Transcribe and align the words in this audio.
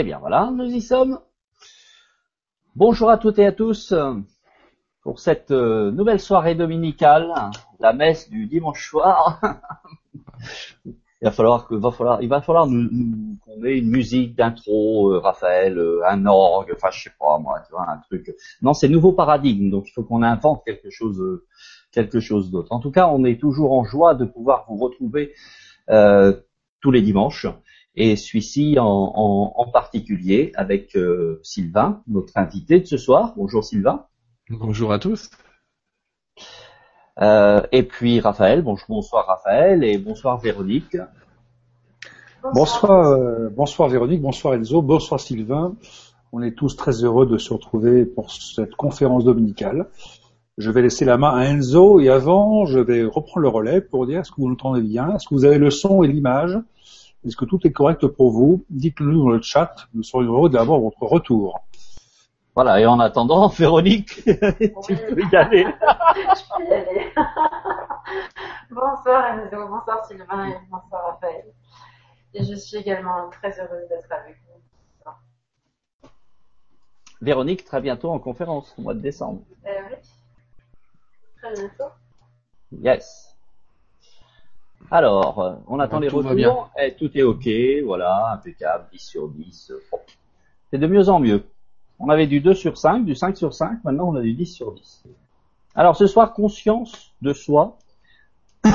Eh 0.00 0.04
bien 0.04 0.20
voilà, 0.20 0.52
nous 0.54 0.66
y 0.66 0.80
sommes. 0.80 1.18
Bonjour 2.76 3.10
à 3.10 3.18
toutes 3.18 3.40
et 3.40 3.46
à 3.46 3.50
tous 3.50 3.92
pour 5.02 5.18
cette 5.18 5.50
euh, 5.50 5.90
nouvelle 5.90 6.20
soirée 6.20 6.54
dominicale, 6.54 7.34
la 7.80 7.92
messe 7.92 8.30
du 8.30 8.46
dimanche 8.46 8.90
soir. 8.90 9.40
il 10.84 10.94
va 11.24 11.32
falloir 11.32 11.66
que, 11.66 11.74
va 11.74 11.90
falloir, 11.90 12.22
il 12.22 12.28
va 12.28 12.40
falloir 12.40 12.66
qu'on 12.66 13.64
ait 13.64 13.76
une 13.76 13.90
musique 13.90 14.36
d'intro, 14.36 15.14
euh, 15.14 15.18
Raphaël, 15.18 15.76
euh, 15.76 16.08
un 16.08 16.26
orgue, 16.26 16.72
enfin 16.76 16.90
je 16.92 17.02
sais 17.02 17.12
pas 17.18 17.36
moi, 17.40 17.60
tu 17.66 17.72
vois, 17.72 17.90
un 17.90 17.98
truc. 17.98 18.32
Non, 18.62 18.74
c'est 18.74 18.88
nouveau 18.88 19.10
paradigme, 19.10 19.68
donc 19.68 19.88
il 19.88 19.90
faut 19.90 20.04
qu'on 20.04 20.22
invente 20.22 20.62
quelque 20.64 20.90
chose 20.90 22.52
d'autre. 22.52 22.70
En 22.70 22.78
tout 22.78 22.92
cas, 22.92 23.08
on 23.08 23.24
est 23.24 23.40
toujours 23.40 23.72
en 23.72 23.82
joie 23.82 24.14
de 24.14 24.26
pouvoir 24.26 24.64
vous 24.68 24.76
retrouver 24.76 25.34
tous 26.80 26.92
les 26.92 27.02
dimanches 27.02 27.48
et 27.98 28.14
celui-ci 28.14 28.76
en, 28.78 29.66
particulier 29.72 30.52
avec 30.54 30.96
euh, 30.96 31.40
Sylvain, 31.42 32.00
notre 32.06 32.32
invité 32.36 32.78
de 32.78 32.86
ce 32.86 32.96
soir. 32.96 33.34
Bonjour 33.36 33.64
Sylvain. 33.64 34.06
Bonjour 34.48 34.92
à 34.92 35.00
tous. 35.00 35.30
Euh, 37.20 37.60
et 37.72 37.82
puis 37.82 38.20
Raphaël, 38.20 38.62
bonsoir 38.62 39.26
Raphaël 39.26 39.82
et 39.82 39.98
bonsoir 39.98 40.38
Véronique. 40.38 40.96
Bonsoir, 42.54 43.10
euh, 43.10 43.48
bonsoir 43.50 43.88
Véronique, 43.88 44.22
bonsoir 44.22 44.54
Enzo, 44.54 44.80
bonsoir 44.80 45.18
Sylvain. 45.18 45.74
On 46.30 46.40
est 46.40 46.52
tous 46.52 46.76
très 46.76 47.02
heureux 47.02 47.26
de 47.26 47.36
se 47.36 47.52
retrouver 47.52 48.06
pour 48.06 48.30
cette 48.30 48.76
conférence 48.76 49.24
dominicale. 49.24 49.88
Je 50.56 50.70
vais 50.70 50.82
laisser 50.82 51.04
la 51.04 51.18
main 51.18 51.36
à 51.36 51.46
Enzo 51.46 51.98
et 51.98 52.10
avant, 52.10 52.64
je 52.64 52.78
vais 52.78 53.02
reprendre 53.02 53.40
le 53.40 53.48
relais 53.48 53.80
pour 53.80 54.06
dire 54.06 54.20
est-ce 54.20 54.30
que 54.30 54.40
vous 54.40 54.52
entendez 54.52 54.82
bien, 54.82 55.16
est-ce 55.16 55.26
que 55.26 55.34
vous 55.34 55.44
avez 55.44 55.58
le 55.58 55.70
son 55.70 56.04
et 56.04 56.06
l'image 56.06 56.58
est-ce 57.24 57.36
que 57.36 57.44
tout 57.44 57.66
est 57.66 57.72
correct 57.72 58.06
pour 58.06 58.30
vous? 58.30 58.64
Dites-le 58.70 59.06
nous 59.06 59.24
dans 59.24 59.30
le 59.30 59.42
chat. 59.42 59.88
Nous 59.94 60.02
serions 60.02 60.32
heureux 60.32 60.50
d'avoir 60.50 60.78
votre 60.80 61.02
retour. 61.02 61.60
Voilà, 62.54 62.80
et 62.80 62.86
en 62.86 62.98
attendant, 63.00 63.48
Véronique, 63.58 64.24
tu 64.24 64.96
peux 64.96 65.22
y 65.22 65.36
aller. 65.36 65.64
je 65.64 66.56
peux 66.56 66.64
y 66.64 66.72
aller. 66.72 67.12
bonsoir 68.70 69.38
Enzo, 69.38 69.68
bonsoir 69.68 70.04
Sylvain 70.06 70.48
et 70.48 70.56
bonsoir 70.70 71.06
Raphaël. 71.12 71.46
Et 72.34 72.44
je 72.44 72.54
suis 72.54 72.76
également 72.76 73.28
très 73.30 73.58
heureuse 73.60 73.88
d'être 73.88 74.10
avec 74.10 74.36
vous. 74.36 74.48
Véronique, 77.20 77.64
très 77.64 77.80
bientôt 77.80 78.10
en 78.10 78.18
conférence, 78.20 78.74
au 78.78 78.82
mois 78.82 78.94
de 78.94 79.00
décembre. 79.00 79.42
Euh, 79.66 79.70
oui. 79.90 79.96
Très 81.42 81.52
bientôt. 81.52 81.92
Yes. 82.70 83.37
Alors, 84.90 85.40
euh, 85.40 85.54
on 85.66 85.80
attend 85.80 86.00
les 86.00 86.08
retours. 86.08 86.70
Et 86.80 86.88
eh, 86.88 86.94
tout 86.94 87.10
est 87.16 87.22
OK, 87.22 87.48
voilà, 87.84 88.32
impeccable, 88.32 88.86
10 88.92 88.98
sur 88.98 89.28
10. 89.28 89.72
C'est 90.70 90.78
de 90.78 90.86
mieux 90.86 91.08
en 91.08 91.20
mieux. 91.20 91.44
On 91.98 92.08
avait 92.08 92.26
du 92.26 92.40
2 92.40 92.54
sur 92.54 92.78
5, 92.78 93.04
du 93.04 93.14
5 93.14 93.36
sur 93.36 93.54
5, 93.54 93.84
maintenant 93.84 94.08
on 94.08 94.14
a 94.16 94.20
du 94.20 94.32
10 94.32 94.46
sur 94.46 94.72
10. 94.72 95.04
Alors 95.74 95.96
ce 95.96 96.06
soir, 96.06 96.32
conscience 96.32 97.12
de 97.22 97.32
soi, 97.32 97.78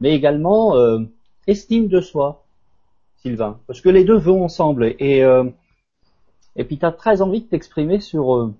mais 0.00 0.14
également 0.14 0.74
euh, 0.76 1.00
estime 1.46 1.88
de 1.88 2.00
soi, 2.00 2.44
Sylvain, 3.18 3.60
parce 3.66 3.80
que 3.80 3.88
les 3.88 4.04
deux 4.04 4.18
vont 4.18 4.42
ensemble. 4.42 4.94
Et, 4.98 5.22
euh, 5.22 5.44
et 6.56 6.64
puis 6.64 6.78
tu 6.78 6.86
as 6.86 6.92
très 6.92 7.22
envie 7.22 7.42
de 7.42 7.46
t'exprimer 7.46 8.00
sur 8.00 8.52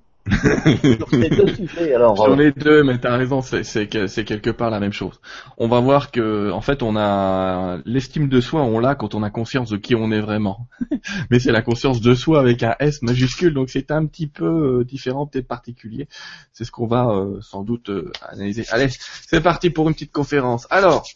Sur 2.16 2.36
les 2.36 2.52
deux 2.52 2.82
mais 2.82 2.98
t'as 2.98 3.16
raison, 3.16 3.40
c'est 3.42 3.86
quelque 3.86 4.50
part 4.50 4.70
la 4.70 4.80
même 4.80 4.92
chose. 4.92 5.20
On 5.56 5.68
va 5.68 5.80
voir 5.80 6.10
que, 6.10 6.50
en 6.52 6.60
fait, 6.60 6.82
on 6.82 6.96
a 6.96 7.78
l'estime 7.84 8.28
de 8.28 8.40
soi, 8.40 8.62
on 8.62 8.78
l'a 8.78 8.94
quand 8.94 9.14
on 9.14 9.22
a 9.22 9.30
conscience 9.30 9.70
de 9.70 9.76
qui 9.76 9.94
on 9.94 10.10
est 10.10 10.20
vraiment. 10.20 10.68
mais 11.30 11.38
c'est 11.38 11.52
la 11.52 11.62
conscience 11.62 12.00
de 12.00 12.14
soi 12.14 12.40
avec 12.40 12.62
un 12.62 12.76
S 12.80 13.02
majuscule, 13.02 13.54
donc 13.54 13.70
c'est 13.70 13.90
un 13.90 14.06
petit 14.06 14.26
peu 14.26 14.80
euh, 14.80 14.84
différent, 14.84 15.26
peut-être 15.26 15.48
particulier. 15.48 16.08
C'est 16.52 16.64
ce 16.64 16.70
qu'on 16.70 16.86
va 16.86 17.08
euh, 17.08 17.40
sans 17.40 17.62
doute 17.62 17.90
euh, 17.90 18.12
analyser. 18.28 18.64
Allez, 18.70 18.88
c'est 19.26 19.40
parti 19.40 19.70
pour 19.70 19.88
une 19.88 19.94
petite 19.94 20.12
conférence. 20.12 20.66
Alors, 20.70 21.06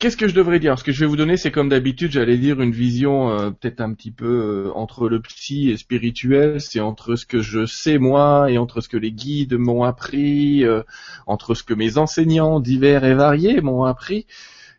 Qu'est-ce 0.00 0.16
que 0.16 0.28
je 0.28 0.34
devrais 0.34 0.60
dire? 0.60 0.78
Ce 0.78 0.84
que 0.84 0.92
je 0.92 1.00
vais 1.00 1.06
vous 1.06 1.16
donner, 1.16 1.36
c'est 1.36 1.50
comme 1.50 1.68
d'habitude, 1.68 2.12
j'allais 2.12 2.38
dire 2.38 2.60
une 2.60 2.70
vision 2.70 3.30
euh, 3.32 3.50
peut-être 3.50 3.80
un 3.80 3.92
petit 3.94 4.12
peu 4.12 4.68
euh, 4.68 4.72
entre 4.76 5.08
le 5.08 5.20
psy 5.20 5.70
et 5.70 5.76
spirituel. 5.76 6.60
C'est 6.60 6.78
entre 6.78 7.16
ce 7.16 7.26
que 7.26 7.40
je 7.40 7.66
sais 7.66 7.98
moi 7.98 8.48
et 8.48 8.58
entre 8.58 8.80
ce 8.80 8.88
que 8.88 8.96
les 8.96 9.10
guides 9.10 9.54
m'ont 9.54 9.82
appris, 9.82 10.64
euh, 10.64 10.84
entre 11.26 11.56
ce 11.56 11.64
que 11.64 11.74
mes 11.74 11.98
enseignants 11.98 12.60
divers 12.60 13.04
et 13.04 13.14
variés 13.14 13.60
m'ont 13.60 13.82
appris. 13.82 14.26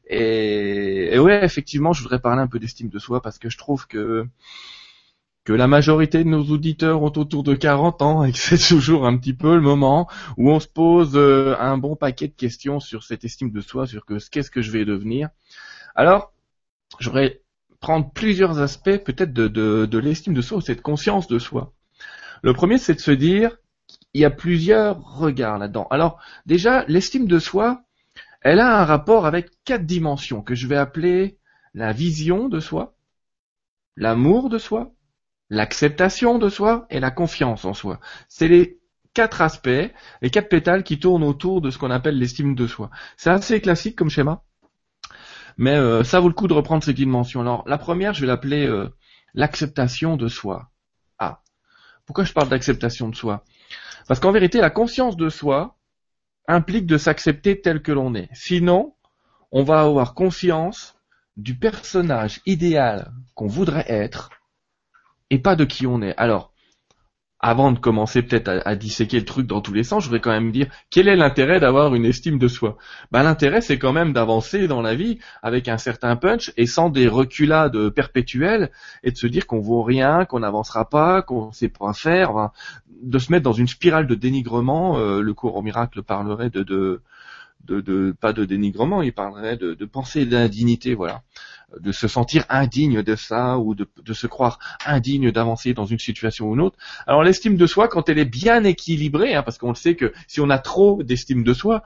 Et, 0.07 1.13
et 1.13 1.19
ouais, 1.19 1.43
effectivement, 1.43 1.91
je 1.91 2.01
voudrais 2.01 2.19
parler 2.19 2.41
un 2.41 2.47
peu 2.47 2.59
d'estime 2.59 2.87
de 2.87 2.99
soi 2.99 3.21
parce 3.21 3.39
que 3.39 3.49
je 3.49 3.57
trouve 3.57 3.87
que 3.87 4.25
que 5.49 5.53
la 5.55 5.65
majorité 5.65 6.23
de 6.23 6.29
nos 6.29 6.43
auditeurs 6.43 7.01
ont 7.01 7.11
autour 7.17 7.41
de 7.41 7.55
40 7.55 8.03
ans 8.03 8.23
et 8.23 8.31
que 8.31 8.37
c'est 8.37 8.59
toujours 8.67 9.07
un 9.07 9.17
petit 9.17 9.33
peu 9.33 9.55
le 9.55 9.61
moment 9.61 10.07
où 10.37 10.51
on 10.51 10.59
se 10.59 10.67
pose 10.67 11.13
euh, 11.15 11.55
un 11.59 11.79
bon 11.79 11.95
paquet 11.95 12.27
de 12.27 12.35
questions 12.35 12.79
sur 12.79 13.01
cette 13.01 13.25
estime 13.25 13.49
de 13.49 13.59
soi, 13.59 13.87
sur 13.87 14.05
que 14.05 14.19
qu'est-ce 14.29 14.51
que 14.51 14.61
je 14.61 14.69
vais 14.69 14.85
devenir. 14.85 15.29
Alors, 15.95 16.33
je 16.99 17.09
voudrais 17.09 17.41
prendre 17.79 18.11
plusieurs 18.11 18.59
aspects 18.59 18.97
peut-être 18.97 19.33
de, 19.33 19.47
de 19.47 19.97
l'estime 19.97 20.35
de 20.35 20.41
soi 20.43 20.59
ou 20.59 20.61
cette 20.61 20.83
conscience 20.83 21.27
de 21.27 21.39
soi. 21.39 21.73
Le 22.43 22.53
premier, 22.53 22.77
c'est 22.77 22.93
de 22.93 22.99
se 22.99 23.09
dire, 23.09 23.57
il 24.13 24.21
y 24.21 24.25
a 24.25 24.29
plusieurs 24.29 25.01
regards 25.17 25.57
là-dedans. 25.57 25.87
Alors, 25.89 26.19
déjà, 26.45 26.85
l'estime 26.87 27.25
de 27.25 27.39
soi, 27.39 27.81
elle 28.41 28.59
a 28.59 28.79
un 28.79 28.85
rapport 28.85 29.25
avec 29.25 29.49
quatre 29.65 29.87
dimensions 29.87 30.43
que 30.43 30.53
je 30.53 30.67
vais 30.67 30.77
appeler 30.77 31.39
la 31.73 31.91
vision 31.91 32.49
de 32.49 32.59
soi, 32.59 32.95
l'amour 33.95 34.49
de 34.49 34.59
soi, 34.59 34.93
l'acceptation 35.49 36.37
de 36.37 36.49
soi 36.49 36.85
et 36.89 36.99
la 36.99 37.11
confiance 37.11 37.65
en 37.65 37.73
soi. 37.73 37.99
C'est 38.27 38.47
les 38.47 38.79
quatre 39.13 39.41
aspects, 39.41 39.91
les 40.21 40.29
quatre 40.29 40.49
pétales 40.49 40.83
qui 40.83 40.99
tournent 40.99 41.23
autour 41.23 41.61
de 41.61 41.69
ce 41.69 41.77
qu'on 41.77 41.91
appelle 41.91 42.17
l'estime 42.17 42.55
de 42.55 42.67
soi. 42.67 42.89
C'est 43.17 43.29
assez 43.29 43.59
classique 43.61 43.95
comme 43.95 44.09
schéma, 44.09 44.43
mais 45.57 45.75
euh, 45.75 46.03
ça 46.03 46.19
vaut 46.19 46.27
le 46.27 46.33
coup 46.33 46.47
de 46.47 46.53
reprendre 46.53 46.83
ces 46.83 46.93
dimensions. 46.93 47.41
Alors 47.41 47.63
la 47.67 47.77
première, 47.77 48.13
je 48.13 48.21
vais 48.21 48.27
l'appeler 48.27 48.67
euh, 48.67 48.89
l'acceptation 49.33 50.17
de 50.17 50.27
soi. 50.27 50.69
Ah, 51.17 51.41
pourquoi 52.05 52.23
je 52.23 52.33
parle 52.33 52.49
d'acceptation 52.49 53.09
de 53.09 53.15
soi? 53.15 53.43
Parce 54.07 54.19
qu'en 54.19 54.31
vérité, 54.31 54.61
la 54.61 54.69
conscience 54.69 55.17
de 55.17 55.29
soi 55.29 55.77
implique 56.47 56.85
de 56.85 56.97
s'accepter 56.97 57.61
tel 57.61 57.81
que 57.81 57.91
l'on 57.91 58.15
est. 58.15 58.29
Sinon, 58.33 58.95
on 59.51 59.63
va 59.63 59.81
avoir 59.81 60.13
conscience 60.13 60.95
du 61.37 61.55
personnage 61.55 62.41
idéal 62.45 63.11
qu'on 63.35 63.47
voudrait 63.47 63.85
être 63.87 64.29
et 65.29 65.39
pas 65.39 65.55
de 65.55 65.65
qui 65.65 65.87
on 65.87 66.01
est. 66.01 66.15
Alors, 66.17 66.51
avant 67.39 67.71
de 67.71 67.79
commencer 67.79 68.21
peut-être 68.21 68.61
à, 68.65 68.75
disséquer 68.75 69.17
le 69.17 69.25
truc 69.25 69.47
dans 69.47 69.61
tous 69.61 69.73
les 69.73 69.85
sens, 69.85 70.03
je 70.03 70.09
voudrais 70.09 70.19
quand 70.19 70.31
même 70.31 70.51
dire 70.51 70.67
quel 70.89 71.07
est 71.07 71.15
l'intérêt 71.15 71.61
d'avoir 71.61 71.95
une 71.95 72.05
estime 72.05 72.37
de 72.37 72.49
soi? 72.49 72.77
Ben, 73.11 73.23
L'intérêt, 73.23 73.61
c'est 73.61 73.79
quand 73.79 73.93
même 73.93 74.11
d'avancer 74.11 74.67
dans 74.67 74.81
la 74.81 74.93
vie 74.93 75.19
avec 75.41 75.69
un 75.69 75.77
certain 75.77 76.17
punch 76.17 76.51
et 76.57 76.65
sans 76.65 76.89
des 76.89 77.07
reculades 77.07 77.89
perpétuelles 77.91 78.71
et 79.03 79.11
de 79.11 79.17
se 79.17 79.27
dire 79.27 79.47
qu'on 79.47 79.61
vaut 79.61 79.83
rien, 79.83 80.25
qu'on 80.25 80.41
n'avancera 80.41 80.89
pas, 80.89 81.21
qu'on 81.21 81.53
sait 81.53 81.69
pas 81.69 81.93
faire, 81.93 82.51
de 83.01 83.19
se 83.19 83.31
mettre 83.31 83.43
dans 83.43 83.53
une 83.53 83.67
spirale 83.67 84.07
de 84.07 84.15
dénigrement. 84.15 84.97
Euh, 84.97 85.21
le 85.21 85.33
cours 85.33 85.55
au 85.55 85.61
miracle 85.61 86.03
parlerait 86.03 86.49
de, 86.49 87.01
de, 87.65 88.15
pas 88.19 88.33
de 88.33 88.45
dénigrement, 88.45 89.01
il 89.01 89.13
parlerait 89.13 89.57
de, 89.57 89.73
de 89.73 89.85
pensée 89.85 90.25
d'indignité, 90.25 90.95
voilà 90.95 91.23
de 91.79 91.91
se 91.91 92.07
sentir 92.07 92.45
indigne 92.49 93.03
de 93.03 93.15
ça 93.15 93.57
ou 93.57 93.75
de, 93.75 93.87
se 94.13 94.27
croire 94.27 94.59
indigne 94.85 95.31
d'avancer 95.31 95.73
dans 95.73 95.85
une 95.85 95.99
situation 95.99 96.49
ou 96.49 96.55
une 96.55 96.61
autre. 96.61 96.77
Alors 97.07 97.23
l'estime 97.23 97.57
de 97.57 97.67
soi, 97.67 97.87
quand 97.87 98.09
elle 98.09 98.17
est 98.17 98.25
bien 98.25 98.63
équilibrée, 98.63 99.35
hein, 99.35 99.43
parce 99.43 99.57
qu'on 99.57 99.69
le 99.69 99.75
sait 99.75 99.95
que 99.95 100.13
si 100.27 100.41
on 100.41 100.49
a 100.49 100.57
trop 100.57 101.03
d'estime 101.03 101.43
de 101.43 101.53
soi, 101.53 101.83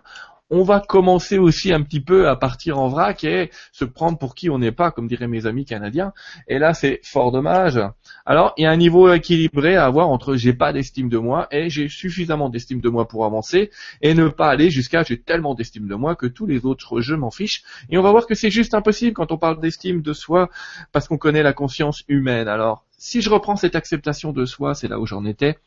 on 0.56 0.62
va 0.62 0.80
commencer 0.80 1.40
aussi 1.40 1.74
un 1.74 1.82
petit 1.82 2.00
peu 2.00 2.30
à 2.30 2.36
partir 2.36 2.78
en 2.78 2.88
vrac 2.88 3.24
et 3.24 3.50
se 3.72 3.86
prendre 3.86 4.20
pour 4.20 4.36
qui 4.36 4.52
on 4.52 4.60
n'est 4.60 4.72
pas, 4.72 4.92
comme 4.92 5.08
diraient 5.08 5.28
mes 5.28 5.48
amis 5.48 5.66
canadiens. 5.66 6.14
Et 6.48 6.60
là, 6.60 6.76
c'est 6.76 7.00
fort 7.04 7.32
dommage. 7.32 7.80
Alors, 8.24 8.54
il 8.58 8.64
y 8.64 8.66
a 8.68 8.70
un 8.70 8.78
niveau 8.78 9.12
équilibré 9.12 9.76
à 9.76 9.86
avoir 9.86 10.10
entre 10.10 10.36
j'ai 10.36 10.54
pas 10.54 10.72
d'estime 10.72 11.10
de 11.10 11.18
moi 11.18 11.48
et 11.50 11.72
j'ai 11.72 11.90
suffisamment 11.90 12.50
d'estime 12.50 12.82
de 12.82 12.90
moi 12.90 13.08
pour 13.08 13.26
avancer 13.26 13.72
et 14.04 14.14
ne 14.14 14.28
pas 14.28 14.48
aller 14.48 14.70
jusqu'à 14.70 15.02
j'ai 15.02 15.20
tellement 15.20 15.56
d'estime 15.56 15.88
de 15.88 15.96
moi 15.96 16.16
que 16.16 16.28
tous 16.28 16.46
les 16.46 16.68
autres 16.68 17.02
je 17.02 17.16
m'en 17.16 17.32
fiche. 17.32 17.64
Et 17.90 17.98
on 17.98 18.04
va 18.04 18.12
voir 18.12 18.28
que 18.28 18.36
c'est 18.36 18.52
juste 18.52 18.76
impossible 18.76 19.14
quand 19.14 19.32
on 19.32 19.40
parle 19.40 19.60
d'estime 19.60 20.04
de 20.04 20.14
soi 20.14 20.52
parce 20.92 21.08
qu'on 21.08 21.18
connaît 21.18 21.42
la 21.42 21.54
conscience 21.54 22.04
humaine. 22.08 22.48
Alors, 22.48 22.86
si 23.00 23.24
je 23.24 23.32
reprends 23.32 23.56
cette 23.56 23.76
acceptation 23.76 24.32
de 24.32 24.46
soi, 24.46 24.76
c'est 24.76 24.88
là 24.88 25.00
où 25.00 25.08
j'en 25.08 25.26
étais, 25.26 25.58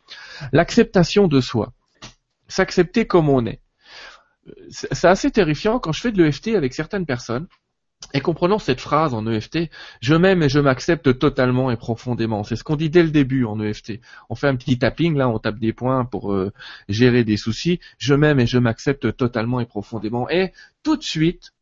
l'acceptation 0.53 1.27
de 1.27 1.41
soi, 1.41 1.73
s'accepter 2.47 3.09
comme 3.09 3.29
on 3.29 3.45
est 3.47 3.59
c'est 4.71 5.09
assez 5.09 5.31
terrifiant 5.31 5.79
quand 5.79 5.93
je 5.93 6.01
fais 6.01 6.13
de 6.13 6.23
l'EFT 6.23 6.49
avec 6.49 6.75
certaines 6.75 7.07
personnes. 7.07 7.47
Et 8.13 8.21
comprenons 8.21 8.59
cette 8.59 8.81
phrase 8.81 9.15
en 9.15 9.27
EFT, 9.27 9.71
je 10.01 10.15
m'aime 10.15 10.43
et 10.43 10.49
je 10.49 10.61
m'accepte 10.61 11.19
totalement 11.19 11.71
et 11.71 11.77
profondément. 11.77 12.45
C'est 12.45 12.55
ce 12.55 12.63
qu'on 12.63 12.77
dit 12.77 12.91
dès 12.91 13.03
le 13.03 13.11
début 13.11 13.45
en 13.45 13.59
EFT. 13.59 14.01
On 14.29 14.35
fait 14.35 14.49
un 14.49 14.57
petit 14.57 14.79
tapping, 14.79 15.17
là, 15.17 15.29
on 15.29 15.39
tape 15.39 15.59
des 15.59 15.73
points 15.73 16.05
pour 16.05 16.33
euh, 16.33 16.53
gérer 16.89 17.25
des 17.25 17.37
soucis. 17.37 17.81
Je 17.99 18.15
m'aime 18.15 18.39
et 18.39 18.47
je 18.47 18.59
m'accepte 18.59 19.17
totalement 19.17 19.61
et 19.61 19.67
profondément. 19.67 20.29
Et 20.29 20.53
tout 20.83 20.97
de 20.97 21.03
suite, 21.03 21.53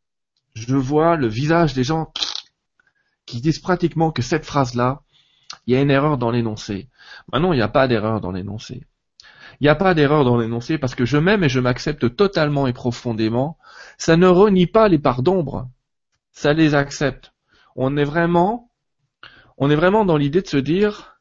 je 0.55 0.77
vois 0.77 1.17
le 1.17 1.29
visage 1.29 1.73
des 1.73 1.85
gens 1.85 2.13
qui 3.27 3.41
disent 3.41 3.61
pratiquement 3.61 4.11
que 4.11 4.23
cette 4.23 4.45
phrase-là, 4.45 5.03
il 5.67 5.75
y 5.75 5.77
a 5.77 5.81
une 5.81 5.91
erreur 5.91 6.19
dans 6.19 6.31
l'énoncé. 6.31 6.89
Maintenant, 7.33 7.53
il 7.53 7.57
n'y 7.57 7.63
a 7.63 7.69
pas 7.69 7.89
d'erreur 7.89 8.21
dans 8.21 8.33
l'énoncé. 8.33 8.85
Il 9.61 9.65
n'y 9.65 9.69
a 9.69 9.75
pas 9.75 9.95
d'erreur 9.95 10.25
dans 10.25 10.37
l'énoncé 10.37 10.79
parce 10.79 10.95
que 10.95 11.05
je 11.05 11.17
m'aime 11.17 11.45
et 11.45 11.49
je 11.49 11.61
m'accepte 11.61 12.15
totalement 12.17 12.67
et 12.67 12.73
profondément. 12.73 13.59
Ça 13.99 14.17
ne 14.17 14.27
renie 14.27 14.67
pas 14.67 14.89
les 14.89 14.99
parts 14.99 15.23
d'ombre. 15.23 15.69
Ça 16.33 16.53
les 16.53 16.75
accepte. 16.75 17.33
On 17.77 17.97
est 17.97 18.05
vraiment, 18.05 18.71
on 19.59 19.71
est 19.71 19.77
vraiment 19.77 20.05
dans 20.05 20.17
l'idée 20.17 20.43
de 20.43 20.47
se 20.47 20.57
dire, 20.57 21.19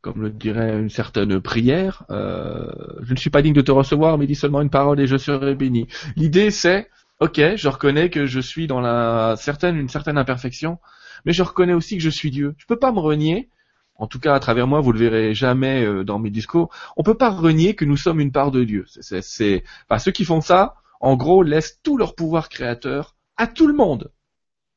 comme 0.00 0.22
le 0.22 0.30
dirait 0.30 0.78
une 0.78 0.90
certaine 0.90 1.40
prière, 1.40 2.04
euh, 2.10 2.70
je 3.02 3.12
ne 3.12 3.18
suis 3.18 3.30
pas 3.30 3.42
digne 3.42 3.54
de 3.54 3.60
te 3.60 3.72
recevoir, 3.72 4.18
mais 4.18 4.26
dis 4.26 4.34
seulement 4.34 4.60
une 4.60 4.70
parole 4.70 5.00
et 5.00 5.06
je 5.06 5.16
serai 5.16 5.54
béni. 5.54 5.86
L'idée 6.16 6.50
c'est, 6.50 6.90
ok, 7.20 7.40
je 7.56 7.68
reconnais 7.68 8.10
que 8.10 8.26
je 8.26 8.40
suis 8.40 8.66
dans 8.66 8.80
la 8.80 9.34
certaine, 9.36 9.76
une 9.76 9.88
certaine 9.88 10.18
imperfection, 10.18 10.78
mais 11.24 11.32
je 11.32 11.42
reconnais 11.42 11.72
aussi 11.72 11.96
que 11.96 12.02
je 12.02 12.10
suis 12.10 12.30
Dieu. 12.30 12.54
Je 12.58 12.66
peux 12.66 12.78
pas 12.78 12.92
me 12.92 12.98
renier. 12.98 13.48
En 13.96 14.06
tout 14.06 14.18
cas, 14.18 14.34
à 14.34 14.40
travers 14.40 14.66
moi, 14.66 14.80
vous 14.80 14.92
le 14.92 14.98
verrez 14.98 15.34
jamais 15.34 15.84
euh, 15.84 16.04
dans 16.04 16.18
mes 16.18 16.30
discours. 16.30 16.70
On 16.96 17.02
peut 17.02 17.16
pas 17.16 17.30
renier 17.30 17.74
que 17.74 17.84
nous 17.84 17.96
sommes 17.96 18.20
une 18.20 18.32
part 18.32 18.50
de 18.50 18.64
Dieu. 18.64 18.84
C'est, 18.88 19.22
c'est, 19.22 19.64
ceux 19.98 20.10
qui 20.12 20.24
font 20.24 20.40
ça, 20.40 20.74
en 21.00 21.16
gros, 21.16 21.42
laissent 21.42 21.80
tout 21.82 21.96
leur 21.96 22.14
pouvoir 22.14 22.48
créateur 22.48 23.14
à 23.36 23.46
tout 23.46 23.66
le 23.66 23.74
monde. 23.74 24.10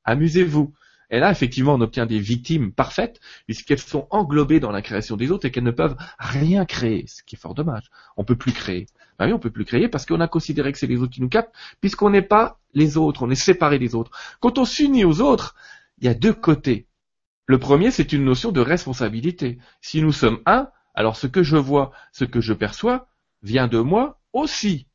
Amusez-vous. 0.04 0.74
Et 1.10 1.20
là, 1.20 1.32
effectivement, 1.32 1.76
on 1.76 1.82
obtient 1.82 2.06
des 2.06 2.20
victimes 2.20 2.74
parfaites, 2.74 3.20
puisqu'elles 3.46 3.80
sont 3.80 4.08
englobées 4.10 4.60
dans 4.60 4.72
la 4.72 4.82
création 4.82 5.16
des 5.16 5.32
autres 5.32 5.46
et 5.46 5.52
qu'elles 5.52 5.64
ne 5.64 5.72
peuvent 5.72 5.96
rien 6.20 6.66
créer, 6.66 7.06
ce 7.08 7.24
qui 7.24 7.36
est 7.36 7.40
fort 7.40 7.56
dommage. 7.56 7.90
On 8.18 8.26
peut 8.26 8.36
plus 8.36 8.52
créer. 8.52 8.88
Ben 9.18 9.28
oui, 9.28 9.34
on 9.34 9.40
peut 9.40 9.50
plus 9.50 9.66
créer 9.66 9.88
parce 9.88 10.06
qu'on 10.06 10.20
a 10.20 10.28
considéré 10.28 10.72
que 10.72 10.78
c'est 10.78 10.88
les 10.88 10.98
autres 10.98 11.14
qui 11.14 11.22
nous 11.22 11.30
captent, 11.30 11.56
puisqu'on 11.80 12.10
n'est 12.10 12.22
pas 12.22 12.60
les 12.74 12.98
autres, 12.98 13.24
on 13.24 13.30
est 13.30 13.36
séparés 13.36 13.80
des 13.80 13.96
autres. 13.96 14.12
Quand 14.42 14.58
on 14.58 14.66
s'unit 14.66 15.06
aux 15.06 15.22
autres, 15.22 15.56
il 16.00 16.06
y 16.06 16.10
a 16.10 16.14
deux 16.14 16.34
côtés. 16.34 16.87
Le 17.48 17.58
premier, 17.58 17.92
c'est 17.92 18.12
une 18.12 18.26
notion 18.26 18.52
de 18.52 18.60
responsabilité. 18.60 19.58
Si 19.82 20.02
nous 20.02 20.12
sommes 20.12 20.42
un, 20.46 20.70
alors 20.94 21.16
ce 21.16 21.28
que 21.28 21.44
je 21.44 21.56
vois, 21.56 21.92
ce 22.12 22.26
que 22.26 22.42
je 22.42 22.54
perçois, 22.54 23.08
vient 23.42 23.68
de 23.68 23.80
moi 23.80 24.20
aussi. 24.34 24.88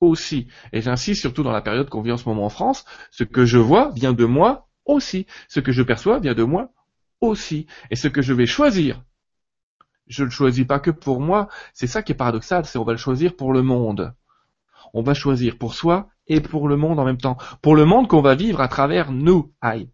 Aussi. 0.00 0.48
Et 0.72 0.82
j'insiste 0.82 1.20
surtout 1.20 1.44
dans 1.44 1.52
la 1.52 1.62
période 1.62 1.88
qu'on 1.88 2.02
vit 2.02 2.10
en 2.10 2.16
ce 2.16 2.28
moment 2.28 2.44
en 2.44 2.50
France, 2.50 2.84
ce 3.12 3.22
que 3.22 3.46
je 3.46 3.58
vois 3.58 3.92
vient 3.94 4.12
de 4.12 4.24
moi 4.24 4.68
aussi. 4.84 5.26
Ce 5.48 5.60
que 5.60 5.70
je 5.70 5.82
perçois 5.82 6.18
vient 6.18 6.34
de 6.34 6.42
moi 6.42 6.72
aussi. 7.20 7.68
Et 7.90 7.96
ce 7.96 8.08
que 8.08 8.20
je 8.20 8.32
vais 8.32 8.46
choisir, 8.46 9.04
je 10.08 10.22
ne 10.22 10.26
le 10.26 10.32
choisis 10.32 10.66
pas 10.66 10.80
que 10.80 10.90
pour 10.90 11.20
moi. 11.20 11.48
C'est 11.72 11.86
ça 11.86 12.02
qui 12.02 12.10
est 12.10 12.16
paradoxal, 12.16 12.64
c'est 12.64 12.78
on 12.78 12.84
va 12.84 12.92
le 12.92 12.98
choisir 12.98 13.36
pour 13.36 13.52
le 13.52 13.62
monde. 13.62 14.12
On 14.92 15.02
va 15.02 15.14
choisir 15.14 15.56
pour 15.56 15.74
soi 15.74 16.08
et 16.26 16.40
pour 16.40 16.68
le 16.68 16.76
monde 16.76 16.98
en 16.98 17.04
même 17.04 17.18
temps. 17.18 17.38
Pour 17.62 17.76
le 17.76 17.84
monde 17.84 18.08
qu'on 18.08 18.22
va 18.22 18.34
vivre 18.34 18.60
à 18.60 18.66
travers 18.66 19.12
nous. 19.12 19.52
Aïe. 19.60 19.88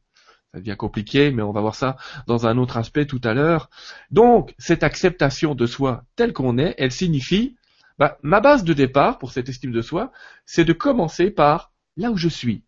Ça 0.53 0.61
devient 0.61 0.77
compliqué, 0.79 1.31
mais 1.31 1.43
on 1.43 1.53
va 1.53 1.61
voir 1.61 1.75
ça 1.75 1.97
dans 2.27 2.47
un 2.47 2.57
autre 2.57 2.79
aspect 2.79 3.07
tout 3.07 3.21
à 3.25 3.35
l'heure. 3.35 3.69
Donc, 4.11 4.55
cette 4.59 4.83
acceptation 4.83 5.55
de 5.55 5.67
soi 5.67 6.05
telle 6.17 6.33
qu'on 6.33 6.57
est, 6.59 6.75
elle 6.79 6.93
signifie, 6.93 7.57
bah, 7.99 8.19
ma 8.23 8.41
base 8.41 8.65
de 8.65 8.73
départ 8.73 9.19
pour 9.19 9.33
cette 9.33 9.49
estime 9.49 9.73
de 9.73 9.83
soi, 9.83 10.13
c'est 10.47 10.65
de 10.65 10.73
commencer 10.73 11.31
par 11.31 11.73
là 11.97 12.11
où 12.11 12.17
je 12.17 12.29
suis. 12.29 12.65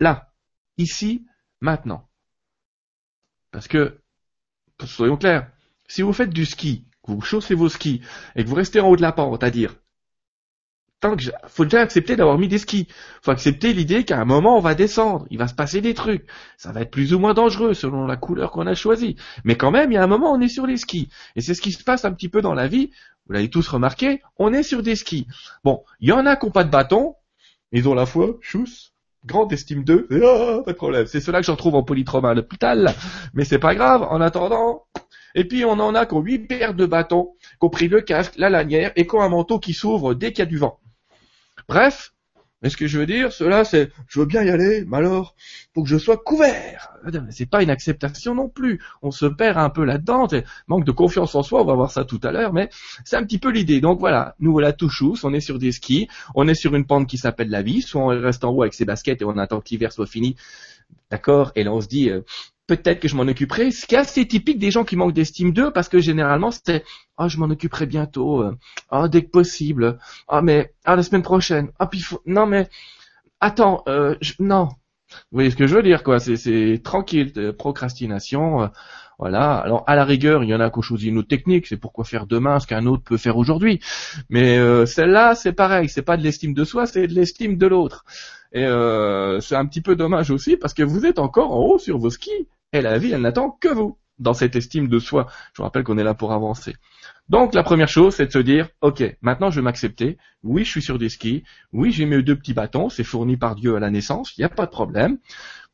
Là. 0.00 0.32
Ici, 0.78 1.26
maintenant. 1.60 2.08
Parce 3.50 3.68
que, 3.68 4.00
soyons 4.82 5.18
clairs, 5.18 5.50
si 5.86 6.00
vous 6.00 6.14
faites 6.14 6.32
du 6.32 6.46
ski, 6.46 6.86
que 7.04 7.12
vous 7.12 7.20
chaussez 7.20 7.54
vos 7.54 7.68
skis, 7.68 8.00
et 8.34 8.42
que 8.42 8.48
vous 8.48 8.54
restez 8.54 8.80
en 8.80 8.88
haut 8.88 8.96
de 8.96 9.02
la 9.02 9.12
pente 9.12 9.42
à 9.42 9.50
dire, 9.50 9.76
tant 11.02 11.16
que 11.16 11.24
faut 11.48 11.64
déjà 11.64 11.80
accepter 11.80 12.16
d'avoir 12.16 12.38
mis 12.38 12.48
des 12.48 12.58
skis. 12.58 12.88
Faut 13.20 13.32
accepter 13.32 13.74
l'idée 13.74 14.04
qu'à 14.04 14.18
un 14.18 14.24
moment 14.24 14.56
on 14.56 14.60
va 14.60 14.74
descendre, 14.74 15.26
il 15.30 15.36
va 15.36 15.48
se 15.48 15.54
passer 15.54 15.82
des 15.82 15.92
trucs. 15.92 16.24
Ça 16.56 16.72
va 16.72 16.80
être 16.80 16.90
plus 16.90 17.12
ou 17.12 17.18
moins 17.18 17.34
dangereux 17.34 17.74
selon 17.74 18.06
la 18.06 18.16
couleur 18.16 18.52
qu'on 18.52 18.66
a 18.66 18.74
choisie. 18.74 19.16
Mais 19.44 19.56
quand 19.56 19.70
même, 19.70 19.90
il 19.90 19.96
y 19.96 19.98
a 19.98 20.02
un 20.02 20.06
moment 20.06 20.32
on 20.32 20.40
est 20.40 20.48
sur 20.48 20.66
les 20.66 20.78
skis. 20.78 21.10
Et 21.36 21.42
c'est 21.42 21.54
ce 21.54 21.60
qui 21.60 21.72
se 21.72 21.84
passe 21.84 22.06
un 22.06 22.12
petit 22.12 22.28
peu 22.28 22.40
dans 22.40 22.54
la 22.54 22.68
vie. 22.68 22.90
Vous 23.26 23.34
l'avez 23.34 23.50
tous 23.50 23.68
remarqué, 23.68 24.22
on 24.38 24.52
est 24.52 24.62
sur 24.62 24.82
des 24.82 24.96
skis. 24.96 25.26
Bon, 25.64 25.82
il 26.00 26.08
y 26.08 26.12
en 26.12 26.24
a 26.24 26.36
qui 26.36 26.46
n'ont 26.46 26.52
pas 26.52 26.64
de 26.64 26.70
bâton, 26.70 27.14
ils 27.72 27.88
ont 27.88 27.94
la 27.94 28.06
foi, 28.06 28.36
chousse, 28.40 28.92
grande 29.24 29.52
estime 29.52 29.84
d'eux, 29.84 30.08
ah, 30.10 30.62
pas 30.64 30.72
de 30.72 30.76
problème. 30.76 31.06
C'est 31.06 31.20
cela 31.20 31.40
que 31.40 31.46
j'en 31.46 31.56
trouve 31.56 31.74
en 31.74 31.82
polytrauma 31.82 32.30
à 32.30 32.34
l'hôpital, 32.34 32.94
mais 33.34 33.44
c'est 33.44 33.60
pas 33.60 33.74
grave, 33.74 34.02
en 34.02 34.20
attendant. 34.20 34.86
Et 35.34 35.44
puis 35.44 35.64
on 35.64 35.72
en 35.72 35.94
a 35.94 36.06
qui 36.06 36.14
ont 36.14 36.20
huit 36.20 36.40
paires 36.40 36.74
de 36.74 36.86
bâtons, 36.86 37.34
qui 37.40 37.64
ont 37.64 37.70
pris 37.70 37.88
le 37.88 38.00
casque, 38.02 38.34
la 38.36 38.50
lanière, 38.50 38.92
et 38.96 39.06
qui 39.06 39.14
ont 39.14 39.22
un 39.22 39.28
manteau 39.28 39.58
qui 39.58 39.72
s'ouvre 39.72 40.14
dès 40.14 40.32
qu'il 40.32 40.40
y 40.40 40.42
a 40.42 40.46
du 40.46 40.58
vent. 40.58 40.78
Bref, 41.68 42.12
mais 42.62 42.70
ce 42.70 42.76
que 42.76 42.86
je 42.86 42.98
veux 42.98 43.06
dire, 43.06 43.32
cela 43.32 43.64
c'est, 43.64 43.90
je 44.06 44.20
veux 44.20 44.26
bien 44.26 44.44
y 44.44 44.50
aller, 44.50 44.84
mais 44.86 44.98
alors, 44.98 45.34
faut 45.74 45.82
que 45.82 45.88
je 45.88 45.98
sois 45.98 46.16
couvert. 46.16 46.92
C'est 47.30 47.50
pas 47.50 47.62
une 47.62 47.70
acceptation 47.70 48.36
non 48.36 48.48
plus. 48.48 48.80
On 49.02 49.10
se 49.10 49.26
perd 49.26 49.58
un 49.58 49.68
peu 49.68 49.84
là-dedans. 49.84 50.28
Manque 50.68 50.84
de 50.84 50.92
confiance 50.92 51.34
en 51.34 51.42
soi, 51.42 51.62
on 51.62 51.64
va 51.64 51.74
voir 51.74 51.90
ça 51.90 52.04
tout 52.04 52.20
à 52.22 52.30
l'heure, 52.30 52.52
mais 52.52 52.68
c'est 53.04 53.16
un 53.16 53.24
petit 53.24 53.38
peu 53.38 53.50
l'idée. 53.50 53.80
Donc 53.80 53.98
voilà, 53.98 54.36
nous 54.38 54.52
voilà 54.52 54.72
tout 54.72 54.88
chousse, 54.88 55.24
on 55.24 55.32
est 55.32 55.40
sur 55.40 55.58
des 55.58 55.72
skis, 55.72 56.08
on 56.36 56.46
est 56.46 56.54
sur 56.54 56.74
une 56.76 56.86
pente 56.86 57.08
qui 57.08 57.18
s'appelle 57.18 57.50
la 57.50 57.62
vie, 57.62 57.82
soit 57.82 58.00
on 58.00 58.06
reste 58.06 58.44
en 58.44 58.50
haut 58.50 58.62
avec 58.62 58.74
ses 58.74 58.84
baskets 58.84 59.20
et 59.22 59.24
on 59.24 59.36
attend 59.38 59.60
que 59.60 59.68
l'hiver 59.70 59.92
soit 59.92 60.06
fini. 60.06 60.36
D'accord 61.10 61.52
Et 61.56 61.64
là 61.64 61.72
on 61.72 61.80
se 61.80 61.88
dit, 61.88 62.10
euh, 62.10 62.20
peut-être 62.76 63.00
que 63.00 63.08
je 63.08 63.16
m'en 63.16 63.22
occuperai. 63.22 63.70
Ce 63.70 63.86
qui 63.86 63.94
est 63.94 63.98
assez 63.98 64.26
typique 64.26 64.58
des 64.58 64.70
gens 64.70 64.84
qui 64.84 64.96
manquent 64.96 65.12
d'estime 65.12 65.52
d'eux, 65.52 65.72
parce 65.72 65.88
que 65.88 65.98
généralement 65.98 66.50
c'est 66.50 66.84
ah 67.16 67.28
je 67.28 67.38
m'en 67.38 67.46
occuperai 67.46 67.86
bientôt, 67.86 68.42
euh, 68.42 68.56
ah 68.90 69.08
dès 69.08 69.22
que 69.24 69.30
possible, 69.30 69.98
ah 70.28 70.42
mais 70.42 70.72
ah 70.84 70.96
la 70.96 71.02
semaine 71.02 71.22
prochaine, 71.22 71.70
ah 71.78 71.86
puis 71.86 72.00
faut... 72.00 72.22
non 72.26 72.46
mais 72.46 72.68
attends, 73.40 73.82
euh, 73.88 74.16
non. 74.38 74.68
Vous 75.30 75.36
voyez 75.36 75.50
ce 75.50 75.56
que 75.56 75.66
je 75.66 75.74
veux 75.76 75.82
dire 75.82 76.02
quoi 76.02 76.20
C'est 76.20 76.80
tranquille, 76.82 77.52
procrastination. 77.58 78.62
Euh, 78.62 78.66
voilà. 79.18 79.58
Alors 79.58 79.84
à 79.86 79.94
la 79.94 80.04
rigueur, 80.04 80.42
il 80.42 80.50
y 80.50 80.54
en 80.54 80.60
a 80.60 80.70
qui 80.70 80.78
ont 80.78 80.96
une 80.96 81.18
autre 81.18 81.28
technique, 81.28 81.66
c'est 81.66 81.76
pourquoi 81.76 82.04
faire 82.04 82.26
demain 82.26 82.58
ce 82.58 82.66
qu'un 82.66 82.86
autre 82.86 83.04
peut 83.04 83.16
faire 83.16 83.36
aujourd'hui. 83.36 83.80
Mais 84.30 84.58
euh, 84.58 84.86
celle-là, 84.86 85.34
c'est 85.34 85.52
pareil, 85.52 85.88
c'est 85.88 86.02
pas 86.02 86.16
de 86.16 86.22
l'estime 86.22 86.54
de 86.54 86.64
soi, 86.64 86.86
c'est 86.86 87.06
de 87.06 87.14
l'estime 87.14 87.56
de 87.56 87.66
l'autre. 87.66 88.04
Et 88.52 88.64
euh, 88.64 89.40
c'est 89.40 89.54
un 89.54 89.66
petit 89.66 89.80
peu 89.80 89.96
dommage 89.96 90.30
aussi 90.30 90.56
parce 90.56 90.74
que 90.74 90.82
vous 90.82 91.06
êtes 91.06 91.18
encore 91.18 91.52
en 91.52 91.60
haut 91.60 91.78
sur 91.78 91.98
vos 91.98 92.10
skis 92.10 92.48
et 92.72 92.80
la 92.80 92.98
vie, 92.98 93.12
elle 93.12 93.22
n'attend 93.22 93.50
que 93.50 93.68
vous 93.68 93.98
dans 94.18 94.34
cette 94.34 94.56
estime 94.56 94.88
de 94.88 94.98
soi. 94.98 95.26
Je 95.52 95.58
vous 95.58 95.64
rappelle 95.64 95.84
qu'on 95.84 95.98
est 95.98 96.04
là 96.04 96.14
pour 96.14 96.32
avancer. 96.32 96.76
Donc 97.28 97.54
la 97.54 97.62
première 97.62 97.88
chose, 97.88 98.14
c'est 98.14 98.26
de 98.26 98.32
se 98.32 98.38
dire, 98.38 98.68
ok, 98.80 99.16
maintenant 99.20 99.50
je 99.50 99.56
vais 99.56 99.64
m'accepter. 99.64 100.16
Oui, 100.42 100.64
je 100.64 100.70
suis 100.70 100.82
sur 100.82 100.98
des 100.98 101.08
skis. 101.08 101.44
Oui, 101.72 101.92
j'ai 101.92 102.06
mes 102.06 102.22
deux 102.22 102.36
petits 102.36 102.54
bâtons. 102.54 102.88
C'est 102.88 103.04
fourni 103.04 103.36
par 103.36 103.54
Dieu 103.54 103.74
à 103.76 103.80
la 103.80 103.90
naissance. 103.90 104.36
Il 104.36 104.42
n'y 104.42 104.44
a 104.44 104.48
pas 104.48 104.66
de 104.66 104.70
problème. 104.70 105.18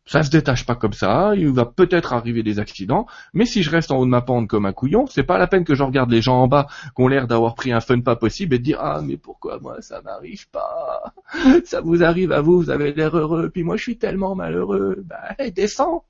Ça 0.06 0.22
se 0.22 0.30
détache 0.30 0.64
pas 0.64 0.74
comme 0.74 0.94
ça, 0.94 1.34
il 1.37 1.52
va 1.52 1.66
peut-être 1.66 2.14
arriver 2.14 2.42
des 2.42 2.58
accidents, 2.58 3.04
mais 3.34 3.44
si 3.44 3.62
je 3.62 3.68
reste 3.68 3.90
en 3.90 3.99
haut 3.99 4.06
de 4.06 4.11
ma 4.11 4.23
pente 4.23 4.49
comme 4.49 4.64
un 4.64 4.73
couillon, 4.73 5.06
c'est 5.06 5.23
pas 5.23 5.37
la 5.37 5.46
peine 5.46 5.64
que 5.64 5.75
je 5.75 5.82
regarde 5.82 6.11
les 6.11 6.23
gens 6.23 6.40
en 6.40 6.49
bas 6.49 6.66
qui 6.96 7.02
ont 7.02 7.08
l'air 7.08 7.26
d'avoir 7.26 7.54
pris 7.54 7.73
un 7.73 7.80
fun 7.80 8.00
pas 8.00 8.16
possible 8.16 8.54
et 8.54 8.58
de 8.58 8.64
dire 8.64 8.78
ah 8.80 9.02
mais 9.04 9.18
pourquoi 9.18 9.58
moi 9.61 9.82
ça 9.82 10.00
m'arrive 10.00 10.49
pas? 10.49 11.12
Ça 11.66 11.82
vous 11.82 12.02
arrive 12.02 12.32
à 12.32 12.40
vous, 12.40 12.58
vous 12.58 12.70
avez 12.70 12.94
l'air 12.94 13.14
heureux, 13.14 13.50
puis 13.50 13.64
moi 13.64 13.76
je 13.76 13.82
suis 13.82 13.99
tellement 13.99 14.34
malheureux. 14.34 15.04
Bah 15.04 15.34
descends 15.54 16.04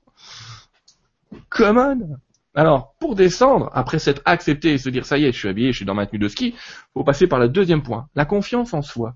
Come 1.49 1.77
on 1.77 2.19
alors, 2.55 2.95
pour 2.99 3.15
descendre, 3.15 3.69
après 3.73 3.99
s'être 3.99 4.21
accepté 4.25 4.73
et 4.73 4.77
se 4.77 4.89
dire 4.89 5.05
ça 5.05 5.17
y 5.17 5.25
est, 5.25 5.31
je 5.31 5.37
suis 5.37 5.47
habillé, 5.47 5.71
je 5.71 5.77
suis 5.77 5.85
dans 5.85 5.93
ma 5.93 6.07
tenue 6.07 6.19
de 6.19 6.27
ski, 6.27 6.55
faut 6.93 7.03
passer 7.03 7.27
par 7.27 7.39
le 7.39 7.47
deuxième 7.47 7.83
point, 7.83 8.09
la 8.15 8.25
confiance 8.25 8.73
en 8.73 8.81
soi. 8.81 9.15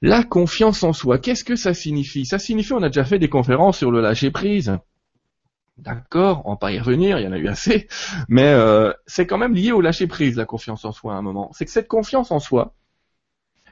La 0.00 0.22
confiance 0.22 0.82
en 0.84 0.92
soi, 0.92 1.18
qu'est-ce 1.18 1.44
que 1.44 1.56
ça 1.56 1.74
signifie? 1.74 2.24
Ça 2.24 2.38
signifie, 2.38 2.72
on 2.72 2.82
a 2.82 2.88
déjà 2.88 3.04
fait 3.04 3.18
des 3.18 3.28
conférences 3.28 3.78
sur 3.78 3.90
le 3.90 4.00
lâcher 4.00 4.30
prise. 4.30 4.78
D'accord, 5.78 6.42
on 6.46 6.52
va 6.52 6.56
pas 6.56 6.72
y 6.72 6.78
revenir, 6.78 7.18
il 7.18 7.24
y 7.24 7.28
en 7.28 7.32
a 7.32 7.38
eu 7.38 7.48
assez, 7.48 7.88
mais 8.28 8.46
euh, 8.46 8.92
c'est 9.06 9.26
quand 9.26 9.36
même 9.38 9.54
lié 9.54 9.72
au 9.72 9.80
lâcher 9.80 10.06
prise, 10.06 10.36
la 10.36 10.46
confiance 10.46 10.84
en 10.84 10.92
soi 10.92 11.14
à 11.14 11.16
un 11.16 11.22
moment. 11.22 11.50
C'est 11.52 11.64
que 11.64 11.70
cette 11.70 11.88
confiance 11.88 12.30
en 12.30 12.38
soi, 12.38 12.74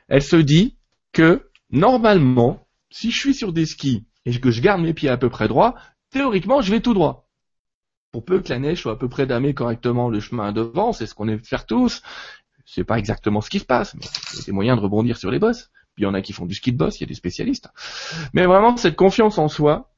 elle 0.09 0.23
se 0.23 0.37
dit 0.37 0.76
que 1.12 1.49
normalement, 1.71 2.66
si 2.90 3.11
je 3.11 3.19
suis 3.19 3.35
sur 3.35 3.52
des 3.52 3.64
skis 3.64 4.04
et 4.26 4.38
que 4.38 4.50
je 4.50 4.61
garde 4.61 4.83
mes 4.83 4.93
pieds 4.93 5.09
à 5.09 5.16
peu 5.16 5.31
près 5.31 5.49
droits, 5.49 5.75
théoriquement, 6.14 6.62
je 6.62 6.71
vais 6.71 6.80
tout 6.80 6.94
droit. 6.94 7.28
Pour 8.11 8.25
peu 8.25 8.40
que 8.40 8.49
la 8.49 8.59
neige 8.59 8.80
soit 8.80 8.92
à 8.92 8.97
peu 8.97 9.09
près 9.09 9.26
damée 9.26 9.54
correctement 9.54 10.09
le 10.09 10.21
chemin 10.21 10.52
devant, 10.52 10.92
c'est 10.92 11.06
ce 11.06 11.14
qu'on 11.14 11.28
aime 11.28 11.44
faire 11.44 11.66
tous. 11.66 12.02
C'est 12.64 12.85
pas 12.85 12.99
exactement 12.99 13.42
ce 13.42 13.50
qui 13.50 13.59
se 13.59 13.66
passe, 13.66 13.94
mais 13.94 14.06
il 14.33 14.38
y 14.38 14.40
a 14.40 14.44
des 14.44 14.52
moyens 14.52 14.78
de 14.78 14.83
rebondir 14.83 15.18
sur 15.18 15.30
les 15.30 15.38
bosses 15.38 15.71
il 15.97 16.04
y 16.04 16.06
en 16.06 16.14
a 16.14 16.23
qui 16.23 16.33
font 16.33 16.47
du 16.47 16.54
ski 16.54 16.73
de 16.73 16.76
boss, 16.76 16.99
il 16.99 17.02
y 17.02 17.04
a 17.04 17.06
des 17.06 17.14
spécialistes. 17.14 17.68
Mais 18.33 18.47
vraiment, 18.47 18.76
cette 18.76 18.97
confiance 18.97 19.38
en 19.38 19.49
soi, 19.49 19.92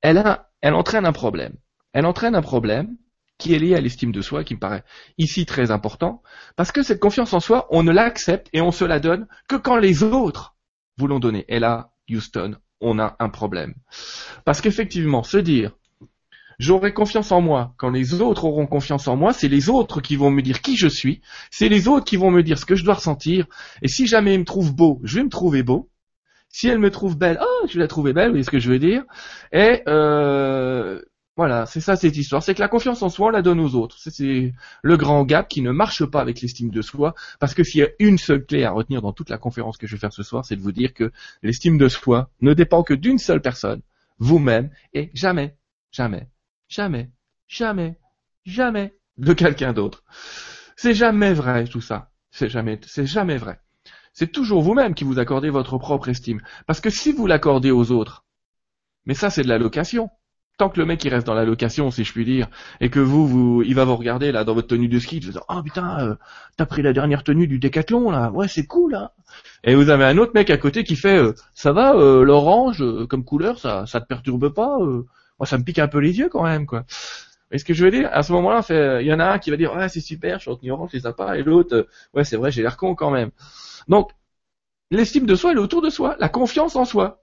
elle, 0.00 0.18
a, 0.18 0.50
elle 0.60 0.74
entraîne 0.74 1.06
un 1.06 1.12
problème. 1.12 1.56
Elle 1.92 2.06
entraîne 2.06 2.34
un 2.34 2.42
problème 2.42 2.96
qui 3.38 3.54
est 3.54 3.58
lié 3.58 3.74
à 3.74 3.80
l'estime 3.80 4.12
de 4.12 4.20
soi, 4.20 4.44
qui 4.44 4.54
me 4.54 4.60
paraît 4.60 4.84
ici 5.16 5.46
très 5.46 5.70
important, 5.70 6.22
parce 6.56 6.72
que 6.72 6.82
cette 6.82 7.00
confiance 7.00 7.32
en 7.32 7.40
soi, 7.40 7.68
on 7.70 7.82
ne 7.82 7.92
l'accepte 7.92 8.48
et 8.52 8.60
on 8.60 8.72
se 8.72 8.84
la 8.84 9.00
donne 9.00 9.28
que 9.48 9.56
quand 9.56 9.76
les 9.76 10.02
autres 10.02 10.56
vous 10.96 11.06
l'ont 11.06 11.20
donnée. 11.20 11.44
Et 11.48 11.60
là, 11.60 11.92
Houston, 12.10 12.56
on 12.80 12.98
a 12.98 13.16
un 13.18 13.28
problème. 13.28 13.74
Parce 14.44 14.60
qu'effectivement, 14.60 15.22
se 15.22 15.38
dire, 15.38 15.72
J'aurai 16.58 16.92
confiance 16.92 17.30
en 17.30 17.40
moi. 17.40 17.72
Quand 17.76 17.90
les 17.90 18.20
autres 18.20 18.44
auront 18.44 18.66
confiance 18.66 19.06
en 19.06 19.14
moi, 19.14 19.32
c'est 19.32 19.46
les 19.46 19.68
autres 19.68 20.00
qui 20.00 20.16
vont 20.16 20.30
me 20.30 20.42
dire 20.42 20.60
qui 20.60 20.76
je 20.76 20.88
suis, 20.88 21.20
c'est 21.50 21.68
les 21.68 21.86
autres 21.86 22.04
qui 22.04 22.16
vont 22.16 22.32
me 22.32 22.42
dire 22.42 22.58
ce 22.58 22.66
que 22.66 22.74
je 22.74 22.84
dois 22.84 22.94
ressentir. 22.94 23.46
Et 23.80 23.86
si 23.86 24.08
jamais 24.08 24.34
ils 24.34 24.40
me 24.40 24.44
trouvent 24.44 24.74
beau, 24.74 25.00
je 25.04 25.16
vais 25.16 25.24
me 25.24 25.28
trouver 25.28 25.62
beau. 25.62 25.88
Si 26.48 26.66
elle 26.66 26.80
me 26.80 26.90
trouve 26.90 27.16
belle, 27.16 27.38
oh, 27.40 27.66
je 27.68 27.78
la 27.78 27.86
trouver 27.86 28.12
belle, 28.12 28.26
vous 28.26 28.32
voyez 28.32 28.42
ce 28.42 28.50
que 28.50 28.58
je 28.58 28.70
veux 28.70 28.80
dire? 28.80 29.04
Et 29.52 29.82
euh, 29.86 31.00
Voilà, 31.38 31.66
c'est 31.66 31.80
ça 31.80 31.94
cette 31.94 32.16
histoire. 32.16 32.42
C'est 32.42 32.56
que 32.56 32.60
la 32.60 32.66
confiance 32.66 33.00
en 33.00 33.08
soi, 33.08 33.28
on 33.28 33.30
la 33.30 33.42
donne 33.42 33.60
aux 33.60 33.76
autres. 33.76 33.96
C'est 34.00 34.52
le 34.82 34.96
grand 34.96 35.22
gap 35.22 35.46
qui 35.46 35.62
ne 35.62 35.70
marche 35.70 36.04
pas 36.04 36.20
avec 36.20 36.40
l'estime 36.40 36.70
de 36.70 36.82
soi. 36.82 37.14
Parce 37.38 37.54
que 37.54 37.62
s'il 37.62 37.80
y 37.80 37.84
a 37.84 37.90
une 38.00 38.18
seule 38.18 38.44
clé 38.44 38.64
à 38.64 38.72
retenir 38.72 39.02
dans 39.02 39.12
toute 39.12 39.30
la 39.30 39.38
conférence 39.38 39.76
que 39.76 39.86
je 39.86 39.94
vais 39.94 40.00
faire 40.00 40.12
ce 40.12 40.24
soir, 40.24 40.44
c'est 40.44 40.56
de 40.56 40.60
vous 40.60 40.72
dire 40.72 40.92
que 40.92 41.12
l'estime 41.44 41.78
de 41.78 41.88
soi 41.88 42.28
ne 42.40 42.54
dépend 42.54 42.82
que 42.82 42.92
d'une 42.92 43.18
seule 43.18 43.40
personne, 43.40 43.82
vous-même, 44.18 44.70
et 44.94 45.12
jamais, 45.14 45.56
jamais, 45.92 46.28
jamais, 46.68 47.08
jamais, 47.46 48.00
jamais 48.44 48.92
de 49.16 49.32
quelqu'un 49.32 49.72
d'autre. 49.72 50.02
C'est 50.74 50.94
jamais 50.94 51.34
vrai 51.34 51.66
tout 51.66 51.80
ça. 51.80 52.10
C'est 52.32 52.48
jamais, 52.48 52.80
c'est 52.84 53.06
jamais 53.06 53.36
vrai. 53.36 53.60
C'est 54.12 54.32
toujours 54.32 54.60
vous-même 54.60 54.92
qui 54.92 55.04
vous 55.04 55.20
accordez 55.20 55.50
votre 55.50 55.78
propre 55.78 56.08
estime. 56.08 56.42
Parce 56.66 56.80
que 56.80 56.90
si 56.90 57.12
vous 57.12 57.28
l'accordez 57.28 57.70
aux 57.70 57.92
autres, 57.92 58.24
mais 59.06 59.14
ça 59.14 59.30
c'est 59.30 59.44
de 59.44 59.48
la 59.48 59.58
location 59.58 60.10
tant 60.58 60.68
que 60.68 60.78
le 60.78 60.86
mec 60.86 61.02
il 61.04 61.08
reste 61.08 61.26
dans 61.26 61.34
la 61.34 61.44
location, 61.44 61.90
si 61.90 62.04
je 62.04 62.12
puis 62.12 62.24
dire, 62.24 62.48
et 62.80 62.90
que 62.90 62.98
vous, 62.98 63.26
vous, 63.26 63.62
il 63.62 63.74
va 63.74 63.84
vous 63.84 63.96
regarder 63.96 64.32
là 64.32 64.44
dans 64.44 64.54
votre 64.54 64.66
tenue 64.66 64.88
de 64.88 64.98
ski, 64.98 65.20
va 65.20 65.30
dire 65.30 65.44
oh 65.48 65.62
putain, 65.62 66.00
euh, 66.00 66.14
t'as 66.56 66.66
pris 66.66 66.82
la 66.82 66.92
dernière 66.92 67.22
tenue 67.22 67.46
du 67.46 67.58
décathlon 67.58 68.10
là, 68.10 68.30
ouais 68.32 68.48
c'est 68.48 68.66
cool 68.66 68.92
là. 68.92 69.12
Hein. 69.16 69.22
Et 69.64 69.74
vous 69.76 69.88
avez 69.88 70.04
un 70.04 70.18
autre 70.18 70.32
mec 70.34 70.50
à 70.50 70.58
côté 70.58 70.84
qui 70.84 70.96
fait 70.96 71.16
euh, 71.16 71.32
ça 71.54 71.72
va, 71.72 71.94
euh, 71.94 72.24
l'orange 72.24 72.84
comme 73.08 73.24
couleur, 73.24 73.58
ça, 73.58 73.86
ça 73.86 74.00
te 74.00 74.06
perturbe 74.06 74.52
pas 74.52 74.78
Moi 74.78 75.46
ça 75.46 75.58
me 75.58 75.62
pique 75.62 75.78
un 75.78 75.88
peu 75.88 75.98
les 75.98 76.18
yeux 76.18 76.28
quand 76.28 76.42
même 76.42 76.66
quoi. 76.66 76.84
Et 77.50 77.58
ce 77.58 77.64
que 77.64 77.72
je 77.72 77.82
veux 77.84 77.90
dire, 77.90 78.10
à 78.12 78.22
ce 78.22 78.32
moment-là, 78.32 78.62
il 79.00 79.06
y 79.06 79.12
en 79.12 79.20
a 79.20 79.24
un 79.24 79.38
qui 79.38 79.50
va 79.50 79.56
dire 79.56 79.74
ouais 79.74 79.88
c'est 79.88 80.00
super, 80.00 80.38
je 80.38 80.42
suis 80.42 80.50
en 80.50 80.56
tenue 80.56 80.72
orange, 80.72 80.90
c'est 80.92 81.00
sympa, 81.00 81.38
et 81.38 81.42
l'autre 81.44 81.86
ouais 82.14 82.24
c'est 82.24 82.36
vrai 82.36 82.50
j'ai 82.50 82.62
l'air 82.62 82.76
con 82.76 82.96
quand 82.96 83.10
même. 83.12 83.30
Donc 83.86 84.10
l'estime 84.90 85.24
de 85.24 85.36
soi 85.36 85.52
elle 85.52 85.58
est 85.58 85.60
autour 85.60 85.82
de 85.82 85.90
soi, 85.90 86.16
la 86.18 86.28
confiance 86.28 86.74
en 86.74 86.84
soi. 86.84 87.22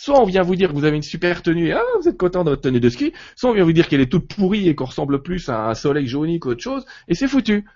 Soit 0.00 0.20
on 0.20 0.24
vient 0.24 0.42
vous 0.42 0.54
dire 0.54 0.68
que 0.68 0.74
vous 0.74 0.84
avez 0.84 0.96
une 0.96 1.02
super 1.02 1.42
tenue 1.42 1.66
et 1.66 1.72
ah, 1.72 1.82
vous 2.00 2.08
êtes 2.08 2.16
content 2.16 2.44
de 2.44 2.50
votre 2.50 2.62
tenue 2.62 2.78
de 2.78 2.88
ski, 2.88 3.12
soit 3.34 3.50
on 3.50 3.52
vient 3.52 3.64
vous 3.64 3.72
dire 3.72 3.88
qu'elle 3.88 4.00
est 4.00 4.06
toute 4.06 4.32
pourrie 4.32 4.68
et 4.68 4.76
qu'on 4.76 4.84
ressemble 4.84 5.24
plus 5.24 5.48
à 5.48 5.70
un 5.70 5.74
soleil 5.74 6.06
jauni 6.06 6.38
qu'autre 6.38 6.62
chose, 6.62 6.86
et 7.08 7.16
c'est 7.16 7.26
foutu. 7.26 7.68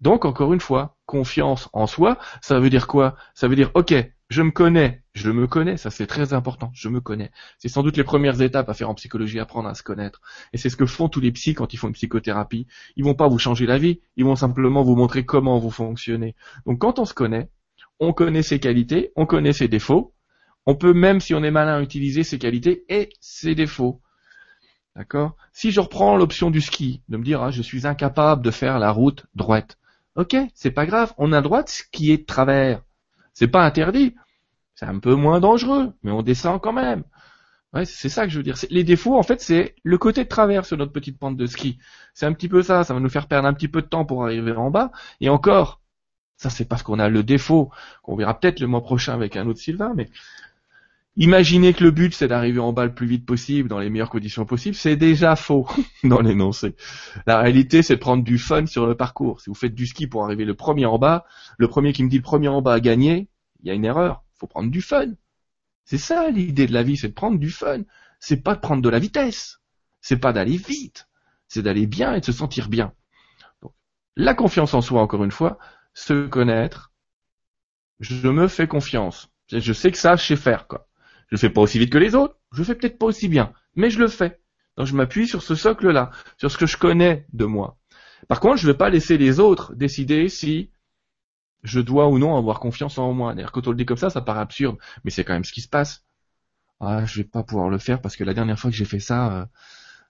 Donc, 0.00 0.24
encore 0.24 0.52
une 0.52 0.58
fois, 0.58 0.96
confiance 1.06 1.68
en 1.72 1.86
soi, 1.86 2.18
ça 2.42 2.58
veut 2.58 2.68
dire 2.68 2.88
quoi? 2.88 3.14
Ça 3.34 3.46
veut 3.46 3.54
dire, 3.54 3.70
ok, 3.74 3.94
je 4.28 4.42
me 4.42 4.50
connais, 4.50 5.04
je 5.14 5.30
me 5.30 5.46
connais, 5.46 5.76
ça 5.76 5.90
c'est 5.90 6.08
très 6.08 6.32
important, 6.32 6.72
je 6.74 6.88
me 6.88 7.00
connais. 7.00 7.30
C'est 7.58 7.68
sans 7.68 7.84
doute 7.84 7.96
les 7.96 8.02
premières 8.02 8.42
étapes 8.42 8.68
à 8.68 8.74
faire 8.74 8.90
en 8.90 8.94
psychologie, 8.94 9.38
apprendre 9.38 9.68
à 9.68 9.74
se 9.74 9.84
connaître. 9.84 10.22
Et 10.52 10.58
c'est 10.58 10.68
ce 10.68 10.76
que 10.76 10.84
font 10.84 11.08
tous 11.08 11.20
les 11.20 11.30
psys 11.30 11.54
quand 11.54 11.72
ils 11.72 11.76
font 11.76 11.86
une 11.86 11.94
psychothérapie. 11.94 12.66
Ils 12.96 13.04
vont 13.04 13.14
pas 13.14 13.28
vous 13.28 13.38
changer 13.38 13.66
la 13.66 13.78
vie, 13.78 14.00
ils 14.16 14.24
vont 14.24 14.34
simplement 14.34 14.82
vous 14.82 14.96
montrer 14.96 15.24
comment 15.24 15.60
vous 15.60 15.70
fonctionnez. 15.70 16.34
Donc 16.66 16.80
quand 16.80 16.98
on 16.98 17.04
se 17.04 17.14
connaît, 17.14 17.50
on 18.00 18.12
connaît 18.12 18.42
ses 18.42 18.58
qualités, 18.58 19.12
on 19.14 19.26
connaît 19.26 19.52
ses 19.52 19.68
défauts, 19.68 20.12
on 20.66 20.74
peut 20.74 20.92
même, 20.92 21.20
si 21.20 21.34
on 21.34 21.42
est 21.42 21.50
malin, 21.50 21.80
utiliser 21.80 22.24
ses 22.24 22.38
qualités 22.38 22.84
et 22.88 23.10
ses 23.20 23.54
défauts. 23.54 24.00
D'accord? 24.96 25.36
Si 25.52 25.70
je 25.70 25.80
reprends 25.80 26.16
l'option 26.16 26.50
du 26.50 26.60
ski, 26.60 27.02
de 27.08 27.16
me 27.16 27.24
dire 27.24 27.42
ah, 27.42 27.50
je 27.50 27.62
suis 27.62 27.86
incapable 27.86 28.42
de 28.42 28.50
faire 28.50 28.78
la 28.78 28.90
route 28.90 29.26
droite. 29.34 29.78
Ok, 30.16 30.36
c'est 30.54 30.70
pas 30.70 30.86
grave, 30.86 31.12
on 31.18 31.32
a 31.32 31.36
le 31.36 31.42
droit 31.42 31.62
de 31.62 31.68
skier 31.68 32.18
de 32.18 32.24
travers. 32.24 32.82
C'est 33.34 33.48
pas 33.48 33.64
interdit. 33.64 34.14
C'est 34.74 34.86
un 34.86 34.98
peu 34.98 35.14
moins 35.14 35.40
dangereux, 35.40 35.92
mais 36.02 36.10
on 36.10 36.22
descend 36.22 36.60
quand 36.60 36.72
même. 36.72 37.04
Ouais, 37.74 37.84
c'est 37.84 38.08
ça 38.08 38.24
que 38.24 38.30
je 38.32 38.38
veux 38.38 38.42
dire. 38.42 38.56
Les 38.70 38.84
défauts, 38.84 39.18
en 39.18 39.22
fait, 39.22 39.40
c'est 39.42 39.74
le 39.82 39.98
côté 39.98 40.24
de 40.24 40.28
travers 40.28 40.64
sur 40.64 40.78
notre 40.78 40.92
petite 40.92 41.18
pente 41.18 41.36
de 41.36 41.46
ski. 41.46 41.78
C'est 42.14 42.24
un 42.24 42.32
petit 42.32 42.48
peu 42.48 42.62
ça. 42.62 42.84
Ça 42.84 42.94
va 42.94 43.00
nous 43.00 43.08
faire 43.10 43.26
perdre 43.28 43.46
un 43.48 43.52
petit 43.52 43.68
peu 43.68 43.82
de 43.82 43.86
temps 43.86 44.06
pour 44.06 44.24
arriver 44.24 44.52
en 44.52 44.70
bas. 44.70 44.90
Et 45.20 45.28
encore, 45.28 45.82
ça 46.36 46.50
c'est 46.50 46.64
parce 46.66 46.82
qu'on 46.82 46.98
a 46.98 47.08
le 47.08 47.22
défaut 47.22 47.70
qu'on 48.02 48.16
verra 48.16 48.38
peut-être 48.38 48.60
le 48.60 48.66
mois 48.66 48.82
prochain 48.82 49.14
avec 49.14 49.36
un 49.36 49.46
autre 49.46 49.60
Sylvain, 49.60 49.92
mais 49.94 50.08
Imaginez 51.18 51.72
que 51.72 51.82
le 51.82 51.90
but 51.90 52.14
c'est 52.14 52.28
d'arriver 52.28 52.58
en 52.58 52.74
bas 52.74 52.84
le 52.84 52.94
plus 52.94 53.06
vite 53.06 53.24
possible, 53.24 53.70
dans 53.70 53.78
les 53.78 53.88
meilleures 53.88 54.10
conditions 54.10 54.44
possibles, 54.44 54.76
c'est 54.76 54.96
déjà 54.96 55.34
faux 55.34 55.66
dans 56.04 56.20
l'énoncé. 56.20 56.76
La 57.26 57.40
réalité 57.40 57.82
c'est 57.82 57.94
de 57.94 58.00
prendre 58.00 58.22
du 58.22 58.38
fun 58.38 58.66
sur 58.66 58.86
le 58.86 58.94
parcours. 58.94 59.40
Si 59.40 59.48
vous 59.48 59.54
faites 59.54 59.74
du 59.74 59.86
ski 59.86 60.06
pour 60.06 60.24
arriver 60.24 60.44
le 60.44 60.54
premier 60.54 60.84
en 60.84 60.98
bas, 60.98 61.24
le 61.56 61.68
premier 61.68 61.94
qui 61.94 62.04
me 62.04 62.10
dit 62.10 62.18
le 62.18 62.22
premier 62.22 62.48
en 62.48 62.60
bas 62.60 62.74
a 62.74 62.80
gagné, 62.80 63.28
il 63.62 63.68
y 63.68 63.70
a 63.70 63.74
une 63.74 63.84
erreur. 63.86 64.22
Faut 64.34 64.46
prendre 64.46 64.70
du 64.70 64.82
fun. 64.82 65.12
C'est 65.86 65.98
ça 65.98 66.30
l'idée 66.30 66.66
de 66.66 66.72
la 66.72 66.82
vie, 66.82 66.96
c'est 66.96 67.08
de 67.08 67.14
prendre 67.14 67.38
du 67.38 67.50
fun. 67.50 67.82
C'est 68.20 68.42
pas 68.42 68.54
de 68.54 68.60
prendre 68.60 68.82
de 68.82 68.88
la 68.88 68.98
vitesse. 68.98 69.60
C'est 70.00 70.18
pas 70.18 70.32
d'aller 70.32 70.56
vite. 70.56 71.08
C'est 71.48 71.62
d'aller 71.62 71.86
bien 71.86 72.14
et 72.14 72.20
de 72.20 72.24
se 72.24 72.32
sentir 72.32 72.68
bien. 72.68 72.92
Donc, 73.62 73.72
la 74.16 74.34
confiance 74.34 74.74
en 74.74 74.82
soi, 74.82 75.00
encore 75.00 75.24
une 75.24 75.30
fois, 75.30 75.58
se 75.94 76.26
connaître. 76.26 76.92
Je 78.00 78.28
me 78.28 78.48
fais 78.48 78.66
confiance. 78.66 79.30
Je 79.48 79.72
sais 79.72 79.92
que 79.92 79.98
ça, 79.98 80.16
je 80.16 80.24
sais 80.24 80.36
faire, 80.36 80.66
quoi. 80.66 80.85
Je 81.28 81.36
fais 81.36 81.50
pas 81.50 81.60
aussi 81.60 81.78
vite 81.78 81.90
que 81.90 81.98
les 81.98 82.14
autres, 82.14 82.36
je 82.52 82.62
fais 82.62 82.74
peut-être 82.74 82.98
pas 82.98 83.06
aussi 83.06 83.28
bien, 83.28 83.52
mais 83.74 83.90
je 83.90 83.98
le 83.98 84.08
fais. 84.08 84.40
Donc 84.76 84.86
je 84.86 84.94
m'appuie 84.94 85.26
sur 85.26 85.42
ce 85.42 85.54
socle-là, 85.54 86.10
sur 86.36 86.50
ce 86.50 86.58
que 86.58 86.66
je 86.66 86.76
connais 86.76 87.26
de 87.32 87.44
moi. 87.44 87.78
Par 88.28 88.40
contre, 88.40 88.56
je 88.58 88.66
ne 88.66 88.72
vais 88.72 88.78
pas 88.78 88.90
laisser 88.90 89.18
les 89.18 89.40
autres 89.40 89.74
décider 89.74 90.28
si 90.28 90.70
je 91.62 91.80
dois 91.80 92.08
ou 92.08 92.18
non 92.18 92.36
avoir 92.36 92.60
confiance 92.60 92.98
en 92.98 93.12
moi. 93.12 93.34
D'ailleurs, 93.34 93.52
quand 93.52 93.66
on 93.66 93.70
le 93.70 93.76
dit 93.76 93.86
comme 93.86 93.96
ça, 93.96 94.10
ça 94.10 94.20
paraît 94.20 94.40
absurde, 94.40 94.76
mais 95.04 95.10
c'est 95.10 95.24
quand 95.24 95.34
même 95.34 95.44
ce 95.44 95.52
qui 95.52 95.60
se 95.60 95.68
passe. 95.68 96.04
Ah, 96.80 97.04
je 97.06 97.18
vais 97.18 97.24
pas 97.24 97.42
pouvoir 97.42 97.70
le 97.70 97.78
faire 97.78 98.00
parce 98.00 98.16
que 98.16 98.24
la 98.24 98.34
dernière 98.34 98.58
fois 98.58 98.70
que 98.70 98.76
j'ai 98.76 98.84
fait 98.84 99.00
ça, 99.00 99.32
euh, 99.32 99.46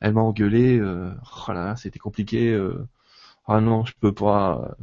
elle 0.00 0.14
m'a 0.14 0.20
engueulé. 0.23 0.78
Euh, 0.78 1.12
oh 1.49 1.52
là, 1.52 1.76
c'était 1.76 1.99
compliqué. 1.99 2.52
Euh, 2.52 2.87
ah 3.46 3.61
non, 3.61 3.85
je 3.85 3.92
peux 4.00 4.12
pas. 4.12 4.76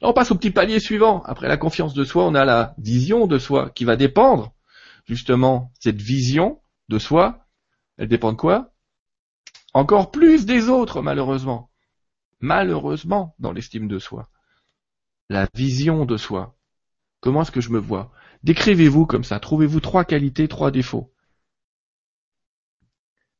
On 0.00 0.12
passe 0.12 0.30
au 0.30 0.34
petit 0.34 0.50
palier 0.50 0.80
suivant. 0.80 1.22
Après 1.24 1.48
la 1.48 1.56
confiance 1.56 1.94
de 1.94 2.04
soi, 2.04 2.24
on 2.24 2.34
a 2.34 2.44
la 2.44 2.74
vision 2.78 3.26
de 3.26 3.38
soi 3.38 3.70
qui 3.70 3.84
va 3.84 3.96
dépendre, 3.96 4.52
justement, 5.06 5.72
cette 5.78 6.00
vision 6.00 6.60
de 6.88 6.98
soi, 6.98 7.46
elle 7.98 8.08
dépend 8.08 8.32
de 8.32 8.36
quoi? 8.36 8.72
Encore 9.74 10.10
plus 10.10 10.44
des 10.44 10.68
autres, 10.68 11.02
malheureusement. 11.02 11.70
Malheureusement, 12.40 13.34
dans 13.38 13.52
l'estime 13.52 13.88
de 13.88 13.98
soi. 13.98 14.28
La 15.28 15.48
vision 15.54 16.04
de 16.04 16.16
soi. 16.16 16.56
Comment 17.20 17.42
est-ce 17.42 17.52
que 17.52 17.60
je 17.60 17.70
me 17.70 17.78
vois? 17.78 18.12
Décrivez-vous 18.42 19.06
comme 19.06 19.24
ça. 19.24 19.38
Trouvez-vous 19.38 19.80
trois 19.80 20.04
qualités, 20.04 20.48
trois 20.48 20.70
défauts? 20.70 21.12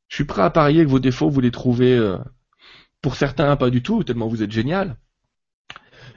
Je 0.07 0.15
suis 0.15 0.25
prêt 0.25 0.43
à 0.43 0.49
parier 0.49 0.83
que 0.85 0.89
vos 0.89 0.99
défauts, 0.99 1.29
vous 1.29 1.41
les 1.41 1.51
trouvez, 1.51 1.97
euh, 1.97 2.17
pour 3.01 3.15
certains, 3.15 3.55
pas 3.57 3.69
du 3.69 3.83
tout, 3.83 4.03
tellement 4.03 4.27
vous 4.27 4.43
êtes 4.43 4.51
génial. 4.51 4.97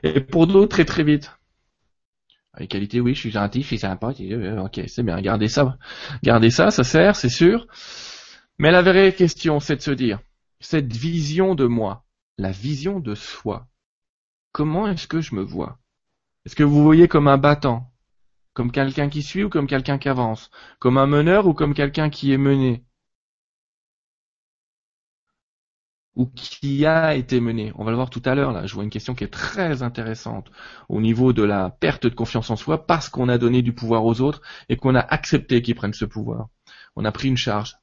Et 0.02 0.20
pour 0.20 0.46
d'autres, 0.46 0.68
très 0.68 0.84
très 0.84 1.04
vite. 1.04 1.32
Les 2.58 2.68
qualités, 2.68 3.00
oui, 3.00 3.14
je 3.14 3.20
suis 3.20 3.30
gentil, 3.30 3.60
je 3.60 3.66
suis 3.66 3.78
sympa. 3.78 4.12
Ok, 4.64 4.80
c'est 4.86 5.02
bien, 5.02 5.20
gardez 5.20 5.48
ça. 5.48 5.76
Gardez 6.22 6.50
ça, 6.50 6.70
ça 6.70 6.84
sert, 6.84 7.14
c'est 7.14 7.28
sûr. 7.28 7.66
Mais 8.58 8.70
la 8.70 8.80
vraie 8.80 9.12
question, 9.12 9.60
c'est 9.60 9.76
de 9.76 9.82
se 9.82 9.90
dire, 9.90 10.20
cette 10.60 10.94
vision 10.94 11.54
de 11.54 11.66
moi, 11.66 12.06
la 12.38 12.52
vision 12.52 12.98
de 12.98 13.14
soi, 13.14 13.66
comment 14.52 14.88
est-ce 14.88 15.06
que 15.06 15.20
je 15.20 15.34
me 15.34 15.42
vois? 15.42 15.78
Est-ce 16.46 16.56
que 16.56 16.64
vous 16.64 16.82
voyez 16.82 17.08
comme 17.08 17.28
un 17.28 17.36
battant? 17.36 17.92
Comme 18.54 18.72
quelqu'un 18.72 19.10
qui 19.10 19.22
suit 19.22 19.44
ou 19.44 19.50
comme 19.50 19.66
quelqu'un 19.66 19.98
qui 19.98 20.08
avance? 20.08 20.50
Comme 20.78 20.96
un 20.96 21.06
meneur 21.06 21.46
ou 21.46 21.52
comme 21.52 21.74
quelqu'un 21.74 22.08
qui 22.08 22.32
est 22.32 22.38
mené? 22.38 22.85
Ou 26.16 26.26
qui 26.26 26.86
a 26.86 27.14
été 27.14 27.40
mené. 27.40 27.72
On 27.76 27.84
va 27.84 27.90
le 27.90 27.96
voir 27.96 28.10
tout 28.10 28.22
à 28.24 28.34
l'heure, 28.34 28.52
là. 28.52 28.66
Je 28.66 28.74
vois 28.74 28.84
une 28.84 28.90
question 28.90 29.14
qui 29.14 29.22
est 29.22 29.32
très 29.32 29.82
intéressante 29.82 30.50
au 30.88 31.00
niveau 31.00 31.34
de 31.34 31.42
la 31.42 31.70
perte 31.70 32.04
de 32.04 32.14
confiance 32.14 32.50
en 32.50 32.56
soi 32.56 32.86
parce 32.86 33.10
qu'on 33.10 33.28
a 33.28 33.36
donné 33.38 33.60
du 33.62 33.74
pouvoir 33.74 34.04
aux 34.04 34.22
autres 34.22 34.40
et 34.70 34.76
qu'on 34.76 34.94
a 34.94 35.00
accepté 35.00 35.60
qu'ils 35.60 35.74
prennent 35.74 35.92
ce 35.92 36.06
pouvoir. 36.06 36.48
On 36.96 37.04
a 37.04 37.12
pris 37.12 37.28
une 37.28 37.36
charge. 37.36 37.76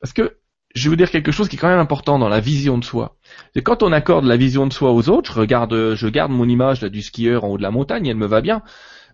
Parce 0.00 0.12
que, 0.12 0.36
je 0.74 0.84
vais 0.84 0.90
vous 0.90 0.96
dire 0.96 1.10
quelque 1.10 1.32
chose 1.32 1.48
qui 1.48 1.56
est 1.56 1.58
quand 1.58 1.68
même 1.68 1.78
important 1.78 2.18
dans 2.18 2.28
la 2.28 2.40
vision 2.40 2.76
de 2.76 2.84
soi. 2.84 3.16
C'est 3.54 3.62
quand 3.62 3.82
on 3.82 3.92
accorde 3.92 4.26
la 4.26 4.36
vision 4.36 4.66
de 4.66 4.72
soi 4.72 4.92
aux 4.92 5.08
autres, 5.08 5.32
je 5.32 5.40
regarde, 5.40 5.94
je 5.94 6.08
garde 6.08 6.30
mon 6.30 6.48
image 6.48 6.82
là, 6.82 6.90
du 6.90 7.00
skieur 7.00 7.44
en 7.44 7.48
haut 7.48 7.56
de 7.56 7.62
la 7.62 7.70
montagne, 7.70 8.06
elle 8.06 8.16
me 8.16 8.26
va 8.26 8.42
bien. 8.42 8.62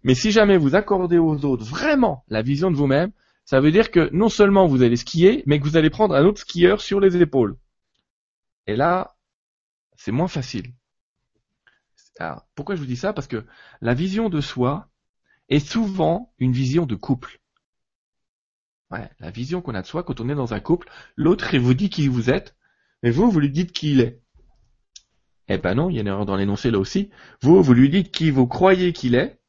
Mais 0.03 0.15
si 0.15 0.33
jamais 0.33 0.57
vous 0.57 0.75
accordez 0.75 1.19
aux 1.19 1.45
autres 1.45 1.65
vraiment 1.65 2.25
la 2.29 2.43
vision 2.43 2.71
de 2.71 2.77
vous-même, 2.77 3.13
ça 3.45 3.61
veut 3.61 3.73
dire 3.73 3.91
que 3.91 4.11
non 4.13 4.29
seulement 4.29 4.67
vous 4.67 4.83
allez 4.83 4.97
skier, 4.97 5.43
mais 5.47 5.59
que 5.59 5.65
vous 5.65 5.77
allez 5.77 5.91
prendre 5.91 6.15
un 6.15 6.25
autre 6.25 6.41
skieur 6.41 6.81
sur 6.81 7.01
les 7.01 7.17
épaules. 7.17 7.57
Et 8.67 8.77
là, 8.77 9.17
c'est 9.97 10.13
moins 10.13 10.29
facile. 10.29 10.73
Alors, 12.19 12.47
pourquoi 12.55 12.75
je 12.75 12.81
vous 12.81 12.87
dis 12.87 12.97
ça? 12.97 13.13
Parce 13.13 13.27
que 13.27 13.45
la 13.81 13.95
vision 13.95 14.29
de 14.29 14.41
soi 14.41 14.89
est 15.49 15.59
souvent 15.59 16.33
une 16.39 16.53
vision 16.53 16.87
de 16.87 16.95
couple. 16.95 17.41
Ouais, 18.91 19.09
la 19.21 19.31
vision 19.31 19.63
qu'on 19.63 19.75
a 19.75 19.83
de 19.83 19.87
soi 19.87 20.03
quand 20.03 20.21
on 20.21 20.29
est 20.29 20.35
dans 20.35 20.53
un 20.53 20.61
couple, 20.61 20.91
l'autre 21.17 21.55
il 21.55 21.61
vous 21.61 21.75
dit 21.75 21.91
qui 21.91 22.09
vous 22.09 22.29
êtes, 22.31 22.57
mais 23.03 23.11
vous, 23.11 23.31
vous 23.31 23.41
lui 23.41 23.51
dites 23.51 23.73
qui 23.73 23.93
il 23.93 24.01
est. 24.01 24.21
Eh 25.49 25.59
ben 25.59 25.75
non, 25.75 25.91
il 25.91 25.97
y 25.97 25.99
a 25.99 26.03
une 26.03 26.09
erreur 26.09 26.27
dans 26.27 26.37
l'énoncé 26.37 26.71
là 26.71 26.79
aussi. 26.79 27.11
Vous, 27.43 27.63
vous 27.63 27.75
lui 27.75 27.89
dites 27.89 28.13
qui 28.13 28.31
vous 28.31 28.47
croyez 28.47 28.93
qu'il 28.93 29.15
est, 29.15 29.41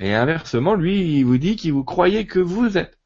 et 0.00 0.14
inversement, 0.14 0.74
lui, 0.74 1.18
il 1.18 1.24
vous 1.24 1.38
dit 1.38 1.56
qui 1.56 1.70
vous 1.70 1.84
croyez 1.84 2.26
que 2.26 2.38
vous 2.38 2.78
êtes. 2.78 2.97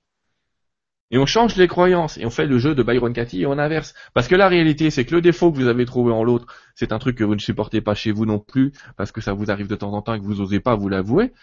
Et 1.13 1.19
on 1.19 1.27
change 1.27 1.57
les 1.57 1.69
croyances 1.69 2.17
et 2.17 2.25
on 2.25 2.31
fait 2.31 2.47
le 2.47 2.59
jeu 2.59 2.75
de 2.75 2.83
Byron 2.83 3.13
Cathy 3.13 3.43
et 3.43 3.47
on 3.47 3.59
inverse. 3.59 3.95
Parce 4.15 4.29
que 4.29 4.35
la 4.35 4.49
réalité, 4.49 4.89
c'est 4.91 5.05
que 5.05 5.15
le 5.15 5.21
défaut 5.21 5.53
que 5.53 5.59
vous 5.59 5.67
avez 5.69 5.85
trouvé 5.85 6.11
en 6.11 6.25
l'autre, 6.25 6.47
c'est 6.75 6.91
un 6.91 6.99
truc 6.99 7.19
que 7.19 7.25
vous 7.25 7.35
ne 7.35 7.41
supportez 7.41 7.83
pas 7.83 7.95
chez 7.95 8.13
vous 8.13 8.25
non 8.25 8.39
plus, 8.39 8.73
parce 8.97 9.13
que 9.13 9.21
ça 9.21 9.35
vous 9.35 9.51
arrive 9.51 9.69
de 9.69 9.77
temps 9.77 9.93
en 9.93 10.01
temps 10.01 10.15
et 10.15 10.19
que 10.19 10.25
vous 10.25 10.37
n'osez 10.37 10.59
pas 10.59 10.75
vous 10.75 10.89
l'avouer. 10.89 11.35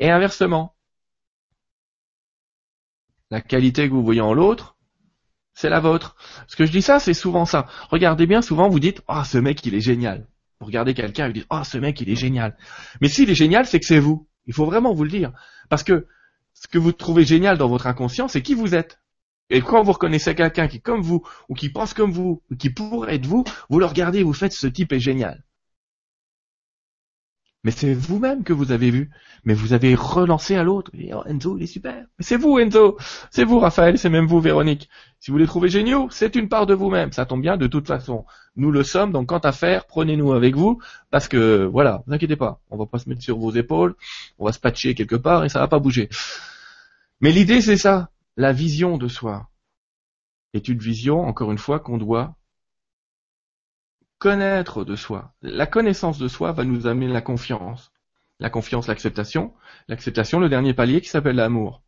Et 0.00 0.10
inversement. 0.10 0.74
La 3.30 3.40
qualité 3.40 3.88
que 3.88 3.94
vous 3.94 4.04
voyez 4.04 4.20
en 4.20 4.34
l'autre, 4.34 4.76
c'est 5.54 5.70
la 5.70 5.78
vôtre. 5.78 6.16
Ce 6.48 6.56
que 6.56 6.66
je 6.66 6.72
dis 6.72 6.82
ça, 6.82 6.98
c'est 6.98 7.14
souvent 7.14 7.44
ça. 7.44 7.68
Regardez 7.90 8.26
bien, 8.26 8.42
souvent 8.42 8.68
vous 8.68 8.80
dites, 8.80 9.02
ah, 9.06 9.22
ce 9.24 9.38
mec, 9.38 9.64
il 9.64 9.76
est 9.76 9.80
génial. 9.80 10.26
Vous 10.58 10.66
regardez 10.66 10.92
quelqu'un 10.92 11.26
et 11.26 11.28
vous 11.28 11.34
dites, 11.34 11.46
ah, 11.50 11.62
ce 11.62 11.78
mec, 11.78 12.00
il 12.00 12.10
est 12.10 12.16
génial. 12.16 12.56
Mais 13.00 13.08
s'il 13.08 13.30
est 13.30 13.36
génial, 13.36 13.64
c'est 13.66 13.78
que 13.78 13.86
c'est 13.86 14.00
vous. 14.00 14.26
Il 14.46 14.54
faut 14.54 14.66
vraiment 14.66 14.92
vous 14.92 15.04
le 15.04 15.10
dire. 15.10 15.32
Parce 15.68 15.84
que 15.84 16.08
ce 16.52 16.66
que 16.66 16.78
vous 16.78 16.90
trouvez 16.90 17.24
génial 17.24 17.58
dans 17.58 17.68
votre 17.68 17.86
inconscient, 17.86 18.26
c'est 18.26 18.42
qui 18.42 18.54
vous 18.54 18.74
êtes. 18.74 18.98
Et 19.50 19.60
quand 19.60 19.82
vous 19.82 19.92
reconnaissez 19.92 20.34
quelqu'un 20.34 20.68
qui 20.68 20.78
est 20.78 20.80
comme 20.80 21.02
vous, 21.02 21.22
ou 21.48 21.54
qui 21.54 21.68
pense 21.68 21.94
comme 21.94 22.12
vous, 22.12 22.42
ou 22.50 22.56
qui 22.56 22.70
pourrait 22.70 23.16
être 23.16 23.26
vous, 23.26 23.44
vous 23.68 23.78
le 23.78 23.86
regardez 23.86 24.20
et 24.20 24.22
vous 24.22 24.32
faites 24.32 24.52
ce 24.52 24.66
type 24.66 24.92
est 24.92 25.00
génial. 25.00 25.44
Mais 27.64 27.70
c'est 27.70 27.94
vous-même 27.94 28.44
que 28.44 28.52
vous 28.52 28.72
avez 28.72 28.90
vu. 28.90 29.10
Mais 29.44 29.54
vous 29.54 29.72
avez 29.72 29.94
relancé 29.94 30.54
à 30.54 30.62
l'autre. 30.62 30.90
Oh, 31.14 31.22
Enzo, 31.26 31.56
il 31.56 31.64
est 31.64 31.66
super. 31.66 32.04
Mais 32.18 32.24
c'est 32.24 32.36
vous, 32.36 32.58
Enzo. 32.58 32.98
C'est 33.30 33.44
vous, 33.44 33.58
Raphaël. 33.58 33.98
C'est 33.98 34.10
même 34.10 34.26
vous, 34.26 34.38
Véronique. 34.38 34.90
Si 35.18 35.30
vous 35.30 35.38
les 35.38 35.46
trouvez 35.46 35.70
géniaux, 35.70 36.08
c'est 36.10 36.36
une 36.36 36.50
part 36.50 36.66
de 36.66 36.74
vous-même. 36.74 37.12
Ça 37.12 37.24
tombe 37.24 37.40
bien 37.40 37.56
de 37.56 37.66
toute 37.66 37.86
façon. 37.86 38.26
Nous 38.56 38.70
le 38.70 38.84
sommes. 38.84 39.12
Donc, 39.12 39.28
quant 39.28 39.38
à 39.38 39.52
faire, 39.52 39.86
prenez-nous 39.86 40.34
avec 40.34 40.54
vous. 40.54 40.78
Parce 41.10 41.26
que, 41.26 41.64
voilà, 41.64 42.02
vous 42.06 42.12
inquiétez 42.12 42.36
pas. 42.36 42.60
On 42.70 42.76
va 42.76 42.84
pas 42.84 42.98
se 42.98 43.08
mettre 43.08 43.22
sur 43.22 43.38
vos 43.38 43.52
épaules. 43.52 43.94
On 44.38 44.44
va 44.44 44.52
se 44.52 44.60
patcher 44.60 44.94
quelque 44.94 45.16
part 45.16 45.44
et 45.44 45.48
ça 45.48 45.58
va 45.60 45.68
pas 45.68 45.78
bouger. 45.78 46.10
Mais 47.20 47.32
l'idée, 47.32 47.62
c'est 47.62 47.78
ça. 47.78 48.10
La 48.36 48.52
vision 48.52 48.98
de 48.98 49.06
soi 49.08 49.48
est 50.54 50.68
une 50.68 50.78
vision, 50.78 51.20
encore 51.20 51.52
une 51.52 51.58
fois, 51.58 51.78
qu'on 51.80 51.98
doit 51.98 52.36
connaître 54.18 54.84
de 54.84 54.96
soi. 54.96 55.34
La 55.42 55.66
connaissance 55.66 56.18
de 56.18 56.28
soi 56.28 56.52
va 56.52 56.64
nous 56.64 56.86
amener 56.86 57.08
la 57.08 57.20
confiance. 57.20 57.92
La 58.40 58.50
confiance, 58.50 58.88
l'acceptation. 58.88 59.54
L'acceptation, 59.86 60.40
le 60.40 60.48
dernier 60.48 60.74
palier 60.74 61.00
qui 61.00 61.08
s'appelle 61.08 61.36
l'amour. 61.36 61.82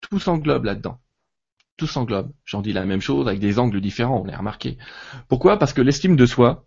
Tout 0.00 0.20
s'englobe 0.20 0.64
là-dedans. 0.64 1.00
Tout 1.76 1.86
s'englobe. 1.86 2.32
J'en 2.44 2.60
dis 2.60 2.72
la 2.72 2.84
même 2.84 3.00
chose 3.00 3.26
avec 3.26 3.40
des 3.40 3.58
angles 3.58 3.80
différents, 3.80 4.20
on 4.20 4.24
l'a 4.24 4.38
remarqué. 4.38 4.78
Pourquoi? 5.28 5.58
Parce 5.58 5.72
que 5.72 5.80
l'estime 5.80 6.16
de 6.16 6.26
soi, 6.26 6.66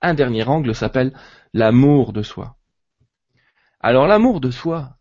un 0.00 0.14
dernier 0.14 0.44
angle 0.44 0.74
s'appelle 0.74 1.12
l'amour 1.52 2.12
de 2.12 2.22
soi. 2.22 2.56
Alors 3.80 4.06
l'amour 4.06 4.40
de 4.40 4.50
soi, 4.50 4.97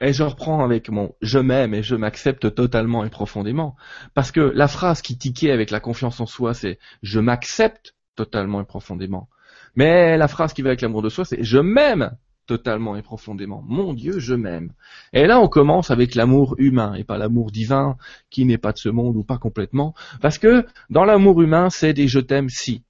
et 0.00 0.12
je 0.12 0.22
reprends 0.22 0.64
avec 0.64 0.88
mon 0.88 1.14
je 1.20 1.38
m'aime 1.38 1.74
et 1.74 1.82
je 1.82 1.94
m'accepte 1.94 2.54
totalement 2.54 3.04
et 3.04 3.10
profondément. 3.10 3.76
Parce 4.14 4.32
que 4.32 4.40
la 4.40 4.68
phrase 4.68 5.02
qui 5.02 5.18
tiquait 5.18 5.50
avec 5.50 5.70
la 5.70 5.80
confiance 5.80 6.20
en 6.20 6.26
soi, 6.26 6.54
c'est 6.54 6.78
je 7.02 7.20
m'accepte 7.20 7.94
totalement 8.16 8.60
et 8.60 8.64
profondément. 8.64 9.28
Mais 9.76 10.16
la 10.16 10.28
phrase 10.28 10.52
qui 10.52 10.62
va 10.62 10.70
avec 10.70 10.80
l'amour 10.80 11.02
de 11.02 11.08
soi, 11.08 11.24
c'est 11.24 11.42
je 11.42 11.58
m'aime 11.58 12.16
totalement 12.46 12.96
et 12.96 13.02
profondément. 13.02 13.62
Mon 13.66 13.94
Dieu, 13.94 14.18
je 14.18 14.34
m'aime. 14.34 14.72
Et 15.12 15.26
là, 15.26 15.40
on 15.40 15.48
commence 15.48 15.90
avec 15.90 16.14
l'amour 16.14 16.54
humain 16.58 16.94
et 16.94 17.04
pas 17.04 17.18
l'amour 17.18 17.50
divin 17.50 17.96
qui 18.30 18.44
n'est 18.44 18.58
pas 18.58 18.72
de 18.72 18.78
ce 18.78 18.88
monde 18.88 19.16
ou 19.16 19.24
pas 19.24 19.38
complètement. 19.38 19.94
Parce 20.20 20.38
que 20.38 20.66
dans 20.90 21.04
l'amour 21.04 21.40
humain, 21.42 21.70
c'est 21.70 21.94
des 21.94 22.08
je 22.08 22.20
t'aime 22.20 22.48
si. 22.48 22.84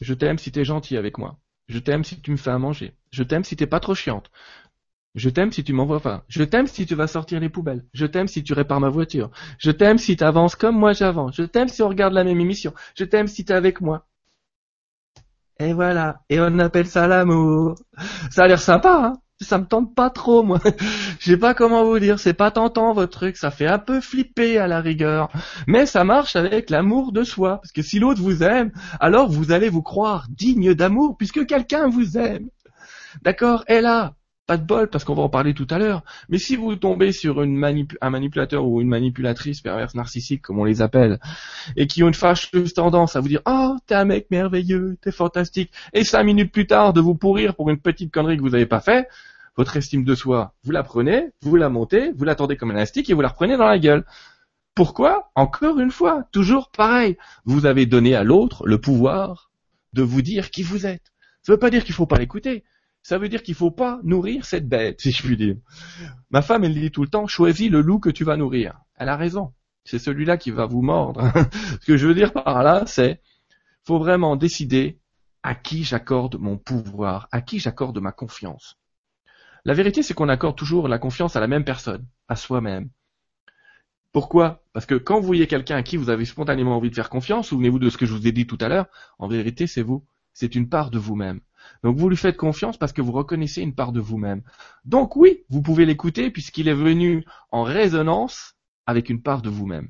Je 0.00 0.14
t'aime 0.14 0.38
si 0.38 0.50
t'es 0.50 0.64
gentil 0.64 0.96
avec 0.96 1.18
moi. 1.18 1.38
Je 1.68 1.78
t'aime 1.78 2.04
si 2.04 2.20
tu 2.20 2.32
me 2.32 2.36
fais 2.36 2.50
à 2.50 2.58
manger. 2.58 2.94
Je 3.10 3.22
t'aime 3.22 3.44
si 3.44 3.56
t'es 3.56 3.66
pas 3.66 3.80
trop 3.80 3.94
chiante. 3.94 4.30
Je 5.14 5.28
t'aime 5.28 5.52
si 5.52 5.62
tu 5.62 5.72
m'envoies 5.72 6.00
pas. 6.00 6.24
Je 6.28 6.42
t'aime 6.42 6.66
si 6.66 6.86
tu 6.86 6.94
vas 6.94 7.06
sortir 7.06 7.38
les 7.40 7.48
poubelles. 7.48 7.84
Je 7.92 8.06
t'aime 8.06 8.28
si 8.28 8.42
tu 8.42 8.52
répares 8.54 8.80
ma 8.80 8.88
voiture. 8.88 9.30
Je 9.58 9.70
t'aime 9.70 9.98
si 9.98 10.16
tu 10.16 10.24
avances 10.24 10.56
comme 10.56 10.78
moi 10.78 10.92
j'avance. 10.92 11.36
Je 11.36 11.42
t'aime 11.42 11.68
si 11.68 11.82
on 11.82 11.88
regarde 11.88 12.14
la 12.14 12.24
même 12.24 12.40
émission. 12.40 12.72
Je 12.94 13.04
t'aime 13.04 13.28
si 13.28 13.44
tu 13.44 13.52
es 13.52 13.54
avec 13.54 13.80
moi. 13.80 14.06
Et 15.58 15.72
voilà. 15.74 16.22
Et 16.30 16.40
on 16.40 16.58
appelle 16.58 16.86
ça 16.86 17.06
l'amour. 17.06 17.76
Ça 18.30 18.44
a 18.44 18.48
l'air 18.48 18.60
sympa, 18.60 19.00
hein 19.04 19.22
ça 19.42 19.58
me 19.58 19.66
tente 19.66 19.94
pas 19.94 20.10
trop, 20.10 20.42
moi. 20.42 20.60
Je 21.18 21.32
sais 21.32 21.36
pas 21.36 21.54
comment 21.54 21.84
vous 21.84 21.98
dire, 21.98 22.18
c'est 22.18 22.34
pas 22.34 22.50
tentant 22.50 22.92
votre 22.92 23.18
truc, 23.18 23.36
ça 23.36 23.50
fait 23.50 23.66
un 23.66 23.78
peu 23.78 24.00
flipper 24.00 24.58
à 24.58 24.66
la 24.66 24.80
rigueur. 24.80 25.30
Mais 25.66 25.86
ça 25.86 26.04
marche 26.04 26.36
avec 26.36 26.70
l'amour 26.70 27.12
de 27.12 27.24
soi. 27.24 27.58
Parce 27.58 27.72
que 27.72 27.82
si 27.82 27.98
l'autre 27.98 28.20
vous 28.20 28.42
aime, 28.42 28.72
alors 29.00 29.28
vous 29.30 29.52
allez 29.52 29.68
vous 29.68 29.82
croire 29.82 30.26
digne 30.30 30.74
d'amour 30.74 31.16
puisque 31.16 31.46
quelqu'un 31.46 31.88
vous 31.88 32.16
aime. 32.18 32.48
D'accord? 33.22 33.64
Et 33.68 33.80
là, 33.80 34.14
pas 34.46 34.56
de 34.56 34.64
bol 34.64 34.88
parce 34.88 35.04
qu'on 35.04 35.14
va 35.14 35.22
en 35.22 35.28
parler 35.28 35.54
tout 35.54 35.66
à 35.70 35.78
l'heure. 35.78 36.02
Mais 36.28 36.38
si 36.38 36.56
vous 36.56 36.74
tombez 36.76 37.12
sur 37.12 37.40
un 37.40 38.10
manipulateur 38.10 38.66
ou 38.66 38.80
une 38.80 38.88
manipulatrice 38.88 39.60
perverse 39.60 39.94
narcissique 39.94 40.42
comme 40.42 40.58
on 40.58 40.64
les 40.64 40.82
appelle, 40.82 41.20
et 41.76 41.86
qui 41.86 42.02
ont 42.02 42.08
une 42.08 42.14
fâcheuse 42.14 42.74
tendance 42.74 43.16
à 43.16 43.20
vous 43.20 43.28
dire 43.28 43.42
oh 43.46 43.76
t'es 43.86 43.94
un 43.94 44.04
mec 44.04 44.26
merveilleux, 44.30 44.96
t'es 45.00 45.12
fantastique, 45.12 45.72
et 45.92 46.04
cinq 46.04 46.24
minutes 46.24 46.52
plus 46.52 46.66
tard 46.66 46.92
de 46.92 47.00
vous 47.00 47.14
pourrir 47.14 47.54
pour 47.54 47.70
une 47.70 47.78
petite 47.78 48.12
connerie 48.12 48.36
que 48.36 48.42
vous 48.42 48.50
n'avez 48.50 48.66
pas 48.66 48.80
fait, 48.80 49.08
votre 49.56 49.76
estime 49.76 50.04
de 50.04 50.14
soi, 50.14 50.54
vous 50.64 50.72
la 50.72 50.82
prenez, 50.82 51.30
vous 51.42 51.56
la 51.56 51.68
montez, 51.68 52.12
vous 52.12 52.24
l'attendez 52.24 52.56
comme 52.56 52.70
un 52.70 52.74
élastique 52.74 53.10
et 53.10 53.14
vous 53.14 53.20
la 53.20 53.28
reprenez 53.28 53.56
dans 53.56 53.66
la 53.66 53.78
gueule. 53.78 54.04
Pourquoi? 54.74 55.30
Encore 55.34 55.78
une 55.78 55.90
fois, 55.90 56.24
toujours 56.32 56.70
pareil. 56.70 57.18
Vous 57.44 57.66
avez 57.66 57.84
donné 57.84 58.14
à 58.14 58.24
l'autre 58.24 58.66
le 58.66 58.80
pouvoir 58.80 59.50
de 59.92 60.02
vous 60.02 60.22
dire 60.22 60.50
qui 60.50 60.62
vous 60.62 60.86
êtes. 60.86 61.12
Ça 61.42 61.52
ne 61.52 61.56
veut 61.56 61.60
pas 61.60 61.68
dire 61.68 61.84
qu'il 61.84 61.92
ne 61.92 61.96
faut 61.96 62.06
pas 62.06 62.18
l'écouter 62.18 62.64
ça 63.02 63.18
veut 63.18 63.28
dire 63.28 63.42
qu'il 63.42 63.54
faut 63.54 63.70
pas 63.70 64.00
nourrir 64.04 64.44
cette 64.44 64.68
bête, 64.68 65.00
si 65.00 65.10
je 65.10 65.22
puis 65.22 65.36
dire. 65.36 65.56
Ma 66.30 66.40
femme, 66.40 66.64
elle 66.64 66.74
dit 66.74 66.90
tout 66.90 67.02
le 67.02 67.08
temps, 67.08 67.26
choisis 67.26 67.70
le 67.70 67.80
loup 67.80 67.98
que 67.98 68.10
tu 68.10 68.24
vas 68.24 68.36
nourrir. 68.36 68.80
Elle 68.96 69.08
a 69.08 69.16
raison. 69.16 69.52
C'est 69.84 69.98
celui-là 69.98 70.36
qui 70.36 70.52
va 70.52 70.66
vous 70.66 70.82
mordre. 70.82 71.32
Ce 71.80 71.86
que 71.86 71.96
je 71.96 72.06
veux 72.06 72.14
dire 72.14 72.32
par 72.32 72.62
là, 72.62 72.84
c'est, 72.86 73.20
faut 73.84 73.98
vraiment 73.98 74.36
décider 74.36 75.00
à 75.42 75.56
qui 75.56 75.82
j'accorde 75.82 76.38
mon 76.38 76.56
pouvoir, 76.56 77.28
à 77.32 77.40
qui 77.40 77.58
j'accorde 77.58 77.98
ma 77.98 78.12
confiance. 78.12 78.78
La 79.64 79.74
vérité, 79.74 80.02
c'est 80.02 80.14
qu'on 80.14 80.28
accorde 80.28 80.56
toujours 80.56 80.86
la 80.86 80.98
confiance 80.98 81.34
à 81.34 81.40
la 81.40 81.48
même 81.48 81.64
personne, 81.64 82.06
à 82.28 82.36
soi-même. 82.36 82.90
Pourquoi? 84.12 84.62
Parce 84.72 84.86
que 84.86 84.94
quand 84.94 85.18
vous 85.20 85.26
voyez 85.26 85.46
quelqu'un 85.46 85.76
à 85.76 85.82
qui 85.82 85.96
vous 85.96 86.10
avez 86.10 86.24
spontanément 86.24 86.76
envie 86.76 86.90
de 86.90 86.94
faire 86.94 87.08
confiance, 87.08 87.48
souvenez-vous 87.48 87.78
de 87.78 87.90
ce 87.90 87.96
que 87.96 88.06
je 88.06 88.12
vous 88.12 88.26
ai 88.26 88.32
dit 88.32 88.46
tout 88.46 88.58
à 88.60 88.68
l'heure, 88.68 88.86
en 89.18 89.26
vérité, 89.26 89.66
c'est 89.66 89.82
vous. 89.82 90.04
C'est 90.34 90.54
une 90.54 90.68
part 90.68 90.90
de 90.90 90.98
vous-même. 90.98 91.40
Donc 91.82 91.96
vous 91.96 92.08
lui 92.08 92.16
faites 92.16 92.36
confiance 92.36 92.76
parce 92.76 92.92
que 92.92 93.02
vous 93.02 93.12
reconnaissez 93.12 93.62
une 93.62 93.74
part 93.74 93.92
de 93.92 94.00
vous-même. 94.00 94.42
Donc 94.84 95.16
oui, 95.16 95.44
vous 95.50 95.62
pouvez 95.62 95.84
l'écouter 95.84 96.30
puisqu'il 96.30 96.68
est 96.68 96.74
venu 96.74 97.24
en 97.50 97.62
résonance 97.62 98.54
avec 98.86 99.10
une 99.10 99.22
part 99.22 99.42
de 99.42 99.50
vous-même. 99.50 99.88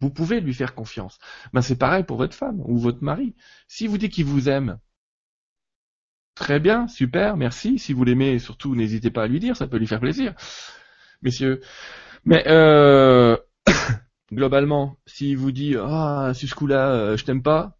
Vous 0.00 0.10
pouvez 0.10 0.40
lui 0.40 0.54
faire 0.54 0.74
confiance. 0.74 1.18
Ben 1.52 1.62
c'est 1.62 1.78
pareil 1.78 2.04
pour 2.04 2.16
votre 2.16 2.34
femme 2.34 2.60
ou 2.64 2.78
votre 2.78 3.02
mari. 3.02 3.34
Si 3.68 3.86
vous 3.86 3.98
dites 3.98 4.12
qu'il 4.12 4.26
vous 4.26 4.48
aime, 4.48 4.78
très 6.34 6.60
bien, 6.60 6.88
super, 6.88 7.36
merci. 7.36 7.78
Si 7.78 7.92
vous 7.92 8.04
l'aimez, 8.04 8.38
surtout 8.38 8.74
n'hésitez 8.74 9.10
pas 9.10 9.24
à 9.24 9.26
lui 9.26 9.40
dire, 9.40 9.56
ça 9.56 9.66
peut 9.66 9.78
lui 9.78 9.86
faire 9.86 10.00
plaisir, 10.00 10.34
messieurs. 11.22 11.60
Mais 12.24 12.44
euh, 12.48 13.36
globalement, 14.32 14.96
s'il 15.06 15.36
vous 15.38 15.52
dit 15.52 15.76
ah 15.78 16.32
ce 16.34 16.54
coup-là, 16.54 16.90
euh, 16.92 17.16
je 17.16 17.24
t'aime 17.24 17.42
pas, 17.42 17.78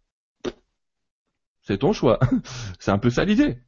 c'est 1.65 1.79
ton 1.79 1.93
choix. 1.93 2.19
c'est 2.79 2.91
un 2.91 2.97
peu 2.97 3.09
ça 3.09 3.25
l'idée. 3.25 3.59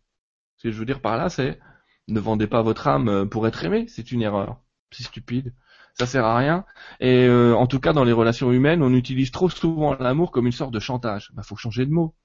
Ce 0.57 0.67
que 0.67 0.71
je 0.71 0.79
veux 0.79 0.85
dire 0.85 1.01
par 1.01 1.17
là, 1.17 1.29
c'est 1.29 1.59
ne 2.07 2.19
vendez 2.19 2.47
pas 2.47 2.61
votre 2.61 2.87
âme 2.87 3.09
euh, 3.09 3.25
pour 3.25 3.47
être 3.47 3.63
aimé, 3.63 3.85
c'est 3.87 4.11
une 4.11 4.21
erreur. 4.21 4.61
C'est 4.91 5.03
stupide. 5.03 5.53
Ça 5.93 6.05
sert 6.05 6.25
à 6.25 6.37
rien. 6.37 6.65
Et 6.99 7.25
euh, 7.25 7.55
en 7.55 7.67
tout 7.67 7.79
cas, 7.79 7.91
dans 7.91 8.03
les 8.03 8.13
relations 8.13 8.51
humaines, 8.51 8.83
on 8.83 8.93
utilise 8.93 9.31
trop 9.31 9.49
souvent 9.49 9.95
l'amour 9.95 10.31
comme 10.31 10.45
une 10.45 10.51
sorte 10.51 10.71
de 10.71 10.79
chantage. 10.79 11.31
Bah, 11.33 11.43
faut 11.43 11.55
changer 11.55 11.85
de 11.85 11.91
mot. 11.91 12.15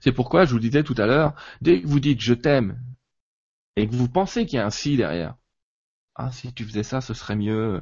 C'est 0.00 0.12
pourquoi 0.12 0.44
je 0.46 0.52
vous 0.52 0.58
disais 0.58 0.82
tout 0.82 0.94
à 0.98 1.06
l'heure, 1.06 1.34
dès 1.60 1.80
que 1.80 1.86
vous 1.86 2.00
dites 2.00 2.20
je 2.20 2.34
t'aime 2.34 2.82
et 3.76 3.88
que 3.88 3.94
vous 3.94 4.08
pensez 4.08 4.46
qu'il 4.46 4.56
y 4.56 4.60
a 4.60 4.66
un 4.66 4.70
si 4.70 4.96
derrière, 4.96 5.36
ah 6.16 6.32
si 6.32 6.52
tu 6.52 6.64
faisais 6.64 6.82
ça, 6.82 7.00
ce 7.00 7.14
serait 7.14 7.36
mieux. 7.36 7.80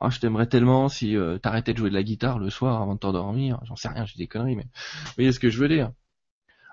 Ah, 0.00 0.10
je 0.10 0.18
t'aimerais 0.18 0.46
tellement 0.48 0.88
si 0.88 1.16
euh, 1.16 1.38
t'arrêtais 1.38 1.72
de 1.72 1.78
jouer 1.78 1.90
de 1.90 1.94
la 1.94 2.02
guitare 2.02 2.38
le 2.38 2.50
soir 2.50 2.82
avant 2.82 2.94
de 2.94 2.98
t'endormir. 2.98 3.60
J'en 3.64 3.76
sais 3.76 3.88
rien, 3.88 4.04
j'ai 4.04 4.18
des 4.18 4.26
conneries, 4.26 4.56
mais 4.56 4.64
vous 5.04 5.12
voyez 5.16 5.32
ce 5.32 5.38
que 5.40 5.48
je 5.48 5.58
veux 5.60 5.68
dire. 5.68 5.92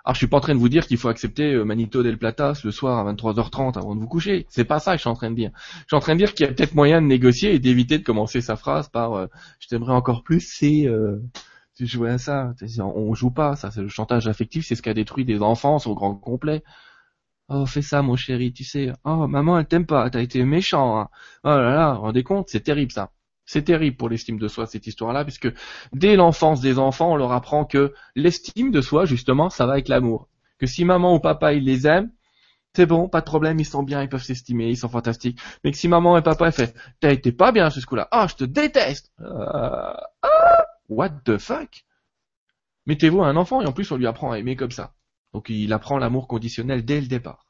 Alors 0.05 0.15
je 0.15 0.19
suis 0.19 0.27
pas 0.27 0.37
en 0.37 0.41
train 0.41 0.55
de 0.55 0.59
vous 0.59 0.69
dire 0.69 0.87
qu'il 0.87 0.97
faut 0.97 1.09
accepter 1.09 1.53
euh, 1.53 1.63
Manito 1.63 2.03
del 2.03 2.17
Platas 2.17 2.61
le 2.63 2.71
soir 2.71 3.05
à 3.05 3.13
23h30 3.13 3.77
avant 3.77 3.95
de 3.95 3.99
vous 3.99 4.07
coucher. 4.07 4.45
C'est 4.49 4.65
pas 4.65 4.79
ça 4.79 4.91
que 4.91 4.97
je 4.97 5.01
suis 5.01 5.09
en 5.09 5.15
train 5.15 5.29
de 5.29 5.35
dire. 5.35 5.51
Je 5.55 5.85
suis 5.87 5.95
en 5.95 5.99
train 5.99 6.13
de 6.13 6.19
dire 6.19 6.33
qu'il 6.33 6.45
y 6.45 6.49
a 6.49 6.53
peut-être 6.53 6.75
moyen 6.75 7.01
de 7.01 7.07
négocier 7.07 7.53
et 7.53 7.59
d'éviter 7.59 7.97
de 7.97 8.03
commencer 8.03 8.41
sa 8.41 8.55
phrase 8.55 8.89
par 8.89 9.13
euh, 9.13 9.27
je 9.59 9.67
t'aimerais 9.67 9.93
encore 9.93 10.23
plus 10.23 10.41
si 10.41 10.87
euh, 10.87 11.17
tu 11.75 11.85
jouais 11.85 12.11
à 12.11 12.17
ça. 12.17 12.53
On 12.79 13.13
joue 13.13 13.31
pas, 13.31 13.55
ça 13.55 13.71
c'est 13.71 13.81
le 13.81 13.87
chantage 13.89 14.27
affectif, 14.27 14.65
c'est 14.65 14.75
ce 14.75 14.81
qui 14.81 14.89
a 14.89 14.93
détruit 14.93 15.25
des 15.25 15.41
enfants 15.41 15.77
au 15.85 15.95
grand 15.95 16.15
complet. 16.15 16.63
Oh, 17.49 17.65
fais 17.65 17.81
ça, 17.81 18.01
mon 18.03 18.15
chéri, 18.15 18.53
tu 18.53 18.63
sais. 18.63 18.93
Oh, 19.05 19.27
maman, 19.27 19.57
elle 19.59 19.65
t'aime 19.65 19.85
pas, 19.87 20.09
t'as 20.09 20.21
été 20.21 20.43
méchant. 20.45 20.99
Hein. 20.99 21.09
Oh 21.43 21.49
là 21.49 21.73
là, 21.73 21.93
rendez 21.93 22.23
compte, 22.23 22.47
c'est 22.49 22.59
terrible 22.61 22.91
ça. 22.91 23.11
C'est 23.51 23.63
terrible 23.63 23.97
pour 23.97 24.09
l'estime 24.09 24.37
de 24.37 24.47
soi 24.47 24.67
cette 24.67 24.85
histoire-là, 24.85 25.23
puisque 25.23 25.51
dès 25.91 26.15
l'enfance 26.15 26.61
des 26.61 26.77
enfants, 26.77 27.13
on 27.13 27.15
leur 27.15 27.31
apprend 27.31 27.65
que 27.65 27.95
l'estime 28.15 28.69
de 28.69 28.79
soi, 28.79 29.05
justement, 29.05 29.49
ça 29.49 29.65
va 29.65 29.71
avec 29.73 29.87
l'amour. 29.87 30.29
Que 30.59 30.67
si 30.67 30.85
maman 30.85 31.15
ou 31.15 31.19
papa 31.19 31.53
ils 31.53 31.63
les 31.63 31.87
aiment, 31.87 32.11
c'est 32.75 32.85
bon, 32.85 33.09
pas 33.09 33.21
de 33.21 33.25
problème, 33.25 33.59
ils 33.59 33.65
sont 33.65 33.81
bien, 33.81 34.03
ils 34.03 34.07
peuvent 34.07 34.21
s'estimer, 34.21 34.69
ils 34.69 34.77
sont 34.77 34.87
fantastiques. 34.87 35.39
Mais 35.63 35.71
que 35.71 35.77
si 35.77 35.87
maman 35.87 36.15
et 36.15 36.21
papa 36.21 36.51
fait, 36.51 36.75
t'as 36.99 37.11
été 37.11 37.31
pas 37.31 37.51
bien 37.51 37.71
ce 37.71 37.83
coup-là, 37.83 38.07
ah, 38.11 38.27
je 38.29 38.35
te 38.35 38.43
déteste, 38.43 39.11
euh, 39.19 39.93
ah, 40.21 40.65
what 40.87 41.09
the 41.25 41.39
fuck 41.39 41.85
Mettez-vous 42.85 43.23
un 43.23 43.35
enfant 43.35 43.63
et 43.63 43.65
en 43.65 43.71
plus 43.71 43.91
on 43.91 43.97
lui 43.97 44.05
apprend 44.05 44.31
à 44.31 44.37
aimer 44.37 44.55
comme 44.55 44.69
ça. 44.69 44.93
Donc 45.33 45.49
il 45.49 45.73
apprend 45.73 45.97
l'amour 45.97 46.27
conditionnel 46.27 46.85
dès 46.85 47.01
le 47.01 47.07
départ. 47.07 47.48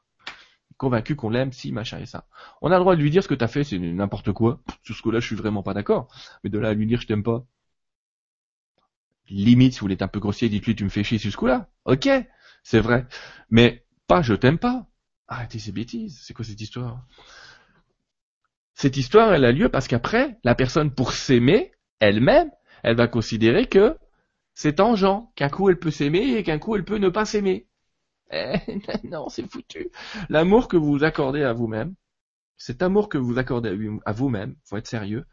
Convaincu 0.80 1.16
qu'on 1.16 1.30
l'aime, 1.30 1.52
si, 1.52 1.72
machin 1.72 2.00
et 2.00 2.08
ça. 2.08 2.26
On 2.62 2.72
a 2.72 2.76
le 2.76 2.80
droit 2.80 2.96
de 2.96 3.02
lui 3.02 3.12
dire 3.12 3.22
ce 3.22 3.28
que 3.28 3.36
t'as 3.36 3.48
fait, 3.48 3.64
c'est 3.64 3.78
n'importe 3.78 4.32
quoi. 4.32 4.62
Sur 4.82 4.96
ce 4.96 5.02
coup-là, 5.04 5.20
je 5.20 5.28
suis 5.28 5.36
vraiment 5.36 5.62
pas 5.62 5.76
d'accord. 5.76 6.08
Mais 6.44 6.50
de 6.50 6.58
là 6.58 6.70
à 6.70 6.74
lui 6.74 6.88
dire 6.88 7.02
je 7.02 7.06
t'aime 7.06 7.22
pas. 7.22 7.46
Limite, 9.30 9.74
si 9.74 9.80
vous 9.80 9.84
voulez 9.84 9.94
être 9.94 10.02
un 10.02 10.08
peu 10.08 10.20
grossier, 10.20 10.50
dites-lui 10.50 10.76
tu 10.76 10.86
me 10.86 10.90
fais 10.90 11.04
chier 11.04 11.20
sur 11.20 11.32
ce 11.32 11.38
coup-là. 11.38 11.70
Ok, 11.86 12.10
c'est 12.64 12.80
vrai. 12.80 13.06
Mais 13.52 13.86
pas 14.08 14.24
je 14.24 14.34
t'aime 14.34 14.58
pas. 14.58 14.88
Arrêtez 15.28 15.60
ces 15.60 15.72
bêtises. 15.72 16.20
C'est 16.24 16.34
quoi 16.34 16.46
cette 16.46 16.62
histoire? 16.62 17.06
Cette 18.74 18.98
histoire, 18.98 19.34
elle 19.34 19.44
a 19.46 19.52
lieu 19.52 19.68
parce 19.70 19.90
qu'après, 19.90 20.40
la 20.46 20.56
personne, 20.56 20.92
pour 20.92 21.12
s'aimer, 21.12 21.74
elle-même, 22.00 22.50
elle 22.82 22.96
va 22.96 23.08
considérer 23.08 23.68
que 23.68 23.98
c'est 24.54 24.76
tangent, 24.76 25.28
qu'un 25.36 25.50
coup 25.50 25.70
elle 25.70 25.80
peut 25.80 25.92
s'aimer 25.92 26.38
et 26.38 26.44
qu'un 26.44 26.60
coup 26.60 26.76
elle 26.76 26.86
peut 26.86 26.98
ne 26.98 27.10
pas 27.10 27.26
s'aimer. 27.26 27.69
Eh, 28.32 28.54
non, 29.04 29.30
c'est 29.30 29.50
foutu. 29.50 29.90
L'amour 30.30 30.68
que 30.68 30.78
vous 30.78 31.04
accordez 31.04 31.44
à 31.44 31.54
vous-même, 31.54 31.96
cet 32.58 32.82
amour 32.82 33.10
que 33.10 33.18
vous 33.18 33.38
accordez 33.38 33.76
à 34.06 34.12
vous-même, 34.12 34.56
faut 34.66 34.78
être 34.78 34.88
sérieux, 34.88 35.26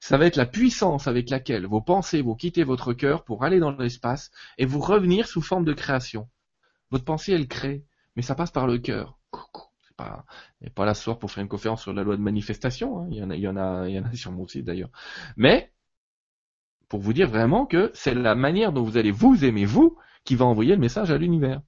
ça 0.00 0.18
va 0.18 0.26
être 0.26 0.36
la 0.36 0.46
puissance 0.46 1.06
avec 1.06 1.30
laquelle 1.30 1.66
vos 1.66 1.80
pensées 1.80 2.22
vont 2.22 2.34
quitter 2.34 2.64
votre 2.64 2.92
cœur 2.92 3.24
pour 3.24 3.44
aller 3.44 3.60
dans 3.60 3.70
l'espace 3.70 4.32
et 4.58 4.66
vous 4.66 4.80
revenir 4.80 5.28
sous 5.28 5.42
forme 5.42 5.64
de 5.64 5.72
création. 5.72 6.28
Votre 6.90 7.04
pensée, 7.04 7.32
elle 7.32 7.46
crée, 7.46 7.84
mais 8.16 8.22
ça 8.22 8.34
passe 8.34 8.50
par 8.50 8.66
le 8.66 8.78
cœur. 8.78 9.18
C'est 9.86 9.96
pas, 9.96 10.24
pas 10.74 10.84
là 10.84 10.94
ce 10.94 11.04
soir 11.04 11.18
pour 11.18 11.30
faire 11.30 11.42
une 11.42 11.48
conférence 11.48 11.82
sur 11.82 11.92
la 11.92 12.02
loi 12.02 12.16
de 12.16 12.22
manifestation. 12.22 12.98
Hein. 12.98 13.08
Il 13.10 13.16
y 13.18 13.22
en 13.22 13.30
a, 13.30 13.36
il 13.36 13.42
y 13.42 13.48
en 13.48 13.56
a, 13.56 13.88
il 13.88 13.94
y 13.94 13.98
en 13.98 14.04
a 14.04 14.12
sur 14.14 14.32
mon 14.32 14.46
site 14.48 14.64
d'ailleurs. 14.64 14.90
Mais 15.36 15.72
pour 16.88 17.00
vous 17.00 17.12
dire 17.12 17.28
vraiment 17.30 17.64
que 17.64 17.90
c'est 17.94 18.14
la 18.14 18.34
manière 18.34 18.72
dont 18.72 18.82
vous 18.82 18.96
allez 18.96 19.12
vous 19.12 19.44
aimer 19.44 19.64
vous 19.64 19.96
qui 20.24 20.34
va 20.34 20.44
envoyer 20.44 20.74
le 20.74 20.80
message 20.80 21.10
à 21.10 21.16
l'univers. 21.16 21.62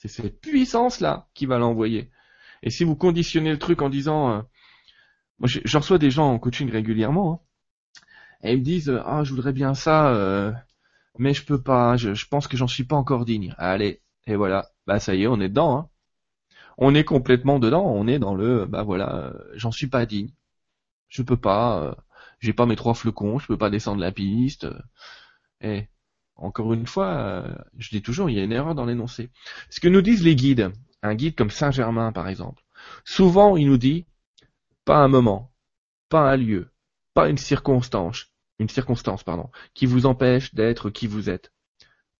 C'est 0.00 0.08
cette 0.08 0.40
puissance-là 0.40 1.28
qui 1.34 1.44
va 1.44 1.58
l'envoyer. 1.58 2.10
Et 2.62 2.70
si 2.70 2.84
vous 2.84 2.96
conditionnez 2.96 3.50
le 3.50 3.58
truc 3.58 3.82
en 3.82 3.90
disant, 3.90 4.30
euh, 4.30 4.42
moi 5.38 5.48
j'en 5.64 5.80
reçois 5.80 5.98
des 5.98 6.10
gens 6.10 6.32
en 6.32 6.38
coaching 6.38 6.70
régulièrement, 6.70 7.34
hein, 7.34 8.06
et 8.42 8.52
ils 8.54 8.60
me 8.60 8.64
disent, 8.64 8.98
ah 9.04 9.24
je 9.24 9.34
voudrais 9.34 9.52
bien 9.52 9.74
ça, 9.74 10.08
euh, 10.14 10.52
mais 11.18 11.34
je 11.34 11.44
peux 11.44 11.62
pas, 11.62 11.98
je, 11.98 12.24
pense 12.30 12.48
que 12.48 12.56
j'en 12.56 12.66
suis 12.66 12.84
pas 12.84 12.96
encore 12.96 13.26
digne. 13.26 13.54
Allez, 13.58 14.00
et 14.26 14.36
voilà, 14.36 14.70
bah 14.86 15.00
ça 15.00 15.14
y 15.14 15.24
est, 15.24 15.26
on 15.26 15.38
est 15.38 15.50
dedans. 15.50 15.76
Hein. 15.76 15.88
On 16.78 16.94
est 16.94 17.04
complètement 17.04 17.58
dedans, 17.58 17.84
on 17.84 18.06
est 18.06 18.18
dans 18.18 18.34
le, 18.34 18.64
bah 18.64 18.82
voilà, 18.84 19.14
euh, 19.16 19.32
j'en 19.54 19.70
suis 19.70 19.88
pas 19.88 20.06
digne. 20.06 20.30
Je 21.08 21.22
peux 21.22 21.36
pas, 21.36 21.94
j'ai 22.38 22.54
pas 22.54 22.64
mes 22.64 22.76
trois 22.76 22.94
flocons, 22.94 23.38
je 23.38 23.46
peux 23.46 23.58
pas 23.58 23.68
descendre 23.70 24.00
la 24.00 24.12
piste. 24.12 24.66
Et 25.60 25.88
encore 26.40 26.72
une 26.72 26.86
fois, 26.86 27.08
euh, 27.08 27.54
je 27.78 27.90
dis 27.90 28.02
toujours, 28.02 28.30
il 28.30 28.36
y 28.36 28.40
a 28.40 28.44
une 28.44 28.52
erreur 28.52 28.74
dans 28.74 28.86
l'énoncé. 28.86 29.30
Ce 29.68 29.80
que 29.80 29.88
nous 29.88 30.02
disent 30.02 30.24
les 30.24 30.34
guides, 30.34 30.72
un 31.02 31.14
guide 31.14 31.36
comme 31.36 31.50
Saint-Germain 31.50 32.12
par 32.12 32.28
exemple, 32.28 32.62
souvent 33.04 33.56
il 33.56 33.68
nous 33.68 33.78
dit 33.78 34.06
pas 34.84 34.98
un 34.98 35.08
moment, 35.08 35.52
pas 36.08 36.30
un 36.30 36.36
lieu, 36.36 36.70
pas 37.14 37.28
une 37.28 37.38
circonstance, 37.38 38.26
une 38.58 38.68
circonstance 38.68 39.22
pardon, 39.22 39.50
qui 39.74 39.86
vous 39.86 40.06
empêche 40.06 40.54
d'être 40.54 40.90
qui 40.90 41.06
vous 41.06 41.30
êtes. 41.30 41.52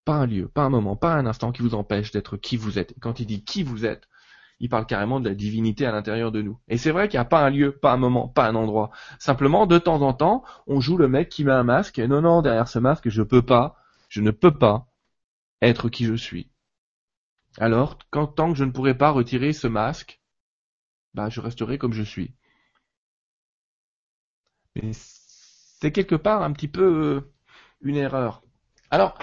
Pas 0.05 0.15
un 0.15 0.27
lieu, 0.27 0.49
pas 0.49 0.63
un 0.63 0.71
moment, 0.71 0.97
pas 0.97 1.15
un 1.15 1.27
instant 1.27 1.53
qui 1.53 1.63
vous 1.63 1.75
empêche 1.75 2.11
d'être 2.11 2.37
qui 2.37 2.57
vous 2.57 2.79
êtes. 2.79 2.95
Quand 3.01 3.21
il 3.21 3.27
dit 3.27 3.45
qui 3.45 3.63
vous 3.63 3.85
êtes, 3.85 4.09
il 4.61 4.69
parle 4.69 4.87
carrément 4.87 5.21
de 5.21 5.29
la 5.29 5.35
divinité 5.35 5.87
à 5.87 5.93
l'intérieur 5.93 6.33
de 6.33 6.43
nous. 6.43 6.59
Et 6.69 6.77
c'est 6.77 6.91
vrai 6.91 7.09
qu'il 7.09 7.19
n'y 7.19 7.23
a 7.23 7.27
pas 7.27 7.45
un 7.45 7.51
lieu, 7.51 7.73
pas 7.73 7.93
un 7.93 7.97
moment, 7.97 8.29
pas 8.29 8.47
un 8.47 8.55
endroit. 8.55 8.91
Simplement, 9.19 9.67
de 9.67 9.79
temps 9.79 10.03
en 10.03 10.13
temps, 10.13 10.45
on 10.67 10.81
joue 10.81 10.99
le 10.99 11.09
mec 11.09 11.31
qui 11.31 11.45
met 11.45 11.53
un 11.53 11.65
masque, 11.65 11.99
et 11.99 12.07
non, 12.07 12.21
non, 12.21 12.43
derrière 12.43 12.69
ce 12.69 12.79
masque, 12.79 13.09
je 13.09 13.23
peux 13.23 13.43
pas, 13.43 13.80
je 14.11 14.21
ne 14.21 14.31
peux 14.31 14.59
pas 14.59 14.89
être 15.63 15.89
qui 15.89 16.05
je 16.05 16.15
suis. 16.15 16.51
Alors, 17.59 17.97
quand, 18.11 18.27
tant 18.27 18.53
que 18.53 18.59
je 18.59 18.65
ne 18.65 18.73
pourrai 18.73 18.99
pas 18.99 19.11
retirer 19.13 19.53
ce 19.53 19.69
masque, 19.69 20.21
bah, 21.15 21.29
je 21.31 21.41
resterai 21.41 21.79
comme 21.79 21.93
je 21.93 22.03
suis. 22.03 22.35
Mais 24.77 24.91
c'est 24.93 25.93
quelque 25.93 26.15
part 26.17 26.43
un 26.43 26.53
petit 26.53 26.69
peu 26.69 26.83
euh, 26.83 27.33
une 27.83 27.97
erreur. 27.97 28.43
Alors, 28.91 29.19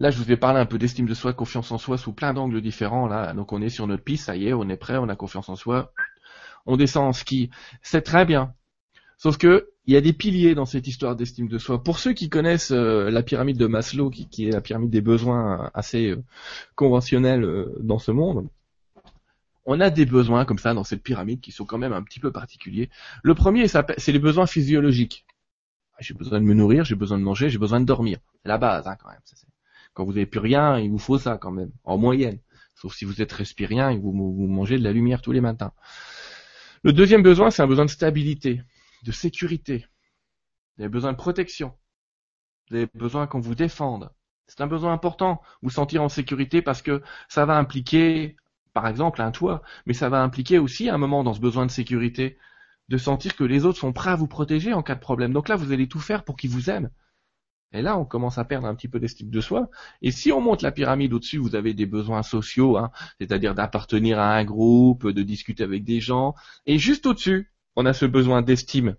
là, 0.00 0.10
je 0.10 0.18
vous 0.18 0.32
ai 0.32 0.36
parlé 0.36 0.60
un 0.60 0.66
peu 0.66 0.78
d'estime 0.78 1.06
de 1.06 1.14
soi, 1.14 1.32
confiance 1.34 1.72
en 1.72 1.78
soi 1.78 1.98
sous 1.98 2.12
plein 2.14 2.34
d'angles 2.34 2.62
différents. 2.62 3.08
Là, 3.08 3.34
donc 3.34 3.52
on 3.52 3.62
est 3.62 3.70
sur 3.70 3.86
notre 3.86 4.04
piste, 4.04 4.26
ça 4.26 4.36
y 4.36 4.48
est, 4.48 4.54
on 4.54 4.68
est 4.68 4.76
prêt, 4.76 4.98
on 4.98 5.08
a 5.08 5.16
confiance 5.16 5.48
en 5.48 5.56
soi. 5.56 5.92
On 6.66 6.76
descend 6.76 7.06
en 7.08 7.12
ski, 7.14 7.50
c'est 7.82 8.02
très 8.02 8.24
bien. 8.26 8.54
Sauf 9.16 9.38
que 9.38 9.70
il 9.86 9.94
y 9.94 9.96
a 9.96 10.00
des 10.00 10.12
piliers 10.12 10.54
dans 10.54 10.66
cette 10.66 10.88
histoire 10.88 11.14
d'estime 11.14 11.48
de 11.48 11.58
soi. 11.58 11.82
Pour 11.82 12.00
ceux 12.00 12.12
qui 12.12 12.28
connaissent 12.28 12.72
euh, 12.72 13.08
la 13.08 13.22
pyramide 13.22 13.56
de 13.56 13.66
Maslow, 13.66 14.10
qui, 14.10 14.48
est 14.48 14.50
la 14.50 14.60
pyramide 14.60 14.90
des 14.90 15.00
besoins 15.00 15.70
assez 15.74 16.08
euh, 16.08 16.22
euh, 16.82 17.76
dans 17.80 17.98
ce 18.00 18.10
monde, 18.10 18.48
on 19.64 19.80
a 19.80 19.90
des 19.90 20.04
besoins 20.04 20.44
comme 20.44 20.58
ça 20.58 20.74
dans 20.74 20.84
cette 20.84 21.02
pyramide 21.02 21.40
qui 21.40 21.52
sont 21.52 21.64
quand 21.64 21.78
même 21.78 21.92
un 21.92 22.02
petit 22.02 22.20
peu 22.20 22.32
particuliers. 22.32 22.90
Le 23.22 23.34
premier, 23.34 23.68
c'est 23.68 24.12
les 24.12 24.18
besoins 24.18 24.46
physiologiques. 24.46 25.24
J'ai 26.00 26.14
besoin 26.14 26.40
de 26.40 26.44
me 26.44 26.54
nourrir, 26.54 26.84
j'ai 26.84 26.94
besoin 26.94 27.18
de 27.18 27.22
manger, 27.22 27.48
j'ai 27.48 27.58
besoin 27.58 27.80
de 27.80 27.86
dormir. 27.86 28.18
C'est 28.42 28.48
la 28.48 28.58
base 28.58 28.86
hein, 28.86 28.96
quand 29.00 29.08
même. 29.08 29.20
Quand 29.94 30.04
vous 30.04 30.12
n'avez 30.12 30.26
plus 30.26 30.40
rien, 30.40 30.78
il 30.78 30.90
vous 30.90 30.98
faut 30.98 31.18
ça 31.18 31.38
quand 31.38 31.52
même, 31.52 31.70
en 31.84 31.96
moyenne. 31.96 32.38
Sauf 32.74 32.94
si 32.94 33.04
vous 33.04 33.22
êtes 33.22 33.32
respirien 33.32 33.90
et 33.90 33.96
vous, 33.96 34.12
vous 34.12 34.46
mangez 34.46 34.78
de 34.78 34.84
la 34.84 34.92
lumière 34.92 35.22
tous 35.22 35.32
les 35.32 35.40
matins. 35.40 35.72
Le 36.82 36.92
deuxième 36.92 37.22
besoin, 37.22 37.50
c'est 37.50 37.62
un 37.62 37.66
besoin 37.66 37.86
de 37.86 37.90
stabilité 37.90 38.62
de 39.06 39.12
sécurité. 39.12 39.86
Vous 40.76 40.82
avez 40.82 40.90
besoin 40.90 41.12
de 41.12 41.16
protection. 41.16 41.72
Vous 42.68 42.76
avez 42.76 42.88
besoin 42.94 43.26
qu'on 43.26 43.40
vous 43.40 43.54
défende. 43.54 44.10
C'est 44.48 44.60
un 44.60 44.66
besoin 44.66 44.92
important, 44.92 45.40
vous 45.62 45.70
sentir 45.70 46.02
en 46.02 46.08
sécurité 46.08 46.60
parce 46.60 46.82
que 46.82 47.02
ça 47.28 47.46
va 47.46 47.56
impliquer, 47.56 48.36
par 48.72 48.86
exemple, 48.86 49.22
un 49.22 49.30
toit, 49.30 49.62
mais 49.86 49.94
ça 49.94 50.08
va 50.08 50.22
impliquer 50.22 50.58
aussi 50.58 50.88
un 50.88 50.98
moment 50.98 51.24
dans 51.24 51.34
ce 51.34 51.40
besoin 51.40 51.66
de 51.66 51.70
sécurité, 51.70 52.36
de 52.88 52.96
sentir 52.98 53.34
que 53.36 53.44
les 53.44 53.64
autres 53.64 53.78
sont 53.78 53.92
prêts 53.92 54.10
à 54.10 54.16
vous 54.16 54.28
protéger 54.28 54.72
en 54.72 54.82
cas 54.82 54.94
de 54.94 55.00
problème. 55.00 55.32
Donc 55.32 55.48
là, 55.48 55.56
vous 55.56 55.72
allez 55.72 55.88
tout 55.88 56.00
faire 56.00 56.24
pour 56.24 56.36
qu'ils 56.36 56.50
vous 56.50 56.70
aiment. 56.70 56.90
Et 57.72 57.82
là, 57.82 57.98
on 57.98 58.04
commence 58.04 58.38
à 58.38 58.44
perdre 58.44 58.68
un 58.68 58.74
petit 58.76 58.88
peu 58.88 59.00
d'estime 59.00 59.30
de 59.30 59.40
soi. 59.40 59.68
Et 60.00 60.12
si 60.12 60.30
on 60.30 60.40
monte 60.40 60.62
la 60.62 60.70
pyramide 60.70 61.12
au-dessus, 61.12 61.38
vous 61.38 61.56
avez 61.56 61.74
des 61.74 61.86
besoins 61.86 62.22
sociaux, 62.22 62.76
hein, 62.76 62.90
c'est-à-dire 63.20 63.54
d'appartenir 63.54 64.20
à 64.20 64.34
un 64.34 64.44
groupe, 64.44 65.08
de 65.08 65.22
discuter 65.22 65.64
avec 65.64 65.84
des 65.84 66.00
gens. 66.00 66.34
Et 66.66 66.78
juste 66.78 67.06
au-dessus, 67.06 67.50
on 67.76 67.86
a 67.86 67.92
ce 67.92 68.06
besoin 68.06 68.42
d'estime 68.42 68.96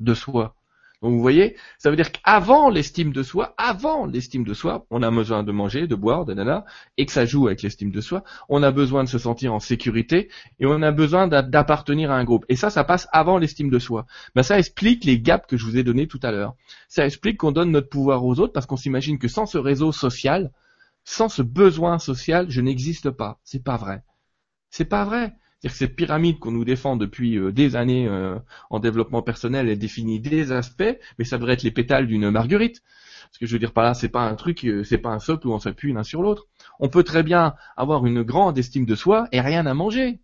de 0.00 0.14
soi. 0.14 0.54
Donc 1.02 1.14
vous 1.14 1.20
voyez, 1.20 1.56
ça 1.78 1.90
veut 1.90 1.96
dire 1.96 2.12
qu'avant 2.12 2.70
l'estime 2.70 3.12
de 3.12 3.24
soi, 3.24 3.54
avant 3.58 4.06
l'estime 4.06 4.44
de 4.44 4.54
soi, 4.54 4.86
on 4.88 5.02
a 5.02 5.10
besoin 5.10 5.42
de 5.42 5.50
manger, 5.50 5.88
de 5.88 5.96
boire, 5.96 6.24
de 6.24 6.32
nana, 6.32 6.64
et 6.96 7.06
que 7.06 7.12
ça 7.12 7.26
joue 7.26 7.48
avec 7.48 7.62
l'estime 7.62 7.90
de 7.90 8.00
soi, 8.00 8.22
on 8.48 8.62
a 8.62 8.70
besoin 8.70 9.02
de 9.02 9.08
se 9.08 9.18
sentir 9.18 9.52
en 9.52 9.58
sécurité, 9.58 10.30
et 10.60 10.66
on 10.66 10.80
a 10.80 10.92
besoin 10.92 11.26
d'appartenir 11.26 12.12
à 12.12 12.16
un 12.16 12.22
groupe. 12.22 12.44
Et 12.48 12.54
ça, 12.54 12.70
ça 12.70 12.84
passe 12.84 13.08
avant 13.10 13.38
l'estime 13.38 13.68
de 13.68 13.80
soi. 13.80 14.06
Ben, 14.36 14.44
ça 14.44 14.60
explique 14.60 15.04
les 15.04 15.18
gaps 15.18 15.48
que 15.48 15.56
je 15.56 15.64
vous 15.64 15.76
ai 15.76 15.82
donnés 15.82 16.06
tout 16.06 16.20
à 16.22 16.30
l'heure. 16.30 16.54
Ça 16.88 17.04
explique 17.04 17.38
qu'on 17.38 17.50
donne 17.50 17.72
notre 17.72 17.88
pouvoir 17.88 18.24
aux 18.24 18.38
autres 18.38 18.52
parce 18.52 18.66
qu'on 18.66 18.76
s'imagine 18.76 19.18
que 19.18 19.26
sans 19.28 19.46
ce 19.46 19.58
réseau 19.58 19.90
social, 19.90 20.52
sans 21.04 21.28
ce 21.28 21.42
besoin 21.42 21.98
social, 21.98 22.46
je 22.48 22.60
n'existe 22.60 23.10
pas. 23.10 23.40
C'est 23.42 23.64
pas 23.64 23.76
vrai. 23.76 24.04
C'est 24.70 24.84
pas 24.84 25.04
vrai. 25.04 25.34
C'est-à-dire 25.62 25.74
que 25.74 25.78
cette 25.78 25.96
pyramide 25.96 26.40
qu'on 26.40 26.50
nous 26.50 26.64
défend 26.64 26.96
depuis 26.96 27.38
euh, 27.38 27.52
des 27.52 27.76
années 27.76 28.08
euh, 28.08 28.36
en 28.70 28.80
développement 28.80 29.22
personnel, 29.22 29.68
elle 29.68 29.78
définit 29.78 30.18
des 30.18 30.50
aspects, 30.50 30.98
mais 31.18 31.24
ça 31.24 31.38
devrait 31.38 31.52
être 31.52 31.62
les 31.62 31.70
pétales 31.70 32.08
d'une 32.08 32.30
marguerite. 32.30 32.82
Ce 33.30 33.38
que 33.38 33.46
je 33.46 33.52
veux 33.52 33.60
dire 33.60 33.72
par 33.72 33.84
là, 33.84 33.94
c'est 33.94 34.08
pas 34.08 34.22
un 34.22 34.34
truc, 34.34 34.64
euh, 34.64 34.82
c'est 34.82 34.98
pas 34.98 35.10
un 35.10 35.20
socle 35.20 35.46
où 35.46 35.52
on 35.52 35.60
s'appuie 35.60 35.92
l'un 35.92 36.02
sur 36.02 36.20
l'autre. 36.20 36.48
On 36.80 36.88
peut 36.88 37.04
très 37.04 37.22
bien 37.22 37.54
avoir 37.76 38.04
une 38.06 38.24
grande 38.24 38.58
estime 38.58 38.86
de 38.86 38.96
soi 38.96 39.28
et 39.30 39.40
rien 39.40 39.64
à 39.66 39.72
manger. 39.72 40.20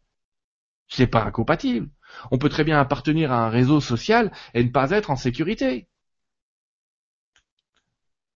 C'est 0.89 1.07
pas 1.07 1.23
incompatible. 1.23 1.89
On 2.33 2.39
peut 2.39 2.49
très 2.49 2.65
bien 2.65 2.81
appartenir 2.81 3.31
à 3.31 3.47
un 3.47 3.49
réseau 3.49 3.81
social 3.81 4.33
et 4.55 4.65
ne 4.65 4.71
pas 4.71 4.91
être 4.91 5.11
en 5.11 5.17
sécurité. 5.17 5.87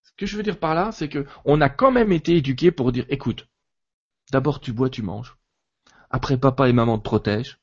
Ce 0.04 0.12
que 0.16 0.26
je 0.26 0.36
veux 0.36 0.44
dire 0.44 0.60
par 0.60 0.76
là, 0.76 0.92
c'est 0.92 1.08
que 1.08 1.26
on 1.44 1.60
a 1.60 1.68
quand 1.68 1.90
même 1.90 2.12
été 2.12 2.36
éduqué 2.36 2.70
pour 2.70 2.92
dire, 2.92 3.06
écoute, 3.08 3.48
d'abord 4.30 4.60
tu 4.60 4.72
bois, 4.72 4.88
tu 4.88 5.02
manges. 5.02 5.36
Après, 6.12 6.38
papa 6.38 6.68
et 6.68 6.72
maman 6.72 6.98
te 6.98 7.04
protègent. 7.04 7.58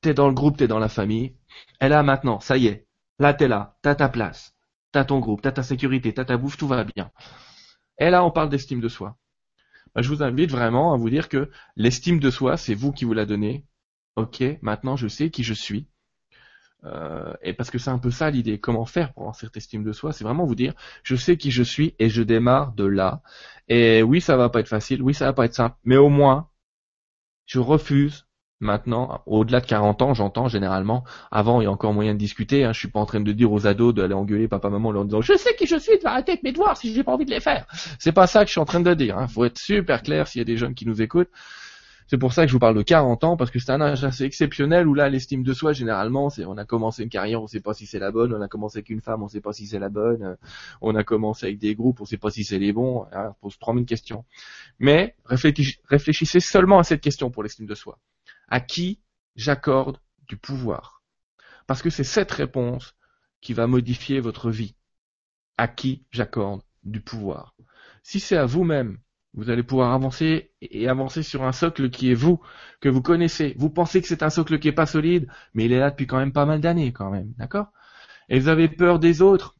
T'es 0.00 0.14
dans 0.14 0.28
le 0.28 0.34
groupe, 0.34 0.56
t'es 0.56 0.68
dans 0.68 0.78
la 0.78 0.88
famille. 0.88 1.36
Et 1.80 1.88
là, 1.88 2.02
maintenant, 2.02 2.40
ça 2.40 2.56
y 2.56 2.66
est. 2.66 2.86
Là, 3.18 3.34
t'es 3.34 3.48
là. 3.48 3.76
T'as 3.82 3.94
ta 3.94 4.08
place. 4.08 4.54
T'as 4.92 5.04
ton 5.04 5.20
groupe, 5.20 5.40
t'as 5.42 5.52
ta 5.52 5.62
sécurité, 5.62 6.12
t'as 6.12 6.26
ta 6.26 6.36
bouffe, 6.36 6.58
tout 6.58 6.68
va 6.68 6.84
bien. 6.84 7.10
Et 7.98 8.10
là, 8.10 8.24
on 8.24 8.30
parle 8.30 8.50
d'estime 8.50 8.80
de 8.80 8.88
soi. 8.88 9.16
Bah, 9.94 10.02
je 10.02 10.08
vous 10.08 10.22
invite 10.22 10.50
vraiment 10.50 10.92
à 10.92 10.96
vous 10.96 11.10
dire 11.10 11.28
que 11.28 11.50
l'estime 11.76 12.20
de 12.20 12.30
soi, 12.30 12.56
c'est 12.56 12.74
vous 12.74 12.92
qui 12.92 13.04
vous 13.04 13.14
la 13.14 13.26
donnez. 13.26 13.64
Ok, 14.16 14.42
maintenant 14.60 14.96
je 14.96 15.08
sais 15.08 15.30
qui 15.30 15.42
je 15.42 15.54
suis. 15.54 15.88
Euh, 16.84 17.32
et 17.42 17.54
parce 17.54 17.70
que 17.70 17.78
c'est 17.78 17.90
un 17.90 17.98
peu 17.98 18.10
ça 18.10 18.30
l'idée. 18.30 18.58
Comment 18.58 18.84
faire 18.84 19.12
pour 19.12 19.22
avoir 19.22 19.36
cette 19.36 19.56
estime 19.56 19.84
de 19.84 19.92
soi? 19.92 20.12
C'est 20.12 20.24
vraiment 20.24 20.44
vous 20.44 20.54
dire, 20.54 20.74
je 21.02 21.16
sais 21.16 21.36
qui 21.38 21.50
je 21.50 21.62
suis 21.62 21.94
et 21.98 22.10
je 22.10 22.22
démarre 22.22 22.72
de 22.72 22.84
là. 22.84 23.22
Et 23.68 24.02
oui, 24.02 24.20
ça 24.20 24.36
va 24.36 24.50
pas 24.50 24.60
être 24.60 24.68
facile, 24.68 25.02
oui, 25.02 25.14
ça 25.14 25.26
va 25.26 25.32
pas 25.32 25.46
être 25.46 25.54
simple, 25.54 25.76
mais 25.84 25.96
au 25.96 26.08
moins, 26.10 26.50
je 27.46 27.58
refuse 27.58 28.26
maintenant, 28.62 29.22
au-delà 29.26 29.60
de 29.60 29.66
40 29.66 30.02
ans, 30.02 30.14
j'entends 30.14 30.48
généralement, 30.48 31.04
avant 31.30 31.60
il 31.60 31.64
y 31.64 31.66
a 31.66 31.70
encore 31.70 31.92
moyen 31.92 32.14
de 32.14 32.18
discuter, 32.18 32.64
hein, 32.64 32.72
je 32.72 32.78
suis 32.78 32.88
pas 32.88 33.00
en 33.00 33.06
train 33.06 33.20
de 33.20 33.32
dire 33.32 33.52
aux 33.52 33.66
ados 33.66 33.92
d'aller 33.92 34.14
engueuler 34.14 34.48
papa 34.48 34.70
maman 34.70 34.90
en 34.90 34.92
leur 34.92 35.04
disant 35.04 35.20
je 35.20 35.36
sais 35.36 35.54
qui 35.56 35.66
je 35.66 35.76
suis, 35.76 35.98
de 35.98 36.06
arrêter 36.06 36.32
avec 36.32 36.42
mes 36.44 36.52
devoirs 36.52 36.76
si 36.76 36.94
j'ai 36.94 37.02
pas 37.02 37.12
envie 37.12 37.24
de 37.26 37.30
les 37.30 37.40
faire. 37.40 37.66
C'est 37.98 38.12
pas 38.12 38.26
ça 38.26 38.40
que 38.40 38.46
je 38.46 38.52
suis 38.52 38.60
en 38.60 38.64
train 38.64 38.80
de 38.80 38.94
dire, 38.94 39.18
hein. 39.18 39.28
faut 39.28 39.44
être 39.44 39.58
super 39.58 40.02
clair 40.02 40.28
s'il 40.28 40.38
y 40.38 40.42
a 40.42 40.44
des 40.44 40.56
jeunes 40.56 40.74
qui 40.74 40.86
nous 40.86 41.02
écoutent. 41.02 41.30
C'est 42.12 42.18
pour 42.18 42.34
ça 42.34 42.42
que 42.42 42.48
je 42.48 42.52
vous 42.52 42.58
parle 42.58 42.76
de 42.76 42.82
40 42.82 43.24
ans, 43.24 43.36
parce 43.38 43.50
que 43.50 43.58
c'est 43.58 43.72
un 43.72 43.80
âge 43.80 44.04
assez 44.04 44.24
exceptionnel 44.24 44.86
où 44.86 44.92
là, 44.92 45.08
l'estime 45.08 45.42
de 45.42 45.54
soi, 45.54 45.72
généralement, 45.72 46.28
c'est 46.28 46.44
on 46.44 46.58
a 46.58 46.66
commencé 46.66 47.02
une 47.02 47.08
carrière, 47.08 47.42
on 47.42 47.46
sait 47.46 47.62
pas 47.62 47.72
si 47.72 47.86
c'est 47.86 47.98
la 47.98 48.10
bonne, 48.10 48.34
on 48.34 48.42
a 48.42 48.48
commencé 48.48 48.80
avec 48.80 48.90
une 48.90 49.00
femme, 49.00 49.22
on 49.22 49.28
sait 49.28 49.40
pas 49.40 49.54
si 49.54 49.66
c'est 49.66 49.78
la 49.78 49.88
bonne, 49.88 50.22
euh, 50.22 50.34
on 50.82 50.94
a 50.94 51.04
commencé 51.04 51.46
avec 51.46 51.58
des 51.58 51.74
groupes, 51.74 52.02
on 52.02 52.04
sait 52.04 52.18
pas 52.18 52.28
si 52.28 52.44
c'est 52.44 52.58
les 52.58 52.74
bons, 52.74 53.06
hein, 53.12 53.30
on 53.30 53.46
pose 53.46 53.58
3000 53.58 53.86
questions. 53.86 54.26
Mais 54.78 55.16
réfléchissez 55.24 56.40
seulement 56.40 56.78
à 56.78 56.84
cette 56.84 57.00
question 57.00 57.30
pour 57.30 57.44
l'estime 57.44 57.64
de 57.64 57.74
soi. 57.74 57.98
À 58.46 58.60
qui 58.60 59.00
j'accorde 59.34 59.96
du 60.28 60.36
pouvoir? 60.36 61.02
Parce 61.66 61.80
que 61.80 61.88
c'est 61.88 62.04
cette 62.04 62.32
réponse 62.32 62.94
qui 63.40 63.54
va 63.54 63.66
modifier 63.66 64.20
votre 64.20 64.50
vie. 64.50 64.74
À 65.56 65.66
qui 65.66 66.04
j'accorde 66.10 66.60
du 66.84 67.00
pouvoir? 67.00 67.54
Si 68.02 68.20
c'est 68.20 68.36
à 68.36 68.44
vous-même 68.44 68.98
vous 69.34 69.50
allez 69.50 69.62
pouvoir 69.62 69.92
avancer 69.92 70.50
et 70.60 70.88
avancer 70.88 71.22
sur 71.22 71.44
un 71.44 71.52
socle 71.52 71.90
qui 71.90 72.10
est 72.10 72.14
vous, 72.14 72.40
que 72.80 72.88
vous 72.88 73.02
connaissez. 73.02 73.54
Vous 73.58 73.70
pensez 73.70 74.02
que 74.02 74.08
c'est 74.08 74.22
un 74.22 74.30
socle 74.30 74.58
qui 74.58 74.68
est 74.68 74.72
pas 74.72 74.86
solide, 74.86 75.28
mais 75.54 75.64
il 75.64 75.72
est 75.72 75.78
là 75.78 75.90
depuis 75.90 76.06
quand 76.06 76.18
même 76.18 76.32
pas 76.32 76.46
mal 76.46 76.60
d'années 76.60 76.92
quand 76.92 77.10
même, 77.10 77.32
d'accord? 77.38 77.68
Et 78.28 78.38
vous 78.38 78.48
avez 78.48 78.68
peur 78.68 78.98
des 78.98 79.22
autres. 79.22 79.56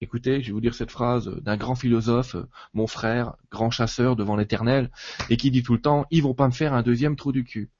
Écoutez, 0.00 0.40
je 0.40 0.46
vais 0.48 0.52
vous 0.52 0.60
dire 0.60 0.74
cette 0.74 0.92
phrase 0.92 1.28
d'un 1.42 1.56
grand 1.56 1.74
philosophe, 1.74 2.36
mon 2.72 2.86
frère, 2.86 3.34
grand 3.50 3.70
chasseur 3.70 4.14
devant 4.14 4.36
l'éternel, 4.36 4.90
et 5.28 5.36
qui 5.36 5.50
dit 5.50 5.64
tout 5.64 5.72
le 5.72 5.80
temps, 5.80 6.06
ils 6.12 6.22
vont 6.22 6.34
pas 6.34 6.46
me 6.46 6.52
faire 6.52 6.72
un 6.72 6.82
deuxième 6.82 7.16
trou 7.16 7.32
du 7.32 7.42
cul. 7.42 7.70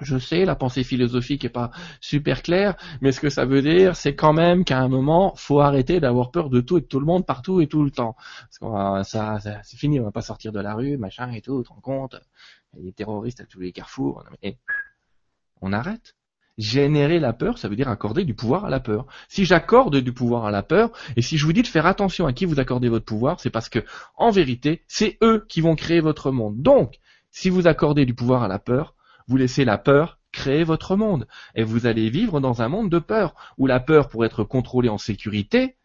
Je 0.00 0.18
sais, 0.18 0.44
la 0.44 0.56
pensée 0.56 0.84
philosophique 0.84 1.44
est 1.44 1.50
pas 1.50 1.70
super 2.00 2.42
claire, 2.42 2.76
mais 3.00 3.12
ce 3.12 3.20
que 3.20 3.28
ça 3.28 3.44
veut 3.44 3.62
dire, 3.62 3.94
c'est 3.94 4.14
quand 4.14 4.32
même 4.32 4.64
qu'à 4.64 4.80
un 4.80 4.88
moment, 4.88 5.34
faut 5.36 5.60
arrêter 5.60 6.00
d'avoir 6.00 6.30
peur 6.30 6.50
de 6.50 6.60
tout 6.60 6.78
et 6.78 6.80
de 6.80 6.86
tout 6.86 6.98
le 6.98 7.06
monde 7.06 7.26
partout 7.26 7.60
et 7.60 7.68
tout 7.68 7.84
le 7.84 7.90
temps. 7.90 8.16
Parce 8.40 8.58
qu'on 8.58 9.04
ça, 9.04 9.38
c'est 9.40 9.76
fini, 9.76 10.00
on 10.00 10.04
va 10.04 10.10
pas 10.10 10.22
sortir 10.22 10.50
de 10.50 10.60
la 10.60 10.74
rue, 10.74 10.96
machin 10.96 11.30
et 11.32 11.40
tout, 11.40 11.62
tu 11.62 11.72
rends 11.72 11.80
compte. 11.80 12.16
Il 12.74 12.80
y 12.80 12.82
a 12.82 12.84
des 12.86 12.92
terroristes 12.92 13.40
à 13.40 13.44
tous 13.44 13.60
les 13.60 13.72
carrefours. 13.72 14.24
Mais, 14.42 14.58
on 15.60 15.72
arrête. 15.72 16.16
Générer 16.58 17.18
la 17.18 17.32
peur, 17.32 17.56
ça 17.56 17.68
veut 17.68 17.76
dire 17.76 17.88
accorder 17.88 18.24
du 18.24 18.34
pouvoir 18.34 18.66
à 18.66 18.70
la 18.70 18.80
peur. 18.80 19.06
Si 19.28 19.44
j'accorde 19.44 19.96
du 19.96 20.12
pouvoir 20.12 20.44
à 20.44 20.50
la 20.50 20.62
peur, 20.62 20.90
et 21.16 21.22
si 21.22 21.38
je 21.38 21.46
vous 21.46 21.52
dis 21.52 21.62
de 21.62 21.66
faire 21.66 21.86
attention 21.86 22.26
à 22.26 22.32
qui 22.32 22.44
vous 22.44 22.60
accordez 22.60 22.88
votre 22.88 23.06
pouvoir, 23.06 23.40
c'est 23.40 23.50
parce 23.50 23.68
que, 23.68 23.78
en 24.16 24.30
vérité, 24.30 24.82
c'est 24.86 25.16
eux 25.22 25.46
qui 25.48 25.60
vont 25.60 25.76
créer 25.76 26.00
votre 26.00 26.30
monde. 26.30 26.60
Donc, 26.60 26.98
si 27.30 27.48
vous 27.48 27.66
accordez 27.66 28.04
du 28.04 28.14
pouvoir 28.14 28.42
à 28.42 28.48
la 28.48 28.58
peur, 28.58 28.94
vous 29.28 29.36
laissez 29.36 29.64
la 29.64 29.78
peur 29.78 30.18
créer 30.32 30.64
votre 30.64 30.96
monde. 30.96 31.28
Et 31.54 31.62
vous 31.62 31.86
allez 31.86 32.08
vivre 32.10 32.40
dans 32.40 32.62
un 32.62 32.68
monde 32.68 32.90
de 32.90 32.98
peur, 32.98 33.34
où 33.58 33.66
la 33.66 33.80
peur, 33.80 34.08
pour 34.08 34.24
être 34.24 34.44
contrôlée 34.44 34.88
en 34.88 34.98
sécurité, 34.98 35.76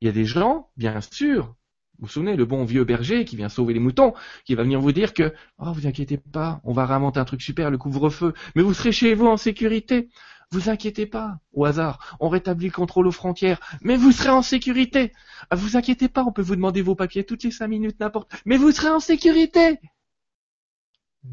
il 0.00 0.06
y 0.06 0.08
a 0.08 0.12
des 0.12 0.24
gens, 0.24 0.70
bien 0.76 1.00
sûr, 1.00 1.54
vous 1.98 2.06
vous 2.06 2.12
souvenez, 2.12 2.34
le 2.34 2.46
bon 2.46 2.64
vieux 2.64 2.84
berger 2.84 3.26
qui 3.26 3.36
vient 3.36 3.50
sauver 3.50 3.74
les 3.74 3.80
moutons, 3.80 4.14
qui 4.46 4.54
va 4.54 4.62
venir 4.62 4.80
vous 4.80 4.92
dire 4.92 5.12
que, 5.12 5.34
oh, 5.58 5.72
vous 5.72 5.86
inquiétez 5.86 6.16
pas, 6.16 6.60
on 6.64 6.72
va 6.72 6.86
ramonter 6.86 7.20
un 7.20 7.26
truc 7.26 7.42
super, 7.42 7.70
le 7.70 7.76
couvre-feu, 7.76 8.32
mais 8.54 8.62
vous 8.62 8.72
serez 8.72 8.90
chez 8.90 9.14
vous 9.14 9.26
en 9.26 9.36
sécurité. 9.36 10.08
Vous 10.50 10.68
inquiétez 10.70 11.06
pas, 11.06 11.38
au 11.52 11.64
hasard, 11.66 12.16
on 12.18 12.28
rétablit 12.28 12.66
le 12.66 12.72
contrôle 12.72 13.06
aux 13.06 13.12
frontières, 13.12 13.60
mais 13.82 13.96
vous 13.96 14.10
serez 14.10 14.30
en 14.30 14.42
sécurité. 14.42 15.12
Ah, 15.50 15.56
vous 15.56 15.76
inquiétez 15.76 16.08
pas, 16.08 16.24
on 16.24 16.32
peut 16.32 16.42
vous 16.42 16.56
demander 16.56 16.82
vos 16.82 16.96
papiers 16.96 17.22
toutes 17.22 17.44
les 17.44 17.50
cinq 17.50 17.68
minutes, 17.68 18.00
n'importe, 18.00 18.32
mais 18.46 18.56
vous 18.56 18.72
serez 18.72 18.88
en 18.88 18.98
sécurité. 18.98 19.78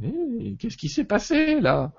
Eh, 0.03 0.55
qu'est-ce 0.59 0.77
qui 0.77 0.89
s'est 0.89 1.05
passé 1.05 1.59
là? 1.61 1.91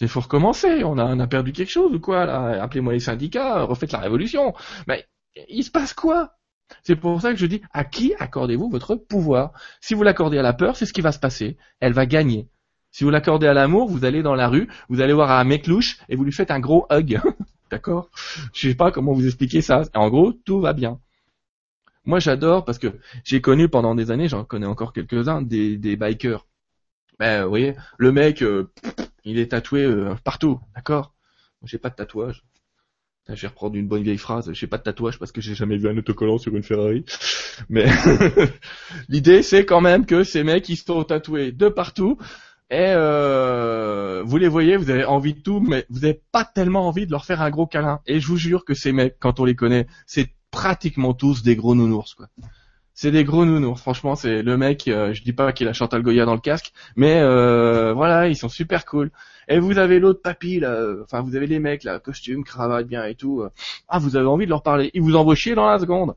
Il 0.00 0.08
faut 0.08 0.20
recommencer, 0.20 0.84
on 0.84 0.98
a, 0.98 1.04
on 1.06 1.18
a 1.20 1.26
perdu 1.26 1.52
quelque 1.52 1.70
chose 1.70 1.94
ou 1.94 2.00
quoi 2.00 2.26
là? 2.26 2.62
Appelez-moi 2.62 2.92
les 2.92 3.00
syndicats, 3.00 3.62
refaites 3.62 3.92
la 3.92 4.00
révolution. 4.00 4.54
Mais 4.86 5.06
il 5.48 5.64
se 5.64 5.70
passe 5.70 5.94
quoi? 5.94 6.34
C'est 6.82 6.96
pour 6.96 7.20
ça 7.20 7.30
que 7.30 7.38
je 7.38 7.46
dis, 7.46 7.62
à 7.72 7.84
qui 7.84 8.14
accordez-vous 8.18 8.68
votre 8.68 8.96
pouvoir? 8.96 9.52
Si 9.80 9.94
vous 9.94 10.02
l'accordez 10.02 10.38
à 10.38 10.42
la 10.42 10.52
peur, 10.52 10.76
c'est 10.76 10.86
ce 10.86 10.92
qui 10.92 11.00
va 11.00 11.12
se 11.12 11.18
passer. 11.18 11.56
Elle 11.80 11.92
va 11.92 12.06
gagner. 12.06 12.48
Si 12.90 13.04
vous 13.04 13.10
l'accordez 13.10 13.46
à 13.46 13.54
l'amour, 13.54 13.88
vous 13.88 14.04
allez 14.04 14.22
dans 14.22 14.34
la 14.34 14.48
rue, 14.48 14.68
vous 14.88 15.00
allez 15.00 15.12
voir 15.12 15.30
un 15.30 15.44
mec 15.44 15.66
louche 15.66 15.98
et 16.08 16.16
vous 16.16 16.24
lui 16.24 16.32
faites 16.32 16.50
un 16.50 16.60
gros 16.60 16.86
hug. 16.90 17.20
D'accord? 17.70 18.10
Je 18.52 18.68
sais 18.68 18.74
pas 18.74 18.90
comment 18.92 19.12
vous 19.12 19.26
expliquer 19.26 19.60
ça. 19.62 19.82
En 19.94 20.08
gros, 20.10 20.32
tout 20.32 20.60
va 20.60 20.72
bien. 20.72 21.00
Moi, 22.04 22.20
j'adore 22.20 22.64
parce 22.64 22.78
que 22.78 22.98
j'ai 23.24 23.40
connu 23.40 23.68
pendant 23.68 23.94
des 23.94 24.10
années, 24.10 24.28
j'en 24.28 24.44
connais 24.44 24.66
encore 24.66 24.92
quelques-uns, 24.92 25.42
des, 25.42 25.76
des 25.76 25.96
bikers 25.96 26.46
ben, 27.18 27.44
vous 27.44 27.48
voyez, 27.48 27.74
le 27.98 28.12
mec, 28.12 28.42
euh, 28.42 28.70
il 29.24 29.38
est 29.38 29.48
tatoué 29.52 29.82
euh, 29.82 30.14
partout, 30.24 30.60
d'accord? 30.74 31.14
J'ai 31.64 31.78
pas 31.78 31.90
de 31.90 31.94
tatouage. 31.94 32.44
Je 33.28 33.42
vais 33.42 33.48
reprendre 33.48 33.74
une 33.74 33.88
bonne 33.88 34.02
vieille 34.02 34.18
phrase. 34.18 34.52
J'ai 34.52 34.68
pas 34.68 34.78
de 34.78 34.84
tatouage 34.84 35.18
parce 35.18 35.32
que 35.32 35.40
j'ai 35.40 35.54
jamais 35.54 35.76
vu 35.78 35.88
un 35.88 35.96
autocollant 35.96 36.38
sur 36.38 36.54
une 36.54 36.62
Ferrari. 36.62 37.04
Mais 37.68 37.86
l'idée, 39.08 39.42
c'est 39.42 39.64
quand 39.64 39.80
même 39.80 40.06
que 40.06 40.22
ces 40.22 40.44
mecs, 40.44 40.68
ils 40.68 40.76
sont 40.76 41.02
tatoués 41.02 41.50
de 41.50 41.68
partout. 41.68 42.18
Et 42.70 42.76
euh, 42.78 44.22
vous 44.24 44.36
les 44.36 44.48
voyez, 44.48 44.76
vous 44.76 44.90
avez 44.90 45.04
envie 45.04 45.34
de 45.34 45.40
tout, 45.40 45.60
mais 45.60 45.86
vous 45.90 46.00
n'avez 46.00 46.20
pas 46.30 46.44
tellement 46.44 46.86
envie 46.86 47.06
de 47.06 47.10
leur 47.10 47.24
faire 47.24 47.42
un 47.42 47.50
gros 47.50 47.66
câlin. 47.66 48.00
Et 48.06 48.20
je 48.20 48.26
vous 48.28 48.36
jure 48.36 48.64
que 48.64 48.74
ces 48.74 48.92
mecs, 48.92 49.16
quand 49.18 49.40
on 49.40 49.44
les 49.44 49.56
connaît, 49.56 49.86
c'est 50.06 50.28
pratiquement 50.52 51.14
tous 51.14 51.42
des 51.42 51.56
gros 51.56 51.74
nounours, 51.74 52.14
quoi 52.14 52.28
c'est 52.96 53.10
des 53.10 53.24
gros 53.24 53.44
nounours. 53.44 53.80
Franchement, 53.80 54.16
c'est 54.16 54.42
le 54.42 54.56
mec. 54.56 54.88
Euh, 54.88 55.12
je 55.12 55.22
dis 55.22 55.34
pas 55.34 55.52
qu'il 55.52 55.68
a 55.68 55.74
Chantal 55.74 56.02
Goya 56.02 56.24
dans 56.24 56.34
le 56.34 56.40
casque, 56.40 56.72
mais 56.96 57.20
euh, 57.20 57.92
voilà, 57.92 58.26
ils 58.26 58.36
sont 58.36 58.48
super 58.48 58.86
cool. 58.86 59.12
Et 59.48 59.58
vous 59.60 59.78
avez 59.78 60.00
l'autre 60.00 60.22
papy 60.22 60.60
là. 60.60 60.82
Enfin, 61.04 61.20
vous 61.20 61.36
avez 61.36 61.46
les 61.46 61.60
mecs 61.60 61.84
là, 61.84 62.00
costume, 62.00 62.42
cravate, 62.42 62.86
bien 62.88 63.04
et 63.04 63.14
tout. 63.14 63.42
Euh. 63.42 63.50
Ah, 63.86 63.98
vous 63.98 64.16
avez 64.16 64.26
envie 64.26 64.46
de 64.46 64.50
leur 64.50 64.62
parler. 64.62 64.90
Ils 64.94 65.02
vous 65.02 65.14
envoient 65.14 65.34
chier 65.34 65.54
dans 65.54 65.68
la 65.68 65.78
seconde. 65.78 66.16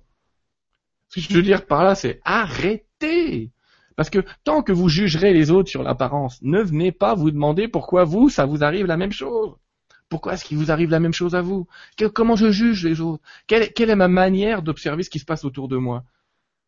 Ce 1.10 1.16
que 1.16 1.22
je 1.22 1.34
veux 1.34 1.42
dire 1.44 1.66
par 1.66 1.84
là, 1.84 1.96
c'est 1.96 2.22
arrêtez. 2.24 3.52
Parce 3.98 4.10
que 4.10 4.24
tant 4.46 4.64
que 4.64 4.72
vous 4.72 4.88
jugerez 4.88 5.34
les 5.34 5.52
autres 5.52 5.70
sur 5.70 5.84
l'apparence, 5.84 6.42
ne 6.42 6.62
venez 6.62 6.94
pas 6.94 7.14
vous 7.14 7.32
demander 7.32 7.68
pourquoi 7.68 8.06
vous, 8.06 8.30
ça 8.30 8.46
vous 8.46 8.64
arrive 8.64 8.86
la 8.86 8.96
même 8.96 9.12
chose. 9.12 9.54
Pourquoi 10.08 10.34
est-ce 10.34 10.46
qu'il 10.46 10.58
vous 10.58 10.72
arrive 10.72 10.90
la 10.90 11.02
même 11.02 11.14
chose 11.14 11.36
à 11.36 11.42
vous? 11.42 11.68
Comment 12.14 12.38
je 12.38 12.52
juge 12.52 12.86
les 12.86 13.02
autres? 13.02 13.22
Quelle 13.48 13.90
est 13.90 13.96
ma 13.96 14.08
manière 14.08 14.62
d'observer 14.62 15.04
ce 15.04 15.10
qui 15.10 15.20
se 15.20 15.26
passe 15.26 15.44
autour 15.44 15.68
de 15.68 15.76
moi? 15.76 16.06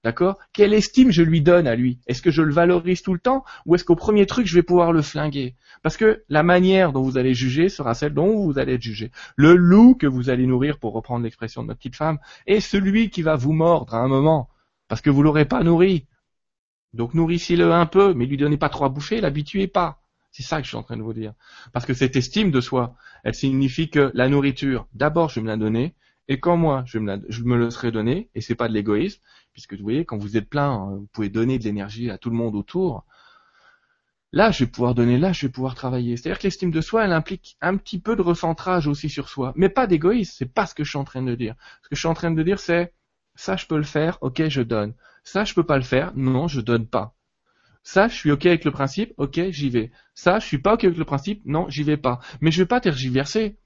D'accord? 0.04 0.40
Quelle 0.52 0.74
estime 0.74 1.12
je 1.12 1.22
lui 1.22 1.42
donne 1.42 1.68
à 1.68 1.76
lui? 1.76 2.00
Est-ce 2.08 2.24
que 2.24 2.32
je 2.32 2.42
le 2.42 2.52
valorise 2.52 3.04
tout 3.04 3.14
le 3.14 3.20
temps? 3.20 3.46
Ou 3.66 3.76
est-ce 3.76 3.86
qu'au 3.86 3.96
premier 3.96 4.26
truc 4.26 4.48
je 4.48 4.56
vais 4.56 4.64
pouvoir 4.64 4.92
le 4.92 5.04
flinguer? 5.04 5.56
Parce 5.84 5.96
que 5.96 6.24
la 6.28 6.42
manière 6.42 6.92
dont 6.92 7.04
vous 7.04 7.20
allez 7.20 7.36
juger 7.36 7.70
sera 7.70 7.94
celle 7.94 8.16
dont 8.16 8.44
vous 8.44 8.58
allez 8.58 8.74
être 8.74 8.82
jugé. 8.82 9.12
Le 9.36 9.56
loup 9.56 9.94
que 9.94 10.08
vous 10.08 10.30
allez 10.30 10.48
nourrir, 10.48 10.80
pour 10.80 10.94
reprendre 10.94 11.24
l'expression 11.24 11.62
de 11.62 11.68
notre 11.68 11.80
petite 11.80 11.96
femme, 11.96 12.18
est 12.48 12.62
celui 12.62 13.12
qui 13.12 13.22
va 13.22 13.36
vous 13.36 13.54
mordre 13.54 13.94
à 13.94 14.00
un 14.00 14.08
moment 14.08 14.50
parce 14.88 15.02
que 15.02 15.10
vous 15.10 15.24
l'aurez 15.24 15.46
pas 15.46 15.64
nourri. 15.64 16.08
Donc 16.94 17.14
nourrissez-le 17.14 17.72
un 17.72 17.86
peu, 17.86 18.14
mais 18.14 18.26
lui 18.26 18.38
donnez 18.38 18.58
pas 18.58 18.70
trop 18.70 18.86
à 18.86 18.90
bouffer, 18.90 19.22
l'habituez 19.22 19.68
pas. 19.68 20.02
C'est 20.32 20.44
ça 20.44 20.58
que 20.58 20.64
je 20.64 20.70
suis 20.70 20.78
en 20.78 20.84
train 20.84 20.98
de 20.98 21.02
vous 21.02 21.14
dire. 21.14 21.34
Parce 21.74 21.86
que 21.86 21.94
cette 21.94 22.16
estime 22.16 22.52
de 22.52 22.60
soi, 22.60 22.96
elle 23.24 23.34
signifie 23.34 23.90
que 23.90 24.12
la 24.14 24.28
nourriture, 24.28 24.88
d'abord 24.94 25.30
je 25.30 25.36
vais 25.36 25.44
me 25.44 25.48
la 25.48 25.58
donner, 25.58 25.96
et 26.28 26.40
quand 26.40 26.58
moi 26.58 26.84
je 26.86 27.00
me, 27.00 27.22
je 27.30 27.44
me 27.44 27.58
le 27.58 27.70
serai 27.70 27.92
donné, 27.92 28.30
et 28.36 28.42
c'est 28.42 28.56
pas 28.56 28.68
de 28.68 28.74
l'égoïsme, 28.74 29.22
puisque 29.54 29.74
vous 29.74 29.84
voyez, 29.84 30.06
quand 30.06 30.18
vous 30.18 30.38
êtes 30.38 30.50
plein, 30.50 30.72
hein, 30.72 30.96
vous 30.96 31.08
pouvez 31.12 31.30
donner 31.30 31.60
de 31.60 31.64
l'énergie 31.64 32.10
à 32.10 32.18
tout 32.18 32.30
le 32.30 32.36
monde 32.36 32.56
autour. 32.56 33.06
Là, 34.34 34.52
je 34.52 34.64
vais 34.64 34.72
pouvoir 34.72 34.96
donner, 34.96 35.18
là, 35.18 35.34
je 35.34 35.46
vais 35.46 35.52
pouvoir 35.52 35.76
travailler. 35.76 36.16
C'est-à-dire 36.16 36.40
que 36.40 36.44
l'estime 36.44 36.72
de 36.72 36.80
soi, 36.80 37.04
elle 37.04 37.12
implique 37.12 37.58
un 37.60 37.76
petit 37.76 38.00
peu 38.00 38.16
de 38.16 38.22
recentrage 38.22 38.88
aussi 38.88 39.10
sur 39.10 39.28
soi, 39.28 39.52
mais 39.58 39.68
pas 39.68 39.88
d'égoïsme. 39.88 40.34
C'est 40.38 40.54
pas 40.54 40.66
ce 40.66 40.74
que 40.74 40.86
je 40.86 40.90
suis 40.90 41.00
en 41.00 41.04
train 41.04 41.22
de 41.22 41.36
dire. 41.36 41.56
Ce 41.84 41.90
que 41.90 41.96
je 41.96 42.00
suis 42.00 42.08
en 42.08 42.14
train 42.14 42.32
de 42.32 42.44
dire, 42.44 42.60
c'est 42.60 42.94
ça, 43.36 43.58
je 43.58 43.66
peux 43.66 43.78
le 43.78 43.84
faire, 43.84 44.18
ok, 44.22 44.48
je 44.48 44.62
donne. 44.62 44.94
Ça, 45.24 45.44
je 45.44 45.54
peux 45.54 45.66
pas 45.66 45.78
le 45.78 45.84
faire, 45.84 46.14
non, 46.16 46.48
je 46.48 46.62
donne 46.62 46.88
pas. 46.88 47.14
Ça, 47.84 48.08
je 48.08 48.16
suis 48.16 48.32
ok 48.32 48.46
avec 48.46 48.64
le 48.64 48.72
principe, 48.72 49.14
ok, 49.18 49.50
j'y 49.50 49.70
vais. 49.70 49.92
Ça, 50.14 50.40
je 50.40 50.46
suis 50.46 50.60
pas 50.60 50.76
ok 50.76 50.86
avec 50.86 50.98
le 50.98 51.06
principe, 51.06 51.42
non, 51.46 51.68
j'y 51.70 51.84
vais 51.84 51.98
pas. 51.98 52.20
Mais 52.40 52.52
je 52.52 52.62
vais 52.62 52.68
pas 52.68 52.80
tergiverser 52.80 53.58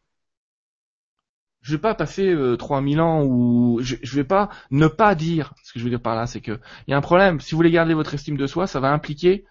je 1.66 1.72
vais 1.72 1.82
pas 1.82 1.96
passer 1.96 2.32
euh, 2.32 2.58
3000 2.58 3.02
ans 3.02 3.24
ou 3.24 3.80
je, 3.82 3.96
je 4.04 4.16
vais 4.16 4.24
pas 4.24 4.50
ne 4.70 4.86
pas 4.86 5.16
dire. 5.16 5.56
Ce 5.64 5.74
que 5.74 5.80
je 5.80 5.84
veux 5.84 5.90
dire 5.90 6.00
par 6.00 6.16
là, 6.16 6.28
c'est 6.28 6.40
que 6.40 6.60
il 6.88 6.92
y 6.92 6.94
a 6.94 6.98
un 6.98 7.02
problème. 7.02 7.40
Si 7.40 7.52
vous 7.52 7.58
voulez 7.58 7.72
garder 7.72 7.96
votre 7.96 8.14
estime 8.14 8.38
de 8.38 8.46
soi, 8.46 8.68
ça 8.68 8.80
va 8.80 8.92
impliquer 8.92 9.46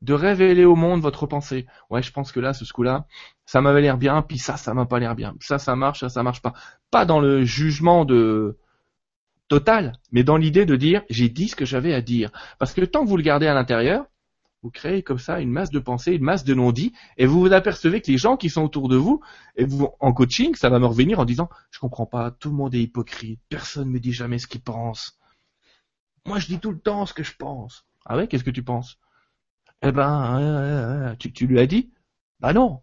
de 0.00 0.14
révéler 0.14 0.64
au 0.64 0.76
monde 0.76 1.00
votre 1.00 1.26
pensée. 1.26 1.66
Ouais, 1.90 2.02
je 2.02 2.12
pense 2.12 2.30
que 2.30 2.38
là, 2.38 2.52
ce 2.52 2.72
coup-là, 2.72 3.06
ça 3.46 3.60
m'avait 3.62 3.80
l'air 3.80 3.98
bien, 3.98 4.22
puis 4.22 4.38
ça, 4.38 4.56
ça 4.56 4.74
m'a 4.74 4.86
pas 4.86 5.00
l'air 5.00 5.16
bien. 5.16 5.34
Ça, 5.40 5.58
ça 5.58 5.74
marche, 5.74 6.00
ça, 6.00 6.08
ça 6.08 6.22
marche 6.22 6.40
pas. 6.40 6.52
Pas 6.92 7.04
dans 7.04 7.18
le 7.18 7.44
jugement 7.44 8.04
de 8.04 8.56
total, 9.48 9.98
mais 10.12 10.22
dans 10.22 10.36
l'idée 10.36 10.66
de 10.66 10.76
dire 10.76 11.02
j'ai 11.10 11.28
dit 11.28 11.48
ce 11.48 11.56
que 11.56 11.64
j'avais 11.64 11.94
à 11.94 12.00
dire. 12.00 12.30
Parce 12.60 12.74
que 12.74 12.82
tant 12.82 13.02
que 13.02 13.08
vous 13.08 13.16
le 13.16 13.24
gardez 13.24 13.48
à 13.48 13.54
l'intérieur, 13.54 14.04
vous 14.62 14.70
créez 14.70 15.02
comme 15.02 15.18
ça 15.18 15.40
une 15.40 15.50
masse 15.50 15.70
de 15.70 15.78
pensées, 15.78 16.12
une 16.12 16.24
masse 16.24 16.44
de 16.44 16.54
non-dits, 16.54 16.92
et 17.16 17.26
vous 17.26 17.40
vous 17.40 17.52
apercevez 17.52 18.00
que 18.00 18.10
les 18.10 18.18
gens 18.18 18.36
qui 18.36 18.50
sont 18.50 18.62
autour 18.62 18.88
de 18.88 18.96
vous, 18.96 19.20
et 19.56 19.64
vous, 19.64 19.88
en 20.00 20.12
coaching, 20.12 20.54
ça 20.54 20.68
va 20.68 20.78
me 20.78 20.86
revenir 20.86 21.20
en 21.20 21.24
disant, 21.24 21.48
je 21.70 21.78
comprends 21.78 22.06
pas, 22.06 22.30
tout 22.30 22.50
le 22.50 22.56
monde 22.56 22.74
est 22.74 22.82
hypocrite, 22.82 23.40
personne 23.48 23.88
me 23.90 24.00
dit 24.00 24.12
jamais 24.12 24.38
ce 24.38 24.46
qu'il 24.46 24.62
pense. 24.62 25.18
Moi, 26.26 26.38
je 26.38 26.46
dis 26.46 26.58
tout 26.58 26.72
le 26.72 26.78
temps 26.80 27.06
ce 27.06 27.14
que 27.14 27.22
je 27.22 27.36
pense. 27.36 27.86
Ah 28.04 28.16
ouais, 28.16 28.26
qu'est-ce 28.26 28.44
que 28.44 28.50
tu 28.50 28.62
penses 28.62 28.98
Eh 29.82 29.92
ben, 29.92 31.14
tu, 31.18 31.32
tu 31.32 31.46
lui 31.46 31.60
as 31.60 31.66
dit 31.66 31.92
Bah 32.40 32.52
non. 32.52 32.82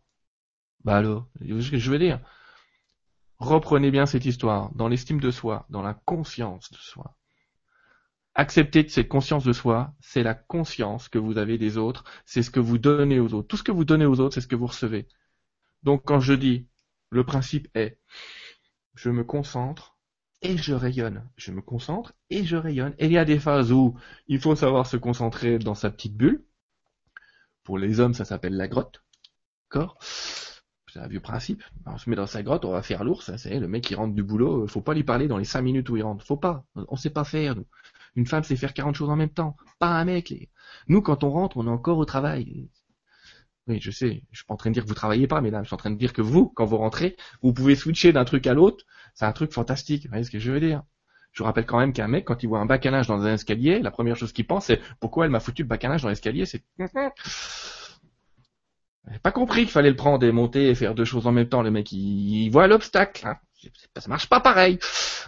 Bah 0.83 0.97
alors, 0.97 1.27
je 1.41 1.91
veux 1.91 1.99
dire? 1.99 2.19
Reprenez 3.39 3.91
bien 3.91 4.05
cette 4.05 4.25
histoire, 4.25 4.73
dans 4.75 4.88
l'estime 4.88 5.19
de 5.19 5.31
soi, 5.31 5.65
dans 5.69 5.81
la 5.81 5.93
conscience 5.93 6.71
de 6.71 6.77
soi. 6.77 7.17
Accepter 8.35 8.87
cette 8.87 9.07
conscience 9.07 9.43
de 9.43 9.53
soi, 9.53 9.93
c'est 9.99 10.23
la 10.23 10.33
conscience 10.33 11.09
que 11.09 11.19
vous 11.19 11.37
avez 11.37 11.57
des 11.57 11.77
autres, 11.77 12.03
c'est 12.25 12.43
ce 12.43 12.51
que 12.51 12.59
vous 12.59 12.77
donnez 12.77 13.19
aux 13.19 13.33
autres. 13.33 13.47
Tout 13.47 13.57
ce 13.57 13.63
que 13.63 13.71
vous 13.71 13.85
donnez 13.85 14.05
aux 14.05 14.19
autres, 14.19 14.35
c'est 14.35 14.41
ce 14.41 14.47
que 14.47 14.55
vous 14.55 14.67
recevez. 14.67 15.07
Donc 15.83 16.03
quand 16.05 16.19
je 16.19 16.33
dis, 16.33 16.67
le 17.09 17.23
principe 17.23 17.67
est, 17.75 17.99
je 18.95 19.09
me 19.09 19.23
concentre 19.23 19.97
et 20.41 20.57
je 20.57 20.73
rayonne. 20.73 21.27
Je 21.37 21.51
me 21.51 21.61
concentre 21.61 22.13
et 22.29 22.43
je 22.43 22.57
rayonne. 22.57 22.95
Et 22.97 23.05
il 23.05 23.11
y 23.11 23.17
a 23.17 23.25
des 23.25 23.39
phases 23.39 23.71
où 23.71 23.97
il 24.27 24.39
faut 24.39 24.55
savoir 24.55 24.87
se 24.87 24.97
concentrer 24.97 25.59
dans 25.59 25.75
sa 25.75 25.89
petite 25.89 26.15
bulle. 26.15 26.43
Pour 27.63 27.77
les 27.77 27.99
hommes, 27.99 28.13
ça 28.13 28.25
s'appelle 28.25 28.57
la 28.57 28.67
grotte. 28.67 29.03
D'accord? 29.71 29.97
C'est 30.01 30.99
un 30.99 31.07
vieux 31.07 31.21
principe. 31.21 31.63
On 31.85 31.97
se 31.97 32.09
met 32.09 32.15
dans 32.15 32.27
sa 32.27 32.43
grotte, 32.43 32.65
on 32.65 32.71
va 32.71 32.83
faire 32.83 33.03
l'ours. 33.03 33.35
C'est 33.37 33.59
le 33.59 33.67
mec 33.67 33.83
qui 33.83 33.95
rentre 33.95 34.13
du 34.13 34.21
boulot. 34.21 34.67
Faut 34.67 34.81
pas 34.81 34.93
lui 34.93 35.03
parler 35.03 35.27
dans 35.27 35.37
les 35.37 35.45
cinq 35.45 35.61
minutes 35.61 35.89
où 35.89 35.97
il 35.97 36.03
rentre. 36.03 36.25
Faut 36.25 36.37
pas. 36.37 36.65
On 36.75 36.95
sait 36.97 37.09
pas 37.09 37.23
faire. 37.23 37.55
Nous. 37.55 37.65
Une 38.15 38.28
femme 38.28 38.43
sait 38.43 38.56
faire 38.56 38.73
40 38.73 38.95
choses 38.95 39.10
en 39.10 39.15
même 39.15 39.30
temps. 39.30 39.56
Pas 39.80 39.89
un 39.89 40.06
mec. 40.06 40.34
Nous, 40.88 41.02
quand 41.02 41.23
on 41.23 41.30
rentre, 41.30 41.58
on 41.58 41.67
est 41.67 41.69
encore 41.69 41.97
au 41.97 42.06
travail. 42.06 42.69
Oui, 43.67 43.80
je 43.82 43.91
sais. 43.91 44.23
Je 44.32 44.39
suis 44.39 44.45
pas 44.45 44.54
en 44.54 44.58
train 44.58 44.69
de 44.69 44.73
dire 44.73 44.84
que 44.84 44.89
vous 44.89 44.93
travaillez 44.93 45.28
pas, 45.28 45.41
mesdames. 45.41 45.63
Je 45.63 45.67
suis 45.67 45.73
en 45.73 45.78
train 45.78 45.91
de 45.91 45.97
dire 45.97 46.13
que 46.13 46.21
vous, 46.21 46.49
quand 46.49 46.65
vous 46.65 46.78
rentrez, 46.78 47.15
vous 47.41 47.54
pouvez 47.54 47.76
switcher 47.76 48.12
d'un 48.12 48.26
truc 48.26 48.45
à 48.45 48.54
l'autre. 48.54 48.86
C'est 49.15 49.26
un 49.26 49.32
truc 49.32 49.54
fantastique. 49.54 50.04
Vous 50.04 50.10
voyez 50.10 50.23
ce 50.23 50.32
que 50.32 50.39
je 50.39 50.52
veux 50.52 50.60
dire? 50.60 50.84
Je 51.32 51.41
vous 51.41 51.45
rappelle 51.45 51.65
quand 51.65 51.80
même 51.80 51.93
qu'un 51.93 52.08
mec, 52.08 52.26
quand 52.26 52.43
il 52.43 52.47
voit 52.47 52.60
un 52.60 52.67
bac 52.67 52.88
dans 52.88 53.12
un 53.12 53.34
escalier, 53.34 53.80
la 53.80 53.89
première 53.89 54.15
chose 54.15 54.34
qu'il 54.34 54.45
pense, 54.45 54.65
c'est 54.65 54.80
pourquoi 54.99 55.26
elle 55.26 55.32
m'a 55.32 55.39
foutu 55.39 55.63
le 55.63 55.67
bac 55.67 55.82
dans 55.82 56.10
l'escalier? 56.10 56.45
C'est 56.45 56.63
pas 59.23 59.32
compris 59.32 59.62
qu'il 59.62 59.71
fallait 59.71 59.89
le 59.89 59.95
prendre 59.95 60.23
et 60.26 60.32
monter 60.32 60.69
et 60.69 60.76
faire 60.76 60.93
deux 60.93 61.06
choses 61.06 61.26
en 61.26 61.32
même 61.32 61.49
temps. 61.49 61.63
Le 61.63 61.71
mec, 61.71 61.91
il, 61.91 62.49
voit 62.49 62.67
l'obstacle. 62.67 63.28
Hein. 63.28 63.38
Ça 63.97 64.10
marche 64.10 64.28
pas 64.28 64.39
pareil. 64.39 64.80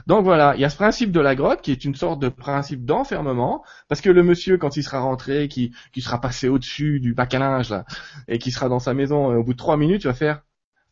Donc 0.07 0.23
voilà, 0.23 0.55
il 0.55 0.61
y 0.61 0.65
a 0.65 0.69
ce 0.69 0.75
principe 0.75 1.11
de 1.11 1.19
la 1.19 1.35
grotte 1.35 1.61
qui 1.61 1.71
est 1.71 1.85
une 1.85 1.95
sorte 1.95 2.19
de 2.19 2.29
principe 2.29 2.85
d'enfermement, 2.85 3.63
parce 3.87 4.01
que 4.01 4.09
le 4.09 4.23
monsieur, 4.23 4.57
quand 4.57 4.77
il 4.77 4.83
sera 4.83 4.99
rentré, 4.99 5.47
qui, 5.47 5.73
qui 5.93 6.01
sera 6.01 6.19
passé 6.19 6.47
au-dessus 6.47 6.99
du 6.99 7.13
bac 7.13 7.33
à 7.33 7.39
linge 7.39 7.69
là, 7.69 7.85
et 8.27 8.39
qui 8.39 8.51
sera 8.51 8.69
dans 8.69 8.79
sa 8.79 8.93
maison, 8.93 9.31
euh, 9.31 9.37
au 9.37 9.43
bout 9.43 9.53
de 9.53 9.57
trois 9.57 9.77
minutes, 9.77 10.03
il 10.03 10.07
va 10.07 10.13
faire 10.13 10.41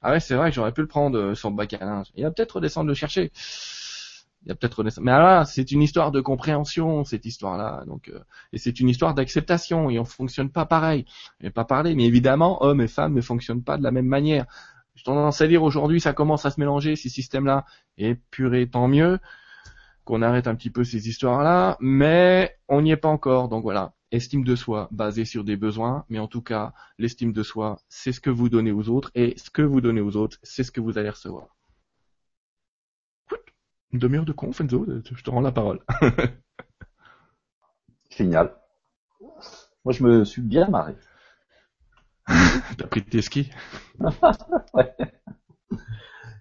ah 0.03 0.11
ouais, 0.11 0.19
c'est 0.19 0.35
vrai 0.35 0.51
j'aurais 0.51 0.73
pu 0.73 0.81
le 0.81 0.87
prendre 0.87 1.17
euh, 1.17 1.35
son 1.35 1.51
bac 1.51 1.73
à 1.73 1.85
linge. 1.85 2.07
Il 2.15 2.23
va 2.23 2.31
peut-être 2.31 2.57
redescendre 2.57 2.89
le 2.89 2.93
chercher. 2.93 3.31
Il 4.45 4.49
va 4.49 4.55
peut-être 4.55 4.79
redescendre. 4.79 5.05
Mais 5.05 5.11
là, 5.11 5.45
c'est 5.45 5.71
une 5.71 5.81
histoire 5.81 6.11
de 6.11 6.19
compréhension 6.19 7.05
cette 7.05 7.25
histoire-là. 7.25 7.85
Donc, 7.87 8.09
euh, 8.09 8.19
et 8.51 8.57
c'est 8.57 8.81
une 8.81 8.89
histoire 8.89 9.13
d'acceptation. 9.13 9.89
Et 9.89 9.99
on 9.99 10.05
fonctionne 10.05 10.49
pas 10.49 10.65
pareil. 10.65 11.05
Et 11.39 11.49
pas 11.49 11.63
parler. 11.63 11.95
Mais 11.95 12.03
évidemment, 12.03 12.61
hommes 12.63 12.81
et 12.81 12.89
femmes 12.89 13.13
ne 13.13 13.21
fonctionnent 13.21 13.63
pas 13.63 13.77
de 13.77 13.83
la 13.83 13.91
même 13.91 14.05
manière. 14.07 14.45
J'ai 14.95 15.03
tendance 15.03 15.41
à 15.41 15.47
dire 15.47 15.63
aujourd'hui, 15.63 15.99
ça 15.99 16.13
commence 16.13 16.45
à 16.45 16.51
se 16.51 16.59
mélanger 16.59 16.95
ces 16.95 17.09
systèmes-là. 17.09 17.65
Et 17.97 18.15
purée, 18.15 18.69
tant 18.69 18.87
mieux 18.87 19.19
qu'on 20.05 20.21
arrête 20.21 20.47
un 20.47 20.55
petit 20.55 20.69
peu 20.69 20.83
ces 20.83 21.09
histoires-là. 21.09 21.77
Mais 21.79 22.57
on 22.67 22.81
n'y 22.81 22.91
est 22.91 22.97
pas 22.97 23.09
encore. 23.09 23.49
Donc 23.49 23.63
voilà 23.63 23.93
estime 24.13 24.43
de 24.43 24.55
soi 24.55 24.87
basée 24.91 25.25
sur 25.25 25.43
des 25.43 25.57
besoins, 25.57 26.05
mais 26.07 26.19
en 26.19 26.27
tout 26.27 26.41
cas, 26.41 26.73
l'estime 26.99 27.33
de 27.33 27.43
soi, 27.43 27.81
c'est 27.89 28.11
ce 28.11 28.19
que 28.19 28.29
vous 28.29 28.47
donnez 28.47 28.71
aux 28.71 28.89
autres, 28.89 29.11
et 29.15 29.33
ce 29.37 29.49
que 29.49 29.63
vous 29.63 29.81
donnez 29.81 30.01
aux 30.01 30.15
autres, 30.15 30.37
c'est 30.43 30.63
ce 30.63 30.71
que 30.71 30.79
vous 30.79 30.97
allez 30.97 31.09
recevoir. 31.09 31.47
Une 33.91 33.99
demi-heure 33.99 34.25
de 34.25 34.31
conf, 34.31 34.61
Enzo, 34.61 34.85
je 35.03 35.23
te 35.23 35.29
rends 35.29 35.41
la 35.41 35.51
parole. 35.51 35.79
Génial. 38.09 38.55
Moi, 39.83 39.93
je 39.93 40.03
me 40.03 40.23
suis 40.23 40.41
bien 40.41 40.67
marré. 40.67 40.95
T'as 42.77 42.87
pris 42.87 43.03
tes 43.03 43.21
skis 43.21 43.51
ouais. 44.73 44.95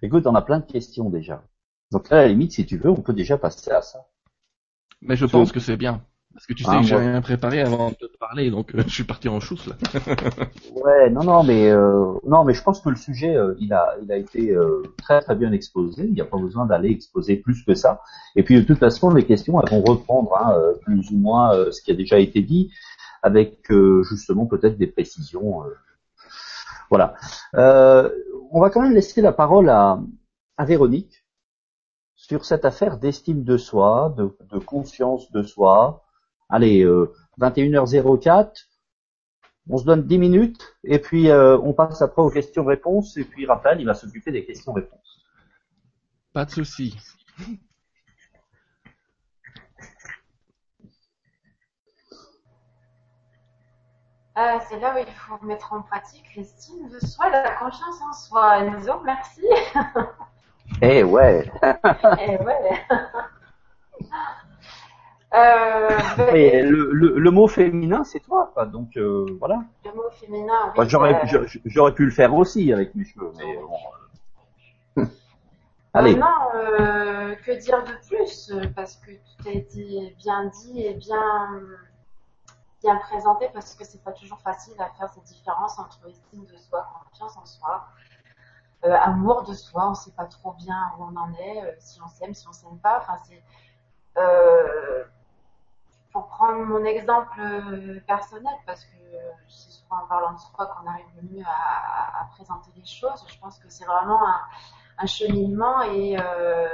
Écoute, 0.01 0.27
on 0.27 0.35
a 0.35 0.41
plein 0.41 0.59
de 0.59 0.71
questions 0.71 1.09
déjà. 1.09 1.43
Donc 1.91 2.09
là, 2.09 2.19
à 2.19 2.21
la 2.23 2.27
limite, 2.29 2.51
si 2.51 2.65
tu 2.65 2.77
veux, 2.77 2.89
on 2.89 3.01
peut 3.01 3.13
déjà 3.13 3.37
passer 3.37 3.71
à 3.71 3.81
ça. 3.81 4.05
Mais 5.01 5.15
je 5.15 5.25
pense 5.25 5.51
que 5.51 5.59
c'est 5.59 5.77
bien. 5.77 6.03
Parce 6.33 6.47
que 6.47 6.53
tu 6.53 6.63
sais 6.63 6.69
ah, 6.73 6.79
que 6.79 6.87
j'ai 6.87 6.95
rien 6.95 7.21
préparé 7.21 7.61
avant 7.61 7.89
de 7.89 7.95
te 7.95 8.17
parler, 8.17 8.49
donc 8.49 8.73
euh, 8.73 8.81
je 8.87 8.93
suis 8.93 9.03
parti 9.03 9.29
en 9.29 9.39
chousse 9.39 9.67
là. 9.67 9.75
ouais, 10.83 11.11
non, 11.11 11.23
non, 11.23 11.43
mais 11.43 11.69
euh, 11.69 12.13
non, 12.25 12.43
mais 12.43 12.55
je 12.55 12.63
pense 12.63 12.81
que 12.81 12.89
le 12.89 12.95
sujet, 12.95 13.35
euh, 13.35 13.53
il 13.59 13.71
a, 13.71 13.95
il 14.01 14.11
a 14.11 14.17
été 14.17 14.55
très 14.97 15.21
très 15.21 15.35
bien 15.35 15.51
exposé. 15.51 16.05
Il 16.05 16.13
n'y 16.13 16.21
a 16.21 16.25
pas 16.25 16.39
besoin 16.39 16.65
d'aller 16.65 16.89
exposer 16.89 17.35
plus 17.35 17.63
que 17.63 17.75
ça. 17.75 18.01
Et 18.35 18.41
puis 18.41 18.55
de 18.55 18.61
toute 18.61 18.79
façon, 18.79 19.11
les 19.11 19.25
questions, 19.25 19.61
elles 19.61 19.69
vont 19.69 19.83
reprendre 19.83 20.35
hein, 20.35 20.55
plus 20.81 21.11
ou 21.11 21.17
moins 21.17 21.53
ce 21.71 21.81
qui 21.81 21.91
a 21.91 21.95
déjà 21.95 22.17
été 22.17 22.41
dit, 22.41 22.71
avec 23.23 23.71
justement 24.03 24.45
peut-être 24.45 24.77
des 24.77 24.87
précisions. 24.87 25.63
Voilà. 26.89 27.15
on 27.53 28.61
va 28.61 28.69
quand 28.69 28.81
même 28.81 28.93
laisser 28.93 29.21
la 29.21 29.31
parole 29.31 29.69
à, 29.69 29.99
à 30.57 30.65
Véronique 30.65 31.23
sur 32.15 32.45
cette 32.45 32.63
affaire 32.63 32.97
d'estime 32.99 33.43
de 33.43 33.57
soi, 33.57 34.13
de, 34.17 34.35
de 34.49 34.57
confiance 34.57 35.29
de 35.31 35.43
soi, 35.43 36.05
allez, 36.47 36.85
21h04, 37.39 38.29
euh, 38.29 38.49
on 39.69 39.77
se 39.77 39.85
donne 39.85 40.03
10 40.03 40.17
minutes 40.19 40.61
et 40.83 40.99
puis 40.99 41.29
euh, 41.29 41.57
on 41.57 41.73
passe 41.73 42.01
après 42.01 42.21
aux 42.21 42.29
questions-réponses 42.29 43.17
et 43.17 43.23
puis 43.23 43.45
Raphaël 43.45 43.79
il 43.81 43.85
va 43.85 43.93
s'occuper 43.93 44.31
des 44.31 44.45
questions-réponses. 44.45 45.21
Pas 46.31 46.45
de 46.45 46.51
souci. 46.51 46.95
Euh, 54.35 54.57
c'est 54.67 54.79
là 54.79 54.95
où 54.95 54.97
il 54.97 55.13
faut 55.13 55.45
mettre 55.45 55.73
en 55.73 55.81
pratique 55.83 56.35
l'estime 56.35 56.89
de 56.89 56.99
soi, 57.05 57.29
la 57.29 57.51
confiance 57.51 58.01
en 58.01 58.13
soi. 58.13 58.59
Enzo, 58.59 58.99
merci. 59.03 59.45
Eh 60.81 61.03
ouais. 61.03 61.51
eh 62.19 62.37
ouais. 62.37 62.85
Euh, 65.35 65.89
le, 66.31 67.17
le, 67.17 67.31
mot 67.31 67.47
féminin, 67.47 68.03
c'est 68.03 68.19
toi, 68.19 68.51
quoi. 68.53 68.67
Donc 68.67 68.95
euh, 68.97 69.25
voilà. 69.39 69.63
Le 69.83 69.91
mot 69.91 70.03
féminin. 70.11 70.71
Oui, 70.77 70.85
j'aurais, 70.87 71.19
j'aurais 71.65 71.95
pu 71.95 72.05
le 72.05 72.11
faire 72.11 72.35
aussi 72.35 72.71
avec 72.71 72.93
mes 72.93 73.03
cheveux, 73.03 73.31
mais 73.37 73.57
bon. 73.57 75.07
Allez. 75.95 76.15
Euh, 76.15 77.35
que 77.35 77.59
dire 77.59 77.83
de 77.83 77.93
plus? 78.07 78.53
Parce 78.75 78.97
que 78.97 79.11
tout 79.11 79.49
a 79.49 79.51
été 79.51 80.15
bien 80.19 80.45
dit 80.45 80.85
et 80.85 80.93
bien 80.93 81.49
bien 82.83 82.97
présenté, 82.97 83.49
parce 83.53 83.73
que 83.75 83.83
c'est 83.85 84.03
pas 84.03 84.11
toujours 84.11 84.39
facile 84.41 84.79
à 84.79 84.89
faire 84.91 85.09
cette 85.13 85.23
différence 85.23 85.79
entre 85.79 86.07
estime 86.07 86.45
de 86.45 86.57
soi, 86.57 86.87
confiance 87.09 87.37
en 87.37 87.45
soi. 87.45 87.87
amour 88.83 89.43
de 89.43 89.53
soi, 89.53 89.89
on 89.89 89.95
sait 89.95 90.11
pas 90.11 90.25
trop 90.25 90.51
bien 90.53 90.91
où 90.97 91.03
on 91.03 91.15
en 91.15 91.33
est, 91.33 91.77
si 91.79 92.01
on 92.01 92.07
s'aime, 92.07 92.33
si 92.33 92.47
on 92.47 92.51
s'aime 92.51 92.77
pas. 92.79 92.99
Enfin, 92.99 93.17
c'est 93.25 93.41
euh, 94.17 95.03
pour 96.11 96.27
prendre 96.27 96.63
mon 96.65 96.85
exemple 96.85 97.39
euh, 97.39 97.99
personnel, 98.05 98.53
parce 98.67 98.85
que 98.85 98.97
c'est 99.49 99.71
souvent 99.71 100.03
en 100.03 100.07
parlant 100.07 100.33
de 100.33 100.39
soi 100.39 100.67
qu'on 100.67 100.87
arrive 100.87 101.07
le 101.15 101.37
mieux 101.37 101.45
à, 101.45 102.29
présenter 102.31 102.69
les 102.75 102.85
choses, 102.85 103.25
je 103.27 103.39
pense 103.39 103.57
que 103.59 103.69
c'est 103.69 103.85
vraiment 103.85 104.19
un, 104.97 105.05
cheminement 105.07 105.81
et, 105.81 106.17
euh, 106.19 106.67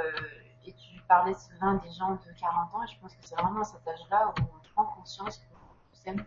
et, 0.64 0.72
tu 0.74 1.00
parlais 1.08 1.34
Sylvain 1.34 1.74
des 1.74 1.90
gens 1.90 2.12
de 2.12 2.32
40 2.38 2.74
ans 2.74 2.82
et 2.82 2.86
je 2.86 3.00
pense 3.00 3.14
que 3.14 3.26
c'est 3.26 3.34
vraiment 3.34 3.60
à 3.60 3.64
cet 3.64 3.86
âge-là 3.86 4.28
où 4.28 4.42
on 4.42 4.74
prend 4.74 4.84
conscience 4.94 5.38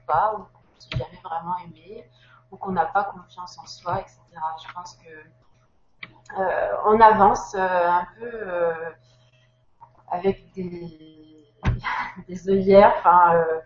pas 0.08 0.36
ou 0.36 0.38
qu'on 0.38 0.98
ne 0.98 1.04
jamais 1.04 1.20
vraiment 1.24 1.58
aimé 1.60 2.10
ou 2.52 2.58
qu'on 2.58 2.72
n'a 2.72 2.86
pas 2.86 3.06
confiance 3.06 3.58
en 3.58 3.66
soi, 3.66 4.02
etc. 4.02 4.20
Je 4.68 4.74
pense 4.74 4.96
que 4.96 6.40
euh, 6.40 6.76
on 6.86 7.00
avance 7.00 7.56
un 7.56 8.08
peu 8.18 8.74
avec 10.14 10.54
des 12.28 12.50
œillères, 12.50 12.94
enfin 13.00 13.36
euh, 13.36 13.60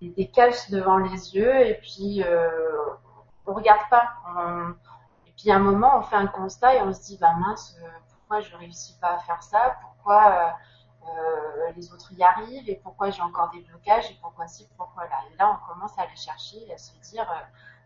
des, 0.00 0.28
caches 0.28 0.70
devant 0.70 0.98
les 0.98 1.34
yeux, 1.34 1.66
et 1.66 1.74
puis 1.74 2.22
euh, 2.22 2.48
on 3.46 3.54
regarde 3.54 3.80
pas. 3.90 4.14
Et 5.26 5.32
puis 5.36 5.50
à 5.50 5.56
un 5.56 5.60
moment, 5.60 5.98
on 5.98 6.02
fait 6.02 6.16
un 6.16 6.28
constat 6.28 6.76
et 6.76 6.82
on 6.82 6.92
se 6.92 7.02
dit, 7.02 7.18
bah 7.20 7.34
mince, 7.38 7.76
euh, 7.82 7.88
pourquoi 8.10 8.40
je 8.40 8.56
réussis 8.56 8.96
pas 9.00 9.14
à 9.14 9.18
faire 9.18 9.42
ça? 9.42 9.76
Pourquoi 9.82 10.56
les 11.76 11.92
autres 11.92 12.12
y 12.12 12.22
arrivent 12.22 12.68
et 12.68 12.76
pourquoi 12.76 13.10
j'ai 13.10 13.22
encore 13.22 13.50
des 13.50 13.60
blocages 13.60 14.10
et 14.10 14.18
pourquoi 14.20 14.46
si, 14.46 14.68
pourquoi 14.76 15.04
là. 15.04 15.18
Et 15.32 15.36
là, 15.36 15.58
on 15.58 15.72
commence 15.72 15.98
à 15.98 16.02
aller 16.02 16.16
chercher 16.16 16.66
et 16.66 16.72
à 16.74 16.78
se 16.78 16.92
dire, 17.10 17.26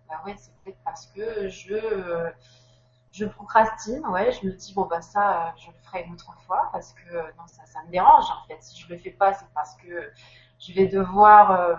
bah 0.08 0.20
ouais, 0.26 0.34
c'est 0.36 0.52
peut-être 0.62 0.78
parce 0.84 1.06
que 1.06 1.48
je 1.48 2.32
je 3.12 3.26
procrastine, 3.26 4.04
ouais, 4.06 4.32
je 4.32 4.46
me 4.46 4.52
dis 4.52 4.72
bon 4.74 4.86
bah 4.86 5.02
ça 5.02 5.48
euh, 5.48 5.50
je 5.56 5.66
le 5.68 5.76
ferai 5.82 6.02
une 6.04 6.14
autre 6.14 6.34
fois 6.46 6.70
parce 6.72 6.94
que 6.94 7.14
euh, 7.14 7.30
ça 7.46 7.82
me 7.84 7.90
dérange 7.90 8.24
en 8.30 8.46
fait. 8.46 8.56
Si 8.62 8.80
je 8.80 8.88
le 8.88 8.98
fais 8.98 9.10
pas, 9.10 9.34
c'est 9.34 9.48
parce 9.54 9.76
que 9.76 10.10
je 10.58 10.72
vais 10.72 10.86
devoir 10.88 11.50
euh, 11.50 11.74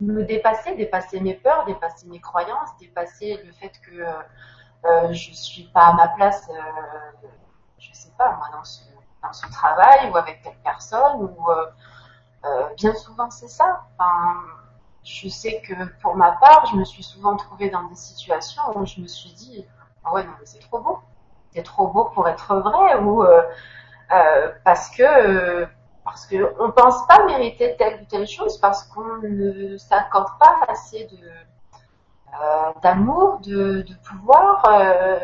me 0.00 0.24
dépasser, 0.24 0.74
dépasser 0.76 1.20
mes 1.20 1.34
peurs, 1.34 1.66
dépasser 1.66 2.06
mes 2.06 2.20
croyances, 2.20 2.70
dépasser 2.80 3.38
le 3.44 3.52
fait 3.52 3.72
que 3.80 4.00
euh, 4.00 5.12
je 5.12 5.32
suis 5.32 5.64
pas 5.64 5.88
à 5.88 5.92
ma 5.94 6.08
place, 6.08 6.48
je 7.78 7.92
sais 7.92 8.12
pas 8.16 8.36
moi 8.36 8.48
dans 8.52 8.64
ce 8.64 8.82
dans 9.22 9.32
ce 9.32 9.46
travail 9.50 10.10
ou 10.10 10.16
avec 10.16 10.42
telle 10.42 10.56
personne 10.64 11.22
ou 11.22 11.36
bien 12.76 12.94
souvent 12.94 13.30
c'est 13.30 13.48
ça. 13.48 13.82
Enfin, 13.98 14.36
je 15.04 15.28
sais 15.28 15.60
que 15.62 15.74
pour 16.00 16.16
ma 16.16 16.32
part, 16.32 16.66
je 16.70 16.76
me 16.76 16.84
suis 16.84 17.02
souvent 17.02 17.36
trouvée 17.36 17.70
dans 17.70 17.84
des 17.84 17.96
situations 17.96 18.62
où 18.74 18.86
je 18.86 19.00
me 19.00 19.06
suis 19.06 19.32
dit 19.32 19.66
ah 20.04 20.12
ouais, 20.12 20.24
non, 20.24 20.32
mais 20.38 20.46
c'est 20.46 20.60
trop 20.60 20.80
beau. 20.80 20.98
C'est 21.52 21.62
trop 21.62 21.88
beau 21.88 22.04
pour 22.06 22.28
être 22.28 22.56
vrai 22.56 22.98
ou 23.00 23.22
euh, 23.22 23.42
euh, 24.12 24.52
parce 24.64 24.90
que 24.90 25.02
euh, 25.02 25.66
parce 26.04 26.26
qu'on 26.26 26.66
ne 26.66 26.72
pense 26.72 27.06
pas 27.06 27.24
mériter 27.26 27.76
telle 27.76 28.00
ou 28.02 28.04
telle 28.06 28.26
chose, 28.26 28.56
parce 28.58 28.84
qu'on 28.84 29.18
ne 29.22 29.76
s'accorde 29.76 30.38
pas 30.38 30.58
assez 30.66 31.04
de 31.04 31.18
euh, 31.18 32.72
d'amour, 32.82 33.40
de, 33.40 33.82
de, 33.82 33.94
pouvoir. 34.08 34.64
Euh, 34.70 35.18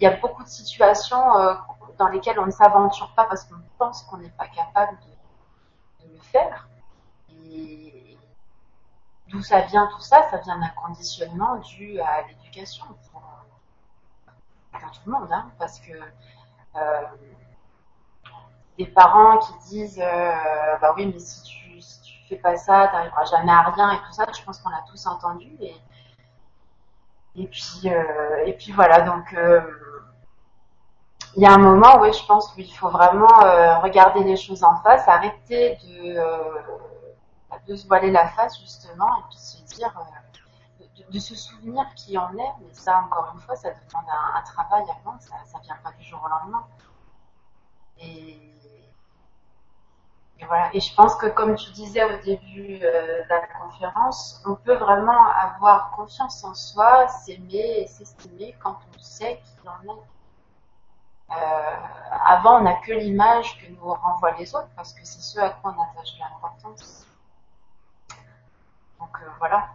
il 0.00 0.04
y 0.04 0.06
a 0.06 0.16
beaucoup 0.16 0.44
de 0.44 0.48
situations 0.48 1.36
euh, 1.38 1.54
dans 1.98 2.08
lesquelles 2.08 2.38
on 2.38 2.46
ne 2.46 2.50
s'aventure 2.50 3.12
pas 3.14 3.24
parce 3.24 3.44
qu'on 3.44 3.60
pense 3.78 4.02
qu'on 4.04 4.18
n'est 4.18 4.30
pas 4.30 4.48
capable 4.48 4.98
de, 5.00 6.12
le 6.12 6.20
faire. 6.20 6.68
Et 7.30 8.16
d'où 9.28 9.42
ça 9.42 9.60
vient 9.62 9.86
tout 9.88 10.00
ça? 10.00 10.28
Ça 10.30 10.38
vient 10.38 10.58
d'un 10.58 10.70
conditionnement 10.70 11.56
dû 11.56 12.00
à 12.00 12.22
l'éducation 12.22 12.86
pour, 12.86 13.22
pour, 14.72 14.90
tout 14.90 15.00
le 15.06 15.12
monde, 15.12 15.30
hein, 15.32 15.50
parce 15.58 15.80
que 15.80 15.92
euh, 16.76 17.02
des 18.78 18.86
parents 18.86 19.38
qui 19.38 19.52
disent 19.70 20.00
euh, 20.00 20.76
bah 20.80 20.94
oui 20.96 21.06
mais 21.06 21.18
si 21.18 21.42
tu 21.42 21.80
si 21.80 22.00
tu 22.00 22.28
fais 22.28 22.36
pas 22.36 22.56
ça 22.56 22.88
t'arriveras 22.88 23.24
jamais 23.24 23.50
à 23.50 23.62
rien 23.62 23.92
et 23.92 23.98
tout 23.98 24.12
ça 24.12 24.24
je 24.32 24.42
pense 24.44 24.58
qu'on 24.60 24.70
a 24.70 24.82
tous 24.88 25.04
entendu 25.06 25.50
et 25.60 25.74
et 27.34 27.46
puis 27.48 27.82
euh, 27.86 28.44
et 28.46 28.52
puis 28.52 28.72
voilà 28.72 29.02
donc 29.02 29.32
euh, 29.34 29.60
il 31.36 31.42
y 31.42 31.46
a 31.46 31.52
un 31.52 31.58
moment 31.58 32.00
oui 32.00 32.12
je 32.12 32.24
pense 32.26 32.54
où 32.54 32.60
il 32.60 32.72
faut 32.72 32.90
vraiment 32.90 33.42
euh, 33.44 33.78
regarder 33.80 34.24
les 34.24 34.36
choses 34.36 34.64
en 34.64 34.76
face 34.82 35.06
arrêter 35.08 35.76
de 35.76 36.16
euh, 36.16 36.60
de 37.66 37.76
se 37.76 37.86
voiler 37.86 38.10
la 38.10 38.28
face 38.28 38.58
justement 38.60 39.08
et 39.18 39.22
puis 39.28 39.38
se 39.38 39.62
dire 39.74 39.92
euh, 39.98 40.84
de, 41.10 41.18
se 41.18 41.34
souvenir 41.34 41.84
qui 41.96 42.18
on 42.18 42.30
est 42.38 42.52
mais 42.60 42.72
ça 42.72 43.02
encore 43.04 43.32
une 43.34 43.40
fois 43.40 43.56
ça 43.56 43.70
demande 43.70 44.04
un, 44.36 44.42
travail 44.42 44.84
avant 45.00 45.18
ça 45.20 45.34
ça 45.46 45.58
vient 45.62 45.76
pas 45.82 45.92
du 45.98 46.04
jour 46.04 46.20
au 46.24 46.28
lendemain 46.28 46.64
et 48.00 48.38
voilà. 50.46 50.70
Et 50.72 50.80
je 50.80 50.94
pense 50.94 51.16
que 51.16 51.26
comme 51.26 51.56
tu 51.56 51.70
disais 51.72 52.04
au 52.04 52.16
début 52.24 52.78
de 52.78 53.28
la 53.28 53.46
conférence, 53.60 54.40
on 54.46 54.54
peut 54.54 54.76
vraiment 54.76 55.28
avoir 55.30 55.90
confiance 55.90 56.44
en 56.44 56.54
soi, 56.54 57.08
s'aimer 57.08 57.80
et 57.80 57.86
s'estimer 57.88 58.54
quand 58.62 58.78
on 58.94 58.98
sait 59.00 59.42
qui 59.44 59.68
on 59.68 59.92
est. 59.92 60.17
Euh, 61.30 61.34
avant, 62.26 62.58
on 62.58 62.62
n'a 62.62 62.74
que 62.74 62.92
l'image 62.92 63.58
que 63.60 63.70
nous 63.70 63.92
renvoient 63.92 64.32
les 64.38 64.54
autres 64.54 64.70
parce 64.76 64.92
que 64.92 65.00
c'est 65.04 65.20
ce 65.20 65.40
à 65.40 65.50
quoi 65.50 65.74
on 65.76 65.82
attache 65.82 66.14
de 66.14 66.20
l'importance. 66.20 67.06
Donc 68.98 69.10
euh, 69.22 69.26
voilà. 69.38 69.68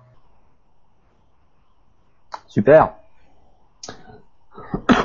Super. 2.48 2.94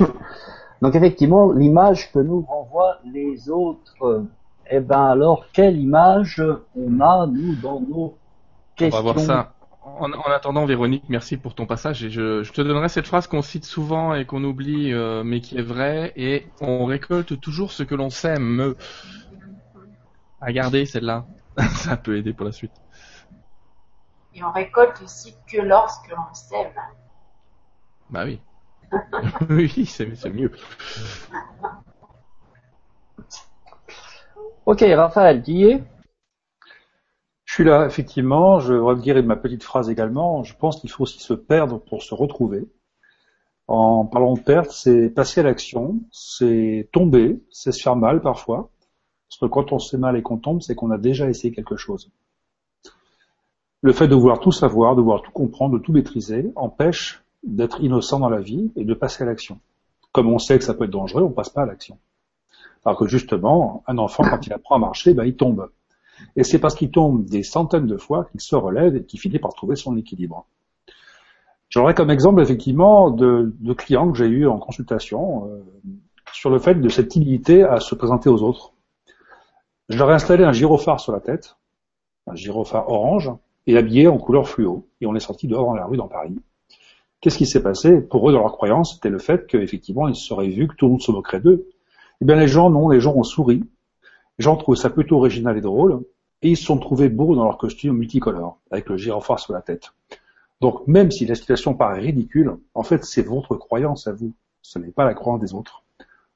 Donc 0.81 0.95
effectivement, 0.95 1.51
l'image 1.51 2.11
que 2.11 2.19
nous 2.19 2.41
renvoient 2.41 2.97
les 3.03 3.49
autres 3.49 4.25
eh 4.71 4.79
ben 4.79 5.05
alors, 5.07 5.45
quelle 5.51 5.77
image 5.77 6.43
on 6.77 6.99
a, 6.99 7.25
nous, 7.25 7.55
dans 7.55 7.79
nos 7.79 8.17
questions 8.75 8.99
On 8.99 9.03
va 9.03 9.13
voir 9.13 9.25
ça. 9.25 9.53
En, 9.99 10.13
en, 10.13 10.31
attendant, 10.31 10.65
Véronique, 10.65 11.03
merci 11.09 11.35
pour 11.35 11.55
ton 11.55 11.65
passage. 11.65 12.03
Et 12.05 12.09
je, 12.09 12.41
je 12.41 12.53
te 12.53 12.61
donnerai 12.61 12.87
cette 12.87 13.05
phrase 13.05 13.27
qu'on 13.27 13.41
cite 13.41 13.65
souvent 13.65 14.13
et 14.13 14.25
qu'on 14.25 14.43
oublie, 14.45 14.93
euh, 14.93 15.23
mais 15.25 15.41
qui 15.41 15.57
est 15.57 15.61
vraie. 15.61 16.13
Et 16.15 16.47
on 16.61 16.85
récolte 16.85 17.39
toujours 17.41 17.73
ce 17.73 17.83
que 17.83 17.95
l'on 17.95 18.09
sème. 18.09 18.75
À 20.39 20.53
garder 20.53 20.85
celle-là. 20.85 21.25
ça 21.75 21.97
peut 21.97 22.17
aider 22.17 22.31
pour 22.31 22.45
la 22.45 22.53
suite. 22.53 22.71
Et 24.33 24.41
on 24.41 24.51
récolte 24.51 25.01
aussi 25.03 25.35
que 25.51 25.61
lorsque 25.61 26.09
l'on 26.09 26.33
sème. 26.33 26.71
Bah 28.09 28.23
oui. 28.25 28.39
oui, 29.49 29.85
c'est 29.85 30.29
mieux. 30.29 30.51
Ok, 34.65 34.81
Raphaël, 34.81 35.43
tu 35.43 35.51
y 35.51 35.63
es 35.65 35.83
là, 37.63 37.85
effectivement. 37.85 38.59
Je 38.59 38.73
vais 38.73 39.01
dire 39.01 39.23
ma 39.23 39.35
petite 39.35 39.63
phrase 39.63 39.89
également. 39.89 40.43
Je 40.43 40.55
pense 40.55 40.79
qu'il 40.79 40.89
faut 40.89 41.03
aussi 41.03 41.19
se 41.19 41.33
perdre 41.33 41.79
pour 41.79 42.03
se 42.03 42.13
retrouver. 42.13 42.67
En 43.67 44.05
parlant 44.05 44.33
de 44.33 44.39
perdre, 44.39 44.71
c'est 44.71 45.09
passer 45.09 45.41
à 45.41 45.43
l'action, 45.43 45.99
c'est 46.11 46.89
tomber, 46.91 47.39
c'est 47.51 47.71
se 47.71 47.81
faire 47.81 47.95
mal 47.95 48.21
parfois. 48.21 48.71
Parce 49.29 49.39
que 49.39 49.45
quand 49.45 49.71
on 49.71 49.77
se 49.77 49.91
fait 49.91 49.97
mal 49.97 50.17
et 50.17 50.23
qu'on 50.23 50.37
tombe, 50.37 50.61
c'est 50.61 50.73
qu'on 50.73 50.89
a 50.89 50.97
déjà 50.97 51.29
essayé 51.29 51.53
quelque 51.53 51.75
chose. 51.75 52.09
Le 53.81 53.93
fait 53.93 54.07
de 54.07 54.15
vouloir 54.15 54.39
tout 54.39 54.51
savoir, 54.51 54.95
de 54.95 55.01
vouloir 55.01 55.21
tout 55.21 55.31
comprendre, 55.31 55.77
de 55.77 55.83
tout 55.83 55.91
maîtriser, 55.91 56.51
empêche 56.55 57.23
d'être 57.43 57.79
innocent 57.81 58.19
dans 58.19 58.29
la 58.29 58.41
vie 58.41 58.71
et 58.75 58.85
de 58.85 58.93
passer 58.95 59.23
à 59.23 59.27
l'action. 59.27 59.59
Comme 60.11 60.29
on 60.33 60.39
sait 60.39 60.57
que 60.57 60.63
ça 60.63 60.73
peut 60.73 60.85
être 60.85 60.89
dangereux, 60.89 61.21
on 61.21 61.29
passe 61.29 61.49
pas 61.49 61.61
à 61.61 61.65
l'action. 61.67 61.99
Alors 62.83 62.97
que 62.97 63.07
justement, 63.07 63.83
un 63.87 63.97
enfant, 63.99 64.23
quand 64.23 64.45
il 64.47 64.53
apprend 64.53 64.75
à 64.75 64.79
marcher, 64.79 65.13
ben, 65.13 65.25
il 65.25 65.35
tombe. 65.35 65.69
Et 66.35 66.43
c'est 66.43 66.59
parce 66.59 66.75
qu'il 66.75 66.91
tombe 66.91 67.25
des 67.25 67.43
centaines 67.43 67.87
de 67.87 67.97
fois 67.97 68.25
qu'il 68.25 68.41
se 68.41 68.55
relève 68.55 68.95
et 68.95 69.03
qu'il 69.03 69.19
finit 69.19 69.39
par 69.39 69.53
trouver 69.53 69.75
son 69.75 69.97
équilibre. 69.97 70.45
J'aurais 71.69 71.93
comme 71.93 72.09
exemple 72.09 72.41
effectivement 72.41 73.11
de, 73.11 73.53
clients 73.77 74.11
que 74.11 74.17
j'ai 74.17 74.27
eu 74.27 74.47
en 74.47 74.57
consultation 74.57 75.47
euh, 75.47 75.63
sur 76.33 76.49
le 76.49 76.59
fait 76.59 76.75
de 76.75 76.89
cette 76.89 77.09
timidité 77.09 77.63
à 77.63 77.79
se 77.79 77.93
présenter 77.95 78.29
aux 78.29 78.41
autres. 78.41 78.73
Je 79.87 79.97
leur 79.97 80.09
ai 80.11 80.13
installé 80.13 80.43
un 80.43 80.51
gyrophare 80.51 80.99
sur 80.99 81.11
la 81.11 81.19
tête, 81.19 81.57
un 82.27 82.35
gyrophare 82.35 82.89
orange, 82.89 83.31
et 83.67 83.77
habillé 83.77 84.07
en 84.07 84.17
couleur 84.17 84.47
fluo, 84.47 84.87
et 84.99 85.05
on 85.05 85.15
est 85.15 85.19
sorti 85.19 85.47
dehors 85.47 85.65
dans 85.65 85.75
la 85.75 85.85
rue 85.85 85.97
dans 85.97 86.07
Paris. 86.07 86.35
Qu'est-ce 87.21 87.37
qui 87.37 87.45
s'est 87.45 87.61
passé? 87.61 88.01
Pour 88.01 88.27
eux, 88.29 88.33
dans 88.33 88.39
leur 88.39 88.53
croyance, 88.53 88.95
c'était 88.95 89.09
le 89.09 89.19
fait 89.19 89.45
qu'effectivement, 89.45 90.07
ils 90.07 90.15
seraient 90.15 90.47
vus, 90.47 90.67
que 90.67 90.75
tout 90.75 90.85
le 90.85 90.91
monde 90.91 91.01
se 91.01 91.11
moquerait 91.11 91.41
d'eux, 91.41 91.67
eh 92.21 92.25
bien, 92.25 92.35
les 92.35 92.47
gens, 92.47 92.69
non, 92.69 92.89
les 92.89 92.99
gens 92.99 93.15
ont 93.15 93.23
souri. 93.23 93.63
Les 94.39 94.43
gens 94.43 94.55
trouvent 94.55 94.77
ça 94.77 94.89
plutôt 94.89 95.17
original 95.17 95.57
et 95.57 95.61
drôle. 95.61 96.01
Et 96.41 96.51
ils 96.51 96.57
se 96.57 96.63
sont 96.63 96.77
trouvés 96.77 97.09
beaux 97.09 97.35
dans 97.35 97.43
leur 97.43 97.57
costume 97.57 97.97
multicolore, 97.97 98.57
avec 98.71 98.87
le 98.87 98.95
gyrophare 98.95 99.39
sur 99.39 99.51
la 99.51 99.61
tête. 99.61 99.91
Donc, 100.61 100.87
même 100.87 101.11
si 101.11 101.25
la 101.25 101.35
situation 101.35 101.73
paraît 101.73 101.99
ridicule, 101.99 102.55
en 102.73 102.83
fait, 102.83 103.03
c'est 103.03 103.21
votre 103.21 103.55
croyance 103.55 104.07
à 104.07 104.13
vous. 104.13 104.33
Ce 104.61 104.79
n'est 104.79 104.91
pas 104.91 105.03
la 105.03 105.13
croyance 105.13 105.41
des 105.41 105.53
autres. 105.53 105.83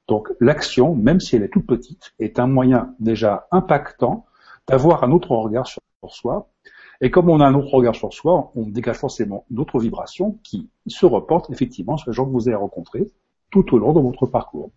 Donc, 0.06 0.30
l'action, 0.40 0.94
même 0.94 1.20
si 1.20 1.36
elle 1.36 1.42
est 1.42 1.48
toute 1.48 1.66
petite, 1.66 2.12
est 2.18 2.38
un 2.38 2.46
moyen 2.46 2.94
déjà 3.00 3.46
impactant 3.50 4.26
d'avoir 4.68 5.02
un 5.04 5.10
autre 5.10 5.30
regard 5.30 5.66
sur 5.66 5.80
soi. 6.08 6.48
Et 7.00 7.10
comme 7.10 7.30
on 7.30 7.40
a 7.40 7.46
un 7.46 7.54
autre 7.54 7.72
regard 7.72 7.94
sur 7.94 8.12
soi, 8.12 8.52
on 8.54 8.66
dégage 8.66 8.98
forcément 8.98 9.46
d'autres 9.50 9.80
vibrations 9.80 10.38
qui 10.42 10.68
se 10.86 11.06
reportent 11.06 11.50
effectivement 11.50 11.96
sur 11.96 12.10
les 12.10 12.14
gens 12.14 12.26
que 12.26 12.30
vous 12.30 12.48
avez 12.48 12.56
rencontrés 12.56 13.10
tout 13.50 13.74
au 13.74 13.78
long 13.78 13.94
de 13.94 14.00
votre 14.00 14.26
parcours. 14.26 14.70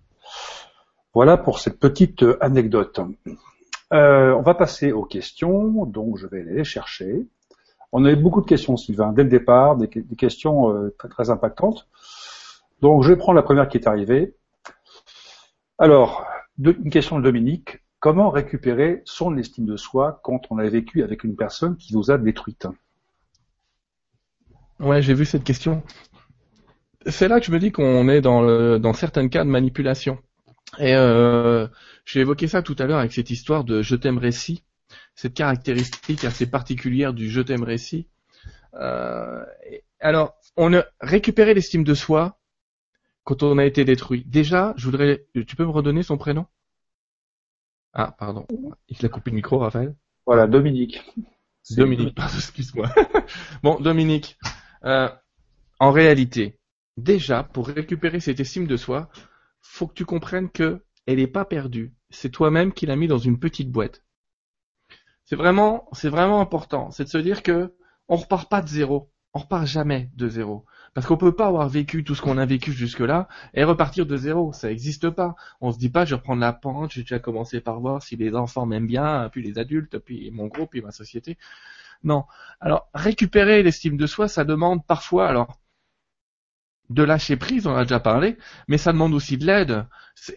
Voilà 1.18 1.36
pour 1.36 1.58
cette 1.58 1.80
petite 1.80 2.24
anecdote. 2.42 3.00
Euh, 3.92 4.36
on 4.36 4.44
va 4.44 4.54
passer 4.54 4.92
aux 4.92 5.04
questions, 5.04 5.88
donc 5.88 6.16
je 6.20 6.28
vais 6.28 6.42
aller 6.42 6.54
les 6.54 6.64
chercher. 6.64 7.26
On 7.92 8.06
a 8.06 8.12
eu 8.12 8.16
beaucoup 8.16 8.40
de 8.40 8.46
questions, 8.46 8.78
Sylvain, 8.78 9.14
dès 9.14 9.24
le 9.24 9.30
départ, 9.30 9.78
des, 9.78 9.90
questions 10.16 10.72
euh, 10.72 10.96
très, 11.10 11.32
impactantes. 11.32 11.88
Donc 12.82 13.02
je 13.02 13.10
vais 13.10 13.16
prendre 13.16 13.36
la 13.36 13.42
première 13.42 13.68
qui 13.68 13.78
est 13.78 13.88
arrivée. 13.88 14.36
Alors, 15.80 16.24
une 16.60 16.92
question 16.92 17.18
de 17.18 17.24
Dominique. 17.24 17.80
Comment 18.00 18.30
récupérer 18.30 19.02
son 19.06 19.38
estime 19.38 19.66
de 19.66 19.76
soi 19.76 20.20
quand 20.24 20.42
on 20.52 20.60
a 20.60 20.70
vécu 20.70 21.02
avec 21.02 21.24
une 21.24 21.36
personne 21.36 21.78
qui 21.78 21.96
nous 21.96 22.12
a 22.12 22.20
détruite 22.20 22.68
Ouais, 24.80 25.02
j'ai 25.02 25.16
vu 25.16 25.26
cette 25.26 25.44
question. 25.44 25.82
C'est 27.08 27.28
là 27.28 27.40
que 27.40 27.48
je 27.48 27.52
me 27.52 27.58
dis 27.58 27.72
qu'on 27.72 28.08
est 28.08 28.22
dans 28.22 28.94
certains 28.94 29.28
cas 29.30 29.44
de 29.44 29.50
manipulation. 29.50 30.20
Et 30.80 30.96
euh, 30.96 31.68
j'ai 32.06 32.22
évoqué 32.22 32.48
ça 32.48 32.62
tout 32.62 32.76
à 32.80 32.86
l'heure 32.86 33.00
avec 33.00 33.14
cette 33.14 33.30
histoire 33.30 33.64
de 33.64 33.82
je 33.82 33.96
t'aime 33.96 34.18
récit, 34.18 34.64
cette 35.16 35.34
caractéristique 35.34 36.24
assez 36.24 36.46
particulière 36.50 37.14
du 37.14 37.30
je 37.30 37.42
t'aime 37.42 37.64
récit. 37.64 38.08
Euh, 38.76 39.44
alors, 40.00 40.36
on 40.56 40.74
a 40.74 40.86
récupéré 41.02 41.54
l'estime 41.54 41.84
de 41.84 41.94
soi 41.94 42.40
quand 43.24 43.44
on 43.44 43.58
a 43.58 43.66
été 43.66 43.86
détruit. 43.86 44.24
Déjà, 44.26 44.74
je 44.78 44.86
voudrais, 44.86 45.26
tu 45.48 45.56
peux 45.56 45.66
me 45.66 45.72
redonner 45.72 46.04
son 46.04 46.18
prénom? 46.18 46.46
Ah, 47.94 48.16
pardon, 48.18 48.46
il 48.90 49.06
a 49.06 49.10
coupé 49.10 49.32
le 49.32 49.36
micro, 49.36 49.58
Raphaël. 49.58 49.96
Voilà, 50.26 50.46
Dominique. 50.48 51.02
Dominique, 51.72 52.16
pardon, 52.16 52.36
excuse-moi. 52.36 52.90
bon, 53.64 53.80
Dominique, 53.80 54.38
euh, 54.86 55.10
en 55.80 55.92
réalité, 55.92 56.60
déjà, 56.96 57.44
pour 57.44 57.68
récupérer 57.68 58.20
cette 58.20 58.40
estime 58.40 58.68
de 58.68 58.78
soi, 58.78 59.10
faut 59.70 59.88
que 59.88 59.94
tu 59.94 60.06
comprennes 60.06 60.50
que 60.50 60.84
elle 61.06 61.18
n'est 61.18 61.28
pas 61.28 61.46
perdue. 61.46 61.94
C'est 62.10 62.32
toi-même 62.32 62.74
qui 62.74 62.86
l'as 62.86 62.96
mis 62.96 63.08
dans 63.08 63.18
une 63.18 63.40
petite 63.40 63.72
boîte. 63.72 64.04
C'est 65.26 65.36
vraiment, 65.36 65.88
c'est 65.92 66.10
vraiment 66.10 66.42
important. 66.42 66.92
C'est 66.92 67.04
de 67.04 67.10
se 67.10 67.18
dire 67.18 67.44
que 67.44 67.76
on 68.08 68.16
repart 68.16 68.50
pas 68.50 68.62
de 68.62 68.68
zéro. 68.68 69.12
On 69.34 69.40
repart 69.40 69.66
jamais 69.66 70.10
de 70.16 70.30
zéro. 70.30 70.66
Parce 70.94 71.06
qu'on 71.06 71.18
peut 71.18 71.36
pas 71.36 71.48
avoir 71.48 71.70
vécu 71.70 72.04
tout 72.04 72.16
ce 72.16 72.22
qu'on 72.22 72.38
a 72.38 72.46
vécu 72.46 72.72
jusque-là 72.72 73.28
et 73.54 73.64
repartir 73.64 74.06
de 74.06 74.18
zéro. 74.18 74.52
Ça 74.54 74.70
n'existe 74.70 75.10
pas. 75.10 75.36
On 75.62 75.72
se 75.72 75.78
dit 75.78 75.90
pas, 75.90 76.06
je 76.06 76.12
vais 76.12 76.20
reprendre 76.20 76.42
la 76.42 76.54
pente, 76.54 76.92
j'ai 76.92 77.02
déjà 77.02 77.20
commencé 77.20 77.62
par 77.62 77.80
voir 77.80 78.02
si 78.02 78.16
les 78.16 78.36
enfants 78.36 78.66
m'aiment 78.66 78.88
bien, 78.88 79.30
puis 79.32 79.44
les 79.44 79.60
adultes, 79.60 80.00
puis 80.00 80.32
mon 80.32 80.48
groupe, 80.48 80.72
puis 80.72 80.82
ma 80.82 80.92
société. 80.92 81.38
Non. 82.04 82.26
Alors, 82.60 82.90
récupérer 82.94 83.64
l'estime 83.64 83.98
de 83.98 84.08
soi, 84.08 84.28
ça 84.28 84.44
demande 84.44 84.86
parfois, 84.86 85.28
alors, 85.28 85.60
de 86.90 87.04
lâcher 87.04 87.36
prise, 87.36 87.68
on 87.68 87.76
a 87.76 87.84
déjà 87.84 88.00
parlé, 88.00 88.38
mais 88.68 88.78
ça 88.78 88.94
demande 88.94 89.14
aussi 89.14 89.38
de 89.38 89.46
l'aide. 89.46 89.86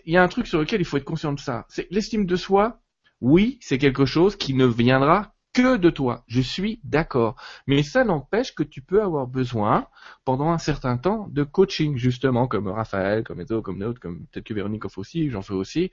Il 0.05 0.13
y 0.13 0.17
a 0.17 0.23
un 0.23 0.29
truc 0.29 0.47
sur 0.47 0.59
lequel 0.59 0.81
il 0.81 0.85
faut 0.85 0.97
être 0.97 1.05
conscient 1.05 1.33
de 1.33 1.41
ça. 1.41 1.67
C'est 1.69 1.91
l'estime 1.91 2.27
de 2.27 2.37
soi. 2.37 2.81
Oui, 3.21 3.59
c'est 3.61 3.79
quelque 3.79 4.07
chose 4.07 4.37
qui 4.37 4.55
ne 4.55 4.67
viendra 4.67 5.35
que 5.53 5.77
de 5.77 5.91
toi. 5.91 6.25
Je 6.29 6.41
suis 6.41 6.81
d'accord. 6.85 7.37
Mais 7.67 7.83
ça 7.83 8.05
n'empêche 8.05 8.55
que 8.55 8.63
tu 8.63 8.83
peux 8.83 9.03
avoir 9.03 9.27
besoin, 9.27 9.89
pendant 10.25 10.51
un 10.51 10.59
certain 10.59 10.97
temps, 10.97 11.29
de 11.31 11.43
coaching, 11.43 11.97
justement, 11.97 12.47
comme 12.47 12.69
Raphaël, 12.69 13.25
comme 13.25 13.41
Edo, 13.41 13.63
comme 13.63 13.79
d'autres, 13.79 14.01
comme 14.01 14.27
peut-être 14.27 14.47
que 14.47 14.55
Véronique 14.55 14.85
offre 14.85 14.99
aussi, 14.99 15.29
j'en 15.31 15.43
fais 15.43 15.55
aussi, 15.55 15.91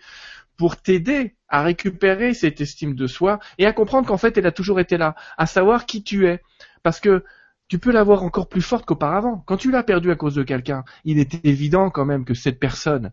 pour 0.58 0.78
t'aider 0.78 1.36
à 1.47 1.64
récupérer 1.64 2.34
cette 2.34 2.62
estime 2.62 2.95
de 2.95 3.08
soi 3.08 3.39
et 3.58 3.66
à 3.66 3.74
comprendre 3.74 4.08
qu'en 4.08 4.18
fait, 4.18 4.38
elle 4.38 4.47
a 4.47 4.51
toujours 4.51 4.80
été 4.80 4.97
là, 4.97 5.16
à 5.38 5.45
savoir 5.45 5.86
qui 5.86 6.03
tu 6.03 6.28
es. 6.28 6.41
Parce 6.84 6.99
que 6.99 7.24
tu 7.68 7.80
peux 7.80 7.91
l'avoir 7.91 8.24
encore 8.24 8.47
plus 8.47 8.61
forte 8.61 8.86
qu'auparavant. 8.86 9.43
Quand 9.45 9.57
tu 9.57 9.72
l'as 9.72 9.84
perdue 9.84 10.11
à 10.11 10.15
cause 10.15 10.36
de 10.36 10.43
quelqu'un, 10.43 10.84
il 11.03 11.20
était 11.20 11.47
évident 11.47 11.89
quand 11.89 12.05
même 12.05 12.26
que 12.26 12.34
cette 12.34 12.59
personne, 12.59 13.11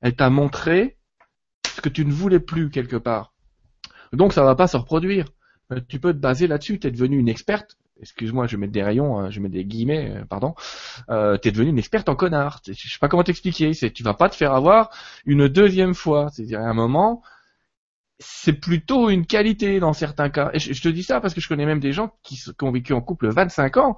elle 0.00 0.14
t'a 0.14 0.30
montré 0.30 0.96
ce 1.74 1.80
que 1.80 1.88
tu 1.88 2.04
ne 2.04 2.12
voulais 2.12 2.40
plus 2.40 2.70
quelque 2.70 2.96
part. 2.96 3.34
Donc 4.12 4.32
ça 4.32 4.44
va 4.44 4.54
pas 4.54 4.68
se 4.68 4.76
reproduire. 4.76 5.26
Euh, 5.72 5.80
tu 5.88 5.98
peux 5.98 6.12
te 6.12 6.18
baser 6.18 6.46
là-dessus. 6.46 6.78
Tu 6.78 6.86
es 6.86 6.90
devenue 6.90 7.18
une 7.18 7.28
experte. 7.28 7.76
Excuse-moi, 8.00 8.46
je 8.46 8.58
mets 8.58 8.68
des 8.68 8.82
rayons, 8.82 9.18
hein, 9.18 9.30
je 9.30 9.40
mets 9.40 9.48
des 9.48 9.64
guillemets, 9.64 10.14
euh, 10.14 10.24
pardon. 10.26 10.54
Euh, 11.08 11.38
tu 11.38 11.48
es 11.48 11.50
devenue 11.50 11.70
une 11.70 11.78
experte 11.78 12.08
en 12.08 12.14
connard. 12.14 12.60
Je 12.66 12.72
sais 12.72 12.98
pas 13.00 13.08
comment 13.08 13.24
t'expliquer. 13.24 13.72
Tu 13.72 14.02
vas 14.02 14.14
pas 14.14 14.28
te 14.28 14.36
faire 14.36 14.52
avoir 14.52 14.90
une 15.24 15.48
deuxième 15.48 15.94
fois. 15.94 16.28
C'est-à-dire 16.30 16.60
à 16.60 16.64
un 16.64 16.74
moment, 16.74 17.22
c'est 18.18 18.54
plutôt 18.54 19.10
une 19.10 19.26
qualité 19.26 19.78
dans 19.80 19.92
certains 19.92 20.30
cas. 20.30 20.50
Et 20.54 20.58
je, 20.58 20.80
te 20.80 20.88
dis 20.88 21.02
ça 21.02 21.20
parce 21.20 21.34
que 21.34 21.40
je 21.40 21.48
connais 21.48 21.66
même 21.66 21.80
des 21.80 21.92
gens 21.92 22.16
qui, 22.22 22.42
ont 22.62 22.72
vécu 22.72 22.92
en 22.92 23.00
couple 23.00 23.28
25 23.28 23.76
ans 23.76 23.96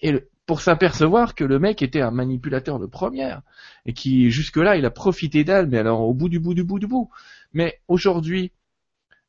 et 0.00 0.14
pour 0.46 0.60
s'apercevoir 0.60 1.34
que 1.34 1.44
le 1.44 1.58
mec 1.58 1.82
était 1.82 2.00
un 2.00 2.10
manipulateur 2.10 2.78
de 2.78 2.86
première 2.86 3.42
et 3.84 3.92
qui 3.92 4.30
jusque-là 4.30 4.76
il 4.76 4.84
a 4.86 4.90
profité 4.90 5.44
d'elle, 5.44 5.66
mais 5.66 5.78
alors 5.78 6.00
au 6.02 6.14
bout 6.14 6.28
du 6.28 6.38
bout 6.38 6.54
du 6.54 6.64
bout 6.64 6.78
du 6.78 6.86
bout. 6.86 7.10
Mais 7.52 7.80
aujourd'hui, 7.88 8.52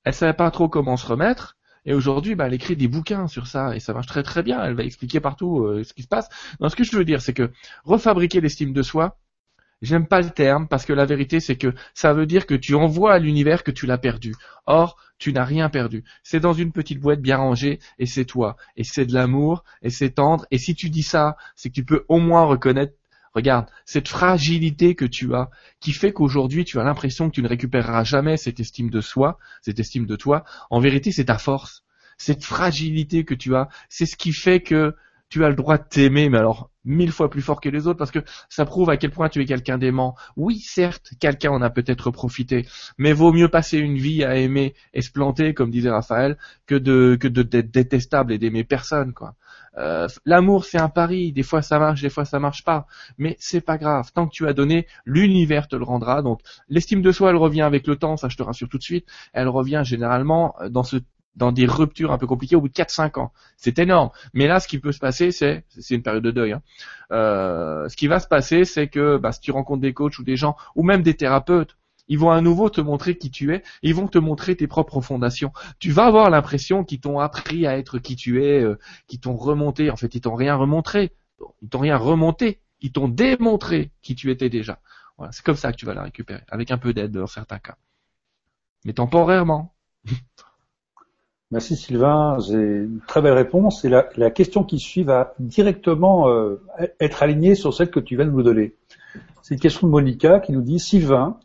elle 0.03 0.13
savait 0.13 0.33
pas 0.33 0.51
trop 0.51 0.69
comment 0.69 0.97
se 0.97 1.07
remettre. 1.07 1.57
Et 1.85 1.93
aujourd'hui, 1.93 2.35
bah, 2.35 2.47
elle 2.47 2.53
écrit 2.53 2.75
des 2.75 2.87
bouquins 2.87 3.27
sur 3.27 3.47
ça 3.47 3.75
et 3.75 3.79
ça 3.79 3.93
marche 3.93 4.07
très 4.07 4.23
très 4.23 4.43
bien. 4.43 4.63
Elle 4.63 4.75
va 4.75 4.83
expliquer 4.83 5.19
partout 5.19 5.63
euh, 5.63 5.83
ce 5.83 5.93
qui 5.93 6.03
se 6.03 6.07
passe. 6.07 6.29
Non, 6.59 6.69
ce 6.69 6.75
que 6.75 6.83
je 6.83 6.95
veux 6.95 7.05
dire, 7.05 7.21
c'est 7.21 7.33
que 7.33 7.51
refabriquer 7.83 8.41
l'estime 8.41 8.73
de 8.73 8.81
soi, 8.81 9.17
J'aime 9.81 10.07
pas 10.07 10.21
le 10.21 10.29
terme 10.29 10.67
parce 10.67 10.85
que 10.85 10.93
la 10.93 11.05
vérité 11.05 11.39
c'est 11.39 11.55
que 11.55 11.73
ça 11.93 12.13
veut 12.13 12.25
dire 12.25 12.45
que 12.45 12.55
tu 12.55 12.75
envoies 12.75 13.13
à 13.13 13.19
l'univers 13.19 13.63
que 13.63 13.71
tu 13.71 13.85
l'as 13.85 13.97
perdu. 13.97 14.35
Or, 14.65 14.97
tu 15.17 15.31
n'as 15.31 15.45
rien 15.45 15.69
perdu. 15.69 16.03
C'est 16.23 16.39
dans 16.39 16.53
une 16.53 16.71
petite 16.71 16.99
boîte 16.99 17.21
bien 17.21 17.37
rangée 17.37 17.79
et 17.97 18.05
c'est 18.05 18.25
toi. 18.25 18.57
Et 18.75 18.83
c'est 18.83 19.05
de 19.05 19.13
l'amour 19.13 19.63
et 19.81 19.89
c'est 19.89 20.11
tendre. 20.11 20.45
Et 20.51 20.57
si 20.57 20.75
tu 20.75 20.89
dis 20.89 21.03
ça, 21.03 21.37
c'est 21.55 21.69
que 21.69 21.75
tu 21.75 21.85
peux 21.85 22.05
au 22.09 22.19
moins 22.19 22.43
reconnaître, 22.43 22.93
regarde, 23.33 23.67
cette 23.85 24.07
fragilité 24.09 24.95
que 24.95 25.05
tu 25.05 25.33
as 25.33 25.49
qui 25.79 25.93
fait 25.93 26.11
qu'aujourd'hui 26.11 26.65
tu 26.65 26.79
as 26.79 26.83
l'impression 26.83 27.29
que 27.29 27.35
tu 27.35 27.41
ne 27.41 27.47
récupéreras 27.47 28.03
jamais 28.03 28.35
cette 28.35 28.59
estime 28.59 28.89
de 28.89 29.01
soi, 29.01 29.37
cette 29.61 29.79
estime 29.79 30.05
de 30.05 30.15
toi. 30.17 30.43
En 30.69 30.79
vérité, 30.79 31.11
c'est 31.11 31.25
ta 31.25 31.37
force. 31.37 31.83
Cette 32.17 32.43
fragilité 32.43 33.23
que 33.23 33.33
tu 33.33 33.55
as, 33.55 33.69
c'est 33.87 34.05
ce 34.05 34.17
qui 34.17 34.33
fait 34.33 34.59
que 34.59 34.95
tu 35.29 35.45
as 35.45 35.49
le 35.49 35.55
droit 35.55 35.77
de 35.77 35.83
t'aimer, 35.83 36.29
mais 36.29 36.37
alors 36.37 36.69
mille 36.85 37.11
fois 37.11 37.29
plus 37.29 37.41
fort 37.41 37.61
que 37.61 37.69
les 37.69 37.87
autres, 37.87 37.97
parce 37.99 38.11
que 38.11 38.19
ça 38.49 38.65
prouve 38.65 38.89
à 38.89 38.97
quel 38.97 39.11
point 39.11 39.29
tu 39.29 39.41
es 39.41 39.45
quelqu'un 39.45 39.77
d'aimant. 39.77 40.15
Oui, 40.35 40.59
certes, 40.59 41.11
quelqu'un 41.19 41.51
en 41.51 41.61
a 41.61 41.69
peut-être 41.69 42.09
profité, 42.09 42.65
mais 42.97 43.13
vaut 43.13 43.31
mieux 43.31 43.49
passer 43.49 43.77
une 43.77 43.97
vie 43.97 44.23
à 44.23 44.35
aimer 44.35 44.73
et 44.93 45.01
se 45.01 45.11
planter, 45.11 45.53
comme 45.53 45.69
disait 45.69 45.91
Raphaël, 45.91 46.37
que 46.65 46.75
de 46.75 47.17
que 47.19 47.27
d'être 47.27 47.71
détestable 47.71 48.33
et 48.33 48.37
d'aimer 48.37 48.63
personne, 48.63 49.13
quoi. 49.13 49.35
Euh, 49.77 50.07
l'amour, 50.25 50.65
c'est 50.65 50.79
un 50.79 50.89
pari. 50.89 51.31
Des 51.31 51.43
fois, 51.43 51.61
ça 51.61 51.79
marche, 51.79 52.01
des 52.01 52.09
fois, 52.09 52.25
ça 52.25 52.39
marche 52.39 52.63
pas. 52.63 52.87
Mais 53.17 53.37
c'est 53.39 53.61
pas 53.61 53.77
grave. 53.77 54.11
Tant 54.13 54.27
que 54.27 54.33
tu 54.33 54.47
as 54.47 54.53
donné, 54.53 54.87
l'univers 55.05 55.67
te 55.67 55.75
le 55.75 55.83
rendra. 55.83 56.21
Donc, 56.21 56.41
l'estime 56.67 57.01
de 57.01 57.11
soi, 57.11 57.29
elle 57.29 57.37
revient 57.37 57.61
avec 57.61 57.87
le 57.87 57.95
temps. 57.95 58.17
Ça, 58.17 58.29
je 58.29 58.35
te 58.35 58.43
rassure 58.43 58.67
tout 58.67 58.77
de 58.77 58.83
suite. 58.83 59.05
Elle 59.31 59.47
revient 59.47 59.83
généralement 59.85 60.55
dans 60.69 60.83
ce 60.83 60.97
dans 61.39 61.51
des 61.51 61.65
ruptures 61.65 62.11
un 62.11 62.17
peu 62.17 62.27
compliquées 62.27 62.55
au 62.55 62.61
bout 62.61 62.67
de 62.67 62.73
4-5 62.73 63.19
ans. 63.19 63.31
C'est 63.57 63.79
énorme. 63.79 64.11
Mais 64.33 64.45
là, 64.45 64.59
ce 64.59 64.67
qui 64.67 64.77
peut 64.77 64.91
se 64.91 64.99
passer, 64.99 65.31
c'est, 65.31 65.63
c'est 65.69 65.95
une 65.95 66.03
période 66.03 66.23
de 66.23 66.31
deuil. 66.31 66.51
Hein. 66.51 66.61
Euh, 67.11 67.87
ce 67.89 67.95
qui 67.95 68.07
va 68.07 68.19
se 68.19 68.27
passer, 68.27 68.65
c'est 68.65 68.87
que 68.89 69.17
bah, 69.17 69.31
si 69.31 69.39
tu 69.39 69.51
rencontres 69.51 69.81
des 69.81 69.93
coachs 69.93 70.19
ou 70.19 70.23
des 70.23 70.35
gens, 70.35 70.55
ou 70.75 70.83
même 70.83 71.01
des 71.01 71.15
thérapeutes, 71.15 71.77
ils 72.09 72.19
vont 72.19 72.31
à 72.31 72.41
nouveau 72.41 72.69
te 72.69 72.81
montrer 72.81 73.17
qui 73.17 73.31
tu 73.31 73.53
es, 73.53 73.63
ils 73.81 73.95
vont 73.95 74.07
te 74.07 74.17
montrer 74.17 74.55
tes 74.55 74.67
propres 74.67 74.99
fondations. 74.99 75.53
Tu 75.79 75.91
vas 75.91 76.05
avoir 76.05 76.29
l'impression 76.29 76.83
qu'ils 76.83 76.99
t'ont 76.99 77.19
appris 77.19 77.65
à 77.65 77.77
être 77.77 77.99
qui 77.99 78.15
tu 78.15 78.43
es, 78.43 78.61
euh, 78.61 78.77
qu'ils 79.07 79.21
t'ont 79.21 79.35
remonté. 79.35 79.89
En 79.89 79.95
fait, 79.95 80.13
ils 80.13 80.21
t'ont 80.21 80.35
rien 80.35 80.55
remonté, 80.55 81.13
ils 81.61 81.69
t'ont 81.69 81.79
rien 81.79 81.97
remonté, 81.97 82.59
ils 82.81 82.91
t'ont 82.91 83.07
démontré 83.07 83.91
qui 84.01 84.15
tu 84.15 84.29
étais 84.31 84.49
déjà. 84.49 84.81
Voilà, 85.17 85.31
c'est 85.31 85.45
comme 85.45 85.55
ça 85.55 85.71
que 85.71 85.77
tu 85.77 85.85
vas 85.85 85.93
la 85.93 86.03
récupérer, 86.03 86.41
avec 86.49 86.71
un 86.71 86.77
peu 86.77 86.93
d'aide 86.93 87.11
dans 87.11 87.27
certains 87.27 87.59
cas, 87.59 87.77
mais 88.85 88.93
temporairement. 88.93 89.73
Merci 91.51 91.75
Sylvain, 91.75 92.37
j'ai 92.39 92.53
une 92.53 93.01
très 93.07 93.23
belle 93.23 93.33
réponse 93.33 93.83
et 93.83 93.89
la, 93.89 94.29
question 94.29 94.63
qui 94.63 94.77
suit 94.77 95.01
va 95.01 95.33
directement 95.39 96.29
euh, 96.29 96.61
être 96.99 97.23
alignée 97.23 97.55
sur 97.55 97.73
celle 97.73 97.89
que 97.89 97.99
tu 97.99 98.15
viens 98.15 98.25
de 98.25 98.31
nous 98.31 98.43
donner. 98.43 98.75
C'est 99.41 99.55
une 99.55 99.59
question 99.59 99.87
de 99.87 99.91
Monica 99.91 100.39
qui 100.41 100.51
nous 100.51 100.61
dit 100.61 100.77
Sylvain, 100.77 101.39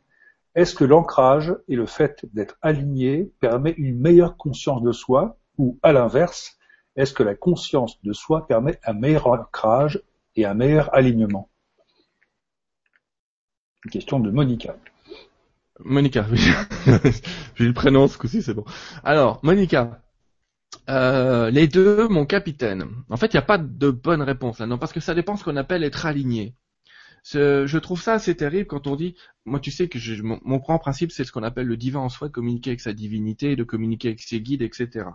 est-ce 0.54 0.74
que 0.74 0.84
l'ancrage 0.84 1.56
et 1.68 1.74
le 1.74 1.86
fait 1.86 2.26
d'être 2.34 2.58
aligné 2.60 3.32
permet 3.40 3.70
une 3.78 3.98
meilleure 3.98 4.36
conscience 4.36 4.82
de 4.82 4.92
soi 4.92 5.38
ou 5.56 5.78
à 5.82 5.94
l'inverse, 5.94 6.58
est-ce 6.96 7.14
que 7.14 7.22
la 7.22 7.34
conscience 7.34 7.98
de 8.02 8.12
soi 8.12 8.46
permet 8.46 8.78
un 8.84 8.92
meilleur 8.92 9.26
ancrage 9.26 10.02
et 10.36 10.44
un 10.44 10.52
meilleur 10.52 10.94
alignement? 10.94 11.48
Une 13.86 13.90
question 13.90 14.20
de 14.20 14.30
Monica. 14.30 14.76
Monica, 15.80 16.26
oui. 16.30 16.38
J'ai 17.56 17.66
le 17.66 17.72
prénom 17.72 18.06
ce 18.08 18.16
coup-ci, 18.16 18.42
c'est 18.42 18.54
bon. 18.54 18.64
Alors, 19.02 19.40
Monica, 19.42 20.00
euh, 20.88 21.50
les 21.50 21.66
deux, 21.66 22.08
mon 22.08 22.26
capitaine. 22.26 22.86
En 23.10 23.16
fait, 23.16 23.32
il 23.32 23.36
n'y 23.36 23.40
a 23.40 23.42
pas 23.42 23.58
de 23.58 23.90
bonne 23.90 24.22
réponse 24.22 24.58
là, 24.58 24.66
non, 24.66 24.78
parce 24.78 24.92
que 24.92 25.00
ça 25.00 25.14
dépend 25.14 25.36
ce 25.36 25.44
qu'on 25.44 25.56
appelle 25.56 25.82
être 25.84 26.06
aligné. 26.06 26.54
Je 27.24 27.78
trouve 27.78 28.02
ça 28.02 28.14
assez 28.14 28.36
terrible 28.36 28.66
quand 28.66 28.86
on 28.86 28.96
dit, 28.96 29.16
moi 29.46 29.58
tu 29.58 29.70
sais 29.70 29.88
que 29.88 29.98
mon, 30.22 30.56
grand 30.58 30.78
principe 30.78 31.10
c'est 31.10 31.24
ce 31.24 31.32
qu'on 31.32 31.42
appelle 31.42 31.66
le 31.66 31.78
divin 31.78 32.00
en 32.00 32.10
soi, 32.10 32.28
de 32.28 32.32
communiquer 32.32 32.70
avec 32.70 32.80
sa 32.80 32.92
divinité, 32.92 33.56
de 33.56 33.64
communiquer 33.64 34.08
avec 34.08 34.20
ses 34.20 34.40
guides, 34.42 34.60
etc. 34.60 35.06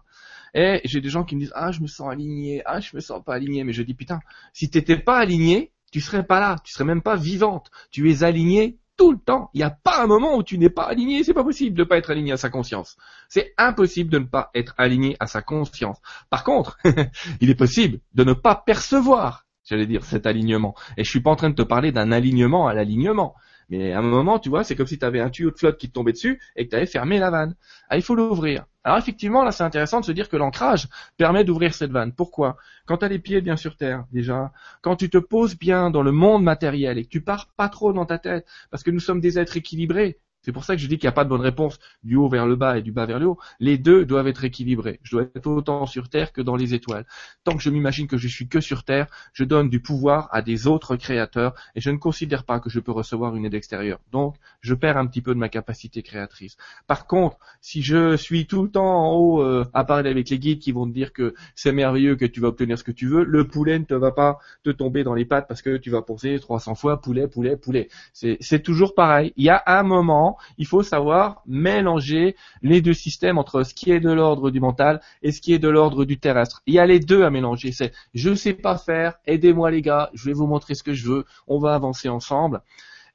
Et 0.55 0.82
j'ai 0.86 1.01
des 1.01 1.10
gens 1.10 1.24
qui 1.24 1.36
me 1.36 1.41
disent, 1.41 1.53
ah 1.53 1.72
je 1.72 1.82
me 1.82 1.88
sens 1.88 2.10
aligné, 2.10 2.64
ah 2.66 2.80
je 2.80 2.95
me 2.95 3.01
sens 3.01 3.24
pas 3.24 3.36
aligné, 3.36 3.64
mais 3.64 3.74
je 3.74 3.84
dis 3.84 3.93
putain, 3.93 4.20
si 4.53 4.72
t'étais 4.72 4.97
pas 4.97 5.18
aligné, 5.20 5.72
tu 5.91 6.01
serais 6.01 6.26
pas 6.26 6.39
là, 6.39 6.55
tu 6.64 6.74
serais 6.74 6.86
même 6.86 7.03
pas 7.03 7.16
vivante, 7.16 7.70
tu 7.91 8.12
es 8.12 8.24
aligné 8.24 8.80
tout 9.00 9.14
le 9.14 9.18
temps. 9.18 9.50
Il 9.54 9.60
n'y 9.60 9.64
a 9.64 9.70
pas 9.70 10.04
un 10.04 10.08
moment 10.08 10.36
où 10.36 10.43
tu 10.43 10.58
n'es 10.58 10.70
pas 10.70 10.84
aligné. 10.84 11.24
C'est 11.24 11.34
pas 11.34 11.45
possible 11.45 11.76
de 11.76 11.84
ne 11.84 11.88
pas 11.88 11.97
être 11.97 12.12
aligné 12.12 12.34
à 12.34 12.38
sa 12.38 12.50
conscience. 12.50 12.97
C'est 13.30 13.54
impossible 13.58 14.12
de 14.12 14.20
ne 14.20 14.26
pas 14.26 14.52
être 14.54 14.76
aligné 14.78 15.16
à 15.22 15.26
sa 15.26 15.41
conscience. 15.41 15.97
Par 16.30 16.43
contre, 16.43 16.78
il 17.41 17.50
est 17.50 17.56
possible 17.56 18.00
de 18.14 18.26
ne 18.26 18.34
pas 18.34 18.56
percevoir, 18.56 19.45
j'allais 19.64 19.88
dire, 19.88 20.04
cet 20.04 20.28
alignement. 20.28 20.76
Et 20.97 21.06
je 21.06 21.10
suis 21.10 21.22
pas 21.22 21.32
en 21.32 21.38
train 21.38 21.50
de 21.50 21.56
te 21.56 21.62
parler 21.62 21.93
d'un 21.93 22.12
alignement 22.12 22.68
à 22.68 22.74
l'alignement. 22.74 23.36
Mais 23.70 23.93
à 23.93 23.99
un 23.99 24.01
moment, 24.01 24.39
tu 24.39 24.49
vois, 24.49 24.63
c'est 24.63 24.76
comme 24.76 24.88
si 24.88 24.97
tu 24.97 25.05
avais 25.05 25.20
un 25.20 25.30
tuyau 25.30 25.51
de 25.51 25.57
flotte 25.57 25.78
qui 25.78 25.88
te 25.88 25.93
tombait 25.93 26.11
dessus 26.11 26.41
et 26.55 26.65
que 26.65 26.72
tu 26.72 26.76
avais 26.76 26.86
fermé 26.86 27.20
la 27.20 27.30
vanne. 27.30 27.55
Ah, 27.89 27.97
il 27.97 28.01
faut 28.01 28.15
l'ouvrir. 28.15 28.65
Alors 28.84 28.97
effectivement, 28.97 29.43
là, 29.43 29.51
c'est 29.51 29.63
intéressant 29.63 29.99
de 29.99 30.05
se 30.05 30.11
dire 30.11 30.30
que 30.30 30.38
l'ancrage 30.38 30.88
permet 31.17 31.43
d'ouvrir 31.43 31.74
cette 31.74 31.91
vanne. 31.91 32.13
Pourquoi? 32.13 32.57
Quand 32.86 32.97
tu 32.97 33.05
as 33.05 33.09
les 33.09 33.20
pieds 33.20 33.41
bien 33.41 33.57
sur 33.57 33.76
terre, 33.76 34.05
déjà, 34.11 34.51
quand 34.82 34.95
tu 34.95 35.09
te 35.09 35.17
poses 35.17 35.57
bien 35.57 35.91
dans 35.91 36.01
le 36.01 36.11
monde 36.11 36.43
matériel 36.43 36.97
et 36.97 37.03
que 37.03 37.09
tu 37.09 37.22
pars 37.22 37.49
pas 37.57 37.70
trop 37.70 37.93
dans 37.93 38.05
ta 38.05 38.17
tête, 38.17 38.47
parce 38.72 38.84
que 38.84 38.91
nous 38.91 38.99
sommes 38.99 39.22
des 39.22 39.38
êtres 39.38 39.57
équilibrés, 39.57 40.20
c'est 40.42 40.52
pour 40.52 40.64
ça 40.64 40.76
que 40.76 40.82
je 40.82 40.88
dis 40.88 40.98
qu'il 40.98 41.08
n'y 41.08 41.10
a 41.10 41.14
pas 41.14 41.26
de 41.26 41.30
bonne 41.30 41.42
réponse 41.42 41.80
du 42.04 42.16
haut 42.16 42.30
vers 42.30 42.48
le 42.48 42.56
bas 42.56 42.78
et 42.78 42.82
du 42.82 42.92
bas 42.92 43.06
vers 43.06 43.20
le 43.20 43.28
haut. 43.28 43.40
Les 43.60 43.78
deux 43.78 44.06
doivent 44.06 44.28
être 44.28 44.46
équilibrés. 44.46 45.00
Je 45.04 45.12
dois 45.12 45.24
être 45.24 45.48
autant 45.48 45.86
sur 45.86 46.10
Terre 46.10 46.32
que 46.32 46.42
dans 46.42 46.56
les 46.56 46.74
étoiles. 46.74 47.06
Tant 47.44 47.56
que 47.56 47.62
je 47.62 47.70
m'imagine 47.70 48.08
que 48.08 48.18
je 48.18 48.28
suis 48.28 48.48
que 48.48 48.62
sur 48.62 48.84
Terre, 48.84 49.08
je 49.34 49.44
donne 49.44 49.70
du 49.70 49.82
pouvoir 49.82 50.30
à 50.32 50.42
des 50.42 50.68
autres 50.68 50.96
créateurs 50.96 51.56
et 51.76 51.82
je 51.82 51.90
ne 51.90 51.98
considère 51.98 52.46
pas 52.46 52.60
que 52.60 52.70
je 52.70 52.80
peux 52.80 52.92
recevoir 52.92 53.36
une 53.36 53.46
aide 53.46 53.54
extérieure. 53.54 54.00
Donc, 54.12 54.36
je 54.62 54.74
perds 54.74 54.98
un 54.98 55.08
petit 55.08 55.22
peu 55.22 55.34
de 55.34 55.40
ma 55.40 55.50
capacité 55.50 56.02
créatrice. 56.04 56.56
Par 56.88 57.06
contre, 57.06 57.38
si 57.60 57.82
je 57.82 58.16
suis 58.16 58.48
tout 58.48 58.64
le 58.64 58.70
temps 58.70 59.08
en 59.08 59.16
haut 59.16 59.42
euh, 59.42 59.66
à 59.74 59.84
parler 59.84 60.10
avec 60.10 60.30
les 60.30 60.40
guides 60.40 60.60
qui 60.60 60.72
vont 60.72 60.88
te 60.88 60.94
dire 60.94 61.12
que 61.12 61.34
c'est 61.56 61.72
merveilleux, 61.72 62.16
que 62.16 62.26
tu 62.26 62.40
vas 62.40 62.48
obtenir 62.48 62.78
ce 62.78 62.84
que 62.84 62.92
tu 62.92 63.08
veux, 63.08 63.24
le 63.24 63.48
poulet 63.48 63.78
ne 63.78 63.86
te 63.86 63.94
va 63.94 64.12
pas 64.12 64.40
te 64.64 64.70
tomber 64.70 65.04
dans 65.04 65.14
les 65.14 65.26
pattes 65.26 65.48
parce 65.48 65.62
que 65.62 65.78
tu 65.78 65.90
vas 65.90 66.02
penser 66.02 66.40
300 66.40 66.76
fois 66.76 67.02
poulet, 67.02 67.28
poulet, 67.28 67.58
poulet. 67.58 67.90
C'est 68.14 68.64
toujours 68.64 68.96
pareil. 68.96 69.34
Il 69.36 69.44
y 69.44 69.50
a 69.50 69.62
un 69.66 69.84
moment 69.84 70.28
il 70.57 70.67
faut 70.67 70.84
savoir 70.84 71.41
mélanger 71.45 72.36
les 72.61 72.82
deux 72.82 72.93
systèmes 72.93 73.38
entre 73.38 73.63
ce 73.63 73.73
qui 73.73 73.91
est 73.91 73.99
de 73.99 74.11
l'ordre 74.11 74.51
du 74.51 74.59
mental 74.59 75.01
et 75.21 75.32
ce 75.32 75.41
qui 75.41 75.53
est 75.53 75.59
de 75.59 75.69
l'ordre 75.69 76.05
du 76.05 76.19
terrestre. 76.19 76.61
Il 76.65 76.73
y 76.73 76.80
a 76.80 76.86
les 76.86 76.99
deux 76.99 77.23
à 77.23 77.30
mélanger. 77.30 77.71
C'est 77.71 77.93
je 78.13 78.34
sais 78.36 78.53
pas 78.53 78.77
faire, 78.77 79.15
aidez-moi 79.25 79.71
les 79.71 79.82
gars, 79.82 80.09
je 80.13 80.25
vais 80.25 80.34
vous 80.34 80.47
montrer 80.47 80.75
ce 80.75 80.84
que 80.84 80.93
je 80.93 81.07
veux, 81.07 81.25
on 81.47 81.59
va 81.59 81.75
avancer 81.75 82.09
ensemble. 82.09 82.61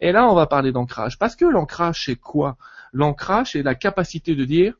Et 0.00 0.12
là, 0.12 0.28
on 0.28 0.34
va 0.34 0.46
parler 0.46 0.72
d'ancrage. 0.72 1.18
Parce 1.18 1.36
que 1.36 1.44
l'ancrage, 1.44 2.04
c'est 2.04 2.16
quoi? 2.16 2.56
L'ancrage, 2.92 3.52
c'est 3.52 3.62
la 3.62 3.74
capacité 3.74 4.34
de 4.34 4.44
dire, 4.44 4.74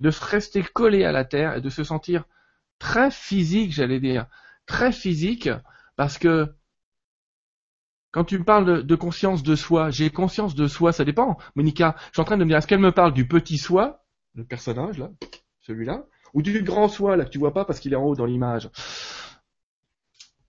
de 0.00 0.10
se 0.10 0.24
rester 0.24 0.62
collé 0.62 1.04
à 1.04 1.12
la 1.12 1.24
terre 1.24 1.56
et 1.56 1.60
de 1.60 1.70
se 1.70 1.84
sentir 1.84 2.24
très 2.78 3.10
physique, 3.10 3.72
j'allais 3.72 4.00
dire, 4.00 4.26
très 4.66 4.92
physique, 4.92 5.48
parce 5.96 6.18
que 6.18 6.54
quand 8.16 8.24
tu 8.24 8.38
me 8.38 8.44
parles 8.44 8.86
de, 8.86 8.94
conscience 8.94 9.42
de 9.42 9.54
soi, 9.54 9.90
j'ai 9.90 10.08
conscience 10.08 10.54
de 10.54 10.68
soi, 10.68 10.90
ça 10.92 11.04
dépend. 11.04 11.36
Monica, 11.54 11.96
je 12.06 12.12
suis 12.12 12.22
en 12.22 12.24
train 12.24 12.38
de 12.38 12.44
me 12.44 12.48
dire, 12.48 12.56
est-ce 12.56 12.66
qu'elle 12.66 12.78
me 12.78 12.90
parle 12.90 13.12
du 13.12 13.28
petit 13.28 13.58
soi, 13.58 14.06
le 14.32 14.42
personnage 14.42 14.96
là, 14.96 15.10
celui-là, 15.60 16.06
ou 16.32 16.40
du 16.40 16.62
grand 16.62 16.88
soi 16.88 17.18
là 17.18 17.26
que 17.26 17.28
tu 17.28 17.36
vois 17.36 17.52
pas 17.52 17.66
parce 17.66 17.78
qu'il 17.78 17.92
est 17.92 17.96
en 17.96 18.04
haut 18.04 18.16
dans 18.16 18.24
l'image? 18.24 18.70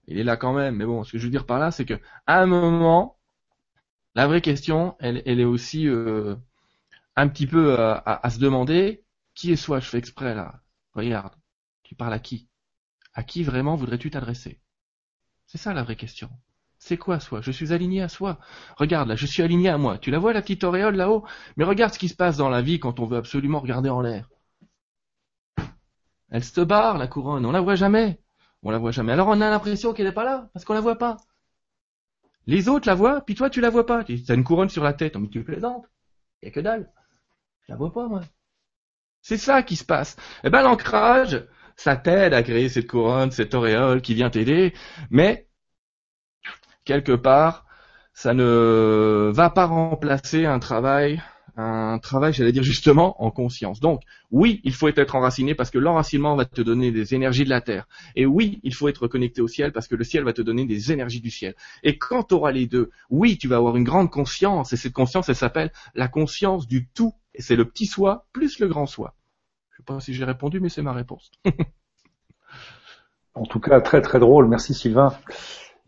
Il 0.07 0.17
est 0.17 0.23
là 0.23 0.37
quand 0.37 0.53
même, 0.53 0.77
mais 0.77 0.85
bon, 0.85 1.03
ce 1.03 1.11
que 1.11 1.17
je 1.17 1.25
veux 1.25 1.29
dire 1.29 1.45
par 1.45 1.59
là, 1.59 1.71
c'est 1.71 1.83
que 1.83 1.99
à 2.25 2.41
un 2.41 2.45
moment, 2.45 3.19
la 4.15 4.27
vraie 4.27 4.39
question, 4.39 4.95
elle, 4.99 5.17
est 5.25 5.43
aussi 5.43 5.89
euh, 5.89 6.37
un 7.17 7.27
petit 7.27 7.47
peu 7.47 7.77
euh, 7.77 7.95
à, 8.05 8.29
se 8.29 8.39
demander 8.39 9.03
qui 9.35 9.51
est 9.51 9.57
soi? 9.57 9.81
Je 9.81 9.89
fais 9.89 9.97
exprès 9.97 10.35
là. 10.35 10.61
Regarde, 10.93 11.33
tu 11.83 11.95
parles 11.95 12.13
à 12.13 12.19
qui? 12.19 12.47
À 13.13 13.23
qui 13.23 13.43
vraiment 13.43 13.75
voudrais-tu 13.75 14.09
t'adresser? 14.09 14.61
C'est 15.47 15.57
ça 15.57 15.73
la 15.73 15.83
vraie 15.83 15.97
question. 15.97 16.29
C'est 16.87 16.95
quoi 16.95 17.19
soi? 17.19 17.41
Je 17.41 17.51
suis 17.51 17.73
aligné 17.73 18.01
à 18.01 18.07
soi. 18.07 18.39
Regarde 18.77 19.09
là, 19.09 19.17
je 19.17 19.25
suis 19.25 19.43
aligné 19.43 19.67
à 19.67 19.77
moi. 19.77 19.97
Tu 19.97 20.09
la 20.09 20.19
vois 20.19 20.31
la 20.31 20.41
petite 20.41 20.63
auréole 20.63 20.95
là-haut? 20.95 21.25
Mais 21.57 21.65
regarde 21.65 21.93
ce 21.93 21.99
qui 21.99 22.07
se 22.07 22.15
passe 22.15 22.37
dans 22.37 22.47
la 22.47 22.61
vie 22.61 22.79
quand 22.79 23.01
on 23.01 23.05
veut 23.05 23.17
absolument 23.17 23.59
regarder 23.59 23.89
en 23.89 23.99
l'air. 23.99 24.29
Elle 26.29 26.45
se 26.45 26.61
barre 26.61 26.97
la 26.97 27.07
couronne, 27.07 27.45
on 27.45 27.51
la 27.51 27.59
voit 27.59 27.75
jamais. 27.75 28.21
On 28.63 28.71
la 28.71 28.77
voit 28.77 28.91
jamais. 28.91 29.11
Alors 29.11 29.27
on 29.27 29.41
a 29.41 29.49
l'impression 29.49 29.91
qu'elle 29.91 30.05
n'est 30.05 30.13
pas 30.13 30.23
là, 30.23 30.49
parce 30.53 30.63
qu'on 30.63 30.75
la 30.75 30.79
voit 30.79 30.97
pas. 30.97 31.17
Les 32.45 32.69
autres 32.69 32.87
la 32.87 32.95
voient, 32.95 33.19
puis 33.19 33.35
toi 33.35 33.49
tu 33.49 33.59
la 33.59 33.69
vois 33.69 33.85
pas. 33.85 34.05
Tu 34.05 34.23
as 34.29 34.33
une 34.33 34.45
couronne 34.45 34.69
sur 34.69 34.85
la 34.85 34.93
tête, 34.93 35.17
mais 35.17 35.27
tu 35.27 35.43
plaisantes. 35.43 35.85
Il 36.41 36.45
y 36.45 36.47
a 36.49 36.51
que 36.51 36.61
dalle. 36.61 36.89
Je 37.63 37.73
la 37.73 37.77
vois 37.77 37.91
pas 37.91 38.07
moi. 38.07 38.21
C'est 39.21 39.37
ça 39.37 39.61
qui 39.61 39.75
se 39.75 39.83
passe. 39.83 40.15
Eh 40.45 40.49
ben 40.49 40.61
l'ancrage, 40.61 41.45
ça 41.75 41.97
t'aide 41.97 42.33
à 42.33 42.43
créer 42.43 42.69
cette 42.69 42.87
couronne, 42.87 43.31
cette 43.31 43.53
auréole 43.55 44.01
qui 44.01 44.13
vient 44.13 44.29
t'aider, 44.29 44.73
mais 45.09 45.46
quelque 46.87 47.11
part, 47.11 47.65
ça 48.13 48.33
ne 48.33 49.29
va 49.33 49.51
pas 49.51 49.65
remplacer 49.65 50.45
un 50.45 50.59
travail 50.59 51.21
un 51.59 51.97
travail, 51.97 52.33
j'allais 52.33 52.51
dire 52.51 52.61
justement, 52.61 53.21
en 53.23 53.31
conscience. 53.31 53.79
Donc, 53.79 54.03
oui, 54.29 54.61
il 54.63 54.73
faut 54.73 54.87
être 54.89 55.15
enraciné 55.15 55.55
parce 55.55 55.71
que 55.71 55.79
l'enracinement 55.79 56.35
va 56.35 56.45
te 56.45 56.61
donner 56.61 56.91
des 56.91 57.15
énergies 57.15 57.45
de 57.45 57.49
la 57.49 57.61
terre. 57.61 57.87
Et 58.15 58.27
oui, 58.27 58.59
il 58.61 58.75
faut 58.75 58.87
être 58.87 59.07
connecté 59.07 59.41
au 59.41 59.47
ciel 59.47 59.71
parce 59.71 59.87
que 59.87 59.95
le 59.95 60.03
ciel 60.03 60.23
va 60.23 60.33
te 60.33 60.41
donner 60.43 60.65
des 60.65 60.91
énergies 60.91 61.19
du 61.19 61.31
ciel. 61.31 61.55
Et 61.81 61.97
quand 61.97 62.25
tu 62.25 62.35
auras 62.35 62.51
les 62.51 62.67
deux, 62.67 62.91
oui, 63.09 63.39
tu 63.39 63.47
vas 63.47 63.55
avoir 63.55 63.75
une 63.75 63.83
grande 63.83 64.11
conscience. 64.11 64.71
Et 64.71 64.77
cette 64.77 64.93
conscience, 64.93 65.29
elle 65.29 65.35
s'appelle 65.35 65.71
la 65.95 66.07
conscience 66.07 66.67
du 66.67 66.87
tout. 66.87 67.15
Et 67.33 67.41
c'est 67.41 67.55
le 67.55 67.65
petit 67.65 67.87
soi 67.87 68.27
plus 68.33 68.59
le 68.59 68.67
grand 68.67 68.85
soi. 68.85 69.15
Je 69.71 69.77
sais 69.77 69.83
pas 69.83 69.99
si 69.99 70.13
j'ai 70.13 70.25
répondu, 70.25 70.59
mais 70.59 70.69
c'est 70.69 70.83
ma 70.83 70.93
réponse. 70.93 71.31
en 73.33 73.45
tout 73.45 73.59
cas, 73.59 73.81
très 73.81 74.01
très 74.01 74.19
drôle. 74.19 74.47
Merci 74.47 74.75
Sylvain. 74.75 75.11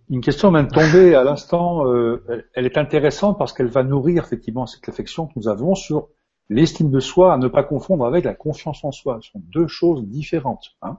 Une 0.10 0.22
question 0.22 0.51
de 0.51 0.62
tomber 0.64 1.14
à 1.14 1.24
l'instant. 1.24 1.86
Euh, 1.86 2.24
elle 2.53 2.66
est 2.66 2.78
intéressante 2.78 3.38
parce 3.38 3.53
qu'elle 3.53 3.68
va 3.68 3.84
nourrir 3.84 4.24
effectivement 4.24 4.66
cette 4.66 4.86
réflexion 4.86 5.28
que 5.28 5.34
nous 5.36 5.47
avons 5.47 5.76
sur 5.76 6.10
l'estime 6.49 6.89
de 6.89 6.99
soi 6.99 7.34
à 7.34 7.38
ne 7.38 7.47
pas 7.47 7.64
confondre 7.64 8.05
avec 8.05 8.26
la 8.26 8.34
confiance 8.34 8.84
en 8.84 8.91
soi. 8.91 9.20
Ce 9.22 9.32
sont 9.32 9.41
deux 9.53 9.68
choses 9.68 10.03
différentes. 10.05 10.76
Hein. 10.82 10.97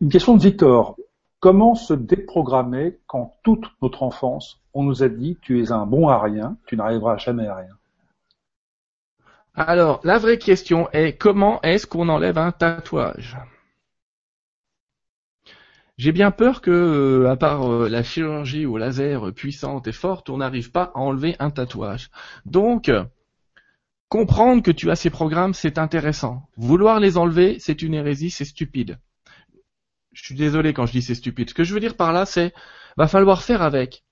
Une 0.00 0.08
question 0.08 0.36
de 0.36 0.42
Victor. 0.42 0.96
Comment 1.40 1.74
se 1.74 1.94
déprogrammer 1.94 3.00
quand 3.08 3.34
toute 3.42 3.64
notre 3.82 4.04
enfance, 4.04 4.60
on 4.74 4.84
nous 4.84 5.02
a 5.02 5.08
dit 5.08 5.36
tu 5.42 5.60
es 5.60 5.72
un 5.72 5.86
bon 5.86 6.06
à 6.06 6.22
rien, 6.22 6.56
tu 6.66 6.76
n'arriveras 6.76 7.16
jamais 7.16 7.48
à 7.48 7.56
rien? 7.56 7.76
Alors, 9.54 10.00
la 10.04 10.18
vraie 10.18 10.38
question 10.38 10.88
est 10.92 11.18
comment 11.18 11.60
est-ce 11.62 11.88
qu'on 11.88 12.08
enlève 12.08 12.38
un 12.38 12.52
tatouage? 12.52 13.36
J'ai 16.02 16.10
bien 16.10 16.32
peur 16.32 16.62
que, 16.62 16.72
euh, 16.72 17.30
à 17.30 17.36
part 17.36 17.70
euh, 17.70 17.88
la 17.88 18.02
chirurgie 18.02 18.66
au 18.66 18.76
laser 18.76 19.32
puissante 19.32 19.86
et 19.86 19.92
forte, 19.92 20.30
on 20.30 20.38
n'arrive 20.38 20.72
pas 20.72 20.90
à 20.96 20.98
enlever 20.98 21.36
un 21.38 21.50
tatouage. 21.50 22.10
Donc, 22.44 22.90
comprendre 24.08 24.64
que 24.64 24.72
tu 24.72 24.90
as 24.90 24.96
ces 24.96 25.10
programmes, 25.10 25.54
c'est 25.54 25.78
intéressant. 25.78 26.48
Vouloir 26.56 26.98
les 26.98 27.18
enlever, 27.18 27.58
c'est 27.60 27.82
une 27.82 27.94
hérésie, 27.94 28.30
c'est 28.30 28.44
stupide. 28.44 28.98
Je 30.12 30.24
suis 30.24 30.34
désolé 30.34 30.72
quand 30.72 30.86
je 30.86 30.92
dis 30.92 31.02
c'est 31.02 31.14
stupide. 31.14 31.50
Ce 31.50 31.54
que 31.54 31.62
je 31.62 31.72
veux 31.72 31.78
dire 31.78 31.96
par 31.96 32.12
là, 32.12 32.26
c'est 32.26 32.52
va 32.96 33.06
falloir 33.06 33.44
faire 33.44 33.62
avec. 33.62 34.02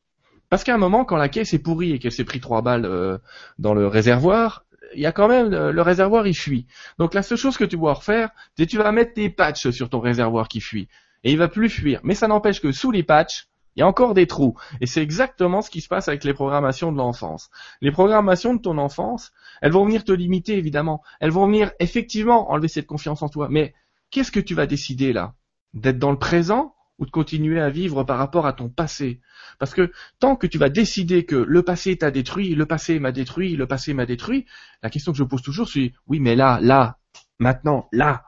Parce 0.49 0.63
qu'à 0.63 0.77
un 0.77 0.79
moment, 0.79 1.05
quand 1.05 1.17
la 1.17 1.29
caisse 1.29 1.55
est 1.55 1.59
pourrie 1.59 1.91
et 1.91 1.99
qu'elle 1.99 2.13
s'est 2.13 2.25
pris 2.25 2.39
trois 2.39 2.63
balles 2.63 2.85
euh, 2.85 3.19
dans 3.59 3.75
le 3.75 3.89
réservoir, 3.89 4.65
il 4.95 5.01
y 5.01 5.07
a 5.07 5.13
quand 5.13 5.27
même 5.27 5.49
le 5.49 5.83
réservoir 5.83 6.29
il 6.29 6.37
fuit. 6.37 6.69
Donc 6.99 7.15
la 7.15 7.25
seule 7.25 7.39
chose 7.39 7.57
que 7.57 7.65
tu 7.65 7.77
dois 7.77 7.95
refaire, 7.95 8.31
c'est 8.57 8.67
tu 8.67 8.77
vas 8.77 8.93
mettre 8.93 9.15
des 9.15 9.29
patchs 9.29 9.71
sur 9.71 9.91
ton 9.91 9.99
réservoir 9.99 10.47
qui 10.47 10.61
fuit 10.61 10.89
et 11.25 11.33
il 11.33 11.39
va 11.39 11.49
plus 11.49 11.69
fuir. 11.69 12.01
Mais 12.03 12.15
ça 12.15 12.29
n'empêche 12.29 12.61
que 12.61 12.73
sous 12.73 12.91
les 12.91 13.03
patchs, 13.03 13.49
il 13.77 13.81
y 13.81 13.83
a 13.83 13.87
encore 13.87 14.15
des 14.15 14.27
trous. 14.27 14.57
Et 14.81 14.87
c'est 14.87 15.03
exactement 15.03 15.63
ce 15.63 15.71
qui 15.71 15.81
se 15.81 15.89
passe 15.89 16.09
avec 16.09 16.25
les 16.25 16.35
programmations 16.35 16.93
de 16.93 16.97
l'enfance. 16.97 17.51
Les 17.81 17.93
programmations 17.93 18.55
de 18.55 18.61
ton 18.61 18.79
enfance, 18.79 19.33
elles 19.63 19.73
vont 19.73 19.85
venir 19.85 20.05
te 20.05 20.13
limiter, 20.13 20.59
évidemment. 20.59 21.03
Elles 21.21 21.31
vont 21.31 21.47
venir 21.47 21.71
effectivement 21.79 22.51
enlever 22.51 22.69
cette 22.69 22.87
confiance 22.87 23.23
en 23.23 23.29
toi. 23.29 23.49
Mais 23.49 23.75
qu'est-ce 24.11 24.33
que 24.33 24.41
tu 24.41 24.55
vas 24.55 24.67
décider 24.67 25.13
là? 25.13 25.35
D'être 25.73 25.99
dans 25.99 26.11
le 26.11 26.19
présent 26.19 26.75
ou 26.99 27.07
de 27.07 27.11
continuer 27.11 27.61
à 27.61 27.71
vivre 27.71 28.03
par 28.03 28.19
rapport 28.19 28.45
à 28.47 28.53
ton 28.53 28.69
passé? 28.69 29.21
Parce 29.59 29.73
que 29.73 29.93
tant 30.19 30.37
que 30.37 30.49
tu 30.49 30.59
vas 30.59 30.69
décider 30.69 31.25
que 31.25 31.37
le 31.37 31.63
passé 31.63 31.97
t'a 31.97 32.11
détruit, 32.11 32.55
le 32.55 32.67
passé 32.67 32.99
m'a 32.99 33.13
détruit, 33.13 33.57
le 33.57 33.67
passé 33.67 33.95
m'a 33.95 34.05
détruit, 34.05 34.47
la 34.83 34.91
question 34.91 35.13
que 35.13 35.19
je 35.19 35.25
pose 35.25 35.43
toujours 35.43 35.69
c'est 35.69 35.93
oui 36.09 36.21
mais 36.21 36.35
là, 36.35 36.59
là, 36.61 36.99
maintenant, 37.39 37.89
là, 37.93 38.25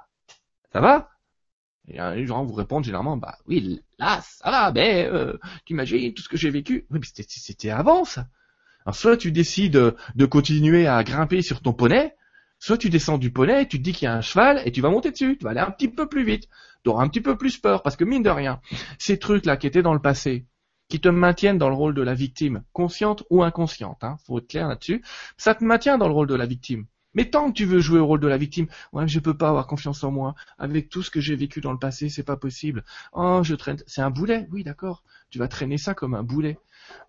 ça 0.72 0.80
va? 0.80 1.12
Et 1.89 1.99
les 2.14 2.26
gens 2.26 2.45
vous 2.45 2.55
répondent 2.55 2.85
généralement, 2.85 3.16
bah 3.16 3.37
oui, 3.47 3.83
là, 3.99 4.20
ça 4.22 4.51
va, 4.51 4.70
ben, 4.70 5.07
euh, 5.12 5.39
tu 5.64 5.72
imagines 5.72 6.14
tout 6.14 6.22
ce 6.22 6.28
que 6.28 6.37
j'ai 6.37 6.51
vécu? 6.51 6.87
Oui, 6.91 7.01
mais 7.01 7.24
c'était 7.24 7.70
avant 7.70 8.05
ça. 8.05 8.28
Alors 8.85 8.97
soit 8.97 9.16
tu 9.16 9.33
décides 9.33 9.95
de 10.14 10.26
continuer 10.26 10.87
à 10.87 11.03
grimper 11.05 11.43
sur 11.43 11.61
ton 11.61 11.72
poney, 11.72 12.14
soit 12.59 12.78
tu 12.78 12.91
descends 12.91 13.18
du 13.18 13.33
poney, 13.33 13.66
tu 13.66 13.78
te 13.78 13.83
dis 13.83 13.93
qu'il 13.93 14.07
y 14.07 14.09
a 14.09 14.14
un 14.14 14.20
cheval 14.20 14.62
et 14.64 14.72
tu 14.72 14.80
vas 14.80 14.91
monter 14.91 15.11
dessus, 15.11 15.37
tu 15.37 15.45
vas 15.45 15.51
aller 15.51 15.61
un 15.61 15.70
petit 15.70 15.89
peu 15.89 16.09
plus 16.09 16.24
vite, 16.24 16.49
tu 16.85 16.91
auras 16.91 17.05
un 17.05 17.09
petit 17.09 17.20
peu 17.20 17.37
plus 17.37 17.59
peur, 17.59 17.83
parce 17.83 17.97
que 17.97 18.05
mine 18.05 18.22
de 18.22 18.30
rien, 18.30 18.61
ces 18.99 19.18
trucs-là 19.18 19.57
qui 19.57 19.66
étaient 19.66 19.83
dans 19.83 19.95
le 19.95 20.01
passé, 20.01 20.47
qui 20.89 21.01
te 21.01 21.09
maintiennent 21.09 21.59
dans 21.59 21.68
le 21.68 21.74
rôle 21.74 21.95
de 21.95 22.03
la 22.03 22.14
victime, 22.14 22.62
consciente 22.72 23.24
ou 23.30 23.43
inconsciente, 23.43 24.05
hein, 24.05 24.16
faut 24.26 24.39
être 24.39 24.49
clair 24.49 24.68
là-dessus, 24.68 25.03
ça 25.37 25.55
te 25.55 25.64
maintient 25.64 25.99
dans 25.99 26.07
le 26.07 26.14
rôle 26.14 26.28
de 26.28 26.35
la 26.35 26.47
victime. 26.47 26.87
Mais 27.15 27.27
tant 27.27 27.49
que 27.51 27.57
tu 27.57 27.65
veux 27.65 27.81
jouer 27.81 28.01
au 28.01 28.07
rôle 28.07 28.21
de 28.21 28.29
la 28.29 28.39
victime, 28.39 28.67
ouais, 28.93 29.07
je 29.09 29.21
peux 29.21 29.37
pas 29.37 29.49
avoir 29.49 29.67
confiance 29.67 30.03
en 30.05 30.11
moi. 30.11 30.35
Avec 30.59 30.89
tout 30.89 31.03
ce 31.03 31.11
que 31.11 31.21
j'ai 31.21 31.37
vécu 31.37 31.61
dans 31.61 31.73
le 31.73 31.79
passé, 31.79 32.09
c'est 32.09 32.23
pas 32.23 32.37
possible. 32.37 32.85
Oh, 33.13 33.41
je 33.43 33.55
traîne. 33.55 33.79
C'est 33.87 34.03
un 34.03 34.11
boulet, 34.11 34.49
oui, 34.51 34.65
d'accord. 34.65 35.03
Tu 35.31 35.39
vas 35.39 35.49
traîner 35.49 35.79
ça 35.79 35.95
comme 35.95 36.15
un 36.15 36.23
boulet. 36.23 36.59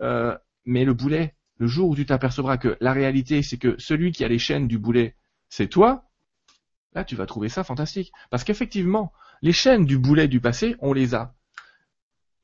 Euh, 0.02 0.38
mais 0.66 0.86
le 0.86 0.94
boulet, 0.94 1.36
le 1.58 1.68
jour 1.68 1.90
où 1.90 1.96
tu 1.96 2.06
t'apercevras 2.06 2.58
que 2.58 2.78
la 2.82 2.94
réalité, 2.94 3.42
c'est 3.44 3.58
que 3.58 3.76
celui 3.78 4.12
qui 4.12 4.24
a 4.24 4.28
les 4.28 4.40
chaînes 4.40 4.68
du 4.68 4.78
boulet, 4.78 5.16
c'est 5.50 5.68
toi. 5.68 6.10
Là, 6.94 7.04
tu 7.04 7.16
vas 7.16 7.26
trouver 7.26 7.50
ça 7.50 7.64
fantastique. 7.64 8.12
Parce 8.30 8.44
qu'effectivement, 8.44 9.14
les 9.42 9.54
chaînes 9.54 9.86
du 9.86 9.98
boulet 9.98 10.28
du 10.28 10.40
passé, 10.40 10.76
on 10.80 10.94
les 10.94 11.16
a 11.16 11.34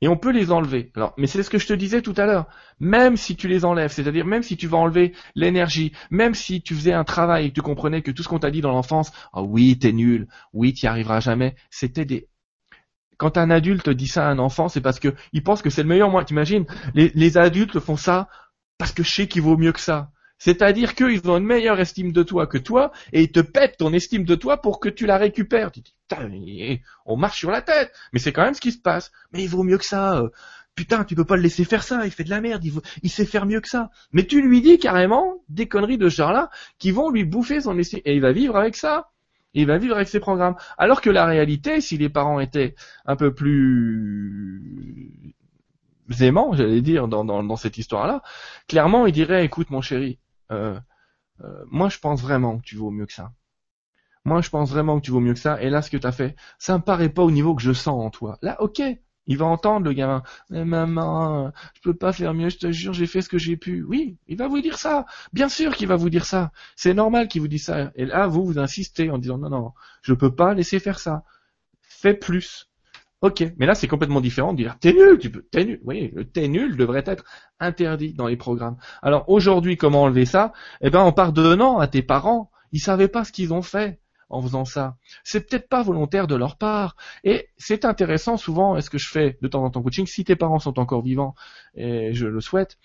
et 0.00 0.08
on 0.08 0.16
peut 0.16 0.30
les 0.30 0.50
enlever. 0.50 0.90
Alors, 0.96 1.14
mais 1.18 1.26
c'est 1.26 1.42
ce 1.42 1.50
que 1.50 1.58
je 1.58 1.66
te 1.66 1.72
disais 1.72 2.02
tout 2.02 2.14
à 2.16 2.26
l'heure. 2.26 2.46
Même 2.78 3.16
si 3.16 3.36
tu 3.36 3.48
les 3.48 3.64
enlèves, 3.64 3.92
c'est-à-dire 3.92 4.26
même 4.26 4.42
si 4.42 4.56
tu 4.56 4.66
vas 4.66 4.78
enlever 4.78 5.12
l'énergie, 5.34 5.92
même 6.10 6.34
si 6.34 6.62
tu 6.62 6.74
faisais 6.74 6.92
un 6.92 7.04
travail 7.04 7.46
et 7.46 7.48
que 7.50 7.54
tu 7.54 7.62
comprenais 7.62 8.02
que 8.02 8.10
tout 8.10 8.22
ce 8.22 8.28
qu'on 8.28 8.38
t'a 8.38 8.50
dit 8.50 8.60
dans 8.60 8.72
l'enfance, 8.72 9.12
ah 9.32 9.42
oui, 9.42 9.78
t'es 9.78 9.92
nul, 9.92 10.28
oui, 10.52 10.72
t'y 10.72 10.86
arriveras 10.86 11.20
jamais, 11.20 11.54
c'était 11.70 12.04
des 12.04 12.28
quand 13.18 13.36
un 13.36 13.50
adulte 13.50 13.90
dit 13.90 14.06
ça 14.08 14.26
à 14.26 14.30
un 14.30 14.38
enfant, 14.38 14.68
c'est 14.68 14.80
parce 14.80 14.98
que 14.98 15.14
il 15.34 15.42
pense 15.42 15.60
que 15.60 15.68
c'est 15.68 15.82
le 15.82 15.88
meilleur 15.88 16.08
moyen. 16.08 16.24
T'imagines 16.24 16.64
les 16.94 17.36
adultes 17.36 17.78
font 17.78 17.98
ça 17.98 18.28
parce 18.78 18.92
que 18.92 19.02
je 19.02 19.12
sais 19.12 19.28
qu'il 19.28 19.42
vaut 19.42 19.58
mieux 19.58 19.72
que 19.72 19.80
ça. 19.80 20.10
C'est-à-dire 20.40 20.94
qu'ils 20.94 21.30
ont 21.30 21.36
une 21.36 21.44
meilleure 21.44 21.78
estime 21.78 22.12
de 22.12 22.22
toi 22.22 22.46
que 22.46 22.56
toi, 22.56 22.92
et 23.12 23.20
ils 23.22 23.30
te 23.30 23.40
pètent 23.40 23.76
ton 23.76 23.92
estime 23.92 24.24
de 24.24 24.34
toi 24.34 24.56
pour 24.62 24.80
que 24.80 24.88
tu 24.88 25.04
la 25.04 25.18
récupères. 25.18 25.70
On 27.04 27.16
marche 27.16 27.38
sur 27.38 27.50
la 27.50 27.60
tête. 27.60 27.92
Mais 28.12 28.18
c'est 28.18 28.32
quand 28.32 28.42
même 28.42 28.54
ce 28.54 28.60
qui 28.60 28.72
se 28.72 28.78
passe. 28.78 29.12
Mais 29.32 29.42
il 29.44 29.48
vaut 29.48 29.62
mieux 29.62 29.76
que 29.76 29.84
ça. 29.84 30.18
Euh. 30.18 30.30
Putain, 30.74 31.04
tu 31.04 31.14
peux 31.14 31.26
pas 31.26 31.36
le 31.36 31.42
laisser 31.42 31.64
faire 31.64 31.82
ça, 31.82 32.06
il 32.06 32.10
fait 32.10 32.24
de 32.24 32.30
la 32.30 32.40
merde, 32.40 32.64
il, 33.02 33.10
sait 33.10 33.26
faire 33.26 33.44
mieux 33.44 33.60
que 33.60 33.68
ça. 33.68 33.90
Mais 34.12 34.24
tu 34.24 34.40
lui 34.40 34.62
dis 34.62 34.78
carrément 34.78 35.42
des 35.50 35.68
conneries 35.68 35.98
de 35.98 36.08
genre-là 36.08 36.48
qui 36.78 36.90
vont 36.90 37.10
lui 37.10 37.24
bouffer 37.24 37.60
son 37.60 37.76
estime. 37.78 38.00
Et 38.06 38.14
il 38.14 38.22
va 38.22 38.32
vivre 38.32 38.56
avec 38.56 38.76
ça. 38.76 39.10
Il 39.52 39.66
va 39.66 39.76
vivre 39.76 39.96
avec 39.96 40.08
ses 40.08 40.20
programmes. 40.20 40.56
Alors 40.78 41.02
que 41.02 41.10
la 41.10 41.26
réalité, 41.26 41.82
si 41.82 41.98
les 41.98 42.08
parents 42.08 42.40
étaient 42.40 42.74
un 43.04 43.16
peu 43.16 43.34
plus 43.34 44.62
aimants, 46.20 46.54
j'allais 46.54 46.80
dire, 46.80 47.08
dans, 47.08 47.24
dans 47.24 47.56
cette 47.56 47.76
histoire-là, 47.76 48.22
clairement, 48.68 49.06
ils 49.06 49.12
diraient, 49.12 49.44
écoute 49.44 49.68
mon 49.70 49.82
chéri, 49.82 50.18
moi 50.50 51.88
je 51.88 51.98
pense 51.98 52.22
vraiment 52.22 52.58
que 52.58 52.64
tu 52.64 52.76
vaux 52.76 52.90
mieux 52.90 53.06
que 53.06 53.12
ça. 53.12 53.32
Moi 54.24 54.42
je 54.42 54.50
pense 54.50 54.70
vraiment 54.70 55.00
que 55.00 55.04
tu 55.04 55.10
vaux 55.10 55.20
mieux 55.20 55.34
que 55.34 55.40
ça. 55.40 55.60
Et 55.62 55.70
là 55.70 55.82
ce 55.82 55.90
que 55.90 55.96
tu 55.96 56.06
as 56.06 56.12
fait, 56.12 56.36
ça 56.58 56.76
me 56.78 56.82
paraît 56.82 57.08
pas 57.08 57.22
au 57.22 57.30
niveau 57.30 57.54
que 57.54 57.62
je 57.62 57.72
sens 57.72 58.04
en 58.04 58.10
toi. 58.10 58.38
Là 58.42 58.60
ok, 58.60 58.82
il 59.26 59.36
va 59.38 59.46
entendre 59.46 59.86
le 59.86 59.92
gamin. 59.92 60.22
Mais 60.50 60.64
maman, 60.64 61.52
je 61.74 61.80
peux 61.82 61.94
pas 61.94 62.12
faire 62.12 62.34
mieux, 62.34 62.48
je 62.48 62.58
te 62.58 62.72
jure, 62.72 62.92
j'ai 62.92 63.06
fait 63.06 63.22
ce 63.22 63.28
que 63.28 63.38
j'ai 63.38 63.56
pu. 63.56 63.84
Oui, 63.84 64.18
il 64.26 64.36
va 64.36 64.48
vous 64.48 64.60
dire 64.60 64.76
ça. 64.78 65.06
Bien 65.32 65.48
sûr 65.48 65.76
qu'il 65.76 65.86
va 65.86 65.96
vous 65.96 66.10
dire 66.10 66.26
ça. 66.26 66.50
C'est 66.76 66.94
normal 66.94 67.28
qu'il 67.28 67.40
vous 67.40 67.48
dise 67.48 67.64
ça. 67.64 67.92
Et 67.94 68.06
là, 68.06 68.26
vous, 68.26 68.44
vous 68.44 68.58
insistez 68.58 69.10
en 69.10 69.18
disant 69.18 69.38
non, 69.38 69.50
non, 69.50 69.72
je 70.02 70.14
peux 70.14 70.34
pas 70.34 70.54
laisser 70.54 70.80
faire 70.80 70.98
ça. 70.98 71.22
Fais 71.80 72.14
plus. 72.14 72.69
Ok, 73.22 73.44
mais 73.58 73.66
là 73.66 73.74
c'est 73.74 73.88
complètement 73.88 74.20
différent 74.22 74.52
de 74.52 74.58
dire 74.58 74.78
t'es 74.80 74.94
nul, 74.94 75.18
tu 75.18 75.30
peux, 75.30 75.42
t'es 75.50 75.64
nul. 75.64 75.80
Oui, 75.84 76.10
le 76.14 76.24
t'es 76.24 76.48
nul 76.48 76.76
devrait 76.76 77.04
être 77.06 77.24
interdit 77.58 78.14
dans 78.14 78.26
les 78.26 78.36
programmes. 78.36 78.76
Alors 79.02 79.28
aujourd'hui, 79.28 79.76
comment 79.76 80.04
enlever 80.04 80.24
ça? 80.24 80.52
Eh 80.80 80.88
ben 80.90 81.00
en 81.00 81.12
pardonnant 81.12 81.78
à 81.78 81.86
tes 81.86 82.02
parents, 82.02 82.50
ils 82.72 82.80
savaient 82.80 83.08
pas 83.08 83.24
ce 83.24 83.32
qu'ils 83.32 83.52
ont 83.52 83.62
fait 83.62 84.00
en 84.30 84.40
faisant 84.40 84.64
ça. 84.64 84.96
C'est 85.24 85.48
peut-être 85.48 85.68
pas 85.68 85.82
volontaire 85.82 86.26
de 86.28 86.36
leur 86.36 86.56
part. 86.56 86.96
Et 87.24 87.48
c'est 87.58 87.84
intéressant 87.84 88.36
souvent, 88.36 88.76
est-ce 88.76 88.88
que 88.88 88.98
je 88.98 89.08
fais 89.08 89.36
de 89.42 89.48
temps 89.48 89.64
en 89.64 89.70
temps 89.70 89.82
coaching, 89.82 90.06
si 90.06 90.24
tes 90.24 90.36
parents 90.36 90.60
sont 90.60 90.78
encore 90.78 91.02
vivants, 91.02 91.34
et 91.74 92.14
je 92.14 92.26
le 92.26 92.40
souhaite, 92.40 92.78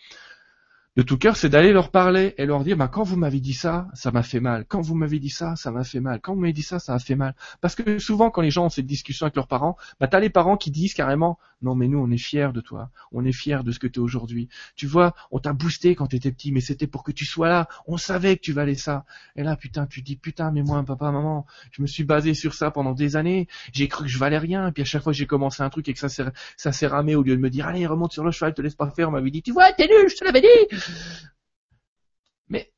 de 0.95 1.01
tout 1.01 1.17
cœur, 1.17 1.35
c'est 1.35 1.49
d'aller 1.49 1.73
leur 1.73 1.91
parler 1.91 2.33
et 2.37 2.45
leur 2.45 2.63
dire, 2.63 2.77
bah, 2.77 2.87
quand 2.87 3.03
vous 3.03 3.17
m'avez 3.17 3.39
dit 3.39 3.53
ça, 3.53 3.87
ça 3.93 4.11
m'a 4.11 4.23
fait 4.23 4.39
mal. 4.39 4.65
Quand 4.67 4.81
vous 4.81 4.95
m'avez 4.95 5.19
dit 5.19 5.29
ça, 5.29 5.55
ça 5.55 5.71
m'a 5.71 5.83
fait 5.83 5.99
mal. 5.99 6.19
Quand 6.21 6.33
vous 6.33 6.39
m'avez 6.39 6.53
dit 6.53 6.63
ça, 6.63 6.79
ça 6.79 6.93
a 6.93 6.99
fait 6.99 7.15
mal. 7.15 7.35
Parce 7.61 7.75
que 7.75 7.99
souvent, 7.99 8.29
quand 8.29 8.41
les 8.41 8.51
gens 8.51 8.65
ont 8.65 8.69
cette 8.69 8.85
discussion 8.85 9.25
avec 9.25 9.35
leurs 9.35 9.47
parents, 9.47 9.77
bah, 9.99 10.07
t'as 10.07 10.19
les 10.19 10.29
parents 10.29 10.57
qui 10.57 10.71
disent 10.71 10.93
carrément, 10.93 11.37
non, 11.61 11.75
mais 11.75 11.87
nous, 11.87 11.99
on 11.99 12.09
est 12.11 12.17
fiers 12.17 12.51
de 12.53 12.61
toi. 12.61 12.91
On 13.11 13.25
est 13.25 13.33
fiers 13.33 13.63
de 13.63 13.71
ce 13.71 13.79
que 13.79 13.87
tu 13.87 13.99
es 13.99 14.03
aujourd'hui. 14.03 14.47
Tu 14.75 14.87
vois, 14.87 15.13
on 15.31 15.39
t'a 15.39 15.53
boosté 15.53 15.95
quand 15.95 16.07
tu 16.07 16.15
étais 16.15 16.31
petit, 16.31 16.51
mais 16.51 16.61
c'était 16.61 16.87
pour 16.87 17.03
que 17.03 17.11
tu 17.11 17.25
sois 17.25 17.49
là. 17.49 17.67
On 17.87 17.97
savait 17.97 18.37
que 18.37 18.41
tu 18.41 18.53
valais 18.53 18.75
ça. 18.75 19.05
Et 19.35 19.43
là, 19.43 19.55
putain, 19.55 19.87
tu 19.87 20.01
dis, 20.01 20.15
putain, 20.15 20.51
mais 20.51 20.63
moi, 20.63 20.83
papa, 20.83 21.11
maman, 21.11 21.45
je 21.71 21.81
me 21.81 21.87
suis 21.87 22.03
basé 22.03 22.33
sur 22.33 22.53
ça 22.53 22.71
pendant 22.71 22.93
des 22.93 23.15
années. 23.15 23.47
J'ai 23.73 23.87
cru 23.87 24.05
que 24.05 24.09
je 24.09 24.17
valais 24.17 24.37
rien. 24.37 24.67
Et 24.67 24.71
puis 24.71 24.83
à 24.83 24.85
chaque 24.85 25.03
fois 25.03 25.13
j'ai 25.13 25.25
commencé 25.25 25.63
un 25.63 25.69
truc 25.69 25.87
et 25.89 25.93
que 25.93 25.99
ça 25.99 26.09
s'est, 26.09 26.25
ça 26.57 26.71
s'est 26.71 26.87
ramé 26.87 27.15
au 27.15 27.23
lieu 27.23 27.35
de 27.35 27.41
me 27.41 27.49
dire, 27.49 27.67
allez, 27.67 27.85
remonte 27.85 28.13
sur 28.13 28.23
le 28.23 28.31
cheval, 28.31 28.53
te 28.53 28.61
laisse 28.61 28.75
pas 28.75 28.89
faire, 28.89 29.09
on 29.09 29.11
m'avait 29.11 29.31
dit, 29.31 29.41
tu 29.41 29.51
vois, 29.51 29.71
t'es 29.73 29.87
nul, 29.87 30.09
je 30.09 30.15
te 30.15 30.23
l'avais 30.23 30.41
dit. 30.41 30.77
Mais 32.49 32.71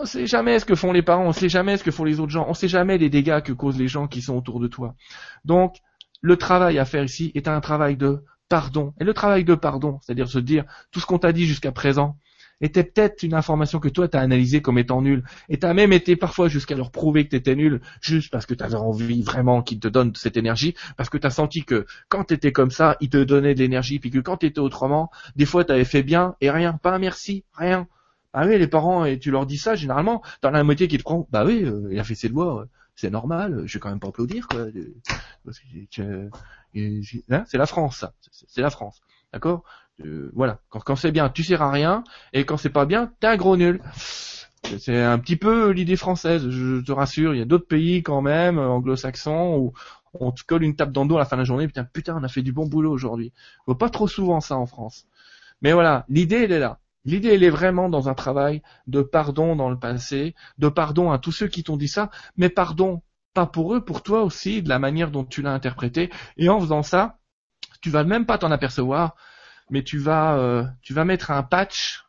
on 0.00 0.04
sait 0.04 0.26
jamais 0.26 0.58
ce 0.58 0.64
que 0.64 0.74
font 0.74 0.92
les 0.92 1.02
parents, 1.02 1.26
on 1.26 1.32
sait 1.32 1.48
jamais 1.48 1.76
ce 1.76 1.84
que 1.84 1.90
font 1.90 2.04
les 2.04 2.20
autres 2.20 2.32
gens, 2.32 2.46
on 2.48 2.54
sait 2.54 2.68
jamais 2.68 2.98
les 2.98 3.10
dégâts 3.10 3.40
que 3.40 3.52
causent 3.52 3.78
les 3.78 3.88
gens 3.88 4.08
qui 4.08 4.22
sont 4.22 4.36
autour 4.36 4.60
de 4.60 4.68
toi. 4.68 4.94
Donc, 5.44 5.78
le 6.20 6.36
travail 6.36 6.78
à 6.78 6.84
faire 6.84 7.04
ici 7.04 7.32
est 7.34 7.48
un 7.48 7.60
travail 7.60 7.96
de 7.96 8.24
pardon. 8.48 8.94
Et 9.00 9.04
le 9.04 9.14
travail 9.14 9.44
de 9.44 9.54
pardon, 9.54 9.98
c'est-à-dire 10.02 10.28
se 10.28 10.38
dire 10.38 10.64
tout 10.90 11.00
ce 11.00 11.06
qu'on 11.06 11.18
t'a 11.18 11.32
dit 11.32 11.46
jusqu'à 11.46 11.72
présent, 11.72 12.18
était 12.62 12.84
peut-être 12.84 13.22
une 13.22 13.34
information 13.34 13.78
que 13.80 13.88
toi 13.88 14.08
t'as 14.08 14.20
analysée 14.20 14.62
comme 14.62 14.78
étant 14.78 15.02
nulle. 15.02 15.24
Et 15.48 15.58
t'as 15.58 15.74
même 15.74 15.92
été 15.92 16.16
parfois 16.16 16.48
jusqu'à 16.48 16.76
leur 16.76 16.90
prouver 16.90 17.24
que 17.24 17.30
t'étais 17.30 17.54
nul, 17.54 17.80
juste 18.00 18.30
parce 18.30 18.46
que 18.46 18.54
t'avais 18.54 18.76
envie 18.76 19.22
vraiment 19.22 19.62
qu'ils 19.62 19.80
te 19.80 19.88
donnent 19.88 20.14
cette 20.14 20.36
énergie, 20.36 20.74
parce 20.96 21.10
que 21.10 21.18
t'as 21.18 21.30
senti 21.30 21.64
que 21.64 21.86
quand 22.08 22.24
t'étais 22.24 22.52
comme 22.52 22.70
ça, 22.70 22.96
ils 23.00 23.10
te 23.10 23.22
donnaient 23.22 23.54
de 23.54 23.60
l'énergie, 23.60 23.98
puis 23.98 24.10
que 24.10 24.20
quand 24.20 24.38
t'étais 24.38 24.60
autrement, 24.60 25.10
des 25.36 25.46
fois 25.46 25.64
t'avais 25.64 25.84
fait 25.84 26.02
bien 26.02 26.36
et 26.40 26.50
rien, 26.50 26.72
pas 26.74 26.94
un 26.94 26.98
merci, 26.98 27.44
rien. 27.54 27.86
Ah 28.34 28.46
oui, 28.46 28.58
les 28.58 28.66
parents, 28.66 29.04
et 29.04 29.18
tu 29.18 29.30
leur 29.30 29.44
dis 29.44 29.58
ça, 29.58 29.74
généralement, 29.74 30.22
t'en 30.40 30.48
as 30.48 30.52
la 30.52 30.64
moitié 30.64 30.88
qui 30.88 30.96
te 30.96 31.02
prend, 31.02 31.28
bah 31.30 31.44
oui, 31.44 31.64
euh, 31.64 31.88
il 31.90 31.98
a 31.98 32.04
fait 32.04 32.14
ses 32.14 32.30
euh, 32.30 32.64
c'est 32.94 33.10
normal, 33.10 33.62
je 33.66 33.74
vais 33.74 33.80
quand 33.80 33.90
même 33.90 34.00
pas 34.00 34.08
applaudir, 34.08 34.48
quoi. 34.48 34.60
Euh, 34.60 36.30
hein, 37.30 37.44
c'est 37.46 37.58
la 37.58 37.66
France, 37.66 37.98
ça. 37.98 38.14
C'est 38.30 38.62
la 38.62 38.70
France. 38.70 39.00
D'accord? 39.32 39.64
Voilà. 40.34 40.60
Quand, 40.68 40.96
c'est 40.96 41.12
bien, 41.12 41.28
tu 41.28 41.44
sers 41.44 41.62
à 41.62 41.70
rien, 41.70 42.04
et 42.32 42.44
quand 42.44 42.56
c'est 42.56 42.70
pas 42.70 42.86
bien, 42.86 43.12
t'es 43.20 43.26
un 43.26 43.36
gros 43.36 43.56
nul. 43.56 43.80
C'est 44.78 45.02
un 45.02 45.18
petit 45.18 45.36
peu 45.36 45.70
l'idée 45.70 45.96
française, 45.96 46.48
je 46.48 46.80
te 46.80 46.92
rassure. 46.92 47.34
Il 47.34 47.38
y 47.38 47.42
a 47.42 47.44
d'autres 47.44 47.66
pays 47.66 48.02
quand 48.02 48.22
même, 48.22 48.58
anglo-saxons, 48.58 49.56
où 49.56 49.72
on 50.14 50.30
te 50.30 50.42
colle 50.44 50.62
une 50.62 50.76
tape 50.76 50.92
dans 50.92 51.02
le 51.02 51.08
dos 51.08 51.16
à 51.16 51.20
la 51.20 51.24
fin 51.24 51.36
de 51.36 51.40
la 51.40 51.44
journée, 51.44 51.66
putain, 51.66 51.84
putain, 51.84 52.16
on 52.16 52.22
a 52.22 52.28
fait 52.28 52.42
du 52.42 52.52
bon 52.52 52.66
boulot 52.66 52.92
aujourd'hui. 52.92 53.32
On 53.60 53.72
voit 53.72 53.78
pas 53.78 53.90
trop 53.90 54.08
souvent 54.08 54.40
ça 54.40 54.56
en 54.56 54.66
France. 54.66 55.06
Mais 55.62 55.72
voilà, 55.72 56.04
l'idée, 56.08 56.44
elle 56.44 56.52
est 56.52 56.58
là. 56.58 56.78
L'idée, 57.04 57.30
elle 57.34 57.42
est 57.42 57.50
vraiment 57.50 57.88
dans 57.88 58.08
un 58.08 58.14
travail 58.14 58.62
de 58.86 59.02
pardon 59.02 59.56
dans 59.56 59.70
le 59.70 59.78
passé, 59.78 60.34
de 60.58 60.68
pardon 60.68 61.10
à 61.10 61.18
tous 61.18 61.32
ceux 61.32 61.48
qui 61.48 61.64
t'ont 61.64 61.76
dit 61.76 61.88
ça, 61.88 62.10
mais 62.36 62.48
pardon 62.48 63.02
pas 63.34 63.46
pour 63.46 63.74
eux, 63.74 63.84
pour 63.84 64.02
toi 64.02 64.22
aussi, 64.22 64.62
de 64.62 64.68
la 64.68 64.78
manière 64.78 65.10
dont 65.10 65.24
tu 65.24 65.42
l'as 65.42 65.52
interprété. 65.52 66.10
Et 66.36 66.48
en 66.48 66.60
faisant 66.60 66.82
ça, 66.82 67.18
tu 67.80 67.90
vas 67.90 68.04
même 68.04 68.26
pas 68.26 68.38
t'en 68.38 68.50
apercevoir, 68.50 69.16
mais 69.72 69.82
tu 69.82 69.96
vas, 69.96 70.36
euh, 70.36 70.64
tu 70.82 70.92
vas 70.92 71.06
mettre 71.06 71.30
un 71.30 71.42
patch, 71.42 72.04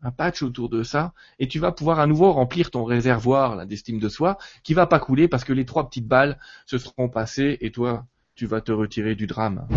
un 0.00 0.10
patch 0.10 0.42
autour 0.42 0.70
de 0.70 0.82
ça, 0.82 1.12
et 1.38 1.46
tu 1.46 1.58
vas 1.58 1.72
pouvoir 1.72 2.00
à 2.00 2.06
nouveau 2.06 2.32
remplir 2.32 2.70
ton 2.70 2.84
réservoir 2.84 3.66
d'estime 3.66 3.98
de 3.98 4.08
soi, 4.08 4.38
qui 4.62 4.72
va 4.72 4.86
pas 4.86 4.98
couler 4.98 5.28
parce 5.28 5.44
que 5.44 5.52
les 5.52 5.66
trois 5.66 5.86
petites 5.86 6.08
balles 6.08 6.38
se 6.64 6.78
seront 6.78 7.10
passées, 7.10 7.58
et 7.60 7.70
toi, 7.70 8.06
tu 8.34 8.46
vas 8.46 8.62
te 8.62 8.72
retirer 8.72 9.14
du 9.14 9.26
drame. 9.26 9.68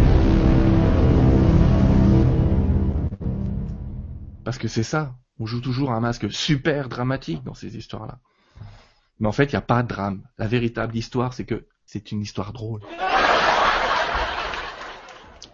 Parce 4.45 4.58
que 4.58 4.70
c'est 4.70 4.84
ça. 4.84 5.14
On 5.39 5.45
joue 5.45 5.60
toujours 5.60 5.91
un 5.91 5.99
masque 5.99 6.32
super 6.32 6.88
dramatique 6.88 7.43
dans 7.43 7.54
ces 7.54 7.76
histoires-là. 7.76 8.20
Mais 9.20 9.28
en 9.28 9.34
fait, 9.34 9.51
il 9.51 9.56
n'y 9.56 9.58
a 9.58 9.62
pas 9.62 9.84
de 9.84 9.89
drame. 9.89 10.24
La 10.38 10.47
véritable 10.47 10.95
histoire, 10.95 11.34
c'est 11.34 11.45
que 11.45 11.68
c'est 11.86 12.14
une 12.14 12.22
histoire 12.22 12.54
drôle. 12.54 12.80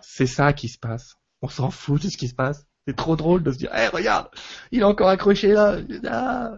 C'est 0.01 0.27
ça 0.27 0.53
qui 0.53 0.67
se 0.67 0.77
passe. 0.77 1.18
On 1.41 1.47
s'en 1.47 1.71
fout 1.71 2.01
de 2.01 2.09
ce 2.09 2.17
qui 2.17 2.27
se 2.27 2.35
passe. 2.35 2.65
C'est 2.87 2.95
trop 2.95 3.15
drôle 3.15 3.43
de 3.43 3.51
se 3.51 3.57
dire, 3.57 3.73
hé, 3.75 3.87
regarde, 3.87 4.29
il 4.71 4.81
est 4.81 4.83
encore 4.83 5.09
accroché 5.09 5.53
là. 5.53 5.77
Ah. 6.07 6.57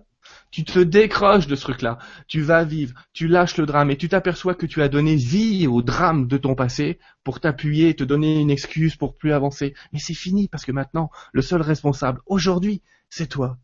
Tu 0.49 0.63
te 0.63 0.79
décroches 0.79 1.47
de 1.47 1.55
ce 1.55 1.61
truc-là. 1.61 1.97
Tu 2.27 2.41
vas 2.41 2.63
vivre, 2.63 2.93
tu 3.13 3.27
lâches 3.27 3.57
le 3.57 3.65
drame 3.65 3.89
et 3.89 3.97
tu 3.97 4.09
t'aperçois 4.09 4.53
que 4.53 4.65
tu 4.65 4.81
as 4.81 4.89
donné 4.89 5.15
vie 5.15 5.67
au 5.67 5.81
drame 5.81 6.27
de 6.27 6.37
ton 6.37 6.55
passé 6.55 6.99
pour 7.23 7.39
t'appuyer 7.39 7.89
et 7.89 7.95
te 7.95 8.03
donner 8.03 8.39
une 8.39 8.51
excuse 8.51 8.95
pour 8.95 9.17
plus 9.17 9.33
avancer. 9.33 9.73
Mais 9.93 9.99
c'est 9.99 10.13
fini 10.13 10.47
parce 10.47 10.65
que 10.65 10.71
maintenant, 10.71 11.09
le 11.33 11.41
seul 11.41 11.61
responsable 11.61 12.21
aujourd'hui, 12.25 12.81
c'est 13.09 13.27
toi. 13.27 13.57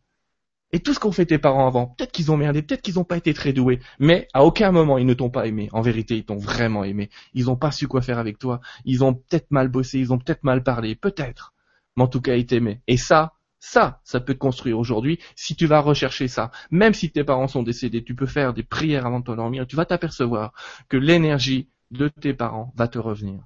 Et 0.73 0.79
tout 0.81 0.93
ce 0.93 0.99
qu'ont 0.99 1.13
fait 1.13 1.25
tes 1.25 1.37
parents 1.37 1.67
avant, 1.67 1.87
peut-être 1.87 2.11
qu'ils 2.11 2.31
ont 2.31 2.37
merdé, 2.37 2.61
peut-être 2.61 2.81
qu'ils 2.81 2.95
n'ont 2.95 3.05
pas 3.05 3.17
été 3.17 3.33
très 3.33 3.53
doués, 3.53 3.79
mais 3.99 4.27
à 4.33 4.43
aucun 4.43 4.71
moment 4.71 4.97
ils 4.97 5.05
ne 5.05 5.13
t'ont 5.13 5.29
pas 5.29 5.47
aimé. 5.47 5.69
En 5.71 5.81
vérité, 5.81 6.17
ils 6.17 6.25
t'ont 6.25 6.37
vraiment 6.37 6.83
aimé. 6.83 7.09
Ils 7.33 7.45
n'ont 7.45 7.55
pas 7.55 7.71
su 7.71 7.87
quoi 7.87 8.01
faire 8.01 8.19
avec 8.19 8.37
toi. 8.37 8.59
Ils 8.83 9.03
ont 9.03 9.13
peut-être 9.13 9.49
mal 9.51 9.69
bossé, 9.69 9.99
ils 9.99 10.11
ont 10.11 10.17
peut-être 10.17 10.43
mal 10.43 10.63
parlé, 10.63 10.95
peut-être. 10.95 11.53
Mais 11.95 12.03
en 12.03 12.07
tout 12.07 12.21
cas, 12.21 12.35
ils 12.35 12.45
t'aimaient. 12.45 12.81
Et 12.87 12.97
ça, 12.97 13.33
ça, 13.59 14.01
ça 14.03 14.19
peut 14.19 14.33
te 14.33 14.39
construire 14.39 14.77
aujourd'hui 14.77 15.19
si 15.35 15.55
tu 15.55 15.65
vas 15.67 15.79
rechercher 15.79 16.27
ça. 16.27 16.51
Même 16.69 16.93
si 16.93 17.11
tes 17.11 17.23
parents 17.23 17.47
sont 17.47 17.63
décédés, 17.63 18.03
tu 18.03 18.15
peux 18.15 18.25
faire 18.25 18.53
des 18.53 18.63
prières 18.63 19.05
avant 19.05 19.19
de 19.19 19.25
t'endormir, 19.25 19.67
tu 19.67 19.75
vas 19.75 19.85
t'apercevoir 19.85 20.53
que 20.89 20.97
l'énergie 20.97 21.69
de 21.91 22.09
tes 22.09 22.33
parents 22.33 22.73
va 22.75 22.87
te 22.87 22.99
revenir. 22.99 23.43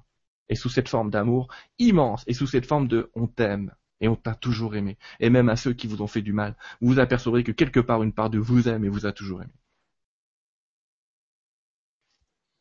Et 0.48 0.54
sous 0.54 0.68
cette 0.68 0.88
forme 0.88 1.10
d'amour 1.10 1.48
immense, 1.78 2.24
et 2.26 2.34
sous 2.34 2.46
cette 2.46 2.66
forme 2.66 2.88
de 2.88 3.10
on 3.14 3.26
t'aime, 3.26 3.72
et 4.02 4.08
on 4.08 4.16
t'a 4.16 4.34
toujours 4.34 4.74
aimé. 4.74 4.98
Et 5.20 5.30
même 5.30 5.48
à 5.48 5.56
ceux 5.56 5.72
qui 5.72 5.86
vous 5.86 6.02
ont 6.02 6.06
fait 6.06 6.20
du 6.20 6.34
mal, 6.34 6.54
vous 6.80 6.88
vous 6.88 6.98
apercevrez 6.98 7.44
que 7.44 7.52
quelque 7.52 7.80
part 7.80 8.02
une 8.02 8.12
part 8.12 8.28
de 8.28 8.38
vous 8.38 8.68
aime 8.68 8.84
et 8.84 8.88
vous 8.88 9.06
a 9.06 9.12
toujours 9.12 9.40
aimé. 9.42 9.52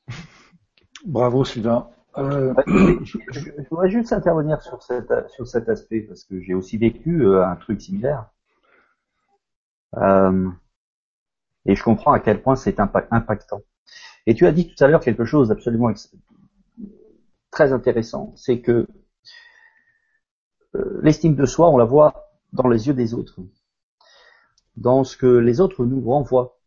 Bravo 1.05 1.43
Sylvain. 1.43 1.89
Euh... 2.17 2.53
Je, 2.67 3.17
je, 3.31 3.49
voudrais 3.69 3.89
juste 3.89 4.13
intervenir 4.13 4.61
sur, 4.61 4.83
cette, 4.83 5.11
sur 5.29 5.47
cet 5.47 5.67
aspect 5.67 6.01
parce 6.01 6.23
que 6.23 6.39
j'ai 6.39 6.53
aussi 6.53 6.77
vécu 6.77 7.25
euh, 7.25 7.45
un 7.45 7.55
truc 7.55 7.81
similaire. 7.81 8.29
Euh, 9.97 10.49
et 11.65 11.75
je 11.75 11.83
comprends 11.83 12.11
à 12.11 12.19
quel 12.19 12.41
point 12.41 12.55
c'est 12.55 12.79
impactant. 12.79 13.61
Et 14.27 14.35
tu 14.35 14.45
as 14.45 14.51
dit 14.51 14.67
tout 14.67 14.83
à 14.83 14.87
l'heure 14.87 15.01
quelque 15.01 15.25
chose 15.25 15.49
d'absolument 15.49 15.91
très 17.49 17.73
intéressant, 17.73 18.31
c'est 18.35 18.61
que 18.61 18.87
l'estime 20.73 21.35
de 21.35 21.45
soi, 21.45 21.69
on 21.69 21.77
la 21.77 21.85
voit 21.85 22.31
dans 22.53 22.67
les 22.67 22.87
yeux 22.87 22.93
des 22.93 23.13
autres, 23.13 23.39
dans 24.75 25.03
ce 25.03 25.17
que 25.17 25.27
les 25.27 25.59
autres 25.61 25.85
nous 25.85 26.01
renvoient. 26.01 26.57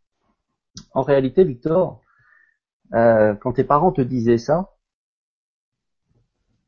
En 0.93 1.03
réalité, 1.03 1.45
Victor, 1.45 2.03
euh, 2.95 3.35
quand 3.35 3.55
tes 3.55 3.65
parents 3.65 3.93
te 3.93 4.01
disaient 4.01 4.39
ça, 4.39 4.75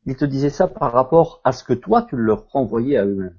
ils 0.07 0.16
te 0.16 0.24
disaient 0.24 0.51
ça 0.51 0.68
par 0.68 0.93
rapport 0.93 1.41
à 1.45 1.53
ce 1.53 1.64
que 1.64 1.72
toi 1.72 2.03
tu 2.03 2.16
leur 2.16 2.49
renvoyais 2.51 2.97
à 2.97 3.05
eux-mêmes. 3.05 3.37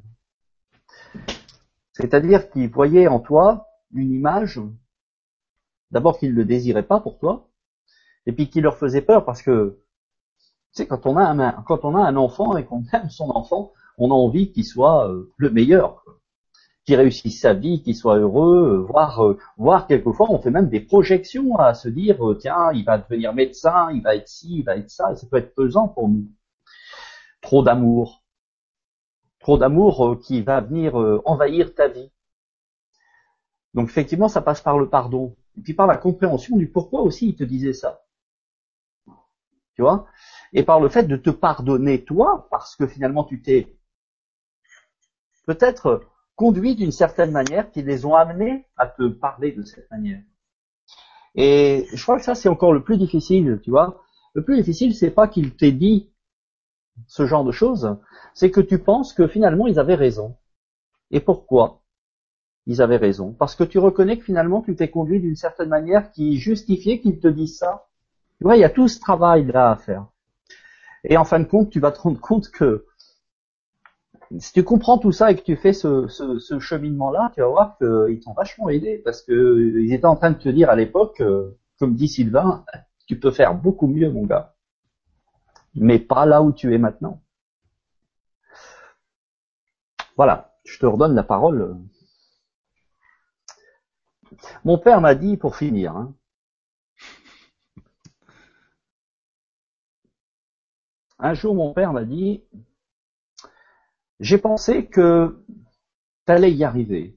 C'est-à-dire 1.94 2.50
qu'ils 2.52 2.70
voyaient 2.70 3.08
en 3.08 3.20
toi 3.20 3.68
une 3.94 4.12
image, 4.12 4.62
d'abord 5.92 6.20
qu'ils 6.20 6.32
ne 6.32 6.36
le 6.36 6.46
désiraient 6.46 6.84
pas 6.84 7.00
pour 7.00 7.18
toi, 7.20 7.50
et 8.26 8.34
puis 8.34 8.50
qui 8.50 8.62
leur 8.62 8.78
faisait 8.78 9.02
peur 9.02 9.26
parce 9.26 9.42
que, 9.42 9.80
tu 10.76 10.84
sais, 10.84 10.88
quand 10.88 11.06
on 11.06 11.16
a 11.18 11.24
un 11.24 12.16
enfant 12.18 12.58
et 12.58 12.66
qu'on 12.66 12.84
aime 12.94 13.10
son 13.10 13.30
enfant, 13.30 13.72
on 13.98 14.12
a 14.12 14.14
envie 14.14 14.52
qu'il 14.52 14.66
soit 14.66 15.10
euh, 15.10 15.32
le 15.38 15.50
meilleur, 15.50 16.04
qu'il 16.86 16.96
réussisse 16.96 17.42
sa 17.42 17.54
vie, 17.54 17.82
qu'il 17.84 17.96
soit 17.96 18.18
heureux, 18.18 18.78
euh, 18.78 18.82
voire, 18.82 19.26
euh, 19.26 19.38
voire 19.58 19.88
quelquefois 19.88 20.28
on 20.30 20.40
fait 20.40 20.52
même 20.52 20.70
des 20.70 20.80
projections 20.80 21.58
à 21.58 21.74
se 21.74 21.90
dire, 21.90 22.18
tiens, 22.40 22.72
il 22.74 22.86
va 22.86 22.98
devenir 22.98 23.34
médecin, 23.34 23.92
il 23.92 24.02
va 24.02 24.16
être 24.16 24.28
ci, 24.28 24.60
il 24.60 24.64
va 24.64 24.78
être 24.78 24.90
ça, 24.90 25.12
et 25.12 25.16
ça 25.16 25.28
peut 25.30 25.38
être 25.38 25.54
pesant 25.56 25.88
pour 25.88 26.10
nous. 26.10 26.28
Trop 27.42 27.64
d'amour, 27.64 28.24
trop 29.48 29.58
d'amour 29.58 30.06
euh, 30.06 30.16
qui 30.18 30.42
va 30.42 30.60
venir 30.60 31.00
euh, 31.00 31.22
envahir 31.24 31.74
ta 31.74 31.88
vie. 31.88 32.12
Donc 33.74 33.88
effectivement, 33.88 34.28
ça 34.28 34.42
passe 34.42 34.60
par 34.60 34.78
le 34.78 34.90
pardon, 34.90 35.38
et 35.58 35.62
puis 35.62 35.74
par 35.74 35.88
la 35.88 35.96
compréhension 35.96 36.58
du 36.58 36.70
pourquoi 36.70 37.02
aussi 37.02 37.30
il 37.30 37.36
te 37.38 37.46
disait 37.46 37.72
ça. 37.72 38.02
Tu 39.76 39.84
vois? 39.84 40.06
Et 40.52 40.64
par 40.64 40.82
le 40.82 40.90
fait 40.90 41.04
de 41.04 41.16
te 41.16 41.30
pardonner 41.30 42.04
toi, 42.04 42.50
parce 42.52 42.76
que 42.76 42.88
finalement 42.88 43.24
tu 43.24 43.42
t'es 43.42 43.77
peut-être 45.48 46.04
conduit 46.36 46.76
d'une 46.76 46.92
certaine 46.92 47.32
manière 47.32 47.72
qui 47.72 47.82
les 47.82 48.06
ont 48.06 48.14
amenés 48.14 48.68
à 48.78 48.86
te 48.86 49.08
parler 49.08 49.54
de 49.54 49.64
cette 49.64 49.90
manière. 49.90 50.22
Et 51.34 51.88
je 51.92 52.04
crois 52.04 52.18
que 52.20 52.26
ça 52.26 52.36
c'est 52.36 52.50
encore 52.50 52.74
le 52.74 52.84
plus 52.84 52.98
difficile, 52.98 53.60
tu 53.64 53.72
vois, 53.72 54.04
Le 54.36 54.44
plus 54.44 54.58
difficile, 54.58 54.94
c'est 54.94 55.10
pas 55.10 55.28
qu'il 55.28 55.56
t'ait 55.56 55.72
dit 55.72 56.12
ce 57.08 57.26
genre 57.26 57.44
de 57.44 57.52
choses, 57.52 57.98
c'est 58.36 58.52
que 58.52 58.62
tu 58.62 58.78
penses 58.78 59.14
que 59.14 59.28
finalement 59.28 59.66
ils 59.66 59.80
avaient 59.80 59.96
raison. 59.96 60.38
Et 61.10 61.20
pourquoi 61.20 61.82
ils 62.68 62.82
avaient 62.82 62.98
raison? 62.98 63.34
Parce 63.34 63.56
que 63.56 63.64
tu 63.64 63.80
reconnais 63.80 64.18
que 64.18 64.26
finalement 64.26 64.62
tu 64.62 64.76
t'es 64.76 64.90
conduit 64.90 65.20
d'une 65.20 65.36
certaine 65.36 65.70
manière 65.70 66.12
qui 66.12 66.38
justifiait 66.38 67.00
qu'ils 67.00 67.20
te 67.20 67.28
disent 67.28 67.58
ça. 67.58 67.88
Tu 68.38 68.44
vois, 68.44 68.58
il 68.58 68.60
y 68.60 68.66
a 68.66 68.70
tout 68.70 68.88
ce 68.88 69.00
travail 69.00 69.46
là 69.46 69.72
à 69.72 69.76
faire. 69.76 70.08
Et 71.04 71.18
en 71.18 71.26
fin 71.26 71.40
de 71.40 71.46
compte, 71.46 71.70
tu 71.70 71.80
vas 71.80 71.92
te 71.92 72.00
rendre 72.00 72.20
compte 72.20 72.50
que 72.50 72.87
si 74.40 74.54
tu 74.54 74.64
comprends 74.64 74.98
tout 74.98 75.12
ça 75.12 75.32
et 75.32 75.36
que 75.36 75.42
tu 75.42 75.56
fais 75.56 75.74
ce, 75.74 76.08
cheminement-là, 76.60 77.32
tu 77.34 77.42
vas 77.42 77.48
voir 77.48 77.78
qu'ils 77.78 78.20
t'ont 78.20 78.34
vachement 78.34 78.70
aidé 78.70 79.02
parce 79.04 79.22
que 79.22 79.80
ils 79.80 79.94
étaient 79.94 80.06
en 80.06 80.16
train 80.16 80.32
de 80.32 80.38
te 80.38 80.50
dire 80.50 80.70
à 80.70 80.76
l'époque, 80.76 81.22
euh, 81.22 81.58
comme 81.80 81.96
dit 81.96 82.08
Sylvain, 82.08 82.66
tu 83.08 83.20
peux 83.20 83.32
faire 83.32 83.56
beaucoup 83.56 83.88
mieux, 83.88 84.12
mon 84.12 84.26
gars, 84.26 84.56
mais 85.76 86.00
pas 86.00 86.26
là 86.26 86.42
où 86.42 86.52
tu 86.52 86.74
es 86.74 86.78
maintenant. 86.78 87.22
Voilà, 90.18 90.56
je 90.66 90.78
te 90.80 90.86
redonne 90.86 91.16
la 91.16 91.24
parole. 91.24 91.78
Mon 94.66 94.78
père 94.78 95.00
m'a 95.00 95.16
dit, 95.16 95.38
pour 95.38 95.56
finir, 95.56 95.96
hein, 95.96 96.14
un 101.20 101.34
jour 101.34 101.56
mon 101.56 101.74
père 101.74 101.94
m'a 101.94 102.04
dit, 102.04 102.44
j'ai 104.20 104.38
pensé 104.38 104.86
que 104.86 105.44
tu 106.28 106.34
allais 106.34 106.54
y 106.54 106.64
arriver. 106.64 107.16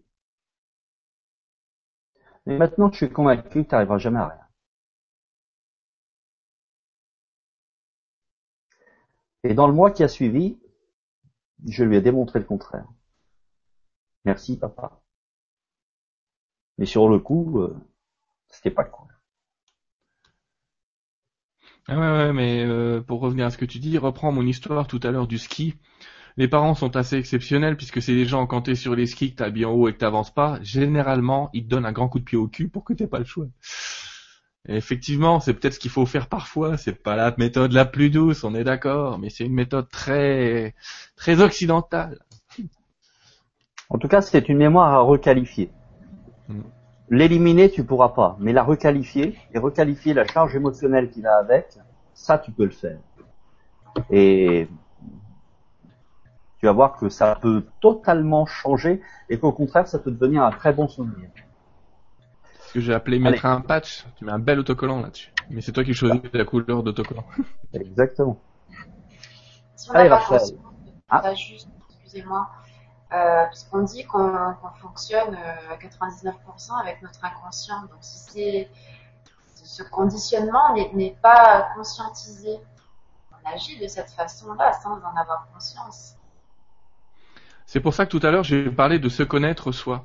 Mais 2.44 2.58
maintenant, 2.58 2.90
je 2.92 2.96
suis 2.98 3.08
convaincu 3.08 3.48
que 3.64 3.68
tu 3.68 3.74
n'arriveras 3.74 3.96
jamais 3.96 4.18
à 4.18 4.28
rien. 4.28 4.44
Et 9.44 9.52
dans 9.52 9.66
le 9.66 9.74
mois 9.74 9.90
qui 9.90 10.02
a 10.02 10.08
suivi, 10.08 10.56
je 11.66 11.84
lui 11.84 11.96
ai 11.96 12.02
démontré 12.02 12.38
le 12.38 12.44
contraire. 12.44 12.84
Merci, 14.24 14.56
papa. 14.56 15.02
Mais 16.78 16.86
sur 16.86 17.08
le 17.08 17.20
coup, 17.20 17.60
euh, 17.60 17.76
c'était 18.48 18.70
pas 18.70 18.84
cool. 18.84 19.08
Ah 21.88 21.98
ouais, 21.98 22.00
ouais, 22.00 22.32
mais 22.32 22.64
euh, 22.64 23.02
pour 23.02 23.20
revenir 23.20 23.44
à 23.46 23.50
ce 23.50 23.58
que 23.58 23.66
tu 23.66 23.78
dis, 23.80 23.98
reprends 23.98 24.32
mon 24.32 24.46
histoire 24.46 24.86
tout 24.86 25.00
à 25.02 25.10
l'heure 25.10 25.26
du 25.26 25.36
ski 25.38 25.74
les 26.40 26.48
parents 26.48 26.74
sont 26.74 26.96
assez 26.96 27.16
exceptionnels 27.16 27.76
puisque 27.76 28.00
c'est 28.00 28.14
des 28.14 28.24
gens 28.24 28.46
quand 28.46 28.62
t'es 28.62 28.74
sur 28.74 28.94
les 28.94 29.04
skis, 29.04 29.32
que 29.32 29.36
t'as 29.36 29.50
bien 29.50 29.68
haut 29.68 29.88
et 29.88 29.92
que 29.92 29.98
t'avances 29.98 30.32
pas, 30.32 30.58
généralement 30.62 31.50
ils 31.52 31.64
te 31.64 31.68
donnent 31.68 31.84
un 31.84 31.92
grand 31.92 32.08
coup 32.08 32.18
de 32.18 32.24
pied 32.24 32.38
au 32.38 32.48
cul 32.48 32.70
pour 32.70 32.82
que 32.82 32.94
t'aies 32.94 33.06
pas 33.06 33.18
le 33.18 33.26
choix. 33.26 33.44
effectivement, 34.66 35.38
c'est 35.40 35.52
peut-être 35.52 35.74
ce 35.74 35.78
qu'il 35.78 35.90
faut 35.90 36.06
faire 36.06 36.28
parfois. 36.28 36.78
C'est 36.78 36.94
pas 36.94 37.14
la 37.14 37.34
méthode 37.36 37.72
la 37.72 37.84
plus 37.84 38.08
douce, 38.08 38.42
on 38.42 38.54
est 38.54 38.64
d'accord, 38.64 39.18
mais 39.18 39.28
c'est 39.28 39.44
une 39.44 39.52
méthode 39.52 39.90
très 39.90 40.74
très 41.14 41.42
occidentale. 41.42 42.18
En 43.90 43.98
tout 43.98 44.08
cas, 44.08 44.22
c'est 44.22 44.48
une 44.48 44.56
mémoire 44.56 44.94
à 44.94 45.00
requalifier. 45.00 45.70
Mm. 46.48 46.60
L'éliminer, 47.10 47.70
tu 47.70 47.84
pourras 47.84 48.10
pas, 48.10 48.38
mais 48.40 48.54
la 48.54 48.62
requalifier 48.62 49.36
et 49.52 49.58
requalifier 49.58 50.14
la 50.14 50.26
charge 50.26 50.56
émotionnelle 50.56 51.10
qui 51.10 51.20
va 51.20 51.36
avec, 51.36 51.66
ça, 52.14 52.38
tu 52.38 52.50
peux 52.50 52.64
le 52.64 52.70
faire. 52.70 52.98
Et 54.08 54.68
tu 56.60 56.66
vas 56.66 56.72
voir 56.72 56.96
que 56.96 57.08
ça 57.08 57.34
peut 57.36 57.64
totalement 57.80 58.44
changer 58.44 59.00
et 59.30 59.38
qu'au 59.38 59.50
contraire, 59.50 59.88
ça 59.88 59.98
peut 59.98 60.10
devenir 60.10 60.42
un 60.42 60.50
très 60.50 60.74
bon 60.74 60.88
souvenir. 60.88 61.30
Ce 62.66 62.74
que 62.74 62.80
j'ai 62.80 62.92
appelé 62.92 63.18
mettre 63.18 63.46
un 63.46 63.62
patch, 63.62 64.04
tu 64.16 64.26
mets 64.26 64.32
un 64.32 64.38
bel 64.38 64.58
autocollant 64.58 65.00
là-dessus. 65.00 65.32
Mais 65.48 65.62
c'est 65.62 65.72
toi 65.72 65.82
qui 65.82 65.94
choisis 65.94 66.20
la 66.34 66.44
couleur 66.44 66.82
d'autocollant. 66.82 67.24
Exactement. 67.72 68.38
Si 69.74 69.90
on 69.90 69.94
Allez, 69.94 70.10
ah. 71.08 71.34
juste, 71.34 71.68
excusez-moi, 71.88 72.48
euh, 73.12 73.46
puisqu'on 73.46 73.82
dit 73.82 74.04
qu'on 74.04 74.54
fonctionne 74.80 75.34
euh, 75.34 75.72
à 75.72 75.76
99% 75.78 76.80
avec 76.80 77.00
notre 77.02 77.24
inconscient. 77.24 77.80
Donc 77.80 77.98
si 78.02 78.18
c'est 78.18 78.70
ce 79.54 79.82
conditionnement 79.82 80.74
n'est 80.74 81.16
pas 81.22 81.70
conscientisé, 81.74 82.60
on 83.32 83.50
agit 83.50 83.78
de 83.80 83.88
cette 83.88 84.10
façon-là 84.10 84.74
sans 84.74 84.92
en 84.92 85.16
avoir 85.16 85.48
conscience. 85.54 86.16
C'est 87.72 87.78
pour 87.78 87.94
ça 87.94 88.04
que 88.04 88.10
tout 88.10 88.26
à 88.26 88.32
l'heure 88.32 88.42
j'ai 88.42 88.64
parlé 88.68 88.98
de 88.98 89.08
se 89.08 89.22
connaître 89.22 89.70
soi. 89.70 90.04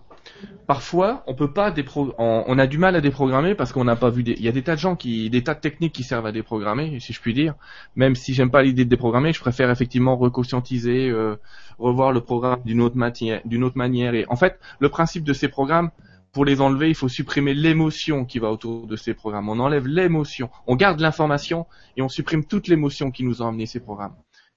Parfois, 0.67 1.23
on 1.25 1.33
peut 1.33 1.51
pas 1.51 1.73
on, 2.19 2.59
a 2.59 2.67
du 2.67 2.77
mal 2.77 2.95
à 2.95 3.01
déprogrammer 3.01 3.55
parce 3.55 3.73
qu'on 3.73 3.85
n'a 3.85 3.95
pas 3.95 4.11
vu 4.11 4.21
des, 4.21 4.33
il 4.33 4.43
y 4.43 4.47
a 4.47 4.51
des 4.51 4.61
tas 4.61 4.75
de 4.75 4.79
gens 4.79 4.95
qui, 4.95 5.31
des 5.31 5.43
tas 5.43 5.55
de 5.55 5.61
techniques 5.61 5.93
qui 5.93 6.03
servent 6.03 6.27
à 6.27 6.31
déprogrammer, 6.31 6.99
si 6.99 7.11
je 7.11 7.19
puis 7.19 7.33
dire. 7.33 7.55
Même 7.95 8.15
si 8.15 8.35
j'aime 8.35 8.51
pas 8.51 8.61
l'idée 8.61 8.85
de 8.85 8.89
déprogrammer, 8.91 9.33
je 9.33 9.39
préfère 9.39 9.71
effectivement 9.71 10.15
reconscientiser, 10.15 11.09
euh, 11.09 11.37
revoir 11.79 12.11
le 12.11 12.21
programme 12.21 12.61
d'une 12.65 12.81
autre 12.81 12.97
matière, 12.97 13.41
d'une 13.45 13.63
autre 13.63 13.79
manière. 13.79 14.13
Et 14.13 14.27
en 14.29 14.35
fait, 14.35 14.59
le 14.79 14.89
principe 14.89 15.23
de 15.23 15.33
ces 15.33 15.47
programmes, 15.47 15.89
pour 16.33 16.45
les 16.45 16.61
enlever, 16.61 16.89
il 16.89 16.95
faut 16.95 17.09
supprimer 17.09 17.55
l'émotion 17.55 18.25
qui 18.25 18.37
va 18.37 18.51
autour 18.51 18.85
de 18.85 18.95
ces 18.95 19.15
programmes. 19.15 19.49
On 19.49 19.59
enlève 19.59 19.87
l'émotion, 19.87 20.51
on 20.67 20.75
garde 20.75 20.99
l'information 20.99 21.65
et 21.97 22.03
on 22.03 22.09
supprime 22.09 22.45
toute 22.45 22.67
l'émotion 22.67 23.09
qui 23.09 23.23
nous 23.23 23.41
a 23.41 23.45
emmené 23.45 23.65
ces 23.65 23.79
programmes. 23.79 24.13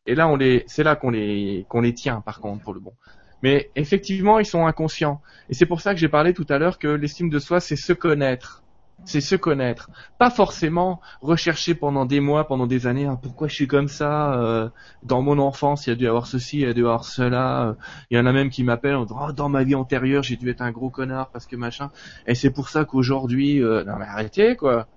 Et 0.09 0.15
là, 0.15 0.27
on 0.27 0.37
les, 0.37 0.65
c'est 0.67 0.83
là 0.83 0.97
qu'on 0.97 1.11
les, 1.11 1.67
qu'on 1.69 1.83
les 1.83 1.93
tient, 1.93 2.23
par 2.23 2.41
contre, 2.41 2.63
pour 2.65 2.73
le 2.73 2.81
bon. 2.81 2.95
Mais 3.43 3.71
effectivement, 3.77 4.39
ils 4.39 4.47
sont 4.47 4.67
inconscients. 4.67 5.21
Et 5.51 5.55
c'est 5.55 5.67
pour 5.67 5.83
ça 5.83 5.93
que 5.93 6.01
j'ai 6.01 6.09
parlé 6.09 6.33
tout 6.33 6.47
à 6.49 6.57
l'heure 6.57 6.79
que 6.79 6.89
l'estime 6.89 7.29
de 7.29 7.39
soi, 7.39 7.61
c'est 7.61 7.77
se 7.77 7.93
connaître. 7.93 8.63
C'est 9.05 9.21
se 9.21 9.37
connaître. 9.37 9.91
Pas 10.17 10.31
forcément 10.31 11.03
rechercher 11.21 11.75
pendant 11.75 12.07
des 12.07 12.21
mois, 12.21 12.49
pendant 12.49 12.67
des 12.67 12.87
années, 12.87 13.05
hein, 13.05 13.19
pourquoi 13.23 13.49
je 13.49 13.55
suis 13.55 13.69
comme 13.69 13.87
ça. 13.87 14.33
Euh, 14.41 14.71
dans 15.03 15.21
mon 15.21 15.39
enfance, 15.39 15.87
il 15.87 15.91
y 15.91 15.93
a 15.93 15.97
dû 15.97 16.09
avoir 16.09 16.27
ceci, 16.27 16.61
il 16.61 16.63
y 16.63 16.71
a 16.71 16.73
dû 16.73 16.81
avoir 16.81 17.05
cela. 17.05 17.77
il 18.11 18.17
y 18.17 18.21
en 18.21 18.25
a 18.25 18.33
même 18.33 18.49
qui 18.49 18.65
m'appellent 18.65 18.97
en 18.97 19.07
oh, 19.11 19.33
dans 19.33 19.51
ma 19.51 19.63
vie 19.63 19.75
antérieure, 19.75 20.23
j'ai 20.23 20.37
dû 20.37 20.49
être 20.49 20.63
un 20.63 20.73
gros 20.73 20.89
connard 20.89 21.29
parce 21.31 21.47
que 21.47 21.55
machin. 21.55 21.91
Et 22.27 22.35
c'est 22.35 22.51
pour 22.51 22.71
ça 22.71 22.87
qu'aujourd'hui, 22.87 23.63
euh, 23.63 23.85
non 23.85 23.97
mais 23.99 24.07
arrêtez 24.07 24.57
quoi 24.57 24.89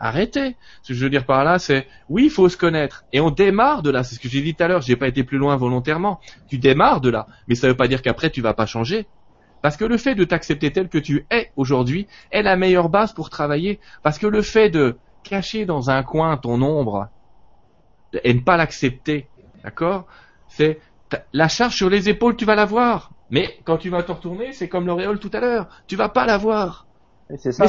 arrêtez. 0.00 0.56
Ce 0.82 0.88
que 0.88 0.94
je 0.94 1.04
veux 1.04 1.10
dire 1.10 1.26
par 1.26 1.44
là, 1.44 1.58
c'est 1.58 1.86
oui, 2.08 2.24
il 2.24 2.30
faut 2.30 2.48
se 2.48 2.56
connaître. 2.56 3.04
Et 3.12 3.20
on 3.20 3.30
démarre 3.30 3.82
de 3.82 3.90
là. 3.90 4.02
C'est 4.02 4.16
ce 4.16 4.20
que 4.20 4.28
j'ai 4.28 4.40
dit 4.40 4.54
tout 4.54 4.64
à 4.64 4.68
l'heure. 4.68 4.82
J'ai 4.82 4.96
pas 4.96 5.06
été 5.06 5.22
plus 5.22 5.38
loin 5.38 5.56
volontairement. 5.56 6.20
Tu 6.48 6.58
démarres 6.58 7.00
de 7.00 7.10
là, 7.10 7.26
mais 7.46 7.54
ça 7.54 7.68
veut 7.68 7.76
pas 7.76 7.86
dire 7.86 8.02
qu'après 8.02 8.30
tu 8.30 8.40
vas 8.40 8.54
pas 8.54 8.66
changer. 8.66 9.06
Parce 9.62 9.76
que 9.76 9.84
le 9.84 9.98
fait 9.98 10.14
de 10.14 10.24
t'accepter 10.24 10.72
tel 10.72 10.88
que 10.88 10.98
tu 10.98 11.26
es 11.30 11.52
aujourd'hui 11.54 12.06
est 12.30 12.42
la 12.42 12.56
meilleure 12.56 12.88
base 12.88 13.12
pour 13.12 13.28
travailler. 13.28 13.78
Parce 14.02 14.18
que 14.18 14.26
le 14.26 14.42
fait 14.42 14.70
de 14.70 14.96
cacher 15.22 15.66
dans 15.66 15.90
un 15.90 16.02
coin 16.02 16.36
ton 16.38 16.62
ombre 16.62 17.08
et 18.24 18.32
ne 18.32 18.40
pas 18.40 18.56
l'accepter, 18.56 19.28
d'accord, 19.62 20.06
c'est 20.48 20.80
la 21.32 21.48
charge 21.48 21.76
sur 21.76 21.90
les 21.90 22.08
épaules, 22.08 22.36
tu 22.36 22.44
vas 22.44 22.54
la 22.54 22.64
voir. 22.64 23.12
Mais 23.30 23.58
quand 23.64 23.76
tu 23.76 23.90
vas 23.90 24.02
te 24.02 24.10
retourner, 24.10 24.52
c'est 24.52 24.68
comme 24.68 24.86
l'auréole 24.86 25.18
tout 25.18 25.30
à 25.32 25.40
l'heure. 25.40 25.68
Tu 25.86 25.96
vas 25.96 26.08
pas 26.08 26.26
la 26.26 26.38
voir. 26.38 26.86
Et 27.32 27.36
c'est 27.38 27.52
ça, 27.52 27.64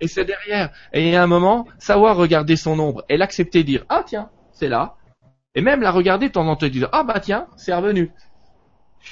et 0.00 0.08
c'est 0.08 0.24
derrière. 0.24 0.70
Et 0.92 1.02
il 1.06 1.12
y 1.12 1.16
a 1.16 1.22
un 1.22 1.26
moment, 1.26 1.66
savoir 1.78 2.16
regarder 2.16 2.56
son 2.56 2.78
ombre 2.78 3.04
et 3.08 3.16
l'accepter, 3.16 3.62
dire 3.62 3.84
ah 3.88 4.02
tiens, 4.06 4.30
c'est 4.52 4.68
là. 4.68 4.96
Et 5.54 5.60
même 5.60 5.82
la 5.82 5.90
regarder 5.90 6.28
de 6.28 6.32
temps 6.32 6.48
en 6.48 6.56
temps, 6.56 6.66
dire 6.66 6.88
ah 6.92 7.04
bah 7.04 7.20
tiens, 7.20 7.46
c'est 7.56 7.74
revenu. 7.74 8.10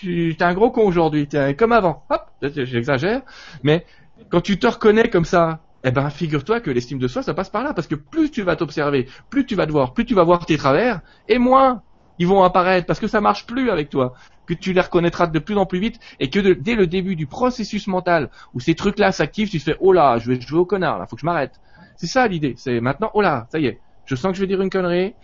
T'es 0.00 0.42
un 0.42 0.54
gros 0.54 0.70
con 0.70 0.86
aujourd'hui, 0.86 1.28
t'es 1.28 1.54
comme 1.54 1.72
avant. 1.72 2.04
Hop, 2.08 2.30
j'exagère, 2.40 3.22
mais 3.62 3.84
quand 4.30 4.40
tu 4.40 4.58
te 4.58 4.66
reconnais 4.66 5.10
comme 5.10 5.26
ça, 5.26 5.60
eh 5.84 5.90
ben 5.90 6.08
figure-toi 6.08 6.60
que 6.60 6.70
l'estime 6.70 6.98
de 6.98 7.08
soi, 7.08 7.22
ça 7.22 7.34
passe 7.34 7.50
par 7.50 7.62
là, 7.62 7.74
parce 7.74 7.88
que 7.88 7.94
plus 7.94 8.30
tu 8.30 8.42
vas 8.42 8.56
t'observer, 8.56 9.08
plus 9.28 9.44
tu 9.44 9.54
vas 9.54 9.66
te 9.66 9.72
voir, 9.72 9.92
plus 9.92 10.06
tu 10.06 10.14
vas 10.14 10.24
voir 10.24 10.46
tes 10.46 10.56
travers, 10.56 11.00
et 11.28 11.38
moins 11.38 11.82
ils 12.18 12.26
vont 12.26 12.42
apparaître, 12.42 12.86
parce 12.86 13.00
que 13.00 13.06
ça 13.06 13.20
marche 13.20 13.46
plus 13.46 13.70
avec 13.70 13.88
toi 13.88 14.14
que 14.46 14.54
tu 14.54 14.72
les 14.72 14.80
reconnaîtras 14.80 15.26
de 15.26 15.38
plus 15.38 15.56
en 15.56 15.66
plus 15.66 15.78
vite 15.78 16.00
et 16.20 16.30
que 16.30 16.40
dès 16.40 16.74
le 16.74 16.86
début 16.86 17.16
du 17.16 17.26
processus 17.26 17.86
mental 17.86 18.30
où 18.54 18.60
ces 18.60 18.74
trucs-là 18.74 19.12
s'activent, 19.12 19.50
tu 19.50 19.58
te 19.58 19.64
fais 19.64 19.76
oh 19.80 19.92
là, 19.92 20.18
je 20.18 20.30
vais 20.30 20.40
jouer 20.40 20.60
au 20.60 20.66
connard, 20.66 20.98
là, 20.98 21.06
faut 21.06 21.16
que 21.16 21.20
je 21.20 21.26
m'arrête. 21.26 21.60
C'est 21.96 22.06
ça 22.06 22.26
l'idée. 22.26 22.54
C'est 22.56 22.80
maintenant 22.80 23.10
oh 23.14 23.22
là, 23.22 23.46
ça 23.50 23.58
y 23.58 23.66
est, 23.66 23.80
je 24.04 24.14
sens 24.14 24.32
que 24.32 24.36
je 24.36 24.40
vais 24.40 24.46
dire 24.46 24.60
une 24.60 24.70
connerie. 24.70 25.14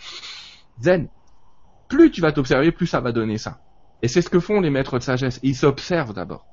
Zen. 0.80 1.08
Plus 1.88 2.10
tu 2.10 2.20
vas 2.20 2.32
t'observer, 2.32 2.70
plus 2.70 2.86
ça 2.86 3.00
va 3.00 3.12
donner 3.12 3.38
ça. 3.38 3.60
Et 4.02 4.08
c'est 4.08 4.22
ce 4.22 4.28
que 4.28 4.40
font 4.40 4.60
les 4.60 4.70
maîtres 4.70 4.98
de 4.98 5.02
sagesse. 5.02 5.40
Ils 5.42 5.56
s'observent 5.56 6.14
d'abord. 6.14 6.46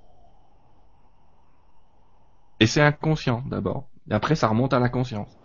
Et 2.60 2.68
c'est 2.68 2.82
inconscient 2.82 3.44
d'abord. 3.46 3.88
Et 4.10 4.14
après, 4.14 4.36
ça 4.36 4.48
remonte 4.48 4.74
à 4.74 4.80
la 4.80 4.90
conscience. 4.90 5.38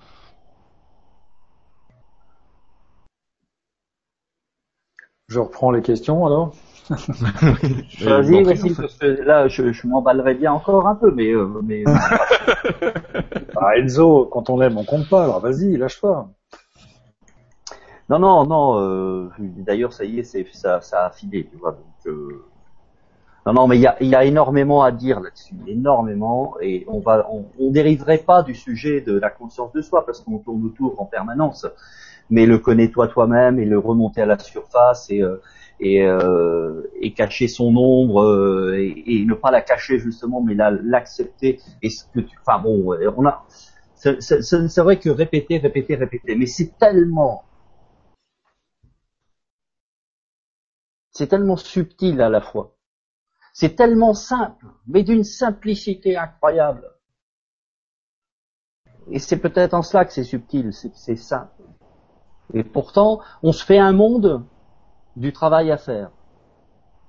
Je 5.30 5.38
reprends 5.38 5.70
les 5.70 5.80
questions 5.80 6.26
alors. 6.26 6.52
Vas-y, 6.90 8.42
vas-y, 8.42 8.74
parce 8.74 8.96
que 8.98 9.06
là, 9.06 9.46
je, 9.46 9.70
je 9.70 9.86
m'emballerai 9.86 10.34
bien 10.34 10.52
encore 10.52 10.88
un 10.88 10.96
peu, 10.96 11.12
mais... 11.12 11.30
Euh, 11.30 11.46
mais... 11.62 11.84
ah, 13.56 13.78
Enzo, 13.78 14.26
quand 14.26 14.50
on 14.50 14.58
l'aime, 14.58 14.76
on 14.76 14.84
compte 14.84 15.08
pas, 15.08 15.22
alors 15.22 15.38
vas-y, 15.38 15.76
lâche-toi. 15.76 16.28
Non, 18.08 18.18
non, 18.18 18.44
non, 18.44 18.80
euh, 18.80 19.30
d'ailleurs, 19.38 19.92
ça 19.92 20.04
y 20.04 20.18
est, 20.18 20.24
c'est, 20.24 20.44
ça, 20.52 20.80
ça 20.80 21.06
a 21.06 21.10
filé, 21.10 21.46
tu 21.48 21.56
vois, 21.58 21.72
donc... 21.72 22.06
Euh, 22.06 22.44
Non, 23.46 23.52
non, 23.52 23.68
mais 23.68 23.76
il 23.78 23.82
y 23.82 23.86
a, 23.86 23.96
il 24.00 24.08
y 24.08 24.16
a 24.16 24.24
énormément 24.24 24.82
à 24.82 24.90
dire 24.90 25.20
là-dessus, 25.20 25.54
énormément, 25.68 26.56
et 26.60 26.84
on 26.88 26.98
va, 26.98 27.28
on, 27.30 27.44
on 27.60 27.70
dériverait 27.70 28.18
pas 28.18 28.42
du 28.42 28.56
sujet 28.56 29.00
de 29.00 29.16
la 29.16 29.30
conscience 29.30 29.72
de 29.72 29.80
soi 29.80 30.04
parce 30.04 30.20
qu'on 30.22 30.38
tourne 30.38 30.64
autour 30.64 31.00
en 31.00 31.04
permanence, 31.04 31.66
mais 32.30 32.46
le 32.46 32.58
connais-toi 32.58 33.08
toi-même 33.08 33.58
et 33.58 33.64
le 33.64 33.78
remonter 33.78 34.22
à 34.22 34.26
la 34.26 34.38
surface 34.38 35.10
et 35.10 35.22
euh, 35.22 35.36
et, 35.82 36.02
euh, 36.06 36.82
et 37.00 37.12
cacher 37.14 37.48
son 37.48 37.74
ombre 37.76 38.22
euh, 38.22 38.76
et, 38.78 39.24
ne 39.24 39.32
pas 39.34 39.50
la 39.50 39.62
cacher 39.62 39.98
justement, 39.98 40.42
mais 40.42 40.54
la- 40.54 40.70
l'accepter. 40.70 41.58
Et 41.82 41.88
ce 41.90 42.04
que 42.14 42.20
tu, 42.20 42.36
enfin 42.46 42.58
bon, 42.62 42.94
on 43.16 43.26
a, 43.26 43.44
c'est 43.94 44.78
vrai 44.80 44.98
que 44.98 45.08
répéter, 45.10 45.58
répéter, 45.58 45.94
répéter, 45.96 46.34
mais 46.36 46.46
c'est 46.46 46.76
tellement 46.78 47.44
c'est 51.12 51.28
tellement 51.28 51.56
subtil 51.56 52.20
à 52.20 52.28
la 52.28 52.40
fois. 52.40 52.74
C'est 53.52 53.76
tellement 53.76 54.14
simple, 54.14 54.66
mais 54.86 55.02
d'une 55.04 55.24
simplicité 55.24 56.16
incroyable. 56.16 56.88
Et 59.10 59.18
c'est 59.18 59.36
peut-être 59.36 59.74
en 59.74 59.82
cela 59.82 60.06
que 60.06 60.12
c'est 60.14 60.24
subtil, 60.24 60.72
c'est 60.72 61.16
simple. 61.16 61.59
Et 62.54 62.64
pourtant, 62.64 63.20
on 63.42 63.52
se 63.52 63.64
fait 63.64 63.78
un 63.78 63.92
monde 63.92 64.42
du 65.16 65.32
travail 65.32 65.70
à 65.70 65.76
faire. 65.76 66.10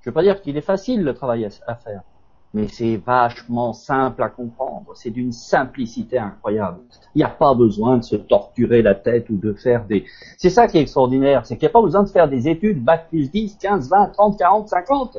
Je 0.01 0.09
veux 0.09 0.13
pas 0.13 0.23
dire 0.23 0.41
qu'il 0.41 0.57
est 0.57 0.61
facile 0.61 1.03
le 1.03 1.13
travail 1.13 1.45
à 1.45 1.49
à 1.67 1.75
faire, 1.75 2.01
mais 2.53 2.67
c'est 2.67 2.97
vachement 2.97 3.73
simple 3.73 4.23
à 4.23 4.29
comprendre. 4.29 4.91
C'est 4.95 5.11
d'une 5.11 5.31
simplicité 5.31 6.17
incroyable. 6.17 6.79
Il 7.15 7.19
n'y 7.19 7.23
a 7.23 7.29
pas 7.29 7.53
besoin 7.53 7.97
de 7.97 8.03
se 8.03 8.15
torturer 8.15 8.81
la 8.81 8.95
tête 8.95 9.29
ou 9.29 9.37
de 9.37 9.53
faire 9.53 9.85
des. 9.85 10.05
C'est 10.37 10.49
ça 10.49 10.67
qui 10.67 10.77
est 10.77 10.81
extraordinaire, 10.81 11.45
c'est 11.45 11.55
qu'il 11.55 11.67
n'y 11.67 11.71
a 11.71 11.73
pas 11.73 11.81
besoin 11.81 12.03
de 12.03 12.09
faire 12.09 12.27
des 12.27 12.47
études 12.47 12.83
bac 12.83 13.09
plus 13.09 13.29
10, 13.29 13.57
15, 13.57 13.89
20, 13.89 14.07
30, 14.09 14.39
40, 14.39 14.69
50. 14.69 15.17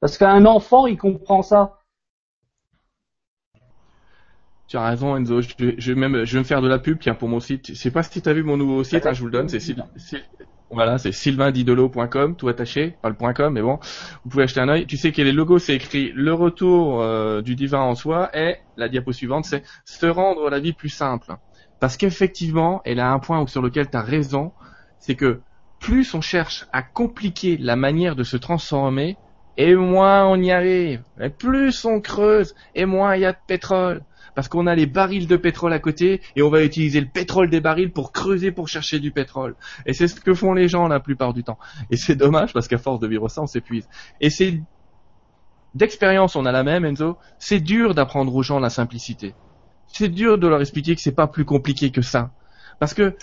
Parce 0.00 0.18
qu'un 0.18 0.46
enfant, 0.46 0.86
il 0.86 0.96
comprend 0.96 1.42
ça. 1.42 1.79
Tu 4.70 4.76
as 4.76 4.86
raison 4.88 5.16
Enzo, 5.16 5.40
je, 5.40 5.48
je 5.78 5.92
même 5.92 6.24
je 6.24 6.34
vais 6.34 6.38
me 6.38 6.44
faire 6.44 6.62
de 6.62 6.68
la 6.68 6.78
pub 6.78 7.00
tiens 7.00 7.14
pour 7.14 7.28
mon 7.28 7.40
site. 7.40 7.70
Je 7.70 7.74
sais 7.74 7.90
pas 7.90 8.04
si 8.04 8.22
tu 8.22 8.28
as 8.28 8.32
vu 8.32 8.44
mon 8.44 8.56
nouveau 8.56 8.84
site, 8.84 9.04
hein, 9.04 9.12
je 9.12 9.18
vous 9.18 9.26
le 9.26 9.32
donne, 9.32 9.48
c'est 9.48 9.74
voilà, 10.70 10.98
sylvaindidolo.com, 10.98 12.36
tout 12.36 12.48
attaché, 12.48 12.94
pas 13.02 13.08
le 13.08 13.32
.com 13.32 13.52
mais 13.52 13.62
bon, 13.62 13.80
vous 14.22 14.30
pouvez 14.30 14.44
acheter 14.44 14.60
un 14.60 14.68
œil. 14.68 14.86
Tu 14.86 14.96
sais 14.96 15.10
que 15.10 15.22
les 15.22 15.32
logos 15.32 15.58
c'est 15.58 15.74
écrit 15.74 16.12
le 16.14 16.32
retour 16.32 17.02
euh, 17.02 17.42
du 17.42 17.56
divin 17.56 17.80
en 17.80 17.96
soi 17.96 18.30
et 18.32 18.58
la 18.76 18.88
diapo 18.88 19.10
suivante 19.10 19.44
c'est 19.44 19.64
se 19.84 20.06
rendre 20.06 20.48
la 20.48 20.60
vie 20.60 20.72
plus 20.72 20.88
simple. 20.88 21.34
Parce 21.80 21.96
qu'effectivement, 21.96 22.80
elle 22.84 23.00
a 23.00 23.10
un 23.10 23.18
point 23.18 23.44
sur 23.48 23.62
lequel 23.62 23.90
tu 23.90 23.96
as 23.96 24.02
raison, 24.02 24.52
c'est 25.00 25.16
que 25.16 25.40
plus 25.80 26.14
on 26.14 26.20
cherche 26.20 26.68
à 26.72 26.82
compliquer 26.82 27.56
la 27.56 27.74
manière 27.74 28.14
de 28.14 28.22
se 28.22 28.36
transformer, 28.36 29.16
et 29.56 29.74
moins 29.74 30.26
on 30.26 30.36
y 30.36 30.52
arrive. 30.52 31.02
Et 31.20 31.30
plus 31.30 31.84
on 31.84 32.00
creuse, 32.00 32.54
et 32.76 32.84
moins 32.84 33.16
il 33.16 33.22
y 33.22 33.26
a 33.26 33.32
de 33.32 33.38
pétrole. 33.46 34.02
Parce 34.34 34.48
qu'on 34.48 34.66
a 34.66 34.74
les 34.74 34.86
barils 34.86 35.26
de 35.26 35.36
pétrole 35.36 35.72
à 35.72 35.78
côté, 35.78 36.20
et 36.36 36.42
on 36.42 36.50
va 36.50 36.62
utiliser 36.62 37.00
le 37.00 37.06
pétrole 37.06 37.50
des 37.50 37.60
barils 37.60 37.92
pour 37.92 38.12
creuser 38.12 38.50
pour 38.52 38.68
chercher 38.68 39.00
du 39.00 39.10
pétrole. 39.10 39.56
Et 39.86 39.92
c'est 39.92 40.08
ce 40.08 40.20
que 40.20 40.34
font 40.34 40.52
les 40.52 40.68
gens 40.68 40.88
la 40.88 41.00
plupart 41.00 41.34
du 41.34 41.44
temps. 41.44 41.58
Et 41.90 41.96
c'est 41.96 42.16
dommage, 42.16 42.52
parce 42.52 42.68
qu'à 42.68 42.78
force 42.78 43.00
de 43.00 43.06
vivre 43.06 43.28
ça, 43.28 43.42
on 43.42 43.46
s'épuise. 43.46 43.88
Et 44.20 44.30
c'est... 44.30 44.60
D'expérience, 45.74 46.34
on 46.34 46.46
a 46.46 46.52
la 46.52 46.64
même, 46.64 46.84
Enzo. 46.84 47.16
C'est 47.38 47.60
dur 47.60 47.94
d'apprendre 47.94 48.34
aux 48.34 48.42
gens 48.42 48.58
la 48.58 48.70
simplicité. 48.70 49.34
C'est 49.86 50.08
dur 50.08 50.36
de 50.38 50.48
leur 50.48 50.60
expliquer 50.60 50.96
que 50.96 51.00
c'est 51.00 51.14
pas 51.14 51.28
plus 51.28 51.44
compliqué 51.44 51.90
que 51.90 52.02
ça. 52.02 52.32
Parce 52.80 52.94
que 52.94 53.14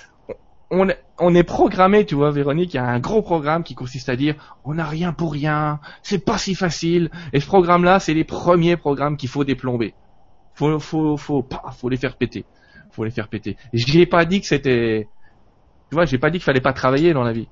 on, 0.70 1.34
est 1.34 1.44
programmé, 1.44 2.06
tu 2.06 2.16
vois, 2.16 2.32
Véronique, 2.32 2.74
il 2.74 2.78
y 2.78 2.80
a 2.80 2.86
un 2.86 3.00
gros 3.00 3.22
programme 3.22 3.64
qui 3.64 3.76
consiste 3.76 4.10
à 4.10 4.16
dire 4.16 4.36
on 4.66 4.74
n'a 4.74 4.86
rien 4.86 5.14
pour 5.14 5.32
rien, 5.32 5.80
c'est 6.04 6.24
pas 6.24 6.38
si 6.38 6.56
facile. 6.56 7.10
Et 7.34 7.40
ce 7.40 7.48
programme-là, 7.48 8.00
c'est 8.00 8.14
les 8.14 8.24
premiers 8.24 8.78
programmes 8.78 9.18
qu'il 9.18 9.30
faut 9.30 9.44
déplomber. 9.44 9.94
Faut, 10.58 10.80
faut, 10.80 11.18
faut, 11.18 11.44
pas, 11.44 11.72
faut 11.78 11.90
les 11.90 11.98
faire 11.98 12.18
péter. 12.18 12.48
Faut 12.92 13.04
les 13.06 13.12
faire 13.12 13.30
péter. 13.30 13.58
J'ai 13.74 14.06
pas 14.08 14.26
dit 14.26 14.42
que 14.42 14.48
c'était, 14.48 15.12
tu 15.90 15.96
vois, 15.96 16.06
j'ai 16.06 16.18
pas 16.20 16.30
dit 16.32 16.40
qu'il 16.40 16.46
fallait 16.46 16.62
pas 16.62 16.74
travailler 16.74 17.14
dans 17.14 17.24
la 17.24 17.34
vie. 17.34 17.50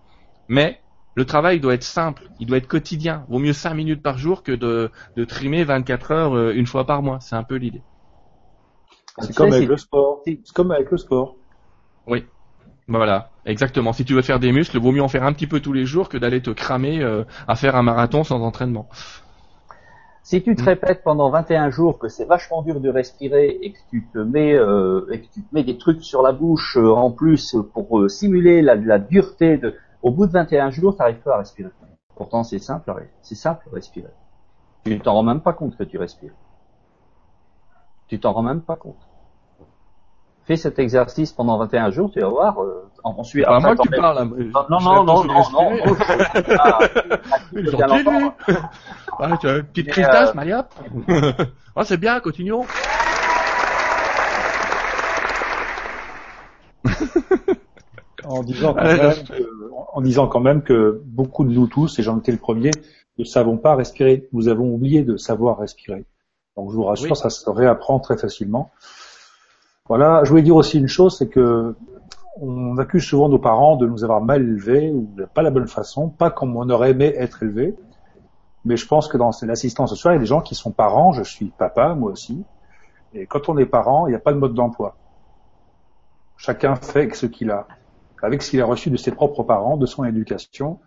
Mais 0.50 0.84
le 1.16 1.26
travail 1.26 1.60
doit 1.60 1.76
être 1.76 1.84
simple, 1.84 2.30
il 2.40 2.48
doit 2.48 2.58
être 2.58 2.68
quotidien. 2.68 3.26
Vaut 3.30 3.40
mieux 3.40 3.54
5 3.54 3.74
minutes 3.76 4.04
par 4.04 4.18
jour 4.18 4.44
que 4.44 4.52
de, 4.54 4.92
de 5.18 5.26
trimer 5.26 5.64
24 5.66 6.12
heures 6.12 6.36
euh, 6.36 6.54
une 6.54 6.68
fois 6.68 6.86
par 6.88 7.04
mois. 7.04 7.20
C'est 7.22 7.36
un 7.36 7.44
peu 7.44 7.56
l'idée. 7.56 7.84
C'est 9.20 9.34
comme 9.34 9.52
sais, 9.52 9.58
avec 9.58 9.68
c'est- 9.68 9.68
le 9.68 9.76
sport. 9.76 10.22
C'est 10.26 10.40
comme 10.54 10.72
avec 10.72 10.90
le 10.90 10.98
sport. 10.98 11.36
Oui. 12.08 12.24
Voilà, 12.88 13.32
exactement. 13.46 13.94
Si 13.94 14.06
tu 14.06 14.14
veux 14.16 14.22
faire 14.24 14.40
des 14.40 14.52
muscles, 14.52 14.80
vaut 14.80 14.92
mieux 14.92 15.04
en 15.04 15.10
faire 15.10 15.24
un 15.24 15.34
petit 15.34 15.48
peu 15.48 15.62
tous 15.62 15.74
les 15.74 15.86
jours 15.86 16.10
que 16.10 16.18
d'aller 16.18 16.42
te 16.42 16.52
cramer 16.52 17.02
euh, 17.02 17.24
à 17.48 17.56
faire 17.56 17.76
un 17.76 17.84
marathon 17.84 18.24
sans 18.24 18.42
entraînement. 18.44 18.90
Si 20.26 20.42
tu 20.42 20.56
te 20.56 20.64
Mm. 20.64 20.66
répètes 20.66 21.04
pendant 21.04 21.30
21 21.30 21.70
jours 21.70 22.00
que 22.00 22.08
c'est 22.08 22.26
vachement 22.26 22.64
dur 22.64 22.80
de 22.82 22.90
respirer 22.90 23.60
et 23.62 23.74
que 23.74 23.78
tu 23.92 24.10
te 24.12 24.18
mets 24.18 24.56
euh, 24.56 25.06
et 25.12 25.22
que 25.22 25.28
tu 25.32 25.44
te 25.44 25.54
mets 25.54 25.64
des 25.64 25.78
trucs 25.78 26.04
sur 26.04 26.24
la 26.24 26.32
bouche 26.32 26.78
euh, 26.78 26.90
en 26.90 27.12
plus 27.12 27.56
pour 27.76 28.00
euh, 28.00 28.10
simuler 28.10 28.64
la, 28.64 28.74
la 28.74 28.98
dureté 28.98 29.58
de 29.58 29.76
au 30.02 30.10
bout 30.10 30.26
de 30.26 30.32
21 30.32 30.72
jours, 30.72 30.96
tu 30.96 31.00
n'arrives 31.04 31.22
pas 31.22 31.36
à 31.36 31.38
respirer. 31.38 31.70
Pourtant, 32.16 32.44
c'est 32.44 32.58
simple, 32.58 32.92
c'est 33.22 33.36
simple 33.36 33.70
respirer. 33.72 34.10
Tu 34.84 35.00
t'en 35.00 35.14
rends 35.14 35.22
même 35.22 35.42
pas 35.42 35.54
compte 35.54 35.78
que 35.78 35.84
tu 35.84 36.00
respires. 36.00 36.34
Tu 38.08 38.20
t'en 38.20 38.34
rends 38.34 38.42
même 38.42 38.62
pas 38.62 38.78
compte. 38.78 38.98
Fais 40.46 40.58
cet 40.58 40.78
exercice 40.78 41.32
pendant 41.32 41.58
21 41.58 41.90
jours, 41.90 42.12
tu 42.12 42.20
vas 42.20 42.28
voir. 42.28 42.62
Euh, 42.62 42.88
ensuite, 43.04 43.46
après, 43.46 43.62
moi 43.62 43.76
que 43.76 43.82
tu 43.82 43.90
parles. 43.90 44.18
hein. 44.20 44.30
Non, 44.70 44.80
non, 44.80 45.04
non, 45.04 45.04
non, 45.04 45.24
non, 45.24 45.44
non, 45.52 45.72
non. 45.72 45.96
Ah. 46.60 46.80
Ah, 49.20 49.38
tu 49.42 49.48
as 49.48 49.56
une 49.58 49.64
petite 49.64 49.88
crise 49.90 50.06
euh, 50.06 50.60
hop. 50.60 50.68
Ah, 51.78 51.84
c'est 51.84 51.98
bien, 51.98 52.20
continuons. 52.20 52.64
En 58.28 58.42
disant, 58.42 58.74
quand 58.74 58.84
même 58.84 58.98
que, 59.24 59.34
en 59.94 60.02
disant 60.02 60.28
quand 60.28 60.40
même 60.40 60.64
que 60.64 61.00
beaucoup 61.06 61.44
de 61.46 61.52
nous 61.52 61.68
tous, 61.68 62.00
et 62.00 62.04
j'en 62.04 62.18
étais 62.18 62.32
le 62.32 62.40
premier, 62.40 62.72
ne 63.20 63.24
savons 63.24 63.58
pas 63.58 63.76
respirer. 63.76 64.28
Nous 64.34 64.48
avons 64.48 64.74
oublié 64.74 65.04
de 65.04 65.16
savoir 65.16 65.60
respirer. 65.60 66.06
Donc 66.58 66.72
je 66.72 66.76
vous 66.76 66.84
rassure, 66.86 67.12
Oui. 67.12 67.16
ça 67.18 67.30
se 67.30 67.48
réapprend 67.50 68.00
très 68.00 68.18
facilement. 68.18 68.72
Voilà, 69.88 70.24
je 70.24 70.32
voulais 70.32 70.42
dire 70.42 70.56
aussi 70.56 70.80
une 70.80 70.88
chose, 70.88 71.16
c'est 71.18 71.30
que 71.30 71.76
on 72.42 72.78
accuse 72.78 73.04
souvent 73.04 73.30
nos 73.30 73.40
parents 73.40 73.78
de 73.78 73.88
nous 73.88 74.04
avoir 74.04 74.20
mal 74.22 74.42
élevés 74.42 74.92
ou 74.92 75.08
de 75.16 75.26
pas 75.26 75.42
la 75.42 75.52
bonne 75.52 75.68
façon, 75.68 76.10
pas 76.10 76.32
comme 76.32 76.58
on 76.58 76.70
aurait 76.70 76.92
aimé 76.92 77.14
être 77.16 77.44
élevé. 77.44 77.76
Mais 78.66 78.78
je 78.78 78.88
pense 78.88 79.08
que 79.08 79.18
dans 79.18 79.30
l'assistance 79.44 79.92
sociale, 79.92 80.14
il 80.14 80.16
y 80.16 80.18
a 80.18 80.22
des 80.22 80.26
gens 80.26 80.42
qui 80.42 80.56
sont 80.56 80.72
parents, 80.72 81.14
je 81.14 81.24
suis 81.24 81.54
papa, 81.58 81.94
moi 81.94 82.12
aussi. 82.12 82.44
Et 83.14 83.28
quand 83.28 83.48
on 83.48 83.58
est 83.58 83.68
parent, 83.68 84.08
il 84.08 84.10
n'y 84.10 84.16
a 84.16 84.20
pas 84.20 84.34
de 84.34 84.40
mode 84.40 84.56
d'emploi. 84.56 84.98
Chacun 86.36 86.76
fait 86.76 87.14
ce 87.14 87.28
qu'il 87.28 87.52
a, 87.52 87.68
avec 88.24 88.42
ce 88.42 88.50
qu'il 88.50 88.62
a 88.62 88.66
reçu 88.66 88.90
de 88.90 88.98
ses 88.98 89.12
propres 89.12 89.44
parents, 89.44 89.78
de 89.78 89.86
son 89.86 90.04
éducation 90.04 90.80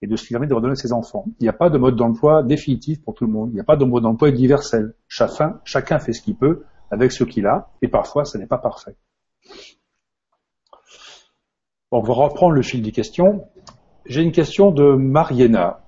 et 0.00 0.06
de 0.06 0.16
ce 0.16 0.26
qu'il 0.26 0.36
a 0.36 0.40
de 0.40 0.54
redonner 0.54 0.72
à 0.72 0.76
ses 0.76 0.94
enfants. 0.94 1.26
Il 1.40 1.44
n'y 1.44 1.48
a 1.48 1.52
pas 1.52 1.68
de 1.68 1.76
mode 1.76 1.96
d'emploi 1.96 2.42
définitif 2.42 3.04
pour 3.04 3.14
tout 3.14 3.26
le 3.26 3.32
monde. 3.32 3.50
Il 3.50 3.54
n'y 3.54 3.60
a 3.60 3.64
pas 3.64 3.76
de 3.76 3.84
mode 3.84 4.02
d'emploi 4.02 4.30
universel. 4.30 4.94
Chacun, 5.08 5.60
chacun 5.64 5.98
fait 5.98 6.14
ce 6.14 6.22
qu'il 6.22 6.36
peut 6.36 6.64
avec 6.90 7.12
ce 7.12 7.24
qu'il 7.24 7.46
a, 7.46 7.68
et 7.82 7.88
parfois, 7.88 8.24
ce 8.24 8.38
n'est 8.38 8.46
pas 8.46 8.58
parfait. 8.58 8.96
On 11.90 12.00
va 12.00 12.14
reprendre 12.14 12.52
le 12.52 12.62
fil 12.62 12.82
des 12.82 12.92
questions. 12.92 13.48
J'ai 14.06 14.22
une 14.22 14.32
question 14.32 14.70
de 14.70 14.94
Mariana. 14.94 15.80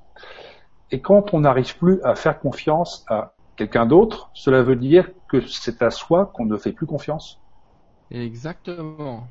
Et 0.91 1.01
quand 1.01 1.35
on 1.35 1.41
n'arrive 1.41 1.77
plus 1.77 2.01
à 2.03 2.15
faire 2.15 2.39
confiance 2.39 3.05
à 3.09 3.35
quelqu'un 3.57 3.87
d'autre, 3.87 4.31
cela 4.35 4.63
veut 4.63 4.77
dire 4.77 5.11
que 5.29 5.41
c'est 5.47 5.83
à 5.83 5.91
soi 5.91 6.31
qu'on 6.35 6.47
ne 6.47 6.57
fait 6.57 6.73
plus 6.73 6.87
confiance? 6.87 7.41
Exactement. 8.11 9.27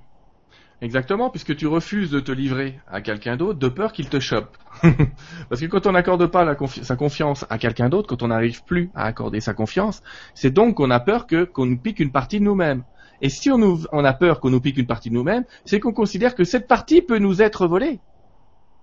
Exactement, 0.79 1.31
puisque 1.31 1.55
tu 1.55 1.65
refuses 1.65 2.11
de 2.11 2.19
te 2.19 2.31
livrer 2.31 2.79
à 2.85 3.01
quelqu'un 3.01 3.35
d'autre 3.35 3.57
de 3.57 3.67
peur 3.67 3.91
qu'il 3.91 4.09
te 4.09 4.19
chope. 4.19 4.57
Parce 5.49 5.59
que 5.59 5.65
quand 5.65 5.87
on 5.87 5.91
n'accorde 5.93 6.27
pas 6.27 6.45
la 6.45 6.53
confi- 6.53 6.83
sa 6.83 6.95
confiance 6.95 7.45
à 7.49 7.57
quelqu'un 7.57 7.89
d'autre, 7.89 8.07
quand 8.07 8.21
on 8.21 8.27
n'arrive 8.27 8.63
plus 8.63 8.91
à 8.93 9.05
accorder 9.05 9.39
sa 9.39 9.55
confiance, 9.55 10.03
c'est 10.35 10.51
donc 10.51 10.75
qu'on 10.77 10.91
a 10.91 10.99
peur 10.99 11.25
que 11.25 11.45
qu'on 11.45 11.65
nous 11.65 11.79
pique 11.79 11.99
une 11.99 12.11
partie 12.11 12.39
de 12.39 12.45
nous-mêmes. 12.45 12.83
Et 13.21 13.29
si 13.29 13.49
on, 13.49 13.57
nous, 13.57 13.85
on 13.91 14.05
a 14.05 14.13
peur 14.13 14.39
qu'on 14.39 14.51
nous 14.51 14.61
pique 14.61 14.77
une 14.77 14.85
partie 14.85 15.09
de 15.09 15.15
nous-mêmes, 15.15 15.45
c'est 15.65 15.79
qu'on 15.79 15.93
considère 15.93 16.35
que 16.35 16.43
cette 16.43 16.67
partie 16.67 17.01
peut 17.01 17.17
nous 17.17 17.41
être 17.41 17.65
volée. 17.67 18.01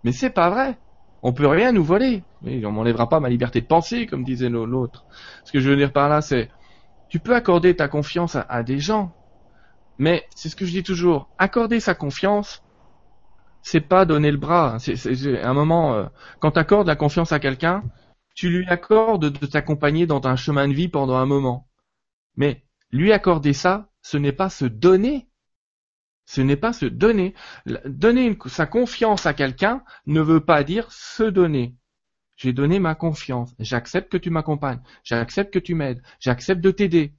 Mais 0.05 0.13
c'est 0.13 0.31
pas 0.31 0.51
vrai. 0.51 0.79
On 1.23 1.33
peut 1.33 1.47
rien 1.47 1.73
nous 1.73 1.85
voler. 1.85 2.25
Mais 2.43 2.65
on 2.67 2.73
m'enlèvera 2.73 3.09
pas 3.09 3.21
ma 3.21 3.29
liberté 3.29 3.61
de 3.61 3.67
penser, 3.67 4.07
comme 4.07 4.25
disait 4.25 4.49
l'au- 4.49 4.67
l'autre. 4.67 5.07
Ce 5.45 5.53
que 5.53 5.61
je 5.61 5.71
veux 5.71 5.77
dire 5.77 5.93
par 5.93 6.09
là, 6.09 6.21
c'est 6.21 6.51
tu 7.09 7.21
peux 7.21 7.35
accorder 7.35 7.77
ta 7.77 7.89
confiance 7.89 8.37
à, 8.37 8.43
à 8.43 8.63
des 8.63 8.79
gens, 8.81 9.15
mais 9.99 10.27
c'est 10.35 10.49
ce 10.49 10.57
que 10.57 10.67
je 10.67 10.73
dis 10.73 10.83
toujours, 10.83 11.29
accorder 11.39 11.81
sa 11.81 11.95
confiance, 11.95 12.63
c'est 13.63 13.81
pas 13.81 14.05
donner 14.05 14.31
le 14.31 14.37
bras. 14.37 14.77
C'est 14.79 15.43
un 15.43 15.55
moment, 15.55 15.95
euh, 15.95 16.05
quand 16.41 16.53
tu 16.53 16.59
accordes 16.59 16.87
la 16.87 16.97
confiance 16.97 17.33
à 17.33 17.41
quelqu'un, 17.41 17.83
tu 18.35 18.51
lui 18.51 18.67
accordes 18.67 19.31
de 19.31 19.47
t'accompagner 19.47 20.07
dans 20.07 20.21
un 20.27 20.37
chemin 20.37 20.69
de 20.69 20.75
vie 20.75 20.89
pendant 20.89 21.17
un 21.17 21.27
moment. 21.27 21.69
Mais 22.37 22.65
lui 22.91 23.13
accorder 23.13 23.53
ça, 23.53 23.91
ce 24.03 24.19
n'est 24.19 24.33
pas 24.33 24.51
se 24.51 24.67
donner. 24.67 25.29
Ce 26.27 26.41
n'est 26.41 26.57
pas 26.57 26.73
se 26.73 26.87
donner. 26.87 27.35
Donner 27.87 28.37
sa 28.47 28.67
confiance 28.67 29.27
à 29.27 29.35
quelqu'un 29.35 29.83
ne 30.07 30.21
veut 30.21 30.45
pas 30.45 30.65
dire 30.65 30.91
se 30.91 31.23
donner. 31.23 31.77
J'ai 32.37 32.53
donné 32.53 32.81
ma 32.81 32.95
confiance. 32.95 33.55
J'accepte 33.59 34.11
que 34.11 34.17
tu 34.17 34.31
m'accompagnes. 34.31 34.83
J'accepte 35.05 35.53
que 35.53 35.59
tu 35.59 35.75
m'aides. 35.75 36.03
J'accepte 36.19 36.61
de 36.61 36.71
t'aider. 36.71 37.15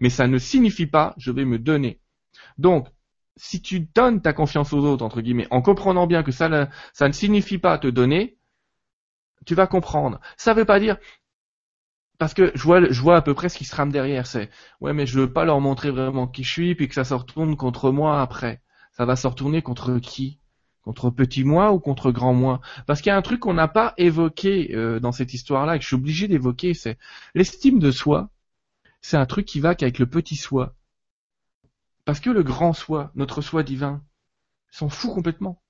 Mais 0.00 0.10
ça 0.10 0.26
ne 0.26 0.38
signifie 0.38 0.86
pas 0.86 1.14
je 1.18 1.30
vais 1.30 1.44
me 1.44 1.58
donner. 1.58 2.00
Donc, 2.58 2.88
si 3.36 3.62
tu 3.62 3.80
donnes 3.80 4.20
ta 4.20 4.32
confiance 4.32 4.72
aux 4.72 4.84
autres, 4.84 5.04
entre 5.04 5.20
guillemets, 5.20 5.48
en 5.50 5.62
comprenant 5.62 6.06
bien 6.06 6.22
que 6.22 6.32
ça, 6.32 6.48
ne 6.48 7.12
signifie 7.12 7.58
pas 7.58 7.78
te 7.78 7.86
donner, 7.86 8.36
tu 9.46 9.54
vas 9.54 9.66
comprendre. 9.66 10.20
Ça 10.36 10.52
ne 10.52 10.58
veut 10.58 10.66
pas 10.66 10.80
dire, 10.80 10.98
parce 12.18 12.34
que 12.34 12.52
je 12.54 12.62
vois, 13.00 13.16
à 13.16 13.22
peu 13.22 13.32
près 13.32 13.48
ce 13.48 13.56
qui 13.56 13.64
se 13.64 13.74
rame 13.74 13.90
derrière, 13.90 14.26
c'est, 14.26 14.50
ouais, 14.82 14.92
mais 14.92 15.06
je 15.06 15.18
veux 15.18 15.32
pas 15.32 15.46
leur 15.46 15.60
montrer 15.60 15.90
vraiment 15.90 16.26
qui 16.26 16.44
je 16.44 16.52
suis, 16.52 16.74
puis 16.74 16.86
que 16.86 16.94
ça 16.94 17.04
se 17.04 17.14
retourne 17.14 17.56
contre 17.56 17.90
moi 17.90 18.20
après. 18.20 18.60
Ça 18.92 19.06
va 19.06 19.16
se 19.16 19.26
retourner 19.26 19.62
contre 19.62 19.98
qui? 19.98 20.38
Contre 20.82 21.08
petit 21.08 21.44
moi 21.44 21.72
ou 21.72 21.78
contre 21.78 22.10
grand 22.10 22.34
moi? 22.34 22.60
Parce 22.86 23.00
qu'il 23.00 23.08
y 23.08 23.12
a 23.12 23.16
un 23.16 23.22
truc 23.22 23.40
qu'on 23.40 23.54
n'a 23.54 23.68
pas 23.68 23.94
évoqué 23.96 24.74
euh, 24.74 25.00
dans 25.00 25.12
cette 25.12 25.32
histoire-là 25.32 25.76
et 25.76 25.78
que 25.78 25.82
je 25.82 25.88
suis 25.88 25.96
obligé 25.96 26.28
d'évoquer, 26.28 26.74
c'est 26.74 26.98
l'estime 27.34 27.78
de 27.78 27.90
soi. 27.90 28.28
C'est 29.00 29.16
un 29.16 29.26
truc 29.26 29.46
qui 29.46 29.60
va 29.60 29.74
qu'avec 29.74 29.98
le 29.98 30.06
petit 30.06 30.36
soi. 30.36 30.74
Parce 32.04 32.20
que 32.20 32.30
le 32.30 32.42
grand 32.42 32.72
soi, 32.72 33.12
notre 33.14 33.40
soi 33.40 33.62
divin, 33.62 34.02
s'en 34.70 34.88
fout 34.88 35.12
complètement. 35.12 35.62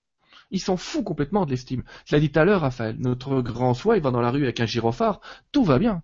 Il 0.51 0.61
s'en 0.61 0.77
fout 0.77 1.05
complètement 1.05 1.45
de 1.45 1.51
l'estime. 1.51 1.85
Je 2.07 2.15
l'ai 2.15 2.21
dit 2.21 2.33
tout 2.33 2.41
à 2.41 2.45
l'heure, 2.45 2.63
Raphaël. 2.63 2.97
Notre 2.99 3.41
grand 3.41 3.75
soi, 3.75 3.97
il 3.97 4.03
va 4.03 4.11
dans 4.11 4.21
la 4.21 4.31
rue 4.31 4.45
avec 4.45 4.61
un 4.61 4.67
gyrophare, 4.67 5.21
tout 5.53 5.65
va 5.65 5.79
bien. 5.79 6.03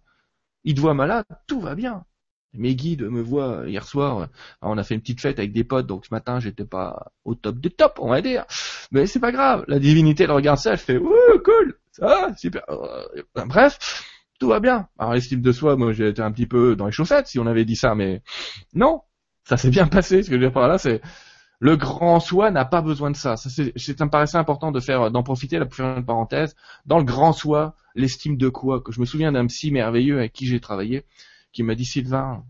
Il 0.65 0.75
te 0.75 0.81
voit 0.81 0.95
malade, 0.95 1.25
tout 1.47 1.61
va 1.61 1.75
bien. 1.75 2.05
Mes 2.53 2.75
guides 2.75 3.03
me 3.03 3.21
voient 3.21 3.65
hier 3.67 3.87
soir. 3.87 4.29
On 4.63 4.79
a 4.79 4.85
fait 4.85 4.95
une 4.95 5.01
petite 5.01 5.21
fête 5.21 5.39
avec 5.39 5.53
des 5.53 5.65
potes, 5.65 5.87
donc 5.87 6.07
ce 6.07 6.15
matin 6.15 6.41
j'étais 6.41 6.65
pas 6.65 7.13
au 7.25 7.35
top 7.35 7.59
du 7.59 7.71
top, 7.71 7.99
on 8.01 8.09
va 8.09 8.23
dire. 8.23 8.45
Mais 8.93 9.07
c'est 9.07 9.21
pas 9.21 9.33
grave. 9.33 9.65
La 9.69 9.79
divinité 9.79 10.25
elle 10.25 10.33
regarde 10.33 10.59
ça, 10.59 10.73
elle 10.73 10.79
fait 10.79 10.97
ouh 10.97 11.39
cool, 11.45 11.79
ça 11.93 12.35
super. 12.37 12.63
Euh, 12.69 13.23
bref, 13.47 14.05
tout 14.39 14.49
va 14.49 14.61
bien. 14.61 14.89
Alors 14.99 15.15
l'estime 15.15 15.41
de 15.41 15.53
soi, 15.53 15.77
moi 15.77 15.93
j'ai 15.93 16.09
été 16.09 16.23
un 16.23 16.33
petit 16.33 16.47
peu 16.47 16.77
dans 16.77 16.87
les 16.87 16.93
chaussettes 16.93 17.27
si 17.27 17.39
on 17.39 17.47
avait 17.47 17.65
dit 17.65 17.77
ça, 17.77 17.95
mais 17.95 18.23
non, 18.75 19.03
ça 19.45 19.57
s'est 19.57 19.71
bien 19.71 19.87
passé. 19.87 20.23
Ce 20.23 20.29
que 20.29 20.37
je 20.37 20.41
veux 20.41 20.47
dire 20.47 20.53
par 20.53 20.69
là, 20.69 20.79
c'est 20.79 21.01
le 21.59 21.77
grand 21.77 22.21
soi 22.21 22.51
n'a 22.51 22.65
pas 22.65 22.83
besoin 22.83 23.11
de 23.11 23.17
ça. 23.17 23.37
ça 23.37 23.49
me 23.49 24.09
paraissait 24.11 24.37
important 24.37 24.73
de 24.73 24.81
faire, 24.81 25.11
d'en 25.11 25.23
profiter, 25.23 25.59
là, 25.59 25.65
pour 25.65 25.75
faire 25.75 26.05
parenthèse. 26.05 26.55
Dans 26.85 26.99
le 26.99 27.05
grand 27.05 27.33
soi, 27.33 27.77
l'estime 27.95 28.37
de 28.37 28.49
quoi? 28.49 28.83
Je 28.91 29.01
me 29.01 29.07
souviens 29.07 29.33
d'un 29.33 29.47
psy 29.47 29.71
merveilleux 29.71 30.19
avec 30.19 30.33
qui 30.33 30.47
j'ai 30.47 30.61
travaillé, 30.61 31.05
qui 31.53 31.63
m'a 31.63 31.75
dit 31.75 31.87
Sylvain, 31.87 32.45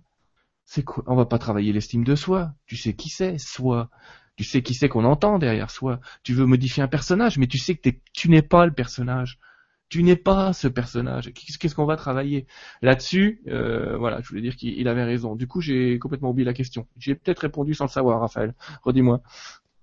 c'est 0.64 0.82
quoi? 0.82 1.04
On 1.06 1.14
va 1.14 1.26
pas 1.26 1.38
travailler 1.38 1.72
l'estime 1.72 2.04
de 2.04 2.16
soi. 2.16 2.52
Tu 2.66 2.76
sais 2.76 2.94
qui 2.94 3.08
c'est, 3.08 3.38
soi. 3.38 3.90
Tu 4.36 4.44
sais 4.44 4.62
qui 4.62 4.74
c'est 4.74 4.88
qu'on 4.88 5.04
entend 5.04 5.38
derrière 5.38 5.70
soi. 5.70 6.00
Tu 6.24 6.34
veux 6.34 6.46
modifier 6.46 6.82
un 6.82 6.88
personnage, 6.88 7.38
mais 7.38 7.46
tu 7.46 7.58
sais 7.58 7.76
que 7.76 7.90
tu 8.12 8.28
n'es 8.28 8.42
pas 8.42 8.66
le 8.66 8.72
personnage. 8.72 9.38
Tu 9.88 10.02
n'es 10.02 10.16
pas 10.16 10.52
ce 10.52 10.66
personnage. 10.68 11.32
Qu'est-ce 11.32 11.74
qu'on 11.74 11.84
va 11.84 11.96
travailler 11.96 12.46
là-dessus? 12.82 13.42
Euh, 13.48 13.96
Voilà, 13.96 14.20
je 14.20 14.28
voulais 14.28 14.42
dire 14.42 14.56
qu'il 14.56 14.88
avait 14.88 15.04
raison. 15.04 15.36
Du 15.36 15.46
coup, 15.46 15.60
j'ai 15.60 15.98
complètement 15.98 16.30
oublié 16.30 16.44
la 16.44 16.54
question. 16.54 16.86
J'ai 16.98 17.14
peut-être 17.14 17.40
répondu 17.40 17.74
sans 17.74 17.84
le 17.84 17.90
savoir, 17.90 18.20
Raphaël. 18.20 18.54
Redis-moi. 18.82 19.20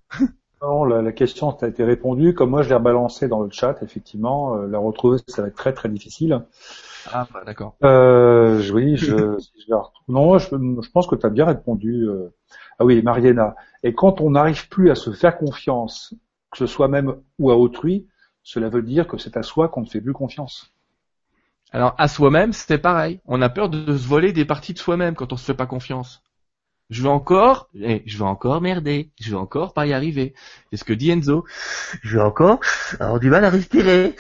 Non, 0.64 0.86
la, 0.86 1.12
question 1.12 1.50
a 1.50 1.68
été 1.68 1.84
répondue. 1.84 2.34
Comme 2.34 2.52
moi, 2.52 2.62
je 2.62 2.70
l'ai 2.70 2.76
rebalancé 2.76 3.28
dans 3.28 3.42
le 3.42 3.50
chat, 3.52 3.78
effectivement, 3.82 4.56
euh, 4.56 4.66
la 4.66 4.80
retrouver, 4.80 5.18
ça 5.28 5.42
va 5.42 5.50
être 5.50 5.58
très 5.58 5.74
très 5.74 5.90
difficile. 5.90 6.42
Ah, 7.12 7.28
bah, 7.34 7.44
d'accord. 7.46 7.76
Euh, 7.84 8.64
oui, 8.72 8.96
je, 8.96 9.08
je 9.68 9.76
Non, 10.08 10.38
je, 10.38 10.48
je, 10.48 10.90
pense 10.90 11.08
que 11.08 11.16
tu 11.16 11.26
as 11.26 11.30
bien 11.30 11.44
répondu. 11.46 12.08
Euh. 12.08 12.34
Ah 12.80 12.86
oui, 12.86 13.02
Mariana. 13.02 13.56
Et 13.84 13.94
quand 13.94 14.22
on 14.22 14.30
n'arrive 14.32 14.70
plus 14.70 14.90
à 14.90 14.96
se 14.96 15.12
faire 15.12 15.38
confiance, 15.38 16.16
que 16.50 16.60
ce 16.60 16.66
soit 16.66 16.88
même 16.88 17.16
ou 17.40 17.52
à 17.52 17.58
autrui, 17.58 18.08
cela 18.44 18.70
veut 18.70 18.84
dire 18.84 19.08
que 19.08 19.18
c'est 19.18 19.38
à 19.38 19.44
soi 19.44 19.70
qu'on 19.70 19.82
ne 19.82 19.88
fait 19.88 20.02
plus 20.02 20.14
confiance. 20.14 20.74
Alors 21.72 21.96
à 21.98 22.08
soi-même, 22.08 22.54
c'est 22.54 22.78
pareil. 22.78 23.20
On 23.26 23.42
a 23.42 23.50
peur 23.50 23.70
de 23.70 23.98
se 23.98 24.08
voler 24.08 24.32
des 24.32 24.46
parties 24.46 24.74
de 24.74 24.80
soi-même 24.80 25.16
quand 25.16 25.34
on 25.34 25.38
se 25.38 25.46
fait 25.46 25.54
pas 25.56 25.66
confiance. 25.66 26.22
Je 26.90 27.02
vais 27.02 27.10
encore, 27.10 27.70
eh, 27.80 28.04
je 28.06 28.18
vais 28.18 28.24
encore 28.24 28.62
merder, 28.62 29.12
je 29.20 29.32
vais 29.32 29.38
encore 29.38 29.74
pas 29.74 29.88
y 29.88 29.94
arriver. 29.94 30.36
C'est 30.70 30.78
ce 30.78 30.84
que 30.84 30.94
dit 30.94 31.10
Enzo. 31.10 31.46
Je 32.04 32.18
vais 32.18 32.24
encore 32.24 32.60
avoir 33.00 33.20
du 33.20 33.30
mal 33.30 33.44
à 33.46 33.50
respirer. 33.50 34.16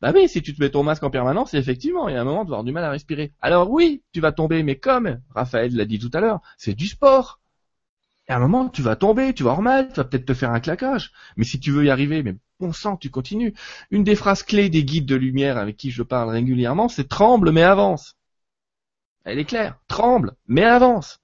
Bah 0.00 0.12
oui, 0.14 0.28
si 0.28 0.42
tu 0.42 0.54
te 0.54 0.62
mets 0.62 0.70
ton 0.70 0.84
masque 0.84 1.02
en 1.02 1.10
permanence, 1.10 1.54
effectivement, 1.54 2.08
il 2.08 2.14
y 2.14 2.16
a 2.16 2.20
un 2.20 2.24
moment 2.24 2.44
de 2.44 2.50
avoir 2.50 2.62
du 2.62 2.70
mal 2.70 2.84
à 2.84 2.90
respirer. 2.90 3.32
Alors 3.40 3.70
oui, 3.70 4.02
tu 4.12 4.20
vas 4.20 4.30
tomber, 4.30 4.62
mais 4.62 4.76
comme 4.76 5.20
Raphaël 5.34 5.74
l'a 5.74 5.86
dit 5.86 5.98
tout 5.98 6.10
à 6.12 6.20
l'heure, 6.20 6.40
c'est 6.56 6.74
du 6.74 6.86
sport. 6.86 7.40
Et 8.28 8.32
à 8.32 8.36
un 8.36 8.40
moment, 8.40 8.68
tu 8.68 8.82
vas 8.82 8.96
tomber, 8.96 9.32
tu 9.32 9.42
vas 9.42 9.52
avoir 9.52 9.62
mal, 9.62 9.88
tu 9.88 9.94
vas 9.94 10.04
peut-être 10.04 10.26
te 10.26 10.34
faire 10.34 10.50
un 10.50 10.60
claquage. 10.60 11.12
Mais 11.36 11.44
si 11.44 11.58
tu 11.60 11.70
veux 11.70 11.84
y 11.84 11.90
arriver, 11.90 12.22
mais 12.22 12.36
bon 12.60 12.72
sang, 12.72 12.96
tu 12.96 13.10
continues. 13.10 13.54
Une 13.90 14.04
des 14.04 14.16
phrases 14.16 14.42
clés 14.42 14.68
des 14.68 14.84
guides 14.84 15.06
de 15.06 15.16
lumière 15.16 15.56
avec 15.56 15.76
qui 15.76 15.90
je 15.90 16.02
parle 16.02 16.30
régulièrement, 16.30 16.88
c'est 16.88 17.08
tremble 17.08 17.52
mais 17.52 17.62
avance. 17.62 18.16
Elle 19.24 19.38
est 19.38 19.44
claire. 19.44 19.78
Tremble 19.88 20.34
mais 20.46 20.64
avance. 20.64 21.20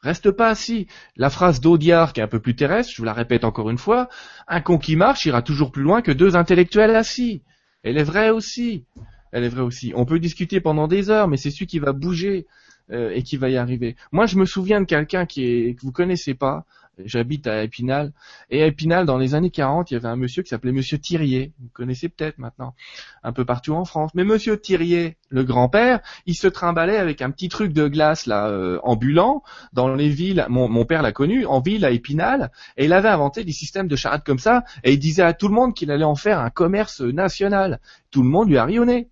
Reste 0.00 0.32
pas 0.32 0.48
assis. 0.48 0.88
La 1.16 1.30
phrase 1.30 1.60
d'Audiard, 1.60 2.12
qui 2.12 2.20
est 2.20 2.24
un 2.24 2.28
peu 2.28 2.40
plus 2.40 2.56
terrestre, 2.56 2.92
je 2.92 2.98
vous 2.98 3.04
la 3.04 3.12
répète 3.12 3.44
encore 3.44 3.70
une 3.70 3.78
fois, 3.78 4.08
un 4.48 4.60
con 4.60 4.78
qui 4.78 4.96
marche 4.96 5.26
ira 5.26 5.42
toujours 5.42 5.70
plus 5.70 5.82
loin 5.82 6.02
que 6.02 6.10
deux 6.10 6.34
intellectuels 6.34 6.96
assis. 6.96 7.44
Elle 7.84 7.98
est 7.98 8.04
vraie 8.04 8.30
aussi. 8.30 8.84
Elle 9.30 9.44
est 9.44 9.48
vraie 9.48 9.62
aussi. 9.62 9.92
On 9.94 10.04
peut 10.04 10.18
discuter 10.18 10.60
pendant 10.60 10.88
des 10.88 11.08
heures, 11.08 11.28
mais 11.28 11.36
c'est 11.36 11.52
celui 11.52 11.66
qui 11.66 11.78
va 11.78 11.92
bouger 11.92 12.46
euh, 12.92 13.10
et 13.14 13.22
qui 13.22 13.36
va 13.36 13.48
y 13.48 13.56
arriver. 13.56 13.96
Moi, 14.12 14.26
je 14.26 14.36
me 14.36 14.44
souviens 14.44 14.80
de 14.80 14.86
quelqu'un 14.86 15.26
qui 15.26 15.44
est 15.44 15.74
que 15.74 15.82
vous 15.82 15.92
connaissez 15.92 16.34
pas, 16.34 16.64
J'habite 16.98 17.46
à 17.46 17.62
Épinal. 17.62 18.12
Et 18.50 18.62
à 18.62 18.66
Épinal, 18.66 19.06
dans 19.06 19.16
les 19.16 19.34
années 19.34 19.50
40, 19.50 19.90
il 19.90 19.94
y 19.94 19.96
avait 19.96 20.08
un 20.08 20.16
monsieur 20.16 20.42
qui 20.42 20.50
s'appelait 20.50 20.72
Monsieur 20.72 20.98
Thirier. 20.98 21.52
Vous 21.58 21.70
connaissez 21.72 22.10
peut-être 22.10 22.38
maintenant, 22.38 22.74
un 23.22 23.32
peu 23.32 23.46
partout 23.46 23.72
en 23.72 23.86
France. 23.86 24.10
Mais 24.14 24.24
Monsieur 24.24 24.60
Thirier, 24.60 25.16
le 25.30 25.42
grand-père, 25.42 26.00
il 26.26 26.34
se 26.34 26.48
trimballait 26.48 26.98
avec 26.98 27.22
un 27.22 27.30
petit 27.30 27.48
truc 27.48 27.72
de 27.72 27.88
glace 27.88 28.26
là, 28.26 28.48
euh, 28.48 28.78
ambulant, 28.82 29.42
dans 29.72 29.94
les 29.94 30.10
villes. 30.10 30.44
Mon, 30.50 30.84
père 30.84 31.00
l'a 31.00 31.12
connu, 31.12 31.46
en 31.46 31.60
ville 31.60 31.86
à 31.86 31.90
Épinal, 31.90 32.50
et 32.76 32.84
il 32.84 32.92
avait 32.92 33.08
inventé 33.08 33.44
des 33.44 33.52
systèmes 33.52 33.88
de 33.88 33.96
charrettes 33.96 34.24
comme 34.24 34.38
ça, 34.38 34.64
et 34.84 34.92
il 34.92 34.98
disait 34.98 35.22
à 35.22 35.32
tout 35.32 35.48
le 35.48 35.54
monde 35.54 35.74
qu'il 35.74 35.90
allait 35.90 36.04
en 36.04 36.16
faire 36.16 36.40
un 36.40 36.50
commerce 36.50 37.00
national. 37.00 37.80
Tout 38.10 38.22
le 38.22 38.28
monde 38.28 38.48
lui 38.48 38.58
a 38.58 38.64
rionné. 38.64 39.08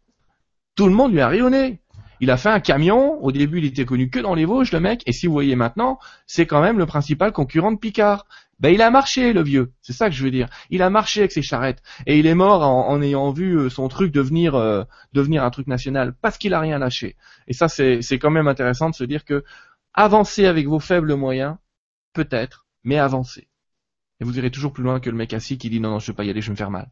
Tout 0.74 0.87
le 0.87 0.95
monde 0.95 1.12
lui 1.12 1.20
a 1.20 1.28
rionné. 1.28 1.81
Il 2.21 2.31
a 2.31 2.37
fait 2.37 2.51
un 2.51 2.61
camion. 2.61 3.23
Au 3.25 3.33
début, 3.33 3.59
il 3.59 3.64
était 3.64 3.85
connu 3.85 4.11
que 4.11 4.18
dans 4.18 4.35
les 4.35 4.45
Vosges, 4.45 4.73
le 4.73 4.81
mec. 4.81 5.03
Et 5.07 5.12
si 5.12 5.27
vous 5.27 5.33
voyez 5.33 5.57
maintenant, 5.57 5.99
c'est 6.27 6.47
quand 6.47 6.61
même 6.61 6.79
le 6.79 6.87
principal 6.87 7.33
concurrent 7.33 7.73
de 7.73 7.79
Picard. 7.79 8.27
Ben, 8.61 8.68
il 8.68 8.83
a 8.83 8.91
marché, 8.91 9.33
le 9.33 9.43
vieux. 9.43 9.73
C'est 9.81 9.95
ça 9.95 10.11
que 10.11 10.14
je 10.14 10.23
veux 10.23 10.31
dire. 10.31 10.49
Il 10.68 10.83
a 10.83 10.91
marché 10.91 11.21
avec 11.21 11.33
ses 11.33 11.41
charrettes. 11.41 11.83
Et 12.07 12.18
il 12.18 12.27
est 12.27 12.35
mort 12.35 12.62
en, 12.62 13.01
ayant 13.01 13.31
vu 13.31 13.59
euh, 13.59 13.71
son 13.71 13.89
truc 13.89 14.12
devenir, 14.12 14.55
euh, 14.55 14.85
devenir 15.14 15.45
un 15.45 15.51
truc 15.51 15.66
national 15.66 16.14
parce 16.21 16.37
qu'il 16.37 16.53
a 16.53 16.61
rien 16.61 16.79
lâché. 16.79 17.16
Et 17.49 17.55
ça, 17.55 17.68
c'est 17.68 18.18
quand 18.18 18.31
même 18.31 18.49
intéressant 18.49 18.91
de 18.91 18.95
se 18.95 19.05
dire 19.05 19.25
que 19.25 19.45
avancez 19.95 20.47
avec 20.47 20.66
vos 20.66 20.79
faibles 20.79 21.14
moyens, 21.14 21.57
peut-être, 22.12 22.66
mais 22.85 22.99
avancez. 22.99 23.49
Et 24.21 24.25
vous 24.25 24.39
irez 24.39 24.51
toujours 24.51 24.75
plus 24.75 24.85
loin 24.85 25.01
que 25.01 25.09
le 25.09 25.16
mec 25.16 25.33
assis 25.33 25.57
qui 25.57 25.71
dit 25.71 25.81
non, 25.81 25.91
non, 25.91 25.99
je 25.99 26.09
veux 26.09 26.16
pas 26.16 26.25
y 26.25 26.31
aller, 26.31 26.43
je 26.43 26.49
vais 26.49 26.53
me 26.53 26.57
faire 26.57 26.71
mal. 26.71 26.91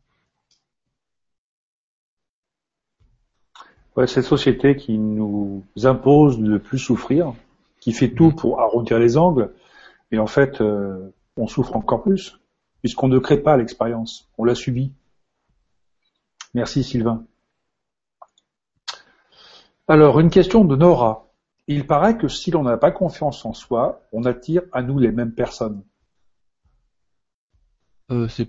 Cette 4.07 4.25
société 4.25 4.77
qui 4.77 4.97
nous 4.97 5.65
impose 5.83 6.39
de 6.39 6.53
ne 6.53 6.59
plus 6.59 6.79
souffrir, 6.79 7.35
qui 7.81 7.93
fait 7.93 8.11
tout 8.11 8.33
pour 8.33 8.61
arrondir 8.61 8.99
les 8.99 9.17
angles, 9.17 9.53
et 10.13 10.19
en 10.19 10.27
fait, 10.27 10.61
euh, 10.61 11.13
on 11.37 11.47
souffre 11.47 11.77
encore 11.77 12.03
plus, 12.03 12.39
puisqu'on 12.81 13.09
ne 13.09 13.19
crée 13.19 13.39
pas 13.39 13.57
l'expérience, 13.57 14.29
on 14.39 14.45
la 14.45 14.55
subit. 14.55 14.93
Merci 16.55 16.85
Sylvain. 16.85 17.25
Alors, 19.87 20.21
une 20.21 20.31
question 20.31 20.65
de 20.65 20.77
Nora. 20.77 21.27
Il 21.67 21.87
paraît 21.87 22.17
que 22.17 22.29
si 22.29 22.51
l'on 22.51 22.63
n'a 22.63 22.79
pas 22.79 22.91
confiance 22.91 23.45
en 23.45 23.53
soi, 23.53 24.03
on 24.13 24.25
attire 24.25 24.63
à 24.73 24.83
nous 24.83 24.99
les 24.99 25.13
mêmes 25.13 25.33
personnes. 25.33 25.83
Euh, 28.11 28.27
c'est 28.29 28.49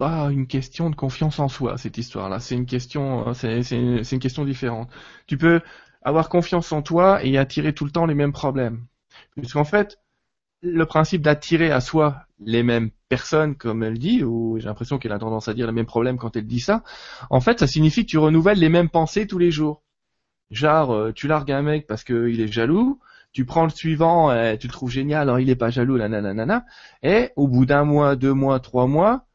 pas 0.00 0.30
une 0.30 0.46
question 0.46 0.88
de 0.88 0.96
confiance 0.96 1.38
en 1.40 1.48
soi 1.48 1.76
cette 1.76 1.98
histoire-là. 1.98 2.40
C'est 2.40 2.54
une 2.54 2.64
question, 2.64 3.28
euh, 3.28 3.34
c'est 3.34 3.70
une 3.70 4.18
question 4.18 4.46
différente. 4.46 4.88
Tu 5.26 5.36
peux 5.36 5.60
avoir 6.00 6.30
confiance 6.30 6.72
en 6.72 6.80
toi 6.80 7.22
et 7.22 7.36
attirer 7.36 7.74
tout 7.74 7.84
le 7.84 7.90
temps 7.90 8.06
les 8.06 8.14
mêmes 8.14 8.32
problèmes. 8.32 8.86
Puisqu'en 9.36 9.64
fait, 9.64 9.98
le 10.62 10.86
principe 10.86 11.20
d'attirer 11.20 11.70
à 11.70 11.82
soi 11.82 12.22
les 12.38 12.62
mêmes 12.62 12.88
personnes, 13.10 13.56
comme 13.56 13.82
elle 13.82 13.98
dit, 13.98 14.24
ou 14.24 14.58
j'ai 14.58 14.64
l'impression 14.64 14.98
qu'elle 14.98 15.12
a 15.12 15.18
tendance 15.18 15.48
à 15.48 15.54
dire 15.54 15.66
les 15.66 15.72
mêmes 15.74 15.84
problèmes 15.84 16.16
quand 16.16 16.34
elle 16.34 16.46
dit 16.46 16.60
ça, 16.60 16.82
en 17.28 17.42
fait, 17.42 17.58
ça 17.58 17.66
signifie 17.66 18.06
que 18.06 18.10
tu 18.10 18.18
renouvelles 18.18 18.58
les 18.58 18.70
mêmes 18.70 18.88
pensées 18.88 19.26
tous 19.26 19.38
les 19.38 19.50
jours. 19.50 19.82
Genre, 20.50 20.94
euh, 20.94 21.12
tu 21.12 21.28
largues 21.28 21.52
un 21.52 21.60
mec 21.60 21.86
parce 21.86 22.04
qu'il 22.04 22.40
est 22.40 22.50
jaloux, 22.50 23.00
tu 23.32 23.44
prends 23.44 23.64
le 23.64 23.70
suivant, 23.70 24.32
et 24.32 24.56
tu 24.56 24.66
le 24.66 24.72
trouves 24.72 24.90
génial, 24.90 25.22
alors 25.22 25.40
il 25.40 25.50
est 25.50 25.56
pas 25.56 25.68
jaloux, 25.68 25.96
la 25.96 26.08
nanana, 26.08 26.64
et 27.02 27.32
au 27.36 27.48
bout 27.48 27.66
d'un 27.66 27.84
mois, 27.84 28.16
deux 28.16 28.32
mois, 28.32 28.60
trois 28.60 28.86
mois, 28.86 29.26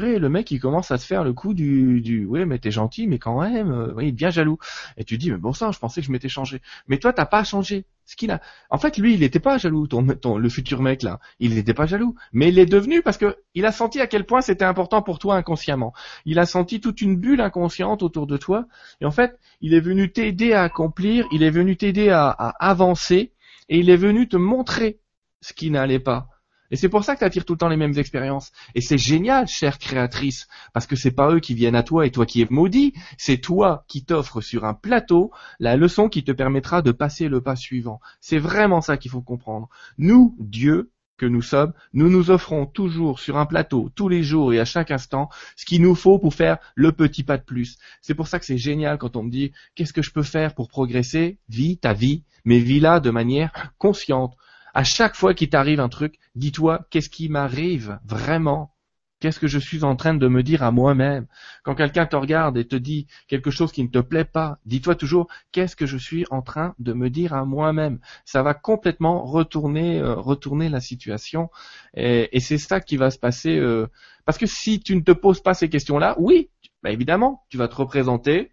le 0.00 0.28
mec 0.28 0.50
il 0.50 0.60
commence 0.60 0.90
à 0.90 0.98
te 0.98 1.02
faire 1.04 1.24
le 1.24 1.32
coup 1.32 1.54
du, 1.54 2.00
du 2.00 2.24
ouais 2.24 2.44
mais 2.44 2.58
t'es 2.58 2.70
gentil 2.70 3.06
mais 3.06 3.18
quand 3.18 3.40
même, 3.40 3.70
euh, 3.70 3.92
oui, 3.94 4.12
bien 4.12 4.30
jaloux. 4.30 4.58
Et 4.96 5.04
tu 5.04 5.18
dis 5.18 5.30
mais 5.30 5.38
bon 5.38 5.52
sang, 5.52 5.72
je 5.72 5.78
pensais 5.78 6.00
que 6.00 6.06
je 6.06 6.12
m'étais 6.12 6.28
changé. 6.28 6.60
Mais 6.88 6.98
toi 6.98 7.12
t'as 7.12 7.26
pas 7.26 7.44
changé. 7.44 7.84
Ce 8.04 8.16
qu'il 8.16 8.30
a, 8.30 8.40
en 8.70 8.78
fait 8.78 8.98
lui 8.98 9.14
il 9.14 9.20
n'était 9.20 9.38
pas 9.40 9.58
jaloux, 9.58 9.86
ton, 9.86 10.06
ton, 10.06 10.36
le 10.36 10.48
futur 10.48 10.82
mec 10.82 11.02
là, 11.02 11.20
il 11.38 11.54
n'était 11.54 11.74
pas 11.74 11.86
jaloux, 11.86 12.16
mais 12.32 12.48
il 12.48 12.58
est 12.58 12.66
devenu 12.66 13.02
parce 13.02 13.16
que 13.16 13.36
il 13.54 13.64
a 13.64 13.72
senti 13.72 14.00
à 14.00 14.06
quel 14.06 14.26
point 14.26 14.40
c'était 14.40 14.64
important 14.64 15.02
pour 15.02 15.18
toi 15.18 15.36
inconsciemment. 15.36 15.92
Il 16.24 16.38
a 16.38 16.46
senti 16.46 16.80
toute 16.80 17.00
une 17.00 17.16
bulle 17.16 17.40
inconsciente 17.40 18.02
autour 18.02 18.26
de 18.26 18.36
toi 18.36 18.66
et 19.00 19.04
en 19.04 19.12
fait 19.12 19.38
il 19.60 19.74
est 19.74 19.80
venu 19.80 20.10
t'aider 20.10 20.52
à 20.52 20.62
accomplir, 20.62 21.26
il 21.32 21.42
est 21.42 21.50
venu 21.50 21.76
t'aider 21.76 22.10
à 22.10 22.30
avancer 22.30 23.32
et 23.68 23.78
il 23.78 23.88
est 23.88 23.96
venu 23.96 24.28
te 24.28 24.36
montrer 24.36 24.98
ce 25.40 25.52
qui 25.52 25.70
n'allait 25.70 25.98
pas. 25.98 26.31
Et 26.72 26.76
c'est 26.76 26.88
pour 26.88 27.04
ça 27.04 27.14
que 27.14 27.20
tu 27.20 27.24
attires 27.24 27.44
tout 27.44 27.52
le 27.52 27.58
temps 27.58 27.68
les 27.68 27.76
mêmes 27.76 27.96
expériences. 27.98 28.50
Et 28.74 28.80
c'est 28.80 28.98
génial, 28.98 29.46
chère 29.46 29.78
créatrice, 29.78 30.48
parce 30.72 30.88
que 30.88 30.96
c'est 30.96 31.12
pas 31.12 31.30
eux 31.30 31.38
qui 31.38 31.54
viennent 31.54 31.76
à 31.76 31.84
toi 31.84 32.06
et 32.06 32.10
toi 32.10 32.26
qui 32.26 32.40
es 32.42 32.46
maudit, 32.50 32.94
c'est 33.18 33.38
toi 33.38 33.84
qui 33.86 34.04
t'offres 34.04 34.40
sur 34.40 34.64
un 34.64 34.74
plateau 34.74 35.30
la 35.60 35.76
leçon 35.76 36.08
qui 36.08 36.24
te 36.24 36.32
permettra 36.32 36.82
de 36.82 36.90
passer 36.90 37.28
le 37.28 37.42
pas 37.42 37.56
suivant. 37.56 38.00
C'est 38.20 38.38
vraiment 38.38 38.80
ça 38.80 38.96
qu'il 38.96 39.10
faut 39.10 39.20
comprendre. 39.20 39.68
Nous, 39.98 40.34
Dieu, 40.40 40.90
que 41.18 41.26
nous 41.26 41.42
sommes, 41.42 41.72
nous 41.92 42.08
nous 42.08 42.30
offrons 42.30 42.66
toujours 42.66 43.20
sur 43.20 43.36
un 43.36 43.46
plateau, 43.46 43.90
tous 43.94 44.08
les 44.08 44.22
jours 44.22 44.52
et 44.52 44.58
à 44.58 44.64
chaque 44.64 44.90
instant, 44.90 45.28
ce 45.56 45.64
qu'il 45.64 45.82
nous 45.82 45.94
faut 45.94 46.18
pour 46.18 46.34
faire 46.34 46.58
le 46.74 46.90
petit 46.90 47.22
pas 47.22 47.38
de 47.38 47.44
plus. 47.44 47.78
C'est 48.00 48.14
pour 48.14 48.26
ça 48.26 48.38
que 48.38 48.44
c'est 48.44 48.58
génial 48.58 48.98
quand 48.98 49.14
on 49.14 49.22
me 49.22 49.30
dit, 49.30 49.52
qu'est-ce 49.74 49.92
que 49.92 50.02
je 50.02 50.10
peux 50.10 50.24
faire 50.24 50.54
pour 50.54 50.68
progresser? 50.68 51.38
Vis 51.48 51.78
ta 51.78 51.92
vie, 51.92 52.24
mais 52.44 52.58
vis-la 52.58 52.98
de 52.98 53.10
manière 53.10 53.52
consciente. 53.78 54.34
À 54.74 54.84
chaque 54.84 55.16
fois 55.16 55.34
qu'il 55.34 55.50
t'arrive 55.50 55.80
un 55.80 55.88
truc, 55.88 56.18
dis-toi 56.34 56.86
qu'est-ce 56.90 57.10
qui 57.10 57.28
m'arrive 57.28 57.98
vraiment? 58.04 58.74
Qu'est-ce 59.20 59.38
que 59.38 59.46
je 59.46 59.60
suis 59.60 59.84
en 59.84 59.94
train 59.94 60.14
de 60.14 60.26
me 60.26 60.42
dire 60.42 60.64
à 60.64 60.72
moi-même? 60.72 61.28
Quand 61.62 61.76
quelqu'un 61.76 62.06
te 62.06 62.16
regarde 62.16 62.56
et 62.58 62.66
te 62.66 62.74
dit 62.74 63.06
quelque 63.28 63.52
chose 63.52 63.70
qui 63.70 63.84
ne 63.84 63.88
te 63.88 64.00
plaît 64.00 64.24
pas, 64.24 64.58
dis-toi 64.66 64.96
toujours 64.96 65.28
qu'est-ce 65.52 65.76
que 65.76 65.86
je 65.86 65.96
suis 65.96 66.24
en 66.30 66.42
train 66.42 66.74
de 66.80 66.92
me 66.92 67.08
dire 67.08 67.32
à 67.32 67.44
moi-même? 67.44 68.00
Ça 68.24 68.42
va 68.42 68.52
complètement 68.52 69.22
retourner, 69.22 70.00
euh, 70.00 70.14
retourner 70.14 70.68
la 70.68 70.80
situation, 70.80 71.50
et, 71.94 72.40
c'est 72.40 72.58
ça 72.58 72.80
qui 72.80 72.96
va 72.96 73.12
se 73.12 73.18
passer. 73.18 73.56
Euh, 73.58 73.86
parce 74.24 74.38
que 74.38 74.46
si 74.46 74.80
tu 74.80 74.96
ne 74.96 75.02
te 75.02 75.12
poses 75.12 75.40
pas 75.40 75.54
ces 75.54 75.68
questions-là, 75.68 76.16
oui, 76.18 76.50
bah 76.82 76.90
évidemment, 76.90 77.44
tu 77.48 77.58
vas 77.58 77.68
te 77.68 77.76
représenter 77.76 78.50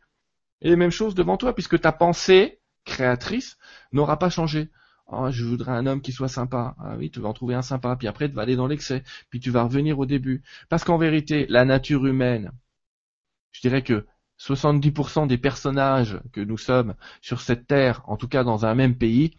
et 0.62 0.70
les 0.70 0.76
mêmes 0.76 0.92
choses 0.92 1.16
devant 1.16 1.38
toi, 1.38 1.56
puisque 1.56 1.80
ta 1.80 1.92
pensée 1.92 2.60
créatrice 2.86 3.58
n'aura 3.92 4.20
pas 4.20 4.30
changé. 4.30 4.70
Oh, 5.12 5.30
je 5.32 5.44
voudrais 5.44 5.72
un 5.72 5.86
homme 5.88 6.02
qui 6.02 6.12
soit 6.12 6.28
sympa. 6.28 6.76
Ah 6.80 6.96
oui, 6.98 7.10
tu 7.12 7.20
vas 7.20 7.30
en 7.30 7.34
trouver 7.34 7.56
un 7.56 7.62
sympa, 7.62 7.96
puis 7.96 8.08
après 8.08 8.30
tu 8.30 8.36
vas 8.36 8.44
aller 8.44 8.56
dans 8.56 8.68
l'excès, 8.68 9.04
puis 9.30 9.40
tu 9.40 9.50
vas 9.52 9.64
revenir 9.64 9.98
au 10.00 10.06
début. 10.06 10.44
Parce 10.70 10.84
qu'en 10.84 10.98
vérité, 10.98 11.46
la 11.50 11.66
nature 11.66 12.06
humaine, 12.06 12.52
je 13.52 13.62
dirais 13.62 13.84
que 13.84 14.06
70% 14.38 15.28
des 15.28 15.38
personnages 15.38 16.20
que 16.32 16.42
nous 16.42 16.58
sommes 16.58 16.96
sur 17.22 17.42
cette 17.42 17.68
terre, 17.68 18.04
en 18.08 18.18
tout 18.18 18.28
cas 18.28 18.44
dans 18.44 18.66
un 18.66 18.76
même 18.76 18.98
pays, 18.98 19.36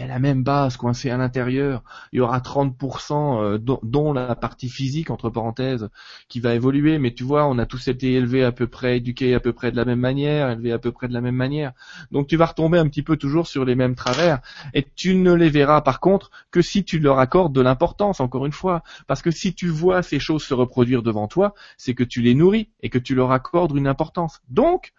y 0.00 0.02
a 0.02 0.06
la 0.06 0.18
même 0.18 0.42
base 0.42 0.76
coincée 0.76 1.10
à 1.10 1.16
l'intérieur. 1.16 1.82
Il 2.12 2.18
y 2.18 2.20
aura 2.20 2.38
30% 2.40 3.42
euh, 3.42 3.58
dont, 3.58 4.12
la 4.12 4.34
partie 4.34 4.68
physique, 4.68 5.10
entre 5.10 5.30
parenthèses, 5.30 5.88
qui 6.28 6.40
va 6.40 6.54
évoluer. 6.54 6.98
Mais 6.98 7.14
tu 7.14 7.24
vois, 7.24 7.46
on 7.46 7.58
a 7.58 7.66
tous 7.66 7.88
été 7.88 8.12
élevés 8.12 8.44
à 8.44 8.52
peu 8.52 8.66
près, 8.66 8.98
éduqués 8.98 9.34
à 9.34 9.40
peu 9.40 9.52
près 9.52 9.70
de 9.70 9.76
la 9.76 9.84
même 9.84 10.00
manière, 10.00 10.50
élevés 10.50 10.72
à 10.72 10.78
peu 10.78 10.92
près 10.92 11.08
de 11.08 11.14
la 11.14 11.20
même 11.20 11.34
manière. 11.34 11.72
Donc 12.10 12.26
tu 12.26 12.36
vas 12.36 12.46
retomber 12.46 12.78
un 12.78 12.88
petit 12.88 13.02
peu 13.02 13.16
toujours 13.16 13.46
sur 13.46 13.64
les 13.64 13.74
mêmes 13.74 13.94
travers. 13.94 14.40
Et 14.74 14.86
tu 14.94 15.14
ne 15.14 15.32
les 15.32 15.48
verras 15.48 15.80
par 15.80 16.00
contre 16.00 16.30
que 16.50 16.60
si 16.60 16.84
tu 16.84 16.98
leur 16.98 17.18
accordes 17.18 17.54
de 17.54 17.60
l'importance, 17.60 18.20
encore 18.20 18.46
une 18.46 18.52
fois. 18.52 18.82
Parce 19.06 19.22
que 19.22 19.30
si 19.30 19.54
tu 19.54 19.68
vois 19.68 20.02
ces 20.02 20.18
choses 20.18 20.44
se 20.44 20.54
reproduire 20.54 21.02
devant 21.02 21.28
toi, 21.28 21.54
c'est 21.76 21.94
que 21.94 22.04
tu 22.04 22.20
les 22.20 22.34
nourris 22.34 22.68
et 22.82 22.90
que 22.90 22.98
tu 22.98 23.14
leur 23.14 23.32
accordes 23.32 23.76
une 23.76 23.88
importance. 23.88 24.42
Donc, 24.48 24.92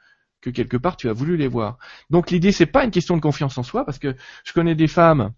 que 0.47 0.55
quelque 0.55 0.77
part 0.77 0.97
tu 0.97 1.09
as 1.09 1.13
voulu 1.13 1.37
les 1.37 1.47
voir. 1.47 1.77
Donc 2.09 2.31
l'idée 2.31 2.51
c'est 2.51 2.65
pas 2.65 2.83
une 2.83 2.91
question 2.91 3.15
de 3.15 3.21
confiance 3.21 3.57
en 3.57 3.63
soi 3.63 3.85
parce 3.85 3.99
que 3.99 4.15
je 4.43 4.53
connais 4.53 4.75
des 4.75 4.87
femmes 4.87 5.31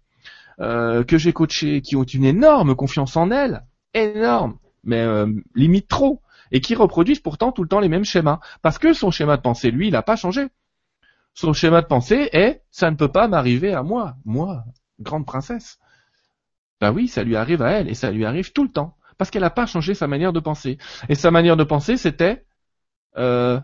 euh, 0.60 1.04
que 1.04 1.18
j'ai 1.18 1.32
coachées 1.32 1.80
qui 1.80 1.96
ont 1.96 2.04
une 2.04 2.24
énorme 2.24 2.74
confiance 2.74 3.16
en 3.16 3.30
elles, 3.30 3.62
énorme, 3.94 4.58
mais 4.84 5.00
euh, 5.00 5.26
limite 5.54 5.88
trop, 5.88 6.20
et 6.52 6.60
qui 6.60 6.74
reproduisent 6.74 7.20
pourtant 7.20 7.52
tout 7.52 7.62
le 7.62 7.68
temps 7.68 7.80
les 7.80 7.88
mêmes 7.88 8.04
schémas 8.04 8.40
parce 8.62 8.78
que 8.78 8.92
son 8.92 9.10
schéma 9.10 9.36
de 9.36 9.42
pensée 9.42 9.70
lui 9.70 9.88
il 9.88 9.92
n'a 9.92 10.02
pas 10.02 10.16
changé. 10.16 10.48
Son 11.34 11.52
schéma 11.52 11.80
de 11.80 11.86
pensée 11.86 12.28
est 12.32 12.62
ça 12.70 12.90
ne 12.90 12.96
peut 12.96 13.10
pas 13.10 13.28
m'arriver 13.28 13.72
à 13.72 13.82
moi, 13.82 14.16
moi, 14.24 14.64
grande 15.00 15.26
princesse. 15.26 15.78
Ben 16.80 16.92
oui, 16.92 17.08
ça 17.08 17.22
lui 17.24 17.36
arrive 17.36 17.62
à 17.62 17.72
elle 17.72 17.88
et 17.88 17.94
ça 17.94 18.10
lui 18.10 18.24
arrive 18.24 18.52
tout 18.52 18.64
le 18.64 18.70
temps 18.70 18.96
parce 19.18 19.30
qu'elle 19.30 19.42
n'a 19.42 19.50
pas 19.50 19.66
changé 19.66 19.94
sa 19.94 20.06
manière 20.06 20.32
de 20.32 20.40
penser. 20.40 20.78
Et 21.08 21.14
sa 21.14 21.30
manière 21.30 21.56
de 21.56 21.64
penser 21.64 21.96
c'était 21.96 22.44
euh, 23.16 23.60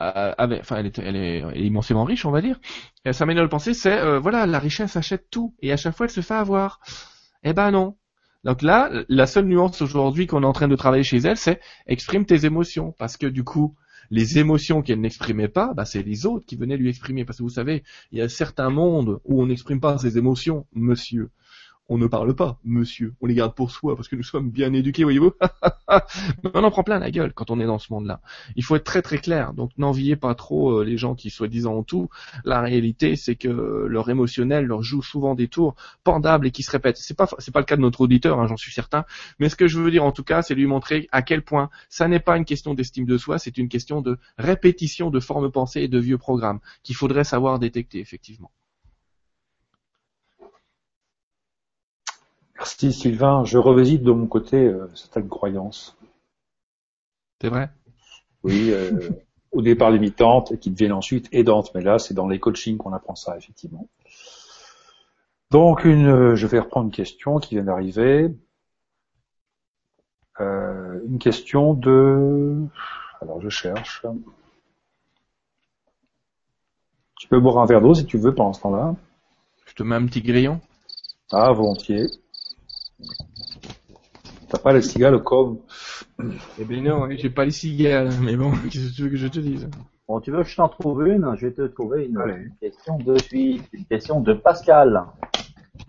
euh, 0.00 0.34
enfin, 0.38 0.76
elle 0.98 1.16
est, 1.16 1.60
immensément 1.60 2.04
riche, 2.04 2.26
on 2.26 2.30
va 2.30 2.42
dire. 2.42 2.58
Et 3.04 3.12
sa 3.12 3.26
manière 3.26 3.44
de 3.44 3.48
penser, 3.48 3.74
c'est 3.74 3.98
euh, 3.98 4.18
voilà, 4.18 4.46
la 4.46 4.58
richesse 4.58 4.96
achète 4.96 5.26
tout, 5.30 5.54
et 5.60 5.72
à 5.72 5.76
chaque 5.76 5.96
fois, 5.96 6.06
elle 6.06 6.12
se 6.12 6.20
fait 6.20 6.34
avoir. 6.34 6.80
Eh 7.44 7.52
ben 7.52 7.70
non. 7.70 7.96
Donc 8.44 8.62
là, 8.62 8.90
la 9.08 9.26
seule 9.26 9.46
nuance 9.46 9.82
aujourd'hui 9.82 10.26
qu'on 10.26 10.42
est 10.42 10.46
en 10.46 10.52
train 10.52 10.68
de 10.68 10.76
travailler 10.76 11.02
chez 11.02 11.18
elle, 11.18 11.36
c'est 11.36 11.60
exprime 11.86 12.26
tes 12.26 12.44
émotions, 12.44 12.94
parce 12.98 13.16
que 13.16 13.26
du 13.26 13.42
coup, 13.44 13.74
les 14.10 14.38
émotions 14.38 14.82
qu'elle 14.82 15.00
n'exprimait 15.00 15.48
pas, 15.48 15.74
bah, 15.74 15.84
c'est 15.84 16.02
les 16.02 16.26
autres 16.26 16.46
qui 16.46 16.56
venaient 16.56 16.76
lui 16.76 16.88
exprimer. 16.88 17.24
Parce 17.24 17.38
que 17.38 17.42
vous 17.42 17.48
savez, 17.48 17.82
il 18.12 18.18
y 18.18 18.22
a 18.22 18.28
certains 18.28 18.70
mondes 18.70 19.20
où 19.24 19.42
on 19.42 19.46
n'exprime 19.46 19.80
pas 19.80 19.98
ses 19.98 20.18
émotions, 20.18 20.66
monsieur 20.74 21.30
on 21.88 21.98
ne 21.98 22.06
parle 22.06 22.34
pas, 22.34 22.58
monsieur. 22.64 23.14
On 23.20 23.26
les 23.26 23.34
garde 23.34 23.54
pour 23.54 23.70
soi 23.70 23.94
parce 23.94 24.08
que 24.08 24.16
nous 24.16 24.24
sommes 24.24 24.50
bien 24.50 24.72
éduqués, 24.72 25.04
voyez-vous. 25.04 25.32
on 26.54 26.64
en 26.64 26.70
prend 26.70 26.82
plein 26.82 26.98
la 26.98 27.10
gueule 27.10 27.32
quand 27.32 27.50
on 27.50 27.60
est 27.60 27.66
dans 27.66 27.78
ce 27.78 27.92
monde-là. 27.92 28.20
Il 28.56 28.64
faut 28.64 28.74
être 28.74 28.84
très 28.84 29.02
très 29.02 29.18
clair. 29.18 29.52
Donc 29.52 29.70
n'enviez 29.78 30.16
pas 30.16 30.34
trop 30.34 30.80
euh, 30.80 30.84
les 30.84 30.96
gens 30.96 31.14
qui 31.14 31.30
soi-disant 31.30 31.74
ont 31.74 31.82
tout. 31.84 32.08
La 32.44 32.60
réalité, 32.60 33.14
c'est 33.14 33.36
que 33.36 33.86
leur 33.88 34.10
émotionnel 34.10 34.64
leur 34.64 34.82
joue 34.82 35.02
souvent 35.02 35.34
des 35.34 35.48
tours 35.48 35.76
pendables 36.02 36.48
et 36.48 36.50
qui 36.50 36.64
se 36.64 36.70
répètent. 36.72 36.96
C'est 36.96 37.16
pas 37.16 37.28
c'est 37.38 37.52
pas 37.52 37.60
le 37.60 37.66
cas 37.66 37.76
de 37.76 37.82
notre 37.82 38.00
auditeur, 38.00 38.40
hein, 38.40 38.46
j'en 38.48 38.56
suis 38.56 38.72
certain. 38.72 39.04
Mais 39.38 39.48
ce 39.48 39.56
que 39.56 39.68
je 39.68 39.78
veux 39.78 39.90
dire 39.90 40.04
en 40.04 40.12
tout 40.12 40.24
cas, 40.24 40.42
c'est 40.42 40.54
lui 40.54 40.66
montrer 40.66 41.08
à 41.12 41.22
quel 41.22 41.42
point 41.42 41.70
ça 41.88 42.08
n'est 42.08 42.20
pas 42.20 42.36
une 42.36 42.44
question 42.44 42.74
d'estime 42.74 43.06
de 43.06 43.16
soi, 43.16 43.38
c'est 43.38 43.58
une 43.58 43.68
question 43.68 44.00
de 44.00 44.18
répétition 44.38 45.10
de 45.10 45.20
formes 45.20 45.52
pensées 45.52 45.82
et 45.82 45.88
de 45.88 45.98
vieux 45.98 46.18
programmes 46.18 46.58
qu'il 46.82 46.96
faudrait 46.96 47.24
savoir 47.24 47.58
détecter 47.60 48.00
effectivement. 48.00 48.50
Merci 52.56 52.92
Sylvain. 52.92 53.44
Je 53.44 53.58
revisite 53.58 54.02
de 54.02 54.12
mon 54.12 54.26
côté 54.26 54.56
euh, 54.56 54.88
cette 54.94 55.28
croyance. 55.28 55.96
C'est 57.40 57.48
vrai? 57.48 57.70
Oui, 58.42 58.70
euh, 58.70 59.10
au 59.52 59.62
départ 59.62 59.90
limitantes 59.90 60.52
et 60.52 60.58
qui 60.58 60.70
deviennent 60.70 60.92
ensuite 60.92 61.28
aidantes. 61.32 61.74
Mais 61.74 61.82
là, 61.82 61.98
c'est 61.98 62.14
dans 62.14 62.28
les 62.28 62.38
coachings 62.38 62.78
qu'on 62.78 62.92
apprend 62.92 63.14
ça, 63.14 63.36
effectivement. 63.36 63.88
Donc, 65.50 65.84
une, 65.84 66.06
euh, 66.06 66.36
je 66.36 66.46
vais 66.46 66.58
reprendre 66.58 66.86
une 66.86 66.92
question 66.92 67.38
qui 67.38 67.54
vient 67.54 67.64
d'arriver. 67.64 68.34
Euh, 70.40 71.00
une 71.06 71.18
question 71.18 71.74
de... 71.74 72.64
Alors, 73.20 73.40
je 73.40 73.48
cherche. 73.48 74.04
Tu 77.18 77.28
peux 77.28 77.40
boire 77.40 77.58
un 77.58 77.66
verre 77.66 77.80
d'eau 77.80 77.94
si 77.94 78.04
tu 78.06 78.18
veux 78.18 78.34
pendant 78.34 78.52
ce 78.52 78.60
temps-là. 78.62 78.94
Je 79.66 79.74
te 79.74 79.82
mets 79.82 79.96
un 79.96 80.06
petit 80.06 80.20
grillon. 80.20 80.60
Ah, 81.32 81.52
volontiers. 81.52 82.06
T'as 84.48 84.58
pas 84.58 84.72
les 84.72 84.82
cigales 84.82 85.22
comme 85.22 85.58
Eh 86.58 86.64
bien 86.64 86.82
non, 86.82 87.08
j'ai 87.10 87.30
pas 87.30 87.44
les 87.44 87.50
cigales, 87.50 88.10
mais 88.22 88.36
bon, 88.36 88.52
qu'est-ce 88.70 88.90
que 88.90 88.94
tu 88.96 89.02
veux 89.02 89.10
que 89.10 89.16
je 89.16 89.28
te 89.28 89.40
dise? 89.40 89.68
Bon, 90.06 90.20
tu 90.20 90.30
veux 90.30 90.42
que 90.42 90.48
je 90.48 90.56
t'en 90.56 90.68
trouve 90.68 91.06
une? 91.08 91.34
Je 91.36 91.46
vais 91.46 91.52
te 91.52 91.62
trouver 91.62 92.06
une, 92.06 92.52
question 92.60 92.98
de 92.98 93.16
une 93.32 93.84
question 93.90 94.20
de 94.20 94.34
Pascal. 94.34 95.02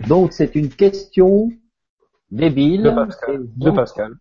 Donc 0.07 0.33
c'est 0.33 0.55
une 0.55 0.69
question 0.69 1.51
débile. 2.31 2.83
De 2.83 2.89
Pascal. 2.89 3.47
De 3.55 3.71
Pascal. 3.71 4.13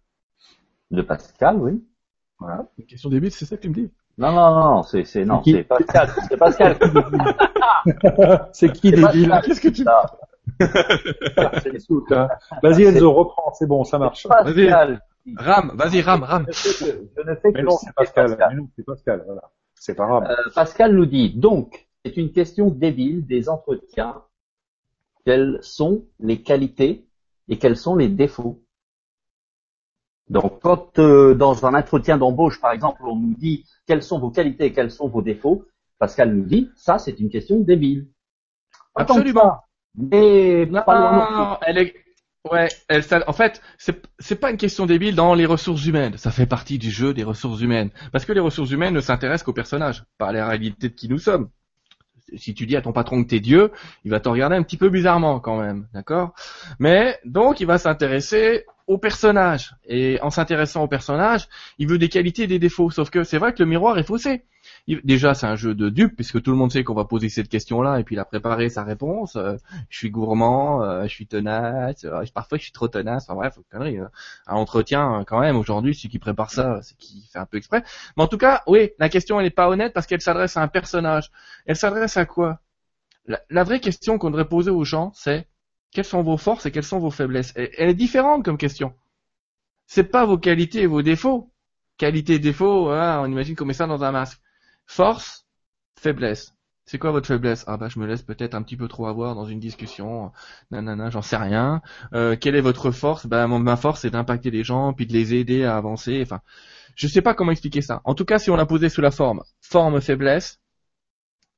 De 0.90 1.02
Pascal, 1.02 1.56
oui. 1.56 1.84
Voilà. 2.38 2.66
Une 2.78 2.84
question 2.84 3.08
débile, 3.08 3.32
c'est 3.32 3.46
ça 3.46 3.56
que 3.56 3.62
tu 3.62 3.70
me 3.70 3.74
dis? 3.74 3.90
Non, 4.18 4.32
non, 4.32 4.54
non, 4.54 4.82
c'est 4.82 5.04
c'est 5.04 5.24
non, 5.24 5.42
c'est 5.44 5.64
Pascal, 5.64 6.10
c'est 6.28 6.36
Pascal 6.36 6.78
qui 6.78 6.90
débile. 6.92 7.36
c'est 8.52 8.72
qui 8.72 8.90
débile? 8.90 9.40
Qu'est-ce 9.44 9.60
que 9.60 9.68
tu 9.68 9.84
Hein. 10.60 12.28
Vas-y 12.62 12.84
Enzo, 12.84 13.12
reprends, 13.12 13.52
c'est 13.54 13.66
bon, 13.66 13.84
ça 13.84 13.98
marche. 13.98 14.26
Vas-y, 14.26 14.70
Ram, 15.36 15.72
vas-y, 15.74 16.00
Ram, 16.02 16.22
Ram. 16.22 16.46
Je 16.48 17.22
ne 17.22 17.34
fais 17.34 17.52
que, 17.52 17.62
non, 17.62 17.76
c'est 17.76 17.92
Pascal. 17.94 18.36
c'est 18.76 18.84
Pascal, 18.84 19.22
voilà. 19.26 19.50
C'est 19.74 19.94
pas 19.94 20.06
grave. 20.06 20.24
Euh, 20.30 20.50
Pascal 20.54 20.94
nous 20.94 21.06
dit, 21.06 21.30
donc, 21.34 21.88
c'est 22.04 22.16
une 22.16 22.32
question 22.32 22.70
débile 22.70 23.26
des 23.26 23.48
entretiens. 23.48 24.22
Quelles 25.24 25.58
sont 25.62 26.04
les 26.20 26.42
qualités 26.42 27.06
et 27.48 27.58
quels 27.58 27.76
sont 27.76 27.96
les 27.96 28.08
défauts? 28.08 28.62
Donc, 30.28 30.60
quand 30.60 30.98
euh, 30.98 31.34
dans 31.34 31.66
un 31.66 31.74
entretien 31.74 32.18
d'embauche, 32.18 32.60
par 32.60 32.72
exemple, 32.72 33.02
on 33.04 33.16
nous 33.16 33.34
dit 33.34 33.64
quelles 33.86 34.02
sont 34.02 34.18
vos 34.18 34.30
qualités 34.30 34.66
et 34.66 34.72
quels 34.72 34.90
sont 34.90 35.08
vos 35.08 35.22
défauts, 35.22 35.64
Pascal 35.98 36.34
nous 36.34 36.44
dit, 36.44 36.70
ça, 36.76 36.98
c'est 36.98 37.18
une 37.20 37.30
question 37.30 37.60
débile. 37.60 38.08
Absolument. 38.94 39.58
Mais 39.96 40.66
non, 40.66 41.58
elle 41.66 41.78
est... 41.78 41.94
Ouais, 42.50 42.68
elle, 42.88 43.02
en 43.26 43.32
fait, 43.32 43.60
c'est 43.76 44.00
c'est 44.20 44.36
pas 44.36 44.50
une 44.52 44.56
question 44.56 44.86
débile 44.86 45.16
dans 45.16 45.34
les 45.34 45.46
ressources 45.46 45.84
humaines. 45.84 46.16
Ça 46.16 46.30
fait 46.30 46.46
partie 46.46 46.78
du 46.78 46.92
jeu 46.92 47.12
des 47.12 47.24
ressources 47.24 47.60
humaines, 47.60 47.90
parce 48.12 48.24
que 48.24 48.32
les 48.32 48.40
ressources 48.40 48.70
humaines 48.70 48.94
ne 48.94 49.00
s'intéressent 49.00 49.44
qu'aux 49.44 49.52
personnages, 49.52 50.04
pas 50.16 50.28
à 50.28 50.32
la 50.32 50.46
réalité 50.46 50.88
de 50.88 50.94
qui 50.94 51.08
nous 51.08 51.18
sommes. 51.18 51.48
Si 52.36 52.54
tu 52.54 52.66
dis 52.66 52.76
à 52.76 52.82
ton 52.82 52.92
patron 52.92 53.22
que 53.24 53.28
t'es 53.28 53.40
Dieu, 53.40 53.72
il 54.04 54.12
va 54.12 54.20
te 54.20 54.28
regarder 54.28 54.56
un 54.56 54.62
petit 54.62 54.76
peu 54.76 54.88
bizarrement 54.90 55.40
quand 55.40 55.60
même, 55.60 55.88
d'accord? 55.92 56.34
Mais 56.78 57.18
donc 57.24 57.60
il 57.60 57.66
va 57.66 57.78
s'intéresser 57.78 58.64
aux 58.86 58.98
personnages 58.98 59.74
et 59.84 60.20
en 60.22 60.30
s'intéressant 60.30 60.82
aux 60.84 60.88
personnages, 60.88 61.48
il 61.78 61.88
veut 61.88 61.98
des 61.98 62.08
qualités 62.08 62.42
et 62.42 62.46
des 62.46 62.58
défauts. 62.58 62.90
Sauf 62.90 63.10
que 63.10 63.24
c'est 63.24 63.38
vrai 63.38 63.54
que 63.54 63.62
le 63.62 63.68
miroir 63.68 63.98
est 63.98 64.06
faussé 64.06 64.44
déjà 64.86 65.34
c'est 65.34 65.46
un 65.46 65.56
jeu 65.56 65.74
de 65.74 65.88
dupe 65.88 66.14
puisque 66.14 66.40
tout 66.42 66.50
le 66.52 66.56
monde 66.56 66.70
sait 66.70 66.84
qu'on 66.84 66.94
va 66.94 67.04
poser 67.04 67.28
cette 67.28 67.48
question-là 67.48 67.98
et 67.98 68.04
puis 68.04 68.14
il 68.14 68.18
a 68.18 68.24
préparé 68.24 68.68
sa 68.68 68.84
réponse. 68.84 69.36
Euh, 69.36 69.56
je 69.88 69.98
suis 69.98 70.10
gourmand, 70.10 70.82
euh, 70.82 71.02
je 71.04 71.08
suis 71.08 71.26
tenace, 71.26 72.04
euh, 72.04 72.24
parfois 72.32 72.58
je 72.58 72.64
suis 72.64 72.72
trop 72.72 72.88
tenace. 72.88 73.24
Enfin 73.24 73.34
bref, 73.34 73.58
connerie. 73.70 73.98
Hein. 73.98 74.10
Un 74.46 74.54
entretien 74.54 75.24
quand 75.26 75.40
même 75.40 75.56
aujourd'hui, 75.56 75.94
celui 75.94 76.08
qui 76.08 76.18
prépare 76.18 76.50
ça, 76.50 76.80
c'est 76.82 76.96
qui 76.96 77.28
fait 77.32 77.38
un 77.38 77.46
peu 77.46 77.56
exprès. 77.56 77.82
Mais 78.16 78.22
en 78.22 78.28
tout 78.28 78.38
cas, 78.38 78.62
oui, 78.66 78.90
la 78.98 79.08
question 79.08 79.40
elle 79.40 79.46
est 79.46 79.50
pas 79.50 79.68
honnête 79.68 79.92
parce 79.92 80.06
qu'elle 80.06 80.20
s'adresse 80.20 80.56
à 80.56 80.62
un 80.62 80.68
personnage. 80.68 81.32
Elle 81.66 81.76
s'adresse 81.76 82.16
à 82.16 82.24
quoi? 82.24 82.60
La, 83.50 83.64
vraie 83.64 83.80
question 83.80 84.18
qu'on 84.18 84.30
devrait 84.30 84.48
poser 84.48 84.70
aux 84.70 84.84
gens, 84.84 85.10
c'est 85.14 85.48
quelles 85.90 86.04
sont 86.04 86.22
vos 86.22 86.36
forces 86.36 86.66
et 86.66 86.70
quelles 86.70 86.84
sont 86.84 87.00
vos 87.00 87.10
faiblesses? 87.10 87.52
elle 87.56 87.88
est 87.88 87.94
différente 87.94 88.44
comme 88.44 88.56
question. 88.56 88.94
C'est 89.86 90.04
pas 90.04 90.24
vos 90.26 90.38
qualités 90.38 90.82
et 90.82 90.86
vos 90.86 91.02
défauts. 91.02 91.50
Qualité 91.96 92.38
défaut, 92.38 92.90
hein, 92.90 93.20
on 93.22 93.26
imagine 93.26 93.56
qu'on 93.56 93.64
met 93.64 93.72
ça 93.72 93.86
dans 93.86 94.04
un 94.04 94.12
masque. 94.12 94.40
Force, 94.86 95.46
faiblesse. 95.98 96.54
C'est 96.88 96.98
quoi 96.98 97.10
votre 97.10 97.26
faiblesse? 97.26 97.64
Ah 97.66 97.76
bah 97.76 97.88
je 97.88 97.98
me 97.98 98.06
laisse 98.06 98.22
peut-être 98.22 98.54
un 98.54 98.62
petit 98.62 98.76
peu 98.76 98.86
trop 98.86 99.06
avoir 99.06 99.34
dans 99.34 99.44
une 99.44 99.58
discussion. 99.58 100.30
Nanana, 100.70 101.10
j'en 101.10 101.22
sais 101.22 101.36
rien. 101.36 101.82
Euh, 102.14 102.36
quelle 102.36 102.54
est 102.54 102.60
votre 102.60 102.92
force? 102.92 103.26
Bah 103.26 103.48
ma 103.48 103.76
force 103.76 104.02
c'est 104.02 104.10
d'impacter 104.10 104.50
les 104.52 104.62
gens 104.62 104.92
puis 104.92 105.06
de 105.06 105.12
les 105.12 105.34
aider 105.34 105.64
à 105.64 105.76
avancer. 105.76 106.20
Enfin, 106.22 106.40
je 106.94 107.08
sais 107.08 107.22
pas 107.22 107.34
comment 107.34 107.50
expliquer 107.50 107.82
ça. 107.82 108.00
En 108.04 108.14
tout 108.14 108.24
cas, 108.24 108.38
si 108.38 108.50
on 108.50 108.56
l'a 108.56 108.66
posé 108.66 108.88
sous 108.88 109.00
la 109.00 109.10
forme 109.10 109.42
forme 109.60 110.00
faiblesse, 110.00 110.60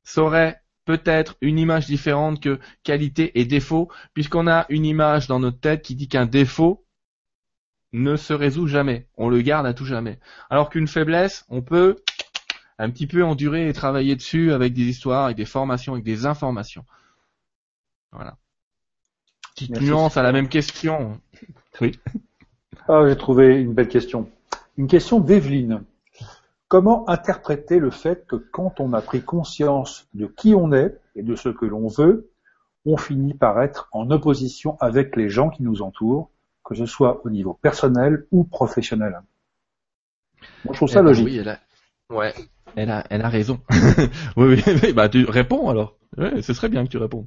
ça 0.02 0.22
aurait 0.22 0.62
peut-être 0.86 1.36
une 1.42 1.58
image 1.58 1.86
différente 1.86 2.40
que 2.42 2.58
qualité 2.82 3.38
et 3.38 3.44
défaut, 3.44 3.90
puisqu'on 4.14 4.46
a 4.48 4.64
une 4.70 4.86
image 4.86 5.26
dans 5.26 5.38
notre 5.40 5.60
tête 5.60 5.82
qui 5.82 5.94
dit 5.94 6.08
qu'un 6.08 6.24
défaut 6.24 6.86
ne 7.92 8.16
se 8.16 8.32
résout 8.32 8.66
jamais. 8.66 9.08
On 9.18 9.28
le 9.28 9.42
garde 9.42 9.66
à 9.66 9.74
tout 9.74 9.84
jamais. 9.84 10.18
Alors 10.48 10.70
qu'une 10.70 10.88
faiblesse, 10.88 11.44
on 11.50 11.60
peut 11.60 11.96
un 12.78 12.90
petit 12.90 13.06
peu 13.06 13.24
endurer 13.24 13.68
et 13.68 13.72
travailler 13.72 14.14
dessus 14.16 14.52
avec 14.52 14.72
des 14.72 14.84
histoires, 14.84 15.26
avec 15.26 15.36
des 15.36 15.44
formations, 15.44 15.94
avec 15.94 16.04
des 16.04 16.26
informations. 16.26 16.84
Voilà. 18.12 18.36
Petite 19.54 19.80
nuance 19.80 20.16
à 20.16 20.22
la 20.22 20.32
même 20.32 20.48
question. 20.48 21.20
Oui. 21.80 21.98
Ah, 22.88 23.04
j'ai 23.06 23.16
trouvé 23.16 23.60
une 23.60 23.74
belle 23.74 23.88
question. 23.88 24.30
Une 24.76 24.86
question 24.86 25.20
d'Evelyne. 25.20 25.82
Comment 26.68 27.08
interpréter 27.08 27.78
le 27.78 27.90
fait 27.90 28.26
que 28.26 28.36
quand 28.36 28.78
on 28.78 28.92
a 28.92 29.00
pris 29.00 29.22
conscience 29.22 30.06
de 30.14 30.26
qui 30.26 30.54
on 30.54 30.72
est 30.72 30.98
et 31.16 31.22
de 31.22 31.34
ce 31.34 31.48
que 31.48 31.66
l'on 31.66 31.88
veut, 31.88 32.30
on 32.86 32.96
finit 32.96 33.34
par 33.34 33.60
être 33.60 33.88
en 33.92 34.10
opposition 34.10 34.76
avec 34.80 35.16
les 35.16 35.28
gens 35.28 35.50
qui 35.50 35.62
nous 35.62 35.82
entourent, 35.82 36.30
que 36.64 36.74
ce 36.74 36.86
soit 36.86 37.24
au 37.24 37.30
niveau 37.30 37.54
personnel 37.54 38.26
ou 38.30 38.44
professionnel? 38.44 39.20
Moi, 40.64 40.72
je 40.72 40.78
trouve 40.78 40.88
ça 40.88 41.00
eh 41.00 41.02
ben 41.02 41.08
logique. 41.08 41.26
Oui, 41.26 41.42
Ouais, 42.10 42.32
elle 42.76 42.90
a, 42.90 43.04
elle 43.10 43.22
a 43.22 43.28
raison. 43.28 43.60
oui, 44.36 44.62
oui, 44.66 44.92
bah 44.92 45.08
tu 45.08 45.24
réponds 45.24 45.68
alors. 45.68 45.96
Ouais, 46.16 46.42
ce 46.42 46.52
serait 46.52 46.68
bien 46.68 46.84
que 46.84 46.90
tu 46.90 46.98
répondes. 46.98 47.26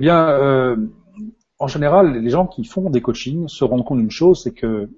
Eh 0.00 0.04
bien, 0.04 0.28
euh, 0.28 0.76
en 1.58 1.66
général, 1.66 2.20
les 2.20 2.30
gens 2.30 2.46
qui 2.46 2.64
font 2.64 2.90
des 2.90 3.00
coachings 3.00 3.48
se 3.48 3.64
rendent 3.64 3.84
compte 3.84 3.98
d'une 3.98 4.10
chose, 4.10 4.42
c'est 4.42 4.54
que 4.54 4.90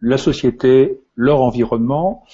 la 0.00 0.18
société, 0.18 1.00
leur 1.14 1.40
environnement, 1.40 2.24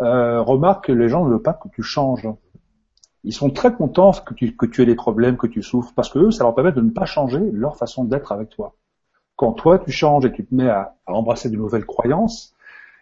euh, 0.00 0.40
remarquent 0.40 0.86
que 0.86 0.92
les 0.92 1.08
gens 1.08 1.24
ne 1.24 1.30
veulent 1.30 1.42
pas 1.42 1.54
que 1.54 1.68
tu 1.74 1.82
changes. 1.82 2.28
Ils 3.24 3.32
sont 3.32 3.50
très 3.50 3.72
contents 3.72 4.12
que 4.12 4.34
tu, 4.34 4.56
que 4.56 4.66
tu 4.66 4.82
aies 4.82 4.86
des 4.86 4.94
problèmes, 4.94 5.36
que 5.36 5.48
tu 5.48 5.62
souffres, 5.62 5.92
parce 5.94 6.08
que 6.08 6.20
eux, 6.20 6.30
ça 6.30 6.44
leur 6.44 6.54
permet 6.54 6.72
de 6.72 6.80
ne 6.80 6.90
pas 6.90 7.04
changer 7.04 7.40
leur 7.52 7.76
façon 7.76 8.04
d'être 8.04 8.30
avec 8.30 8.50
toi. 8.50 8.76
Quand 9.34 9.52
toi, 9.52 9.78
tu 9.78 9.90
changes 9.90 10.24
et 10.24 10.32
tu 10.32 10.46
te 10.46 10.54
mets 10.54 10.68
à 10.68 10.94
embrasser 11.06 11.50
de 11.50 11.56
nouvelles 11.56 11.86
croyances 11.86 12.54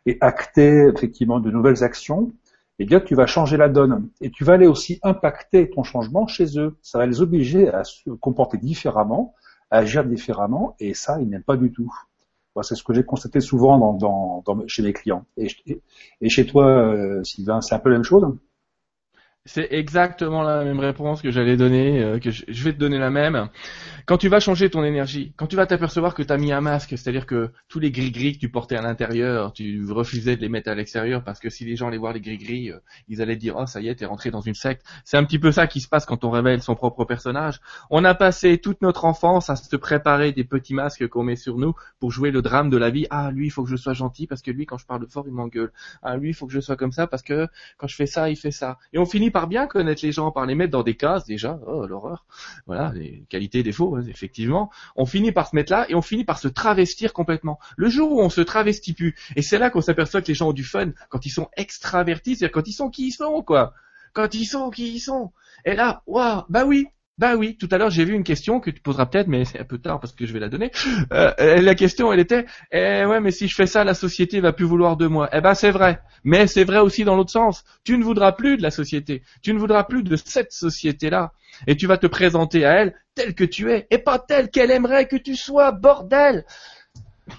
et 0.06 0.18
acter 0.20 0.88
effectivement 0.94 1.40
de 1.40 1.50
nouvelles 1.50 1.84
actions, 1.84 2.32
eh 2.78 2.84
bien, 2.84 3.00
tu 3.00 3.14
vas 3.14 3.26
changer 3.26 3.56
la 3.56 3.68
donne. 3.68 4.08
Et 4.20 4.30
tu 4.30 4.44
vas 4.44 4.54
aller 4.54 4.66
aussi 4.66 4.98
impacter 5.02 5.70
ton 5.70 5.82
changement 5.82 6.26
chez 6.26 6.58
eux. 6.58 6.76
Ça 6.82 6.98
va 6.98 7.06
les 7.06 7.20
obliger 7.20 7.68
à 7.68 7.84
se 7.84 8.10
comporter 8.10 8.58
différemment, 8.58 9.34
à 9.70 9.78
agir 9.78 10.04
différemment, 10.04 10.76
et 10.78 10.94
ça, 10.94 11.18
ils 11.20 11.28
n'aiment 11.28 11.42
pas 11.42 11.56
du 11.56 11.72
tout. 11.72 11.92
c'est 12.62 12.74
ce 12.74 12.82
que 12.82 12.94
j'ai 12.94 13.04
constaté 13.04 13.40
souvent 13.40 13.94
dans, 13.94 14.44
chez 14.66 14.82
mes 14.82 14.92
clients. 14.92 15.24
Et, 15.36 15.48
et 16.20 16.28
chez 16.28 16.46
toi, 16.46 16.66
euh, 16.66 17.24
Sylvain, 17.24 17.60
c'est 17.60 17.74
un 17.74 17.78
peu 17.78 17.88
la 17.88 17.96
même 17.96 18.04
chose? 18.04 18.26
C'est 19.46 19.68
exactement 19.70 20.42
la 20.42 20.64
même 20.64 20.80
réponse 20.80 21.22
que 21.22 21.30
j'allais 21.30 21.56
donner, 21.56 22.02
euh, 22.02 22.18
que 22.18 22.30
je, 22.30 22.64
vais 22.64 22.72
te 22.72 22.78
donner 22.78 22.98
la 22.98 23.10
même. 23.10 23.48
Quand 24.04 24.18
tu 24.18 24.28
vas 24.28 24.40
changer 24.40 24.70
ton 24.70 24.84
énergie, 24.84 25.32
quand 25.36 25.46
tu 25.46 25.56
vas 25.56 25.66
t'apercevoir 25.66 26.14
que 26.14 26.22
tu 26.22 26.32
as 26.32 26.36
mis 26.36 26.52
un 26.52 26.60
masque, 26.60 26.90
c'est-à-dire 26.90 27.26
que 27.26 27.50
tous 27.68 27.78
les 27.78 27.90
gris-gris 27.90 28.34
que 28.34 28.38
tu 28.38 28.48
portais 28.48 28.76
à 28.76 28.82
l'intérieur, 28.82 29.52
tu 29.52 29.84
refusais 29.88 30.36
de 30.36 30.40
les 30.40 30.48
mettre 30.48 30.68
à 30.68 30.74
l'extérieur 30.74 31.22
parce 31.22 31.38
que 31.38 31.48
si 31.48 31.64
les 31.64 31.76
gens 31.76 31.88
allaient 31.88 31.96
voir 31.96 32.12
les 32.12 32.20
gris-gris, 32.20 32.72
euh, 32.72 32.78
ils 33.08 33.22
allaient 33.22 33.36
dire 33.36 33.54
"Oh, 33.56 33.66
ça 33.66 33.80
y 33.80 33.88
est, 33.88 33.94
t'es 33.94 34.04
rentré 34.04 34.30
dans 34.30 34.40
une 34.40 34.54
secte." 34.54 34.84
C'est 35.04 35.16
un 35.16 35.24
petit 35.24 35.38
peu 35.38 35.52
ça 35.52 35.68
qui 35.68 35.80
se 35.80 35.88
passe 35.88 36.06
quand 36.06 36.24
on 36.24 36.30
révèle 36.30 36.60
son 36.60 36.74
propre 36.74 37.04
personnage. 37.04 37.60
On 37.90 38.04
a 38.04 38.14
passé 38.14 38.58
toute 38.58 38.82
notre 38.82 39.04
enfance 39.04 39.48
à 39.48 39.56
se 39.56 39.76
préparer 39.76 40.32
des 40.32 40.44
petits 40.44 40.74
masques 40.74 41.06
qu'on 41.08 41.22
met 41.22 41.36
sur 41.36 41.56
nous 41.56 41.74
pour 42.00 42.10
jouer 42.10 42.32
le 42.32 42.42
drame 42.42 42.68
de 42.68 42.76
la 42.76 42.90
vie. 42.90 43.06
Ah, 43.10 43.30
lui, 43.30 43.46
il 43.46 43.50
faut 43.50 43.62
que 43.62 43.70
je 43.70 43.76
sois 43.76 43.94
gentil 43.94 44.26
parce 44.26 44.42
que 44.42 44.50
lui 44.50 44.66
quand 44.66 44.78
je 44.78 44.86
parle 44.86 45.06
fort, 45.08 45.24
il 45.28 45.32
m'engueule. 45.32 45.72
Ah, 46.02 46.16
lui, 46.16 46.30
il 46.30 46.34
faut 46.34 46.46
que 46.46 46.52
je 46.52 46.60
sois 46.60 46.76
comme 46.76 46.92
ça 46.92 47.06
parce 47.06 47.22
que 47.22 47.46
quand 47.78 47.86
je 47.86 47.94
fais 47.94 48.06
ça, 48.06 48.28
il 48.28 48.36
fait 48.36 48.50
ça. 48.50 48.78
Et 48.92 48.98
on 48.98 49.06
finit 49.06 49.30
par 49.36 49.48
bien 49.48 49.66
connaître 49.66 50.02
les 50.02 50.12
gens, 50.12 50.30
par 50.30 50.46
les 50.46 50.54
mettre 50.54 50.70
dans 50.70 50.82
des 50.82 50.96
cases 50.96 51.26
déjà, 51.26 51.60
oh 51.66 51.86
l'horreur, 51.86 52.24
voilà, 52.64 52.90
les 52.94 53.26
qualités, 53.28 53.62
défauts, 53.62 53.94
hein, 53.94 54.04
effectivement, 54.08 54.70
on 54.96 55.04
finit 55.04 55.30
par 55.30 55.46
se 55.46 55.54
mettre 55.54 55.72
là 55.72 55.84
et 55.90 55.94
on 55.94 56.00
finit 56.00 56.24
par 56.24 56.38
se 56.38 56.48
travestir 56.48 57.12
complètement. 57.12 57.58
Le 57.76 57.90
jour 57.90 58.12
où 58.12 58.22
on 58.22 58.30
se 58.30 58.40
travestit 58.40 58.94
plus, 58.94 59.14
et 59.36 59.42
c'est 59.42 59.58
là 59.58 59.68
qu'on 59.68 59.82
s'aperçoit 59.82 60.22
que 60.22 60.28
les 60.28 60.34
gens 60.34 60.48
ont 60.48 60.54
du 60.54 60.64
fun 60.64 60.92
quand 61.10 61.26
ils 61.26 61.30
sont 61.30 61.50
extravertis, 61.54 62.36
c'est-à-dire 62.36 62.52
quand 62.52 62.66
ils 62.66 62.72
sont 62.72 62.88
qui 62.88 63.08
ils 63.08 63.12
sont, 63.12 63.42
quoi. 63.42 63.74
Quand 64.14 64.32
ils 64.32 64.46
sont 64.46 64.70
qui 64.70 64.94
ils 64.94 65.00
sont. 65.00 65.32
Et 65.66 65.74
là, 65.74 66.02
waouh, 66.06 66.44
bah 66.48 66.64
oui, 66.64 66.86
bah 67.18 67.34
oui, 67.36 67.56
tout 67.56 67.68
à 67.70 67.78
l'heure 67.78 67.90
j'ai 67.90 68.04
vu 68.04 68.14
une 68.14 68.24
question 68.24 68.60
que 68.60 68.70
tu 68.70 68.80
poseras 68.80 69.06
peut-être, 69.06 69.26
mais 69.26 69.44
c'est 69.44 69.58
un 69.58 69.64
peu 69.64 69.78
tard 69.78 70.00
parce 70.00 70.12
que 70.12 70.26
je 70.26 70.32
vais 70.32 70.40
la 70.40 70.48
donner. 70.48 70.70
Euh, 71.12 71.32
la 71.62 71.74
question, 71.74 72.12
elle 72.12 72.20
était, 72.20 72.46
eh 72.72 73.04
ouais, 73.04 73.20
mais 73.20 73.30
si 73.30 73.48
je 73.48 73.54
fais 73.54 73.66
ça, 73.66 73.84
la 73.84 73.94
société 73.94 74.40
va 74.40 74.52
plus 74.52 74.64
vouloir 74.64 74.96
de 74.96 75.06
moi. 75.06 75.28
Eh 75.32 75.40
ben 75.40 75.54
c'est 75.54 75.70
vrai, 75.70 76.00
mais 76.24 76.46
c'est 76.46 76.64
vrai 76.64 76.78
aussi 76.78 77.04
dans 77.04 77.16
l'autre 77.16 77.30
sens. 77.30 77.64
Tu 77.84 77.96
ne 77.96 78.04
voudras 78.04 78.32
plus 78.32 78.56
de 78.56 78.62
la 78.62 78.70
société, 78.70 79.22
tu 79.42 79.54
ne 79.54 79.58
voudras 79.58 79.84
plus 79.84 80.02
de 80.02 80.16
cette 80.16 80.52
société-là, 80.52 81.32
et 81.66 81.76
tu 81.76 81.86
vas 81.86 81.96
te 81.96 82.06
présenter 82.06 82.64
à 82.64 82.72
elle 82.72 82.94
telle 83.14 83.34
que 83.34 83.44
tu 83.44 83.72
es, 83.72 83.86
et 83.90 83.98
pas 83.98 84.18
telle 84.18 84.50
qu'elle 84.50 84.70
aimerait 84.70 85.06
que 85.06 85.16
tu 85.16 85.36
sois, 85.36 85.72
bordel. 85.72 86.44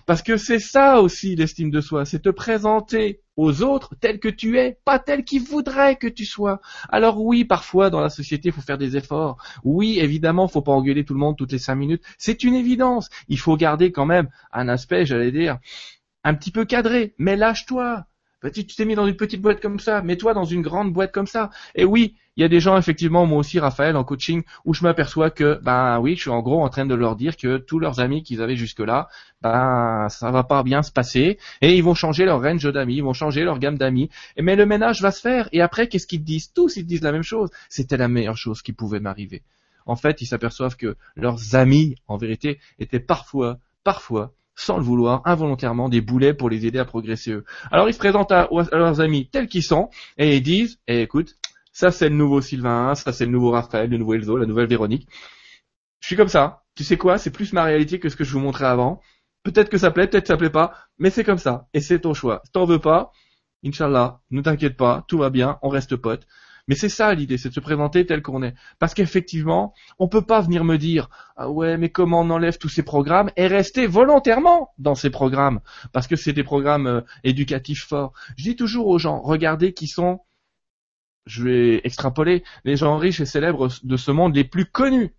Parce 0.06 0.22
que 0.22 0.38
c'est 0.38 0.60
ça 0.60 1.02
aussi 1.02 1.36
l'estime 1.36 1.72
de 1.72 1.82
soi, 1.82 2.06
c'est 2.06 2.22
te 2.22 2.30
présenter 2.30 3.22
aux 3.38 3.62
autres 3.62 3.96
tel 4.00 4.20
que 4.20 4.28
tu 4.28 4.58
es, 4.60 4.80
pas 4.84 5.00
tel 5.00 5.24
qu'ils 5.24 5.44
voudraient 5.44 5.96
que 5.96 6.08
tu 6.08 6.26
sois. 6.26 6.60
Alors 6.90 7.22
oui, 7.22 7.46
parfois 7.46 7.90
dans 7.90 8.02
la 8.02 8.10
société, 8.10 8.50
il 8.50 8.52
faut 8.52 8.62
faire 8.62 8.78
des 8.78 8.98
efforts. 8.98 9.38
Oui, 9.64 10.00
évidemment, 10.00 10.48
faut 10.48 10.62
pas 10.62 10.74
engueuler 10.74 11.06
tout 11.06 11.14
le 11.14 11.20
monde 11.20 11.38
toutes 11.38 11.52
les 11.52 11.60
cinq 11.60 11.76
minutes. 11.76 12.04
C'est 12.18 12.44
une 12.44 12.56
évidence. 12.56 13.10
Il 13.30 13.40
faut 13.40 13.56
garder 13.56 13.92
quand 13.92 14.06
même 14.06 14.30
un 14.52 14.68
aspect, 14.68 15.06
j'allais 15.06 15.32
dire, 15.32 15.60
un 16.24 16.34
petit 16.34 16.52
peu 16.52 16.66
cadré. 16.66 17.14
Mais 17.18 17.36
lâche-toi. 17.38 18.06
Tu 18.54 18.66
t'es 18.68 18.86
mis 18.86 18.94
dans 18.94 19.08
une 19.08 19.16
petite 19.16 19.42
boîte 19.42 19.60
comme 19.62 19.80
ça, 19.80 20.04
mets-toi 20.04 20.36
dans 20.36 20.46
une 20.46 20.62
grande 20.62 20.94
boîte 20.94 21.12
comme 21.12 21.26
ça. 21.26 21.50
Et 21.74 21.86
oui, 21.86 22.16
il 22.36 22.42
y 22.42 22.44
a 22.44 22.48
des 22.48 22.60
gens 22.60 22.78
effectivement, 22.78 23.26
moi 23.26 23.40
aussi 23.40 23.60
Raphaël 23.60 23.96
en 23.96 24.04
coaching, 24.04 24.44
où 24.64 24.76
je 24.76 24.84
m'aperçois 24.84 25.32
que 25.32 25.60
ben 25.64 26.00
oui, 26.00 26.16
je 26.16 26.22
suis 26.22 26.30
en 26.30 26.44
gros 26.44 26.64
en 26.64 26.70
train 26.70 26.86
de 26.86 26.94
leur 26.94 27.16
dire 27.16 27.36
que 27.36 27.58
tous 27.58 27.80
leurs 27.80 28.00
amis 28.00 28.22
qu'ils 28.22 28.44
avaient 28.44 28.56
jusque-là, 28.56 29.08
ben 29.42 30.08
ça 30.10 30.30
va 30.30 30.44
pas 30.44 30.62
bien 30.62 30.84
se 30.84 30.92
passer 30.92 31.40
et 31.62 31.76
ils 31.76 31.84
vont 31.84 31.96
changer 31.96 32.26
leur 32.26 32.40
range 32.40 32.72
d'amis, 32.72 32.98
ils 32.98 33.04
vont 33.04 33.14
changer 33.14 33.44
leur 33.44 33.58
gamme 33.58 33.80
d'amis. 33.80 34.12
Mais 34.40 34.56
le 34.56 34.68
ménage 34.68 35.02
va 35.02 35.10
se 35.10 35.20
faire 35.20 35.50
et 35.52 35.62
après 35.62 35.88
qu'est-ce 35.88 36.06
qu'ils 36.06 36.24
disent? 36.24 36.54
Tous 36.54 36.78
ils 36.78 36.86
disent 36.86 37.02
la 37.02 37.12
même 37.12 37.24
chose. 37.24 37.50
C'était 37.70 37.98
la 37.98 38.08
meilleure 38.08 38.38
chose 38.38 38.62
qui 38.62 38.72
pouvait 38.72 39.00
m'arriver. 39.00 39.42
En 39.88 39.96
fait, 39.96 40.22
ils 40.22 40.28
s'aperçoivent 40.28 40.76
que 40.76 40.96
leurs 41.16 41.56
amis, 41.56 41.96
en 42.08 42.18
vérité, 42.18 42.60
étaient 42.78 43.00
parfois, 43.00 43.58
parfois 43.84 44.34
sans 44.58 44.78
le 44.78 44.84
vouloir, 44.84 45.22
involontairement, 45.26 45.88
des 45.88 46.02
boulets 46.02 46.34
pour 46.34 46.50
les 46.50 46.66
aider 46.66 46.80
à 46.80 46.86
progresser 46.86 47.32
eux. 47.32 47.46
Alors 47.72 47.88
ils 47.88 47.94
se 47.94 48.00
présentent 48.00 48.32
à, 48.32 48.50
leurs 48.74 49.00
amis 49.00 49.30
tels 49.30 49.48
qu'ils 49.48 49.64
sont, 49.64 49.90
et 50.18 50.36
ils 50.36 50.42
disent, 50.42 50.80
eh, 50.88 51.02
écoute, 51.04 51.36
ça 51.72 51.92
c'est 51.92 52.10
le 52.10 52.16
nouveau 52.16 52.42
Sylvain, 52.42 52.96
ça 52.96 53.14
c'est 53.14 53.26
le 53.26 53.32
nouveau 53.32 53.52
Raphaël, 53.52 53.90
le 53.90 53.98
nouveau 53.98 54.16
Elzo, 54.16 54.36
la 54.36 54.48
nouvelle 54.48 54.68
Véronique. 54.68 55.08
Je 56.00 56.08
suis 56.08 56.16
comme 56.16 56.28
ça. 56.28 56.64
Tu 56.76 56.84
sais 56.84 56.98
quoi, 56.98 57.18
c'est 57.18 57.32
plus 57.32 57.54
ma 57.54 57.64
réalité 57.64 58.00
que 58.00 58.10
ce 58.10 58.16
que 58.16 58.24
je 58.24 58.34
vous 58.34 58.40
montrais 58.40 58.66
avant. 58.66 59.00
Peut-être 59.44 59.70
que 59.70 59.78
ça 59.78 59.92
plaît, 59.92 60.08
peut-être 60.08 60.24
que 60.24 60.28
ça 60.28 60.38
plaît 60.38 60.50
pas, 60.50 60.74
mais 60.98 61.10
c'est 61.12 61.24
comme 61.24 61.38
ça. 61.38 61.68
Et 61.74 61.80
c'est 61.80 62.00
ton 62.00 62.14
choix. 62.14 62.42
Si 62.46 62.52
t'en 62.52 62.66
veux 62.66 62.80
pas, 62.80 63.12
Inch'Allah, 63.64 64.22
ne 64.32 64.42
t'inquiète 64.42 64.76
pas, 64.76 65.06
tout 65.08 65.20
va 65.20 65.30
bien, 65.30 65.60
on 65.62 65.70
reste 65.70 65.96
potes. 65.96 66.28
Mais 66.68 66.76
c'est 66.76 66.90
ça 66.90 67.14
l'idée, 67.14 67.38
c'est 67.38 67.50
de 67.50 67.54
se 67.54 67.60
présenter 67.60 68.06
tel 68.06 68.22
qu'on 68.22 68.44
est. 68.44 68.54
Parce 68.80 68.94
qu'effectivement, 68.94 69.74
on 70.00 70.08
peut 70.08 70.22
pas 70.22 70.42
venir 70.42 70.64
me 70.64 70.78
dire 70.78 71.10
ah 71.36 71.50
ouais, 71.50 71.78
mais 71.78 71.90
comment 71.90 72.22
on 72.22 72.30
enlève 72.30 72.58
tous 72.58 72.70
ces 72.70 72.84
programmes? 72.84 73.32
Et 73.38 73.48
rester 73.48 73.88
volontairement 73.88 74.74
dans 74.78 74.96
ces 74.96 75.10
programmes 75.10 75.62
parce 75.94 76.08
que 76.08 76.16
c'est 76.16 76.34
des 76.34 76.44
programmes 76.44 76.88
euh, 76.88 77.02
éducatifs 77.24 77.86
forts. 77.88 78.14
Je 78.38 78.44
dis 78.44 78.56
toujours 78.56 78.88
aux 78.88 79.00
gens, 79.00 79.22
regardez 79.22 79.74
qui 79.74 79.88
sont 79.88 80.20
je 81.26 81.44
vais 81.44 81.82
extrapoler 81.84 82.44
les 82.64 82.78
gens 82.78 82.98
riches 82.98 83.20
et 83.20 83.26
célèbres 83.26 83.68
de 83.84 83.98
ce 83.98 84.12
monde 84.12 84.36
les 84.36 84.46
plus 84.46 84.66
connus 84.66 85.14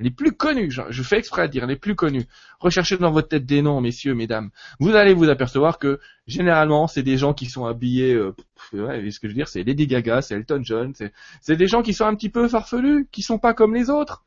les 0.00 0.10
plus 0.10 0.32
connus, 0.32 0.70
je, 0.70 1.02
fais 1.02 1.18
exprès 1.18 1.46
de 1.46 1.52
dire 1.52 1.66
les 1.66 1.76
plus 1.76 1.94
connus. 1.94 2.26
Recherchez 2.58 2.96
dans 2.96 3.12
votre 3.12 3.28
tête 3.28 3.46
des 3.46 3.62
noms, 3.62 3.80
messieurs, 3.80 4.14
mesdames. 4.14 4.50
Vous 4.80 4.94
allez 4.96 5.14
vous 5.14 5.28
apercevoir 5.28 5.78
que 5.78 6.00
généralement, 6.26 6.88
c'est 6.88 7.04
des 7.04 7.16
gens 7.16 7.32
qui 7.32 7.46
sont 7.46 7.64
habillés, 7.64 8.12
euh, 8.12 8.34
ouais, 8.72 9.10
ce 9.10 9.20
que 9.20 9.28
je 9.28 9.32
veux 9.32 9.36
dire, 9.36 9.48
c'est 9.48 9.62
Lady 9.62 9.86
Gaga, 9.86 10.20
c'est 10.20 10.34
Elton 10.34 10.60
John, 10.64 10.92
c'est 11.40 11.56
des 11.56 11.68
gens 11.68 11.82
qui 11.82 11.94
sont 11.94 12.06
un 12.06 12.14
petit 12.16 12.28
peu 12.28 12.48
farfelus, 12.48 13.06
qui 13.12 13.22
sont 13.22 13.38
pas 13.38 13.54
comme 13.54 13.74
les 13.74 13.88
autres. 13.88 14.24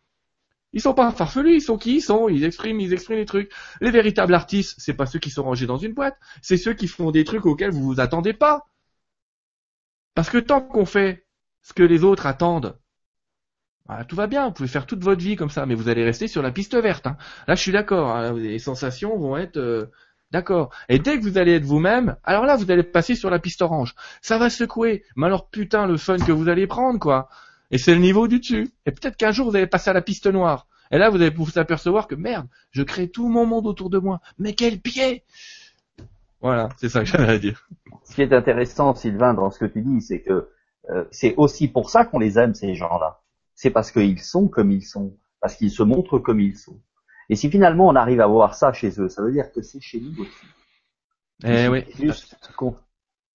Ils 0.74 0.82
sont 0.82 0.94
pas 0.94 1.12
farfelus, 1.12 1.56
ils 1.56 1.62
sont 1.62 1.78
qui 1.78 1.96
ils 1.98 2.02
sont, 2.02 2.30
ils 2.30 2.44
expriment, 2.44 2.80
ils 2.80 2.94
expriment 2.94 3.20
des 3.20 3.26
trucs. 3.26 3.52
Les 3.82 3.92
véritables 3.92 4.34
artistes, 4.34 4.76
c'est 4.78 4.94
pas 4.94 5.06
ceux 5.06 5.20
qui 5.20 5.30
sont 5.30 5.44
rangés 5.44 5.66
dans 5.66 5.78
une 5.78 5.94
boîte, 5.94 6.18
c'est 6.42 6.58
ceux 6.58 6.74
qui 6.74 6.88
font 6.88 7.12
des 7.12 7.24
trucs 7.24 7.46
auxquels 7.46 7.72
vous 7.72 7.84
vous 7.84 8.00
attendez 8.00 8.34
pas. 8.34 8.68
Parce 10.14 10.30
que 10.30 10.38
tant 10.38 10.62
qu'on 10.62 10.86
fait 10.86 11.26
ce 11.62 11.74
que 11.74 11.84
les 11.84 12.04
autres 12.04 12.26
attendent, 12.26 12.78
tout 14.08 14.16
va 14.16 14.28
bien, 14.28 14.48
vous 14.48 14.54
pouvez 14.54 14.68
faire 14.68 14.86
toute 14.86 15.04
votre 15.04 15.22
vie 15.22 15.36
comme 15.36 15.50
ça, 15.50 15.66
mais 15.66 15.76
vous 15.76 15.90
allez 15.90 16.04
rester 16.04 16.28
sur 16.28 16.42
la 16.42 16.52
piste 16.52 16.76
verte. 16.76 17.08
Hein. 17.08 17.18
Là, 17.48 17.56
je 17.56 17.62
suis 17.62 17.72
d'accord. 17.72 18.12
Hein, 18.12 18.34
les 18.34 18.60
sensations 18.60 19.18
vont 19.18 19.38
être 19.38 19.58
euh, 19.58 19.86
d'accord. 20.32 20.72
Et 20.90 21.00
dès 21.00 21.18
que 21.18 21.24
vous 21.24 21.38
allez 21.38 21.54
être 21.54 21.64
vous-même, 21.64 22.18
alors 22.24 22.46
là, 22.46 22.58
vous 22.58 22.70
allez 22.70 22.84
passer 22.84 23.16
sur 23.16 23.30
la 23.30 23.40
piste 23.40 23.62
orange. 23.62 23.96
Ça 24.22 24.38
va 24.38 24.50
secouer. 24.50 25.04
Mais 25.16 25.28
alors, 25.28 25.50
putain, 25.50 25.88
le 25.88 25.98
fun 25.98 26.18
que 26.18 26.32
vous 26.32 26.50
allez 26.50 26.68
prendre, 26.68 27.00
quoi. 27.00 27.30
Et 27.72 27.78
c'est 27.78 27.94
le 27.94 28.02
niveau 28.02 28.28
du 28.28 28.40
dessus. 28.40 28.72
Et 28.86 28.92
peut-être 28.92 29.18
qu'un 29.18 29.32
jour, 29.32 29.50
vous 29.50 29.56
allez 29.56 29.68
passer 29.68 29.90
à 29.90 29.94
la 29.94 30.02
piste 30.02 30.28
noire. 30.28 30.68
Et 30.92 30.98
là, 30.98 31.10
vous 31.10 31.18
allez 31.18 31.30
vous 31.30 31.58
apercevoir 31.58 32.08
que 32.08 32.16
merde, 32.16 32.48
je 32.72 32.84
crée 32.84 33.10
tout 33.10 33.28
mon 33.28 33.46
monde 33.46 33.68
autour 33.68 33.90
de 33.90 34.00
moi. 34.00 34.22
Mais 34.38 34.54
quel 34.54 34.80
pied 34.80 35.24
Voilà, 36.42 36.70
c'est 36.78 36.90
ça 36.90 37.02
que 37.02 37.06
j'avais 37.06 37.30
à 37.30 37.38
dire. 37.38 37.68
Ce 38.04 38.16
qui 38.16 38.22
est 38.22 38.34
intéressant, 38.34 38.96
Sylvain, 38.96 39.34
dans 39.34 39.52
ce 39.52 39.60
que 39.60 39.66
tu 39.66 39.82
dis, 39.82 40.02
c'est 40.02 40.22
que 40.22 40.50
euh, 40.90 41.04
c'est 41.12 41.36
aussi 41.36 41.68
pour 41.68 41.90
ça 41.90 42.06
qu'on 42.06 42.20
les 42.20 42.40
aime, 42.40 42.54
ces 42.54 42.74
gens-là 42.74 43.20
c'est 43.58 43.72
parce 43.72 43.92
qu'ils 43.92 44.22
sont 44.22 44.48
comme 44.48 44.72
ils 44.72 44.86
sont, 44.86 45.18
parce 45.42 45.56
qu'ils 45.56 45.72
se 45.72 45.82
montrent 45.82 46.20
comme 46.20 46.40
ils 46.40 46.56
sont. 46.56 46.80
Et 47.28 47.36
si 47.36 47.50
finalement 47.50 47.88
on 47.88 47.96
arrive 47.96 48.22
à 48.22 48.28
voir 48.28 48.54
ça 48.54 48.72
chez 48.72 49.02
eux, 49.02 49.10
ça 49.10 49.24
veut 49.24 49.32
dire 49.32 49.52
que 49.52 49.64
c'est 49.64 49.82
chez 49.82 50.00
nous 50.00 50.14
aussi. 50.22 50.46
Eh 51.44 51.68
oui. 51.68 51.84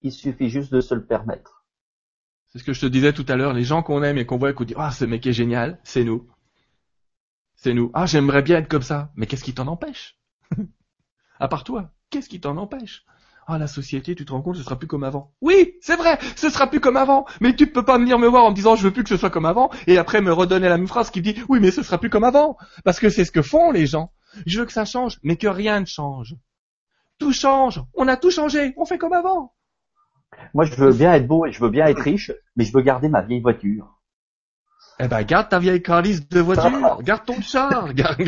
il 0.01 0.13
suffit 0.13 0.49
juste 0.49 0.73
de 0.73 0.81
se 0.81 0.95
le 0.95 1.05
permettre. 1.05 1.67
C'est 2.49 2.61
ce 2.61 2.65
que 2.65 2.73
je 2.73 2.81
te 2.81 2.87
disais 2.87 3.13
tout 3.13 3.27
à 3.29 3.37
l'heure, 3.37 3.53
les 3.53 3.65
gens 3.65 3.83
qu'on 3.83 4.03
aime 4.03 4.17
et 4.17 4.25
qu'on 4.25 4.39
voit 4.39 4.51
et 4.51 4.55
qu'on 4.55 4.65
dit 4.65 4.75
ah 4.77 4.93
ce 4.93 5.05
mec 5.05 5.27
est 5.27 5.33
génial, 5.33 5.81
c'est 5.83 6.05
nous. 6.05 6.29
C'est 7.57 7.75
nous. 7.75 7.91
Ah 7.93 8.07
j'aimerais 8.07 8.43
bien 8.43 8.59
être 8.59 8.69
comme 8.69 8.83
ça, 8.83 9.13
mais 9.17 9.27
qu'est-ce 9.27 9.45
qui 9.45 9.55
t'en 9.55 9.67
empêche? 9.67 10.21
À 11.41 11.49
part 11.49 11.65
toi, 11.65 11.93
qu'est-ce 12.11 12.29
qui 12.29 12.41
t'en 12.41 12.57
empêche? 12.57 13.05
Ah, 13.47 13.59
la 13.59 13.67
société, 13.67 14.15
tu 14.15 14.25
te 14.25 14.33
rends 14.33 14.41
compte, 14.41 14.57
ce 14.57 14.63
sera 14.63 14.79
plus 14.79 14.87
comme 14.87 15.03
avant. 15.03 15.33
Oui, 15.41 15.75
c'est 15.81 15.97
vrai, 15.97 16.19
ce 16.37 16.49
sera 16.49 16.69
plus 16.69 16.79
comme 16.79 16.97
avant. 16.97 17.27
Mais 17.41 17.57
tu 17.57 17.67
peux 17.67 17.85
pas 17.85 17.99
venir 17.99 18.19
me 18.19 18.29
voir 18.29 18.45
en 18.45 18.51
me 18.51 18.55
disant 18.55 18.77
je 18.77 18.85
veux 18.85 18.93
plus 18.93 19.03
que 19.03 19.09
ce 19.09 19.17
soit 19.17 19.31
comme 19.31 19.47
avant 19.47 19.71
et 19.87 19.99
après 19.99 20.21
me 20.21 20.33
redonner 20.33 20.69
la 20.69 20.79
même 20.79 20.87
phrase 20.87 21.11
qui 21.11 21.23
dit 21.23 21.35
oui, 21.49 21.59
mais 21.61 21.73
ce 21.73 21.83
sera 21.83 21.99
plus 21.99 22.11
comme 22.11 22.25
avant. 22.25 22.57
Parce 22.85 23.01
que 23.01 23.11
c'est 23.11 23.25
ce 23.25 23.33
que 23.33 23.43
font 23.43 23.73
les 23.73 23.87
gens. 23.87 24.13
Je 24.47 24.61
veux 24.61 24.67
que 24.67 24.73
ça 24.73 24.85
change, 24.85 25.19
mais 25.23 25.37
que 25.37 25.49
rien 25.49 25.81
ne 25.81 25.87
change. 25.87 26.37
Tout 27.19 27.33
change. 27.33 27.83
On 27.95 28.09
a 28.09 28.17
tout 28.17 28.31
changé. 28.31 28.75
On 28.77 28.85
fait 28.85 28.99
comme 28.99 29.13
avant. 29.13 29.53
Moi, 30.55 30.65
je 30.65 30.75
veux 30.77 30.93
bien 30.93 31.15
être 31.15 31.27
beau 31.27 31.45
et 31.47 31.53
je 31.53 31.61
veux 31.61 31.71
bien 31.71 31.87
être 31.87 32.01
riche, 32.01 32.33
mais 32.57 32.65
je 32.65 32.73
veux 32.73 32.83
garder 32.83 33.09
ma 33.09 33.23
vieille 33.23 33.41
voiture. 33.41 33.99
Eh 35.03 35.09
ben, 35.09 35.23
garde 35.23 35.49
ta 35.49 35.59
vieille 35.59 35.83
calice 35.83 36.29
de 36.29 36.41
voiture. 36.41 37.03
Garde 37.03 37.25
ton 37.25 37.41
char. 37.41 37.93
Garde, 37.95 38.23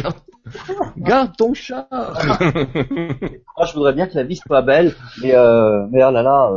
garde, 0.96 1.36
ton 1.36 1.55
char. 1.55 1.86
Moi, 1.90 3.66
je 3.66 3.74
voudrais 3.74 3.92
bien 3.92 4.09
que 4.09 4.16
la 4.16 4.24
vie 4.24 4.36
soit 4.36 4.62
belle, 4.62 4.94
mais, 5.22 5.34
euh, 5.34 5.86
mais 5.90 6.05
oh 6.05 6.10
là 6.10 6.22
là, 6.22 6.51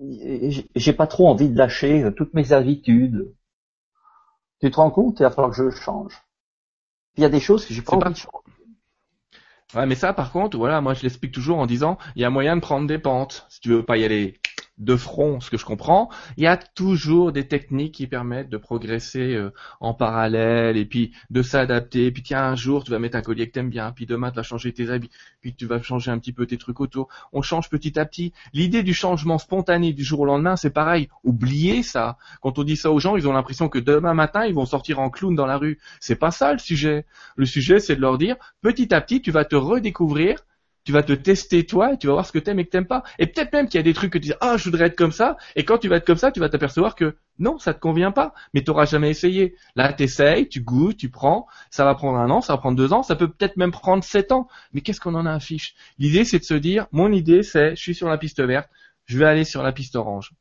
euh, 0.00 0.50
j'ai 0.74 0.92
pas 0.94 1.06
trop 1.06 1.28
envie 1.28 1.50
de 1.50 1.58
lâcher 1.58 2.04
euh, 2.04 2.10
toutes 2.10 2.32
mes 2.32 2.52
habitudes. 2.52 3.34
Tu 4.60 4.70
te 4.70 4.76
rends 4.76 4.90
compte? 4.90 5.20
Il 5.20 5.24
va 5.24 5.30
falloir 5.30 5.54
que 5.54 5.70
je 5.70 5.76
change. 5.76 6.14
Il 7.16 7.22
y 7.22 7.26
a 7.26 7.28
des 7.28 7.40
choses 7.40 7.66
que 7.66 7.74
j'ai 7.74 7.82
pas 7.82 7.96
envie 7.96 8.12
de 8.12 8.16
changer. 8.16 8.38
Ouais, 9.74 9.84
mais 9.84 9.94
ça, 9.94 10.14
par 10.14 10.32
contre, 10.32 10.56
voilà, 10.56 10.80
moi 10.80 10.94
je 10.94 11.02
l'explique 11.02 11.32
toujours 11.32 11.58
en 11.58 11.66
disant, 11.66 11.98
il 12.16 12.22
y 12.22 12.24
a 12.24 12.30
moyen 12.30 12.56
de 12.56 12.62
prendre 12.62 12.86
des 12.86 12.98
pentes. 12.98 13.44
Si 13.50 13.60
tu 13.60 13.68
veux 13.68 13.84
pas 13.84 13.98
y 13.98 14.04
aller 14.04 14.40
de 14.78 14.96
front, 14.96 15.40
ce 15.40 15.50
que 15.50 15.56
je 15.56 15.64
comprends, 15.64 16.08
il 16.36 16.44
y 16.44 16.46
a 16.46 16.56
toujours 16.56 17.32
des 17.32 17.46
techniques 17.48 17.94
qui 17.94 18.06
permettent 18.06 18.48
de 18.48 18.56
progresser 18.56 19.34
euh, 19.34 19.52
en 19.80 19.94
parallèle 19.94 20.76
et 20.76 20.84
puis 20.84 21.12
de 21.30 21.42
s'adapter. 21.42 22.10
Puis 22.10 22.22
tiens, 22.22 22.44
un 22.44 22.56
jour 22.56 22.84
tu 22.84 22.90
vas 22.90 22.98
mettre 22.98 23.16
un 23.16 23.22
collier 23.22 23.48
que 23.48 23.52
t'aimes 23.52 23.70
bien, 23.70 23.92
puis 23.92 24.06
demain 24.06 24.30
tu 24.30 24.36
vas 24.36 24.42
changer 24.42 24.72
tes 24.72 24.90
habits, 24.90 25.10
puis 25.40 25.54
tu 25.54 25.66
vas 25.66 25.82
changer 25.82 26.10
un 26.10 26.18
petit 26.18 26.32
peu 26.32 26.46
tes 26.46 26.58
trucs 26.58 26.80
autour. 26.80 27.08
On 27.32 27.42
change 27.42 27.68
petit 27.68 27.98
à 27.98 28.04
petit. 28.04 28.32
L'idée 28.52 28.82
du 28.82 28.94
changement 28.94 29.38
spontané 29.38 29.92
du 29.92 30.04
jour 30.04 30.20
au 30.20 30.24
lendemain, 30.24 30.56
c'est 30.56 30.70
pareil. 30.70 31.08
Oubliez 31.24 31.82
ça. 31.82 32.18
Quand 32.40 32.58
on 32.58 32.64
dit 32.64 32.76
ça 32.76 32.92
aux 32.92 33.00
gens, 33.00 33.16
ils 33.16 33.26
ont 33.26 33.32
l'impression 33.32 33.68
que 33.68 33.78
demain 33.78 34.14
matin 34.14 34.46
ils 34.46 34.54
vont 34.54 34.66
sortir 34.66 35.00
en 35.00 35.10
clown 35.10 35.34
dans 35.34 35.46
la 35.46 35.58
rue. 35.58 35.78
C'est 36.00 36.16
pas 36.16 36.30
ça 36.30 36.52
le 36.52 36.58
sujet. 36.58 37.04
Le 37.36 37.46
sujet, 37.46 37.80
c'est 37.80 37.96
de 37.96 38.00
leur 38.00 38.18
dire 38.18 38.36
petit 38.62 38.94
à 38.94 39.00
petit, 39.00 39.20
tu 39.20 39.30
vas 39.30 39.44
te 39.44 39.56
redécouvrir 39.56 40.44
tu 40.88 40.92
vas 40.92 41.02
te 41.02 41.12
tester 41.12 41.66
toi 41.66 41.92
et 41.92 41.98
tu 41.98 42.06
vas 42.06 42.14
voir 42.14 42.24
ce 42.24 42.32
que 42.32 42.38
t'aimes 42.38 42.60
et 42.60 42.64
que 42.64 42.70
t'aimes 42.70 42.86
pas. 42.86 43.02
Et 43.18 43.26
peut-être 43.26 43.52
même 43.52 43.68
qu'il 43.68 43.76
y 43.76 43.80
a 43.80 43.82
des 43.82 43.92
trucs 43.92 44.10
que 44.10 44.16
tu 44.16 44.28
dis 44.28 44.32
ah 44.40 44.56
je 44.56 44.64
voudrais 44.64 44.86
être 44.86 44.96
comme 44.96 45.12
ça. 45.12 45.36
Et 45.54 45.62
quand 45.62 45.76
tu 45.76 45.86
vas 45.86 45.96
être 45.96 46.06
comme 46.06 46.16
ça 46.16 46.32
tu 46.32 46.40
vas 46.40 46.48
t'apercevoir 46.48 46.94
que 46.94 47.16
non 47.38 47.58
ça 47.58 47.74
te 47.74 47.78
convient 47.78 48.10
pas. 48.10 48.32
Mais 48.54 48.62
t'auras 48.62 48.86
jamais 48.86 49.10
essayé. 49.10 49.54
Là 49.76 49.92
t'essayes, 49.92 50.48
tu 50.48 50.62
goûtes, 50.62 50.96
tu 50.96 51.10
prends, 51.10 51.46
ça 51.70 51.84
va 51.84 51.94
prendre 51.94 52.16
un 52.16 52.30
an, 52.30 52.40
ça 52.40 52.54
va 52.54 52.56
prendre 52.56 52.78
deux 52.78 52.94
ans, 52.94 53.02
ça 53.02 53.16
peut 53.16 53.28
peut-être 53.28 53.58
même 53.58 53.70
prendre 53.70 54.02
sept 54.02 54.32
ans. 54.32 54.48
Mais 54.72 54.80
qu'est-ce 54.80 54.98
qu'on 54.98 55.14
en 55.14 55.26
a 55.26 55.32
affiche 55.34 55.74
L'idée 55.98 56.24
c'est 56.24 56.38
de 56.38 56.44
se 56.44 56.54
dire 56.54 56.86
mon 56.90 57.12
idée 57.12 57.42
c'est 57.42 57.76
je 57.76 57.82
suis 57.82 57.94
sur 57.94 58.08
la 58.08 58.16
piste 58.16 58.42
verte, 58.42 58.70
je 59.04 59.18
vais 59.18 59.26
aller 59.26 59.44
sur 59.44 59.62
la 59.62 59.72
piste 59.72 59.94
orange. 59.94 60.32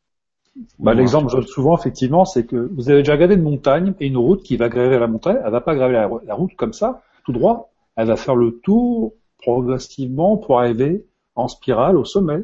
Bah, 0.79 0.93
L'exemple 0.93 1.25
que 1.25 1.31
je 1.33 1.37
donne 1.39 1.47
souvent, 1.47 1.77
effectivement, 1.77 2.23
c'est 2.23 2.45
que 2.45 2.71
vous 2.73 2.89
avez 2.89 2.99
déjà 2.99 3.11
regardé 3.11 3.35
une 3.35 3.43
montagne 3.43 3.93
et 3.99 4.07
une 4.07 4.15
route 4.15 4.43
qui 4.43 4.55
va 4.55 4.69
graver 4.69 4.97
la 4.97 5.07
montagne, 5.07 5.39
elle 5.43 5.51
va 5.51 5.59
pas 5.59 5.75
graver 5.75 6.07
la 6.25 6.35
route 6.35 6.55
comme 6.55 6.71
ça, 6.71 7.03
tout 7.25 7.33
droit, 7.33 7.69
elle 7.97 8.07
va 8.07 8.15
faire 8.15 8.35
le 8.35 8.61
tour 8.63 9.13
progressivement 9.37 10.37
pour 10.37 10.59
arriver 10.59 11.05
en 11.35 11.47
spirale 11.47 11.97
au 11.97 12.05
sommet. 12.05 12.43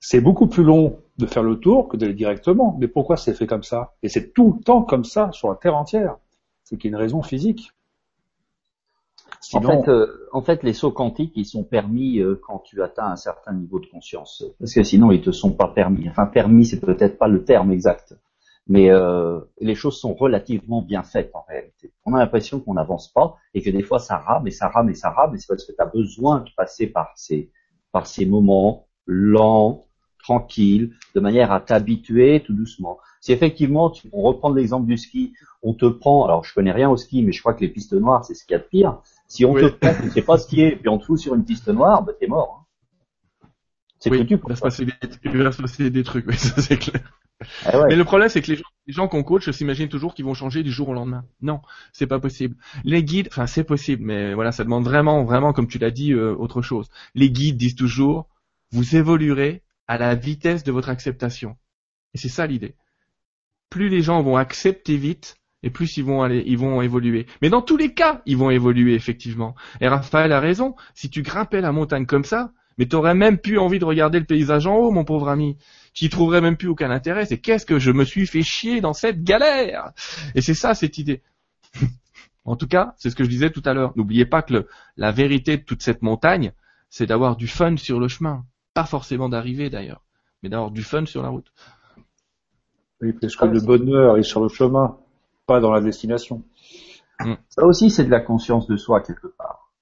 C'est 0.00 0.20
beaucoup 0.20 0.46
plus 0.46 0.62
long 0.62 1.00
de 1.18 1.26
faire 1.26 1.42
le 1.42 1.58
tour 1.58 1.88
que 1.88 1.96
d'aller 1.96 2.14
directement. 2.14 2.76
Mais 2.78 2.88
pourquoi 2.88 3.16
c'est 3.16 3.34
fait 3.34 3.46
comme 3.46 3.64
ça? 3.64 3.94
Et 4.02 4.08
c'est 4.08 4.32
tout 4.32 4.54
le 4.58 4.62
temps 4.62 4.82
comme 4.82 5.04
ça 5.04 5.32
sur 5.32 5.48
la 5.48 5.56
Terre 5.56 5.76
entière. 5.76 6.16
C'est 6.64 6.76
qu'il 6.76 6.90
y 6.90 6.94
a 6.94 6.96
une 6.96 7.02
raison 7.02 7.22
physique. 7.22 7.72
En, 9.54 9.60
fait, 9.60 9.88
euh, 9.88 10.28
en 10.32 10.42
fait, 10.42 10.62
les 10.62 10.72
sauts 10.72 10.90
quantiques, 10.90 11.32
ils 11.36 11.46
sont 11.46 11.62
permis 11.62 12.18
euh, 12.18 12.40
quand 12.46 12.58
tu 12.58 12.82
atteins 12.82 13.06
un 13.06 13.16
certain 13.16 13.52
niveau 13.52 13.78
de 13.78 13.86
conscience. 13.86 14.44
Parce 14.58 14.74
que 14.74 14.82
sinon, 14.82 15.10
ils 15.10 15.22
te 15.22 15.30
sont 15.30 15.52
pas 15.52 15.68
permis. 15.68 16.08
Enfin, 16.08 16.26
permis, 16.26 16.66
c'est 16.66 16.80
peut-être 16.80 17.18
pas 17.18 17.28
le 17.28 17.44
terme 17.44 17.70
exact 17.70 18.14
mais 18.68 18.90
euh, 18.90 19.40
les 19.60 19.74
choses 19.74 19.98
sont 19.98 20.14
relativement 20.14 20.82
bien 20.82 21.02
faites 21.02 21.30
en 21.34 21.44
réalité. 21.48 21.92
On 22.04 22.14
a 22.14 22.18
l'impression 22.18 22.60
qu'on 22.60 22.74
n'avance 22.74 23.10
pas 23.12 23.36
et 23.54 23.62
que 23.62 23.70
des 23.70 23.82
fois 23.82 23.98
ça 23.98 24.18
rame 24.18 24.46
et 24.46 24.50
ça 24.50 24.68
rame 24.68 24.90
et 24.90 24.94
ça 24.94 25.10
rame 25.10 25.34
et 25.34 25.38
c'est 25.38 25.46
parce 25.48 25.64
que 25.64 25.72
tu 25.72 25.80
as 25.80 25.86
besoin 25.86 26.40
de 26.40 26.50
passer 26.56 26.86
par 26.86 27.12
ces, 27.16 27.50
par 27.92 28.06
ces 28.06 28.26
moments 28.26 28.86
lents, 29.06 29.86
tranquilles, 30.18 30.94
de 31.14 31.20
manière 31.20 31.50
à 31.50 31.60
t'habituer 31.60 32.42
tout 32.44 32.52
doucement. 32.52 32.98
Si 33.20 33.32
effectivement, 33.32 33.88
tu, 33.88 34.08
on 34.12 34.22
reprend 34.22 34.52
l'exemple 34.52 34.86
du 34.86 34.98
ski, 34.98 35.32
on 35.62 35.72
te 35.72 35.86
prend, 35.86 36.24
alors 36.26 36.44
je 36.44 36.52
connais 36.52 36.72
rien 36.72 36.90
au 36.90 36.96
ski, 36.96 37.22
mais 37.22 37.32
je 37.32 37.40
crois 37.40 37.54
que 37.54 37.60
les 37.60 37.68
pistes 37.68 37.94
noires, 37.94 38.24
c'est 38.24 38.34
ce 38.34 38.44
qu'il 38.44 38.52
y 38.52 38.56
a 38.56 38.58
de 38.58 38.68
pire. 38.68 39.00
Si 39.26 39.46
on 39.46 39.54
te 39.54 39.66
prend, 39.66 39.94
tu 39.94 40.04
ne 40.04 40.10
sais 40.10 40.22
pas 40.22 40.36
skier, 40.36 40.76
puis 40.76 40.88
on 40.90 40.98
te 40.98 41.04
fout 41.04 41.18
sur 41.18 41.34
une 41.34 41.44
piste 41.44 41.68
noire, 41.68 42.02
bah 42.02 42.12
t'es 42.18 42.26
mort. 42.26 42.66
Hein. 43.42 43.48
C'est 43.98 44.10
oui, 44.10 44.18
foutu. 44.18 44.34
Il 44.34 44.48
va 44.48 44.54
se 45.52 45.62
passer 45.62 45.84
des, 45.84 45.90
des 45.90 46.04
trucs, 46.04 46.26
oui, 46.26 46.36
ça 46.36 46.60
c'est 46.60 46.76
clair. 46.76 47.00
Ah 47.64 47.84
mais 47.88 47.96
le 47.96 48.04
problème, 48.04 48.28
c'est 48.28 48.42
que 48.42 48.50
les 48.50 48.56
gens, 48.56 48.64
les 48.86 48.92
gens 48.92 49.06
qu'on 49.06 49.22
coach 49.22 49.48
s'imaginent 49.50 49.88
toujours 49.88 50.14
qu'ils 50.14 50.24
vont 50.24 50.34
changer 50.34 50.62
du 50.62 50.72
jour 50.72 50.88
au 50.88 50.94
lendemain. 50.94 51.24
Non, 51.40 51.60
c'est 51.92 52.06
pas 52.06 52.18
possible. 52.18 52.56
Les 52.84 53.04
guides, 53.04 53.28
enfin 53.30 53.46
c'est 53.46 53.64
possible, 53.64 54.04
mais 54.04 54.34
voilà, 54.34 54.50
ça 54.50 54.64
demande 54.64 54.84
vraiment, 54.84 55.24
vraiment, 55.24 55.52
comme 55.52 55.68
tu 55.68 55.78
l'as 55.78 55.90
dit, 55.90 56.12
euh, 56.12 56.34
autre 56.34 56.62
chose. 56.62 56.88
Les 57.14 57.30
guides 57.30 57.56
disent 57.56 57.76
toujours, 57.76 58.28
vous 58.72 58.96
évoluerez 58.96 59.62
à 59.86 59.98
la 59.98 60.14
vitesse 60.14 60.64
de 60.64 60.72
votre 60.72 60.88
acceptation. 60.88 61.56
Et 62.14 62.18
c'est 62.18 62.28
ça 62.28 62.46
l'idée. 62.46 62.74
Plus 63.70 63.88
les 63.88 64.02
gens 64.02 64.22
vont 64.22 64.36
accepter 64.36 64.96
vite, 64.96 65.36
et 65.62 65.70
plus 65.70 65.96
ils 65.96 66.04
vont 66.04 66.22
aller, 66.22 66.42
ils 66.46 66.58
vont 66.58 66.82
évoluer. 66.82 67.26
Mais 67.42 67.50
dans 67.50 67.62
tous 67.62 67.76
les 67.76 67.94
cas, 67.94 68.22
ils 68.26 68.36
vont 68.36 68.50
évoluer 68.50 68.94
effectivement. 68.94 69.54
Et 69.80 69.88
Raphaël 69.88 70.32
a 70.32 70.40
raison. 70.40 70.74
Si 70.94 71.10
tu 71.10 71.22
grimpais 71.22 71.60
la 71.60 71.72
montagne 71.72 72.06
comme 72.06 72.24
ça, 72.24 72.52
mais 72.78 72.86
t'aurais 72.86 73.14
même 73.14 73.38
plus 73.38 73.58
envie 73.58 73.78
de 73.78 73.84
regarder 73.84 74.18
le 74.18 74.24
paysage 74.24 74.66
en 74.66 74.76
haut, 74.76 74.90
mon 74.90 75.04
pauvre 75.04 75.28
ami 75.28 75.56
qui 75.98 76.08
trouverait 76.08 76.40
même 76.40 76.56
plus 76.56 76.68
aucun 76.68 76.90
intérêt, 76.92 77.26
c'est 77.26 77.38
qu'est-ce 77.38 77.66
que 77.66 77.80
je 77.80 77.90
me 77.90 78.04
suis 78.04 78.26
fait 78.26 78.42
chier 78.42 78.80
dans 78.80 78.92
cette 78.92 79.24
galère 79.24 79.90
Et 80.36 80.40
c'est 80.40 80.54
ça 80.54 80.74
cette 80.74 80.96
idée. 80.96 81.22
en 82.44 82.54
tout 82.54 82.68
cas, 82.68 82.94
c'est 82.98 83.10
ce 83.10 83.16
que 83.16 83.24
je 83.24 83.28
disais 83.28 83.50
tout 83.50 83.62
à 83.64 83.74
l'heure. 83.74 83.92
N'oubliez 83.96 84.24
pas 84.24 84.42
que 84.42 84.68
la 84.96 85.10
vérité 85.10 85.56
de 85.56 85.62
toute 85.62 85.82
cette 85.82 86.02
montagne, 86.02 86.52
c'est 86.88 87.06
d'avoir 87.06 87.34
du 87.34 87.48
fun 87.48 87.76
sur 87.76 87.98
le 87.98 88.06
chemin. 88.06 88.44
Pas 88.74 88.84
forcément 88.84 89.28
d'arriver 89.28 89.70
d'ailleurs, 89.70 90.04
mais 90.42 90.48
d'avoir 90.48 90.70
du 90.70 90.84
fun 90.84 91.04
sur 91.04 91.20
la 91.20 91.30
route. 91.30 91.52
Oui, 93.00 93.12
parce 93.12 93.34
que 93.34 93.46
le 93.46 93.60
bonheur 93.60 94.18
est 94.18 94.22
sur 94.22 94.40
le 94.40 94.48
chemin, 94.48 94.98
pas 95.46 95.58
dans 95.58 95.72
la 95.72 95.80
destination. 95.80 96.44
Ça 97.48 97.64
aussi, 97.64 97.90
c'est 97.90 98.04
de 98.04 98.10
la 98.10 98.20
conscience 98.20 98.68
de 98.68 98.76
soi 98.76 99.00
quelque 99.00 99.26
part. 99.26 99.72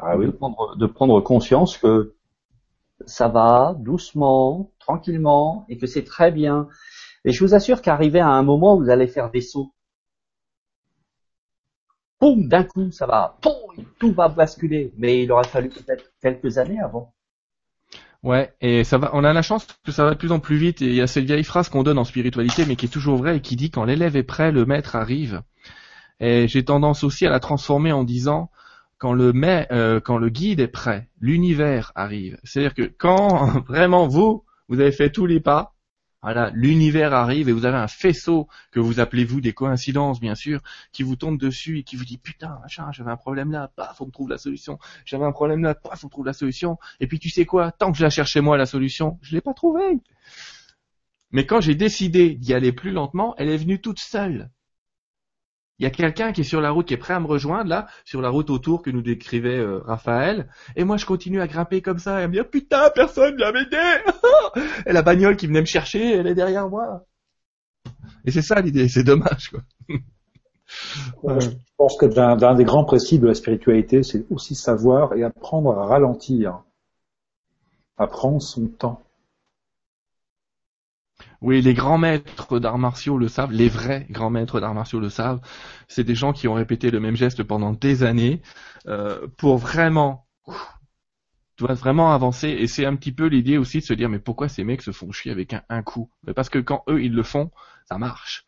Ah 0.00 0.16
oui. 0.16 0.26
de, 0.26 0.32
prendre, 0.32 0.76
de 0.76 0.86
prendre 0.86 1.20
conscience 1.20 1.78
que 1.78 2.14
ça 3.06 3.28
va 3.28 3.74
doucement, 3.78 4.70
tranquillement, 4.78 5.66
et 5.68 5.76
que 5.76 5.86
c'est 5.86 6.04
très 6.04 6.30
bien. 6.30 6.68
Et 7.24 7.32
je 7.32 7.44
vous 7.44 7.54
assure 7.54 7.82
qu'arrivé 7.82 8.20
à 8.20 8.28
un 8.28 8.42
moment, 8.42 8.76
vous 8.76 8.90
allez 8.90 9.06
faire 9.06 9.30
des 9.30 9.40
sauts. 9.40 9.72
Poum, 12.18 12.48
d'un 12.48 12.64
coup, 12.64 12.90
ça 12.90 13.06
va, 13.06 13.38
poum, 13.42 13.84
tout 13.98 14.12
va 14.12 14.28
basculer. 14.28 14.92
Mais 14.96 15.22
il 15.22 15.32
aurait 15.32 15.48
fallu 15.48 15.68
peut-être 15.68 16.12
quelques 16.20 16.58
années 16.58 16.80
avant. 16.80 17.12
Ouais, 18.22 18.54
et 18.62 18.84
ça 18.84 18.96
va. 18.96 19.10
On 19.12 19.22
a 19.22 19.34
la 19.34 19.42
chance 19.42 19.66
que 19.84 19.92
ça 19.92 20.04
va 20.04 20.12
de 20.12 20.18
plus 20.18 20.32
en 20.32 20.40
plus 20.40 20.56
vite. 20.56 20.80
Et 20.80 20.86
il 20.86 20.94
y 20.94 21.02
a 21.02 21.06
cette 21.06 21.26
vieille 21.26 21.44
phrase 21.44 21.68
qu'on 21.68 21.82
donne 21.82 21.98
en 21.98 22.04
spiritualité, 22.04 22.64
mais 22.66 22.74
qui 22.76 22.86
est 22.86 22.88
toujours 22.88 23.16
vraie 23.16 23.36
et 23.36 23.40
qui 23.40 23.54
dit 23.54 23.70
quand 23.70 23.84
l'élève 23.84 24.16
est 24.16 24.22
prêt, 24.22 24.50
le 24.50 24.64
maître 24.64 24.96
arrive. 24.96 25.42
Et 26.20 26.48
j'ai 26.48 26.64
tendance 26.64 27.04
aussi 27.04 27.26
à 27.26 27.30
la 27.30 27.40
transformer 27.40 27.92
en 27.92 28.02
disant 28.02 28.50
quand 29.04 29.12
le 29.12 29.34
mai, 29.34 29.66
euh, 29.70 30.00
quand 30.00 30.16
le 30.16 30.30
guide 30.30 30.60
est 30.60 30.66
prêt, 30.66 31.10
l'univers 31.20 31.92
arrive. 31.94 32.38
C'est-à-dire 32.42 32.72
que 32.72 32.90
quand 32.96 33.60
vraiment 33.68 34.08
vous, 34.08 34.46
vous 34.68 34.80
avez 34.80 34.92
fait 34.92 35.10
tous 35.10 35.26
les 35.26 35.40
pas, 35.40 35.74
voilà, 36.22 36.50
l'univers 36.54 37.12
arrive 37.12 37.50
et 37.50 37.52
vous 37.52 37.66
avez 37.66 37.76
un 37.76 37.86
faisceau 37.86 38.48
que 38.70 38.80
vous 38.80 39.00
appelez 39.00 39.26
vous 39.26 39.42
des 39.42 39.52
coïncidences 39.52 40.20
bien 40.20 40.34
sûr, 40.34 40.62
qui 40.90 41.02
vous 41.02 41.16
tombe 41.16 41.38
dessus 41.38 41.80
et 41.80 41.82
qui 41.82 41.96
vous 41.96 42.06
dit 42.06 42.16
putain 42.16 42.58
machin, 42.62 42.92
j'avais 42.92 43.10
un 43.10 43.18
problème 43.18 43.52
là, 43.52 43.70
paf, 43.76 44.00
on 44.00 44.06
me 44.06 44.10
trouve 44.10 44.30
la 44.30 44.38
solution. 44.38 44.78
J'avais 45.04 45.26
un 45.26 45.32
problème 45.32 45.62
là, 45.62 45.74
paf, 45.74 46.02
on 46.02 46.08
trouve 46.08 46.24
la 46.24 46.32
solution. 46.32 46.78
Et 46.98 47.06
puis 47.06 47.18
tu 47.18 47.28
sais 47.28 47.44
quoi, 47.44 47.72
tant 47.72 47.92
que 47.92 47.98
je 47.98 48.04
la 48.04 48.08
cherchais 48.08 48.40
moi 48.40 48.56
la 48.56 48.64
solution, 48.64 49.18
je 49.20 49.34
l'ai 49.34 49.42
pas 49.42 49.52
trouvée. 49.52 50.00
Mais 51.30 51.44
quand 51.44 51.60
j'ai 51.60 51.74
décidé 51.74 52.36
d'y 52.36 52.54
aller 52.54 52.72
plus 52.72 52.90
lentement, 52.90 53.34
elle 53.36 53.50
est 53.50 53.58
venue 53.58 53.82
toute 53.82 53.98
seule. 53.98 54.48
Il 55.78 55.82
y 55.82 55.86
a 55.86 55.90
quelqu'un 55.90 56.32
qui 56.32 56.42
est 56.42 56.44
sur 56.44 56.60
la 56.60 56.70
route, 56.70 56.86
qui 56.86 56.94
est 56.94 56.98
prêt 56.98 57.14
à 57.14 57.20
me 57.20 57.26
rejoindre 57.26 57.68
là, 57.68 57.86
sur 58.04 58.20
la 58.20 58.28
route 58.28 58.50
autour 58.50 58.82
que 58.82 58.90
nous 58.90 59.02
décrivait 59.02 59.58
euh, 59.58 59.80
Raphaël. 59.80 60.48
Et 60.76 60.84
moi, 60.84 60.96
je 60.96 61.06
continue 61.06 61.40
à 61.40 61.48
grimper 61.48 61.82
comme 61.82 61.98
ça 61.98 62.20
et 62.20 62.24
à 62.24 62.28
me 62.28 62.32
dire 62.32 62.48
putain, 62.48 62.90
personne 62.94 63.36
vient 63.36 63.50
m'aider. 63.50 63.76
et 64.86 64.92
la 64.92 65.02
bagnole 65.02 65.36
qui 65.36 65.48
venait 65.48 65.60
me 65.60 65.66
chercher, 65.66 66.12
elle 66.12 66.28
est 66.28 66.34
derrière 66.34 66.68
moi. 66.68 67.04
Et 68.24 68.30
c'est 68.30 68.42
ça 68.42 68.60
l'idée, 68.60 68.88
c'est 68.88 69.04
dommage 69.04 69.50
quoi. 69.50 69.60
Euh, 71.24 71.40
Je 71.40 71.50
pense 71.76 71.96
que 71.96 72.06
d'un 72.06 72.54
des 72.54 72.64
grands 72.64 72.84
principes 72.84 73.22
de 73.22 73.28
la 73.28 73.34
spiritualité, 73.34 74.02
c'est 74.02 74.24
aussi 74.30 74.54
savoir 74.54 75.14
et 75.14 75.22
apprendre 75.22 75.78
à 75.78 75.86
ralentir, 75.86 76.62
à 77.96 78.06
prendre 78.06 78.40
son 78.40 78.66
temps. 78.66 79.02
Oui, 81.44 81.60
les 81.60 81.74
grands 81.74 81.98
maîtres 81.98 82.58
d'arts 82.58 82.78
martiaux 82.78 83.18
le 83.18 83.28
savent, 83.28 83.52
les 83.52 83.68
vrais 83.68 84.06
grands 84.10 84.30
maîtres 84.30 84.60
d'arts 84.60 84.74
martiaux 84.74 84.98
le 84.98 85.10
savent. 85.10 85.40
C'est 85.88 86.02
des 86.04 86.14
gens 86.14 86.32
qui 86.32 86.48
ont 86.48 86.54
répété 86.54 86.90
le 86.90 87.00
même 87.00 87.16
geste 87.16 87.42
pendant 87.42 87.72
des 87.72 88.02
années 88.02 88.40
euh, 88.88 89.28
pour 89.36 89.58
vraiment, 89.58 90.26
vraiment 91.58 92.12
avancer. 92.12 92.48
Et 92.48 92.66
c'est 92.66 92.86
un 92.86 92.96
petit 92.96 93.12
peu 93.12 93.26
l'idée 93.26 93.58
aussi 93.58 93.78
de 93.78 93.84
se 93.84 93.94
dire, 93.94 94.08
mais 94.08 94.18
pourquoi 94.18 94.48
ces 94.48 94.64
mecs 94.64 94.82
se 94.82 94.92
font 94.92 95.12
chier 95.12 95.30
avec 95.32 95.52
un, 95.52 95.62
un 95.68 95.82
coup? 95.82 96.10
Parce 96.34 96.48
que 96.48 96.58
quand 96.58 96.82
eux 96.88 97.02
ils 97.02 97.12
le 97.14 97.22
font, 97.22 97.50
ça 97.88 97.98
marche. 97.98 98.44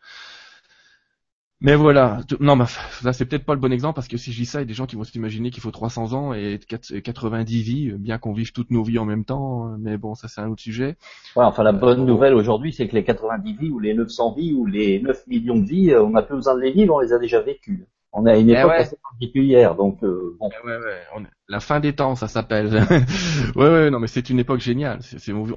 Mais 1.59 1.73
voilà, 1.75 2.19
non, 2.39 2.55
mais 2.55 2.65
là 3.03 3.13
c'est 3.13 3.25
peut-être 3.25 3.43
pas 3.45 3.55
le 3.55 3.59
bon 3.59 3.73
exemple 3.73 3.95
parce 3.95 4.07
que 4.07 4.17
si 4.17 4.31
je 4.31 4.37
dis 4.37 4.45
ça, 4.45 4.59
il 4.59 4.61
y 4.61 4.63
a 4.63 4.67
des 4.67 4.75
gens 4.75 4.85
qui 4.85 4.95
vont 4.95 5.03
s'imaginer 5.03 5.49
qu'il 5.49 5.63
faut 5.63 5.71
300 5.71 6.13
ans 6.13 6.31
et 6.33 6.57
4- 6.59 7.01
90 7.01 7.63
vies, 7.63 7.91
bien 7.93 8.19
qu'on 8.19 8.31
vive 8.31 8.51
toutes 8.51 8.69
nos 8.69 8.83
vies 8.83 8.99
en 8.99 9.05
même 9.05 9.25
temps. 9.25 9.75
Mais 9.79 9.97
bon, 9.97 10.13
ça 10.13 10.27
c'est 10.27 10.39
un 10.39 10.49
autre 10.49 10.61
sujet. 10.61 10.97
Ouais, 11.35 11.43
enfin, 11.45 11.63
la 11.63 11.71
bonne 11.71 12.05
nouvelle 12.05 12.35
aujourd'hui, 12.35 12.73
c'est 12.73 12.87
que 12.87 12.93
les 12.95 13.03
90 13.03 13.53
vies 13.53 13.69
ou 13.69 13.79
les 13.79 13.95
900 13.95 14.33
vies 14.33 14.53
ou 14.53 14.67
les 14.67 14.99
9 15.01 15.25
millions 15.25 15.57
de 15.57 15.65
vies, 15.65 15.91
euh, 15.93 16.03
on 16.03 16.11
n'a 16.11 16.21
plus 16.21 16.35
besoin 16.35 16.53
de 16.53 16.61
les 16.61 16.71
vivre, 16.71 16.93
on 16.93 16.99
les 16.99 17.11
a 17.13 17.17
déjà 17.17 17.41
vécues. 17.41 17.87
On 18.13 18.27
est 18.27 18.31
à 18.31 18.37
une 18.37 18.49
Eh 18.49 18.53
époque 18.53 18.69
ouais. 18.71 18.77
assez 18.77 18.97
particulière, 19.01 19.75
donc 19.75 20.03
euh, 20.03 20.37
bon. 20.39 20.49
Ouais, 20.63 20.77
ouais, 20.77 21.01
on 21.15 21.23
est- 21.23 21.29
La 21.47 21.59
fin 21.59 21.79
des 21.79 21.93
temps, 21.93 22.15
ça 22.15 22.27
s'appelle. 22.27 22.67
ouais, 23.55 23.67
ouais, 23.69 23.89
non, 23.89 23.99
mais 23.99 24.07
c'est 24.07 24.29
une 24.29 24.39
époque 24.39 24.59
géniale. 24.59 24.99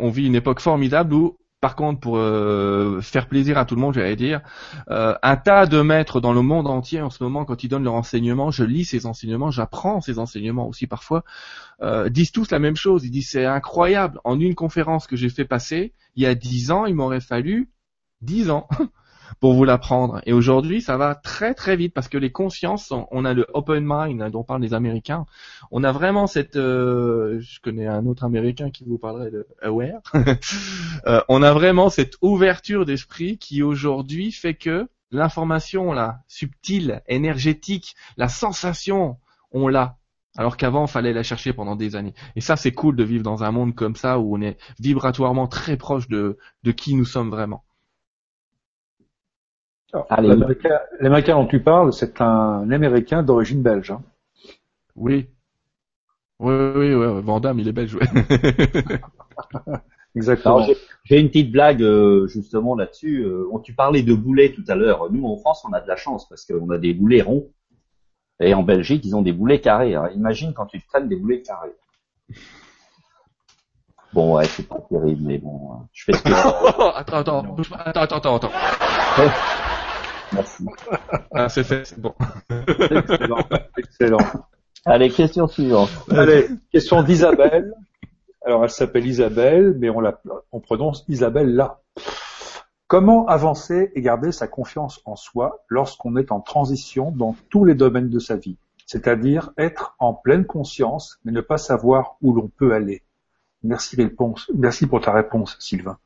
On 0.00 0.08
vit 0.08 0.26
une 0.26 0.34
époque 0.34 0.60
formidable 0.60 1.12
où, 1.14 1.36
par 1.60 1.76
contre, 1.76 2.00
pour 2.00 2.16
euh, 2.16 3.00
faire 3.02 3.28
plaisir 3.28 3.58
à 3.58 3.66
tout 3.66 3.74
le 3.74 3.82
monde, 3.82 3.94
j'allais 3.94 4.16
dire, 4.16 4.40
euh, 4.90 5.14
un 5.22 5.36
tas 5.36 5.66
de 5.66 5.82
maîtres 5.82 6.20
dans 6.20 6.32
le 6.32 6.40
monde 6.40 6.66
entier 6.66 7.02
en 7.02 7.10
ce 7.10 7.22
moment, 7.22 7.44
quand 7.44 7.62
ils 7.62 7.68
donnent 7.68 7.84
leur 7.84 7.94
enseignement, 7.94 8.50
je 8.50 8.64
lis 8.64 8.86
ces 8.86 9.04
enseignements, 9.04 9.50
j'apprends 9.50 10.00
ces 10.00 10.18
enseignements 10.18 10.66
aussi 10.66 10.86
parfois, 10.86 11.22
euh, 11.82 12.08
disent 12.08 12.32
tous 12.32 12.50
la 12.50 12.58
même 12.58 12.76
chose. 12.76 13.04
Ils 13.04 13.10
disent 13.10 13.30
c'est 13.30 13.44
incroyable. 13.44 14.20
En 14.24 14.40
une 14.40 14.54
conférence 14.54 15.06
que 15.06 15.16
j'ai 15.16 15.28
fait 15.28 15.44
passer, 15.44 15.92
il 16.16 16.22
y 16.22 16.26
a 16.26 16.34
dix 16.34 16.70
ans, 16.70 16.86
il 16.86 16.94
m'aurait 16.94 17.20
fallu 17.20 17.70
dix 18.22 18.50
ans 18.50 18.66
pour 19.38 19.54
vous 19.54 19.64
l'apprendre. 19.64 20.20
Et 20.26 20.32
aujourd'hui, 20.32 20.82
ça 20.82 20.96
va 20.96 21.14
très 21.14 21.54
très 21.54 21.76
vite 21.76 21.94
parce 21.94 22.08
que 22.08 22.18
les 22.18 22.32
consciences, 22.32 22.92
on 23.10 23.24
a 23.24 23.34
le 23.34 23.46
open 23.54 23.84
mind 23.86 24.30
dont 24.30 24.42
parlent 24.42 24.62
les 24.62 24.74
Américains. 24.74 25.26
On 25.70 25.84
a 25.84 25.92
vraiment 25.92 26.26
cette, 26.26 26.56
euh, 26.56 27.38
je 27.40 27.60
connais 27.60 27.86
un 27.86 28.06
autre 28.06 28.24
Américain 28.24 28.70
qui 28.70 28.84
vous 28.84 28.98
parlerait 28.98 29.30
de 29.30 29.46
aware. 29.62 30.00
Euh, 31.06 31.22
on 31.28 31.42
a 31.42 31.52
vraiment 31.52 31.88
cette 31.88 32.14
ouverture 32.20 32.84
d'esprit 32.84 33.38
qui 33.38 33.62
aujourd'hui 33.62 34.32
fait 34.32 34.54
que 34.54 34.88
l'information 35.10 35.92
là, 35.92 36.20
subtile, 36.28 37.02
énergétique, 37.08 37.94
la 38.16 38.28
sensation, 38.28 39.16
on 39.52 39.68
l'a. 39.68 39.96
Alors 40.36 40.56
qu'avant, 40.56 40.86
il 40.86 40.90
fallait 40.90 41.12
la 41.12 41.22
chercher 41.22 41.52
pendant 41.52 41.74
des 41.74 41.96
années. 41.96 42.14
Et 42.36 42.40
ça, 42.40 42.56
c'est 42.56 42.72
cool 42.72 42.96
de 42.96 43.04
vivre 43.04 43.24
dans 43.24 43.42
un 43.42 43.50
monde 43.50 43.74
comme 43.74 43.96
ça 43.96 44.18
où 44.18 44.36
on 44.36 44.40
est 44.40 44.58
vibratoirement 44.78 45.48
très 45.48 45.76
proche 45.76 46.08
de, 46.08 46.38
de 46.62 46.72
qui 46.72 46.94
nous 46.94 47.04
sommes 47.04 47.30
vraiment. 47.30 47.64
L'Américain 51.00 51.34
dont 51.36 51.46
tu 51.46 51.60
parles, 51.60 51.92
c'est 51.92 52.20
un 52.20 52.70
Américain 52.70 53.22
d'origine 53.22 53.62
belge. 53.62 53.90
hein. 53.90 54.02
Oui. 54.96 55.28
Oui, 56.38 56.54
oui, 56.74 56.94
oui. 56.94 57.22
Van 57.22 57.40
Damme, 57.40 57.58
il 57.58 57.68
est 57.68 57.72
belge, 57.72 57.94
ouais. 57.94 58.06
Exactement. 60.16 60.66
J'ai- 61.04 61.20
une 61.20 61.28
petite 61.28 61.52
blague 61.52 61.82
euh, 61.82 62.26
justement 62.28 62.74
là-dessus. 62.74 63.22
Euh, 63.24 63.46
tu 63.62 63.74
parlais 63.74 64.02
de 64.02 64.14
boulets 64.14 64.52
tout 64.52 64.64
à 64.68 64.74
l'heure. 64.74 65.10
Nous, 65.12 65.24
en 65.26 65.36
France, 65.36 65.64
on 65.68 65.72
a 65.72 65.80
de 65.80 65.88
la 65.88 65.96
chance 65.96 66.28
parce 66.28 66.44
qu'on 66.44 66.70
a 66.70 66.78
des 66.78 66.94
boulets 66.94 67.22
ronds. 67.22 67.48
Et 68.40 68.54
en 68.54 68.62
Belgique, 68.62 69.04
ils 69.04 69.14
ont 69.14 69.22
des 69.22 69.32
boulets 69.32 69.60
carrés. 69.60 69.94
Alors, 69.94 70.10
imagine 70.12 70.54
quand 70.54 70.66
tu 70.66 70.80
te 70.80 70.88
traînes 70.88 71.08
des 71.08 71.16
boulets 71.16 71.42
carrés. 71.42 71.74
Bon, 74.12 74.34
ouais, 74.36 74.46
c'est 74.46 74.66
pas 74.66 74.80
terrible, 74.88 75.22
mais 75.24 75.38
bon, 75.38 75.72
euh, 75.72 75.76
je 75.92 76.04
fais 76.04 76.12
ce 76.14 76.22
que 76.22 76.30
je 76.30 76.34
peux. 76.34 76.82
attends, 76.96 77.18
attends, 77.18 77.56
attends, 77.84 78.16
attends, 78.16 78.36
attends. 78.36 78.50
Merci. 80.32 80.64
Ah, 81.32 81.48
c'est 81.48 81.64
fait, 81.64 81.84
c'est 81.84 82.00
bon. 82.00 82.14
Excellent. 82.96 83.38
Excellent. 83.76 84.18
Allez, 84.84 85.10
question 85.10 85.46
suivante. 85.46 85.90
Allez, 86.10 86.48
question 86.72 87.02
d'Isabelle. 87.02 87.74
Alors, 88.44 88.64
elle 88.64 88.70
s'appelle 88.70 89.06
Isabelle, 89.06 89.76
mais 89.78 89.90
on, 89.90 90.00
la, 90.00 90.20
on 90.52 90.60
prononce 90.60 91.04
Isabelle 91.08 91.54
là. 91.54 91.80
Comment 92.86 93.26
avancer 93.26 93.92
et 93.94 94.00
garder 94.00 94.32
sa 94.32 94.48
confiance 94.48 95.00
en 95.04 95.14
soi 95.14 95.64
lorsqu'on 95.68 96.16
est 96.16 96.32
en 96.32 96.40
transition 96.40 97.12
dans 97.12 97.36
tous 97.50 97.64
les 97.64 97.74
domaines 97.74 98.08
de 98.08 98.18
sa 98.18 98.36
vie? 98.36 98.56
C'est-à-dire 98.86 99.52
être 99.56 99.94
en 100.00 100.14
pleine 100.14 100.44
conscience, 100.44 101.20
mais 101.24 101.30
ne 101.30 101.40
pas 101.42 101.58
savoir 101.58 102.16
où 102.22 102.32
l'on 102.34 102.48
peut 102.48 102.72
aller. 102.72 103.02
Merci, 103.62 103.94
réponse. 103.96 104.50
Merci 104.54 104.86
pour 104.86 105.00
ta 105.00 105.12
réponse, 105.12 105.56
Sylvain. 105.60 105.98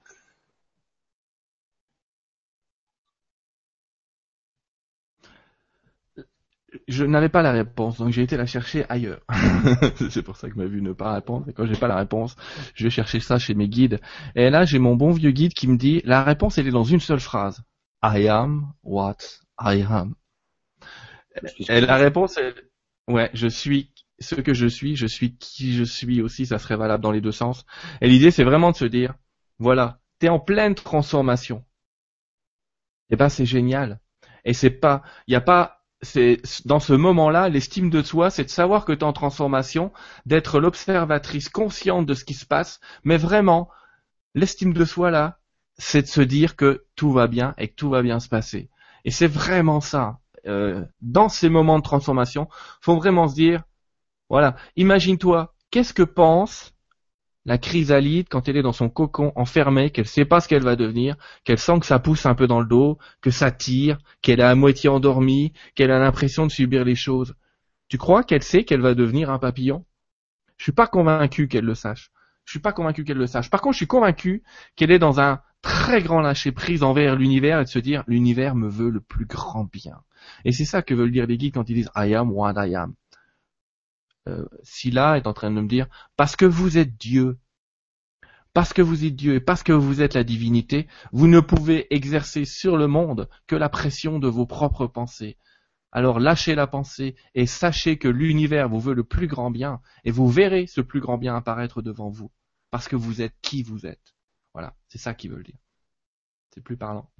Je 6.87 7.05
n'avais 7.05 7.29
pas 7.29 7.43
la 7.43 7.53
réponse, 7.53 7.99
donc 7.99 8.11
j'ai 8.11 8.23
été 8.23 8.37
la 8.37 8.47
chercher 8.47 8.85
ailleurs. 8.89 9.21
c'est 10.11 10.23
pour 10.23 10.37
ça 10.37 10.51
que 10.51 10.57
m'a 10.57 10.67
vu 10.67 10.83
ne 10.83 10.93
pas 10.93 11.15
répondre. 11.15 11.49
Et 11.49 11.53
quand 11.53 11.67
j'ai 11.67 11.77
pas 11.77 11.89
la 11.89 11.97
réponse, 11.97 12.37
je 12.75 12.85
vais 12.85 12.91
chercher 12.91 13.21
ça 13.21 13.39
chez 13.39 13.55
mes 13.55 13.69
guides. 13.69 14.01
Et 14.35 14.51
là, 14.51 14.65
j'ai 14.65 14.79
mon 14.79 14.95
bon 14.95 15.11
vieux 15.11 15.31
guide 15.31 15.55
qui 15.55 15.67
me 15.67 15.77
dit, 15.77 16.03
la 16.05 16.23
réponse, 16.23 16.59
elle 16.59 16.69
est 16.69 16.73
dans 16.73 16.85
une 16.85 17.01
seule 17.01 17.21
phrase. 17.21 17.63
I 18.03 18.29
am 18.29 18.73
what 18.83 19.17
I 19.59 19.83
am. 19.89 20.15
Et 21.69 21.81
la 21.81 21.97
réponse, 21.97 22.37
est, 22.37 22.55
ouais, 23.09 23.31
je 23.33 23.49
suis 23.49 23.91
ce 24.21 24.35
que 24.37 24.55
je 24.55 24.67
suis, 24.67 24.97
je 24.97 25.07
suis 25.07 25.37
qui 25.37 25.75
je 25.75 25.85
suis 25.85 26.23
aussi, 26.23 26.47
ça 26.47 26.59
serait 26.59 26.77
valable 26.77 27.03
dans 27.03 27.11
les 27.11 27.21
deux 27.21 27.33
sens. 27.33 27.65
Et 28.01 28.09
l'idée, 28.09 28.31
c'est 28.31 28.45
vraiment 28.45 28.71
de 28.71 28.77
se 28.77 28.85
dire, 28.85 29.15
voilà, 29.59 30.01
t'es 30.19 30.29
en 30.29 30.39
pleine 30.39 30.75
transformation. 30.75 31.65
Et 33.11 33.17
ben, 33.17 33.29
c'est 33.29 33.47
génial. 33.47 34.01
Et 34.45 34.53
c'est 34.53 34.71
pas, 34.71 35.03
il 35.27 35.33
y 35.33 35.37
a 35.37 35.41
pas, 35.41 35.74
c'est 36.05 36.41
dans 36.65 36.81
ce 36.81 36.93
moment-là, 36.93 37.49
l'estime 37.49 37.91
de 37.91 38.03
soi, 38.03 38.31
c'est 38.31 38.45
de 38.45 38.51
savoir 38.51 38.85
que 38.85 38.93
tu 38.93 39.01
es 39.01 39.05
en 39.05 39.13
transformation, 39.13 39.93
d'être 40.27 40.61
l'observatrice 40.61 41.49
consciente 41.49 42.07
de 42.07 42.15
ce 42.15 42.25
qui 42.25 42.35
se 42.35 42.47
passe, 42.47 42.81
mais 43.05 43.17
vraiment, 43.17 43.69
l'estime 44.35 44.73
de 44.73 44.85
soi 44.85 45.11
là, 45.11 45.39
c'est 45.79 46.03
de 46.03 46.07
se 46.07 46.21
dire 46.21 46.57
que 46.57 46.85
tout 46.97 47.13
va 47.13 47.27
bien 47.27 47.55
et 47.59 47.69
que 47.69 47.75
tout 47.75 47.91
va 47.91 48.03
bien 48.03 48.21
se 48.21 48.29
passer. 48.29 48.71
Et 49.05 49.11
c'est 49.11 49.27
vraiment 49.27 49.81
ça. 49.81 50.21
Euh, 50.47 50.85
dans 51.01 51.29
ces 51.29 51.49
moments 51.49 51.79
de 51.79 51.85
transformation, 51.85 52.49
faut 52.81 52.97
vraiment 52.97 53.29
se 53.29 53.35
dire, 53.35 53.63
voilà, 54.29 54.57
imagine-toi, 54.77 55.55
qu'est-ce 55.71 55.95
que 55.95 56.03
pense 56.03 56.74
la 57.45 57.59
chrysalide 57.59 58.29
quand 58.29 58.49
elle 58.49 58.57
est 58.57 58.63
dans 58.63 58.73
son 58.73 58.89
cocon 58.89 59.33
enfermée, 59.37 59.91
qu'elle 59.91 60.07
sait 60.07 60.25
pas 60.25 60.41
ce 60.41 60.49
qu'elle 60.49 60.63
va 60.63 60.77
devenir, 60.77 61.17
qu'elle 61.45 61.59
sent 61.59 61.81
que 61.81 61.87
ça 61.87 61.99
pousse 61.99 62.27
un 62.27 62.35
peu 62.35 62.47
dans 62.47 62.61
le 62.61 62.67
dos, 62.67 62.99
que 63.21 63.31
ça 63.31 63.51
tire, 63.51 63.99
qu'elle 64.23 64.41
est 64.41 64.45
à 64.45 64.55
moitié 64.55 64.89
endormie, 64.89 65.53
qu'elle 65.75 65.91
a 65.91 65.99
l'impression 65.99 66.47
de 66.47 66.53
subir 66.53 66.85
les 66.85 66.95
choses. 66.95 67.35
Tu 67.89 67.99
crois 67.99 68.25
qu'elle 68.25 68.43
sait 68.43 68.65
qu'elle 68.65 68.81
va 68.81 68.95
devenir 68.95 69.31
un 69.31 69.39
papillon? 69.39 69.85
Je 70.57 70.65
suis 70.65 70.73
pas 70.73 70.87
convaincu 70.87 71.49
qu'elle 71.49 71.65
le 71.65 71.75
sache. 71.75 72.11
Je 72.45 72.53
suis 72.53 72.61
pas 72.61 72.73
convaincu 72.73 73.05
qu'elle 73.05 73.19
le 73.19 73.27
sache. 73.27 73.51
Par 73.51 73.61
contre, 73.61 73.75
je 73.75 73.79
suis 73.79 73.87
convaincu 73.87 74.43
qu'elle 74.77 74.91
est 74.91 74.99
dans 74.99 75.21
un 75.21 75.41
très 75.63 76.03
grand 76.03 76.21
lâcher 76.21 76.53
prise 76.53 76.83
envers 76.83 77.17
l'univers 77.17 77.61
et 77.61 77.65
de 77.65 77.69
se 77.69 77.79
dire 77.79 78.05
l'univers 78.07 78.55
me 78.55 78.69
veut 78.69 78.91
le 78.91 79.01
plus 79.01 79.25
grand 79.27 79.65
bien. 79.65 79.97
Et 80.45 80.53
c'est 80.53 80.65
ça 80.65 80.83
que 80.83 80.95
veulent 80.95 81.13
dire 81.13 81.27
les 81.27 81.39
guides 81.39 81.55
quand 81.55 81.69
ils 81.69 81.75
disent 81.75 81.91
I 81.97 82.15
am 82.15 82.31
what 82.31 82.55
I 82.57 82.75
am. 82.75 82.95
Euh, 84.27 84.47
est 84.85 85.27
en 85.27 85.35
train 85.35 85.51
de 85.51 85.61
me 85.61 85.69
dire 85.69 85.87
parce 86.17 86.35
que 86.35 86.47
vous 86.47 86.79
êtes 86.79 86.97
Dieu, 86.97 87.39
parce 88.55 88.73
que 88.73 88.81
vous 88.81 89.05
êtes 89.05 89.17
Dieu 89.17 89.35
et 89.35 89.41
parce 89.41 89.63
que 89.63 89.73
vous 89.73 90.01
êtes 90.01 90.15
la 90.15 90.25
divinité, 90.25 90.89
vous 91.13 91.27
ne 91.27 91.41
pouvez 91.41 91.93
exercer 91.95 92.47
sur 92.47 92.79
le 92.79 92.87
monde 92.87 93.29
que 93.47 93.57
la 93.57 93.69
pression 93.69 94.19
de 94.19 94.29
vos 94.29 94.47
propres 94.47 94.87
pensées. 94.87 95.37
Alors 95.93 96.21
lâchez 96.21 96.55
la 96.55 96.67
pensée 96.67 97.17
et 97.35 97.47
sachez 97.47 97.99
que 97.99 98.09
l'univers 98.09 98.69
vous 98.69 98.81
veut 98.81 98.95
le 98.95 99.05
plus 99.05 99.27
grand 99.27 99.51
bien 99.51 99.81
et 100.05 100.11
vous 100.11 100.29
verrez 100.29 100.67
ce 100.67 100.81
plus 100.81 101.01
grand 101.01 101.19
bien 101.19 101.37
apparaître 101.37 101.83
devant 101.83 102.09
vous 102.09 102.33
parce 102.71 102.89
que 102.89 102.97
vous 102.97 103.21
êtes 103.21 103.35
qui 103.43 103.63
vous 103.63 103.87
êtes. 103.87 104.15
Voilà, 104.55 104.75
c'est 104.89 104.99
ça 104.99 105.15
qu'ils 105.15 105.33
veulent 105.33 105.45
dire. 105.45 105.59
C'est 106.51 106.63
plus 106.63 106.77
parlant. 106.77 107.11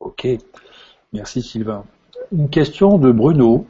Ok, 0.00 0.26
merci 1.12 1.42
Sylvain. 1.42 1.86
Une 2.32 2.48
question 2.48 2.96
de 2.96 3.12
Bruno. 3.12 3.66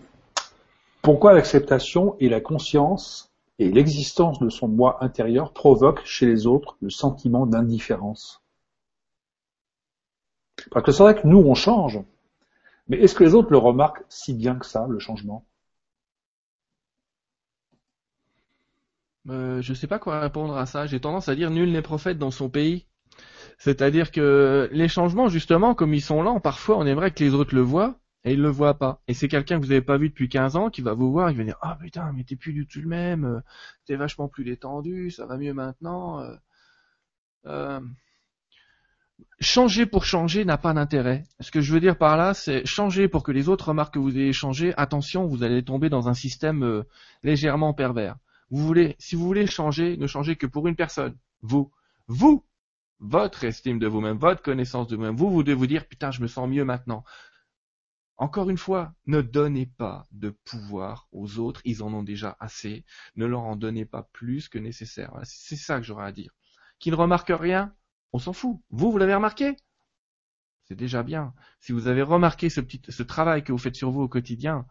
Pourquoi 1.02 1.32
l'acceptation 1.32 2.16
et 2.20 2.28
la 2.28 2.40
conscience 2.40 3.32
et 3.58 3.68
l'existence 3.68 4.38
de 4.38 4.50
son 4.50 4.68
moi 4.68 5.04
intérieur 5.04 5.52
provoquent 5.52 6.06
chez 6.06 6.26
les 6.26 6.46
autres 6.46 6.76
le 6.80 6.88
sentiment 6.88 7.44
d'indifférence? 7.44 8.40
Parce 10.70 10.84
que 10.84 10.92
c'est 10.92 11.02
vrai 11.02 11.20
que 11.20 11.26
nous, 11.26 11.38
on 11.38 11.54
change. 11.54 12.00
Mais 12.86 12.98
est-ce 12.98 13.16
que 13.16 13.24
les 13.24 13.34
autres 13.34 13.50
le 13.50 13.58
remarquent 13.58 14.04
si 14.08 14.32
bien 14.32 14.54
que 14.54 14.64
ça, 14.66 14.86
le 14.88 15.00
changement? 15.00 15.44
Euh, 19.28 19.60
Je 19.60 19.72
ne 19.72 19.76
sais 19.76 19.88
pas 19.88 19.98
quoi 19.98 20.20
répondre 20.20 20.56
à 20.56 20.66
ça. 20.66 20.86
J'ai 20.86 21.00
tendance 21.00 21.28
à 21.28 21.34
dire 21.34 21.50
nul 21.50 21.72
n'est 21.72 21.82
prophète 21.82 22.18
dans 22.18 22.30
son 22.30 22.48
pays. 22.48 22.86
C'est-à-dire 23.58 24.12
que 24.12 24.68
les 24.72 24.88
changements, 24.88 25.28
justement, 25.28 25.74
comme 25.74 25.94
ils 25.94 26.00
sont 26.02 26.22
lents, 26.22 26.40
parfois 26.40 26.78
on 26.78 26.86
aimerait 26.86 27.12
que 27.12 27.24
les 27.24 27.34
autres 27.34 27.54
le 27.56 27.60
voient, 27.62 27.98
et 28.24 28.32
il 28.34 28.40
le 28.40 28.48
voit 28.48 28.78
pas. 28.78 29.02
Et 29.08 29.14
c'est 29.14 29.28
quelqu'un 29.28 29.56
que 29.58 29.64
vous 29.64 29.70
n'avez 29.70 29.82
pas 29.82 29.98
vu 29.98 30.08
depuis 30.08 30.28
15 30.28 30.56
ans 30.56 30.70
qui 30.70 30.80
va 30.80 30.94
vous 30.94 31.10
voir, 31.10 31.30
il 31.30 31.36
va 31.36 31.44
dire 31.44 31.58
ah 31.60 31.76
putain 31.80 32.12
mais 32.12 32.24
t'es 32.24 32.36
plus 32.36 32.52
du 32.52 32.66
tout 32.66 32.80
le 32.80 32.88
même, 32.88 33.24
euh, 33.24 33.40
t'es 33.86 33.96
vachement 33.96 34.28
plus 34.28 34.44
détendu, 34.44 35.10
ça 35.10 35.26
va 35.26 35.36
mieux 35.36 35.54
maintenant. 35.54 36.20
Euh, 36.20 36.34
euh, 37.46 37.80
changer 39.40 39.86
pour 39.86 40.04
changer 40.04 40.44
n'a 40.44 40.58
pas 40.58 40.72
d'intérêt. 40.72 41.24
Ce 41.40 41.50
que 41.50 41.60
je 41.60 41.72
veux 41.72 41.80
dire 41.80 41.98
par 41.98 42.16
là, 42.16 42.34
c'est 42.34 42.64
changer 42.66 43.08
pour 43.08 43.22
que 43.22 43.32
les 43.32 43.48
autres 43.48 43.68
remarquent 43.68 43.94
que 43.94 43.98
vous 43.98 44.16
avez 44.16 44.32
changé. 44.32 44.72
Attention, 44.76 45.26
vous 45.26 45.42
allez 45.42 45.64
tomber 45.64 45.88
dans 45.88 46.08
un 46.08 46.14
système 46.14 46.84
légèrement 47.22 47.74
pervers. 47.74 48.16
Vous 48.50 48.64
voulez, 48.66 48.96
si 48.98 49.16
vous 49.16 49.24
voulez 49.24 49.46
changer, 49.46 49.96
ne 49.96 50.06
changez 50.06 50.36
que 50.36 50.46
pour 50.46 50.68
une 50.68 50.76
personne, 50.76 51.16
vous, 51.40 51.72
vous, 52.06 52.44
votre 53.00 53.44
estime 53.44 53.78
de 53.78 53.86
vous-même, 53.86 54.18
votre 54.18 54.42
connaissance 54.42 54.86
de 54.88 54.96
vous-même. 54.96 55.16
Vous, 55.16 55.30
vous 55.30 55.42
devez 55.42 55.54
vous 55.54 55.66
dire 55.66 55.86
putain, 55.86 56.10
je 56.10 56.20
me 56.20 56.26
sens 56.26 56.48
mieux 56.48 56.64
maintenant. 56.64 57.02
Encore 58.22 58.50
une 58.50 58.56
fois, 58.56 58.94
ne 59.06 59.20
donnez 59.20 59.66
pas 59.66 60.06
de 60.12 60.30
pouvoir 60.30 61.08
aux 61.10 61.40
autres, 61.40 61.60
ils 61.64 61.82
en 61.82 61.92
ont 61.92 62.04
déjà 62.04 62.36
assez. 62.38 62.84
Ne 63.16 63.26
leur 63.26 63.40
en 63.40 63.56
donnez 63.56 63.84
pas 63.84 64.04
plus 64.12 64.48
que 64.48 64.60
nécessaire. 64.60 65.12
C'est 65.24 65.56
ça 65.56 65.78
que 65.78 65.82
j'aurais 65.82 66.06
à 66.06 66.12
dire. 66.12 66.30
Qui 66.78 66.92
ne 66.92 66.94
remarque 66.94 67.32
rien, 67.34 67.74
on 68.12 68.20
s'en 68.20 68.32
fout. 68.32 68.60
Vous, 68.70 68.92
vous 68.92 68.98
l'avez 68.98 69.16
remarqué? 69.16 69.56
C'est 70.62 70.76
déjà 70.76 71.02
bien. 71.02 71.34
Si 71.58 71.72
vous 71.72 71.88
avez 71.88 72.02
remarqué 72.02 72.48
ce 72.48 73.02
travail 73.02 73.42
que 73.42 73.50
vous 73.50 73.58
faites 73.58 73.74
sur 73.74 73.90
vous 73.90 74.02
au 74.02 74.08
quotidien, 74.08 74.68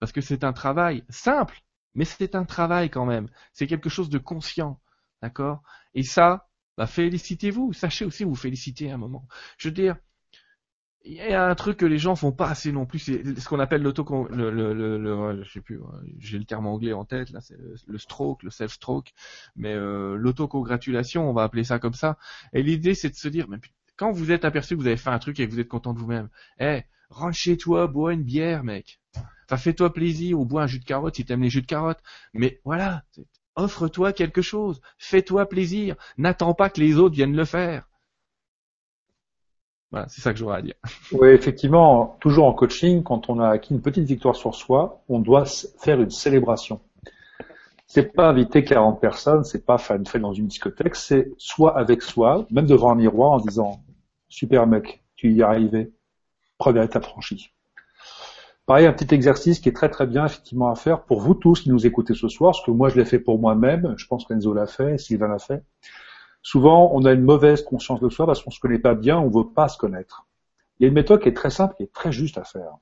parce 0.00 0.10
que 0.10 0.20
c'est 0.20 0.42
un 0.42 0.52
travail 0.52 1.04
simple, 1.10 1.62
mais 1.94 2.04
c'est 2.04 2.34
un 2.34 2.44
travail 2.44 2.90
quand 2.90 3.06
même. 3.06 3.28
C'est 3.52 3.68
quelque 3.68 3.88
chose 3.88 4.10
de 4.10 4.18
conscient. 4.18 4.80
D'accord? 5.22 5.62
Et 5.94 6.02
ça, 6.02 6.48
bah, 6.76 6.88
félicitez-vous. 6.88 7.72
Sachez 7.72 8.04
aussi 8.04 8.24
vous 8.24 8.34
féliciter 8.34 8.90
à 8.90 8.94
un 8.94 8.98
moment. 8.98 9.28
Je 9.58 9.68
veux 9.68 9.74
dire, 9.74 9.96
il 11.04 11.14
y 11.14 11.32
a 11.32 11.48
un 11.48 11.54
truc 11.54 11.78
que 11.78 11.86
les 11.86 11.98
gens 11.98 12.14
font 12.14 12.32
pas 12.32 12.48
assez 12.48 12.72
non 12.72 12.84
plus, 12.84 12.98
c'est 12.98 13.38
ce 13.38 13.48
qu'on 13.48 13.58
appelle 13.58 13.82
l'auto, 13.82 14.28
le, 14.30 14.50
le, 14.50 15.44
sais 15.44 15.60
plus, 15.60 15.80
j'ai 16.18 16.38
le 16.38 16.44
terme 16.44 16.66
anglais 16.66 16.92
en 16.92 17.04
tête 17.04 17.30
là, 17.30 17.40
c'est 17.40 17.56
le, 17.86 17.98
stroke, 17.98 18.42
le 18.42 18.50
self 18.50 18.72
stroke, 18.72 19.12
mais 19.56 19.74
euh, 19.74 20.16
l'autocongratulation, 20.16 21.28
on 21.28 21.32
va 21.32 21.42
appeler 21.42 21.64
ça 21.64 21.78
comme 21.78 21.94
ça. 21.94 22.18
Et 22.52 22.62
l'idée 22.62 22.94
c'est 22.94 23.10
de 23.10 23.14
se 23.14 23.28
dire, 23.28 23.48
mais 23.48 23.58
quand 23.96 24.12
vous 24.12 24.30
êtes 24.30 24.44
aperçu 24.44 24.76
que 24.76 24.80
vous 24.80 24.86
avez 24.86 24.96
fait 24.96 25.10
un 25.10 25.18
truc 25.18 25.40
et 25.40 25.46
que 25.46 25.52
vous 25.52 25.60
êtes 25.60 25.68
content 25.68 25.92
de 25.92 25.98
vous-même, 25.98 26.28
eh, 26.58 26.82
rentre 27.10 27.36
chez 27.36 27.56
toi, 27.56 27.86
bois 27.86 28.12
une 28.12 28.22
bière, 28.22 28.64
mec. 28.64 29.00
Enfin, 29.46 29.56
fais-toi 29.56 29.92
plaisir 29.92 30.38
ou 30.38 30.46
bois 30.46 30.62
un 30.62 30.66
jus 30.66 30.78
de 30.78 30.84
carotte 30.84 31.16
si 31.16 31.24
t'aimes 31.24 31.42
les 31.42 31.50
jus 31.50 31.62
de 31.62 31.66
carotte. 31.66 31.98
Mais 32.32 32.60
voilà, 32.64 33.04
offre-toi 33.56 34.12
quelque 34.12 34.42
chose, 34.42 34.80
fais-toi 34.96 35.48
plaisir. 35.48 35.96
N'attends 36.16 36.54
pas 36.54 36.70
que 36.70 36.80
les 36.80 36.96
autres 36.96 37.14
viennent 37.14 37.36
le 37.36 37.44
faire. 37.44 37.89
Voilà, 39.90 40.06
c'est 40.08 40.20
ça 40.20 40.32
que 40.32 40.38
j'aurais 40.38 40.58
à 40.58 40.62
dire. 40.62 40.74
Oui, 41.12 41.28
effectivement, 41.28 42.16
toujours 42.20 42.46
en 42.46 42.52
coaching, 42.52 43.02
quand 43.02 43.28
on 43.28 43.40
a 43.40 43.48
acquis 43.48 43.74
une 43.74 43.82
petite 43.82 44.04
victoire 44.04 44.36
sur 44.36 44.54
soi, 44.54 45.02
on 45.08 45.18
doit 45.18 45.44
faire 45.78 46.00
une 46.00 46.10
célébration. 46.10 46.80
C'est 47.86 48.12
pas 48.12 48.28
inviter 48.28 48.62
40 48.62 49.00
personnes, 49.00 49.42
c'est 49.42 49.66
pas 49.66 49.78
faire 49.78 49.96
une 49.96 50.06
fête 50.06 50.22
dans 50.22 50.32
une 50.32 50.46
discothèque, 50.46 50.94
c'est 50.94 51.32
soit 51.38 51.76
avec 51.76 52.02
soi, 52.02 52.46
même 52.50 52.66
devant 52.66 52.92
un 52.92 52.94
miroir 52.94 53.32
en 53.32 53.38
disant 53.38 53.82
super 54.28 54.68
mec, 54.68 55.02
tu 55.16 55.32
y 55.32 55.40
es 55.40 55.42
arrivé, 55.42 55.92
première 56.56 56.84
étape 56.84 57.04
franchie. 57.04 57.52
Pareil, 58.64 58.86
un 58.86 58.92
petit 58.92 59.12
exercice 59.12 59.58
qui 59.58 59.68
est 59.68 59.72
très 59.72 59.88
très 59.88 60.06
bien 60.06 60.24
effectivement 60.24 60.70
à 60.70 60.76
faire 60.76 61.02
pour 61.02 61.20
vous 61.20 61.34
tous 61.34 61.62
qui 61.62 61.70
nous 61.70 61.84
écoutez 61.84 62.14
ce 62.14 62.28
soir, 62.28 62.52
parce 62.52 62.64
que 62.64 62.70
moi 62.70 62.90
je 62.90 62.96
l'ai 62.96 63.04
fait 63.04 63.18
pour 63.18 63.40
moi-même, 63.40 63.94
je 63.96 64.06
pense 64.06 64.24
qu'Enzo 64.24 64.54
l'a 64.54 64.68
fait, 64.68 64.96
Sylvain 64.96 65.26
l'a 65.26 65.40
fait. 65.40 65.64
Souvent, 66.42 66.90
on 66.94 67.04
a 67.04 67.12
une 67.12 67.22
mauvaise 67.22 67.62
conscience 67.62 68.00
de 68.00 68.08
soi 68.08 68.26
parce 68.26 68.42
qu'on 68.42 68.50
se 68.50 68.60
connaît 68.60 68.78
pas 68.78 68.94
bien, 68.94 69.18
on 69.18 69.28
veut 69.28 69.50
pas 69.52 69.68
se 69.68 69.78
connaître. 69.78 70.26
Il 70.78 70.84
y 70.84 70.86
a 70.86 70.88
une 70.88 70.94
méthode 70.94 71.20
qui 71.20 71.28
est 71.28 71.34
très 71.34 71.50
simple, 71.50 71.74
qui 71.76 71.82
est 71.82 71.92
très 71.92 72.12
juste 72.12 72.38
à 72.38 72.44
faire. 72.44 72.78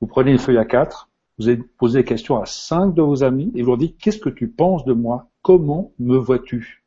Vous 0.00 0.08
prenez 0.08 0.32
une 0.32 0.38
feuille 0.38 0.58
à 0.58 0.64
quatre, 0.64 1.08
vous 1.38 1.56
poser 1.78 2.00
des 2.00 2.04
questions 2.04 2.40
à 2.40 2.46
cinq 2.46 2.94
de 2.94 3.02
vos 3.02 3.22
amis 3.22 3.52
et 3.54 3.62
vous 3.62 3.68
leur 3.68 3.78
dites 3.78 3.98
qu'est-ce 3.98 4.18
que 4.18 4.28
tu 4.28 4.48
penses 4.48 4.84
de 4.84 4.92
moi? 4.92 5.28
Comment 5.42 5.92
me 5.98 6.16
vois-tu? 6.16 6.84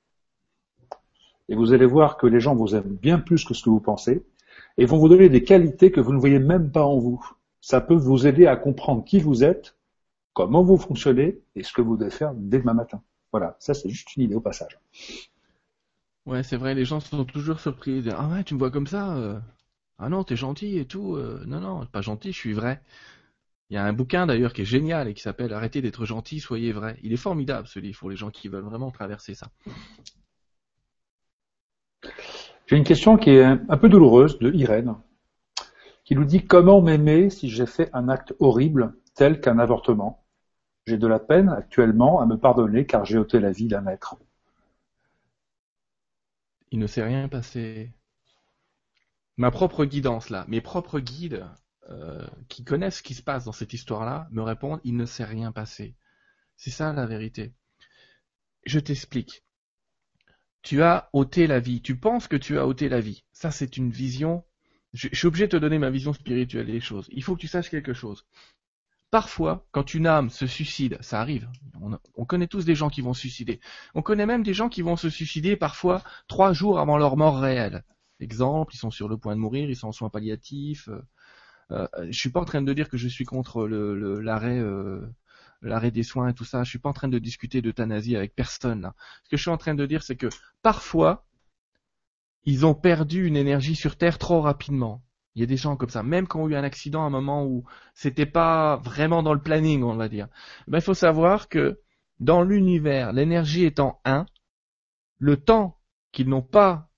Et 1.47 1.55
vous 1.55 1.73
allez 1.73 1.85
voir 1.85 2.17
que 2.17 2.27
les 2.27 2.39
gens 2.39 2.55
vous 2.55 2.75
aiment 2.75 2.97
bien 3.01 3.19
plus 3.19 3.45
que 3.45 3.53
ce 3.53 3.63
que 3.63 3.69
vous 3.69 3.79
pensez 3.79 4.25
et 4.77 4.85
vont 4.85 4.97
vous 4.97 5.09
donner 5.09 5.29
des 5.29 5.43
qualités 5.43 5.91
que 5.91 6.01
vous 6.01 6.13
ne 6.13 6.19
voyez 6.19 6.39
même 6.39 6.71
pas 6.71 6.85
en 6.85 6.97
vous. 6.97 7.23
Ça 7.61 7.81
peut 7.81 7.95
vous 7.95 8.27
aider 8.27 8.47
à 8.47 8.55
comprendre 8.55 9.03
qui 9.03 9.19
vous 9.19 9.43
êtes, 9.43 9.77
comment 10.33 10.63
vous 10.63 10.77
fonctionnez 10.77 11.39
et 11.55 11.63
ce 11.63 11.71
que 11.71 11.81
vous 11.81 11.97
devez 11.97 12.11
faire 12.11 12.33
dès 12.35 12.59
demain 12.59 12.73
matin. 12.73 13.01
Voilà, 13.31 13.55
ça 13.59 13.73
c'est 13.73 13.89
juste 13.89 14.15
une 14.15 14.23
idée 14.23 14.35
au 14.35 14.41
passage. 14.41 14.79
Ouais, 16.25 16.43
c'est 16.43 16.57
vrai, 16.57 16.73
les 16.75 16.85
gens 16.85 16.99
sont 16.99 17.23
toujours 17.25 17.59
surpris. 17.59 18.03
ah 18.11 18.27
ouais, 18.29 18.43
tu 18.43 18.53
me 18.55 18.59
vois 18.59 18.71
comme 18.71 18.87
ça 18.87 19.15
euh. 19.17 19.39
Ah 19.99 20.09
non, 20.09 20.23
t'es 20.23 20.35
gentil 20.35 20.77
et 20.79 20.85
tout. 20.85 21.15
Euh. 21.15 21.43
non, 21.47 21.59
non, 21.59 21.85
pas 21.87 22.01
gentil, 22.01 22.31
je 22.31 22.37
suis 22.37 22.53
vrai. 22.53 22.81
Il 23.69 23.75
y 23.75 23.77
a 23.77 23.85
un 23.85 23.93
bouquin 23.93 24.27
d'ailleurs 24.27 24.53
qui 24.53 24.61
est 24.63 24.65
génial 24.65 25.07
et 25.07 25.13
qui 25.13 25.21
s'appelle 25.21 25.53
Arrêtez 25.53 25.81
d'être 25.81 26.05
gentil, 26.05 26.39
soyez 26.39 26.71
vrai. 26.71 26.97
Il 27.03 27.13
est 27.13 27.17
formidable 27.17 27.67
ce 27.67 27.79
livre 27.79 27.99
pour 27.99 28.09
les 28.09 28.15
gens 28.17 28.31
qui 28.31 28.47
veulent 28.49 28.63
vraiment 28.65 28.91
traverser 28.91 29.35
ça. 29.35 29.49
J'ai 32.67 32.77
une 32.77 32.83
question 32.83 33.17
qui 33.17 33.31
est 33.31 33.43
un 33.43 33.77
peu 33.77 33.89
douloureuse 33.89 34.39
de 34.39 34.51
Irène, 34.51 34.95
qui 36.05 36.15
nous 36.15 36.25
dit 36.25 36.45
comment 36.45 36.81
m'aimer 36.81 37.29
si 37.29 37.49
j'ai 37.49 37.65
fait 37.65 37.89
un 37.93 38.09
acte 38.09 38.33
horrible 38.39 38.95
tel 39.15 39.41
qu'un 39.41 39.59
avortement? 39.59 40.23
J'ai 40.87 40.97
de 40.97 41.07
la 41.07 41.19
peine 41.19 41.49
actuellement 41.49 42.21
à 42.21 42.25
me 42.25 42.37
pardonner 42.37 42.85
car 42.85 43.05
j'ai 43.05 43.17
ôté 43.17 43.39
la 43.39 43.51
vie 43.51 43.67
d'un 43.67 43.87
être 43.87 44.17
il 46.71 46.79
ne 46.79 46.87
s'est 46.87 47.03
rien 47.03 47.27
passé. 47.29 47.91
Ma 49.37 49.51
propre 49.51 49.85
guidance 49.85 50.29
là, 50.29 50.45
mes 50.47 50.61
propres 50.61 50.99
guides 50.99 51.45
euh, 51.89 52.25
qui 52.49 52.63
connaissent 52.63 52.97
ce 52.97 53.03
qui 53.03 53.13
se 53.13 53.21
passe 53.21 53.45
dans 53.45 53.51
cette 53.51 53.73
histoire-là 53.73 54.27
me 54.31 54.41
répondent 54.41 54.81
il 54.83 54.95
ne 54.95 55.05
s'est 55.05 55.25
rien 55.25 55.51
passé. 55.51 55.95
C'est 56.57 56.71
ça 56.71 56.93
la 56.93 57.05
vérité. 57.05 57.53
Je 58.65 58.79
t'explique. 58.79 59.43
Tu 60.61 60.81
as 60.81 61.09
ôté 61.13 61.47
la 61.47 61.59
vie. 61.59 61.81
Tu 61.81 61.95
penses 61.95 62.27
que 62.27 62.35
tu 62.35 62.57
as 62.57 62.65
ôté 62.65 62.89
la 62.89 63.01
vie. 63.01 63.23
Ça, 63.33 63.51
c'est 63.51 63.77
une 63.77 63.91
vision. 63.91 64.43
Je, 64.93 65.09
je 65.11 65.17
suis 65.17 65.27
obligé 65.27 65.45
de 65.45 65.51
te 65.51 65.57
donner 65.57 65.77
ma 65.77 65.91
vision 65.91 66.13
spirituelle 66.13 66.67
des 66.67 66.79
choses. 66.79 67.07
Il 67.11 67.23
faut 67.23 67.35
que 67.35 67.41
tu 67.41 67.47
saches 67.47 67.69
quelque 67.69 67.93
chose. 67.93 68.25
Parfois, 69.11 69.65
quand 69.71 69.93
une 69.93 70.07
âme 70.07 70.29
se 70.29 70.47
suicide, 70.47 70.97
ça 71.01 71.21
arrive. 71.21 71.49
On, 72.15 72.25
connaît 72.25 72.47
tous 72.47 72.65
des 72.65 72.75
gens 72.75 72.89
qui 72.89 73.01
vont 73.01 73.13
se 73.13 73.21
suicider. 73.21 73.59
On 73.93 74.01
connaît 74.01 74.25
même 74.25 74.43
des 74.43 74.53
gens 74.53 74.69
qui 74.69 74.81
vont 74.81 74.95
se 74.97 75.09
suicider 75.09 75.55
parfois 75.55 76.03
trois 76.27 76.53
jours 76.53 76.79
avant 76.79 76.97
leur 76.97 77.15
mort 77.15 77.39
réelle. 77.39 77.83
Exemple, 78.19 78.73
ils 78.73 78.77
sont 78.77 78.91
sur 78.91 79.07
le 79.07 79.17
point 79.17 79.35
de 79.35 79.39
mourir, 79.39 79.69
ils 79.69 79.75
sont 79.75 79.89
en 79.89 79.91
soins 79.91 80.09
palliatifs. 80.09 80.89
Euh, 80.89 81.01
euh, 81.71 81.87
je 82.09 82.17
suis 82.17 82.29
pas 82.29 82.41
en 82.41 82.45
train 82.45 82.61
de 82.61 82.73
dire 82.73 82.89
que 82.89 82.97
je 82.97 83.07
suis 83.07 83.25
contre 83.25 83.67
l'arrêt 83.67 84.59
le, 84.59 85.13
l'arrêt 85.61 85.91
des 85.91 86.03
soins 86.03 86.29
et 86.29 86.33
tout 86.33 86.45
ça. 86.45 86.63
Je 86.63 86.69
suis 86.69 86.79
pas 86.79 86.89
en 86.89 86.93
train 86.93 87.07
de 87.07 87.19
discuter 87.19 87.61
d'euthanasie 87.61 88.15
avec 88.15 88.35
personne 88.35 88.81
là. 88.81 88.95
Ce 89.23 89.29
que 89.29 89.37
je 89.37 89.41
suis 89.41 89.51
en 89.51 89.57
train 89.57 89.75
de 89.75 89.85
dire, 89.85 90.03
c'est 90.03 90.15
que 90.15 90.29
parfois, 90.61 91.25
ils 92.43 92.65
ont 92.65 92.75
perdu 92.75 93.25
une 93.25 93.37
énergie 93.37 93.75
sur 93.75 93.97
Terre 93.97 94.17
trop 94.17 94.41
rapidement. 94.41 95.03
Il 95.35 95.41
y 95.41 95.43
a 95.43 95.47
des 95.47 95.57
gens 95.57 95.75
comme 95.75 95.89
ça, 95.89 96.01
même 96.01 96.27
qui 96.27 96.37
ont 96.37 96.47
eu 96.47 96.55
un 96.55 96.63
accident 96.63 97.03
à 97.03 97.07
un 97.07 97.09
moment 97.09 97.45
où 97.45 97.65
c'était 97.93 98.25
pas 98.25 98.77
vraiment 98.77 99.21
dans 99.21 99.33
le 99.33 99.41
planning, 99.41 99.83
on 99.83 99.95
va 99.95 100.07
dire. 100.07 100.27
Ben, 100.67 100.77
il 100.77 100.83
faut 100.83 100.93
savoir 100.93 101.49
que 101.49 101.81
dans 102.19 102.41
l'univers, 102.41 103.11
l'énergie 103.11 103.65
étant 103.65 103.99
1, 104.05 104.25
le 105.19 105.37
temps 105.37 105.77
qu'ils 106.11 106.29
n'ont 106.29 106.41
pas 106.41 106.89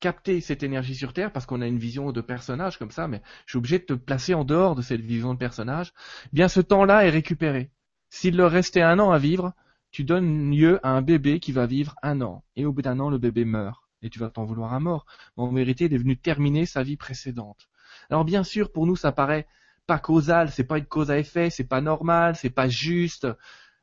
capté 0.00 0.40
cette 0.40 0.62
énergie 0.62 0.94
sur 0.94 1.12
Terre, 1.12 1.32
parce 1.32 1.46
qu'on 1.46 1.60
a 1.60 1.66
une 1.66 1.78
vision 1.78 2.12
de 2.12 2.20
personnage 2.20 2.78
comme 2.78 2.90
ça, 2.90 3.08
mais 3.08 3.22
je 3.44 3.52
suis 3.52 3.58
obligé 3.58 3.78
de 3.78 3.84
te 3.84 3.92
placer 3.92 4.34
en 4.34 4.44
dehors 4.44 4.74
de 4.74 4.82
cette 4.82 5.00
vision 5.00 5.34
de 5.34 5.38
personnage, 5.38 5.92
eh 6.26 6.28
bien 6.32 6.48
ce 6.48 6.60
temps-là 6.60 7.04
est 7.06 7.10
récupéré. 7.10 7.70
S'il 8.08 8.36
leur 8.36 8.50
restait 8.50 8.82
un 8.82 8.98
an 8.98 9.10
à 9.10 9.18
vivre, 9.18 9.52
tu 9.90 10.04
donnes 10.04 10.50
lieu 10.50 10.80
à 10.82 10.90
un 10.90 11.02
bébé 11.02 11.40
qui 11.40 11.52
va 11.52 11.66
vivre 11.66 11.94
un 12.02 12.20
an. 12.20 12.44
Et 12.54 12.66
au 12.66 12.72
bout 12.72 12.82
d'un 12.82 13.00
an, 13.00 13.10
le 13.10 13.18
bébé 13.18 13.44
meurt. 13.44 13.85
Et 14.06 14.10
tu 14.10 14.18
vas 14.18 14.30
t'en 14.30 14.44
vouloir 14.44 14.72
à 14.72 14.80
mort. 14.80 15.06
Mais 15.36 15.42
en 15.44 15.52
vérité, 15.52 15.86
il 15.86 15.94
est 15.94 15.98
venu 15.98 16.16
terminer 16.16 16.66
sa 16.66 16.82
vie 16.82 16.96
précédente. 16.96 17.68
Alors 18.10 18.24
bien 18.24 18.44
sûr, 18.44 18.72
pour 18.72 18.86
nous, 18.86 18.96
ça 18.96 19.12
paraît 19.12 19.46
pas 19.86 19.98
causal, 19.98 20.50
c'est 20.50 20.64
pas 20.64 20.78
une 20.78 20.86
cause 20.86 21.10
à 21.10 21.18
effet, 21.18 21.50
c'est 21.50 21.64
pas 21.64 21.80
normal, 21.80 22.36
c'est 22.36 22.50
pas 22.50 22.68
juste, 22.68 23.26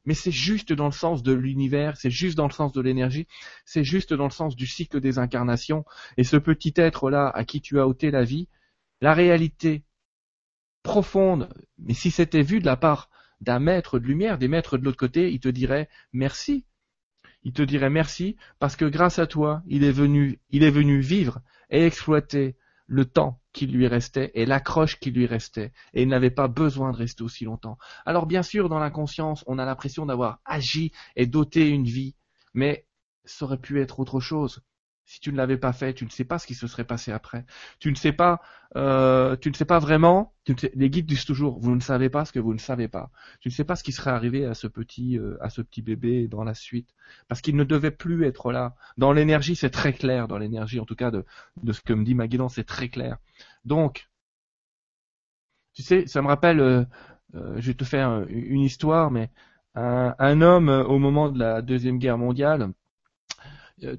mais 0.05 0.13
c'est 0.13 0.31
juste 0.31 0.73
dans 0.73 0.85
le 0.85 0.91
sens 0.91 1.23
de 1.23 1.33
l'univers, 1.33 1.97
c'est 1.97 2.09
juste 2.09 2.37
dans 2.37 2.47
le 2.47 2.53
sens 2.53 2.73
de 2.73 2.81
l'énergie, 2.81 3.27
c'est 3.65 3.83
juste 3.83 4.13
dans 4.13 4.25
le 4.25 4.31
sens 4.31 4.55
du 4.55 4.67
cycle 4.67 4.99
des 4.99 5.17
incarnations. 5.17 5.85
Et 6.17 6.23
ce 6.23 6.37
petit 6.37 6.73
être-là, 6.75 7.29
à 7.29 7.45
qui 7.45 7.61
tu 7.61 7.79
as 7.79 7.87
ôté 7.87 8.11
la 8.11 8.23
vie, 8.23 8.47
la 9.01 9.13
réalité 9.13 9.83
profonde, 10.83 11.49
mais 11.77 11.93
si 11.93 12.11
c'était 12.11 12.41
vu 12.41 12.59
de 12.59 12.65
la 12.65 12.75
part 12.77 13.09
d'un 13.41 13.59
maître 13.59 13.99
de 13.99 14.05
lumière, 14.05 14.37
des 14.37 14.47
maîtres 14.47 14.77
de 14.77 14.85
l'autre 14.85 14.97
côté, 14.97 15.31
il 15.31 15.39
te 15.39 15.49
dirait 15.49 15.89
merci. 16.11 16.65
Il 17.43 17.53
te 17.53 17.61
dirait 17.61 17.89
merci 17.89 18.35
parce 18.59 18.75
que 18.75 18.85
grâce 18.85 19.19
à 19.19 19.27
toi, 19.27 19.63
il 19.67 19.83
est 19.83 19.91
venu, 19.91 20.39
il 20.49 20.63
est 20.63 20.71
venu 20.71 20.99
vivre 20.99 21.41
et 21.69 21.85
exploiter 21.85 22.55
le 22.87 23.05
temps 23.05 23.41
qui 23.53 23.67
lui 23.67 23.87
restait 23.87 24.31
et 24.33 24.45
l'accroche 24.45 24.99
qui 24.99 25.11
lui 25.11 25.25
restait, 25.25 25.71
et 25.93 26.03
il 26.03 26.07
n'avait 26.07 26.31
pas 26.31 26.47
besoin 26.47 26.91
de 26.91 26.97
rester 26.97 27.23
aussi 27.23 27.45
longtemps. 27.45 27.77
Alors 28.05 28.25
bien 28.25 28.43
sûr, 28.43 28.67
dans 28.67 28.79
l'inconscience, 28.79 29.43
on 29.47 29.59
a 29.59 29.65
l'impression 29.65 30.05
d'avoir 30.05 30.39
agi 30.45 30.91
et 31.15 31.25
doté 31.25 31.69
une 31.69 31.85
vie, 31.85 32.15
mais 32.53 32.85
ça 33.25 33.45
aurait 33.45 33.59
pu 33.59 33.79
être 33.81 33.99
autre 33.99 34.19
chose. 34.19 34.61
Si 35.05 35.19
tu 35.19 35.31
ne 35.31 35.37
l'avais 35.37 35.57
pas 35.57 35.73
fait, 35.73 35.93
tu 35.93 36.05
ne 36.05 36.09
sais 36.09 36.23
pas 36.23 36.39
ce 36.39 36.47
qui 36.47 36.55
se 36.55 36.65
serait 36.67 36.85
passé 36.85 37.11
après. 37.11 37.45
Tu 37.79 37.89
ne 37.91 37.95
sais 37.95 38.13
pas, 38.13 38.41
euh, 38.77 39.35
tu 39.35 39.49
ne 39.49 39.55
sais 39.55 39.65
pas 39.65 39.79
vraiment. 39.79 40.33
les 40.73 40.89
guides 40.89 41.05
disent 41.05 41.25
toujours, 41.25 41.59
vous 41.59 41.75
ne 41.75 41.81
savez 41.81 42.09
pas 42.09 42.25
ce 42.25 42.31
que 42.31 42.39
vous 42.39 42.53
ne 42.53 42.59
savez 42.59 42.87
pas. 42.87 43.11
Tu 43.41 43.49
ne 43.49 43.53
sais 43.53 43.65
pas 43.65 43.75
ce 43.75 43.83
qui 43.83 43.91
serait 43.91 44.11
arrivé 44.11 44.45
à 44.45 44.53
ce 44.53 44.67
petit, 44.67 45.19
euh, 45.19 45.37
à 45.41 45.49
ce 45.49 45.61
petit 45.61 45.81
bébé 45.81 46.27
dans 46.27 46.43
la 46.43 46.53
suite, 46.53 46.89
parce 47.27 47.41
qu'il 47.41 47.55
ne 47.57 47.63
devait 47.65 47.91
plus 47.91 48.25
être 48.25 48.51
là. 48.51 48.75
Dans 48.97 49.11
l'énergie, 49.11 49.55
c'est 49.55 49.69
très 49.69 49.93
clair. 49.93 50.27
Dans 50.27 50.37
l'énergie, 50.37 50.79
en 50.79 50.85
tout 50.85 50.95
cas 50.95 51.11
de, 51.11 51.25
de 51.61 51.73
ce 51.73 51.81
que 51.81 51.93
me 51.93 52.05
dit 52.05 52.15
Maguidan, 52.15 52.49
c'est 52.49 52.63
très 52.63 52.89
clair. 52.89 53.17
Donc, 53.65 54.09
tu 55.73 55.83
sais, 55.83 56.07
ça 56.07 56.21
me 56.21 56.27
rappelle. 56.27 56.59
Euh, 56.59 56.85
euh 57.35 57.55
je 57.59 57.67
vais 57.67 57.73
te 57.73 57.83
faire 57.83 58.25
une 58.29 58.61
histoire, 58.61 59.11
mais 59.11 59.31
un, 59.75 60.15
un 60.19 60.41
homme 60.41 60.69
au 60.69 60.99
moment 60.99 61.29
de 61.29 61.39
la 61.39 61.61
deuxième 61.61 61.97
guerre 61.99 62.17
mondiale 62.17 62.61
euh, 62.61 62.71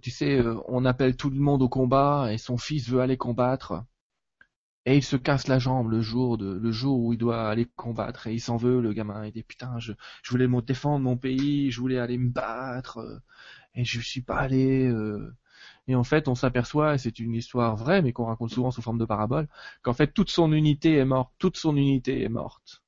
tu 0.01 0.11
sais, 0.11 0.39
euh, 0.39 0.61
on 0.69 0.85
appelle 0.85 1.17
tout 1.17 1.31
le 1.31 1.39
monde 1.41 1.63
au 1.63 1.69
combat 1.69 2.33
et 2.33 2.39
son 2.39 2.59
fils 2.59 2.89
veut 2.89 3.01
aller 3.01 3.17
combattre. 3.17 3.85
Et 4.87 4.97
il 4.97 5.03
se 5.03 5.17
casse 5.17 5.49
la 5.49 5.59
jambe 5.59 5.91
le 5.91 6.03
jour 6.03 6.37
le 6.39 6.71
jour 6.71 7.01
où 7.01 7.13
il 7.15 7.19
doit 7.19 7.49
aller 7.49 7.67
combattre 7.77 8.27
et 8.27 8.35
il 8.35 8.41
s'en 8.41 8.57
veut, 8.59 8.81
le 8.81 8.93
gamin. 8.93 9.25
Il 9.27 9.33
dit 9.33 9.43
putain, 9.43 9.79
je, 9.79 9.93
je 10.23 10.31
voulais 10.31 10.47
me 10.49 10.61
défendre 10.61 11.03
mon 11.05 11.17
pays, 11.17 11.71
je 11.71 11.81
voulais 11.81 11.99
aller 11.99 12.19
me 12.19 12.31
battre 12.31 12.99
euh, 12.99 13.19
et 13.75 13.85
je 13.85 14.01
suis 14.01 14.23
pas 14.23 14.37
allé. 14.37 14.93
Et 15.89 15.95
en 15.95 16.05
fait, 16.05 16.29
on 16.29 16.35
s'aperçoit, 16.35 16.95
et 16.95 16.99
c'est 16.99 17.19
une 17.19 17.35
histoire 17.35 17.77
vraie, 17.77 18.03
mais 18.03 18.13
qu'on 18.13 18.27
raconte 18.27 18.51
souvent 18.51 18.71
sous 18.71 18.83
forme 18.83 18.99
de 18.99 19.05
parabole, 19.05 19.49
qu'en 19.83 19.93
fait 19.95 20.13
toute 20.13 20.31
son 20.31 20.53
unité 20.53 20.97
est 20.97 21.05
morte, 21.05 21.33
toute 21.39 21.57
son 21.57 21.77
unité 21.77 22.23
est 22.23 22.29
morte. 22.29 22.84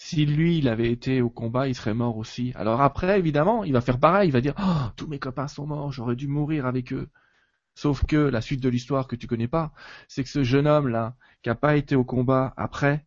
Si 0.00 0.24
lui, 0.26 0.58
il 0.58 0.68
avait 0.68 0.92
été 0.92 1.20
au 1.22 1.28
combat, 1.28 1.66
il 1.66 1.74
serait 1.74 1.92
mort 1.92 2.18
aussi. 2.18 2.52
Alors 2.54 2.80
après, 2.82 3.18
évidemment, 3.18 3.64
il 3.64 3.72
va 3.72 3.80
faire 3.80 3.98
pareil, 3.98 4.28
il 4.28 4.32
va 4.32 4.40
dire 4.40 4.54
oh, 4.56 4.90
tous 4.96 5.08
mes 5.08 5.18
copains 5.18 5.48
sont 5.48 5.66
morts, 5.66 5.90
j'aurais 5.90 6.14
dû 6.14 6.28
mourir 6.28 6.66
avec 6.66 6.92
eux. 6.92 7.08
Sauf 7.74 8.04
que 8.06 8.16
la 8.16 8.40
suite 8.40 8.62
de 8.62 8.68
l'histoire 8.68 9.08
que 9.08 9.16
tu 9.16 9.26
connais 9.26 9.48
pas, 9.48 9.72
c'est 10.06 10.22
que 10.22 10.30
ce 10.30 10.44
jeune 10.44 10.68
homme-là, 10.68 11.16
qui 11.42 11.50
a 11.50 11.56
pas 11.56 11.76
été 11.76 11.96
au 11.96 12.04
combat 12.04 12.54
après, 12.56 13.06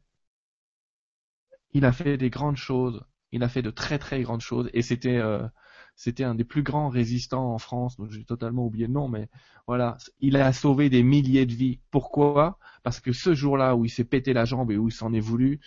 il 1.72 1.86
a 1.86 1.94
fait 1.94 2.18
des 2.18 2.30
grandes 2.30 2.58
choses. 2.58 3.02
Il 3.32 3.44
a 3.44 3.50
fait 3.50 3.62
de 3.62 3.72
très 3.72 3.98
très 3.98 4.22
grandes 4.22 4.42
choses 4.42 4.70
et 4.74 4.82
c'était 4.82 5.18
euh, 5.18 5.48
c'était 5.96 6.26
un 6.26 6.36
des 6.36 6.44
plus 6.44 6.64
grands 6.64 6.90
résistants 6.90 7.54
en 7.54 7.58
France. 7.58 7.96
Donc 7.98 8.12
j'ai 8.12 8.26
totalement 8.26 8.66
oublié 8.66 8.88
le 8.88 8.94
nom, 8.94 9.08
mais 9.08 9.30
voilà, 9.66 9.98
il 10.20 10.36
a 10.36 10.52
sauvé 10.52 10.90
des 10.90 11.04
milliers 11.04 11.46
de 11.46 11.54
vies. 11.54 11.80
Pourquoi? 11.90 12.60
Parce 12.84 13.00
que 13.00 13.14
ce 13.14 13.34
jour-là 13.34 13.76
où 13.78 13.86
il 13.86 13.90
s'est 13.90 14.04
pété 14.04 14.34
la 14.34 14.44
jambe 14.44 14.72
et 14.72 14.78
où 14.78 14.90
il 14.90 14.94
s'en 14.94 15.14
est 15.14 15.22
voulu, 15.22 15.62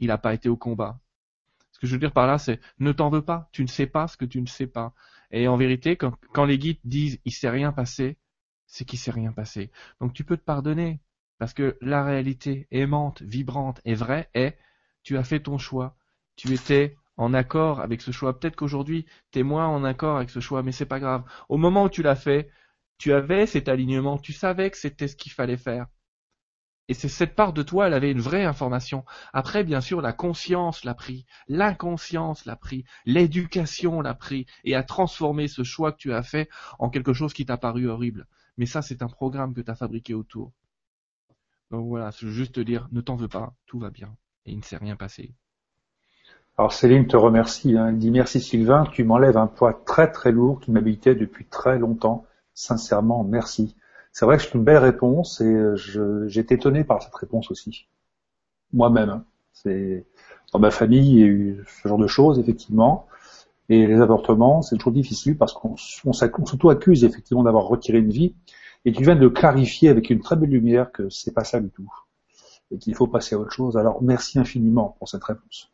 il 0.00 0.08
n'a 0.08 0.18
pas 0.18 0.34
été 0.34 0.48
au 0.48 0.56
combat. 0.56 1.00
Ce 1.72 1.78
que 1.78 1.86
je 1.86 1.92
veux 1.92 1.98
dire 1.98 2.12
par 2.12 2.26
là, 2.26 2.38
c'est 2.38 2.60
ne 2.80 2.92
t'en 2.92 3.08
veux 3.08 3.22
pas, 3.22 3.48
tu 3.52 3.62
ne 3.62 3.68
sais 3.68 3.86
pas 3.86 4.08
ce 4.08 4.16
que 4.16 4.24
tu 4.24 4.40
ne 4.40 4.46
sais 4.46 4.66
pas. 4.66 4.94
Et 5.30 5.46
en 5.46 5.56
vérité, 5.56 5.96
quand, 5.96 6.44
les 6.44 6.58
guides 6.58 6.80
disent 6.84 7.20
il 7.24 7.32
s'est 7.32 7.50
rien 7.50 7.72
passé, 7.72 8.18
c'est 8.66 8.84
qu'il 8.84 8.98
s'est 8.98 9.10
rien 9.10 9.32
passé. 9.32 9.70
Donc 10.00 10.12
tu 10.12 10.24
peux 10.24 10.36
te 10.36 10.42
pardonner, 10.42 11.00
parce 11.38 11.54
que 11.54 11.78
la 11.80 12.02
réalité 12.04 12.66
aimante, 12.70 13.22
vibrante 13.22 13.80
et 13.84 13.94
vraie 13.94 14.28
est 14.34 14.58
tu 15.02 15.16
as 15.16 15.24
fait 15.24 15.40
ton 15.40 15.58
choix, 15.58 15.96
tu 16.36 16.52
étais 16.52 16.96
en 17.16 17.34
accord 17.34 17.80
avec 17.80 18.00
ce 18.00 18.10
choix. 18.10 18.38
Peut-être 18.38 18.56
qu'aujourd'hui, 18.56 19.06
tu 19.32 19.40
es 19.40 19.42
moins 19.42 19.68
en 19.68 19.84
accord 19.84 20.16
avec 20.16 20.30
ce 20.30 20.40
choix, 20.40 20.62
mais 20.62 20.72
c'est 20.72 20.86
pas 20.86 21.00
grave. 21.00 21.24
Au 21.48 21.56
moment 21.58 21.84
où 21.84 21.88
tu 21.88 22.02
l'as 22.02 22.16
fait, 22.16 22.50
tu 22.98 23.12
avais 23.12 23.46
cet 23.46 23.68
alignement, 23.68 24.18
tu 24.18 24.32
savais 24.32 24.70
que 24.70 24.76
c'était 24.76 25.08
ce 25.08 25.16
qu'il 25.16 25.32
fallait 25.32 25.56
faire. 25.56 25.86
Et 26.88 26.94
c'est 26.94 27.08
cette 27.08 27.34
part 27.34 27.52
de 27.52 27.62
toi, 27.62 27.86
elle 27.86 27.94
avait 27.94 28.10
une 28.10 28.20
vraie 28.20 28.44
information. 28.44 29.04
Après, 29.34 29.62
bien 29.62 29.82
sûr, 29.82 30.00
la 30.00 30.14
conscience 30.14 30.84
l'a 30.84 30.94
pris, 30.94 31.26
l'inconscience 31.46 32.46
l'a 32.46 32.56
pris, 32.56 32.84
l'éducation 33.04 34.00
l'a 34.00 34.14
pris, 34.14 34.46
et 34.64 34.74
a 34.74 34.82
transformé 34.82 35.48
ce 35.48 35.62
choix 35.62 35.92
que 35.92 35.98
tu 35.98 36.14
as 36.14 36.22
fait 36.22 36.48
en 36.78 36.88
quelque 36.88 37.12
chose 37.12 37.34
qui 37.34 37.44
t'a 37.44 37.58
paru 37.58 37.88
horrible. 37.88 38.26
Mais 38.56 38.66
ça, 38.66 38.80
c'est 38.80 39.02
un 39.02 39.08
programme 39.08 39.54
que 39.54 39.60
tu 39.60 39.70
as 39.70 39.74
fabriqué 39.74 40.14
autour. 40.14 40.52
Donc 41.70 41.86
voilà, 41.86 42.10
je 42.18 42.28
juste 42.28 42.54
te 42.54 42.60
dire, 42.60 42.88
ne 42.92 43.02
t'en 43.02 43.16
veux 43.16 43.28
pas, 43.28 43.54
tout 43.66 43.78
va 43.78 43.90
bien. 43.90 44.16
Et 44.46 44.52
il 44.52 44.58
ne 44.58 44.62
s'est 44.62 44.78
rien 44.78 44.96
passé. 44.96 45.34
Alors 46.56 46.72
Céline 46.72 47.06
te 47.06 47.16
remercie, 47.16 47.76
hein. 47.76 47.92
dit 47.92 48.10
merci 48.10 48.40
Sylvain, 48.40 48.84
tu 48.90 49.04
m'enlèves 49.04 49.36
un 49.36 49.46
poids 49.46 49.80
très 49.86 50.10
très 50.10 50.32
lourd 50.32 50.58
qui 50.58 50.72
m'habitait 50.72 51.14
depuis 51.14 51.44
très 51.44 51.78
longtemps. 51.78 52.26
Sincèrement, 52.52 53.22
merci. 53.22 53.76
C'est 54.12 54.24
vrai 54.24 54.36
que 54.36 54.42
c'est 54.42 54.54
une 54.54 54.64
belle 54.64 54.78
réponse 54.78 55.40
et 55.40 55.44
euh, 55.44 56.26
j'ai 56.26 56.40
été 56.40 56.54
étonné 56.54 56.84
par 56.84 57.02
cette 57.02 57.14
réponse 57.14 57.50
aussi. 57.50 57.86
Moi-même. 58.72 59.10
Hein. 59.10 59.24
C'est 59.52 60.06
dans 60.52 60.58
ma 60.58 60.70
famille, 60.70 61.10
il 61.10 61.18
y 61.18 61.22
a 61.22 61.26
eu 61.26 61.64
ce 61.82 61.88
genre 61.88 61.98
de 61.98 62.06
choses 62.06 62.38
effectivement. 62.38 63.06
Et 63.68 63.86
les 63.86 64.00
avortements, 64.00 64.62
c'est 64.62 64.76
toujours 64.76 64.92
difficile 64.92 65.36
parce 65.36 65.52
qu'on 65.52 65.74
on, 66.04 66.12
s'auto-accuse 66.12 67.04
effectivement 67.04 67.42
d'avoir 67.42 67.64
retiré 67.64 67.98
une 67.98 68.10
vie. 68.10 68.34
Et 68.84 68.92
tu 68.92 69.02
viens 69.02 69.16
de 69.16 69.28
clarifier 69.28 69.90
avec 69.90 70.08
une 70.08 70.20
très 70.20 70.36
belle 70.36 70.50
lumière 70.50 70.90
que 70.90 71.10
c'est 71.10 71.34
pas 71.34 71.44
ça 71.44 71.60
du 71.60 71.68
tout. 71.70 71.92
Et 72.70 72.78
qu'il 72.78 72.94
faut 72.94 73.06
passer 73.06 73.34
à 73.34 73.38
autre 73.38 73.52
chose. 73.52 73.76
Alors 73.76 74.02
merci 74.02 74.38
infiniment 74.38 74.96
pour 74.98 75.08
cette 75.08 75.24
réponse. 75.24 75.70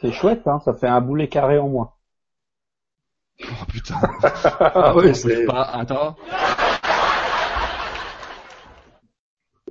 C'est 0.00 0.12
chouette, 0.12 0.46
hein 0.46 0.60
ça 0.64 0.74
fait 0.74 0.88
un 0.88 1.00
boulet 1.00 1.28
carré 1.28 1.58
en 1.58 1.68
moins. 1.68 1.92
Oh 3.44 3.64
putain. 3.68 3.96
ah 4.60 4.94
oui, 4.96 5.14
c'est... 5.14 5.46
Pas... 5.46 5.62
Attends. 5.62 6.16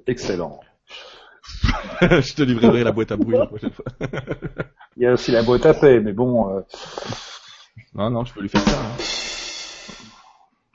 Excellent. 0.08 0.60
je 2.02 2.34
te 2.34 2.42
livrerai 2.42 2.84
la 2.84 2.92
boîte 2.92 3.12
à 3.12 3.18
bruit 3.18 3.38
la 3.38 3.46
prochaine 3.46 3.72
fois. 3.72 3.86
Il 4.98 5.04
y 5.04 5.06
a 5.06 5.14
aussi 5.14 5.32
la 5.32 5.44
boîte 5.44 5.66
à 5.66 5.74
paix, 5.74 6.00
mais 6.00 6.14
bon. 6.14 6.50
Euh... 6.50 6.62
Non, 7.94 8.10
non, 8.10 8.26
je 8.26 8.34
peux 8.34 8.42
lui 8.42 8.50
faire 8.50 8.62
ça. 8.62 8.80
Hein. 8.80 8.98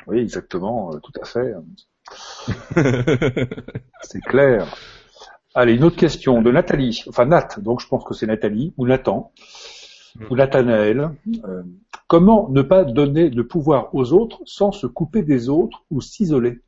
Oui, 0.06 0.18
exactement, 0.18 0.92
euh, 0.94 0.98
tout 1.00 1.12
à 1.20 1.24
fait. 1.24 1.54
c'est 4.02 4.20
clair. 4.20 4.74
Allez, 5.54 5.74
une 5.74 5.84
autre 5.84 5.96
question 5.96 6.42
de 6.42 6.52
Nathalie, 6.52 7.02
enfin 7.08 7.24
Nat, 7.24 7.48
donc 7.58 7.80
je 7.80 7.88
pense 7.88 8.04
que 8.04 8.14
c'est 8.14 8.26
Nathalie, 8.26 8.72
ou 8.76 8.86
Nathan, 8.86 9.32
ou 10.30 10.36
Nathanaël. 10.36 11.10
Euh, 11.44 11.62
comment 12.06 12.48
ne 12.50 12.62
pas 12.62 12.84
donner 12.84 13.30
le 13.30 13.46
pouvoir 13.46 13.94
aux 13.94 14.12
autres 14.12 14.40
sans 14.44 14.70
se 14.70 14.86
couper 14.86 15.22
des 15.22 15.48
autres 15.48 15.84
ou 15.90 16.00
s'isoler? 16.00 16.60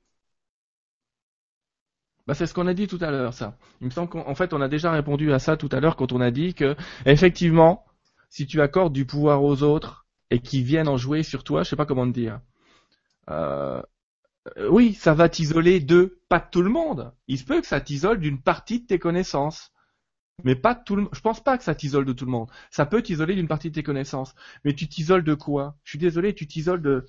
Bah, 2.28 2.34
c'est 2.34 2.46
ce 2.46 2.52
qu'on 2.52 2.66
a 2.66 2.74
dit 2.74 2.86
tout 2.86 2.98
à 3.00 3.10
l'heure, 3.10 3.32
ça. 3.32 3.56
Il 3.80 3.86
me 3.86 3.90
semble 3.90 4.10
qu'en 4.10 4.34
fait, 4.34 4.52
on 4.52 4.60
a 4.60 4.68
déjà 4.68 4.92
répondu 4.92 5.32
à 5.32 5.38
ça 5.38 5.56
tout 5.56 5.70
à 5.72 5.80
l'heure 5.80 5.96
quand 5.96 6.12
on 6.12 6.20
a 6.20 6.30
dit 6.30 6.52
que, 6.52 6.76
effectivement, 7.06 7.86
si 8.28 8.46
tu 8.46 8.60
accordes 8.60 8.92
du 8.92 9.06
pouvoir 9.06 9.42
aux 9.42 9.62
autres 9.62 10.06
et 10.30 10.38
qu'ils 10.38 10.62
viennent 10.62 10.88
en 10.88 10.98
jouer 10.98 11.22
sur 11.22 11.42
toi, 11.42 11.62
je 11.62 11.70
sais 11.70 11.76
pas 11.76 11.86
comment 11.86 12.06
te 12.06 12.12
dire. 12.12 12.40
Euh, 13.30 13.80
oui, 14.68 14.92
ça 14.92 15.14
va 15.14 15.30
t'isoler 15.30 15.80
de 15.80 16.20
pas 16.28 16.38
de 16.38 16.44
tout 16.52 16.60
le 16.60 16.68
monde. 16.68 17.14
Il 17.28 17.38
se 17.38 17.44
peut 17.44 17.62
que 17.62 17.66
ça 17.66 17.80
t'isole 17.80 18.20
d'une 18.20 18.42
partie 18.42 18.80
de 18.80 18.86
tes 18.86 18.98
connaissances. 18.98 19.72
Mais 20.44 20.54
pas 20.54 20.76
tout 20.76 20.94
le 20.94 21.08
Je 21.12 21.20
pense 21.20 21.42
pas 21.42 21.58
que 21.58 21.64
ça 21.64 21.74
t'isole 21.74 22.04
de 22.04 22.12
tout 22.12 22.24
le 22.24 22.30
monde. 22.30 22.48
Ça 22.70 22.86
peut 22.86 23.02
t'isoler 23.02 23.34
d'une 23.34 23.48
partie 23.48 23.70
de 23.70 23.74
tes 23.74 23.82
connaissances. 23.82 24.34
Mais 24.64 24.72
tu 24.72 24.88
t'isoles 24.88 25.24
de 25.24 25.34
quoi? 25.34 25.76
Je 25.82 25.90
suis 25.90 25.98
désolé, 25.98 26.32
tu 26.32 26.46
t'isoles 26.46 26.80
de, 26.80 27.06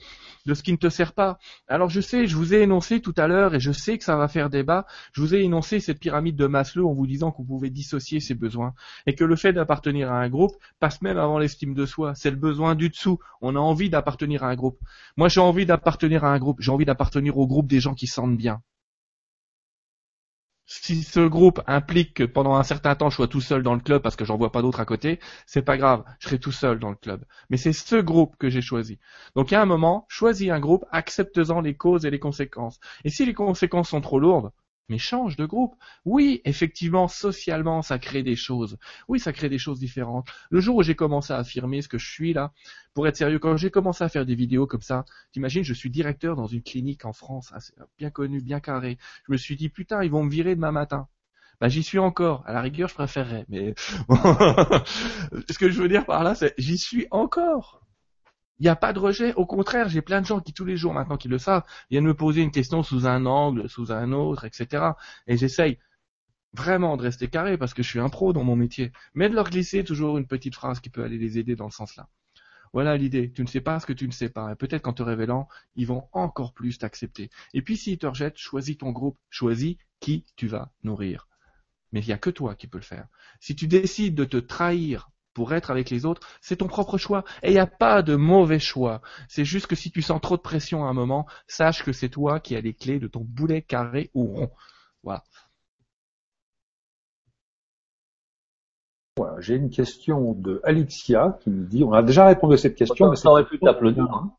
de 0.48 0.54
ce 0.56 0.64
qui 0.64 0.72
ne 0.72 0.78
te 0.78 0.90
sert 0.90 1.14
pas. 1.14 1.38
Alors 1.68 1.90
je 1.90 2.02
sais, 2.02 2.26
je 2.26 2.36
vous 2.36 2.56
ai 2.56 2.62
énoncé 2.62 3.02
tout 3.02 3.14
à 3.18 3.28
l'heure, 3.28 3.54
et 3.54 3.60
je 3.60 3.72
sais 3.72 3.98
que 4.00 4.04
ça 4.04 4.16
va 4.16 4.28
faire 4.28 4.50
débat, 4.50 4.88
je 5.14 5.22
vous 5.22 5.36
ai 5.36 5.42
énoncé 5.42 5.80
cette 5.80 6.00
pyramide 6.00 6.36
de 6.36 6.48
Maslow 6.48 6.90
en 6.90 6.94
vous 6.94 7.06
disant 7.06 7.32
que 7.32 7.38
vous 7.38 7.46
pouvez 7.46 7.70
dissocier 7.70 8.20
ses 8.20 8.34
besoins. 8.34 8.74
Et 9.06 9.14
que 9.14 9.24
le 9.24 9.36
fait 9.36 9.54
d'appartenir 9.54 10.12
à 10.12 10.20
un 10.20 10.30
groupe 10.30 10.56
passe 10.80 11.02
même 11.02 11.18
avant 11.18 11.38
l'estime 11.38 11.76
de 11.76 11.86
soi. 11.86 12.16
C'est 12.16 12.32
le 12.32 12.38
besoin 12.38 12.74
du 12.74 12.90
dessous. 12.90 13.20
On 13.42 13.56
a 13.56 13.60
envie 13.60 13.90
d'appartenir 13.92 14.44
à 14.44 14.50
un 14.50 14.56
groupe. 14.56 14.80
Moi 15.18 15.30
j'ai 15.30 15.42
envie 15.42 15.68
d'appartenir 15.68 16.24
à 16.24 16.34
un 16.34 16.40
groupe. 16.40 16.62
J'ai 16.62 16.72
envie 16.72 16.86
d'appartenir 16.86 17.38
au 17.38 17.46
groupe 17.46 17.68
des 17.68 17.80
gens 17.80 17.94
qui 17.94 18.08
sentent 18.08 18.38
bien 18.38 18.62
si 20.70 21.02
ce 21.02 21.28
groupe 21.28 21.62
implique 21.66 22.14
que 22.14 22.24
pendant 22.24 22.56
un 22.56 22.64
certain 22.64 22.96
temps 22.96 23.10
je 23.10 23.16
sois 23.16 23.28
tout 23.28 23.42
seul 23.42 23.64
dans 23.64 23.74
le 23.74 23.80
club 23.80 24.04
parce 24.04 24.16
que 24.16 24.24
j'en 24.24 24.38
vois 24.38 24.52
pas 24.52 24.62
d'autres 24.62 24.80
à 24.80 24.86
côté, 24.86 25.20
c'est 25.48 25.64
pas 25.64 25.78
grave, 25.78 26.04
je 26.20 26.28
serai 26.28 26.40
tout 26.40 26.52
seul 26.52 26.78
dans 26.78 26.92
le 26.92 26.96
club. 26.96 27.26
Mais 27.50 27.58
c'est 27.58 27.74
ce 27.74 27.96
groupe 27.96 28.36
que 28.38 28.50
j'ai 28.50 28.62
choisi. 28.62 29.00
Donc 29.36 29.52
à 29.52 29.62
un 29.62 29.66
moment, 29.66 30.06
choisis 30.10 30.52
un 30.52 30.60
groupe, 30.60 30.86
accepte-en 30.92 31.62
les 31.62 31.76
causes 31.76 32.06
et 32.06 32.12
les 32.12 32.20
conséquences. 32.20 32.80
Et 33.04 33.10
si 33.10 33.26
les 33.26 33.34
conséquences 33.34 33.90
sont 33.90 34.02
trop 34.02 34.20
lourdes, 34.20 34.52
mais 34.90 34.98
change 34.98 35.36
de 35.36 35.46
groupe. 35.46 35.76
Oui, 36.06 36.42
effectivement, 36.46 37.08
socialement, 37.08 37.82
ça 37.82 38.00
crée 38.00 38.24
des 38.24 38.36
choses. 38.36 38.78
Oui, 39.08 39.20
ça 39.20 39.34
crée 39.34 39.50
des 39.50 39.58
choses 39.58 39.80
différentes. 39.80 40.28
Le 40.50 40.60
jour 40.60 40.78
où 40.78 40.84
j'ai 40.84 40.96
commencé 40.96 41.34
à 41.34 41.38
affirmer 41.38 41.82
ce 41.82 41.88
que 41.88 41.98
je 41.98 42.10
suis 42.10 42.34
là, 42.34 42.52
pour 42.94 43.08
être 43.08 43.16
sérieux, 43.18 43.40
quand 43.40 43.56
j'ai 43.58 43.72
commencé 43.72 44.04
à 44.04 44.10
faire 44.10 44.26
des 44.26 44.36
vidéos 44.36 44.68
comme 44.68 44.82
ça, 44.82 45.06
t'imagines, 45.32 45.64
je 45.64 45.74
suis 45.74 45.90
directeur 45.90 46.36
dans 46.36 46.48
une 46.48 46.64
clinique 46.64 47.06
en 47.06 47.14
France, 47.14 47.54
bien 47.98 48.10
connue, 48.10 48.42
bien 48.42 48.60
carré. 48.60 48.98
Je 49.28 49.32
me 49.32 49.38
suis 49.38 49.56
dit, 49.56 49.70
putain, 49.70 50.04
ils 50.04 50.12
vont 50.12 50.24
me 50.24 50.32
virer 50.32 50.56
demain 50.56 50.72
matin. 50.72 51.08
Bah, 51.60 51.68
j'y 51.68 51.84
suis 51.84 52.00
encore. 52.00 52.44
À 52.46 52.54
la 52.54 52.62
rigueur, 52.62 52.88
je 52.90 52.94
préférerais, 52.96 53.46
mais 53.50 53.74
ce 55.50 55.58
que 55.58 55.70
je 55.70 55.82
veux 55.82 55.90
dire 55.90 56.06
par 56.06 56.24
là, 56.24 56.36
c'est 56.36 56.54
j'y 56.58 56.78
suis 56.78 57.08
encore. 57.12 57.82
Il 58.60 58.64
n'y 58.64 58.70
a 58.70 58.76
pas 58.76 58.94
de 58.94 59.00
rejet. 59.00 59.34
Au 59.36 59.46
contraire, 59.46 59.90
j'ai 59.90 60.02
plein 60.02 60.22
de 60.22 60.26
gens 60.26 60.40
qui 60.42 60.54
tous 60.54 60.66
les 60.66 60.78
jours 60.78 60.94
maintenant 60.94 61.18
qui 61.18 61.28
le 61.28 61.38
savent 61.38 61.64
viennent 61.90 62.06
me 62.06 62.14
poser 62.14 62.42
une 62.42 62.52
question 62.52 62.84
sous 62.84 63.08
un 63.08 63.26
angle, 63.26 63.70
sous 63.70 63.92
un 63.92 64.12
autre, 64.12 64.46
etc. 64.46 64.92
Et 65.28 65.38
j'essaye 65.38 65.80
vraiment 66.54 66.98
de 66.98 67.04
rester 67.04 67.28
carré 67.28 67.58
parce 67.58 67.74
que 67.74 67.84
je 67.84 67.90
suis 67.90 68.00
un 68.00 68.10
pro 68.10 68.34
dans 68.34 68.44
mon 68.44 68.56
métier, 68.56 68.92
mais 69.14 69.30
de 69.30 69.36
leur 69.36 69.50
glisser 69.50 69.84
toujours 69.84 70.18
une 70.18 70.28
petite 70.28 70.56
phrase 70.56 70.80
qui 70.80 70.90
peut 70.90 71.04
aller 71.04 71.18
les 71.18 71.38
aider 71.38 71.56
dans 71.56 71.66
le 71.66 71.72
sens-là. 71.72 72.10
Voilà 72.74 72.98
l'idée. 72.98 73.32
Tu 73.32 73.42
ne 73.42 73.48
sais 73.48 73.62
pas 73.62 73.80
ce 73.80 73.86
que 73.86 73.94
tu 73.94 74.08
ne 74.08 74.12
sais 74.12 74.30
pas. 74.30 74.52
Et 74.52 74.56
peut-être 74.56 74.84
qu'en 74.84 74.94
te 74.94 75.02
révélant, 75.02 75.48
ils 75.76 75.88
vont 75.88 76.08
encore 76.12 76.54
plus 76.54 76.78
t'accepter. 76.78 77.30
Et 77.54 77.62
puis 77.62 77.78
s'ils 77.78 77.98
te 77.98 78.06
rejettent, 78.06 78.38
choisis 78.38 78.78
ton 78.78 78.92
groupe. 78.92 79.18
Choisis 79.30 79.78
qui 80.00 80.26
tu 80.36 80.48
vas 80.48 80.72
nourrir. 80.84 81.28
Mais 81.92 82.02
il 82.02 82.08
n'y 82.08 82.14
a 82.14 82.18
que 82.18 82.30
toi 82.30 82.56
qui 82.56 82.68
peux 82.68 82.78
le 82.78 82.84
faire. 82.84 83.08
Si 83.40 83.56
tu 83.56 83.68
décides 83.68 84.16
de 84.16 84.26
te 84.26 84.38
trahir 84.38 85.09
pour 85.34 85.54
être 85.54 85.72
avec 85.72 85.90
les 85.90 86.06
autres, 86.06 86.28
c'est 86.42 86.58
ton 86.58 86.68
propre 86.68 86.98
choix. 86.98 87.24
Et 87.44 87.50
il 87.50 87.54
n'y 87.54 87.60
a 87.60 87.68
pas 87.68 88.02
de 88.02 88.16
mauvais 88.16 88.60
choix. 88.60 89.02
C'est 89.28 89.46
juste 89.46 89.68
que 89.68 89.76
si 89.76 89.92
tu 89.92 90.02
sens 90.02 90.22
trop 90.22 90.38
de 90.38 90.42
pression 90.42 90.86
à 90.86 90.90
un 90.90 90.94
moment, 90.94 91.26
sache 91.48 91.84
que 91.84 91.92
c'est 91.92 92.10
toi 92.10 92.40
qui 92.40 92.56
as 92.56 92.62
les 92.62 92.74
clés 92.74 93.00
de 93.00 93.08
ton 93.08 93.22
boulet 93.22 93.62
carré 93.62 94.12
ou 94.14 94.26
rond. 94.26 94.52
Voilà. 95.04 95.24
Voilà, 99.18 99.42
j'ai 99.42 99.56
une 99.56 99.70
question 99.70 100.34
de 100.34 100.62
Alexia 100.64 101.38
qui 101.42 101.50
nous 101.50 101.66
dit, 101.66 101.84
on 101.84 101.92
a 101.92 102.02
déjà 102.02 102.26
répondu 102.26 102.54
à 102.54 102.58
cette 102.58 102.76
question. 102.76 103.10
mais 103.10 103.18
ça 103.18 103.30
aurait 103.30 103.46
pu 103.46 103.60
t'applaudir. 103.60 104.06
Hein. 104.06 104.32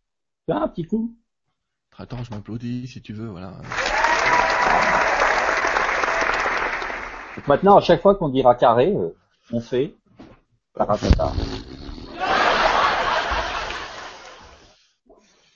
un 0.48 0.68
petit 0.68 0.86
coup. 0.86 1.14
Attends, 1.98 2.22
je 2.24 2.30
m'applaudis 2.30 2.86
si 2.86 3.02
tu 3.02 3.12
veux, 3.12 3.26
voilà. 3.26 3.60
maintenant, 7.46 7.76
à 7.76 7.80
chaque 7.80 8.00
fois 8.00 8.14
qu'on 8.14 8.28
dira 8.28 8.54
carré, 8.54 8.94
euh, 8.94 9.14
on 9.52 9.60
fait 9.60 9.94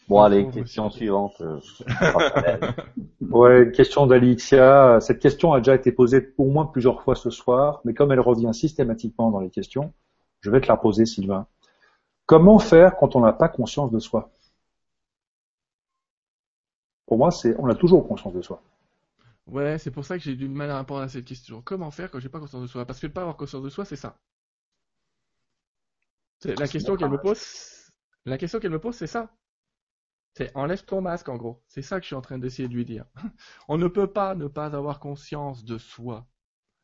Bon 0.06 0.20
allez, 0.20 0.50
question 0.50 0.90
suivante. 0.90 1.40
Euh, 1.40 1.60
ouais, 3.22 3.72
question 3.72 4.06
d'Alixia. 4.06 4.98
Cette 5.00 5.18
question 5.18 5.54
a 5.54 5.58
déjà 5.58 5.74
été 5.74 5.92
posée 5.92 6.34
au 6.36 6.50
moins 6.50 6.66
plusieurs 6.66 7.02
fois 7.02 7.14
ce 7.14 7.30
soir, 7.30 7.80
mais 7.84 7.94
comme 7.94 8.12
elle 8.12 8.20
revient 8.20 8.52
systématiquement 8.52 9.30
dans 9.30 9.40
les 9.40 9.50
questions, 9.50 9.94
je 10.42 10.50
vais 10.50 10.60
te 10.60 10.68
la 10.68 10.76
poser, 10.76 11.06
Sylvain. 11.06 11.46
Comment 12.26 12.58
faire 12.58 12.96
quand 12.96 13.16
on 13.16 13.20
n'a 13.20 13.32
pas 13.32 13.48
conscience 13.48 13.90
de 13.90 13.98
soi? 13.98 14.30
Pour 17.06 17.18
moi, 17.18 17.30
c'est 17.30 17.54
on 17.58 17.68
a 17.68 17.74
toujours 17.74 18.06
conscience 18.06 18.34
de 18.34 18.42
soi. 18.42 18.62
Ouais, 19.46 19.78
c'est 19.78 19.90
pour 19.90 20.04
ça 20.04 20.16
que 20.18 20.24
j'ai 20.24 20.36
du 20.36 20.48
mal 20.48 20.70
à 20.70 20.78
répondre 20.78 21.00
à 21.00 21.08
cette 21.08 21.24
question. 21.24 21.62
Comment 21.62 21.90
faire 21.90 22.10
quand 22.10 22.18
j'ai 22.18 22.28
pas 22.28 22.40
conscience 22.40 22.62
de 22.62 22.66
soi? 22.66 22.84
Parce 22.84 23.00
que 23.00 23.06
ne 23.06 23.12
pas 23.12 23.22
avoir 23.22 23.36
conscience 23.36 23.62
de 23.62 23.68
soi, 23.68 23.84
c'est 23.84 23.96
ça. 23.96 24.16
La 28.26 28.38
question 28.38 28.58
qu'elle 28.58 28.70
me 28.70 28.80
pose, 28.80 28.94
c'est 28.94 29.06
ça. 29.06 29.34
C'est 30.34 30.54
enlève 30.56 30.84
ton 30.84 31.00
masque 31.00 31.28
en 31.28 31.36
gros. 31.36 31.62
C'est 31.68 31.82
ça 31.82 31.98
que 31.98 32.02
je 32.02 32.08
suis 32.08 32.16
en 32.16 32.20
train 32.20 32.38
d'essayer 32.38 32.68
de 32.68 32.74
lui 32.74 32.84
dire. 32.84 33.04
On 33.68 33.78
ne 33.78 33.86
peut 33.86 34.12
pas 34.12 34.34
ne 34.34 34.48
pas 34.48 34.74
avoir 34.74 34.98
conscience 34.98 35.64
de 35.64 35.78
soi. 35.78 36.26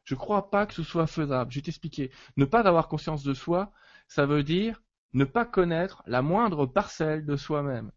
Je 0.05 0.15
crois 0.15 0.51
pas 0.51 0.67
que 0.67 0.75
ce 0.75 0.83
soit 0.83 1.07
faisable. 1.07 1.51
Je 1.51 1.59
vais 1.59 1.63
t'expliquer. 1.63 2.13
Ne 2.37 2.45
pas 2.45 2.67
avoir 2.67 2.89
conscience 2.89 3.23
de 3.23 3.35
soi, 3.35 3.73
ça 4.09 4.27
veut 4.27 4.45
dire 4.45 4.83
ne 5.13 5.25
pas 5.25 5.45
connaître 5.45 6.03
la 6.07 6.23
moindre 6.23 6.67
parcelle 6.67 7.27
de 7.27 7.37
soi-même. 7.37 7.91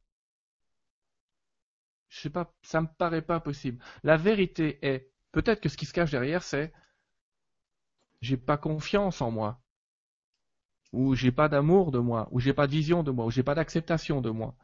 Je 2.09 2.21
sais 2.21 2.29
pas, 2.29 2.53
ça 2.61 2.81
me 2.81 2.87
paraît 2.87 3.21
pas 3.21 3.39
possible. 3.39 3.83
La 4.03 4.17
vérité 4.17 4.79
est, 4.85 5.11
peut-être 5.31 5.61
que 5.61 5.69
ce 5.69 5.77
qui 5.77 5.85
se 5.85 5.93
cache 5.93 6.11
derrière, 6.11 6.43
c'est 6.43 6.73
j'ai 8.21 8.37
pas 8.37 8.57
confiance 8.57 9.21
en 9.21 9.31
moi 9.31 9.62
où 10.93 11.15
j'ai 11.15 11.31
pas 11.31 11.49
d'amour 11.49 11.91
de 11.91 11.99
moi, 11.99 12.29
où 12.31 12.39
j'ai 12.39 12.53
pas 12.53 12.67
de 12.67 12.71
vision 12.71 13.03
de 13.03 13.11
moi, 13.11 13.25
où 13.25 13.31
j'ai 13.31 13.43
pas 13.43 13.55
d'acceptation 13.55 14.21
de 14.21 14.29
moi. 14.29 14.55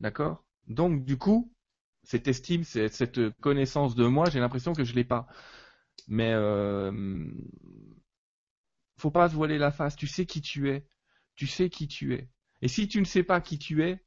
D'accord? 0.00 0.44
Donc 0.68 1.04
du 1.04 1.18
coup, 1.18 1.52
cette 2.04 2.28
estime, 2.28 2.64
cette 2.64 3.30
connaissance 3.40 3.94
de 3.94 4.06
moi, 4.06 4.30
j'ai 4.30 4.40
l'impression 4.40 4.72
que 4.72 4.84
je 4.84 4.94
l'ai 4.94 5.04
pas. 5.04 5.26
Mais 6.08 6.32
euh, 6.32 6.92
faut 8.96 9.10
pas 9.10 9.28
se 9.28 9.34
voiler 9.34 9.58
la 9.58 9.72
face. 9.72 9.96
Tu 9.96 10.06
sais 10.06 10.26
qui 10.26 10.40
tu 10.40 10.70
es. 10.70 10.86
Tu 11.34 11.46
sais 11.46 11.70
qui 11.70 11.88
tu 11.88 12.14
es. 12.14 12.28
Et 12.62 12.68
si 12.68 12.88
tu 12.88 13.00
ne 13.00 13.04
sais 13.04 13.24
pas 13.24 13.40
qui 13.40 13.58
tu 13.58 13.82
es, 13.84 14.04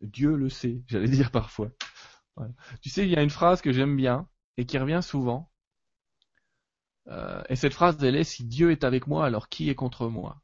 Dieu 0.00 0.36
le 0.36 0.48
sait. 0.48 0.82
J'allais 0.86 1.08
dire 1.08 1.30
parfois. 1.30 1.70
Tu 2.82 2.88
sais, 2.88 3.02
il 3.04 3.10
y 3.10 3.16
a 3.16 3.22
une 3.22 3.30
phrase 3.30 3.60
que 3.62 3.72
j'aime 3.72 3.96
bien 3.96 4.28
et 4.56 4.64
qui 4.64 4.78
revient 4.78 5.00
souvent. 5.02 5.50
Euh, 7.08 7.42
et 7.48 7.56
cette 7.56 7.74
phrase, 7.74 8.02
elle 8.04 8.16
est 8.16 8.24
si 8.24 8.44
Dieu 8.44 8.70
est 8.70 8.84
avec 8.84 9.06
moi, 9.08 9.26
alors 9.26 9.48
qui 9.48 9.70
est 9.70 9.74
contre 9.74 10.08
moi? 10.08 10.40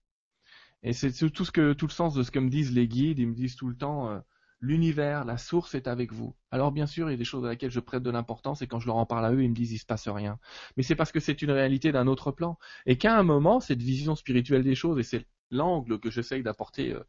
Et 0.85 0.93
c'est 0.93 1.11
tout 1.31 1.44
ce 1.44 1.73
tout 1.73 1.86
le 1.86 1.93
sens 1.93 2.15
de 2.15 2.23
ce 2.23 2.31
que 2.31 2.39
me 2.39 2.51
disent 2.51 2.73
les 2.73 2.86
guides. 2.86 3.19
Ils 3.19 3.28
me 3.28 3.35
disent 3.35 3.56
tout 3.56 3.69
le 3.69 3.77
temps 3.77 4.11
euh, 4.11 4.20
l'univers, 4.61 5.24
la 5.24 5.39
source 5.39 5.74
est 5.74 5.89
avec 5.89 6.12
vous. 6.12 6.36
Alors 6.51 6.73
bien 6.73 6.86
sûr, 6.86 7.09
il 7.09 7.12
y 7.12 7.15
a 7.15 7.19
des 7.19 7.24
choses 7.24 7.44
à 7.44 7.48
laquelle 7.48 7.70
je 7.70 7.81
prête 7.81 8.02
de 8.02 8.11
l'importance 8.11 8.62
et 8.62 8.66
quand 8.66 8.81
je 8.81 8.86
leur 8.86 8.97
en 8.97 9.06
parle 9.06 9.24
à 9.24 9.32
eux, 9.32 9.43
ils 9.43 9.48
me 9.51 9.55
disent 9.55 9.73
il 9.73 9.78
se 9.78 9.86
passe 9.86 10.09
rien. 10.09 10.39
Mais 10.77 10.82
c'est 10.82 10.94
parce 10.94 11.11
que 11.11 11.20
c'est 11.20 11.43
une 11.43 11.51
réalité 11.51 11.90
d'un 11.90 12.06
autre 12.06 12.32
plan 12.32 12.59
et 12.86 12.98
qu'à 12.98 13.19
un 13.19 13.23
moment, 13.23 13.61
cette 13.61 13.82
vision 13.82 14.15
spirituelle 14.15 14.62
des 14.62 14.74
choses 14.74 14.98
et 14.98 15.02
c'est 15.02 15.27
l'angle 15.51 15.98
que 16.01 16.11
j'essaye 16.11 16.43
d'apporter 16.43 16.93
euh, 16.93 17.02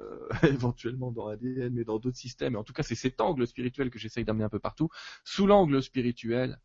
euh, 0.00 0.28
éventuellement 0.48 1.10
dans 1.10 1.28
ADN 1.28 1.72
mais 1.72 1.84
dans 1.84 1.98
d'autres 1.98 2.18
systèmes. 2.18 2.54
Et 2.54 2.58
en 2.58 2.64
tout 2.64 2.74
cas, 2.74 2.82
c'est 2.82 2.94
cet 2.94 3.20
angle 3.22 3.46
spirituel 3.46 3.90
que 3.90 3.98
j'essaye 3.98 4.24
d'amener 4.24 4.44
un 4.44 4.50
peu 4.50 4.60
partout. 4.60 4.90
Sous 5.24 5.46
l'angle 5.46 5.82
spirituel, 5.82 6.60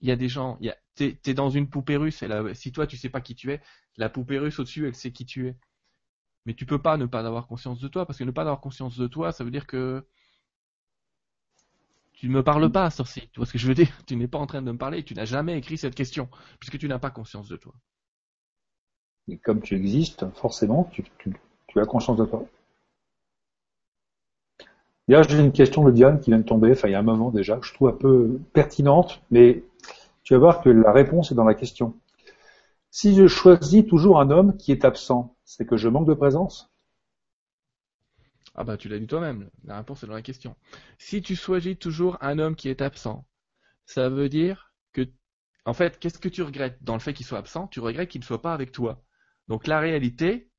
il 0.00 0.08
y 0.08 0.12
a 0.12 0.16
des 0.16 0.28
gens, 0.28 0.58
t'es, 0.94 1.18
es 1.26 1.34
dans 1.34 1.50
une 1.50 1.68
poupée 1.68 1.96
russe, 1.96 2.22
si 2.54 2.72
toi 2.72 2.86
tu 2.86 2.96
sais 2.96 3.08
pas 3.08 3.20
qui 3.20 3.34
tu 3.34 3.50
es, 3.52 3.60
la 3.98 4.08
poupée 4.08 4.38
russe 4.38 4.58
au-dessus, 4.58 4.86
elle 4.86 4.94
sait 4.94 5.12
qui 5.12 5.26
tu 5.26 5.48
es. 5.48 5.56
Mais 6.46 6.54
tu 6.54 6.64
peux 6.64 6.80
pas 6.80 6.96
ne 6.96 7.04
pas 7.04 7.20
avoir 7.20 7.46
conscience 7.46 7.80
de 7.80 7.88
toi, 7.88 8.06
parce 8.06 8.18
que 8.18 8.24
ne 8.24 8.30
pas 8.30 8.42
avoir 8.42 8.60
conscience 8.60 8.96
de 8.96 9.06
toi, 9.06 9.32
ça 9.32 9.44
veut 9.44 9.50
dire 9.50 9.66
que 9.66 10.06
tu 12.14 12.28
ne 12.28 12.32
me 12.32 12.42
parles 12.42 12.70
pas, 12.72 12.90
sorcier. 12.90 13.28
Tu 13.32 13.38
vois 13.38 13.46
ce 13.46 13.52
que 13.52 13.58
je 13.58 13.66
veux 13.66 13.74
dire? 13.74 13.90
Tu 14.06 14.16
n'es 14.16 14.26
pas 14.26 14.38
en 14.38 14.46
train 14.46 14.62
de 14.62 14.70
me 14.72 14.78
parler, 14.78 15.04
tu 15.04 15.14
n'as 15.14 15.24
jamais 15.24 15.58
écrit 15.58 15.76
cette 15.76 15.94
question, 15.94 16.28
puisque 16.58 16.78
tu 16.78 16.88
n'as 16.88 16.98
pas 16.98 17.10
conscience 17.10 17.48
de 17.48 17.56
toi. 17.56 17.74
Et 19.28 19.36
comme 19.36 19.60
tu 19.60 19.76
existes, 19.76 20.26
forcément, 20.34 20.90
tu, 20.92 21.04
as 21.76 21.84
conscience 21.84 22.16
de 22.16 22.24
toi. 22.24 22.44
D'ailleurs, 25.06 25.28
j'ai 25.28 25.38
une 25.38 25.52
question 25.52 25.84
de 25.84 25.90
Diane 25.90 26.20
qui 26.20 26.30
vient 26.30 26.38
de 26.38 26.44
tomber, 26.44 26.72
enfin 26.72 26.88
il 26.88 26.92
y 26.92 26.94
a 26.94 26.98
un 26.98 27.02
moment 27.02 27.30
déjà, 27.30 27.56
que 27.56 27.66
je 27.66 27.74
trouve 27.74 27.88
un 27.88 27.92
peu 27.92 28.40
pertinente, 28.52 29.22
mais 29.30 29.62
tu 30.22 30.34
vas 30.34 30.40
voir 30.40 30.60
que 30.60 30.70
la 30.70 30.92
réponse 30.92 31.30
est 31.30 31.34
dans 31.34 31.44
la 31.44 31.54
question. 31.54 31.94
Si 32.90 33.14
je 33.16 33.26
choisis 33.28 33.86
toujours 33.86 34.20
un 34.20 34.30
homme 34.30 34.58
qui 34.58 34.72
est 34.72 34.84
absent, 34.84 35.38
c'est 35.42 35.64
que 35.64 35.78
je 35.78 35.88
manque 35.88 36.06
de 36.06 36.12
présence? 36.12 36.70
Ah 38.54 38.64
bah 38.64 38.76
tu 38.76 38.88
l'as 38.88 38.98
dit 38.98 39.06
toi-même, 39.06 39.50
la 39.64 39.78
réponse 39.78 40.02
est 40.02 40.06
dans 40.06 40.14
la 40.14 40.22
question. 40.22 40.56
Si 40.98 41.22
tu 41.22 41.36
choisis 41.36 41.78
toujours 41.78 42.18
un 42.20 42.38
homme 42.38 42.56
qui 42.56 42.68
est 42.68 42.82
absent, 42.82 43.26
ça 43.86 44.08
veut 44.10 44.28
dire 44.28 44.72
que, 44.92 45.02
en 45.66 45.74
fait, 45.74 45.98
qu'est-ce 46.00 46.18
que 46.18 46.28
tu 46.28 46.42
regrettes 46.42 46.82
dans 46.82 46.94
le 46.94 47.00
fait 47.00 47.14
qu'il 47.14 47.26
soit 47.26 47.38
absent? 47.38 47.68
Tu 47.68 47.80
regrettes 47.80 48.10
qu'il 48.10 48.20
ne 48.20 48.26
soit 48.26 48.42
pas 48.42 48.54
avec 48.54 48.72
toi. 48.72 49.02
Donc 49.48 49.66
la 49.66 49.80
réalité, 49.80 50.50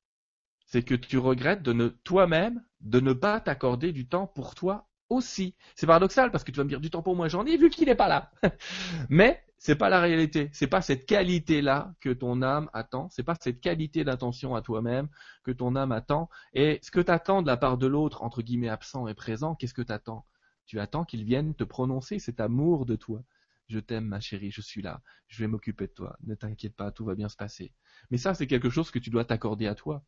c'est 0.65 0.84
que 0.84 0.95
tu 0.95 1.18
regrettes 1.18 1.64
de 1.64 1.73
ne 1.73 1.89
toi-même 1.89 2.64
de 2.81 2.99
ne 2.99 3.14
pas 3.14 3.39
t'accorder 3.41 3.93
du 3.93 4.07
temps 4.07 4.27
pour 4.27 4.56
toi 4.56 4.89
aussi. 5.10 5.56
C'est 5.76 5.88
paradoxal 5.88 6.31
parce 6.31 6.43
que 6.43 6.51
tu 6.51 6.57
vas 6.57 6.65
me 6.65 6.69
dire 6.69 6.81
du 6.81 6.91
temps 6.91 7.03
pour 7.03 7.15
moi, 7.15 7.27
j'en 7.30 7.45
ai 7.45 7.57
vu 7.57 7.69
qu'il 7.69 7.88
n'est 7.88 7.95
pas 7.95 8.07
là. 8.10 8.31
Mais 9.10 9.43
c'est 9.60 9.76
pas 9.76 9.90
la 9.90 9.99
réalité. 9.99 10.49
C'est 10.53 10.68
pas 10.68 10.81
cette 10.81 11.06
qualité-là 11.06 11.94
que 11.99 12.10
ton 12.10 12.41
âme 12.41 12.69
attend. 12.73 13.10
C'est 13.11 13.23
pas 13.23 13.36
cette 13.40 13.60
qualité 13.60 14.06
d'attention 14.06 14.56
à 14.56 14.61
toi-même 14.61 15.10
que 15.44 15.52
ton 15.52 15.76
âme 15.76 15.91
attend. 15.91 16.30
Et 16.53 16.80
ce 16.81 16.91
que 16.91 17.02
t'attends 17.02 17.41
de 17.41 17.48
la 17.48 17.57
part 17.57 17.77
de 17.77 17.86
l'autre, 17.86 18.23
entre 18.23 18.41
guillemets 18.41 18.69
absent 18.69 19.07
et 19.07 19.14
présent, 19.14 19.56
qu'est-ce 19.56 19.73
que 19.73 19.81
t'attends? 19.81 20.26
Tu 20.65 20.80
attends 20.80 21.03
qu'il 21.03 21.26
vienne 21.26 21.56
te 21.56 21.65
prononcer 21.65 22.19
cet 22.19 22.40
amour 22.40 22.86
de 22.86 22.95
toi. 22.95 23.22
Je 23.68 23.80
t'aime, 23.80 24.06
ma 24.06 24.22
chérie, 24.22 24.49
je 24.52 24.61
suis 24.61 24.81
là. 24.81 25.02
Je 25.27 25.44
vais 25.44 25.48
m'occuper 25.48 25.88
de 25.88 25.94
toi. 25.94 26.18
Ne 26.23 26.36
t'inquiète 26.36 26.76
pas, 26.76 26.91
tout 26.91 27.03
va 27.03 27.15
bien 27.15 27.27
se 27.30 27.36
passer. 27.36 27.73
Mais 28.11 28.18
ça, 28.18 28.34
c'est 28.34 28.48
quelque 28.48 28.69
chose 28.69 28.91
que 28.91 28.99
tu 28.99 29.10
dois 29.10 29.26
t'accorder 29.26 29.68
à 29.68 29.76
toi. 29.76 30.03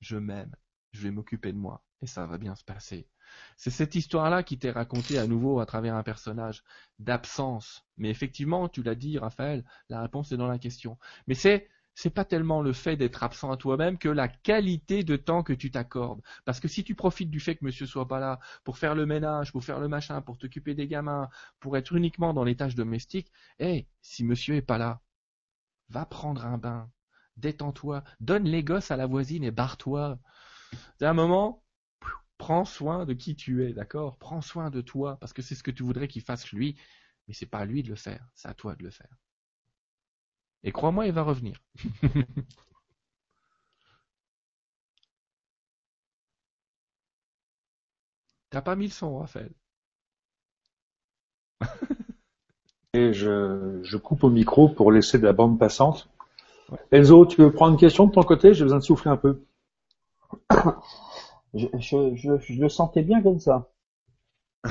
Je 0.00 0.16
m'aime. 0.16 0.54
Je 0.92 1.02
vais 1.02 1.10
m'occuper 1.10 1.52
de 1.52 1.58
moi. 1.58 1.82
Et 2.00 2.06
ça 2.06 2.26
va 2.26 2.38
bien 2.38 2.54
se 2.54 2.64
passer. 2.64 3.06
C'est 3.56 3.70
cette 3.70 3.94
histoire-là 3.94 4.42
qui 4.42 4.58
t'est 4.58 4.70
racontée 4.70 5.18
à 5.18 5.26
nouveau 5.26 5.60
à 5.60 5.66
travers 5.66 5.94
un 5.94 6.02
personnage 6.02 6.64
d'absence. 6.98 7.84
Mais 7.96 8.10
effectivement, 8.10 8.68
tu 8.68 8.82
l'as 8.82 8.94
dit, 8.94 9.18
Raphaël, 9.18 9.64
la 9.88 10.02
réponse 10.02 10.32
est 10.32 10.36
dans 10.36 10.48
la 10.48 10.58
question. 10.58 10.98
Mais 11.26 11.34
c'est 11.34 11.68
c'est 11.94 12.10
pas 12.10 12.24
tellement 12.24 12.62
le 12.62 12.72
fait 12.72 12.96
d'être 12.96 13.22
absent 13.22 13.50
à 13.52 13.56
toi-même 13.56 13.98
que 13.98 14.08
la 14.08 14.28
qualité 14.28 15.04
de 15.04 15.16
temps 15.16 15.42
que 15.42 15.52
tu 15.52 15.70
t'accordes. 15.70 16.22
Parce 16.44 16.58
que 16.60 16.68
si 16.68 16.84
tu 16.84 16.94
profites 16.94 17.30
du 17.30 17.40
fait 17.40 17.56
que 17.56 17.64
monsieur 17.64 17.86
soit 17.86 18.08
pas 18.08 18.18
là 18.18 18.40
pour 18.64 18.78
faire 18.78 18.94
le 18.94 19.04
ménage, 19.06 19.52
pour 19.52 19.62
faire 19.64 19.78
le 19.78 19.88
machin, 19.88 20.22
pour 20.22 20.38
t'occuper 20.38 20.74
des 20.74 20.86
gamins, 20.88 21.28
pour 21.60 21.76
être 21.76 21.94
uniquement 21.94 22.32
dans 22.32 22.44
les 22.44 22.56
tâches 22.56 22.74
domestiques, 22.74 23.30
hé, 23.58 23.86
si 24.00 24.24
monsieur 24.24 24.56
est 24.56 24.62
pas 24.62 24.78
là, 24.78 25.02
va 25.90 26.06
prendre 26.06 26.46
un 26.46 26.58
bain, 26.58 26.90
détends-toi, 27.36 28.04
donne 28.20 28.44
les 28.44 28.64
gosses 28.64 28.90
à 28.90 28.96
la 28.96 29.06
voisine 29.06 29.44
et 29.44 29.50
barre-toi. 29.50 30.18
C'est 30.98 31.06
un 31.06 31.14
moment, 31.14 31.62
prends 32.38 32.64
soin 32.64 33.06
de 33.06 33.14
qui 33.14 33.36
tu 33.36 33.64
es, 33.66 33.72
d'accord? 33.72 34.18
Prends 34.18 34.42
soin 34.42 34.70
de 34.70 34.80
toi, 34.80 35.18
parce 35.20 35.32
que 35.32 35.42
c'est 35.42 35.54
ce 35.54 35.62
que 35.62 35.70
tu 35.70 35.82
voudrais 35.82 36.08
qu'il 36.08 36.22
fasse 36.22 36.52
lui, 36.52 36.76
mais 37.28 37.34
c'est 37.34 37.46
pas 37.46 37.60
à 37.60 37.64
lui 37.66 37.82
de 37.82 37.90
le 37.90 37.96
faire, 37.96 38.28
c'est 38.34 38.48
à 38.48 38.54
toi 38.54 38.76
de 38.76 38.84
le 38.84 38.90
faire. 38.90 39.16
Et 40.64 40.72
crois-moi, 40.72 41.06
il 41.06 41.12
va 41.12 41.22
revenir. 41.22 41.62
T'as 48.50 48.62
pas 48.62 48.76
mis 48.76 48.86
le 48.86 48.92
son, 48.92 49.18
Raphaël. 49.18 49.52
Et 52.94 53.12
je, 53.12 53.80
je 53.82 53.96
coupe 53.98 54.24
au 54.24 54.30
micro 54.30 54.68
pour 54.68 54.92
laisser 54.92 55.18
de 55.18 55.24
la 55.24 55.32
bande 55.34 55.58
passante. 55.58 56.08
Enzo, 56.92 57.26
tu 57.26 57.42
veux 57.42 57.52
prendre 57.52 57.72
une 57.74 57.80
question 57.80 58.06
de 58.06 58.12
ton 58.12 58.22
côté? 58.22 58.54
J'ai 58.54 58.64
besoin 58.64 58.78
de 58.78 58.84
souffler 58.84 59.10
un 59.10 59.16
peu. 59.16 59.42
Je, 61.54 61.66
je, 61.78 62.14
je, 62.16 62.38
je 62.38 62.62
le 62.62 62.68
sentais 62.70 63.02
bien 63.02 63.22
comme 63.22 63.38
ça. 63.38 63.68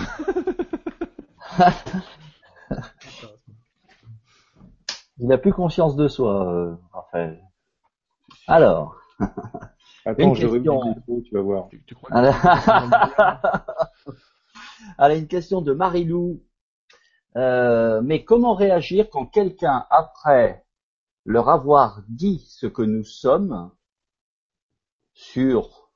Il 5.20 5.28
n'a 5.28 5.38
plus 5.38 5.54
conscience 5.54 5.96
de 5.96 6.08
soi, 6.08 6.52
euh, 6.52 6.76
Raphaël. 6.92 7.40
Alors. 8.48 8.96
Attends, 10.06 10.30
Une 10.30 10.34
je 10.34 10.48
remets 10.48 10.68
question. 10.68 11.22
tu 11.24 11.36
vas 11.36 11.42
voir. 11.42 11.68
Tu, 11.70 11.84
tu 11.86 11.94
crois 11.94 12.10
que... 12.10 12.16
Alors, 14.98 15.18
une 15.18 15.28
question 15.28 15.62
de 15.62 15.74
Marilou. 15.74 16.42
Euh, 17.38 18.02
mais 18.02 18.26
comment 18.26 18.56
réagir 18.56 19.08
quand 19.12 19.28
quelqu'un, 19.28 19.86
après 19.92 20.66
leur 21.26 21.50
avoir 21.50 22.02
dit 22.08 22.44
ce 22.50 22.66
que 22.66 22.82
nous 22.82 23.04
sommes, 23.04 23.70
sur 25.14 25.90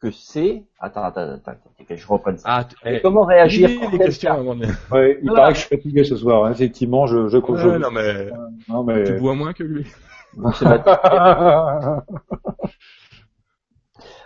que 0.00 0.10
c'est... 0.10 0.64
Attends, 0.78 1.02
attends, 1.04 1.20
attends, 1.32 1.50
attends, 1.52 1.70
que 1.88 1.96
je 1.96 2.06
reprenne 2.06 2.36
ça. 2.36 2.44
Ah, 2.48 2.68
Mais 2.84 2.96
eh, 2.96 3.00
comment 3.00 3.24
réagir 3.24 3.70
quand 3.80 3.90
les 3.90 3.98
questions 3.98 4.46
Ouais, 4.92 5.18
il 5.22 5.32
paraît 5.32 5.52
que 5.52 5.58
je 5.58 5.64
suis 5.66 5.76
fatigué 5.76 6.04
ce 6.04 6.16
soir. 6.16 6.44
hein. 6.44 6.52
Effectivement, 6.52 7.06
je, 7.06 7.28
je, 7.28 7.38
je- 7.38 7.68
Ouais, 7.68 7.78
non, 7.78 7.90
mais 7.90 8.30
non, 8.68 8.84
mais- 8.84 9.04
tu 9.04 9.14
bois 9.18 9.34
moins 9.34 9.52
que 9.54 9.62
lui. 9.64 9.86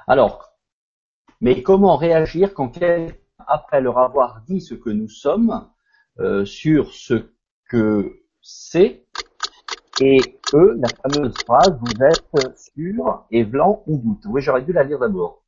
Alors, 0.07 0.53
mais 1.41 1.63
comment 1.63 1.97
réagir 1.97 2.55
quand 2.55 2.69
quelqu'un, 2.71 3.15
après 3.47 3.81
leur 3.81 3.99
avoir 3.99 4.41
dit 4.47 4.61
ce 4.61 4.75
que 4.75 4.91
nous 4.91 5.09
sommes, 5.09 5.69
euh, 6.19 6.45
sur 6.45 6.93
ce 6.93 7.31
que 7.69 8.21
c'est, 8.41 9.07
et 10.01 10.39
que 10.51 10.79
la 10.81 10.89
fameuse 10.89 11.35
phrase, 11.47 11.79
vous 11.81 12.05
êtes 12.05 12.71
sûr 12.77 13.27
et 13.31 13.45
blanc 13.45 13.83
ou 13.87 13.99
doute. 13.99 14.25
Oui, 14.27 14.41
j'aurais 14.41 14.63
dû 14.63 14.73
la 14.73 14.85
lire 14.85 14.99
d'abord. 14.99 15.43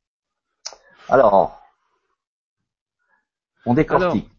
Alors, 1.09 1.61
on 3.65 3.73
décortique. 3.73 4.29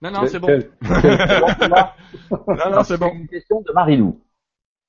Non, 0.00 0.10
non, 0.10 0.26
c'est 0.26 0.38
bon. 0.38 0.48
Non, 2.30 2.70
non, 2.70 2.84
c'est 2.84 2.98
bon. 2.98 3.12
une 3.14 3.28
question 3.28 3.60
de 3.62 3.72
Marilou. 3.72 4.20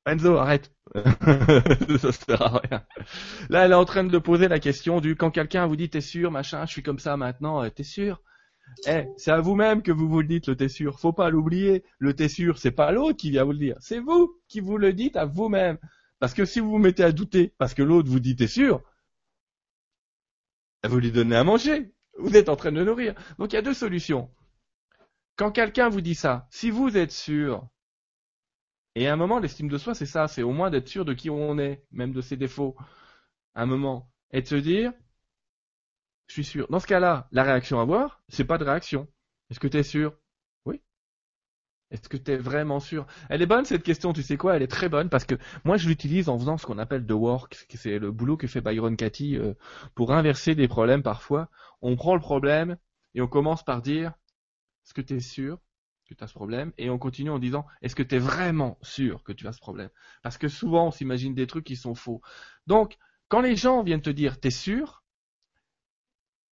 Enzo, 0.05 0.37
arrête. 0.37 0.71
ça 0.95 2.11
sert 2.11 2.41
à 2.41 2.59
rien. 2.59 2.83
Là, 3.49 3.65
elle 3.65 3.71
est 3.71 3.75
en 3.75 3.85
train 3.85 4.03
de 4.03 4.17
poser 4.17 4.47
la 4.47 4.59
question 4.59 5.01
du 5.01 5.15
quand 5.15 5.31
quelqu'un 5.31 5.67
vous 5.67 5.75
dit 5.75 5.89
t'es 5.89 6.01
sûr, 6.01 6.31
machin, 6.31 6.65
je 6.65 6.71
suis 6.71 6.83
comme 6.83 6.99
ça 6.99 7.17
maintenant, 7.17 7.63
euh, 7.63 7.69
t'es 7.69 7.83
sûr? 7.83 8.21
Eh, 8.87 9.05
c'est 9.17 9.31
à 9.31 9.41
vous-même 9.41 9.81
que 9.81 9.91
vous 9.91 10.07
vous 10.07 10.21
le 10.21 10.27
dites 10.27 10.47
le 10.47 10.55
t'es 10.55 10.69
sûr. 10.69 10.99
Faut 10.99 11.13
pas 11.13 11.29
l'oublier. 11.29 11.83
Le 11.97 12.15
t'es 12.15 12.29
sûr, 12.29 12.57
c'est 12.57 12.71
pas 12.71 12.91
l'autre 12.91 13.17
qui 13.17 13.31
vient 13.31 13.43
vous 13.43 13.51
le 13.51 13.57
dire. 13.57 13.75
C'est 13.79 13.99
vous 13.99 14.39
qui 14.47 14.59
vous 14.59 14.77
le 14.77 14.93
dites 14.93 15.15
à 15.15 15.25
vous-même. 15.25 15.77
Parce 16.19 16.33
que 16.33 16.45
si 16.45 16.59
vous 16.59 16.69
vous 16.71 16.77
mettez 16.77 17.03
à 17.03 17.11
douter, 17.11 17.53
parce 17.57 17.73
que 17.73 17.83
l'autre 17.83 18.09
vous 18.09 18.19
dit 18.19 18.35
t'es 18.35 18.47
sûr, 18.47 18.81
vous 20.83 20.99
lui 20.99 21.11
donnez 21.11 21.35
à 21.35 21.43
manger. 21.43 21.93
Vous 22.17 22.35
êtes 22.35 22.49
en 22.49 22.55
train 22.55 22.71
de 22.71 22.79
le 22.79 22.85
nourrir. 22.85 23.15
Donc 23.37 23.53
il 23.53 23.55
y 23.55 23.59
a 23.59 23.61
deux 23.61 23.73
solutions. 23.73 24.29
Quand 25.35 25.51
quelqu'un 25.51 25.89
vous 25.89 26.01
dit 26.01 26.15
ça, 26.15 26.47
si 26.51 26.69
vous 26.69 26.97
êtes 26.97 27.11
sûr, 27.11 27.69
et 28.95 29.07
à 29.07 29.13
un 29.13 29.15
moment, 29.15 29.39
l'estime 29.39 29.69
de 29.69 29.77
soi, 29.77 29.95
c'est 29.95 30.05
ça, 30.05 30.27
c'est 30.27 30.43
au 30.43 30.51
moins 30.51 30.69
d'être 30.69 30.87
sûr 30.87 31.05
de 31.05 31.13
qui 31.13 31.29
on 31.29 31.57
est, 31.57 31.83
même 31.91 32.11
de 32.11 32.21
ses 32.21 32.35
défauts. 32.35 32.75
Un 33.55 33.65
moment. 33.65 34.11
Et 34.31 34.41
de 34.41 34.47
se 34.47 34.55
dire, 34.55 34.91
je 36.29 36.33
suis 36.33 36.43
sûr. 36.43 36.67
Dans 36.69 36.79
ce 36.79 36.87
cas-là, 36.87 37.27
la 37.31 37.43
réaction 37.43 37.79
à 37.79 37.81
avoir, 37.81 38.21
c'est 38.29 38.45
pas 38.45 38.59
de 38.59 38.63
réaction. 38.63 39.07
Est-ce 39.49 39.59
que 39.59 39.67
tu 39.67 39.77
es 39.77 39.83
sûr? 39.83 40.13
Oui. 40.63 40.79
Est-ce 41.89 42.07
que 42.07 42.17
tu 42.17 42.31
es 42.31 42.37
vraiment 42.37 42.79
sûr? 42.79 43.07
Elle 43.29 43.41
est 43.41 43.47
bonne 43.47 43.65
cette 43.65 43.81
question, 43.81 44.13
tu 44.13 44.21
sais 44.21 44.37
quoi? 44.37 44.55
Elle 44.55 44.61
est 44.61 44.67
très 44.67 44.89
bonne 44.89 45.09
parce 45.09 45.25
que 45.25 45.33
moi 45.63 45.77
je 45.77 45.87
l'utilise 45.87 46.29
en 46.29 46.37
faisant 46.37 46.59
ce 46.59 46.67
qu'on 46.67 46.77
appelle 46.77 47.03
the 47.03 47.13
work, 47.13 47.65
c'est 47.73 47.97
le 47.97 48.11
boulot 48.11 48.37
que 48.37 48.45
fait 48.45 48.61
Byron 48.61 48.95
Katie 48.95 49.37
euh, 49.37 49.55
pour 49.95 50.13
inverser 50.13 50.53
des 50.53 50.67
problèmes 50.67 51.01
parfois. 51.01 51.49
On 51.81 51.95
prend 51.95 52.13
le 52.13 52.21
problème 52.21 52.77
et 53.15 53.21
on 53.21 53.27
commence 53.27 53.63
par 53.63 53.81
dire, 53.81 54.13
est-ce 54.85 54.93
que 54.93 55.01
tu 55.01 55.15
es 55.15 55.19
sûr 55.19 55.57
que 56.07 56.13
tu 56.13 56.23
as 56.23 56.27
ce 56.27 56.35
problème? 56.35 56.73
Et 56.77 56.91
on 56.91 56.99
continue 56.99 57.31
en 57.31 57.39
disant 57.39 57.65
est-ce 57.81 57.95
que 57.95 58.03
tu 58.03 58.15
es 58.15 58.19
vraiment 58.19 58.77
sûr 58.83 59.23
que 59.23 59.31
tu 59.31 59.47
as 59.47 59.51
ce 59.51 59.59
problème? 59.59 59.89
Parce 60.21 60.37
que 60.37 60.47
souvent 60.47 60.89
on 60.89 60.91
s'imagine 60.91 61.33
des 61.33 61.47
trucs 61.47 61.65
qui 61.65 61.75
sont 61.75 61.95
faux. 61.95 62.21
Donc 62.67 62.99
quand 63.29 63.41
les 63.41 63.55
gens 63.55 63.81
viennent 63.81 64.03
te 64.03 64.11
dire 64.11 64.39
t'es 64.39 64.51
sûr 64.51 64.98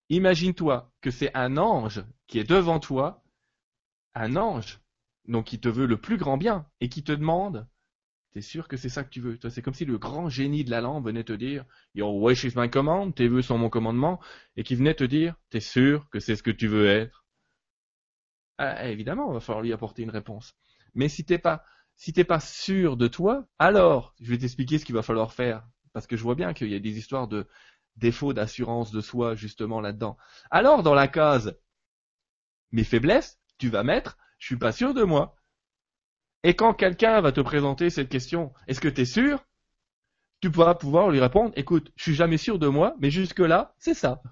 Imagine-toi 0.09 0.93
que 1.01 1.11
c'est 1.11 1.35
un 1.37 1.57
ange 1.57 2.05
qui 2.27 2.39
est 2.39 2.49
devant 2.49 2.81
toi, 2.81 3.23
un 4.15 4.37
ange, 4.37 4.81
donc 5.28 5.47
qui 5.47 5.61
te 5.61 5.69
veut 5.69 5.87
le 5.87 6.01
plus 6.01 6.16
grand 6.16 6.37
bien 6.37 6.66
et 6.81 6.89
qui 6.89 7.05
te 7.05 7.12
demande 7.12 7.69
T'es 8.33 8.43
sûr 8.43 8.69
que 8.69 8.77
c'est 8.77 8.91
ça 8.91 9.03
que 9.03 9.11
tu 9.11 9.20
veux? 9.20 9.39
C'est 9.49 9.62
comme 9.62 9.74
si 9.74 9.87
le 9.87 9.99
grand 9.99 10.28
génie 10.28 10.65
de 10.65 10.70
la 10.70 10.83
lampe 10.83 11.07
venait 11.07 11.24
te 11.24 11.33
dire 11.33 11.65
Your 11.95 12.15
wish 12.16 12.45
is 12.45 12.53
my 12.57 12.70
command, 12.70 13.15
tes 13.15 13.28
vœux 13.28 13.43
sont 13.43 13.59
mon 13.59 13.70
commandement, 13.70 14.20
et 14.57 14.62
qui 14.62 14.74
venait 14.74 14.95
te 14.95 15.05
dire 15.05 15.37
T'es 15.51 15.61
sûr 15.61 16.09
que 16.11 16.20
c'est 16.20 16.37
ce 16.37 16.43
que 16.43 16.51
tu 16.51 16.69
veux 16.69 16.87
être? 16.87 17.24
Ah, 18.59 18.89
évidemment, 18.89 19.31
il 19.31 19.35
va 19.35 19.41
falloir 19.41 19.62
lui 19.62 19.73
apporter 19.73 20.03
une 20.03 20.11
réponse. 20.11 20.55
Mais 20.95 21.09
si 21.09 21.24
t'es 21.24 21.39
pas, 21.39 21.65
si 21.97 22.12
t'es 22.12 22.24
pas 22.24 22.41
sûr 22.41 22.97
de 22.97 23.09
toi, 23.09 23.47
alors 23.59 24.15
je 24.20 24.31
vais 24.31 24.39
t'expliquer 24.39 24.78
ce 24.78 24.85
qu'il 24.85 24.95
va 24.95 25.03
falloir 25.03 25.33
faire, 25.33 25.66
parce 25.93 26.07
que 26.07 26.16
je 26.16 26.23
vois 26.23 26.35
bien 26.35 26.53
qu'il 26.55 26.69
y 26.69 26.74
a 26.74 26.78
des 26.81 26.99
histoires 26.99 27.28
de 27.28 27.47
défaut 27.97 28.32
d'assurance 28.32 28.90
de 28.90 29.01
soi 29.01 29.35
justement 29.35 29.81
là-dedans. 29.81 30.16
Alors 30.51 30.82
dans 30.82 30.94
la 30.94 31.09
case 31.09 31.59
mes 32.73 32.85
faiblesses, 32.85 33.39
tu 33.59 33.68
vas 33.68 33.82
mettre 33.82 34.18
je 34.39 34.47
suis 34.47 34.56
pas 34.56 34.73
sûr 34.73 34.94
de 34.94 35.02
moi. 35.02 35.36
Et 36.43 36.55
quand 36.55 36.74
quelqu'un 36.74 37.20
va 37.20 37.32
te 37.32 37.40
présenter 37.40 37.90
cette 37.90 38.09
question, 38.09 38.52
est-ce 38.66 38.81
que 38.81 38.89
tu 38.89 39.02
es 39.02 39.06
sûr? 39.06 39.44
Tu 40.40 40.51
pourras 40.51 40.74
pouvoir 40.74 41.10
lui 41.10 41.20
répondre 41.20 41.52
écoute, 41.56 41.90
je 41.97 42.02
suis 42.02 42.14
jamais 42.14 42.36
sûr 42.36 42.59
de 42.59 42.68
moi, 42.68 42.94
mais 43.01 43.10
jusque 43.10 43.40
là, 43.40 43.74
c'est 43.78 43.94
ça. 43.94 44.23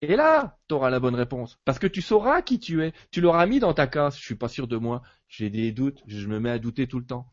Et 0.00 0.16
là, 0.16 0.58
tu 0.68 0.74
auras 0.74 0.90
la 0.90 1.00
bonne 1.00 1.14
réponse. 1.14 1.58
Parce 1.64 1.78
que 1.78 1.86
tu 1.86 2.02
sauras 2.02 2.42
qui 2.42 2.58
tu 2.58 2.82
es. 2.84 2.92
Tu 3.10 3.22
l'auras 3.22 3.46
mis 3.46 3.58
dans 3.58 3.72
ta 3.72 3.86
case. 3.86 4.18
Je 4.18 4.22
suis 4.22 4.34
pas 4.34 4.48
sûr 4.48 4.68
de 4.68 4.76
moi. 4.76 5.02
J'ai 5.28 5.48
des 5.48 5.72
doutes. 5.72 6.02
Je 6.06 6.26
me 6.26 6.40
mets 6.40 6.50
à 6.50 6.58
douter 6.58 6.86
tout 6.86 6.98
le 6.98 7.06
temps. 7.06 7.32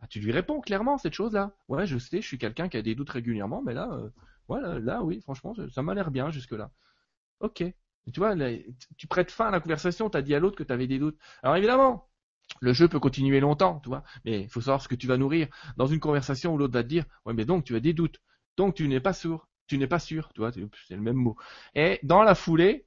Ah, 0.00 0.06
tu 0.08 0.20
lui 0.20 0.32
réponds 0.32 0.60
clairement 0.60 0.98
cette 0.98 1.14
chose-là. 1.14 1.54
Ouais, 1.68 1.86
je 1.86 1.98
sais, 1.98 2.22
je 2.22 2.26
suis 2.26 2.38
quelqu'un 2.38 2.68
qui 2.68 2.76
a 2.76 2.82
des 2.82 2.94
doutes 2.94 3.10
régulièrement, 3.10 3.62
mais 3.62 3.74
là, 3.74 3.90
euh, 3.92 4.08
voilà, 4.48 4.78
là, 4.78 5.02
oui, 5.02 5.20
franchement, 5.20 5.54
ça, 5.72 5.82
m'a 5.82 5.94
l'air 5.94 6.10
bien 6.10 6.30
jusque-là. 6.30 6.70
Ok. 7.40 7.64
Tu 8.12 8.18
vois, 8.20 8.34
tu 8.96 9.06
prêtes 9.06 9.30
fin 9.30 9.48
à 9.48 9.50
la 9.50 9.60
conversation. 9.60 10.10
T'as 10.10 10.22
dit 10.22 10.34
à 10.34 10.40
l'autre 10.40 10.56
que 10.56 10.64
tu 10.64 10.72
avais 10.72 10.86
des 10.86 10.98
doutes. 10.98 11.18
Alors 11.42 11.56
évidemment, 11.56 12.08
le 12.60 12.72
jeu 12.72 12.88
peut 12.88 12.98
continuer 13.00 13.40
longtemps, 13.40 13.80
tu 13.80 13.88
vois, 13.90 14.04
mais 14.24 14.42
il 14.42 14.48
faut 14.48 14.60
savoir 14.60 14.82
ce 14.82 14.88
que 14.88 14.94
tu 14.94 15.06
vas 15.06 15.16
nourrir. 15.18 15.48
Dans 15.76 15.86
une 15.86 16.00
conversation 16.00 16.54
où 16.54 16.58
l'autre 16.58 16.74
va 16.74 16.82
te 16.82 16.88
dire, 16.88 17.04
ouais, 17.26 17.34
mais 17.34 17.44
donc 17.44 17.64
tu 17.64 17.76
as 17.76 17.80
des 17.80 17.92
doutes. 17.92 18.20
Donc 18.56 18.74
tu 18.74 18.88
n'es 18.88 19.00
pas 19.00 19.12
sourd 19.12 19.50
tu 19.70 19.78
n'es 19.78 19.86
pas 19.86 20.00
sûr, 20.00 20.32
tu 20.34 20.40
vois, 20.40 20.50
c'est 20.52 20.96
le 20.96 21.00
même 21.00 21.14
mot. 21.16 21.36
Et 21.76 22.00
dans 22.02 22.24
la 22.24 22.34
foulée, 22.34 22.86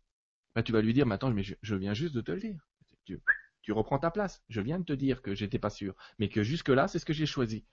bah, 0.53 0.63
tu 0.63 0.73
vas 0.73 0.81
lui 0.81 0.93
dire, 0.93 1.05
mais 1.05 1.15
attends, 1.15 1.31
mais 1.31 1.43
je, 1.43 1.75
viens 1.75 1.93
juste 1.93 2.13
de 2.13 2.19
te 2.19 2.33
le 2.33 2.41
dire. 2.41 2.59
Tu 3.63 3.71
reprends 3.71 3.97
ta 3.97 4.11
place. 4.11 4.43
Je 4.49 4.61
viens 4.61 4.77
de 4.77 4.85
te 4.85 4.93
dire 4.93 5.23
que 5.23 5.33
j'étais 5.33 5.57
pas 5.57 5.71
sûr, 5.71 5.95
mais 6.19 6.29
que 6.29 6.43
jusque 6.43 6.69
là, 6.69 6.87
c'est 6.87 6.99
ce 6.99 7.05
que 7.05 7.13
j'ai 7.13 7.25
choisi. 7.25 7.65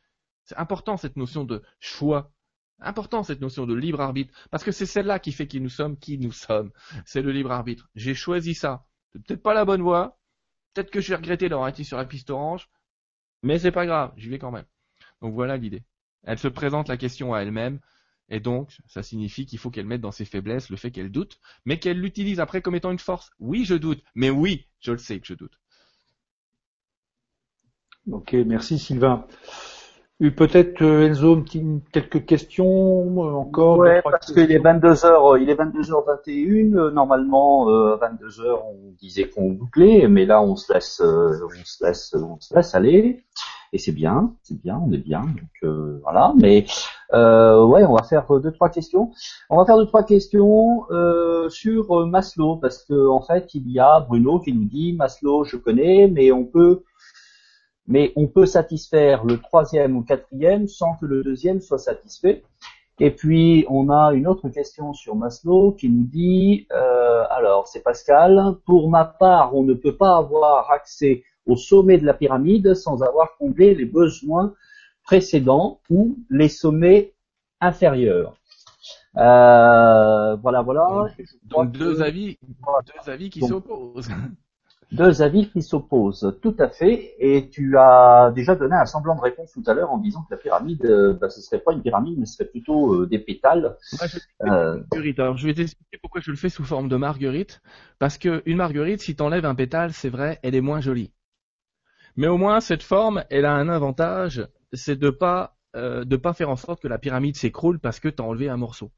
C'est 0.45 0.57
important 0.57 0.97
cette 0.97 1.17
notion 1.17 1.45
de 1.45 1.63
choix. 1.81 2.33
Important 2.79 3.23
cette 3.23 3.43
notion 3.43 3.67
de 3.67 3.75
libre 3.75 4.01
arbitre, 4.01 4.33
parce 4.51 4.65
que 4.65 4.73
c'est 4.73 4.87
celle-là 4.87 5.19
qui 5.19 5.33
fait 5.33 5.47
qui 5.47 5.61
nous 5.61 5.69
sommes, 5.69 5.99
qui 5.99 6.17
nous 6.17 6.33
sommes. 6.33 6.73
C'est 7.05 7.21
le 7.21 7.31
libre 7.31 7.53
arbitre. 7.53 7.91
J'ai 7.95 8.15
choisi 8.15 8.55
ça. 8.55 8.87
C'est 9.13 9.23
peut-être 9.23 9.43
pas 9.43 9.53
la 9.53 9.67
bonne 9.67 9.83
voie. 9.83 10.19
Peut-être 10.73 10.91
que 10.91 11.01
je 11.01 11.11
vais 11.11 11.17
regretter 11.17 11.51
d'avoir 11.51 11.69
été 11.69 11.85
sur 11.85 11.99
la 11.99 12.07
piste 12.07 12.31
orange, 12.31 12.71
mais 13.43 13.59
c'est 13.59 13.73
pas 13.73 13.85
grave, 13.85 14.13
j'y 14.17 14.29
vais 14.29 14.39
quand 14.39 14.53
même. 14.53 14.65
Donc 15.21 15.35
voilà 15.35 15.57
l'idée. 15.57 15.83
Elle 16.23 16.39
se 16.39 16.49
présente 16.49 16.89
la 16.89 16.97
question 16.97 17.35
à 17.35 17.41
elle-même, 17.41 17.81
et 18.29 18.39
donc 18.41 18.79
ça 18.87 19.03
signifie 19.03 19.47
qu'il 19.47 19.59
faut 19.59 19.71
qu'elle 19.71 19.87
mette 19.87 20.01
dans 20.01 20.13
ses 20.13 20.25
faiblesses 20.25 20.71
le 20.71 20.77
fait 20.77 20.93
qu'elle 20.93 21.11
doute, 21.11 21.41
mais 21.65 21.81
qu'elle 21.81 22.01
l'utilise 22.01 22.39
après 22.39 22.63
comme 22.63 22.77
étant 22.77 22.93
une 22.93 22.99
force. 22.99 23.31
Oui, 23.41 23.65
je 23.65 23.75
doute, 23.75 24.03
mais 24.15 24.31
oui, 24.31 24.69
je 24.79 24.93
le 24.93 24.99
sais 24.99 25.19
que 25.19 25.27
je 25.27 25.35
doute. 25.35 25.59
Ok, 28.13 28.35
merci 28.47 28.79
Sylvain. 28.79 29.25
Peut-être 30.37 30.83
euh, 30.83 31.07
Enzo, 31.07 31.43
quelques 31.93 32.27
questions 32.27 32.67
euh, 32.67 33.33
encore. 33.33 33.79
Ouais, 33.79 34.03
parce 34.03 34.33
qu'il 34.33 34.53
est 34.53 34.59
22 34.59 34.93
h 34.93 35.41
il 35.41 35.49
est 35.49 35.55
22h21. 35.55 36.91
Normalement, 36.91 37.69
à 37.69 37.97
22 37.97 38.27
h 38.29 38.59
on 38.67 38.93
disait 39.01 39.29
qu'on 39.29 39.51
bouclait, 39.53 40.09
mais 40.09 40.27
là 40.27 40.43
on 40.43 40.57
se 40.57 40.73
laisse, 40.75 41.01
on 41.01 41.65
se 41.65 41.85
laisse, 41.85 42.15
on 42.15 42.39
se 42.39 42.55
laisse 42.55 42.75
aller. 42.75 43.25
Et 43.73 43.79
c'est 43.79 43.93
bien, 43.93 44.35
c'est 44.43 44.61
bien, 44.61 44.83
on 44.85 44.93
est 44.93 44.99
bien. 44.99 45.21
Donc 45.21 45.73
voilà. 46.03 46.35
Mais 46.37 46.67
euh, 47.13 47.65
ouais, 47.65 47.85
on 47.85 47.95
va 47.95 48.03
faire 48.03 48.27
deux 48.41 48.53
trois 48.53 48.69
questions. 48.69 49.11
On 49.49 49.57
va 49.57 49.65
faire 49.65 49.79
deux 49.79 49.87
trois 49.87 50.05
questions 50.05 50.85
euh, 50.91 51.49
sur 51.49 52.07
Maslow 52.07 52.57
parce 52.57 52.85
que 52.85 53.09
en 53.09 53.21
fait 53.21 53.55
il 53.55 53.71
y 53.71 53.81
a 53.81 54.01
Bruno 54.01 54.39
qui 54.39 54.53
nous 54.53 54.65
dit 54.65 54.93
Maslow 54.93 55.45
je 55.45 55.57
connais, 55.57 56.09
mais 56.09 56.31
on 56.31 56.45
peut 56.45 56.83
mais 57.87 58.13
on 58.17 58.27
peut 58.27 58.47
satisfaire 58.47 59.25
le 59.25 59.39
troisième 59.39 59.97
ou 59.97 60.03
quatrième 60.03 60.69
sans 60.69 60.95
que 60.97 61.07
le 61.07 61.23
deuxième 61.23 61.61
soit 61.61 61.79
satisfait. 61.79 62.43
Et 62.99 63.11
puis 63.11 63.65
on 63.69 63.91
a 63.91 64.13
une 64.13 64.27
autre 64.27 64.49
question 64.51 64.93
sur 64.93 65.17
Maslow 65.17 65.73
qui 65.73 65.89
nous 65.89 66.05
dit, 66.05 66.67
euh, 66.73 67.25
alors 67.31 67.67
c'est 67.67 67.83
Pascal, 67.83 68.57
pour 68.67 68.91
ma 68.91 69.05
part 69.05 69.55
on 69.55 69.63
ne 69.63 69.75
peut 69.75 69.97
pas 69.97 70.17
avoir 70.17 70.71
accès 70.71 71.25
au 71.47 71.57
sommet 71.57 71.99
de 71.99 72.05
la 72.05 72.15
pyramide 72.15 72.75
sans 72.75 73.03
avoir 73.03 73.37
comblé 73.39 73.75
les 73.75 73.87
besoins 73.87 74.55
précédents 75.03 75.81
ou 75.89 76.19
les 76.29 76.49
sommets 76.49 77.15
inférieurs. 77.61 78.37
Euh, 79.17 80.37
voilà, 80.37 80.63
voilà. 80.63 81.09
Donc, 81.45 81.73
deux 81.73 82.01
avis, 82.01 82.39
deux 82.43 83.11
avis 83.11 83.31
qui 83.31 83.41
s'opposent. 83.41 84.09
deux 84.93 85.23
avis 85.23 85.49
qui 85.51 85.63
s'opposent, 85.63 86.37
tout 86.43 86.55
à 86.59 86.69
fait. 86.69 87.15
Et 87.19 87.49
tu 87.49 87.77
as 87.79 88.33
déjà 88.35 88.55
donné 88.55 88.75
un 88.75 88.87
semblant 88.87 89.15
de 89.17 89.21
réponse 89.21 89.53
tout 89.53 89.63
à 89.67 89.75
l'heure 89.75 89.91
en 89.91 89.99
disant 89.99 90.23
que 90.23 90.35
la 90.35 90.37
pyramide, 90.37 90.85
euh, 90.85 91.13
bah, 91.13 91.31
ce 91.31 91.41
serait 91.41 91.61
pas 91.61 91.73
une 91.73 91.83
pyramide, 91.83 92.19
mais 92.19 92.27
ce 92.27 92.35
serait 92.35 92.49
plutôt 92.49 92.95
euh, 92.95 93.07
des 93.07 93.19
pétales. 93.19 93.77
euh... 94.45 94.83
Alors, 95.19 95.37
je 95.37 95.47
vais 95.47 95.55
t'expliquer 95.55 95.99
pourquoi 96.03 96.21
je 96.21 96.31
le 96.31 96.37
fais 96.37 96.49
sous 96.49 96.65
forme 96.65 96.89
de 96.89 96.97
marguerite. 96.97 97.61
Parce 97.99 98.19
que 98.19 98.43
une 98.47 98.57
marguerite, 98.57 99.01
si 99.01 99.15
t'enlèves 99.15 99.47
un 99.47 99.55
pétale, 99.55 99.93
c'est 99.93 100.11
vrai, 100.11 100.39
elle 100.43 100.55
est 100.55 100.61
moins 100.61 100.81
jolie. 100.81 101.13
Mais 102.17 102.27
au 102.27 102.37
moins, 102.37 102.61
cette 102.61 102.83
forme, 102.83 103.25
elle 103.31 103.45
a 103.45 103.53
un 103.53 103.69
avantage, 103.69 104.47
c'est 104.73 104.99
de 104.99 105.11
pas 105.11 105.57
euh, 105.77 106.05
de 106.05 106.17
pas 106.17 106.33
faire 106.33 106.51
en 106.51 106.57
sorte 106.57 106.83
que 106.83 106.89
la 106.89 106.99
pyramide 106.99 107.37
s'écroule 107.37 107.79
parce 107.79 108.01
que 108.01 108.09
t'as 108.09 108.25
enlevé 108.25 108.49
un 108.49 108.57
morceau. 108.57 108.91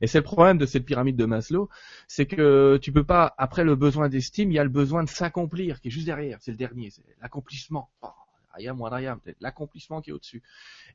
Et 0.00 0.06
c'est 0.06 0.18
le 0.18 0.24
problème 0.24 0.58
de 0.58 0.66
cette 0.66 0.84
pyramide 0.84 1.16
de 1.16 1.26
Maslow, 1.26 1.68
c'est 2.08 2.26
que 2.26 2.78
tu 2.80 2.92
peux 2.92 3.04
pas, 3.04 3.34
après 3.38 3.64
le 3.64 3.76
besoin 3.76 4.08
d'estime, 4.08 4.50
il 4.50 4.54
y 4.54 4.58
a 4.58 4.64
le 4.64 4.70
besoin 4.70 5.04
de 5.04 5.08
s'accomplir 5.08 5.80
qui 5.80 5.88
est 5.88 5.90
juste 5.90 6.06
derrière, 6.06 6.38
c'est 6.40 6.52
le 6.52 6.56
dernier, 6.56 6.90
c'est 6.90 7.04
l'accomplissement. 7.20 7.90
Oh, 8.02 8.08
peut-être, 8.54 9.40
l'accomplissement 9.40 10.00
qui 10.00 10.10
est 10.10 10.12
au-dessus. 10.12 10.42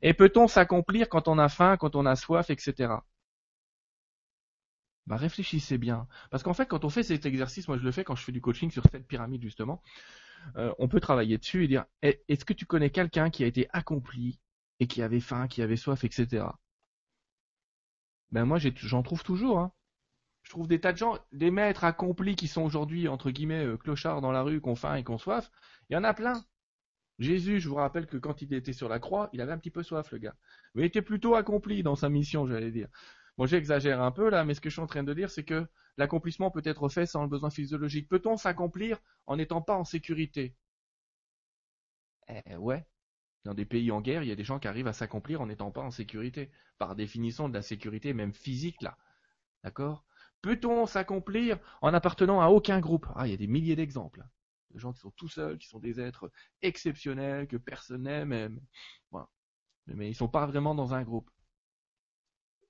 Et 0.02 0.14
peut-on 0.14 0.48
s'accomplir 0.48 1.08
quand 1.08 1.28
on 1.28 1.38
a 1.38 1.48
faim, 1.48 1.76
quand 1.76 1.96
on 1.96 2.06
a 2.06 2.16
soif, 2.16 2.50
etc. 2.50 2.94
Bah 5.06 5.16
réfléchissez 5.16 5.78
bien, 5.78 6.08
parce 6.30 6.42
qu'en 6.42 6.54
fait, 6.54 6.66
quand 6.66 6.84
on 6.84 6.90
fait 6.90 7.04
cet 7.04 7.26
exercice, 7.26 7.68
moi 7.68 7.78
je 7.78 7.84
le 7.84 7.92
fais 7.92 8.02
quand 8.02 8.16
je 8.16 8.24
fais 8.24 8.32
du 8.32 8.40
coaching 8.40 8.72
sur 8.72 8.82
cette 8.90 9.06
pyramide 9.06 9.40
justement, 9.40 9.80
euh, 10.56 10.72
on 10.78 10.88
peut 10.88 11.00
travailler 11.00 11.38
dessus 11.38 11.64
et 11.64 11.68
dire 11.68 11.84
eh, 12.02 12.20
est-ce 12.28 12.44
que 12.44 12.52
tu 12.52 12.66
connais 12.66 12.90
quelqu'un 12.90 13.30
qui 13.30 13.44
a 13.44 13.46
été 13.46 13.68
accompli 13.72 14.40
et 14.80 14.88
qui 14.88 15.02
avait 15.02 15.20
faim, 15.20 15.46
qui 15.46 15.62
avait 15.62 15.76
soif, 15.76 16.02
etc. 16.04 16.46
Ben 18.36 18.44
moi 18.44 18.58
j'en 18.58 19.02
trouve 19.02 19.22
toujours. 19.24 19.58
Hein. 19.60 19.72
Je 20.42 20.50
trouve 20.50 20.68
des 20.68 20.78
tas 20.78 20.92
de 20.92 20.98
gens, 20.98 21.18
des 21.32 21.50
maîtres 21.50 21.84
accomplis 21.84 22.36
qui 22.36 22.48
sont 22.48 22.60
aujourd'hui 22.60 23.08
entre 23.08 23.30
guillemets 23.30 23.64
euh, 23.64 23.78
clochards 23.78 24.20
dans 24.20 24.30
la 24.30 24.42
rue, 24.42 24.60
qu'on 24.60 24.74
faim 24.74 24.96
et 24.96 25.04
qu'on 25.04 25.16
soif. 25.16 25.50
Il 25.88 25.94
y 25.94 25.96
en 25.96 26.04
a 26.04 26.12
plein. 26.12 26.44
Jésus, 27.18 27.60
je 27.60 27.68
vous 27.70 27.76
rappelle 27.76 28.06
que 28.06 28.18
quand 28.18 28.42
il 28.42 28.52
était 28.52 28.74
sur 28.74 28.90
la 28.90 28.98
croix, 28.98 29.30
il 29.32 29.40
avait 29.40 29.52
un 29.52 29.58
petit 29.58 29.70
peu 29.70 29.82
soif 29.82 30.10
le 30.12 30.18
gars. 30.18 30.34
Mais 30.74 30.82
il 30.82 30.84
était 30.84 31.00
plutôt 31.00 31.34
accompli 31.34 31.82
dans 31.82 31.96
sa 31.96 32.10
mission, 32.10 32.46
j'allais 32.46 32.70
dire. 32.72 32.88
Bon, 33.38 33.46
j'exagère 33.46 34.02
un 34.02 34.10
peu 34.12 34.28
là, 34.28 34.44
mais 34.44 34.52
ce 34.52 34.60
que 34.60 34.68
je 34.68 34.74
suis 34.74 34.82
en 34.82 34.86
train 34.86 35.02
de 35.02 35.14
dire, 35.14 35.30
c'est 35.30 35.44
que 35.44 35.66
l'accomplissement 35.96 36.50
peut 36.50 36.60
être 36.62 36.90
fait 36.90 37.06
sans 37.06 37.22
le 37.22 37.28
besoin 37.30 37.48
physiologique. 37.48 38.06
Peut-on 38.06 38.36
s'accomplir 38.36 38.98
en 39.26 39.36
n'étant 39.36 39.62
pas 39.62 39.76
en 39.78 39.84
sécurité? 39.84 40.54
Eh 42.28 42.56
ouais, 42.56 42.86
dans 43.46 43.54
des 43.54 43.64
pays 43.64 43.90
en 43.92 44.00
guerre, 44.00 44.22
il 44.22 44.28
y 44.28 44.32
a 44.32 44.36
des 44.36 44.44
gens 44.44 44.58
qui 44.58 44.68
arrivent 44.68 44.88
à 44.88 44.92
s'accomplir 44.92 45.40
en 45.40 45.46
n'étant 45.46 45.70
pas 45.70 45.80
en 45.80 45.90
sécurité. 45.90 46.50
Par 46.78 46.96
définition 46.96 47.48
de 47.48 47.54
la 47.54 47.62
sécurité, 47.62 48.12
même 48.12 48.32
physique, 48.32 48.82
là. 48.82 48.98
D'accord? 49.62 50.04
Peut-on 50.42 50.86
s'accomplir 50.86 51.58
en 51.80 51.94
appartenant 51.94 52.40
à 52.40 52.48
aucun 52.48 52.80
groupe? 52.80 53.06
Ah, 53.14 53.26
il 53.26 53.30
y 53.30 53.34
a 53.34 53.36
des 53.36 53.46
milliers 53.46 53.76
d'exemples. 53.76 54.24
De 54.72 54.78
gens 54.78 54.92
qui 54.92 55.00
sont 55.00 55.12
tout 55.12 55.28
seuls, 55.28 55.58
qui 55.58 55.68
sont 55.68 55.78
des 55.78 56.00
êtres 56.00 56.30
exceptionnels, 56.60 57.46
que 57.46 57.56
personne 57.56 58.02
n'aime. 58.02 58.60
Mais, 59.12 59.20
mais 59.86 60.10
ils 60.10 60.14
sont 60.14 60.28
pas 60.28 60.46
vraiment 60.46 60.74
dans 60.74 60.92
un 60.94 61.02
groupe. 61.02 61.30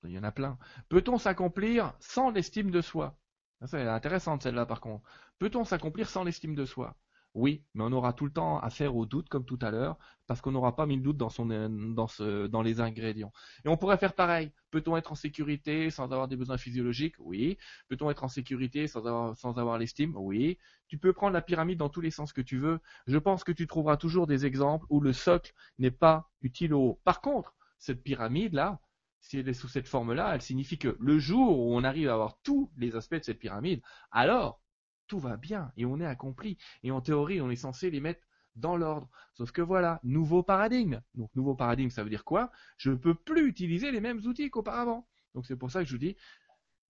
Il 0.03 0.11
y 0.11 0.19
en 0.19 0.23
a 0.23 0.31
plein. 0.31 0.57
Peut-on 0.89 1.17
s'accomplir 1.17 1.95
sans 1.99 2.29
l'estime 2.29 2.71
de 2.71 2.81
soi? 2.81 3.17
C'est 3.65 3.81
intéressant 3.81 4.39
celle-là 4.39 4.67
par 4.67 4.79
contre. 4.79 5.09
Peut-on 5.39 5.65
s'accomplir 5.65 6.07
sans 6.07 6.23
l'estime 6.23 6.55
de 6.55 6.65
soi? 6.65 6.95
Oui, 7.37 7.63
mais 7.75 7.83
on 7.83 7.91
aura 7.91 8.13
tout 8.13 8.25
le 8.25 8.31
temps 8.31 8.59
affaire 8.59 8.95
au 8.95 9.05
doute, 9.05 9.29
comme 9.29 9.45
tout 9.45 9.59
à 9.61 9.69
l'heure, 9.69 9.99
parce 10.25 10.41
qu'on 10.41 10.51
n'aura 10.51 10.75
pas 10.75 10.87
mis 10.87 10.95
le 10.95 11.03
doute 11.03 11.17
dans, 11.17 12.61
les 12.63 12.81
ingrédients. 12.81 13.31
Et 13.63 13.69
on 13.69 13.77
pourrait 13.77 13.99
faire 13.99 14.13
pareil. 14.13 14.51
Peut-on 14.71 14.97
être 14.97 15.11
en 15.11 15.15
sécurité 15.15 15.91
sans 15.91 16.05
avoir 16.05 16.27
des 16.27 16.35
besoins 16.35 16.57
physiologiques? 16.57 17.13
Oui. 17.19 17.59
Peut-on 17.89 18.09
être 18.09 18.23
en 18.23 18.27
sécurité 18.27 18.87
sans 18.87 19.05
avoir, 19.05 19.37
sans 19.37 19.59
avoir 19.59 19.77
l'estime? 19.77 20.15
Oui. 20.17 20.57
Tu 20.87 20.97
peux 20.97 21.13
prendre 21.13 21.33
la 21.33 21.43
pyramide 21.43 21.77
dans 21.77 21.89
tous 21.89 22.01
les 22.01 22.09
sens 22.09 22.33
que 22.33 22.41
tu 22.41 22.57
veux. 22.57 22.79
Je 23.05 23.19
pense 23.19 23.43
que 23.43 23.51
tu 23.51 23.67
trouveras 23.67 23.97
toujours 23.97 24.25
des 24.25 24.47
exemples 24.47 24.87
où 24.89 24.99
le 24.99 25.13
socle 25.13 25.53
n'est 25.77 25.91
pas 25.91 26.31
utile 26.41 26.73
au 26.73 26.81
haut. 26.81 26.99
Par 27.03 27.21
contre, 27.21 27.53
cette 27.77 28.01
pyramide-là, 28.01 28.79
si 29.21 29.37
elle 29.37 29.47
est 29.47 29.53
sous 29.53 29.67
cette 29.67 29.87
forme-là, 29.87 30.33
elle 30.33 30.41
signifie 30.41 30.79
que 30.79 30.97
le 30.99 31.19
jour 31.19 31.59
où 31.59 31.77
on 31.77 31.83
arrive 31.83 32.09
à 32.09 32.13
avoir 32.13 32.39
tous 32.41 32.71
les 32.77 32.95
aspects 32.95 33.13
de 33.19 33.23
cette 33.23 33.37
pyramide, 33.37 33.83
alors 34.09 34.59
tout 35.07 35.19
va 35.19 35.37
bien 35.37 35.71
et 35.77 35.85
on 35.85 35.99
est 35.99 36.05
accompli. 36.05 36.57
Et 36.83 36.91
en 36.91 37.01
théorie, 37.01 37.41
on 37.41 37.49
est 37.49 37.55
censé 37.55 37.89
les 37.89 37.99
mettre 37.99 38.21
dans 38.55 38.75
l'ordre. 38.75 39.09
Sauf 39.33 39.51
que 39.51 39.61
voilà, 39.61 39.99
nouveau 40.03 40.43
paradigme. 40.43 41.01
Donc 41.15 41.29
nouveau 41.35 41.55
paradigme, 41.55 41.89
ça 41.89 42.03
veut 42.03 42.09
dire 42.09 42.25
quoi? 42.25 42.51
Je 42.77 42.91
ne 42.91 42.95
peux 42.95 43.15
plus 43.15 43.47
utiliser 43.47 43.91
les 43.91 44.01
mêmes 44.01 44.19
outils 44.25 44.49
qu'auparavant. 44.49 45.07
Donc 45.35 45.45
c'est 45.45 45.55
pour 45.55 45.71
ça 45.71 45.81
que 45.81 45.85
je 45.87 45.93
vous 45.93 45.99
dis, 45.99 46.15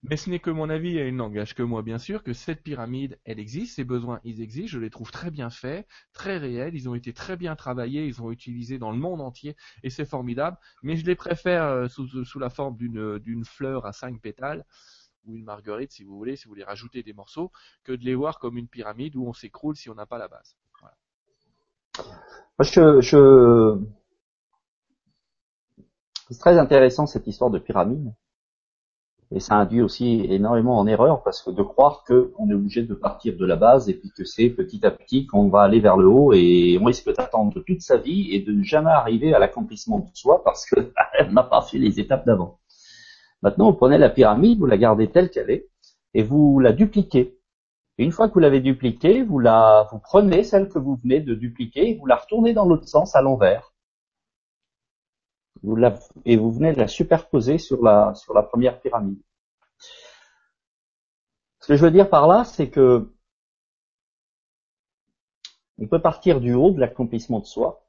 mais 0.03 0.15
ce 0.15 0.29
n'est 0.29 0.39
que 0.39 0.51
mon 0.51 0.69
avis 0.69 0.97
et 0.97 1.07
il 1.07 1.15
n'engage 1.15 1.55
que 1.55 1.63
moi 1.63 1.81
bien 1.81 1.97
sûr, 1.97 2.23
que 2.23 2.31
cette 2.31 2.63
pyramide, 2.63 3.19
elle 3.25 3.39
existe, 3.39 3.75
ces 3.75 3.83
besoins, 3.83 4.21
ils 4.23 4.41
existent, 4.41 4.69
je 4.69 4.79
les 4.79 4.89
trouve 4.89 5.11
très 5.11 5.31
bien 5.31 5.49
faits, 5.49 5.87
très 6.13 6.37
réels, 6.37 6.75
ils 6.75 6.87
ont 6.87 6.95
été 6.95 7.13
très 7.13 7.35
bien 7.35 7.55
travaillés, 7.55 8.05
ils 8.05 8.21
ont 8.21 8.31
utilisés 8.31 8.77
dans 8.77 8.91
le 8.91 8.97
monde 8.97 9.21
entier 9.21 9.55
et 9.83 9.89
c'est 9.89 10.05
formidable, 10.05 10.57
mais 10.83 10.95
je 10.97 11.05
les 11.05 11.15
préfère 11.15 11.63
euh, 11.63 11.87
sous, 11.87 12.23
sous 12.23 12.39
la 12.39 12.49
forme 12.49 12.77
d'une 12.77 13.43
fleur 13.43 13.85
à 13.85 13.91
cinq 13.91 14.21
pétales 14.21 14.65
ou 15.25 15.35
une 15.35 15.43
marguerite 15.43 15.91
si 15.91 16.03
vous 16.03 16.17
voulez, 16.17 16.35
si 16.35 16.45
vous 16.45 16.51
voulez 16.51 16.63
rajouter 16.63 17.03
des 17.03 17.13
morceaux, 17.13 17.51
que 17.83 17.91
de 17.91 18.03
les 18.03 18.15
voir 18.15 18.39
comme 18.39 18.57
une 18.57 18.67
pyramide 18.67 19.15
où 19.15 19.25
on 19.27 19.33
s'écroule 19.33 19.75
si 19.75 19.89
on 19.89 19.95
n'a 19.95 20.05
pas 20.05 20.17
la 20.17 20.27
base. 20.27 20.55
je, 22.59 23.79
C'est 26.29 26.39
très 26.39 26.57
intéressant 26.57 27.05
cette 27.05 27.27
histoire 27.27 27.51
de 27.51 27.59
pyramide. 27.59 28.13
Et 29.31 29.41
ça 29.41 29.55
induit 29.55 29.81
aussi 29.81 30.25
énormément 30.29 30.79
en 30.79 30.87
erreur 30.87 31.21
parce 31.21 31.41
que 31.41 31.51
de 31.51 31.61
croire 31.61 32.05
qu'on 32.07 32.49
est 32.49 32.53
obligé 32.53 32.83
de 32.83 32.93
partir 32.93 33.35
de 33.35 33.45
la 33.45 33.57
base 33.57 33.89
et 33.89 33.93
puis 33.93 34.09
que 34.15 34.23
c'est 34.23 34.49
petit 34.49 34.85
à 34.85 34.91
petit 34.91 35.27
qu'on 35.27 35.49
va 35.49 35.63
aller 35.63 35.81
vers 35.81 35.97
le 35.97 36.07
haut 36.07 36.31
et 36.31 36.77
on 36.81 36.85
risque 36.85 37.13
d'attendre 37.13 37.61
toute 37.67 37.81
sa 37.81 37.97
vie 37.97 38.33
et 38.33 38.39
de 38.39 38.53
ne 38.53 38.63
jamais 38.63 38.89
arriver 38.89 39.33
à 39.33 39.39
l'accomplissement 39.39 39.99
de 39.99 40.07
soi 40.13 40.41
parce 40.45 40.65
qu'on 40.69 40.85
n'a 41.31 41.43
pas 41.43 41.61
fait 41.61 41.77
les 41.77 41.99
étapes 41.99 42.25
d'avant. 42.25 42.59
Maintenant, 43.41 43.71
vous 43.71 43.77
prenez 43.77 43.97
la 43.97 44.09
pyramide, 44.09 44.59
vous 44.59 44.65
la 44.65 44.77
gardez 44.77 45.09
telle 45.11 45.29
qu'elle 45.29 45.49
est, 45.49 45.69
et 46.13 46.23
vous 46.23 46.59
la 46.59 46.73
dupliquez. 46.73 47.39
Une 47.97 48.11
fois 48.11 48.27
que 48.29 48.33
vous 48.33 48.39
l'avez 48.39 48.61
dupliquée, 48.61 49.23
vous 49.23 49.39
la, 49.39 49.87
vous 49.91 49.99
prenez 49.99 50.43
celle 50.43 50.69
que 50.69 50.79
vous 50.79 50.95
venez 50.95 51.19
de 51.19 51.35
dupliquer, 51.35 51.89
et 51.89 51.95
vous 51.95 52.05
la 52.05 52.15
retournez 52.15 52.53
dans 52.53 52.65
l'autre 52.65 52.87
sens 52.87 53.15
à 53.15 53.21
l'envers. 53.21 53.73
Vous 55.63 55.75
la, 55.75 55.97
et 56.25 56.37
vous 56.37 56.51
venez 56.51 56.73
de 56.73 56.79
la 56.79 56.87
superposer 56.87 57.57
sur 57.57 57.83
la, 57.83 58.13
sur 58.15 58.33
la 58.33 58.43
première 58.43 58.79
pyramide. 58.79 59.21
Ce 61.59 61.67
que 61.67 61.75
je 61.75 61.83
veux 61.83 61.91
dire 61.91 62.09
par 62.09 62.27
là, 62.27 62.43
c'est 62.43 62.69
que 62.69 63.11
On 65.79 65.87
peut 65.87 66.01
partir 66.01 66.41
du 66.41 66.53
haut 66.53 66.71
de 66.71 66.79
l'accomplissement 66.79 67.39
de 67.39 67.45
soi. 67.45 67.83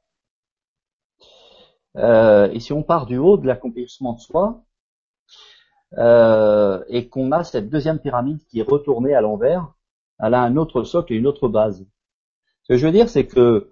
Euh, 1.95 2.49
et 2.51 2.59
si 2.59 2.71
on 2.71 2.83
part 2.83 3.05
du 3.07 3.17
haut 3.17 3.37
de 3.37 3.47
l'accomplissement 3.47 4.13
de 4.13 4.19
soi, 4.19 4.63
euh, 5.97 6.83
et 6.87 7.09
qu'on 7.09 7.31
a 7.31 7.43
cette 7.43 7.69
deuxième 7.69 7.99
pyramide 7.99 8.45
qui 8.45 8.59
est 8.59 8.69
retournée 8.69 9.15
à 9.15 9.21
l'envers, 9.21 9.73
elle 10.19 10.33
a 10.33 10.41
un 10.41 10.57
autre 10.57 10.83
socle 10.83 11.13
et 11.13 11.15
une 11.15 11.27
autre 11.27 11.47
base. 11.47 11.85
Ce 12.63 12.73
que 12.73 12.77
je 12.77 12.85
veux 12.85 12.91
dire, 12.91 13.09
c'est 13.09 13.25
que 13.25 13.71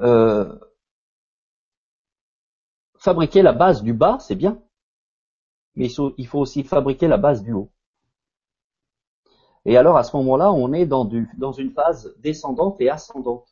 euh, 0.00 0.58
fabriquer 2.96 3.42
la 3.42 3.52
base 3.52 3.82
du 3.82 3.92
bas, 3.92 4.18
c'est 4.20 4.34
bien, 4.34 4.60
mais 5.76 5.88
il 6.18 6.26
faut 6.26 6.38
aussi 6.38 6.64
fabriquer 6.64 7.08
la 7.08 7.18
base 7.18 7.42
du 7.42 7.52
haut. 7.52 7.70
Et 9.64 9.76
alors 9.76 9.96
à 9.96 10.02
ce 10.02 10.16
moment-là, 10.16 10.52
on 10.52 10.72
est 10.72 10.86
dans, 10.86 11.04
du, 11.04 11.30
dans 11.38 11.52
une 11.52 11.72
phase 11.72 12.14
descendante 12.18 12.80
et 12.80 12.90
ascendante. 12.90 13.48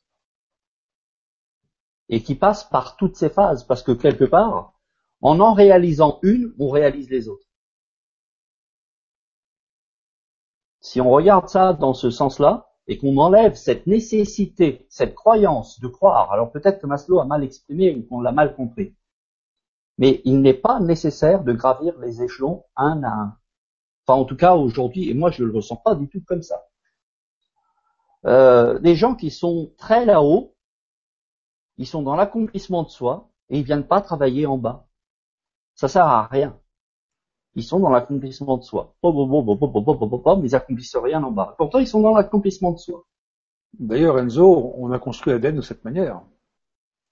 Et 2.08 2.22
qui 2.22 2.34
passe 2.34 2.64
par 2.64 2.96
toutes 2.96 3.16
ces 3.16 3.30
phases, 3.30 3.64
parce 3.64 3.84
que 3.84 3.92
quelque 3.92 4.24
part, 4.24 4.72
en 5.20 5.38
en 5.38 5.52
réalisant 5.52 6.18
une, 6.22 6.52
on 6.58 6.68
réalise 6.68 7.08
les 7.08 7.28
autres. 7.28 7.46
Si 10.80 11.00
on 11.00 11.10
regarde 11.10 11.48
ça 11.48 11.72
dans 11.72 11.94
ce 11.94 12.10
sens-là, 12.10 12.70
et 12.86 12.98
qu'on 12.98 13.16
enlève 13.18 13.54
cette 13.54 13.86
nécessité, 13.86 14.86
cette 14.88 15.14
croyance 15.14 15.78
de 15.78 15.86
croire, 15.86 16.32
alors 16.32 16.50
peut-être 16.50 16.80
que 16.80 16.88
Maslow 16.88 17.20
a 17.20 17.24
mal 17.24 17.44
exprimé 17.44 17.94
ou 17.94 18.02
qu'on 18.02 18.20
l'a 18.20 18.32
mal 18.32 18.56
compris, 18.56 18.96
mais 19.96 20.20
il 20.24 20.40
n'est 20.40 20.54
pas 20.54 20.80
nécessaire 20.80 21.44
de 21.44 21.52
gravir 21.52 21.96
les 22.00 22.22
échelons 22.22 22.64
un 22.74 23.02
à 23.04 23.08
un. 23.08 23.38
Enfin, 24.06 24.18
en 24.18 24.24
tout 24.24 24.36
cas, 24.36 24.56
aujourd'hui, 24.56 25.08
et 25.08 25.14
moi 25.14 25.30
je 25.30 25.44
ne 25.44 25.48
le 25.48 25.54
ressens 25.54 25.76
pas 25.76 25.94
du 25.94 26.08
tout 26.08 26.20
comme 26.26 26.42
ça. 26.42 26.66
Euh, 28.26 28.78
des 28.80 28.96
gens 28.96 29.14
qui 29.14 29.30
sont 29.30 29.72
très 29.78 30.04
là-haut, 30.04 30.56
ils 31.76 31.86
sont 31.86 32.02
dans 32.02 32.16
l'accomplissement 32.16 32.82
de 32.82 32.88
soi, 32.88 33.30
et 33.50 33.58
ils 33.58 33.64
viennent 33.64 33.86
pas 33.86 34.00
travailler 34.00 34.46
en 34.46 34.58
bas. 34.58 34.88
Ça 35.74 35.86
sert 35.86 36.06
à 36.06 36.26
rien. 36.26 36.58
Ils 37.56 37.64
sont 37.64 37.80
dans 37.80 37.90
l'accomplissement 37.90 38.56
de 38.58 38.62
soi. 38.62 38.94
Mais 39.02 39.10
ils 39.10 40.54
accomplissent 40.54 40.96
rien 40.96 41.22
en 41.22 41.30
bas. 41.30 41.54
Pourtant, 41.58 41.78
ils 41.78 41.86
sont 41.86 42.00
dans 42.00 42.14
l'accomplissement 42.14 42.72
de 42.72 42.78
soi. 42.78 43.04
D'ailleurs, 43.78 44.18
Enzo, 44.18 44.74
on 44.76 44.90
a 44.92 44.98
construit 44.98 45.32
Aden 45.32 45.56
de 45.56 45.60
cette 45.60 45.84
manière. 45.84 46.22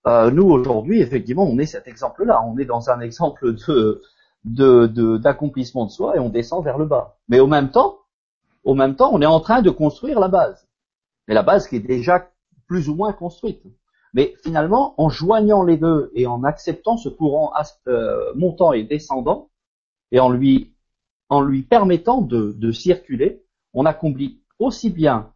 Euh, 0.06 0.30
nous, 0.30 0.48
aujourd'hui, 0.48 1.00
effectivement, 1.00 1.44
on 1.44 1.58
est 1.58 1.66
cet 1.66 1.88
exemple-là. 1.88 2.42
On 2.46 2.56
est 2.58 2.64
dans 2.64 2.90
un 2.90 3.00
exemple 3.00 3.54
de 3.54 4.00
de 4.44 5.16
d'accomplissement 5.18 5.86
de, 5.86 5.90
soi 5.90 6.16
et 6.16 6.18
on 6.18 6.28
descend 6.28 6.64
vers 6.64 6.78
le 6.78 6.86
bas. 6.86 7.18
Mais 7.28 7.40
au 7.40 7.46
même 7.46 7.70
temps, 7.70 7.98
au 8.64 8.74
même 8.74 8.96
temps, 8.96 9.10
on 9.12 9.20
est 9.20 9.26
en 9.26 9.40
train 9.40 9.62
de 9.62 9.70
construire 9.70 10.20
la 10.20 10.28
base. 10.28 10.68
Mais 11.26 11.34
la 11.34 11.42
base 11.42 11.68
qui 11.68 11.76
est 11.76 11.80
déjà 11.80 12.30
plus 12.66 12.88
ou 12.88 12.94
moins 12.94 13.12
construite. 13.12 13.62
Mais 14.14 14.34
finalement, 14.42 14.94
en 14.96 15.08
joignant 15.08 15.62
les 15.62 15.76
deux 15.76 16.10
et 16.14 16.26
en 16.26 16.44
acceptant 16.44 16.96
ce 16.96 17.08
courant 17.08 17.52
euh, 17.88 18.32
montant 18.34 18.72
et 18.72 18.84
descendant, 18.84 19.47
et 20.12 20.20
en 20.20 20.30
lui, 20.30 20.72
en 21.28 21.40
lui 21.40 21.62
permettant 21.62 22.20
de, 22.20 22.52
de 22.52 22.72
circuler, 22.72 23.42
on 23.74 23.86
accomplit 23.86 24.40
aussi 24.58 24.90
bien 24.90 25.32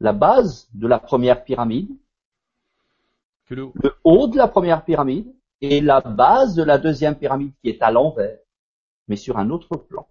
la 0.00 0.12
base 0.12 0.68
de 0.74 0.86
la 0.86 0.98
première 0.98 1.44
pyramide, 1.44 1.96
que 3.46 3.54
le 3.54 3.72
haut 4.04 4.26
de 4.26 4.36
la 4.36 4.48
première 4.48 4.84
pyramide 4.84 5.32
et 5.60 5.80
la 5.80 6.00
base 6.00 6.54
de 6.54 6.62
la 6.62 6.78
deuxième 6.78 7.16
pyramide 7.16 7.52
qui 7.62 7.68
est 7.68 7.82
à 7.82 7.90
l'envers, 7.90 8.38
mais 9.08 9.16
sur 9.16 9.38
un 9.38 9.50
autre 9.50 9.76
plan. 9.76 10.06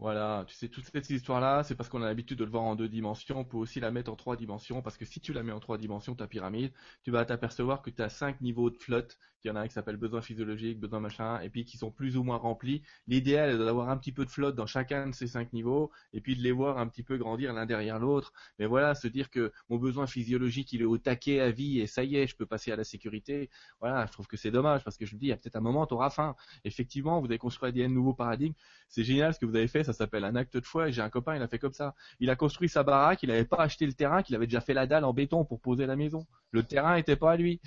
Voilà, 0.00 0.46
tu 0.48 0.54
sais, 0.54 0.68
toute 0.70 0.86
cette 0.86 1.10
histoire-là, 1.10 1.62
c'est 1.62 1.74
parce 1.74 1.90
qu'on 1.90 2.00
a 2.00 2.06
l'habitude 2.06 2.38
de 2.38 2.44
le 2.44 2.50
voir 2.50 2.62
en 2.62 2.74
deux 2.74 2.88
dimensions, 2.88 3.40
on 3.40 3.44
peut 3.44 3.58
aussi 3.58 3.80
la 3.80 3.90
mettre 3.90 4.10
en 4.10 4.16
trois 4.16 4.34
dimensions, 4.34 4.80
parce 4.80 4.96
que 4.96 5.04
si 5.04 5.20
tu 5.20 5.34
la 5.34 5.42
mets 5.42 5.52
en 5.52 5.60
trois 5.60 5.76
dimensions, 5.76 6.14
ta 6.14 6.26
pyramide, 6.26 6.72
tu 7.02 7.10
vas 7.10 7.26
t'apercevoir 7.26 7.82
que 7.82 7.90
tu 7.90 8.00
as 8.00 8.08
cinq 8.08 8.40
niveaux 8.40 8.70
de 8.70 8.78
flotte, 8.78 9.18
il 9.44 9.48
y 9.48 9.50
en 9.50 9.56
a 9.56 9.60
un 9.60 9.68
qui 9.68 9.74
s'appelle 9.74 9.96
besoin 9.98 10.22
physiologique, 10.22 10.80
besoin 10.80 11.00
machin, 11.00 11.40
et 11.40 11.50
puis 11.50 11.66
qui 11.66 11.76
sont 11.76 11.90
plus 11.90 12.16
ou 12.16 12.22
moins 12.22 12.36
remplis. 12.38 12.82
L'idéal 13.08 13.50
est 13.50 13.58
d'avoir 13.58 13.90
un 13.90 13.96
petit 13.98 14.12
peu 14.12 14.24
de 14.24 14.30
flotte 14.30 14.54
dans 14.54 14.66
chacun 14.66 15.08
de 15.08 15.14
ces 15.14 15.26
cinq 15.26 15.52
niveaux, 15.52 15.90
et 16.14 16.22
puis 16.22 16.34
de 16.34 16.42
les 16.42 16.52
voir 16.52 16.78
un 16.78 16.88
petit 16.88 17.02
peu 17.02 17.18
grandir 17.18 17.52
l'un 17.52 17.66
derrière 17.66 17.98
l'autre. 17.98 18.32
Mais 18.58 18.64
voilà, 18.66 18.94
se 18.94 19.06
dire 19.06 19.28
que 19.28 19.52
mon 19.68 19.76
besoin 19.76 20.06
physiologique, 20.06 20.72
il 20.72 20.80
est 20.80 20.86
au 20.86 20.96
taquet 20.96 21.40
à 21.40 21.50
vie, 21.50 21.78
et 21.78 21.86
ça 21.86 22.04
y 22.04 22.16
est, 22.16 22.26
je 22.26 22.36
peux 22.36 22.46
passer 22.46 22.72
à 22.72 22.76
la 22.76 22.84
sécurité. 22.84 23.50
Voilà, 23.80 24.06
je 24.06 24.12
trouve 24.12 24.26
que 24.26 24.38
c'est 24.38 24.50
dommage, 24.50 24.82
parce 24.82 24.96
que 24.96 25.04
je 25.04 25.14
me 25.14 25.20
dis, 25.20 25.26
il 25.26 25.30
y 25.30 25.32
a 25.32 25.36
peut-être 25.36 25.56
un 25.56 25.60
moment, 25.60 25.86
tu 25.86 25.92
auras 25.92 26.10
faim. 26.10 26.36
Effectivement, 26.64 27.20
vous 27.20 27.26
avez 27.26 27.38
construit 27.38 27.72
des 27.72 27.86
nouveaux 27.88 28.14
paradigmes, 28.14 28.54
c'est 28.88 29.04
génial 29.04 29.34
ce 29.34 29.38
que 29.38 29.46
vous 29.46 29.56
avez 29.56 29.68
fait, 29.68 29.84
ça 29.92 29.98
s'appelle 29.98 30.24
un 30.24 30.36
acte 30.36 30.56
de 30.56 30.64
foi 30.64 30.88
et 30.88 30.92
j'ai 30.92 31.02
un 31.02 31.10
copain, 31.10 31.36
il 31.36 31.42
a 31.42 31.48
fait 31.48 31.58
comme 31.58 31.72
ça. 31.72 31.94
Il 32.18 32.30
a 32.30 32.36
construit 32.36 32.68
sa 32.68 32.82
baraque, 32.82 33.22
il 33.22 33.28
n'avait 33.28 33.44
pas 33.44 33.58
acheté 33.58 33.86
le 33.86 33.92
terrain, 33.92 34.22
qu'il 34.22 34.34
avait 34.34 34.46
déjà 34.46 34.60
fait 34.60 34.74
la 34.74 34.86
dalle 34.86 35.04
en 35.04 35.12
béton 35.12 35.44
pour 35.44 35.60
poser 35.60 35.86
la 35.86 35.96
maison. 35.96 36.26
Le 36.50 36.62
terrain 36.62 36.96
n'était 36.96 37.16
pas 37.16 37.32
à 37.32 37.36
lui. 37.36 37.60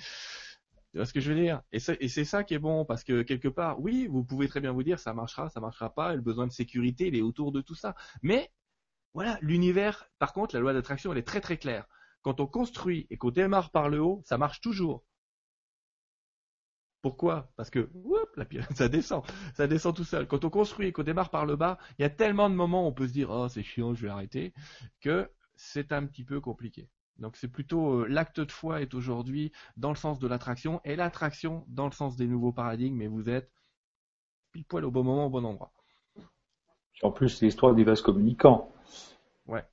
Tu 0.92 0.98
vois 0.98 1.06
ce 1.06 1.12
que 1.12 1.20
je 1.20 1.32
veux 1.32 1.40
dire? 1.40 1.60
Et 1.72 1.80
c'est 1.80 2.24
ça 2.24 2.44
qui 2.44 2.54
est 2.54 2.58
bon, 2.58 2.84
parce 2.84 3.02
que 3.02 3.22
quelque 3.22 3.48
part, 3.48 3.80
oui, 3.80 4.06
vous 4.06 4.22
pouvez 4.22 4.46
très 4.46 4.60
bien 4.60 4.70
vous 4.70 4.84
dire, 4.84 5.00
ça 5.00 5.12
marchera, 5.12 5.48
ça 5.48 5.58
marchera 5.60 5.92
pas, 5.92 6.12
et 6.12 6.16
le 6.16 6.22
besoin 6.22 6.46
de 6.46 6.52
sécurité, 6.52 7.08
il 7.08 7.16
est 7.16 7.22
autour 7.22 7.50
de 7.50 7.60
tout 7.60 7.74
ça. 7.74 7.96
Mais, 8.22 8.52
voilà, 9.12 9.38
l'univers, 9.40 10.08
par 10.18 10.32
contre, 10.32 10.54
la 10.54 10.60
loi 10.60 10.72
d'attraction, 10.72 11.10
elle 11.10 11.18
est 11.18 11.26
très 11.26 11.40
très 11.40 11.56
claire. 11.56 11.86
Quand 12.22 12.40
on 12.40 12.46
construit 12.46 13.06
et 13.10 13.16
qu'on 13.16 13.30
démarre 13.30 13.70
par 13.70 13.88
le 13.88 14.00
haut, 14.00 14.22
ça 14.24 14.38
marche 14.38 14.60
toujours. 14.60 15.02
Pourquoi? 17.04 17.52
Parce 17.56 17.68
que 17.68 17.90
la 18.34 18.46
ça 18.74 18.88
descend, 18.88 19.24
ça 19.52 19.66
descend 19.66 19.94
tout 19.94 20.04
seul. 20.04 20.26
Quand 20.26 20.42
on 20.46 20.48
construit 20.48 20.86
et 20.86 20.92
qu'on 20.92 21.02
démarre 21.02 21.28
par 21.28 21.44
le 21.44 21.54
bas, 21.54 21.76
il 21.98 22.02
y 22.02 22.04
a 22.06 22.08
tellement 22.08 22.48
de 22.48 22.54
moments 22.54 22.84
où 22.84 22.86
on 22.86 22.92
peut 22.94 23.06
se 23.06 23.12
dire 23.12 23.28
oh 23.28 23.46
c'est 23.46 23.62
chiant, 23.62 23.92
je 23.92 24.06
vais 24.06 24.08
arrêter, 24.08 24.54
que 25.02 25.30
c'est 25.54 25.92
un 25.92 26.06
petit 26.06 26.24
peu 26.24 26.40
compliqué. 26.40 26.88
Donc 27.18 27.36
c'est 27.36 27.48
plutôt 27.48 28.00
euh, 28.00 28.06
l'acte 28.08 28.40
de 28.40 28.50
foi 28.50 28.80
est 28.80 28.94
aujourd'hui 28.94 29.52
dans 29.76 29.90
le 29.90 29.96
sens 29.96 30.18
de 30.18 30.26
l'attraction 30.26 30.80
et 30.86 30.96
l'attraction 30.96 31.66
dans 31.68 31.84
le 31.84 31.92
sens 31.92 32.16
des 32.16 32.26
nouveaux 32.26 32.52
paradigmes. 32.52 32.96
Mais 32.96 33.06
vous 33.06 33.28
êtes 33.28 33.52
pile 34.52 34.64
poil 34.64 34.86
au 34.86 34.90
bon 34.90 35.04
moment, 35.04 35.26
au 35.26 35.30
bon 35.30 35.44
endroit. 35.44 35.72
En 37.02 37.10
plus, 37.10 37.28
c'est 37.28 37.44
l'histoire 37.44 37.74
des 37.74 37.84
vases 37.84 38.00
communicants. 38.00 38.72
Ouais. 39.46 39.64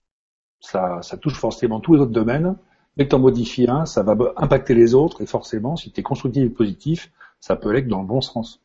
Ça, 0.60 1.02
ça 1.02 1.16
touche 1.16 1.38
forcément 1.38 1.80
tous 1.80 1.94
les 1.94 2.02
autres 2.02 2.12
domaines. 2.12 2.58
Dès 2.98 3.06
que 3.06 3.10
tu 3.10 3.16
en 3.16 3.20
modifies 3.20 3.70
un, 3.70 3.86
ça 3.86 4.04
va 4.04 4.18
impacter 4.36 4.74
les 4.74 4.94
autres, 4.94 5.22
et 5.22 5.26
forcément, 5.26 5.78
si 5.78 5.92
tu 5.92 6.02
es 6.02 6.04
constructif 6.04 6.44
et 6.44 6.50
positif, 6.50 7.12
ça 7.42 7.56
peut 7.56 7.70
aller 7.70 7.84
que 7.84 7.90
dans 7.90 8.02
le 8.02 8.08
bon 8.08 8.22
sens. 8.22 8.62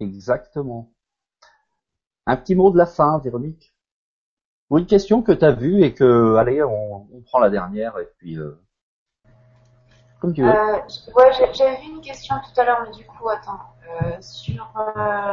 Exactement. 0.00 0.90
Un 2.26 2.36
petit 2.36 2.54
mot 2.54 2.70
de 2.70 2.78
la 2.78 2.86
fin, 2.86 3.18
Véronique. 3.18 3.72
Ou 4.70 4.78
une 4.78 4.86
question 4.86 5.22
que 5.22 5.32
tu 5.32 5.44
as 5.44 5.52
vue 5.52 5.82
et 5.82 5.94
que, 5.94 6.36
allez, 6.36 6.62
on, 6.62 7.06
prend 7.26 7.38
la 7.38 7.50
dernière 7.50 7.98
et 7.98 8.08
puis, 8.18 8.36
euh, 8.36 8.60
comme 10.20 10.34
tu 10.34 10.42
veux. 10.42 10.48
Euh, 10.48 10.78
ouais, 11.16 11.32
j'avais 11.52 11.80
vu 11.80 11.90
une 11.90 12.00
question 12.00 12.36
tout 12.36 12.60
à 12.60 12.64
l'heure, 12.64 12.82
mais 12.84 12.96
du 12.96 13.04
coup, 13.06 13.28
attends, 13.28 13.60
euh, 14.02 14.16
sur, 14.20 14.70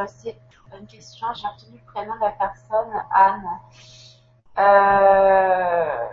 c'est 0.06 0.36
une 0.78 0.86
question, 0.86 1.26
j'ai 1.34 1.46
retenu 1.46 1.78
le 1.78 1.92
prénom 1.92 2.14
de 2.16 2.20
la 2.20 2.32
personne, 2.32 2.92
Anne. 3.14 3.48
Euh, 4.58 6.08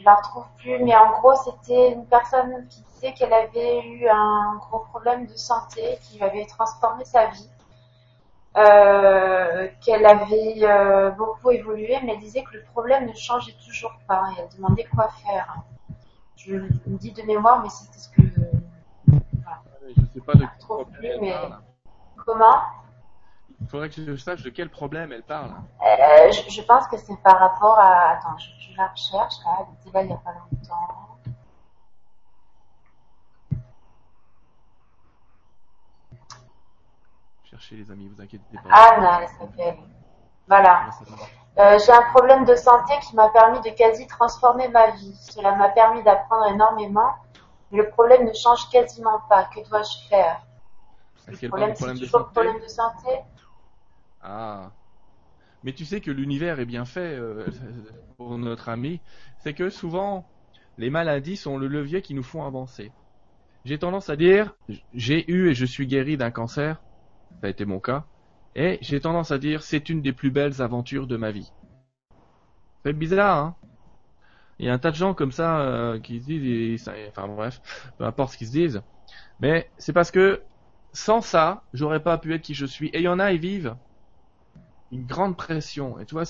je 0.00 0.04
la 0.04 0.14
retrouve 0.14 0.46
plus, 0.58 0.82
mais 0.82 0.96
en 0.96 1.10
gros, 1.12 1.34
c'était 1.36 1.92
une 1.92 2.06
personne 2.06 2.66
qui 2.68 2.82
disait 2.94 3.12
qu'elle 3.12 3.32
avait 3.32 3.86
eu 3.86 4.08
un 4.08 4.56
gros 4.56 4.80
problème 4.80 5.26
de 5.26 5.36
santé 5.36 5.98
qui 6.02 6.22
avait 6.22 6.46
transformé 6.46 7.04
sa 7.04 7.26
vie. 7.26 7.50
Euh, 8.56 9.68
qu'elle 9.80 10.04
avait 10.04 10.58
euh, 10.62 11.10
beaucoup 11.12 11.52
évolué, 11.52 11.96
mais 12.02 12.14
elle 12.14 12.20
disait 12.20 12.42
que 12.42 12.54
le 12.54 12.64
problème 12.64 13.06
ne 13.06 13.12
changeait 13.12 13.54
toujours 13.64 13.92
pas 14.08 14.24
et 14.32 14.40
elle 14.40 14.56
demandait 14.56 14.88
quoi 14.92 15.08
faire. 15.24 15.54
Je 16.34 16.56
me 16.56 16.98
dis 16.98 17.12
de 17.12 17.22
mémoire, 17.22 17.62
mais 17.62 17.68
c'était 17.68 17.98
ce 17.98 18.08
que. 18.08 18.22
Voilà. 19.06 19.62
Je 19.96 20.02
sais 20.14 20.20
pas 20.20 20.34
de 20.34 20.84
plus, 20.96 21.20
mais. 21.20 21.34
Comment? 22.26 22.56
Il 23.60 23.68
faudrait 23.68 23.90
que 23.90 24.02
je 24.02 24.16
sache 24.16 24.42
de 24.42 24.50
quel 24.50 24.70
problème 24.70 25.12
elle 25.12 25.22
parle. 25.22 25.50
Euh, 25.50 26.32
je, 26.32 26.62
pense 26.62 26.86
que 26.88 26.96
c'est 26.96 27.16
par 27.22 27.38
rapport 27.38 27.78
à. 27.78 28.12
Attends, 28.12 28.38
je, 28.38 28.76
la 28.76 28.88
recherche 28.88 29.34
là. 29.44 29.58
Elle 29.60 29.74
était 29.80 29.96
là 29.96 30.02
il 30.02 30.06
n'y 30.06 30.12
a 30.12 30.16
pas 30.16 30.32
longtemps. 30.32 31.18
Cherchez 37.44 37.76
les 37.76 37.90
amis, 37.90 38.08
vous 38.08 38.22
inquiétez 38.22 38.44
pas. 38.56 38.74
Anne, 38.74 39.22
elle 39.22 39.28
s'appelle. 39.28 39.78
Voilà. 40.48 40.90
Euh, 41.58 41.78
j'ai 41.84 41.92
un 41.92 42.02
problème 42.14 42.44
de 42.44 42.54
santé 42.54 42.94
qui 43.02 43.14
m'a 43.14 43.28
permis 43.28 43.60
de 43.60 43.70
quasi 43.70 44.06
transformer 44.06 44.68
ma 44.68 44.90
vie. 44.92 45.14
Cela 45.20 45.54
m'a 45.56 45.68
permis 45.68 46.02
d'apprendre 46.02 46.46
énormément, 46.46 47.12
mais 47.70 47.78
le 47.78 47.90
problème 47.90 48.24
ne 48.26 48.32
change 48.32 48.70
quasiment 48.70 49.20
pas. 49.28 49.44
Que 49.54 49.68
dois-je 49.68 50.08
faire? 50.08 50.40
Le 51.28 51.48
problème, 51.48 51.74
c'est 51.76 51.94
toujours 51.94 52.20
le 52.20 52.26
problème 52.26 52.60
de 52.60 52.68
santé 52.68 53.22
ah. 54.22 54.72
Mais 55.62 55.72
tu 55.72 55.84
sais 55.84 56.00
que 56.00 56.10
l'univers 56.10 56.58
est 56.60 56.66
bien 56.66 56.84
fait 56.84 57.14
euh, 57.14 57.46
pour 58.16 58.38
notre 58.38 58.68
ami. 58.68 59.00
C'est 59.38 59.54
que 59.54 59.68
souvent, 59.68 60.26
les 60.78 60.90
maladies 60.90 61.36
sont 61.36 61.58
le 61.58 61.66
levier 61.66 62.02
qui 62.02 62.14
nous 62.14 62.22
font 62.22 62.44
avancer. 62.44 62.92
J'ai 63.64 63.78
tendance 63.78 64.08
à 64.08 64.16
dire, 64.16 64.54
j'ai 64.94 65.30
eu 65.30 65.50
et 65.50 65.54
je 65.54 65.66
suis 65.66 65.86
guéri 65.86 66.16
d'un 66.16 66.30
cancer. 66.30 66.80
Ça 67.40 67.46
a 67.46 67.50
été 67.50 67.64
mon 67.66 67.78
cas. 67.78 68.06
Et 68.56 68.78
j'ai 68.80 69.00
tendance 69.00 69.30
à 69.30 69.38
dire, 69.38 69.62
c'est 69.62 69.90
une 69.90 70.02
des 70.02 70.12
plus 70.12 70.30
belles 70.30 70.62
aventures 70.62 71.06
de 71.06 71.16
ma 71.16 71.30
vie. 71.30 71.52
C'est 72.84 72.94
bizarre, 72.94 73.38
hein 73.38 73.56
Il 74.58 74.66
y 74.66 74.68
a 74.70 74.72
un 74.72 74.78
tas 74.78 74.90
de 74.90 74.96
gens 74.96 75.12
comme 75.12 75.32
ça 75.32 75.60
euh, 75.60 76.00
qui 76.00 76.20
se 76.20 76.26
disent, 76.26 76.90
enfin 77.08 77.28
bref, 77.28 77.60
peu 77.98 78.04
importe 78.04 78.32
ce 78.32 78.38
qu'ils 78.38 78.46
se 78.46 78.52
disent, 78.52 78.82
mais 79.40 79.70
c'est 79.76 79.92
parce 79.92 80.10
que 80.10 80.42
sans 80.92 81.20
ça, 81.20 81.62
j'aurais 81.74 82.02
pas 82.02 82.18
pu 82.18 82.34
être 82.34 82.42
qui 82.42 82.54
je 82.54 82.66
suis. 82.66 82.88
Et 82.88 82.98
il 82.98 83.04
y 83.04 83.08
en 83.08 83.18
a, 83.18 83.32
ils 83.32 83.40
vivent 83.40 83.76
une 84.90 85.06
grande 85.06 85.36
pression. 85.36 85.98
Et 85.98 86.06
tu 86.06 86.14
vois, 86.14 86.24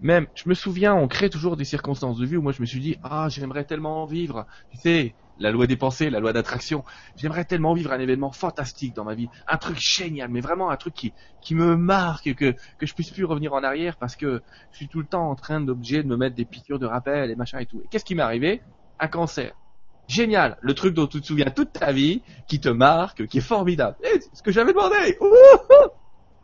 même, 0.00 0.26
je 0.34 0.48
me 0.48 0.54
souviens, 0.54 0.94
on 0.94 1.08
crée 1.08 1.30
toujours 1.30 1.56
des 1.56 1.64
circonstances 1.64 2.18
de 2.18 2.26
vie 2.26 2.36
où 2.36 2.42
moi 2.42 2.52
je 2.52 2.60
me 2.60 2.66
suis 2.66 2.80
dit, 2.80 2.96
ah, 3.02 3.28
j'aimerais 3.30 3.64
tellement 3.64 4.04
vivre. 4.04 4.46
Tu 4.70 4.78
sais, 4.78 5.14
la 5.38 5.50
loi 5.50 5.66
des 5.66 5.76
pensées, 5.76 6.10
la 6.10 6.20
loi 6.20 6.32
d'attraction. 6.32 6.84
J'aimerais 7.16 7.44
tellement 7.44 7.74
vivre 7.74 7.92
un 7.92 7.98
événement 7.98 8.32
fantastique 8.32 8.94
dans 8.94 9.04
ma 9.04 9.14
vie, 9.14 9.28
un 9.48 9.56
truc 9.56 9.78
génial, 9.80 10.28
mais 10.30 10.40
vraiment 10.40 10.70
un 10.70 10.76
truc 10.76 10.94
qui 10.94 11.14
qui 11.40 11.54
me 11.54 11.76
marque, 11.76 12.34
que 12.34 12.54
que 12.78 12.86
je 12.86 12.94
puisse 12.94 13.10
plus 13.10 13.24
revenir 13.24 13.52
en 13.54 13.62
arrière 13.62 13.96
parce 13.96 14.16
que 14.16 14.42
je 14.70 14.76
suis 14.76 14.88
tout 14.88 15.00
le 15.00 15.06
temps 15.06 15.28
en 15.28 15.34
train 15.34 15.60
d'objet 15.60 16.02
de 16.02 16.08
me 16.08 16.16
mettre 16.16 16.36
des 16.36 16.44
piqûres 16.44 16.78
de 16.78 16.86
rappel 16.86 17.30
et 17.30 17.36
machin 17.36 17.58
et 17.58 17.66
tout. 17.66 17.80
Et 17.82 17.88
qu'est-ce 17.88 18.04
qui 18.04 18.14
m'est 18.14 18.22
arrivé? 18.22 18.62
Un 19.00 19.08
cancer. 19.08 19.54
Génial, 20.06 20.58
le 20.60 20.74
truc 20.74 20.94
dont 20.94 21.06
tu 21.06 21.20
te 21.20 21.26
souviens 21.26 21.50
toute 21.50 21.72
ta 21.72 21.90
vie, 21.90 22.22
qui 22.46 22.60
te 22.60 22.68
marque, 22.68 23.26
qui 23.26 23.38
est 23.38 23.40
formidable. 23.40 23.96
Eh, 24.04 24.20
c'est 24.20 24.36
ce 24.36 24.42
que 24.42 24.52
j'avais 24.52 24.72
demandé. 24.72 25.16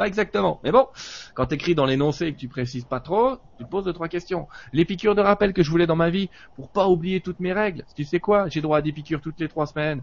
Pas 0.01 0.06
exactement. 0.06 0.62
Mais 0.64 0.72
bon, 0.72 0.89
quand 1.35 1.44
t'écris 1.44 1.74
dans 1.74 1.85
l'énoncé 1.85 2.24
et 2.28 2.32
que 2.32 2.39
tu 2.39 2.48
précises 2.48 2.86
pas 2.86 3.01
trop, 3.01 3.36
tu 3.59 3.64
te 3.64 3.68
poses 3.68 3.85
deux, 3.85 3.93
trois 3.93 4.09
questions. 4.09 4.48
Les 4.72 4.86
piqûres 4.86 5.14
de 5.14 5.20
rappel 5.20 5.52
que 5.52 5.62
je 5.62 5.70
voulais 5.70 5.86
dans 5.86 5.94
ma 5.94 6.09
vie, 6.09 6.31
pour 6.56 6.70
pas 6.70 6.89
oublier 6.89 7.20
toutes 7.20 7.39
mes 7.39 7.52
règles. 7.52 7.85
Tu 7.94 8.05
sais 8.05 8.18
quoi? 8.18 8.48
J'ai 8.48 8.62
droit 8.62 8.78
à 8.78 8.81
des 8.81 8.93
piqûres 8.93 9.20
toutes 9.20 9.39
les 9.39 9.48
trois 9.48 9.66
semaines. 9.66 10.01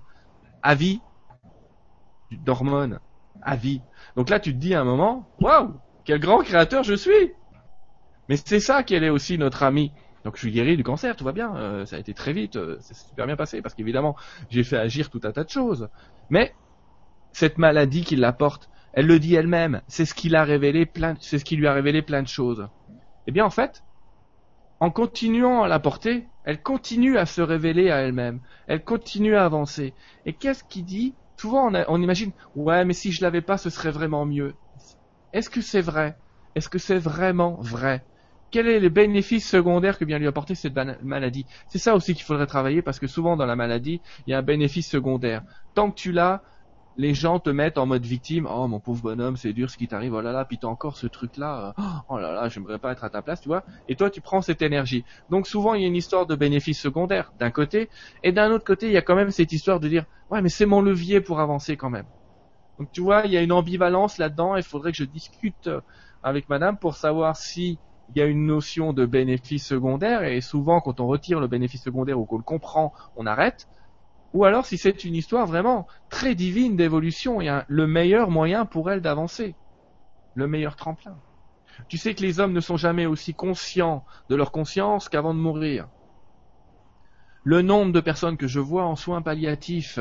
À 0.61 0.76
vie. 0.76 1.02
D'hormones. 2.30 2.99
À 3.41 3.56
vie. 3.56 3.82
Donc 4.15 4.30
là, 4.30 4.40
tu 4.40 4.53
te 4.53 4.60
dis 4.60 4.76
à 4.76 4.82
un 4.82 4.84
moment, 4.84 5.28
waouh, 5.41 5.74
quel 6.06 6.19
grand 6.19 6.44
créateur 6.44 6.84
je 6.84 6.94
suis! 6.94 7.34
Mais 8.30 8.38
c'est 8.38 8.60
ça 8.60 8.84
qu'elle 8.84 9.03
est 9.03 9.10
aussi 9.10 9.40
notre 9.40 9.64
amie. 9.64 9.94
Donc 10.26 10.36
je 10.36 10.41
suis 10.41 10.52
guéri 10.52 10.78
du 10.78 10.84
cancer, 10.84 11.15
tout 11.15 11.24
va 11.24 11.32
bien, 11.32 11.56
euh, 11.56 11.88
ça 11.88 11.95
a 11.95 11.99
été 11.99 12.14
très 12.14 12.34
vite, 12.34 12.56
euh, 12.56 12.78
c'est 12.82 12.95
super 12.95 13.26
bien 13.26 13.36
passé 13.36 13.64
parce 13.64 13.74
qu'évidemment 13.74 14.15
j'ai 14.49 14.64
fait 14.64 14.78
agir 14.78 15.10
tout 15.10 15.22
un 15.24 15.32
tas 15.32 15.44
de 15.44 15.49
choses. 15.49 15.90
Mais 16.30 16.53
cette 17.32 17.57
maladie 17.57 18.03
qui 18.03 18.15
l'apporte, 18.15 18.69
elle 18.98 19.06
le 19.06 19.19
dit 19.19 19.36
elle-même. 19.36 19.84
C'est 19.88 20.06
ce 20.06 20.15
qui 20.15 20.28
l'a 20.28 20.44
révélé 20.44 20.91
c'est 21.22 21.38
ce 21.38 21.45
qui 21.45 21.56
lui 21.56 21.68
a 21.68 21.74
révélé 21.74 22.02
plein 22.02 22.24
de 22.24 22.28
choses. 22.28 22.68
Eh 23.28 23.32
bien, 23.32 23.45
en 23.45 23.52
fait, 23.52 23.84
en 24.80 24.90
continuant 24.90 25.61
à 25.61 25.68
la 25.68 25.80
porter, 25.80 26.26
elle 26.45 26.64
continue 26.64 27.15
à 27.19 27.28
se 27.28 27.41
révéler 27.41 27.91
à 27.91 27.98
elle-même. 27.98 28.40
Elle 28.65 28.84
continue 28.84 29.36
à 29.36 29.45
avancer. 29.45 29.94
Et 30.26 30.34
qu'est-ce 30.34 30.64
qui 30.64 30.82
dit? 30.82 31.14
Souvent, 31.40 31.72
on, 31.72 31.86
on, 31.88 32.02
imagine, 32.02 32.32
ouais, 32.56 32.86
mais 32.86 32.94
si 32.94 33.11
je 33.11 33.22
l'avais 33.22 33.41
pas, 33.41 33.60
ce 33.60 33.69
serait 33.69 33.91
vraiment 33.91 34.26
mieux. 34.26 34.56
Est-ce 35.32 35.52
que 35.52 35.61
c'est 35.61 35.82
vrai? 35.82 36.15
Est-ce 36.56 36.68
que 36.68 36.80
c'est 36.80 36.98
vraiment 36.98 37.57
vrai? 37.61 38.03
Quel 38.49 38.68
est 38.68 38.80
le 38.80 38.90
bénéfice 38.90 39.48
secondaire 39.48 39.99
que 39.99 40.06
vient 40.06 40.18
lui 40.18 40.26
apporter 40.26 40.56
cette 40.56 40.74
maladie? 41.03 41.45
C'est 41.68 41.78
ça 41.78 41.94
aussi 41.94 42.15
qu'il 42.15 42.24
faudrait 42.24 42.48
travailler 42.48 42.82
parce 42.82 42.98
que 42.98 43.06
souvent 43.06 43.38
dans 43.38 43.45
la 43.45 43.56
maladie, 43.56 44.02
il 44.26 44.32
y 44.32 44.34
a 44.34 44.40
un 44.40 44.41
bénéfice 44.41 44.90
secondaire. 44.90 45.44
Tant 45.76 45.91
que 45.91 45.99
tu 45.99 46.11
l'as, 46.11 46.41
les 46.98 47.14
gens 47.14 47.40
te 47.40 47.49
mettent 47.49 47.78
en 47.78 47.86
mode 47.86 48.06
victime. 48.06 48.48
Oh 48.49 48.68
mon 48.68 48.80
pauvre 48.80 49.03
bonhomme, 49.03 49.38
c'est 49.38 49.53
dur 49.53 49.69
ce 49.69 49.78
qui 49.78 49.88
t'arrive. 49.88 50.14
Oh 50.14 50.22
là 50.22 50.32
là, 50.32 50.45
puis 50.45 50.57
t'as 50.57 50.68
encore 50.68 50.98
ce 50.98 51.07
truc 51.07 51.38
là. 51.38 51.74
Oh 52.10 52.18
là 52.18 52.32
là, 52.34 52.49
j'aimerais 52.49 52.80
pas 52.80 52.91
être 52.91 53.03
à 53.03 53.10
ta 53.10 53.22
place, 53.22 53.41
tu 53.41 53.49
vois. 53.49 53.64
Et 53.88 53.95
toi, 53.95 54.10
tu 54.10 54.22
prends 54.22 54.41
cette 54.41 54.61
énergie. 54.61 55.06
Donc 55.30 55.48
souvent, 55.48 55.74
il 55.74 55.82
y 55.82 55.86
a 55.86 55.88
une 55.88 55.95
histoire 55.95 56.26
de 56.26 56.36
bénéfice 56.36 56.80
secondaire 56.80 57.34
d'un 57.40 57.52
côté, 57.52 57.90
et 58.24 58.32
d'un 58.32 58.52
autre 58.52 58.65
côté, 58.65 58.88
il 58.88 58.94
y 58.94 58.98
a 58.98 59.02
quand 59.02 59.15
même 59.15 59.32
cette 59.32 59.52
histoire 59.52 59.80
de 59.80 59.88
dire 59.88 60.06
ouais, 60.32 60.41
mais 60.41 60.49
c'est 60.49 60.65
mon 60.65 60.82
levier 60.82 61.22
pour 61.22 61.40
avancer 61.40 61.78
quand 61.78 61.90
même. 61.90 62.06
Donc 62.80 62.91
tu 62.91 63.02
vois, 63.02 63.24
il 63.26 63.32
y 63.32 63.38
a 63.38 63.41
une 63.41 63.52
ambivalence 63.52 64.18
là-dedans. 64.18 64.56
Il 64.56 64.64
faudrait 64.64 64.91
que 64.91 64.98
je 64.98 65.03
discute 65.03 65.69
avec 66.24 66.49
Madame 66.49 66.78
pour 66.78 66.95
savoir 66.95 67.36
si 67.36 67.80
il 68.10 68.18
y 68.18 68.22
a 68.22 68.26
une 68.26 68.45
notion 68.45 68.94
de 68.94 69.06
bénéfice 69.06 69.65
secondaire 69.65 70.24
et 70.24 70.40
souvent 70.41 70.80
quand 70.80 70.99
on 70.99 71.07
retire 71.07 71.40
le 71.40 71.48
bénéfice 71.48 71.84
secondaire 71.84 72.19
ou 72.19 72.26
qu'on 72.26 72.38
le 72.38 72.44
comprend, 72.44 72.94
on 73.15 73.26
arrête 73.26 73.68
ou 74.38 74.46
alors 74.46 74.68
si 74.68 74.78
c'est 74.78 75.04
une 75.04 75.16
histoire 75.16 75.48
vraiment 75.48 75.88
très 76.10 76.36
divine 76.36 76.76
d'évolution 76.76 77.42
et 77.42 77.62
le 77.68 77.88
meilleur 77.88 78.30
moyen 78.30 78.68
pour 78.68 78.92
elle 78.92 79.02
d'avancer, 79.02 79.56
le 80.36 80.46
meilleur 80.46 80.76
tremplin. 80.76 81.18
Tu 81.88 81.98
sais 81.98 82.14
que 82.14 82.22
les 82.22 82.40
hommes 82.40 82.54
ne 82.54 82.60
sont 82.60 82.78
jamais 82.78 83.08
aussi 83.08 83.34
conscients 83.34 84.06
de 84.30 84.36
leur 84.36 84.52
conscience 84.52 85.10
qu'avant 85.10 85.34
de 85.34 85.40
mourir. 85.40 85.88
Le 87.44 87.64
nombre 87.64 87.92
de 87.92 88.00
personnes 88.00 88.38
que 88.38 88.46
je 88.46 88.60
vois 88.60 88.86
en 88.86 88.96
soins 88.96 89.24
palliatifs 89.24 89.98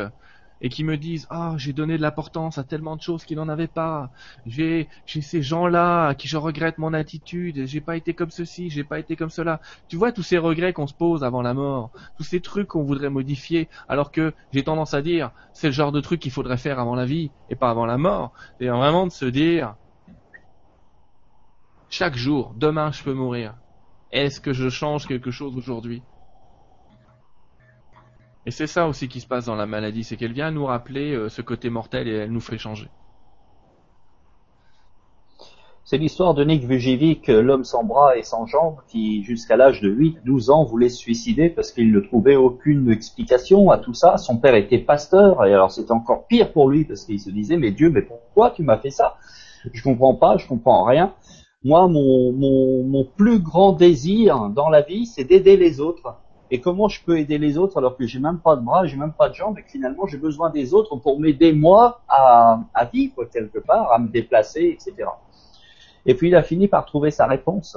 et 0.61 0.69
qui 0.69 0.85
me 0.85 0.97
disent 0.97 1.27
ah 1.31 1.55
j'ai 1.59 1.73
donné 1.73 1.97
de 1.97 2.03
l'importance 2.03 2.59
à 2.59 2.65
tellement 2.65 2.97
de 2.97 3.03
choses 3.03 3.25
qui 3.25 3.37
n'en 3.37 3.49
avaient 3.49 3.67
pas. 3.69 4.11
J'ai 4.47 4.89
j'ai 5.07 5.21
ces 5.21 5.43
gens 5.43 5.67
là 5.67 6.09
à 6.09 6.15
qui 6.15 6.29
je 6.29 6.37
regrette 6.37 6.79
mon 6.79 6.93
attitude. 6.95 7.67
J'ai 7.67 7.81
pas 7.81 7.97
été 7.97 8.15
comme 8.15 8.31
ceci 8.31 8.71
j'ai 8.71 8.85
pas 8.85 8.99
été 8.99 9.17
comme 9.17 9.31
cela. 9.31 9.61
Tu 9.89 9.97
vois 9.97 10.13
tous 10.13 10.23
ces 10.23 10.39
regrets 10.39 10.73
qu'on 10.73 10.87
se 10.87 10.95
pose 10.95 11.25
avant 11.25 11.43
la 11.43 11.55
mort 11.55 11.91
tous 12.17 12.25
ces 12.25 12.41
trucs 12.41 12.69
qu'on 12.69 12.85
voudrait 12.85 13.11
modifier 13.11 13.69
alors 13.89 14.11
que 14.13 14.35
j'ai 14.53 14.65
tendance 14.65 14.95
à 14.95 15.03
dire 15.03 15.31
c'est 15.53 15.69
le 15.69 15.73
genre 15.73 15.93
de 15.93 16.01
truc 16.01 16.21
qu'il 16.21 16.33
faudrait 16.33 16.57
faire 16.57 16.79
avant 16.79 16.95
la 16.95 17.07
vie 17.07 17.31
et 17.49 17.57
pas 17.57 17.71
avant 17.71 17.87
la 17.87 17.99
mort. 17.99 18.33
Et 18.61 18.69
vraiment 18.69 19.07
de 19.07 19.13
se 19.13 19.27
dire 19.27 19.77
chaque 21.89 22.17
jour 22.17 22.55
demain 22.57 22.93
je 22.93 23.03
peux 23.03 23.15
mourir. 23.15 23.55
Est-ce 24.13 24.41
que 24.41 24.53
je 24.53 24.69
change 24.69 25.07
quelque 25.07 25.31
chose 25.31 25.57
aujourd'hui? 25.57 26.03
Et 28.47 28.53
c'est 28.53 28.69
ça 28.69 28.87
aussi 28.87 29.09
qui 29.09 29.21
se 29.21 29.27
passe 29.27 29.47
dans 29.47 29.57
la 29.57 29.67
maladie, 29.67 30.05
c'est 30.05 30.17
qu'elle 30.17 30.33
vient 30.33 30.53
nous 30.53 30.67
rappeler 30.67 31.13
euh, 31.13 31.29
ce 31.29 31.43
côté 31.43 31.69
mortel 31.69 32.07
et 32.07 32.13
elle 32.13 32.31
nous 32.31 32.41
fait 32.41 32.59
changer. 32.59 32.89
C'est 35.85 35.99
l'histoire 35.99 36.35
de 36.35 36.45
Nick 36.45 36.65
Vujicic, 36.65 37.27
l'homme 37.27 37.65
sans 37.65 37.83
bras 37.83 38.17
et 38.17 38.23
sans 38.23 38.47
jambes, 38.47 38.79
qui 38.89 39.25
jusqu'à 39.25 39.57
l'âge 39.57 39.81
de 39.81 39.93
8-12 39.93 40.51
ans 40.51 40.65
voulait 40.65 40.89
se 40.89 40.99
suicider 40.99 41.49
parce 41.49 41.73
qu'il 41.73 41.93
ne 41.93 42.01
trouvait 42.01 42.37
aucune 42.37 42.91
explication 42.91 43.71
à 43.71 43.79
tout 43.79 43.95
ça. 43.95 44.17
Son 44.17 44.37
père 44.39 44.55
était 44.55 44.79
pasteur 44.79 45.45
et 45.45 45.53
alors 45.53 45.73
c'était 45.73 45.93
encore 45.93 46.27
pire 46.29 46.53
pour 46.53 46.69
lui 46.69 46.85
parce 46.85 47.05
qu'il 47.05 47.21
se 47.21 47.31
disait 47.31 47.57
mais 47.57 47.73
Dieu, 47.73 47.91
mais 47.91 48.03
pourquoi 48.03 48.51
tu 48.51 48.63
m'as 48.63 48.79
fait 48.79 48.91
ça? 48.91 49.17
Je 49.73 49.83
comprends 49.83 50.15
pas, 50.15 50.37
je 50.39 50.47
comprends 50.47 50.85
rien. 50.85 51.15
Moi, 51.65 51.89
mon 51.89 53.05
plus 53.17 53.41
grand 53.41 53.73
désir 53.73 54.51
dans 54.51 54.69
la 54.69 54.83
vie, 54.83 55.07
c'est 55.07 55.25
d'aider 55.25 55.57
les 55.57 55.81
autres 55.81 56.17
et 56.51 56.61
comment 56.61 56.89
je 56.89 57.03
peux 57.03 57.19
aider 57.19 57.39
les 57.39 57.59
autres 57.59 57.79
alors 57.79 57.97
que 57.97 58.07
j'ai 58.07 58.21
même 58.21 58.39
pas 58.39 58.57
de 58.57 58.63
bras, 58.63 58.87
j'ai 58.87 58.97
même 58.97 59.13
pas 59.13 59.29
de 59.29 59.35
jambes 59.35 59.59
et 59.59 59.63
que 59.63 59.71
finalement 59.71 60.07
j'ai 60.07 60.19
besoin 60.19 60.51
des 60.51 60.75
autres 60.75 60.97
pour 60.97 61.19
m'aider 61.19 61.53
moi 61.53 62.01
à, 62.09 62.61
vivre 62.93 63.25
quelque 63.25 63.59
part, 63.59 63.93
à 63.93 63.99
me 63.99 64.09
déplacer, 64.09 64.79
etc. 64.79 65.09
Et 66.05 66.15
puis 66.15 66.29
il 66.29 66.37
a 66.37 66.43
fini 66.43 66.69
par 66.69 66.87
trouver 66.87 67.11
sa 67.11 67.27
réponse. 67.27 67.77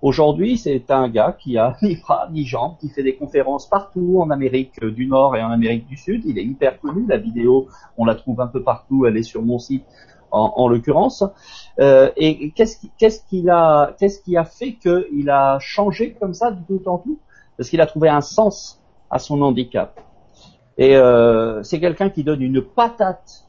Aujourd'hui, 0.00 0.58
c'est 0.58 0.90
un 0.90 1.08
gars 1.08 1.36
qui 1.38 1.56
a 1.56 1.76
ni 1.82 1.96
bras 1.96 2.28
ni 2.30 2.44
jambes, 2.44 2.76
qui 2.78 2.88
fait 2.88 3.02
des 3.02 3.16
conférences 3.16 3.68
partout 3.68 4.20
en 4.20 4.30
Amérique 4.30 4.84
du 4.84 5.06
Nord 5.06 5.34
et 5.34 5.42
en 5.42 5.50
Amérique 5.50 5.86
du 5.86 5.96
Sud. 5.96 6.22
Il 6.24 6.38
est 6.38 6.44
hyper 6.44 6.78
connu. 6.78 7.06
La 7.08 7.16
vidéo, 7.16 7.68
on 7.96 8.04
la 8.04 8.14
trouve 8.14 8.40
un 8.40 8.46
peu 8.46 8.62
partout. 8.62 9.06
Elle 9.06 9.16
est 9.16 9.22
sur 9.22 9.42
mon 9.42 9.58
site, 9.58 9.84
en, 10.30 10.52
en 10.56 10.68
l'occurrence. 10.68 11.24
Euh, 11.80 12.10
et 12.16 12.50
qu'est-ce 12.50 13.24
qu'il 13.28 13.50
a, 13.50 13.94
qu'est-ce 13.98 14.22
qui 14.22 14.36
a 14.36 14.44
fait 14.44 14.74
qu'il 14.74 15.30
a 15.30 15.58
changé 15.58 16.12
comme 16.20 16.34
ça 16.34 16.50
du 16.50 16.62
tout 16.64 16.82
en 16.86 16.98
tout? 16.98 17.18
Parce 17.56 17.70
qu'il 17.70 17.80
a 17.80 17.86
trouvé 17.86 18.08
un 18.08 18.20
sens 18.20 18.80
à 19.10 19.18
son 19.18 19.42
handicap. 19.42 20.00
Et 20.76 20.96
euh, 20.96 21.62
c'est 21.62 21.80
quelqu'un 21.80 22.10
qui 22.10 22.24
donne 22.24 22.42
une 22.42 22.62
patate 22.62 23.44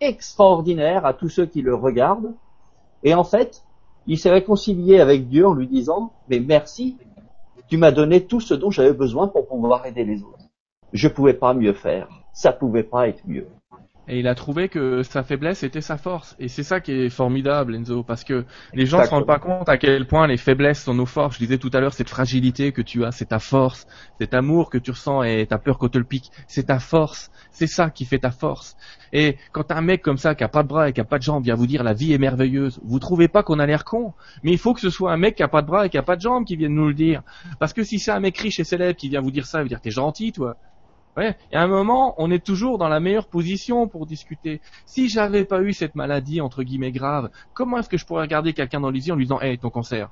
extraordinaire 0.00 1.06
à 1.06 1.14
tous 1.14 1.28
ceux 1.28 1.46
qui 1.46 1.62
le 1.62 1.74
regardent. 1.74 2.34
Et 3.02 3.14
en 3.14 3.24
fait, 3.24 3.62
il 4.06 4.18
s'est 4.18 4.30
réconcilié 4.30 5.00
avec 5.00 5.28
Dieu 5.28 5.46
en 5.46 5.54
lui 5.54 5.68
disant, 5.68 6.12
mais 6.28 6.40
merci, 6.40 6.96
tu 7.68 7.76
m'as 7.76 7.92
donné 7.92 8.24
tout 8.24 8.40
ce 8.40 8.54
dont 8.54 8.70
j'avais 8.70 8.92
besoin 8.92 9.28
pour 9.28 9.46
pouvoir 9.46 9.86
aider 9.86 10.04
les 10.04 10.22
autres. 10.22 10.38
Je 10.92 11.06
pouvais 11.06 11.34
pas 11.34 11.54
mieux 11.54 11.72
faire. 11.72 12.08
Ça 12.32 12.52
pouvait 12.52 12.82
pas 12.82 13.08
être 13.08 13.22
mieux 13.26 13.46
et 14.10 14.18
il 14.18 14.26
a 14.26 14.34
trouvé 14.34 14.68
que 14.68 15.04
sa 15.04 15.22
faiblesse 15.22 15.62
était 15.62 15.80
sa 15.80 15.96
force. 15.96 16.34
Et 16.40 16.48
c'est 16.48 16.64
ça 16.64 16.80
qui 16.80 16.90
est 16.90 17.10
formidable, 17.10 17.76
Enzo, 17.76 18.02
parce 18.02 18.24
que 18.24 18.44
les 18.74 18.84
gens 18.84 18.98
ne 18.98 19.04
se 19.04 19.10
rendent 19.10 19.24
pas 19.24 19.38
compte 19.38 19.68
à 19.68 19.78
quel 19.78 20.04
point 20.04 20.26
les 20.26 20.36
faiblesses 20.36 20.82
sont 20.82 20.94
nos 20.94 21.06
forces. 21.06 21.36
Je 21.36 21.44
disais 21.44 21.58
tout 21.58 21.70
à 21.72 21.80
l'heure, 21.80 21.92
cette 21.92 22.08
fragilité 22.08 22.72
que 22.72 22.82
tu 22.82 23.04
as, 23.04 23.12
c'est 23.12 23.26
ta 23.26 23.38
force. 23.38 23.86
Cet 24.18 24.34
amour 24.34 24.68
que 24.68 24.78
tu 24.78 24.90
ressens 24.90 25.22
et 25.22 25.46
ta 25.46 25.58
peur 25.58 25.78
qu'on 25.78 25.88
te 25.88 25.96
le 25.96 26.02
pique, 26.02 26.32
c'est 26.48 26.64
ta 26.64 26.80
force. 26.80 27.30
C'est 27.52 27.68
ça 27.68 27.88
qui 27.88 28.04
fait 28.04 28.18
ta 28.18 28.32
force. 28.32 28.76
Et 29.12 29.36
quand 29.52 29.70
un 29.70 29.80
mec 29.80 30.02
comme 30.02 30.18
ça, 30.18 30.34
qui 30.34 30.42
a 30.42 30.48
pas 30.48 30.64
de 30.64 30.68
bras 30.68 30.88
et 30.88 30.92
qui 30.92 31.00
a 31.00 31.04
pas 31.04 31.18
de 31.18 31.22
jambes, 31.22 31.44
vient 31.44 31.54
vous 31.54 31.68
dire 31.68 31.84
la 31.84 31.94
vie 31.94 32.12
est 32.12 32.18
merveilleuse, 32.18 32.80
vous 32.82 32.98
trouvez 32.98 33.28
pas 33.28 33.44
qu'on 33.44 33.60
a 33.60 33.66
l'air 33.66 33.84
con 33.84 34.12
Mais 34.42 34.50
il 34.50 34.58
faut 34.58 34.74
que 34.74 34.80
ce 34.80 34.90
soit 34.90 35.12
un 35.12 35.18
mec 35.18 35.36
qui 35.36 35.44
a 35.44 35.48
pas 35.48 35.62
de 35.62 35.68
bras 35.68 35.86
et 35.86 35.88
qui 35.88 35.98
a 35.98 36.02
pas 36.02 36.16
de 36.16 36.20
jambes 36.20 36.44
qui 36.44 36.56
vienne 36.56 36.74
nous 36.74 36.88
le 36.88 36.94
dire. 36.94 37.22
Parce 37.60 37.72
que 37.72 37.84
si 37.84 38.00
c'est 38.00 38.10
un 38.10 38.20
mec 38.20 38.36
riche 38.38 38.58
et 38.58 38.64
célèbre 38.64 38.98
qui 38.98 39.08
vient 39.08 39.20
vous 39.20 39.30
dire 39.30 39.46
ça, 39.46 39.60
il 39.60 39.62
veut 39.62 39.68
dire 39.68 39.80
t'es 39.80 39.92
gentil, 39.92 40.32
toi. 40.32 40.56
Ouais. 41.16 41.36
Et 41.50 41.56
à 41.56 41.62
un 41.62 41.66
moment, 41.66 42.14
on 42.18 42.30
est 42.30 42.44
toujours 42.44 42.78
dans 42.78 42.88
la 42.88 43.00
meilleure 43.00 43.28
position 43.28 43.88
pour 43.88 44.06
discuter. 44.06 44.60
Si 44.86 45.08
j'avais 45.08 45.44
pas 45.44 45.60
eu 45.62 45.72
cette 45.72 45.94
maladie 45.94 46.40
entre 46.40 46.62
guillemets 46.62 46.92
grave, 46.92 47.30
comment 47.52 47.78
est-ce 47.78 47.88
que 47.88 47.98
je 47.98 48.06
pourrais 48.06 48.22
regarder 48.22 48.52
quelqu'un 48.52 48.80
dans 48.80 48.90
les 48.90 49.08
yeux 49.08 49.14
en 49.14 49.16
lui 49.16 49.24
disant, 49.24 49.40
hey, 49.40 49.58
ton 49.58 49.70
cancer, 49.70 50.10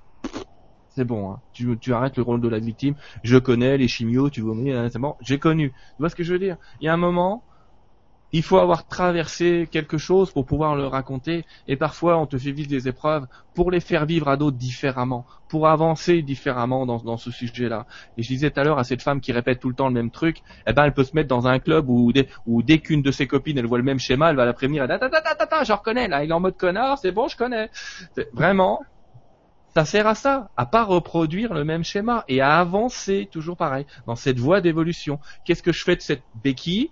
c'est 0.98 1.04
bon, 1.04 1.30
hein. 1.30 1.40
tu, 1.52 1.92
arrêtes 1.92 2.16
le 2.16 2.24
rôle 2.24 2.40
de 2.40 2.48
la 2.48 2.58
victime. 2.58 2.96
Je 3.22 3.38
connais 3.38 3.78
les 3.78 3.86
chimios, 3.86 4.30
tu 4.30 4.40
vomis, 4.40 4.72
hein, 4.72 4.88
c'est 4.90 4.98
bon, 4.98 5.14
j'ai 5.20 5.38
connu. 5.38 5.70
Tu 5.70 5.94
vois 6.00 6.08
ce 6.08 6.16
que 6.16 6.24
je 6.24 6.32
veux 6.32 6.40
dire? 6.40 6.56
Il 6.80 6.86
y 6.86 6.88
a 6.88 6.92
un 6.92 6.96
moment, 6.96 7.44
il 8.32 8.42
faut 8.42 8.58
avoir 8.58 8.86
traversé 8.86 9.68
quelque 9.70 9.98
chose 9.98 10.30
pour 10.30 10.44
pouvoir 10.44 10.76
le 10.76 10.86
raconter 10.86 11.44
et 11.66 11.76
parfois 11.76 12.18
on 12.18 12.26
te 12.26 12.36
fait 12.36 12.52
vivre 12.52 12.68
des 12.68 12.88
épreuves 12.88 13.26
pour 13.54 13.70
les 13.70 13.80
faire 13.80 14.06
vivre 14.06 14.28
à 14.28 14.36
d'autres 14.36 14.56
différemment, 14.56 15.26
pour 15.48 15.66
avancer 15.66 16.22
différemment 16.22 16.86
dans, 16.86 17.16
ce 17.16 17.30
sujet-là. 17.30 17.86
Et 18.16 18.22
je 18.22 18.28
disais 18.28 18.50
tout 18.50 18.60
à 18.60 18.64
l'heure 18.64 18.78
à 18.78 18.84
cette 18.84 19.02
femme 19.02 19.20
qui 19.20 19.32
répète 19.32 19.60
tout 19.60 19.68
le 19.68 19.74
temps 19.74 19.88
le 19.88 19.94
même 19.94 20.10
truc, 20.10 20.42
eh 20.66 20.72
ben 20.72 20.84
elle 20.84 20.94
peut 20.94 21.04
se 21.04 21.14
mettre 21.14 21.28
dans 21.28 21.46
un 21.46 21.58
club 21.58 21.88
où 21.88 22.12
dès, 22.12 22.78
qu'une 22.78 23.02
de 23.02 23.10
ses 23.10 23.26
copines 23.26 23.58
elle 23.58 23.66
voit 23.66 23.78
le 23.78 23.84
même 23.84 23.98
schéma, 23.98 24.30
elle 24.30 24.36
va 24.36 24.44
la 24.44 24.52
prévenir, 24.52 24.84
elle 24.84 24.98
dit, 24.98 25.66
je 25.66 25.72
reconnais, 25.72 26.08
là 26.08 26.24
il 26.24 26.30
est 26.30 26.34
en 26.34 26.40
mode 26.40 26.56
connard, 26.56 26.98
c'est 26.98 27.12
bon, 27.12 27.28
je 27.28 27.36
connais. 27.36 27.70
Vraiment, 28.32 28.80
ça 29.74 29.84
sert 29.84 30.06
à 30.06 30.14
ça, 30.14 30.50
à 30.56 30.66
pas 30.66 30.84
reproduire 30.84 31.54
le 31.54 31.64
même 31.64 31.84
schéma 31.84 32.24
et 32.28 32.40
à 32.40 32.58
avancer 32.58 33.28
toujours 33.30 33.56
pareil 33.56 33.86
dans 34.06 34.16
cette 34.16 34.38
voie 34.38 34.60
d'évolution. 34.60 35.20
Qu'est-ce 35.44 35.62
que 35.62 35.72
je 35.72 35.84
fais 35.84 35.96
de 35.96 36.00
cette 36.00 36.24
béquille? 36.42 36.90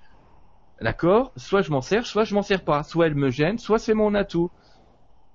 D'accord? 0.80 1.32
Soit 1.36 1.62
je 1.62 1.70
m'en 1.70 1.80
sers, 1.80 2.06
soit 2.06 2.24
je 2.24 2.34
m'en 2.34 2.42
sers 2.42 2.62
pas. 2.62 2.82
Soit 2.82 3.06
elle 3.06 3.14
me 3.14 3.30
gêne, 3.30 3.58
soit 3.58 3.78
c'est 3.78 3.94
mon 3.94 4.14
atout. 4.14 4.50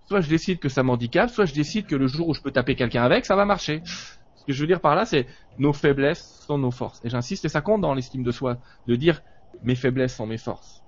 Soit 0.06 0.22
je 0.22 0.30
décide 0.30 0.60
que 0.60 0.70
ça 0.70 0.84
m'handicape, 0.84 1.30
soit 1.30 1.46
je 1.46 1.54
décide 1.54 1.88
que 1.88 1.96
le 1.96 2.08
jour 2.08 2.28
où 2.28 2.34
je 2.34 2.42
peux 2.42 2.52
taper 2.52 2.76
quelqu'un 2.76 3.04
avec, 3.04 3.26
ça 3.26 3.36
va 3.36 3.46
marcher. 3.46 3.82
Ce 3.86 4.46
que 4.46 4.54
je 4.54 4.62
veux 4.62 4.68
dire 4.68 4.82
par 4.82 4.96
là, 4.96 5.06
c'est 5.06 5.28
nos 5.58 5.74
faiblesses 5.74 6.44
sont 6.46 6.58
nos 6.58 6.72
forces. 6.72 7.00
Et 7.04 7.10
j'insiste, 7.10 7.46
et 7.46 7.50
ça 7.50 7.62
compte 7.62 7.82
dans 7.82 7.94
l'estime 7.94 8.24
de 8.24 8.32
soi, 8.32 8.58
de 8.88 8.96
dire 8.96 9.22
mes 9.64 9.76
faiblesses 9.76 10.16
sont 10.16 10.28
mes 10.28 10.38
forces. 10.38 10.84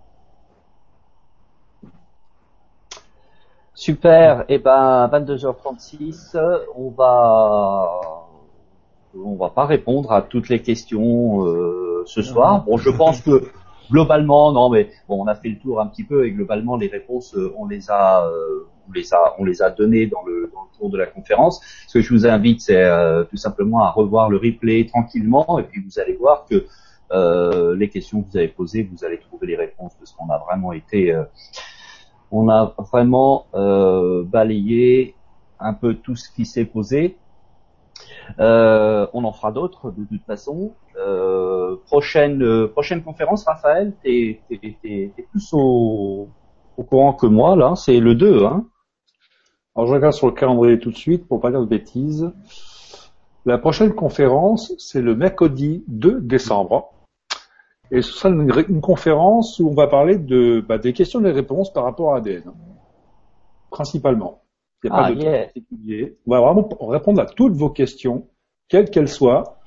Super. 3.75 4.41
Et 4.49 4.55
eh 4.55 4.57
ben, 4.59 5.07
22h36, 5.07 6.37
on 6.75 6.89
va, 6.89 8.01
on 9.15 9.35
va 9.35 9.49
pas 9.49 9.65
répondre 9.65 10.11
à 10.11 10.21
toutes 10.21 10.49
les 10.49 10.61
questions 10.61 11.47
euh, 11.47 12.03
ce 12.05 12.21
soir. 12.21 12.63
Bon, 12.63 12.77
je 12.77 12.89
pense 12.89 13.21
que 13.21 13.51
globalement, 13.89 14.51
non, 14.51 14.69
mais 14.69 14.89
bon, 15.07 15.23
on 15.23 15.27
a 15.27 15.35
fait 15.35 15.49
le 15.49 15.57
tour 15.57 15.79
un 15.79 15.87
petit 15.87 16.03
peu 16.03 16.25
et 16.25 16.31
globalement, 16.31 16.77
les 16.77 16.87
réponses, 16.87 17.35
euh, 17.35 17.53
on 17.57 17.65
les 17.67 17.89
a, 17.89 18.25
euh, 18.25 18.67
on 18.87 18.91
les 18.91 19.13
a, 19.13 19.35
on 19.39 19.45
les 19.45 19.61
a 19.61 19.69
données 19.69 20.07
dans 20.07 20.23
le, 20.23 20.51
dans 20.53 20.63
le 20.63 20.77
cours 20.77 20.89
de 20.89 20.97
la 20.97 21.05
conférence. 21.05 21.61
Ce 21.87 21.97
que 21.97 22.01
je 22.01 22.13
vous 22.13 22.25
invite, 22.25 22.61
c'est 22.61 22.83
euh, 22.83 23.23
tout 23.23 23.37
simplement 23.37 23.83
à 23.83 23.91
revoir 23.91 24.29
le 24.29 24.37
replay 24.37 24.85
tranquillement 24.85 25.59
et 25.59 25.63
puis 25.63 25.81
vous 25.81 25.99
allez 25.99 26.13
voir 26.13 26.45
que 26.49 26.65
les 27.75 27.89
questions 27.89 28.23
que 28.23 28.31
vous 28.31 28.37
avez 28.37 28.47
posées, 28.47 28.89
vous 28.91 29.05
allez 29.05 29.19
trouver 29.19 29.45
les 29.45 29.55
réponses 29.55 29.93
parce 29.99 30.11
qu'on 30.13 30.29
a 30.31 30.39
vraiment 30.39 30.73
été, 30.73 31.15
on 32.31 32.49
a 32.49 32.73
vraiment 32.91 33.45
balayé 33.53 35.13
un 35.59 35.73
peu 35.75 35.93
tout 35.93 36.15
ce 36.15 36.27
qui 36.31 36.47
s'est 36.47 36.65
posé. 36.65 37.15
Euh, 38.39 39.07
on 39.13 39.23
en 39.23 39.31
fera 39.31 39.51
d'autres 39.51 39.91
de 39.91 40.05
toute 40.05 40.23
façon. 40.23 40.73
Euh, 40.97 41.75
prochaine 41.85 42.43
euh, 42.43 42.67
prochaine 42.67 43.03
conférence, 43.03 43.45
Raphaël, 43.45 43.93
t'es 44.03 44.41
es, 44.49 45.13
plus 45.31 45.49
au, 45.53 46.29
au 46.77 46.83
courant 46.83 47.13
que 47.13 47.25
moi 47.25 47.55
là. 47.55 47.75
C'est 47.75 47.99
le 47.99 48.15
2, 48.15 48.45
hein 48.45 48.65
Alors 49.75 49.87
je 49.87 49.93
regarde 49.93 50.13
sur 50.13 50.27
le 50.27 50.33
calendrier 50.33 50.79
tout 50.79 50.91
de 50.91 50.97
suite 50.97 51.27
pour 51.27 51.41
pas 51.41 51.51
dire 51.51 51.61
de 51.61 51.65
bêtises. 51.65 52.31
La 53.45 53.57
prochaine 53.57 53.93
conférence, 53.93 54.73
c'est 54.77 55.01
le 55.01 55.15
mercredi 55.15 55.83
2 55.87 56.21
décembre. 56.21 56.93
Et 57.91 58.01
ce 58.01 58.11
sera 58.11 58.29
une, 58.29 58.81
conférence 58.81 59.59
où 59.59 59.69
on 59.69 59.73
va 59.73 59.87
parler 59.87 60.17
de, 60.17 60.65
bah, 60.67 60.77
des 60.77 60.93
questions 60.93 61.19
et 61.19 61.23
des 61.23 61.31
réponses 61.31 61.71
par 61.71 61.83
rapport 61.83 62.15
à 62.15 62.17
ADN. 62.17 62.53
Principalement. 63.69 64.42
Il 64.83 64.89
n'y 64.89 64.95
a 64.95 64.99
pas 64.99 65.05
ah, 65.05 65.11
de 65.11 65.23
particulier. 65.23 66.17
On 66.27 66.31
va 66.31 66.41
vraiment 66.41 66.69
répondre 66.81 67.21
à 67.21 67.25
toutes 67.25 67.53
vos 67.53 67.69
questions, 67.69 68.27
quelles 68.67 68.89
qu'elles 68.89 69.07
soient. 69.07 69.57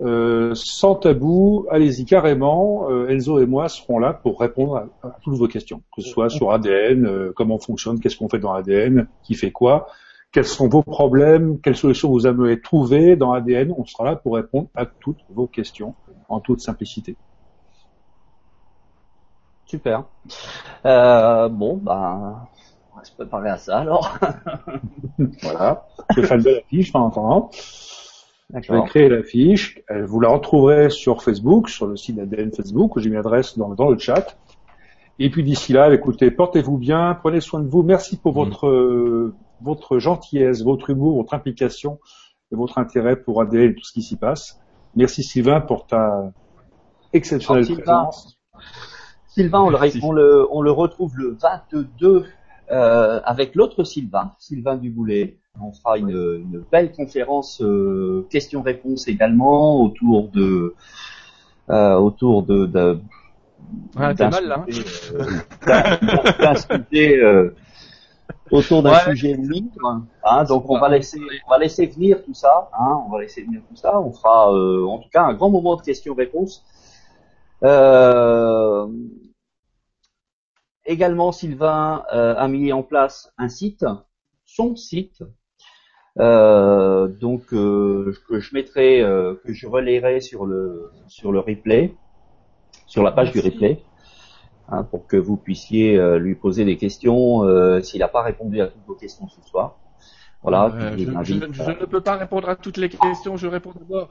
Euh, 0.00 0.52
sans 0.54 0.96
tabou, 0.96 1.66
allez-y 1.70 2.04
carrément. 2.04 2.90
Euh, 2.90 3.08
Enzo 3.08 3.38
et 3.38 3.46
moi 3.46 3.68
serons 3.68 3.98
là 3.98 4.12
pour 4.12 4.40
répondre 4.40 4.88
à, 5.02 5.16
toutes 5.22 5.36
vos 5.36 5.46
questions, 5.46 5.82
que 5.94 6.02
ce 6.02 6.08
soit 6.08 6.28
sur 6.28 6.50
ADN, 6.50 7.06
euh, 7.06 7.32
comment 7.36 7.58
fonctionne, 7.58 8.00
qu'est-ce 8.00 8.16
qu'on 8.16 8.28
fait 8.28 8.40
dans 8.40 8.52
ADN, 8.52 9.06
qui 9.22 9.34
fait 9.34 9.52
quoi, 9.52 9.86
quels 10.32 10.44
sont 10.44 10.68
vos 10.68 10.82
problèmes, 10.82 11.60
quelles 11.60 11.76
solutions 11.76 12.10
vous 12.10 12.26
aimeriez 12.26 12.60
trouver 12.60 13.16
dans 13.16 13.32
ADN. 13.32 13.72
On 13.76 13.84
sera 13.84 14.04
là 14.04 14.16
pour 14.16 14.34
répondre 14.34 14.68
à 14.74 14.86
toutes 14.86 15.20
vos 15.30 15.46
questions 15.46 15.94
en 16.28 16.40
toute 16.40 16.60
simplicité. 16.60 17.16
Super. 19.66 20.04
Euh, 20.84 21.48
bon, 21.48 21.76
ben, 21.76 22.46
on 22.51 22.51
va 23.02 23.06
se 23.06 23.14
préparer 23.14 23.50
à 23.50 23.56
ça 23.56 23.78
alors. 23.78 24.16
voilà. 25.42 25.86
Je 26.14 26.20
vais 26.20 26.26
faire 26.26 26.36
une 26.36 26.42
belle 26.42 26.58
affiche 26.58 26.94
en 26.94 27.08
attendant. 27.08 27.50
Je 28.54 28.72
vais 28.72 28.82
créer 28.84 29.08
l'affiche. 29.08 29.80
Vous 30.06 30.20
la 30.20 30.28
retrouverez 30.28 30.90
sur 30.90 31.22
Facebook, 31.22 31.68
sur 31.68 31.86
le 31.86 31.96
site 31.96 32.16
d'ADN 32.16 32.52
Facebook, 32.52 32.96
où 32.96 33.00
j'ai 33.00 33.08
mis 33.08 33.16
l'adresse 33.16 33.56
dans, 33.56 33.70
dans 33.70 33.88
le 33.88 33.98
chat. 33.98 34.36
Et 35.18 35.30
puis 35.30 35.42
d'ici 35.42 35.72
là, 35.72 35.92
écoutez, 35.92 36.30
portez-vous 36.30 36.78
bien, 36.78 37.14
prenez 37.14 37.40
soin 37.40 37.60
de 37.60 37.68
vous. 37.68 37.82
Merci 37.82 38.18
pour 38.18 38.32
mm. 38.32 38.36
votre 38.36 38.66
euh, 38.66 39.34
votre 39.60 39.98
gentillesse, 39.98 40.62
votre 40.62 40.90
humour, 40.90 41.16
votre 41.16 41.34
implication 41.34 41.98
et 42.50 42.56
votre 42.56 42.78
intérêt 42.78 43.16
pour 43.16 43.40
ADN 43.40 43.70
et 43.70 43.74
tout 43.74 43.84
ce 43.84 43.92
qui 43.92 44.02
s'y 44.02 44.16
passe. 44.16 44.60
Merci 44.94 45.22
Sylvain 45.22 45.60
pour 45.60 45.86
ta 45.86 46.32
exceptionnelle 47.12 47.66
présence. 47.66 48.38
Sylvain, 49.28 49.60
on 49.60 50.12
le, 50.12 50.46
on 50.50 50.60
le 50.60 50.70
retrouve 50.70 51.16
le 51.16 51.38
22 51.40 52.26
euh, 52.72 53.20
avec 53.24 53.54
l'autre 53.54 53.84
Sylvain, 53.84 54.32
Sylvain 54.38 54.76
Duboulet. 54.76 55.36
On 55.60 55.72
fera 55.72 55.98
une, 55.98 56.08
une 56.08 56.64
belle 56.72 56.92
conférence 56.92 57.60
euh, 57.60 58.26
questions-réponses 58.30 59.06
également 59.08 59.82
autour 59.82 60.28
de 60.28 60.74
euh, 61.68 61.94
autour 61.94 62.42
de, 62.42 62.66
de 62.66 62.98
ouais, 63.96 64.14
d'un 64.14 64.30
mal, 64.30 64.46
là, 64.46 64.64
hein. 64.66 66.54
sujet, 66.90 67.18
euh, 67.22 67.54
autour 68.50 68.82
d'un 68.82 68.98
sujet 69.00 69.34
libre. 69.34 70.02
Hein, 70.24 70.44
donc 70.44 70.68
on 70.70 70.78
va 70.78 70.88
laisser 70.88 71.20
on 71.46 71.50
va 71.50 71.58
laisser 71.58 71.86
venir 71.86 72.24
tout 72.24 72.34
ça. 72.34 72.70
Hein, 72.78 73.02
on 73.06 73.10
va 73.10 73.20
laisser 73.20 73.42
venir 73.42 73.60
tout 73.68 73.76
ça. 73.76 74.00
On 74.00 74.12
fera 74.12 74.52
euh, 74.52 74.86
en 74.86 74.98
tout 74.98 75.08
cas 75.10 75.22
un 75.24 75.34
grand 75.34 75.50
moment 75.50 75.76
de 75.76 75.82
questions-réponses. 75.82 76.64
Euh, 77.64 78.86
Également, 80.84 81.30
Sylvain 81.30 82.04
euh, 82.12 82.34
a 82.36 82.48
mis 82.48 82.72
en 82.72 82.82
place 82.82 83.32
un 83.38 83.48
site, 83.48 83.84
son 84.44 84.74
site, 84.74 85.22
euh, 86.18 87.06
donc 87.06 87.54
euh, 87.54 88.12
que 88.28 88.40
je 88.40 88.52
mettrai, 88.54 89.00
que 89.44 89.52
je 89.52 89.66
relayerai 89.66 90.20
sur 90.20 90.44
le 90.44 90.90
sur 91.06 91.30
le 91.30 91.38
replay, 91.38 91.94
sur 92.86 93.04
la 93.04 93.12
page 93.12 93.30
du 93.30 93.40
replay, 93.40 93.80
hein, 94.68 94.82
pour 94.82 95.06
que 95.06 95.16
vous 95.16 95.36
puissiez 95.36 95.96
lui 96.18 96.34
poser 96.34 96.64
des 96.64 96.76
questions 96.76 97.42
s'il 97.82 98.00
n'a 98.00 98.08
pas 98.08 98.22
répondu 98.22 98.60
à 98.60 98.66
toutes 98.66 98.86
vos 98.86 98.96
questions 98.96 99.28
ce 99.28 99.40
soir. 99.42 99.78
Voilà. 100.42 100.72
je, 101.22 101.34
ne 101.34 101.84
peux 101.84 102.00
pas 102.00 102.16
répondre 102.16 102.48
à 102.48 102.56
toutes 102.56 102.76
les 102.76 102.88
questions. 102.88 103.36
Je 103.36 103.46
réponds 103.46 103.72
d'abord 103.78 104.08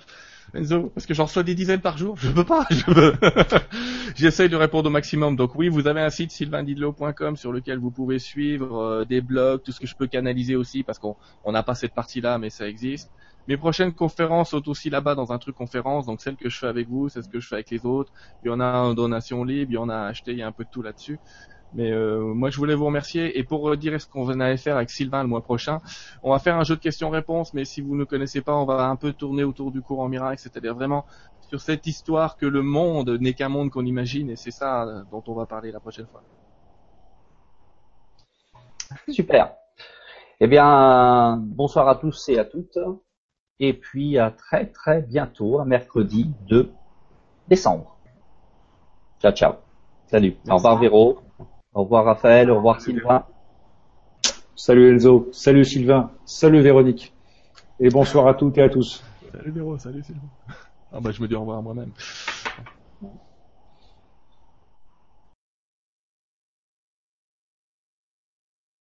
Enzo, 0.53 0.89
parce 0.89 1.05
que 1.05 1.13
j'en 1.13 1.25
reçois 1.25 1.43
des 1.43 1.55
dizaines 1.55 1.79
par 1.79 1.97
jour? 1.97 2.17
Je 2.17 2.29
peux 2.29 2.43
pas. 2.43 2.65
Je 2.69 2.83
peux. 2.83 3.13
J'essaye 4.15 4.49
de 4.49 4.57
répondre 4.57 4.87
au 4.89 4.91
maximum. 4.91 5.35
Donc 5.37 5.55
oui, 5.55 5.69
vous 5.69 5.87
avez 5.87 6.01
un 6.01 6.09
site 6.09 6.31
sylvaindidlo.com 6.31 7.37
sur 7.37 7.53
lequel 7.53 7.79
vous 7.79 7.91
pouvez 7.91 8.19
suivre 8.19 8.77
euh, 8.81 9.05
des 9.05 9.21
blogs, 9.21 9.63
tout 9.63 9.71
ce 9.71 9.79
que 9.79 9.87
je 9.87 9.95
peux 9.95 10.07
canaliser 10.07 10.55
aussi, 10.57 10.83
parce 10.83 10.99
qu'on 10.99 11.15
n'a 11.47 11.63
pas 11.63 11.75
cette 11.75 11.93
partie-là, 11.93 12.37
mais 12.37 12.49
ça 12.49 12.67
existe. 12.67 13.11
Mes 13.47 13.57
prochaines 13.57 13.93
conférences 13.93 14.51
sont 14.51 14.67
aussi 14.69 14.89
là-bas 14.89 15.15
dans 15.15 15.31
un 15.31 15.37
truc 15.39 15.55
conférence, 15.55 16.05
donc 16.05 16.21
celle 16.21 16.35
que 16.35 16.49
je 16.49 16.57
fais 16.57 16.67
avec 16.67 16.87
vous, 16.87 17.09
c'est 17.09 17.21
ce 17.23 17.29
que 17.29 17.39
je 17.39 17.47
fais 17.47 17.55
avec 17.55 17.71
les 17.71 17.85
autres. 17.85 18.11
Il 18.43 18.49
y 18.49 18.51
en 18.51 18.59
a 18.59 18.73
en 18.73 18.93
donation 18.93 19.43
libre, 19.43 19.71
il 19.71 19.75
y 19.75 19.77
en 19.77 19.89
a 19.89 20.01
acheté, 20.01 20.31
il 20.31 20.37
y 20.37 20.43
a 20.43 20.47
un 20.47 20.51
peu 20.51 20.65
de 20.65 20.69
tout 20.69 20.81
là-dessus. 20.81 21.19
Mais 21.73 21.91
euh, 21.91 22.21
moi, 22.33 22.49
je 22.49 22.57
voulais 22.57 22.75
vous 22.75 22.85
remercier. 22.85 23.37
Et 23.37 23.43
pour 23.43 23.75
dire 23.77 23.99
ce 23.99 24.07
qu'on 24.07 24.27
allait 24.39 24.57
faire 24.57 24.75
avec 24.75 24.89
Sylvain 24.89 25.21
le 25.23 25.29
mois 25.29 25.41
prochain, 25.41 25.79
on 26.23 26.31
va 26.31 26.39
faire 26.39 26.57
un 26.57 26.63
jeu 26.63 26.75
de 26.75 26.81
questions-réponses. 26.81 27.53
Mais 27.53 27.65
si 27.65 27.81
vous 27.81 27.95
ne 27.95 28.03
connaissez 28.03 28.41
pas, 28.41 28.55
on 28.55 28.65
va 28.65 28.85
un 28.87 28.95
peu 28.95 29.13
tourner 29.13 29.43
autour 29.43 29.71
du 29.71 29.81
courant 29.81 30.09
miracle, 30.09 30.41
c'est-à-dire 30.41 30.75
vraiment 30.75 31.05
sur 31.47 31.61
cette 31.61 31.87
histoire 31.87 32.37
que 32.37 32.45
le 32.45 32.61
monde 32.61 33.17
n'est 33.19 33.33
qu'un 33.33 33.49
monde 33.49 33.69
qu'on 33.69 33.85
imagine. 33.85 34.29
Et 34.29 34.35
c'est 34.35 34.51
ça 34.51 34.83
euh, 34.83 35.03
dont 35.11 35.23
on 35.27 35.33
va 35.33 35.45
parler 35.45 35.71
la 35.71 35.79
prochaine 35.79 36.07
fois. 36.07 36.23
Super. 39.09 39.53
Eh 40.39 40.47
bien, 40.47 41.37
bonsoir 41.37 41.87
à 41.87 41.95
tous 41.95 42.29
et 42.29 42.39
à 42.39 42.45
toutes. 42.45 42.79
Et 43.59 43.73
puis 43.73 44.17
à 44.17 44.31
très 44.31 44.65
très 44.65 45.01
bientôt, 45.03 45.59
un 45.59 45.65
mercredi 45.65 46.31
2 46.49 46.71
décembre. 47.47 47.95
Ciao, 49.21 49.31
ciao. 49.31 49.53
Salut. 50.07 50.35
Au 50.49 50.55
revoir 50.55 50.79
Véro. 50.79 51.19
Au 51.73 51.83
revoir 51.83 52.03
Raphaël, 52.03 52.51
au 52.51 52.57
revoir 52.57 52.81
Sylvain. 52.81 53.25
Salut 54.57 54.93
Enzo, 54.93 55.29
salut 55.31 55.63
Sylvain, 55.63 56.11
salut 56.25 56.61
Véronique. 56.61 57.13
Et 57.79 57.89
bonsoir 57.89 58.27
à 58.27 58.33
toutes 58.33 58.57
et 58.57 58.61
à 58.61 58.69
tous. 58.69 59.01
Salut 59.31 59.51
Véro, 59.51 59.77
salut 59.77 60.03
Sylvain. 60.03 60.27
Ah 60.91 60.99
bah 60.99 61.11
je 61.11 61.21
me 61.21 61.29
dis 61.29 61.35
au 61.35 61.39
revoir 61.39 61.59
à 61.59 61.61
moi-même. 61.61 61.91